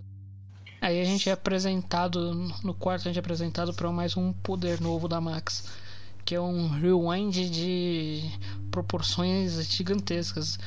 Aí 0.80 1.00
a 1.00 1.04
gente 1.04 1.28
é 1.28 1.32
apresentado 1.32 2.32
no 2.62 2.72
quarto, 2.72 3.02
a 3.02 3.04
gente 3.10 3.16
é 3.16 3.20
apresentado 3.20 3.74
para 3.74 3.90
mais 3.90 4.16
um 4.16 4.32
poder 4.32 4.80
novo 4.80 5.08
da 5.08 5.20
Max, 5.20 5.68
que 6.28 6.34
é 6.34 6.40
um 6.42 6.68
rewind 6.68 7.48
de 7.48 8.20
proporções 8.70 9.64
gigantescas. 9.72 10.58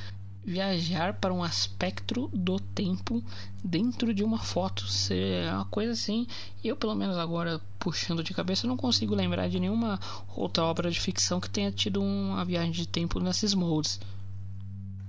Viajar 0.43 1.13
para 1.13 1.31
um 1.31 1.43
aspecto 1.43 2.27
do 2.33 2.59
tempo 2.59 3.23
dentro 3.63 4.11
de 4.11 4.23
uma 4.23 4.39
foto. 4.39 4.83
É 5.11 5.53
uma 5.53 5.65
coisa 5.65 5.91
assim. 5.91 6.25
Eu, 6.63 6.75
pelo 6.75 6.95
menos 6.95 7.15
agora, 7.15 7.61
puxando 7.77 8.23
de 8.23 8.33
cabeça, 8.33 8.65
não 8.65 8.75
consigo 8.75 9.13
lembrar 9.13 9.49
de 9.49 9.59
nenhuma 9.59 9.99
outra 10.35 10.63
obra 10.63 10.89
de 10.89 10.99
ficção 10.99 11.39
que 11.39 11.47
tenha 11.47 11.71
tido 11.71 12.01
uma 12.01 12.43
viagem 12.43 12.71
de 12.71 12.87
tempo 12.87 13.19
nesses 13.19 13.53
moldes. 13.53 13.99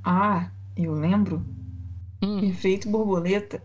Ah, 0.05 0.51
eu 0.77 0.93
lembro. 0.93 1.43
Efeito 2.43 2.91
borboleta. 2.91 3.63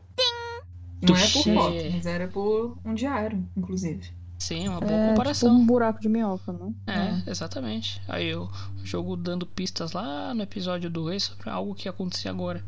Não 1.01 1.17
é 1.17 1.27
por 1.27 1.43
foto, 1.43 1.75
mas 1.91 2.05
era 2.05 2.29
por 2.29 2.77
um 2.85 2.93
diário, 2.93 3.45
inclusive. 3.57 4.15
Sim, 4.39 4.67
uma 4.69 4.79
boa 4.79 4.91
É 4.91 5.09
comparação. 5.09 5.49
tipo 5.49 5.61
um 5.61 5.65
buraco 5.65 5.99
de 5.99 6.07
minhoca, 6.07 6.51
não? 6.53 6.73
É, 6.85 7.29
exatamente. 7.29 8.01
Aí 8.07 8.35
o 8.35 8.47
jogo 8.83 9.15
dando 9.15 9.45
pistas 9.45 9.93
lá 9.93 10.33
no 10.33 10.43
episódio 10.43 10.89
2 10.89 11.23
sobre 11.23 11.49
algo 11.49 11.73
que 11.73 11.87
ia 11.87 11.91
acontecer 11.91 12.29
agora. 12.29 12.63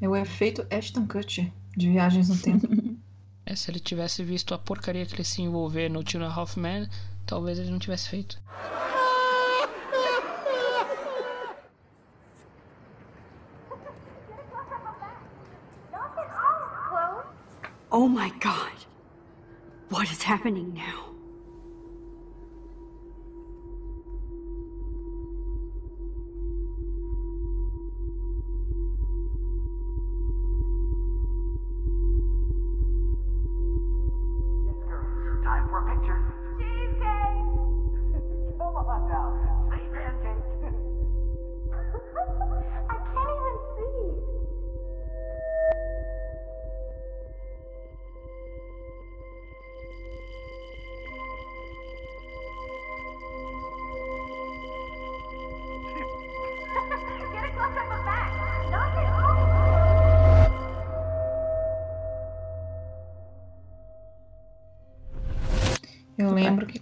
É 0.00 0.08
o 0.08 0.14
efeito 0.14 0.66
Ashton 0.70 1.06
Kutcher 1.06 1.50
de 1.76 1.88
Viagens 1.90 2.28
no 2.28 2.36
Tempo. 2.38 2.66
É, 3.48 3.54
se 3.54 3.70
ele 3.70 3.78
tivesse 3.78 4.24
visto 4.24 4.52
a 4.54 4.58
porcaria 4.58 5.06
que 5.06 5.14
ele 5.14 5.22
se 5.22 5.40
envolver 5.40 5.88
no 5.88 6.02
Two 6.02 6.20
and 6.20 6.26
a 6.26 6.34
Half 6.34 6.56
Men, 6.56 6.88
talvez 7.24 7.60
ele 7.60 7.70
não 7.70 7.78
tivesse 7.78 8.08
feito. 8.08 8.42
Oh 17.90 18.08
my 18.08 18.30
god. 18.40 18.72
What 19.88 20.10
is 20.10 20.22
happening 20.22 20.74
now? 20.74 21.05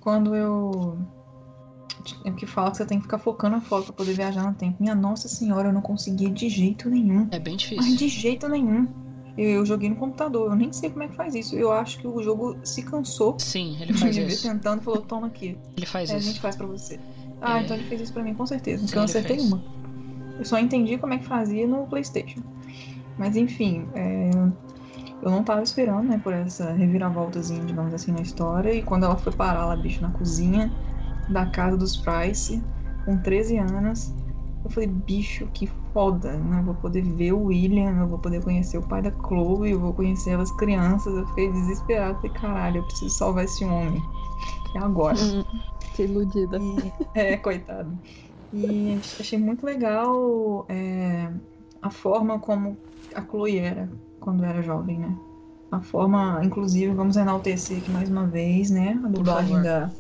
Quando 0.05 0.37
eu. 0.37 0.97
É 2.25 2.31
que 2.31 2.45
fala 2.47 2.71
que 2.71 2.77
você 2.77 2.85
tem 2.87 2.99
que 2.99 3.05
ficar 3.05 3.19
focando 3.19 3.57
a 3.57 3.61
foto 3.61 3.87
pra 3.87 3.95
poder 3.95 4.13
viajar 4.15 4.43
no 4.45 4.55
tempo. 4.55 4.77
Minha 4.79 4.95
nossa 4.95 5.27
senhora, 5.27 5.71
eu 5.71 5.73
não 5.73 5.81
conseguia 5.81 6.29
de 6.31 6.49
jeito 6.51 6.89
nenhum. 6.91 7.27
É 7.31 7.39
bem 7.39 7.55
Mas 7.55 7.63
difícil. 7.63 7.97
de 7.97 8.09
jeito 8.09 8.47
nenhum. 8.49 8.87
Eu, 9.37 9.65
joguei 9.67 9.89
no 9.89 9.97
computador, 9.97 10.51
eu 10.51 10.55
nem 10.55 10.73
sei 10.73 10.91
como 10.91 11.03
é 11.03 11.09
que 11.09 11.17
faz 11.17 11.35
isso. 11.35 11.57
Eu 11.57 11.73
acho 11.73 11.99
que 11.99 12.07
o 12.07 12.23
jogo 12.23 12.57
se 12.63 12.83
cansou. 12.83 13.37
Sim, 13.41 13.77
ele 13.81 13.93
faz 13.99 14.17
isso. 14.17 14.47
tentando 14.49 14.81
e 14.83 14.85
falou: 14.85 15.01
toma 15.03 15.27
aqui. 15.29 15.57
Ele 15.77 15.87
faz 15.87 16.11
É, 16.11 16.15
A 16.15 16.19
isso. 16.19 16.29
gente 16.29 16.41
faz 16.41 16.55
pra 16.57 16.67
você. 16.67 17.01
Ah, 17.41 17.59
É. 17.59 17.65
então 17.65 17.77
ele 17.77 17.85
fez 17.87 18.01
isso 18.03 18.13
pra 18.13 18.23
mim, 18.23 18.35
com 18.35 18.47
certeza. 18.47 18.83
Sim, 18.83 18.87
Então 18.91 19.01
eu 19.01 19.05
acertei 19.07 19.37
fez. 19.37 19.49
uma. 19.49 19.63
Eu 20.39 20.45
só 20.45 20.59
entendi 20.59 20.99
como 20.99 21.15
é 21.15 21.19
que 21.19 21.25
fazia 21.25 21.67
no 21.67 21.87
PlayStation. 21.87 22.43
Mas 23.17 23.35
enfim, 23.37 23.87
é, 23.95 24.31
eu 25.25 25.31
não 25.31 25.43
tava 25.43 25.63
esperando, 25.63 26.07
né, 26.07 26.21
por 26.23 26.35
essa 26.35 26.73
reviravoltazinha, 26.73 27.65
digamos 27.65 27.95
assim, 27.95 28.13
na 28.13 28.21
história. 28.21 28.75
E 28.75 28.83
quando 28.83 29.05
ela 29.05 29.17
foi 29.17 29.33
parar 29.33 29.65
lá, 29.65 29.75
bicho, 29.75 30.03
na 30.03 30.11
cozinha 30.11 30.71
da 31.31 31.47
casa 31.47 31.79
dos 31.79 31.97
Price, 31.97 32.63
com 33.07 33.17
13 33.17 33.57
anos, 33.57 34.15
eu 34.63 34.71
falei, 34.71 34.89
bicho, 34.89 35.47
que 35.55 35.67
foda, 35.95 36.37
né? 36.37 36.61
Eu 36.61 36.65
vou 36.65 36.75
poder 36.75 37.03
ver 37.03 37.33
o 37.33 37.45
William, 37.45 38.01
eu 38.01 38.07
vou 38.07 38.19
poder 38.19 38.45
conhecer 38.45 38.77
o 38.77 38.87
pai 38.87 39.01
da 39.01 39.11
Chloe, 39.11 39.71
eu 39.71 39.81
vou 39.81 39.95
conhecer 39.95 40.31
elas 40.33 40.53
crianças. 40.53 41.17
Eu 41.17 41.27
fiquei 41.29 41.51
desesperado, 41.51 42.17
falei, 42.17 42.33
caralho, 42.33 42.77
eu 42.79 42.85
preciso 42.85 43.15
salvar 43.15 43.45
esse 43.45 43.65
homem. 43.65 44.03
É 44.77 44.79
agora. 44.79 45.17
Que 45.95 46.03
iludida. 46.03 46.59
É, 47.15 47.37
coitado. 47.39 47.97
E 48.53 48.99
achei 49.19 49.39
muito 49.39 49.65
legal 49.65 50.67
é, 50.69 51.31
a 51.81 51.91
forma 51.91 52.39
como 52.39 52.77
a 53.15 53.23
Chloe 53.23 53.59
era 53.59 53.89
quando 54.21 54.45
era 54.45 54.63
jovem, 54.63 54.99
né? 54.99 55.17
A 55.71 55.81
forma, 55.81 56.41
inclusive, 56.45 56.93
vamos 56.95 57.17
enaltecer 57.17 57.79
aqui 57.79 57.91
mais 57.91 58.09
uma 58.09 58.27
vez, 58.27 58.71
né? 58.71 59.01
A 59.05 59.09
dublagem 59.09 59.61
da 59.63 59.91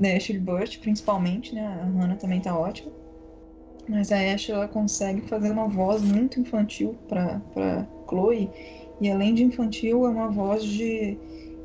Ashley 0.00 0.38
Burt, 0.38 0.78
principalmente, 0.80 1.54
né? 1.54 1.66
A 1.66 1.84
Hannah 1.84 2.16
também 2.16 2.40
tá 2.40 2.56
ótima. 2.56 2.92
Mas 3.88 4.10
a 4.10 4.16
Ashley, 4.16 4.56
ela 4.56 4.68
consegue 4.68 5.20
fazer 5.22 5.50
uma 5.50 5.68
voz 5.68 6.02
muito 6.02 6.40
infantil 6.40 6.96
pra, 7.08 7.40
pra 7.54 7.86
Chloe. 8.08 8.50
E 9.00 9.10
além 9.10 9.34
de 9.34 9.44
infantil, 9.44 10.06
é 10.06 10.08
uma 10.08 10.28
voz 10.28 10.64
de 10.64 11.18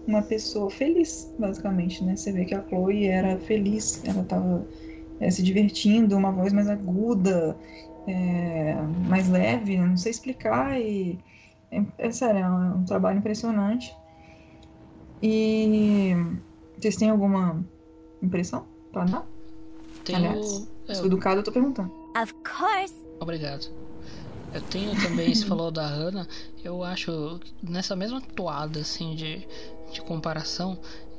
uma 0.05 0.21
pessoa 0.21 0.69
feliz, 0.69 1.33
basicamente, 1.39 2.03
né? 2.03 2.15
Você 2.15 2.31
vê 2.31 2.45
que 2.45 2.53
a 2.53 2.63
Chloe 2.67 3.07
era 3.07 3.37
feliz, 3.37 4.03
ela 4.05 4.23
tava 4.23 4.67
é, 5.19 5.29
se 5.29 5.41
divertindo, 5.41 6.17
uma 6.17 6.31
voz 6.31 6.51
mais 6.51 6.67
aguda, 6.67 7.55
é, 8.07 8.75
mais 9.07 9.27
leve, 9.29 9.77
não 9.77 9.95
sei 9.97 10.11
explicar 10.11 10.79
e 10.79 11.19
é, 11.71 11.83
é 11.97 12.11
sério, 12.11 12.39
é 12.39 12.49
um, 12.49 12.77
um 12.79 12.85
trabalho 12.85 13.19
impressionante. 13.19 13.95
E 15.21 16.13
vocês 16.77 16.95
têm 16.95 17.09
alguma 17.09 17.63
impressão 18.21 18.65
pra 18.91 19.05
dar? 19.05 19.25
Tenho- 20.03 20.17
Aliás, 20.17 20.67
é, 20.87 20.93
sou 20.95 21.05
educado, 21.05 21.39
eu 21.39 21.43
tô 21.43 21.51
perguntando. 21.51 21.91
Of 22.21 22.33
course. 22.35 22.95
Obrigado. 23.19 23.67
Eu 24.53 24.61
tenho 24.61 24.99
também, 25.01 25.33
você 25.33 25.45
falou 25.47 25.71
da 25.71 25.85
Hannah, 25.87 26.27
eu 26.63 26.83
acho 26.83 27.39
que 27.39 27.71
nessa 27.71 27.95
mesma 27.95 28.19
toada 28.19 28.79
assim 28.79 29.15
de, 29.15 29.47
de 29.93 30.01
comparação, 30.01 30.77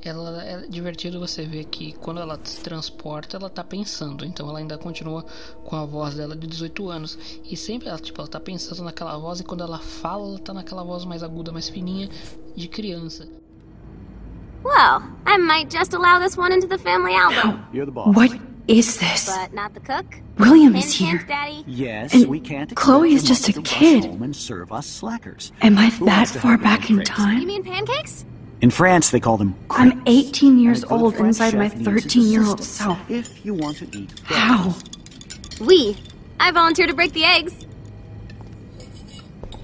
ela 0.08 0.42
é 0.42 0.66
divertido 0.66 1.20
você 1.20 1.44
ver 1.46 1.64
que 1.66 1.92
quando 1.94 2.20
ela 2.20 2.38
se 2.42 2.60
transporta, 2.60 3.36
ela 3.36 3.48
tá 3.50 3.62
pensando, 3.62 4.24
então 4.24 4.48
ela 4.48 4.58
ainda 4.58 4.76
continua 4.78 5.24
com 5.64 5.76
a 5.76 5.84
voz 5.84 6.14
dela 6.14 6.36
de 6.36 6.46
18 6.46 6.88
anos. 6.90 7.18
E 7.44 7.56
sempre 7.56 7.88
ela, 7.88 7.98
tipo, 7.98 8.20
ela 8.20 8.28
tá 8.28 8.40
pensando 8.40 8.82
naquela 8.82 9.16
voz 9.18 9.40
e 9.40 9.44
quando 9.44 9.62
ela 9.62 9.78
fala, 9.78 10.28
ela 10.28 10.38
tá 10.38 10.52
naquela 10.52 10.82
voz 10.84 11.04
mais 11.04 11.22
aguda, 11.22 11.52
mais 11.52 11.68
fininha 11.68 12.08
de 12.56 12.68
criança. 12.68 13.28
Well, 14.64 15.02
I 15.26 15.38
might 15.38 15.70
just 15.76 15.92
allow 15.92 16.20
this 16.20 16.36
one 16.36 16.52
into 16.54 16.68
the 16.68 16.78
family 16.78 17.14
album. 17.14 17.64
You're 17.72 17.86
the 17.86 17.92
boss. 17.92 18.14
What 18.14 18.38
is 18.68 18.96
this? 18.98 19.26
But 19.26 19.52
not 19.52 19.74
the 19.74 19.80
cook. 19.80 20.06
William 20.38 20.76
is 20.76 20.94
Hint, 20.96 21.10
hint, 21.10 21.18
here. 21.20 21.26
Daddy. 21.28 21.64
Yes, 21.66 22.14
And 22.14 22.26
we 22.28 22.38
can't. 22.40 22.72
Chloe 22.74 23.12
is 23.12 23.22
just 23.24 23.48
a 23.48 23.60
kid. 23.62 24.04
and 24.04 24.34
serve 24.36 24.72
us 24.72 24.86
slackers. 24.86 25.52
Am 25.62 25.76
I 25.78 25.90
Who 25.90 26.06
that 26.06 26.28
far 26.28 26.56
back 26.58 26.88
in 26.90 26.96
breakfast? 26.96 27.18
You 27.18 27.24
time? 27.24 27.46
mean 27.46 27.64
pancakes? 27.64 28.24
In 28.62 28.70
France, 28.70 29.10
they 29.10 29.18
call 29.18 29.36
them. 29.36 29.56
I'm 29.70 30.02
18 30.06 30.58
years 30.60 30.84
And 30.84 30.92
a 30.92 30.94
old 30.94 31.14
inside 31.16 31.54
my 31.54 31.68
chef 31.68 31.76
needs 31.78 31.90
his 31.90 32.04
13 32.04 32.22
year 32.30 32.46
old 32.46 32.60
assistance 32.60 32.78
self. 32.78 33.10
If 33.10 33.44
you 33.44 33.54
want 33.54 33.78
to 33.78 33.88
eat. 33.96 34.12
How? 34.22 34.76
We. 35.60 35.96
I 36.38 36.52
volunteer 36.52 36.86
to 36.86 36.94
break 36.94 37.12
the 37.12 37.24
eggs. 37.24 37.66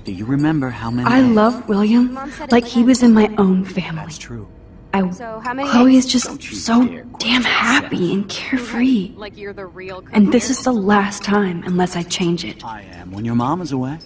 Do 0.02 0.12
you 0.12 0.24
remember 0.24 0.70
how 0.70 0.90
many? 0.90 1.08
I 1.08 1.20
love 1.20 1.68
William 1.68 2.12
Mom 2.12 2.30
said 2.32 2.48
it 2.48 2.52
like 2.52 2.64
like 2.64 2.72
he 2.72 2.82
was 2.82 3.02
in 3.04 3.12
my 3.14 3.32
own 3.38 3.64
family. 3.64 4.02
That's 4.02 4.18
true. 4.18 4.48
I, 4.92 5.08
So 5.10 5.38
how 5.44 5.54
many 5.54 5.68
Chloe 5.68 5.96
eggs? 5.96 6.06
is 6.06 6.12
just 6.12 6.42
so 6.64 6.82
damn 7.18 7.42
happy 7.42 8.12
and 8.12 8.28
carefree. 8.28 9.12
Like 9.16 9.36
you're 9.36 9.52
the 9.52 9.66
real 9.66 10.02
cook. 10.02 10.10
And 10.12 10.32
this 10.32 10.50
is 10.50 10.64
the 10.64 10.72
last 10.72 11.22
time 11.22 11.62
unless 11.64 11.94
I 11.94 12.02
change 12.02 12.44
it. 12.44 12.64
I 12.64 12.82
am 12.82 13.12
when 13.12 13.24
your 13.24 13.36
mom 13.36 13.60
is 13.60 13.70
away. 13.70 13.98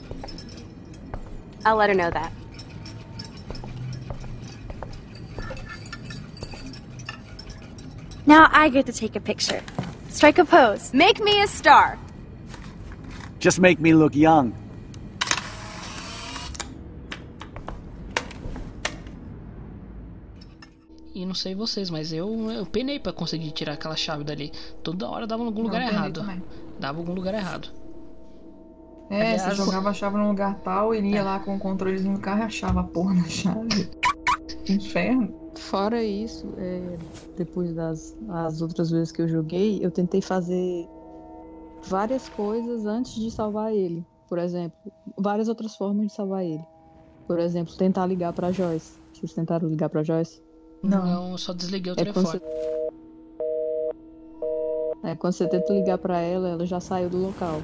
I'll 1.64 1.76
let 1.76 1.88
her 1.88 1.94
know 1.94 2.10
that. 2.10 2.32
Now 8.26 8.48
I 8.52 8.70
get 8.70 8.86
to 8.86 8.92
take 8.92 9.16
a 9.16 9.20
picture. 9.20 9.62
Strike 10.10 10.38
a 10.38 10.44
pose. 10.44 10.92
Make 10.94 11.20
me 11.22 11.42
a 11.42 11.46
star. 11.46 11.98
Just 13.40 13.58
make 13.58 13.80
me 13.80 13.92
look 13.94 14.14
young. 14.14 14.52
E 21.14 21.26
não 21.26 21.34
sei 21.34 21.54
vocês, 21.54 21.90
mas 21.90 22.12
eu, 22.12 22.50
eu 22.50 22.64
penei 22.64 22.98
pra 22.98 23.12
conseguir 23.12 23.50
tirar 23.50 23.74
aquela 23.74 23.96
chave 23.96 24.24
dali. 24.24 24.50
Toda 24.82 25.08
hora 25.08 25.26
dava 25.26 25.42
em 25.42 25.46
algum 25.46 25.62
lugar 25.62 25.80
Não, 25.82 25.88
errado. 25.88 26.20
também. 26.20 26.42
Dava 26.80 26.98
em 26.98 27.00
algum 27.00 27.12
lugar 27.14 27.34
errado. 27.34 27.68
É, 29.10 29.32
Aliás, 29.34 29.42
você 29.42 29.54
jogava 29.56 29.90
a 29.90 29.92
chave 29.92 30.16
num 30.16 30.28
lugar 30.28 30.54
tal, 30.60 30.94
ele 30.94 31.10
ia 31.10 31.22
lá 31.22 31.38
com 31.38 31.54
o 31.54 31.58
controlezinho 31.58 32.14
do 32.14 32.20
carro 32.20 32.40
e 32.40 32.44
achava 32.44 32.80
a 32.80 32.84
porra 32.84 33.12
na 33.14 33.28
chave. 33.28 33.90
Inferno. 34.68 35.34
Fora 35.56 36.02
isso, 36.02 36.46
é, 36.56 36.98
depois 37.36 37.74
das 37.74 38.16
as 38.28 38.62
outras 38.62 38.90
vezes 38.90 39.12
que 39.12 39.22
eu 39.22 39.28
joguei, 39.28 39.84
eu 39.84 39.90
tentei 39.90 40.22
fazer 40.22 40.86
várias 41.86 42.28
coisas 42.28 42.86
antes 42.86 43.14
de 43.14 43.30
salvar 43.30 43.72
ele. 43.72 44.04
Por 44.28 44.38
exemplo, 44.38 44.78
várias 45.18 45.48
outras 45.48 45.76
formas 45.76 46.06
de 46.06 46.14
salvar 46.14 46.44
ele. 46.44 46.64
Por 47.26 47.38
exemplo, 47.38 47.74
tentar 47.76 48.06
ligar 48.06 48.32
pra 48.32 48.50
Joyce. 48.50 48.98
Vocês 49.12 49.34
tentaram 49.34 49.68
ligar 49.68 49.88
pra 49.88 50.02
Joyce? 50.02 50.42
Não, 50.82 51.30
eu 51.32 51.38
só 51.38 51.52
desliguei 51.52 51.92
o 51.92 51.94
É 51.94 52.04
quando 52.12 52.30
telefone. 52.30 52.40
É, 55.04 55.16
quando 55.16 55.32
você 55.32 55.48
tenta 55.48 55.72
ligar 55.72 55.98
pra 55.98 56.20
ela, 56.20 56.48
ela 56.48 56.64
já 56.64 56.80
saiu 56.80 57.10
do 57.10 57.18
local. 57.18 57.62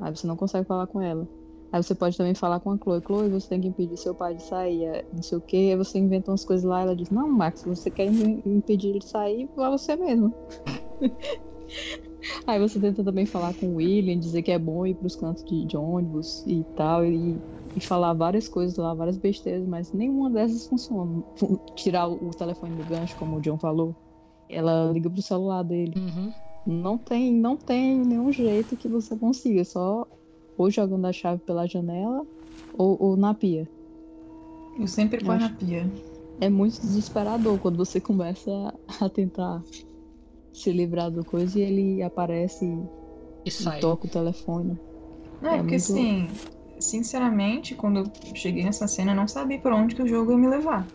Aí 0.00 0.14
você 0.14 0.26
não 0.26 0.36
consegue 0.36 0.66
falar 0.66 0.86
com 0.86 1.00
ela. 1.00 1.26
Aí 1.72 1.82
você 1.82 1.94
pode 1.94 2.16
também 2.16 2.34
falar 2.34 2.60
com 2.60 2.70
a 2.70 2.78
Chloe. 2.78 3.00
Chloe, 3.04 3.28
você 3.28 3.48
tem 3.48 3.60
que 3.60 3.68
impedir 3.68 3.96
seu 3.96 4.14
pai 4.14 4.34
de 4.34 4.42
sair, 4.42 4.84
é, 4.84 5.04
não 5.12 5.22
sei 5.22 5.36
o 5.38 5.40
que. 5.40 5.56
Aí 5.70 5.76
você 5.76 5.98
inventa 5.98 6.30
umas 6.30 6.44
coisas 6.44 6.64
lá, 6.64 6.82
ela 6.82 6.94
diz, 6.96 7.10
não, 7.10 7.28
Max, 7.28 7.64
você 7.64 7.90
quer 7.90 8.06
im- 8.06 8.40
impedir 8.46 8.90
ele 8.90 8.98
de 9.00 9.06
sair, 9.06 9.48
vá 9.56 9.68
você 9.70 9.96
mesmo. 9.96 10.32
Aí 12.46 12.58
você 12.58 12.78
tenta 12.80 13.04
também 13.04 13.26
falar 13.26 13.54
com 13.54 13.66
o 13.66 13.74
William, 13.76 14.18
dizer 14.18 14.42
que 14.42 14.50
é 14.50 14.58
bom 14.58 14.86
ir 14.86 14.94
pros 14.94 15.16
cantos 15.16 15.44
de, 15.44 15.64
de 15.64 15.76
ônibus 15.76 16.44
e 16.46 16.64
tal, 16.76 17.04
e, 17.04 17.36
e 17.74 17.80
falar 17.80 18.14
várias 18.14 18.48
coisas 18.48 18.76
lá, 18.76 18.94
várias 18.94 19.16
besteiras, 19.16 19.66
mas 19.66 19.92
nenhuma 19.92 20.30
dessas 20.30 20.66
funciona. 20.66 21.22
Tirar 21.74 22.08
o, 22.08 22.28
o 22.28 22.30
telefone 22.30 22.76
do 22.76 22.84
gancho, 22.84 23.16
como 23.16 23.36
o 23.36 23.40
John 23.40 23.58
falou. 23.58 23.94
ela 24.48 24.90
liga 24.92 25.10
pro 25.10 25.22
celular 25.22 25.62
dele. 25.62 25.92
Uhum. 25.96 26.32
Não 26.66 26.98
tem, 26.98 27.32
não 27.32 27.56
tem 27.56 27.98
nenhum 27.98 28.32
jeito 28.32 28.76
que 28.76 28.88
você 28.88 29.16
consiga, 29.16 29.64
só 29.64 30.06
ou 30.56 30.70
jogando 30.70 31.06
a 31.06 31.12
chave 31.12 31.40
pela 31.42 31.66
janela 31.66 32.26
ou, 32.72 32.96
ou 33.00 33.16
na 33.16 33.34
pia. 33.34 33.68
Eu 34.78 34.86
sempre 34.86 35.24
põe 35.24 35.38
na 35.38 35.50
pia. 35.50 35.90
É 36.40 36.50
muito 36.50 36.80
desesperador 36.80 37.58
quando 37.58 37.76
você 37.76 38.00
começa 38.00 38.50
a, 39.00 39.08
tentar 39.08 39.62
se 40.52 40.70
livrar 40.72 41.10
do 41.10 41.24
coisa 41.24 41.58
e 41.58 41.62
ele 41.62 42.02
aparece 42.02 42.64
e, 42.64 43.48
E 43.48 43.50
sai. 43.50 43.80
toca 43.80 44.06
o 44.06 44.10
telefone. 44.10 44.78
Não, 45.40 45.50
é 45.50 45.54
É 45.54 45.58
porque 45.58 45.76
muito- 45.76 45.92
assim, 45.92 46.26
sinceramente, 46.78 47.74
quando 47.74 47.98
eu 48.00 48.04
cheguei 48.34 48.64
nessa 48.64 48.86
cena, 48.86 49.12
eu 49.12 49.16
não 49.16 49.28
sabia 49.28 49.58
pra 49.58 49.74
onde 49.76 49.94
que 49.94 50.02
o 50.02 50.08
jogo 50.08 50.32
ia 50.32 50.38
me 50.38 50.48
levar. 50.48 50.86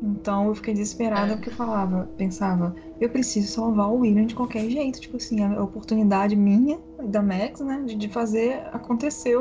Então 0.00 0.48
eu 0.48 0.54
fiquei 0.54 0.74
desesperada 0.74 1.34
porque 1.36 1.48
eu 1.50 1.54
falava, 1.54 2.12
pensava, 2.16 2.74
eu 3.00 3.10
preciso 3.10 3.48
salvar 3.52 3.88
o 3.90 3.98
William 4.00 4.26
de 4.26 4.34
qualquer 4.34 4.68
jeito. 4.70 5.00
Tipo 5.00 5.16
assim, 5.16 5.42
a 5.42 5.62
oportunidade 5.62 6.36
minha, 6.36 6.80
da 7.10 7.22
Max, 7.22 7.60
né, 7.60 7.82
de, 7.84 7.96
de 7.96 8.08
fazer 8.08 8.66
acontecer 8.74 9.36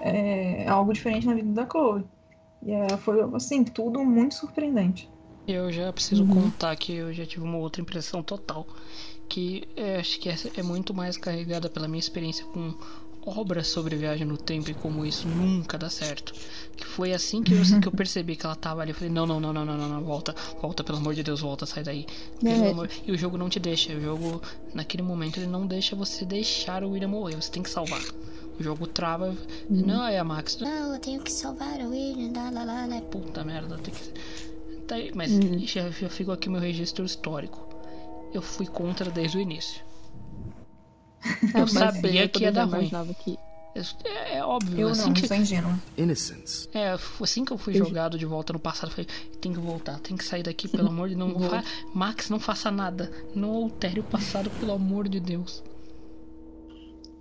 é, 0.00 0.68
algo 0.68 0.92
diferente 0.92 1.26
na 1.26 1.34
vida 1.34 1.52
da 1.52 1.68
Chloe. 1.68 2.08
E 2.62 2.72
é, 2.72 2.96
foi, 2.98 3.20
assim, 3.36 3.64
tudo 3.64 4.04
muito 4.04 4.34
surpreendente. 4.36 5.12
Eu 5.46 5.72
já 5.72 5.92
preciso 5.92 6.24
Uhum. 6.24 6.26
contar 6.26 6.76
que 6.76 6.92
eu 6.92 7.12
já 7.12 7.24
tive 7.26 7.42
uma 7.44 7.56
outra 7.58 7.80
impressão 7.82 8.22
total. 8.22 8.66
Que 9.28 9.68
é, 9.76 9.96
acho 9.98 10.20
que 10.20 10.28
essa 10.28 10.50
é 10.54 10.62
muito 10.62 10.94
mais 10.94 11.16
carregada 11.16 11.70
pela 11.70 11.88
minha 11.88 12.00
experiência 12.00 12.44
com 12.46 12.74
obras 13.26 13.66
sobre 13.68 13.94
viagem 13.96 14.26
no 14.26 14.36
tempo 14.38 14.70
e 14.70 14.74
como 14.74 15.04
isso 15.04 15.28
nunca 15.28 15.76
dá 15.76 15.90
certo. 15.90 16.32
Que 16.76 16.84
foi 16.86 17.12
assim 17.12 17.42
que 17.42 17.52
eu, 17.52 17.62
que 17.80 17.88
eu 17.88 17.92
percebi 17.92 18.36
que 18.36 18.46
ela 18.46 18.54
tava 18.56 18.80
ali. 18.82 18.90
Eu 18.92 18.94
falei, 18.94 19.10
não, 19.12 19.26
não, 19.26 19.38
não, 19.40 19.52
não, 19.52 19.64
não, 19.64 19.76
não, 19.76 19.88
não, 19.88 20.04
volta, 20.04 20.34
volta, 20.62 20.82
pelo 20.84 20.98
amor 20.98 21.14
de 21.14 21.22
Deus, 21.22 21.40
volta, 21.40 21.66
sai 21.66 21.82
daí. 21.82 22.06
Pelo 22.40 22.64
É. 22.64 22.70
amor- 22.70 22.90
E 23.06 23.12
o 23.12 23.18
jogo 23.18 23.36
não 23.36 23.48
te 23.48 23.58
deixa. 23.60 23.92
O 23.92 24.00
jogo, 24.00 24.40
naquele 24.74 25.02
momento, 25.02 25.38
ele 25.38 25.46
não 25.48 25.66
deixa 25.66 25.94
você 25.96 26.24
deixar 26.24 26.82
o 26.84 26.90
William 26.90 27.08
morrer. 27.08 27.36
Você 27.36 27.50
tem 27.50 27.62
que 27.62 27.70
salvar. 27.70 28.00
O 28.58 28.62
jogo 28.62 28.86
trava. 28.86 29.36
Não, 29.68 30.06
é 30.06 30.18
a 30.18 30.24
Max. 30.24 30.58
Não, 30.58 30.94
eu 30.94 30.98
tenho 31.00 31.20
que 31.22 31.30
salvar 31.30 31.78
o 31.80 31.90
William, 31.90 32.32
lá, 32.34 32.50
lá, 32.50 32.64
lá, 32.64 32.86
lá. 32.86 33.00
Puta 33.02 33.44
merda, 33.44 33.76
tem 33.78 33.92
que. 33.94 34.12
Tá 34.86 34.94
aí, 34.94 35.12
mas 35.14 35.30
Uhum. 35.30 35.58
já, 35.66 35.90
já 35.90 36.08
ficou 36.08 36.32
aqui 36.34 36.48
meu 36.48 36.60
registro 36.60 37.04
histórico. 37.04 37.68
Eu 38.32 38.40
fui 38.42 38.66
contra 38.66 39.10
desde 39.10 39.36
o 39.38 39.40
início. 39.40 39.82
Eu 41.54 41.60
Mas 41.60 41.72
sabia 41.72 42.24
eu 42.24 42.28
que 42.28 42.42
ia 42.44 42.52
dar 42.52 42.64
ruim. 42.64 42.88
que 43.24 43.38
É, 44.04 44.38
é 44.38 44.44
óbvio. 44.44 44.80
Eu 44.80 44.88
assim 44.88 45.06
não, 45.06 45.12
que... 45.14 45.26
sou 45.26 45.36
ingênua. 45.36 45.78
Innocence. 45.96 46.68
É, 46.72 46.96
assim 47.20 47.44
que 47.44 47.52
eu 47.52 47.58
fui 47.58 47.78
Eu- 47.78 47.84
jogado 47.84 48.16
de 48.18 48.24
volta 48.26 48.52
no 48.52 48.58
passado, 48.58 48.90
eu 48.90 48.94
falei, 48.94 49.06
tem 49.40 49.52
que 49.52 49.58
voltar, 49.58 49.98
tem 50.00 50.16
que 50.16 50.24
sair 50.24 50.42
daqui, 50.42 50.68
pelo 50.68 50.88
amor 50.88 51.08
de 51.08 51.14
Deus. 51.14 51.32
Não 51.32 51.40
fa... 51.48 51.62
Max, 51.94 52.30
não 52.30 52.38
faça 52.40 52.70
nada. 52.70 53.10
Não 53.34 53.50
altere 53.54 54.00
o 54.00 54.04
passado, 54.04 54.50
pelo 54.60 54.72
amor 54.72 55.08
de 55.08 55.20
Deus. 55.20 55.62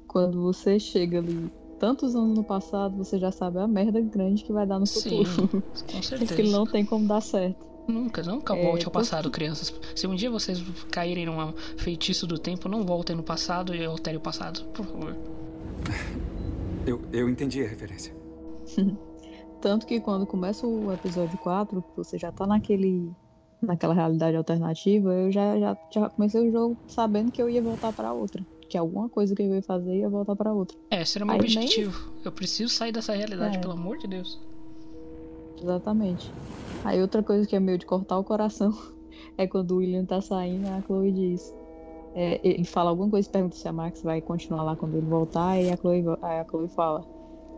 quando 0.08 0.42
você 0.42 0.80
chega 0.80 1.20
ali 1.20 1.52
tantos 1.80 2.16
anos 2.16 2.36
no 2.36 2.44
passado, 2.44 2.96
você 2.98 3.20
já 3.20 3.32
sabe 3.32 3.60
a 3.60 3.68
merda 3.68 4.02
grande 4.02 4.44
que 4.44 4.52
vai 4.52 4.66
dar 4.66 4.80
no 4.80 4.86
Sim, 4.88 5.24
futuro. 5.26 5.48
com 5.62 5.62
É 5.98 6.02
certeza. 6.02 6.36
que 6.36 6.44
não 6.44 6.66
tem 6.66 6.84
como 6.86 7.08
dar 7.08 7.22
certo. 7.22 7.66
Nunca, 7.88 8.22
nunca 8.24 8.56
É, 8.56 8.62
volte 8.64 8.86
ao 8.86 8.92
tô- 8.92 9.00
passado, 9.00 9.32
crianças. 9.32 9.74
Se 9.96 10.06
um 10.08 10.16
dia 10.16 10.30
vocês 10.30 10.62
caírem 10.92 11.26
num 11.26 11.54
feitiço 11.78 12.28
do 12.28 12.38
tempo, 12.38 12.68
não 12.68 12.86
voltem 12.86 13.16
no 13.16 13.24
passado 13.24 13.74
e 13.74 13.86
alterem 13.86 14.18
o 14.18 14.22
passado, 14.22 14.64
por 14.74 14.86
favor. 14.86 15.16
Eu, 16.86 17.02
eu 17.12 17.28
entendi 17.30 17.62
a 17.64 17.68
referência. 17.68 18.16
Tanto 19.62 19.86
que 19.86 20.00
quando 20.00 20.26
começa 20.26 20.66
o 20.66 20.94
episódio 20.94 21.38
4, 21.40 21.82
que 21.82 21.98
você 21.98 22.18
já 22.18 22.32
tá 22.32 22.46
naquele 22.48 23.12
naquela 23.62 23.94
realidade 23.94 24.38
alternativa, 24.38 25.12
eu 25.14 25.32
já, 25.32 25.60
já, 25.60 25.76
já 25.92 26.10
comecei 26.12 26.48
o 26.48 26.52
jogo 26.52 26.78
sabendo 26.88 27.32
que 27.32 27.42
eu 27.42 27.50
ia 27.50 27.62
voltar 27.62 27.92
pra 27.92 28.14
outra. 28.14 28.46
Que 28.70 28.78
alguma 28.78 29.10
coisa 29.10 29.34
que 29.36 29.42
eu 29.42 29.56
ia 29.56 29.64
fazer 29.64 29.98
ia 29.98 30.08
voltar 30.10 30.36
pra 30.36 30.54
outra. 30.54 30.78
É, 30.92 31.02
esse 31.02 31.18
era 31.18 31.26
o 31.26 31.28
meu 31.28 31.36
Aí 31.36 31.42
nem- 31.42 31.58
objetivo. 31.58 32.12
Eu 32.24 32.32
preciso 32.32 32.72
sair 32.74 32.92
dessa 32.92 33.14
realidade, 33.16 33.58
É. 33.58 33.60
pelo 33.60 33.74
amor 33.74 33.98
de 33.98 34.08
Deus. 34.08 34.40
Exatamente. 35.62 36.32
Aí 36.84 37.02
outra 37.02 37.22
coisa 37.24 37.48
que 37.48 37.56
é 37.56 37.60
meio 37.60 37.78
de 37.78 37.86
cortar 37.86 38.18
o 38.18 38.24
coração 38.24 38.74
é 39.38 39.46
quando 39.48 39.72
o 39.72 39.78
William 39.78 40.06
tá 40.06 40.22
saindo, 40.22 40.68
a 40.70 40.82
Chloe 40.82 41.12
diz. 41.12 41.54
é, 42.16 42.40
ele 42.44 42.64
fala 42.64 42.90
alguma 42.90 43.10
coisa, 43.10 43.30
pergunta 43.30 43.56
se 43.56 43.68
a 43.68 43.74
Max 43.74 44.02
vai 44.02 44.22
continuar 44.22 44.64
lá 44.64 44.76
quando 44.76 44.96
ele 44.96 45.06
voltar, 45.06 45.60
e 45.62 45.72
a 45.72 45.78
Chloe, 45.78 46.04
aí 46.22 46.40
a 46.40 46.46
Chloe 46.46 46.68
fala. 46.70 47.06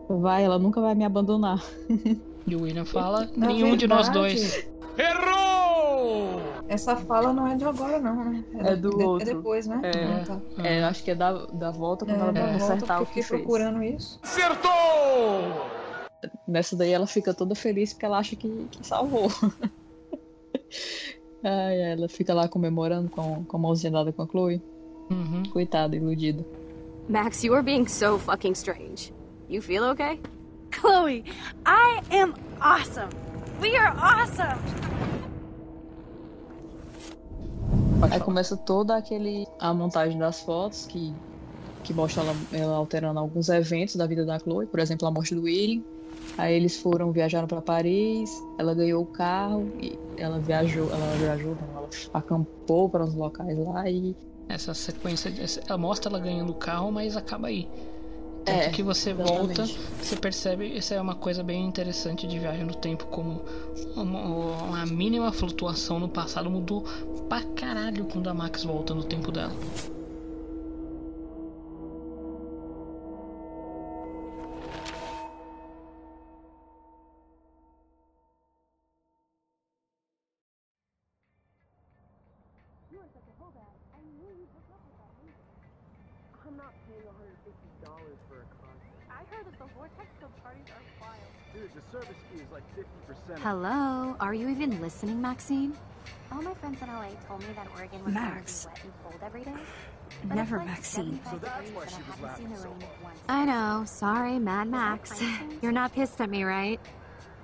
Vai, 0.08 0.42
ela 0.44 0.58
nunca 0.58 0.80
vai 0.80 0.94
me 0.94 1.04
abandonar. 1.04 1.62
E 2.46 2.56
o 2.56 2.62
William 2.62 2.86
fala, 2.86 3.28
Na 3.36 3.48
nenhum 3.48 3.76
de 3.76 3.86
nós 3.86 4.08
verdade, 4.08 4.12
dois. 4.34 4.66
Errou! 4.98 6.40
Essa 6.68 6.96
fala 6.96 7.34
não 7.34 7.46
é 7.46 7.54
de 7.54 7.64
agora, 7.66 8.00
não, 8.00 8.24
né? 8.24 8.42
É 8.58 8.74
do 8.74 8.88
de- 8.90 9.04
outro. 9.04 9.30
É 9.30 9.34
depois, 9.34 9.66
né? 9.66 9.80
É, 9.84 10.04
Ah, 10.04 10.24
tá. 10.26 10.64
é, 10.64 10.82
acho 10.84 11.04
que 11.04 11.10
é 11.10 11.14
da, 11.14 11.32
da 11.46 11.70
volta 11.70 12.06
quando 12.06 12.16
É, 12.16 12.40
ela 12.40 12.58
vai 12.58 12.78
porque 12.78 12.84
o 12.84 12.86
que 12.86 12.92
eu 13.02 13.06
fiquei 13.06 13.22
fez. 13.22 13.40
procurando 13.42 13.82
isso. 13.82 14.18
Acertou! 14.22 14.70
Nessa 16.46 16.76
daí 16.76 16.90
ela 16.90 17.06
fica 17.06 17.32
toda 17.32 17.54
feliz 17.54 17.92
porque 17.92 18.06
ela 18.06 18.18
acha 18.18 18.36
que, 18.36 18.48
que 18.70 18.86
salvou. 18.86 19.28
Ai, 21.42 21.92
ela 21.92 22.08
fica 22.08 22.34
lá 22.34 22.48
comemorando 22.48 23.08
com, 23.08 23.44
com 23.44 23.56
a 23.56 23.60
mãozinha 23.60 23.90
dada 23.90 24.12
com 24.12 24.22
a 24.22 24.26
Chloe. 24.26 24.62
Uhum. 25.10 25.42
Coitada, 25.50 25.96
iludida. 25.96 26.44
Max, 27.08 27.42
you 27.42 27.54
are 27.54 27.62
being 27.62 27.86
so 27.88 28.18
fucking 28.18 28.52
strange. 28.52 29.12
You 29.48 29.62
feel 29.62 29.84
okay? 29.90 30.20
Chloe, 30.70 31.24
I 31.66 32.00
am 32.10 32.34
awesome. 32.60 33.10
We 33.60 33.76
are 33.76 33.92
awesome. 33.96 34.58
Aí 38.10 38.20
começa 38.20 38.56
toda 38.56 38.96
aquele 38.96 39.46
a 39.58 39.74
montagem 39.74 40.18
das 40.18 40.40
fotos 40.40 40.86
que, 40.86 41.12
que 41.84 41.92
mostra 41.92 42.22
ela, 42.22 42.34
ela 42.52 42.76
alterando 42.76 43.18
alguns 43.18 43.48
eventos 43.48 43.96
da 43.96 44.06
vida 44.06 44.24
da 44.24 44.38
Chloe, 44.38 44.66
por 44.66 44.80
exemplo, 44.80 45.06
a 45.06 45.10
morte 45.10 45.34
do 45.34 45.42
William. 45.42 45.82
Aí 46.38 46.54
eles 46.54 46.80
foram 46.80 47.12
viajaram 47.12 47.46
para 47.46 47.60
Paris, 47.60 48.30
ela 48.58 48.74
ganhou 48.74 49.02
o 49.02 49.06
carro 49.06 49.70
e 49.80 49.98
ela 50.16 50.38
viajou, 50.38 50.88
ela 50.90 51.16
viajou, 51.16 51.56
ela 51.74 51.88
acampou 52.14 52.88
para 52.88 53.04
uns 53.04 53.14
locais 53.14 53.58
lá 53.58 53.88
e 53.90 54.14
Essa 54.48 54.72
sequência, 54.74 55.32
ela 55.68 55.78
mostra 55.78 56.10
ela 56.10 56.18
ganhando 56.18 56.50
o 56.50 56.54
carro, 56.54 56.90
mas 56.90 57.16
acaba 57.16 57.48
aí. 57.48 57.68
Tanto 58.44 58.58
É, 58.58 58.68
que 58.70 58.82
você 58.82 59.10
exatamente. 59.10 59.60
volta, 59.60 59.66
você 60.02 60.16
percebe, 60.16 60.66
isso 60.66 60.94
é 60.94 61.00
uma 61.00 61.14
coisa 61.14 61.42
bem 61.42 61.62
interessante 61.66 62.26
de 62.26 62.38
viagem 62.38 62.64
no 62.64 62.74
tempo, 62.74 63.04
como 63.08 63.42
uma, 63.94 64.20
uma 64.64 64.86
mínima 64.86 65.30
flutuação 65.30 66.00
no 66.00 66.08
passado 66.08 66.48
mudou 66.48 66.82
pra 67.28 67.42
caralho 67.54 68.06
quando 68.06 68.28
a 68.30 68.34
Max 68.34 68.64
volta 68.64 68.94
no 68.94 69.04
tempo 69.04 69.30
dela. 69.30 69.52
50%. 93.34 93.38
Hello? 93.38 94.16
Are 94.20 94.34
you 94.34 94.48
even 94.48 94.80
listening, 94.80 95.20
Maxine? 95.20 95.74
All 96.32 96.42
my 96.42 96.54
friends 96.54 96.80
in 96.80 96.88
LA 96.88 97.08
told 97.26 97.40
me 97.40 97.48
that 97.56 97.66
Oregon 97.76 98.04
was 98.04 98.14
Max. 98.14 98.64
going 98.66 98.76
to 98.76 98.82
be 98.82 98.88
wet 98.88 98.94
and 98.94 99.02
cold 99.02 99.20
every 99.24 99.44
day. 99.44 99.62
But 100.24 100.34
Never, 100.36 100.58
like 100.58 100.66
Maxine. 100.66 101.20
So 101.30 101.38
that's 101.38 101.70
why 101.70 101.86
she 101.86 101.94
I 101.94 101.98
was 101.98 102.06
haven't 102.06 102.22
laughing 102.22 102.56
so 102.56 102.68
rain. 102.68 102.84
I 103.28 103.44
know. 103.44 103.84
Sorry, 103.86 104.38
Mad 104.38 104.68
Max. 104.68 105.22
You're 105.62 105.72
not 105.72 105.92
pissed 105.92 106.20
at 106.20 106.30
me, 106.30 106.44
right? 106.44 106.80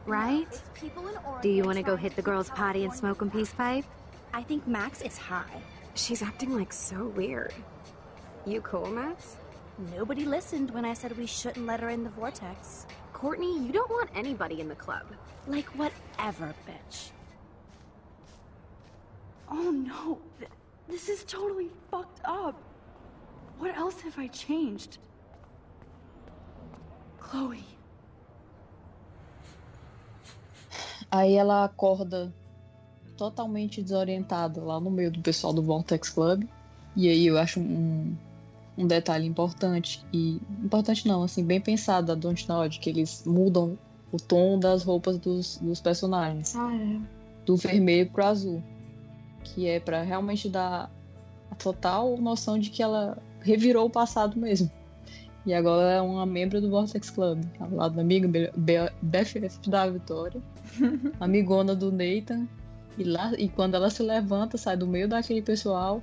Right? 0.07 0.47
It's 0.51 0.63
people 0.75 1.07
in 1.09 1.17
Oregon 1.17 1.43
Do 1.43 1.49
you 1.49 1.65
want 1.65 1.77
to 1.79 1.83
go 1.83 1.97
hit 1.97 2.15
the 2.17 2.23
girls' 2.23 2.51
potty 2.51 2.85
and 2.85 2.93
smoke 2.93 3.23
a 3.23 3.27
peace 3.27 3.53
pipe? 3.53 3.85
I 4.33 4.43
think 4.43 4.67
Max 4.67 5.03
is 5.03 5.17
high. 5.19 5.63
She's 5.95 6.23
acting 6.23 6.55
like 6.55 6.73
so 6.73 7.07
weird. 7.17 7.55
You 8.45 8.61
cool, 8.61 8.87
Max? 8.87 9.37
Nobody 9.97 10.25
listened 10.25 10.71
when 10.71 10.85
I 10.85 10.95
said 10.95 11.17
we 11.19 11.27
shouldn't 11.27 11.67
let 11.67 11.81
her 11.81 11.89
in 11.89 12.05
the 12.05 12.11
vortex. 12.11 12.87
Courtney, 13.13 13.59
you 13.59 13.73
don't 13.73 13.91
want 13.91 14.11
anybody 14.15 14.61
in 14.61 14.69
the 14.69 14.75
club. 14.75 15.07
Like, 15.47 15.69
whatever, 15.79 16.55
bitch. 16.67 17.13
Oh 19.49 19.71
no, 19.71 20.19
Th- 20.39 20.51
this 20.89 21.09
is 21.09 21.25
totally 21.25 21.71
fucked 21.91 22.21
up. 22.25 22.57
What 23.59 23.77
else 23.77 24.01
have 24.03 24.19
I 24.19 24.29
changed? 24.29 24.99
Chloe. 27.21 27.65
Aí 31.11 31.35
ela 31.35 31.65
acorda 31.65 32.35
totalmente 33.17 33.83
desorientada 33.83 34.63
lá 34.63 34.81
no 34.81 34.91
meio 34.91 35.11
do 35.11 35.21
pessoal 35.21 35.53
do 35.53 35.63
Vortex 35.63 36.11
Club. 36.11 36.45
E 36.95 37.09
aí 37.09 37.27
eu 37.27 37.39
acho 37.39 37.61
um, 37.61 38.17
um 38.77 38.87
detalhe 38.87 39.27
importante 39.27 40.05
e 40.13 40.41
importante 40.63 41.07
não, 41.07 41.23
assim, 41.23 41.45
bem 41.45 41.61
pensado 41.61 42.09
da 42.09 42.15
Dontnod, 42.15 42.79
que 42.81 42.91
eles 42.91 43.23
mudam 43.25 43.79
o 44.13 44.17
tom 44.17 44.59
das 44.59 44.83
roupas 44.83 45.19
dos, 45.19 45.59
dos 45.59 45.81
personagens. 45.81 46.55
Ah, 46.57 46.75
é. 46.75 47.01
Do 47.45 47.57
vermelho 47.57 48.11
pro 48.11 48.25
azul. 48.25 48.63
que 49.45 49.69
é 49.69 49.79
pra 49.79 50.03
realmente 50.03 50.49
dar 50.49 50.91
a 51.51 51.55
total 51.55 52.17
noção 52.19 52.59
de 52.59 52.71
que 52.71 52.83
ela 52.83 53.17
revirou 53.41 53.87
o 53.87 53.91
passado 53.91 54.37
mesmo. 54.39 54.71
E 55.45 55.55
agora 55.55 55.93
é 55.93 56.01
uma 56.03 56.27
membro 56.27 56.61
do 56.61 56.69
Vortex 56.69 57.09
Club, 57.11 57.45
ao 57.61 57.71
lado 57.71 57.95
da 57.95 58.03
amiga 58.03 58.27
Be- 58.27 58.51
Be- 58.57 58.91
BFF 59.01 59.71
da 59.71 59.89
Vitória, 59.89 60.43
amigona 61.21 61.73
do 61.77 61.93
Nathan. 61.93 62.49
E, 62.99 63.05
lá, 63.05 63.33
e 63.39 63.49
quando 63.49 63.75
ela 63.77 63.89
se 63.89 64.03
levanta, 64.03 64.59
sai 64.59 64.77
do 64.77 64.87
meio 64.89 65.07
daquele 65.09 65.43
pessoal, 65.43 66.03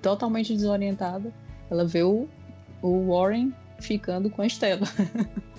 totalmente 0.00 0.52
desorientada, 0.54 1.32
ela 1.68 1.84
vê 1.84 2.04
o, 2.04 2.28
o 2.80 3.08
Warren 3.08 3.52
ficando 3.80 4.30
com 4.30 4.42
a 4.42 4.46
Estela. 4.46 4.86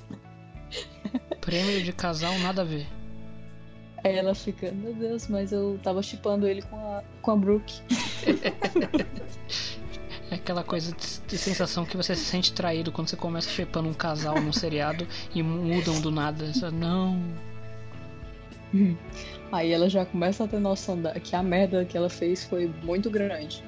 Prêmio 1.42 1.84
de 1.84 1.94
casal, 1.94 2.38
nada 2.40 2.62
a 2.62 2.66
ver. 2.66 2.88
Aí 4.04 4.16
ela 4.16 4.34
fica, 4.34 4.72
meu 4.72 4.94
Deus, 4.94 5.28
mas 5.28 5.52
eu 5.52 5.80
tava 5.84 6.02
chipando 6.02 6.48
ele 6.48 6.62
com 6.62 6.78
a, 6.78 7.04
com 7.22 7.32
a 7.32 7.36
Brooke. 7.36 7.82
É 10.32 10.36
aquela 10.36 10.64
coisa 10.64 10.96
de, 10.96 11.22
de 11.28 11.38
sensação 11.40 11.84
que 11.84 11.98
você 11.98 12.16
se 12.16 12.24
sente 12.24 12.54
traído 12.54 12.92
quando 12.92 13.08
você 13.08 13.16
começa 13.16 13.50
chipando 13.50 13.90
um 13.90 13.94
casal 13.94 14.40
num 14.40 14.54
seriado 14.54 15.08
e 15.34 15.42
mudam 15.42 16.00
do 16.02 16.12
nada. 16.12 16.54
Você, 16.54 16.70
Não. 16.70 17.20
Aí 19.52 19.72
ela 19.72 19.90
já 19.90 20.06
começa 20.06 20.44
a 20.44 20.48
ter 20.48 20.60
noção 20.60 21.02
da, 21.02 21.20
que 21.20 21.36
a 21.36 21.42
merda 21.42 21.84
que 21.84 21.98
ela 21.98 22.10
fez 22.10 22.44
foi 22.44 22.72
muito 22.84 23.10
grande. 23.10 23.64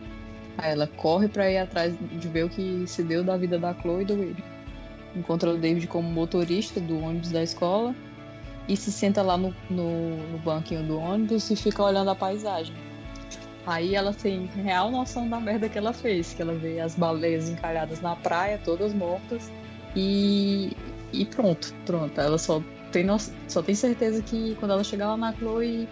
Aí 0.55 0.71
ela 0.71 0.85
corre 0.85 1.27
pra 1.27 1.49
ir 1.49 1.57
atrás 1.57 1.95
de 1.97 2.27
ver 2.27 2.45
o 2.45 2.49
que 2.49 2.83
se 2.85 3.01
deu 3.01 3.23
da 3.23 3.35
vida 3.35 3.57
da 3.57 3.73
Chloe 3.73 4.03
e 4.03 4.05
do 4.05 4.13
Will. 4.13 4.35
Encontra 5.15 5.51
o 5.51 5.57
David 5.57 5.87
como 5.87 6.09
motorista 6.09 6.79
do 6.79 6.99
ônibus 6.99 7.31
da 7.31 7.43
escola 7.43 7.93
e 8.67 8.77
se 8.77 8.91
senta 8.91 9.21
lá 9.21 9.37
no, 9.37 9.53
no, 9.69 10.15
no 10.31 10.37
banquinho 10.39 10.83
do 10.83 10.97
ônibus 10.97 11.49
e 11.49 11.55
fica 11.55 11.83
olhando 11.83 12.09
a 12.11 12.15
paisagem. 12.15 12.73
Aí 13.67 13.93
ela 13.95 14.13
tem 14.13 14.45
real 14.63 14.89
noção 14.89 15.27
da 15.29 15.39
merda 15.39 15.67
que 15.69 15.77
ela 15.77 15.93
fez, 15.93 16.33
que 16.33 16.41
ela 16.41 16.53
vê 16.53 16.79
as 16.79 16.95
baleias 16.95 17.49
encalhadas 17.49 18.01
na 18.01 18.15
praia, 18.15 18.59
todas 18.63 18.93
mortas, 18.93 19.51
e, 19.95 20.75
e 21.13 21.25
pronto, 21.25 21.73
pronto. 21.85 22.19
Ela 22.19 22.37
só 22.37 22.61
tem, 22.91 23.03
no- 23.03 23.17
só 23.47 23.61
tem 23.61 23.75
certeza 23.75 24.21
que 24.23 24.55
quando 24.59 24.71
ela 24.71 24.83
chegar 24.83 25.09
lá 25.09 25.17
na 25.17 25.33
Chloe 25.33 25.87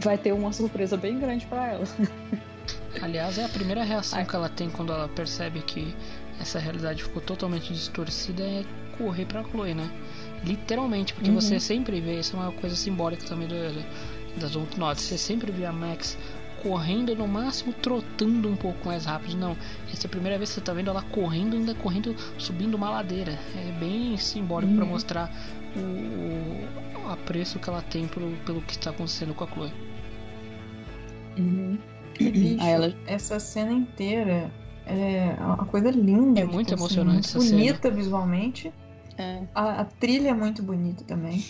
vai 0.00 0.16
ter 0.16 0.32
uma 0.32 0.52
surpresa 0.52 0.96
bem 0.96 1.18
grande 1.18 1.44
pra 1.46 1.72
ela. 1.72 1.84
Aliás, 3.02 3.38
é 3.38 3.44
a 3.44 3.48
primeira 3.48 3.82
reação 3.82 4.24
que 4.24 4.34
ela 4.36 4.48
tem 4.48 4.70
quando 4.70 4.92
ela 4.92 5.08
percebe 5.08 5.60
que 5.62 5.94
essa 6.40 6.58
realidade 6.58 7.02
ficou 7.02 7.20
totalmente 7.22 7.72
distorcida 7.72 8.42
é 8.42 8.64
correr 8.96 9.24
pra 9.26 9.42
Chloe, 9.44 9.74
né? 9.74 9.90
Literalmente, 10.44 11.14
porque 11.14 11.30
Uhum. 11.30 11.40
você 11.40 11.58
sempre 11.60 12.00
vê, 12.00 12.20
isso 12.20 12.36
é 12.36 12.40
uma 12.40 12.52
coisa 12.52 12.74
simbólica 12.76 13.24
também 13.26 13.48
do, 13.48 13.54
do- 13.54 14.40
das 14.40 14.52
Dontnots, 14.52 15.02
você 15.04 15.18
sempre 15.18 15.50
vê 15.50 15.64
a 15.66 15.72
Max 15.72 16.16
correndo 16.62 17.14
no 17.14 17.26
máximo 17.28 17.72
trotando 17.72 18.48
um 18.48 18.56
pouco 18.56 18.86
mais 18.88 19.04
rápido. 19.04 19.36
Não, 19.36 19.56
essa 19.92 20.06
é 20.06 20.08
a 20.08 20.10
primeira 20.10 20.36
vez 20.38 20.50
que 20.50 20.54
você 20.56 20.60
tá 20.60 20.72
vendo 20.72 20.90
ela 20.90 21.02
correndo, 21.02 21.54
ainda 21.56 21.74
correndo, 21.74 22.14
subindo 22.36 22.74
uma 22.74 22.90
ladeira. 22.90 23.38
É 23.56 23.72
bem 23.78 24.16
simbólico 24.16 24.74
pra 24.74 24.84
Uhum. 24.84 24.90
mostrar 24.90 25.30
o, 25.76 27.00
o 27.06 27.12
apreço 27.12 27.58
que 27.60 27.68
ela 27.68 27.80
tem 27.82 28.06
pelo, 28.08 28.30
pelo 28.44 28.60
que 28.62 28.72
está 28.72 28.90
acontecendo 28.90 29.34
com 29.34 29.44
a 29.44 29.46
Chloe. 29.48 29.72
Bicho, 32.18 32.62
Aí 32.62 32.70
ela- 32.72 32.92
essa 33.06 33.38
cena 33.38 33.72
inteira 33.72 34.50
é 34.88 35.36
uma 35.38 35.66
coisa 35.66 35.90
linda. 35.90 36.40
É 36.40 36.44
muito 36.44 36.68
tipo, 36.68 36.80
emocionante 36.80 37.36
assim, 37.36 37.38
essa 37.38 37.54
bonita 37.54 37.90
visualmente. 37.90 38.72
É. 39.16 39.42
A, 39.54 39.80
a 39.80 39.84
trilha 39.84 40.30
é 40.30 40.34
muito 40.34 40.62
bonita 40.62 41.04
também. 41.04 41.44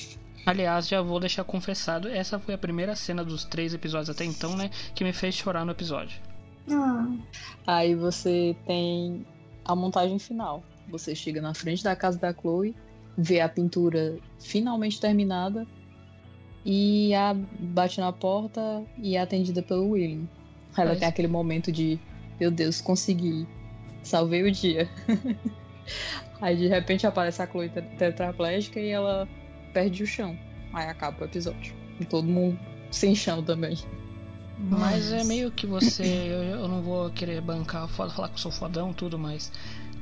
Aliás, 0.47 0.89
já 0.89 1.02
vou 1.02 1.20
deixar 1.20 1.44
confessado, 1.44 2.08
essa 2.08 2.39
foi 2.39 2.55
a 2.55 2.58
primeira 2.58 2.97
cena 2.97 3.23
dos 3.23 3.44
três 3.44 3.75
episódios 3.75 4.08
até 4.08 4.25
então, 4.25 4.57
né, 4.57 4.70
que 4.94 5.05
me 5.05 5.12
fez 5.12 5.34
chorar 5.34 5.65
no 5.65 5.73
episódio. 5.73 6.18
Aí 7.67 7.94
você 7.94 8.57
tem 8.67 9.26
a 9.65 9.75
montagem 9.75 10.18
final. 10.18 10.62
Você 10.91 11.15
chega 11.15 11.41
na 11.42 11.52
frente 11.52 11.84
da 11.84 11.94
casa 11.94 12.18
da 12.18 12.33
Chloe, 12.33 12.75
vê 13.17 13.41
a 13.41 13.49
pintura 13.49 14.18
finalmente 14.39 14.99
terminada 15.00 15.67
e 16.65 17.15
a 17.15 17.34
bate 17.34 18.00
na 18.00 18.12
porta 18.12 18.83
e 18.97 19.17
é 19.17 19.20
atendida 19.20 19.62
pelo 19.62 19.91
William. 19.91 20.26
Ela 20.76 20.91
Mas- 20.91 20.99
tem 21.00 21.08
aquele 21.08 21.28
momento 21.28 21.70
de, 21.70 21.99
meu 22.39 22.50
Deus, 22.50 22.81
consegui, 22.81 23.47
salvei 24.02 24.42
o 24.42 24.50
dia. 24.50 24.89
Aí 26.41 26.57
de 26.57 26.68
repente 26.68 27.07
aparece 27.07 27.42
a 27.42 27.47
Chloe 27.47 27.68
te- 27.68 27.83
tetraplégica 27.83 28.78
e 28.78 28.89
ela 28.91 29.28
perde 29.73 30.02
o 30.02 30.07
chão. 30.07 30.39
Aí 30.73 30.86
acaba 30.89 31.23
o 31.23 31.25
episódio. 31.25 31.75
E 31.99 32.05
todo 32.05 32.28
mundo 32.28 32.58
sem 32.91 33.15
chão 33.15 33.42
também. 33.42 33.76
Mas 34.58 35.12
é 35.12 35.25
meio 35.25 35.50
que 35.50 35.67
você. 35.67 36.02
Eu, 36.28 36.42
eu 36.42 36.68
não 36.68 36.83
vou 36.83 37.10
querer 37.10 37.41
bancar, 37.41 37.89
foda- 37.89 38.10
falar 38.12 38.28
que 38.28 38.34
eu 38.34 38.39
sou 38.39 38.50
fodão, 38.52 38.92
tudo, 38.92 39.18
mas. 39.18 39.52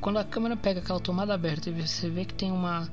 Quando 0.01 0.19
a 0.19 0.25
câmera 0.25 0.57
pega 0.57 0.81
aquela 0.81 1.01
tomada 1.01 1.33
aberta 1.35 1.71
e 1.71 1.73
você 1.73 2.09
vê 2.11 2.25
que 2.25 2.35
tem 2.35 2.51
uma. 2.53 2.91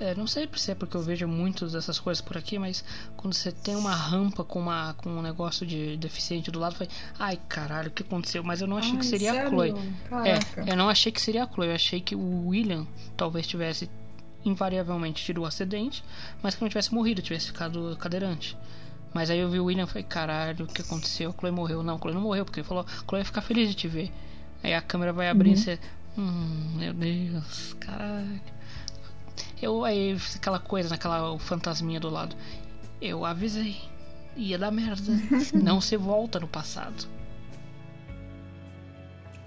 É, 0.00 0.14
não 0.14 0.26
sei 0.26 0.48
se 0.56 0.70
é 0.70 0.74
porque 0.74 0.96
eu 0.96 1.02
vejo 1.02 1.26
muitas 1.28 1.72
dessas 1.72 1.98
coisas 1.98 2.20
por 2.20 2.36
aqui, 2.36 2.58
mas 2.58 2.84
quando 3.16 3.34
você 3.34 3.52
tem 3.52 3.76
uma 3.76 3.94
rampa 3.94 4.42
com, 4.44 4.58
uma, 4.60 4.94
com 4.94 5.10
um 5.10 5.22
negócio 5.22 5.66
de 5.66 5.96
deficiente 5.96 6.50
do 6.50 6.58
lado, 6.58 6.72
eu 6.72 6.78
falei, 6.78 6.92
ai 7.18 7.40
caralho, 7.48 7.88
o 7.88 7.90
que 7.92 8.02
aconteceu? 8.02 8.42
Mas 8.42 8.60
eu 8.60 8.66
não 8.66 8.78
achei 8.78 8.92
Ai, 8.92 8.98
que 8.98 9.06
seria 9.06 9.30
a 9.30 9.34
sério? 9.34 9.50
Chloe. 9.50 9.74
Caraca. 10.08 10.60
É, 10.66 10.70
eu 10.72 10.76
não 10.76 10.88
achei 10.88 11.12
que 11.12 11.20
seria 11.20 11.44
a 11.44 11.48
Chloe, 11.48 11.68
eu 11.68 11.74
achei 11.74 12.00
que 12.00 12.14
o 12.14 12.48
William 12.48 12.86
talvez 13.16 13.46
tivesse 13.46 13.88
invariavelmente 14.44 15.24
tido 15.24 15.42
o 15.42 15.46
acidente, 15.46 16.04
mas 16.42 16.54
que 16.54 16.62
não 16.62 16.68
tivesse 16.68 16.92
morrido, 16.92 17.22
tivesse 17.22 17.46
ficado 17.46 17.96
cadeirante. 17.98 18.56
Mas 19.14 19.30
aí 19.30 19.38
eu 19.38 19.48
vi 19.50 19.60
o 19.60 19.66
William 19.66 19.84
e 19.84 19.86
falei, 19.86 20.02
caralho, 20.04 20.64
o 20.64 20.68
que 20.68 20.80
aconteceu? 20.80 21.30
A 21.30 21.32
Chloe 21.38 21.52
morreu. 21.52 21.82
Não, 21.82 21.96
a 21.96 21.98
Chloe 21.98 22.14
não 22.14 22.20
morreu, 22.22 22.44
porque 22.44 22.60
ele 22.60 22.66
falou, 22.66 22.84
a 22.84 22.90
Chloe 22.90 23.20
vai 23.20 23.24
ficar 23.24 23.42
feliz 23.42 23.68
de 23.68 23.74
te 23.74 23.86
ver. 23.86 24.10
Aí 24.62 24.74
a 24.74 24.80
câmera 24.80 25.12
vai 25.12 25.28
abrir 25.28 25.50
Uhum. 25.50 25.54
e 25.54 25.58
você. 25.58 25.78
Hum, 26.16 26.72
meu 26.76 26.92
Deus, 26.94 27.74
caralho. 27.80 28.40
Eu 29.62 29.84
aí 29.84 30.16
aquela 30.34 30.58
coisa, 30.58 30.88
naquela 30.90 31.38
fantasminha 31.38 32.00
do 32.00 32.10
lado. 32.10 32.34
Eu 33.00 33.24
avisei. 33.24 33.76
Ia 34.36 34.58
dar 34.58 34.70
merda. 34.72 35.12
não 35.54 35.80
se 35.80 35.96
volta 35.96 36.40
no 36.40 36.48
passado. 36.48 37.06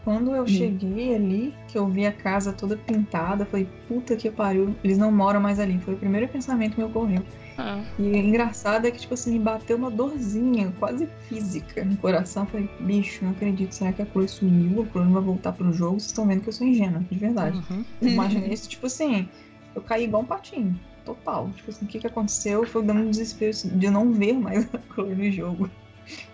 Quando 0.05 0.35
eu 0.35 0.45
cheguei 0.47 1.15
ali, 1.15 1.53
que 1.67 1.77
eu 1.77 1.87
vi 1.87 2.05
a 2.05 2.11
casa 2.11 2.53
toda 2.53 2.77
pintada, 2.77 3.43
falei, 3.43 3.67
puta 3.87 4.15
que 4.15 4.29
pariu, 4.29 4.75
eles 4.83 4.99
não 4.99 5.11
moram 5.11 5.41
mais 5.41 5.59
ali. 5.59 5.79
Foi 5.79 5.95
o 5.95 5.97
primeiro 5.97 6.27
pensamento 6.27 6.75
que 6.75 6.79
me 6.79 6.85
ocorreu. 6.85 7.25
Ah, 7.57 7.81
E 7.97 8.03
o 8.03 8.15
engraçado 8.15 8.85
é 8.85 8.91
que, 8.91 8.99
tipo 8.99 9.15
assim, 9.15 9.31
me 9.31 9.39
bateu 9.39 9.77
uma 9.77 9.89
dorzinha, 9.89 10.71
quase 10.77 11.07
física, 11.27 11.83
no 11.83 11.97
coração. 11.97 12.43
Eu 12.43 12.47
falei, 12.47 12.69
bicho, 12.81 13.25
não 13.25 13.31
acredito, 13.31 13.73
será 13.73 13.91
que 13.93 14.01
a 14.03 14.05
Chloe 14.05 14.27
sumiu? 14.27 14.83
A 14.83 14.91
Chloe 14.91 15.05
não 15.05 15.13
vai 15.13 15.23
voltar 15.23 15.53
pro 15.53 15.73
jogo? 15.73 15.93
Vocês 15.99 16.07
estão 16.11 16.27
vendo 16.27 16.41
que 16.41 16.49
eu 16.49 16.53
sou 16.53 16.67
ingênua, 16.67 16.99
de 17.09 17.17
verdade. 17.17 17.57
uhum. 17.71 17.83
Eu 17.99 18.09
imaginei 18.09 18.53
isso, 18.53 18.69
tipo 18.69 18.85
assim, 18.85 19.27
eu 19.75 19.81
caí 19.81 20.05
igual 20.05 20.23
um 20.23 20.25
patinho, 20.25 20.79
total. 21.03 21.49
Tipo 21.55 21.69
assim, 21.69 21.85
o 21.85 21.87
que 21.87 21.99
que 21.99 22.07
aconteceu? 22.07 22.65
Foi 22.65 22.83
dando 22.83 23.01
um 23.01 23.09
desespero 23.09 23.51
assim, 23.51 23.77
de 23.77 23.89
não 23.89 24.11
ver 24.11 24.33
mais 24.33 24.65
a 24.73 24.93
Chloe 24.93 25.13
no 25.13 25.31
jogo. 25.31 25.69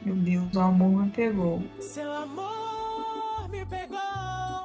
Meu 0.03 0.15
Deus, 0.15 0.55
o 0.55 0.59
amor 0.59 1.05
me 1.05 1.09
pegou. 1.09 1.63
Seu 1.79 2.11
amor 2.11 3.49
me 3.49 3.65
pegou. 3.65 3.97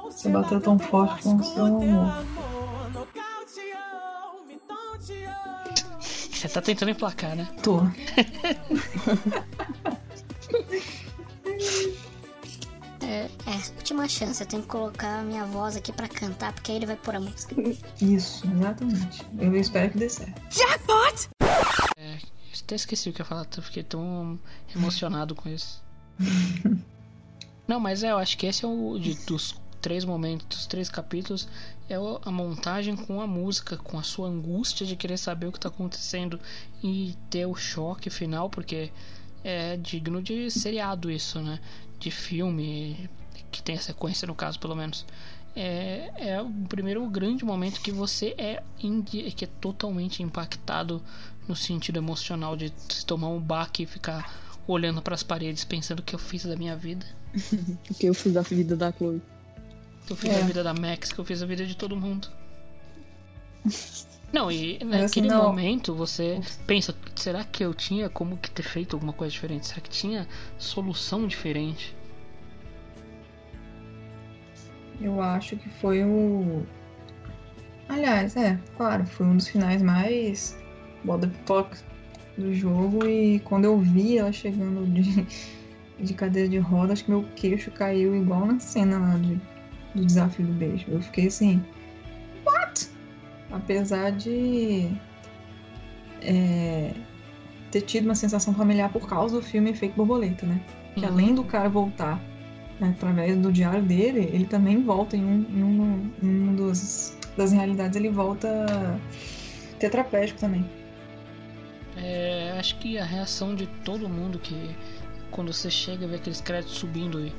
Você 0.05 0.29
bateu 0.29 0.61
tão 0.61 0.77
forte 0.77 1.23
com 1.23 1.35
o 1.35 1.43
seu 1.43 1.65
amor. 1.65 2.25
Você 5.99 6.47
tá 6.47 6.61
tentando 6.61 6.91
emplacar, 6.91 7.35
né? 7.35 7.47
Tô. 7.63 7.81
É, 13.07 13.29
é, 13.45 13.77
última 13.77 14.05
chance. 14.09 14.43
Eu 14.43 14.47
tenho 14.47 14.61
que 14.61 14.67
colocar 14.67 15.19
a 15.19 15.23
minha 15.23 15.45
voz 15.45 15.77
aqui 15.77 15.93
pra 15.93 16.09
cantar, 16.09 16.51
porque 16.51 16.71
aí 16.71 16.77
ele 16.77 16.85
vai 16.85 16.97
pôr 16.97 17.15
a 17.15 17.21
música. 17.21 17.55
Isso, 18.01 18.45
exatamente. 18.45 19.25
Eu 19.39 19.55
espero 19.55 19.91
que 19.91 19.97
dê 19.97 20.09
certo. 20.09 20.41
Jackpot! 20.51 21.29
É, 21.97 22.17
até 22.61 22.75
esqueci 22.75 23.09
o 23.09 23.13
que 23.13 23.21
eu 23.21 23.23
ia 23.23 23.29
falar, 23.29 23.47
eu 23.55 23.63
fiquei 23.63 23.81
tão 23.81 24.37
emocionado 24.75 25.33
com 25.33 25.47
isso. 25.47 25.81
Não, 27.65 27.79
mas 27.79 28.03
é, 28.03 28.11
eu 28.11 28.17
acho 28.17 28.37
que 28.37 28.45
esse 28.45 28.65
é 28.65 28.67
o 28.67 28.99
de, 28.99 29.13
dos 29.25 29.55
três 29.81 30.03
momentos, 30.03 30.45
dos 30.45 30.67
três 30.67 30.89
capítulos, 30.89 31.47
é 31.89 31.95
a 31.95 32.31
montagem 32.31 32.97
com 32.97 33.21
a 33.21 33.27
música, 33.27 33.77
com 33.77 33.97
a 33.97 34.03
sua 34.03 34.27
angústia 34.27 34.85
de 34.85 34.97
querer 34.97 35.17
saber 35.17 35.47
o 35.47 35.51
que 35.53 35.59
tá 35.59 35.69
acontecendo 35.69 36.39
e 36.83 37.15
ter 37.29 37.45
o 37.45 37.55
choque 37.55 38.09
final, 38.09 38.49
porque 38.49 38.91
é 39.45 39.77
digno 39.77 40.21
de 40.21 40.51
seriado 40.51 41.09
isso, 41.09 41.39
né? 41.39 41.61
De 41.99 42.11
filme, 42.11 43.09
que 43.51 43.61
tem 43.61 43.75
a 43.75 43.81
sequência 43.81 44.27
no 44.27 44.35
caso, 44.35 44.59
pelo 44.59 44.75
menos. 44.75 45.05
É, 45.55 46.11
é 46.17 46.41
o 46.41 46.49
primeiro 46.69 47.07
grande 47.09 47.43
momento 47.43 47.81
que 47.81 47.91
você 47.91 48.35
é, 48.37 48.61
que 49.05 49.43
é 49.43 49.47
totalmente 49.59 50.21
impactado 50.21 51.01
no 51.47 51.55
sentido 51.55 51.97
emocional 51.97 52.55
de 52.55 52.71
se 52.89 53.03
tomar 53.03 53.29
um 53.29 53.39
baque 53.39 53.83
e 53.83 53.85
ficar 53.87 54.31
olhando 54.67 55.01
para 55.01 55.15
as 55.15 55.23
paredes 55.23 55.63
pensando 55.63 55.99
o 55.99 56.03
que 56.03 56.13
eu 56.13 56.19
fiz 56.19 56.45
da 56.45 56.55
minha 56.55 56.75
vida. 56.75 57.05
O 57.89 57.93
que 57.95 58.05
eu 58.05 58.13
fiz 58.13 58.33
da 58.33 58.41
vida 58.41 58.75
da 58.75 58.91
Chloe. 58.91 59.21
Que 60.05 60.13
eu 60.13 60.17
fiz 60.17 60.29
É. 60.29 60.41
a 60.41 60.45
vida 60.45 60.63
da 60.63 60.73
Max, 60.73 61.11
que 61.11 61.19
eu 61.19 61.25
fiz 61.25 61.41
a 61.41 61.45
vida 61.45 61.65
de 61.65 61.75
todo 61.75 61.95
mundo. 61.95 62.27
Não, 64.31 64.51
e 64.51 64.75
assim, 64.75 64.85
naquele 64.85 65.27
não- 65.29 65.43
momento 65.43 65.95
você 65.95 66.39
pensa, 66.65 66.93
será 67.15 67.43
que 67.45 67.63
eu 67.63 67.73
tinha 67.73 68.09
como 68.09 68.37
que 68.37 68.51
ter 68.51 68.63
feito 68.63 68.95
alguma 68.95 69.13
coisa 69.13 69.31
diferente? 69.31 69.67
Será 69.67 69.79
que 69.81 69.89
tinha 69.89 70.27
solução 70.57 71.25
diferente? 71.25 71.95
Eu 74.99 75.21
acho 75.21 75.55
que 75.57 75.69
foi 75.69 76.03
o. 76.03 76.65
Aliás, 77.87 78.35
é, 78.35 78.59
claro, 78.75 79.05
foi 79.05 79.25
um 79.25 79.37
dos 79.37 79.47
finais 79.47 79.81
mais 79.81 80.57
the 81.05 81.29
fuck 81.45 81.77
do 82.37 82.53
jogo. 82.53 83.05
E 83.07 83.39
quando 83.41 83.65
eu 83.65 83.77
vi 83.79 84.17
ela 84.17 84.31
chegando 84.31 84.85
de, 84.87 85.25
de 86.03 86.13
cadeira 86.13 86.49
de 86.49 86.57
roda, 86.57 86.93
acho 86.93 87.05
que 87.05 87.11
meu 87.11 87.23
queixo 87.35 87.71
caiu 87.71 88.15
igual 88.15 88.45
na 88.45 88.59
cena 88.59 88.97
lá 88.99 89.17
de, 89.17 89.39
do 89.95 90.05
desafio 90.05 90.45
do 90.45 90.53
beijo. 90.53 90.85
Eu 90.89 91.01
fiquei 91.01 91.27
assim, 91.27 91.63
what? 92.45 92.89
Apesar 93.51 94.11
de 94.11 94.91
é, 96.21 96.93
ter 97.71 97.81
tido 97.81 98.05
uma 98.05 98.15
sensação 98.15 98.53
familiar 98.53 98.91
por 98.91 99.07
causa 99.07 99.35
do 99.35 99.41
filme 99.41 99.71
Efeito 99.71 99.95
Borboleta, 99.95 100.45
né? 100.45 100.59
Que 100.95 101.05
Uhum. 101.05 101.11
além 101.11 101.35
do 101.35 101.43
cara 101.43 101.69
voltar 101.69 102.21
né, 102.79 102.93
através 102.95 103.37
do 103.37 103.51
diário 103.51 103.83
dele, 103.83 104.29
ele 104.31 104.45
também 104.45 104.83
volta 104.83 105.15
em 105.15 105.23
um, 105.23 105.45
em 105.49 105.63
um, 105.63 106.11
em 106.21 106.27
um 106.49 106.55
dos, 106.55 107.15
das 107.35 107.51
realidades, 107.51 107.95
ele 107.95 108.09
volta 108.09 108.99
tetraplégico 109.79 110.39
também. 110.39 110.65
É, 111.95 112.55
acho 112.59 112.77
que 112.77 112.97
a 112.97 113.05
reação 113.05 113.55
de 113.55 113.65
todo 113.83 114.07
mundo 114.07 114.37
que 114.37 114.75
quando 115.31 115.51
você 115.51 115.69
chega 115.69 116.05
e 116.05 116.07
vê 116.07 116.15
aqueles 116.15 116.41
créditos 116.41 116.77
subindo 116.77 117.19
e, 117.19 117.33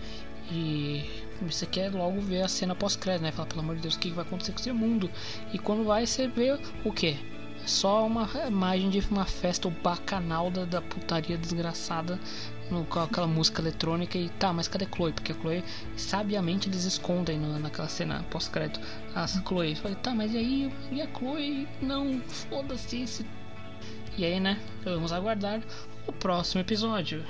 e 0.51 1.05
você 1.44 1.67
quer 1.67 1.92
logo 1.92 2.20
ver 2.20 2.42
a 2.42 2.49
cena 2.49 2.75
pós-crédito, 2.75 3.23
né? 3.23 3.33
Fala, 3.33 3.49
pelo 3.49 3.60
amor 3.60 3.76
de 3.76 3.83
Deus, 3.83 3.94
o 3.94 3.99
que 3.99 4.10
vai 4.10 4.25
acontecer 4.25 4.52
com 4.52 4.58
esse 4.60 4.73
mundo? 4.73 5.10
E 5.52 5.58
quando 5.58 5.84
vai, 5.84 6.07
você 6.07 6.26
vê 6.28 6.58
o 6.84 6.92
quê? 6.92 7.17
Só 7.67 8.07
uma 8.07 8.28
imagem 8.47 8.89
de 8.89 9.00
uma 9.10 9.25
festa, 9.26 9.68
o 9.68 9.70
bacanal 9.70 10.50
da, 10.50 10.65
da 10.65 10.81
putaria 10.81 11.36
desgraçada 11.36 12.18
no- 12.70 12.84
com 12.84 13.00
aquela 13.00 13.26
música 13.26 13.60
eletrônica 13.60 14.17
e 14.17 14.28
tá, 14.31 14.52
mas 14.52 14.68
cadê 14.68 14.86
Chloe? 14.94 15.12
Porque 15.12 15.33
a 15.33 15.34
Chloe, 15.34 15.65
sabiamente, 15.97 16.68
eles 16.68 16.84
escondem 16.84 17.39
no- 17.39 17.58
naquela 17.58 17.89
cena 17.89 18.25
pós-crédito 18.31 18.81
a 19.15 19.26
Chloe. 19.26 19.75
Falei, 19.75 19.97
tá, 19.97 20.15
mas 20.15 20.33
e 20.33 20.39
aí? 20.39 20.73
E 20.92 21.02
a 21.02 21.08
Chloe? 21.12 21.68
Não, 21.83 22.20
foda-se 22.20 23.02
esse 23.02 23.26
e 24.17 24.25
aí, 24.25 24.41
né? 24.41 24.58
Vamos 24.84 25.12
aguardar 25.12 25.60
o 26.07 26.12
próximo 26.12 26.60
episódio. 26.62 27.25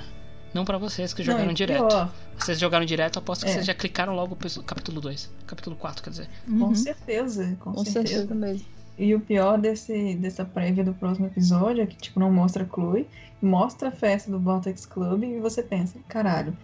Não 0.53 0.65
pra 0.65 0.77
vocês 0.77 1.13
que 1.13 1.21
Não, 1.23 1.31
jogaram 1.33 1.51
e 1.51 1.53
direto. 1.53 1.87
pior. 1.87 2.13
Vocês 2.37 2.59
jogaram 2.59 2.85
direto, 2.85 3.19
aposto 3.19 3.43
que 3.45 3.51
É. 3.51 3.53
vocês 3.53 3.65
já 3.65 3.73
clicaram 3.73 4.15
logo 4.15 4.35
capítulo 4.65 4.99
2. 4.99 5.29
Capítulo 5.45 5.75
4, 5.75 6.03
quer 6.03 6.09
dizer. 6.09 6.29
Com 6.47 6.73
certeza, 6.75 7.55
com, 7.59 7.73
Com 7.73 7.85
certeza. 7.85 8.07
certeza 8.07 8.35
mesmo. 8.35 8.65
E 8.97 9.13
o 9.15 9.19
pior 9.19 9.57
desse, 9.57 10.15
dessa 10.15 10.43
prévia 10.43 10.83
do 10.83 10.93
próximo 10.93 11.27
episódio 11.27 11.83
é 11.83 11.85
que, 11.85 11.95
tipo, 11.95 12.19
não 12.19 12.31
mostra 12.31 12.63
a 12.63 12.67
Chloe, 12.67 13.07
mostra 13.41 13.89
a 13.89 13.91
festa 13.91 14.29
do 14.29 14.39
Vortex 14.39 14.85
Club 14.85 15.23
e 15.23 15.39
você 15.39 15.63
pensa, 15.63 15.97
caralho, 16.07 16.57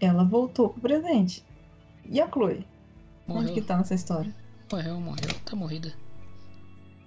ela 0.00 0.24
voltou 0.24 0.70
pro 0.70 0.80
presente. 0.80 1.44
E 2.10 2.20
a 2.20 2.28
Chloe? 2.28 2.66
Onde 3.28 3.40
Morreu. 3.40 3.54
que 3.54 3.60
tá 3.60 3.76
nessa 3.76 3.94
história? 3.94 4.34
Morreu, 4.72 4.98
morreu. 5.00 5.28
Tá 5.44 5.54
morrida. 5.54 5.92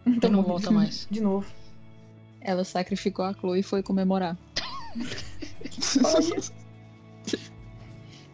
Então, 0.06 0.30
E 0.32 0.34
não 0.34 0.42
volta 0.42 0.72
mais. 0.72 1.08
De 1.12 1.22
novo. 1.22 1.46
Ela 2.40 2.64
sacrificou 2.64 3.24
a 3.24 3.34
Chloe 3.34 3.60
e 3.60 3.64
foi 3.64 3.84
comemorar. 3.84 4.36
Olha. 6.04 6.42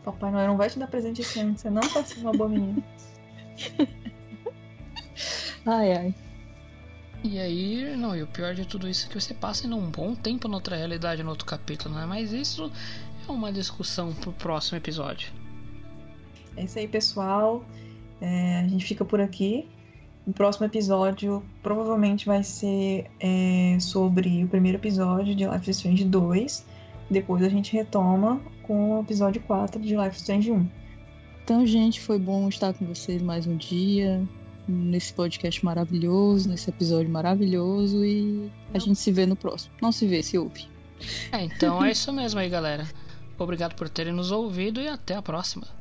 Papai 0.03 0.31
Noel 0.31 0.47
não 0.47 0.57
vai 0.57 0.69
te 0.69 0.79
dar 0.79 0.87
presente 0.87 1.21
esse 1.21 1.39
ano, 1.39 1.57
você 1.57 1.69
não 1.69 1.81
tá 1.81 2.03
sendo 2.03 2.21
uma 2.21 2.31
boa 2.31 2.49
menina. 2.49 2.81
Ai, 5.65 5.91
ai. 5.91 6.15
E 7.23 7.37
aí, 7.39 7.97
não, 7.97 8.15
e 8.15 8.23
o 8.23 8.27
pior 8.27 8.55
de 8.55 8.65
tudo 8.65 8.87
isso 8.87 9.05
é 9.05 9.09
que 9.09 9.19
você 9.19 9.33
passa 9.33 9.65
ainda 9.65 9.75
um 9.75 9.89
bom 9.89 10.15
tempo 10.15 10.47
noutra 10.47 10.77
realidade, 10.77 11.21
no 11.23 11.29
outro 11.29 11.45
capítulo, 11.45 11.93
né? 11.93 12.05
Mas 12.05 12.31
isso 12.31 12.71
é 13.27 13.31
uma 13.31 13.51
discussão 13.51 14.13
pro 14.13 14.31
próximo 14.31 14.77
episódio. 14.77 15.29
É 16.55 16.63
isso 16.63 16.79
aí, 16.79 16.87
pessoal. 16.87 17.65
É, 18.21 18.61
a 18.61 18.67
gente 18.69 18.85
fica 18.85 19.03
por 19.03 19.19
aqui. 19.19 19.67
O 20.27 20.33
próximo 20.33 20.65
episódio 20.65 21.41
provavelmente 21.63 22.25
vai 22.25 22.43
ser 22.43 23.09
é, 23.17 23.77
sobre 23.79 24.43
o 24.43 24.47
primeiro 24.49 24.77
episódio 24.77 25.33
de 25.33 25.45
Life 25.45 25.71
is 25.71 25.77
Strange 25.77 26.03
2. 26.03 26.65
Depois 27.09 27.41
a 27.41 27.47
gente 27.47 27.71
retoma 27.71 28.41
com 28.63 28.97
o 28.97 28.99
episódio 28.99 29.41
4 29.43 29.81
de 29.81 29.95
Life 29.95 30.17
is 30.17 30.17
Strange 30.17 30.51
1. 30.51 30.69
Então, 31.45 31.65
gente, 31.65 32.01
foi 32.01 32.19
bom 32.19 32.49
estar 32.49 32.73
com 32.73 32.85
vocês 32.85 33.21
mais 33.21 33.47
um 33.47 33.55
dia, 33.55 34.21
nesse 34.67 35.13
podcast 35.13 35.63
maravilhoso, 35.63 36.49
nesse 36.49 36.69
episódio 36.69 37.09
maravilhoso 37.09 38.03
e 38.03 38.51
a 38.73 38.79
gente 38.79 38.99
se 38.99 39.13
vê 39.13 39.25
no 39.25 39.37
próximo. 39.37 39.73
Não 39.81 39.93
se 39.93 40.05
vê, 40.05 40.21
se 40.21 40.37
ouve. 40.37 40.65
É, 41.31 41.41
então 41.45 41.81
é 41.81 41.91
isso 41.91 42.11
mesmo 42.11 42.41
aí, 42.41 42.49
galera. 42.49 42.85
Obrigado 43.39 43.75
por 43.75 43.87
terem 43.87 44.11
nos 44.11 44.29
ouvido 44.31 44.81
e 44.81 44.89
até 44.89 45.15
a 45.15 45.21
próxima. 45.21 45.76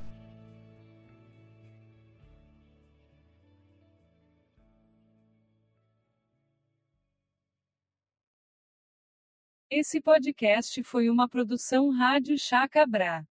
Esse 9.69 10.01
podcast 10.01 10.81
foi 10.85 11.11
uma 11.11 11.29
produção 11.29 11.91
Rádio 11.91 12.39
Chacabra. 12.39 13.27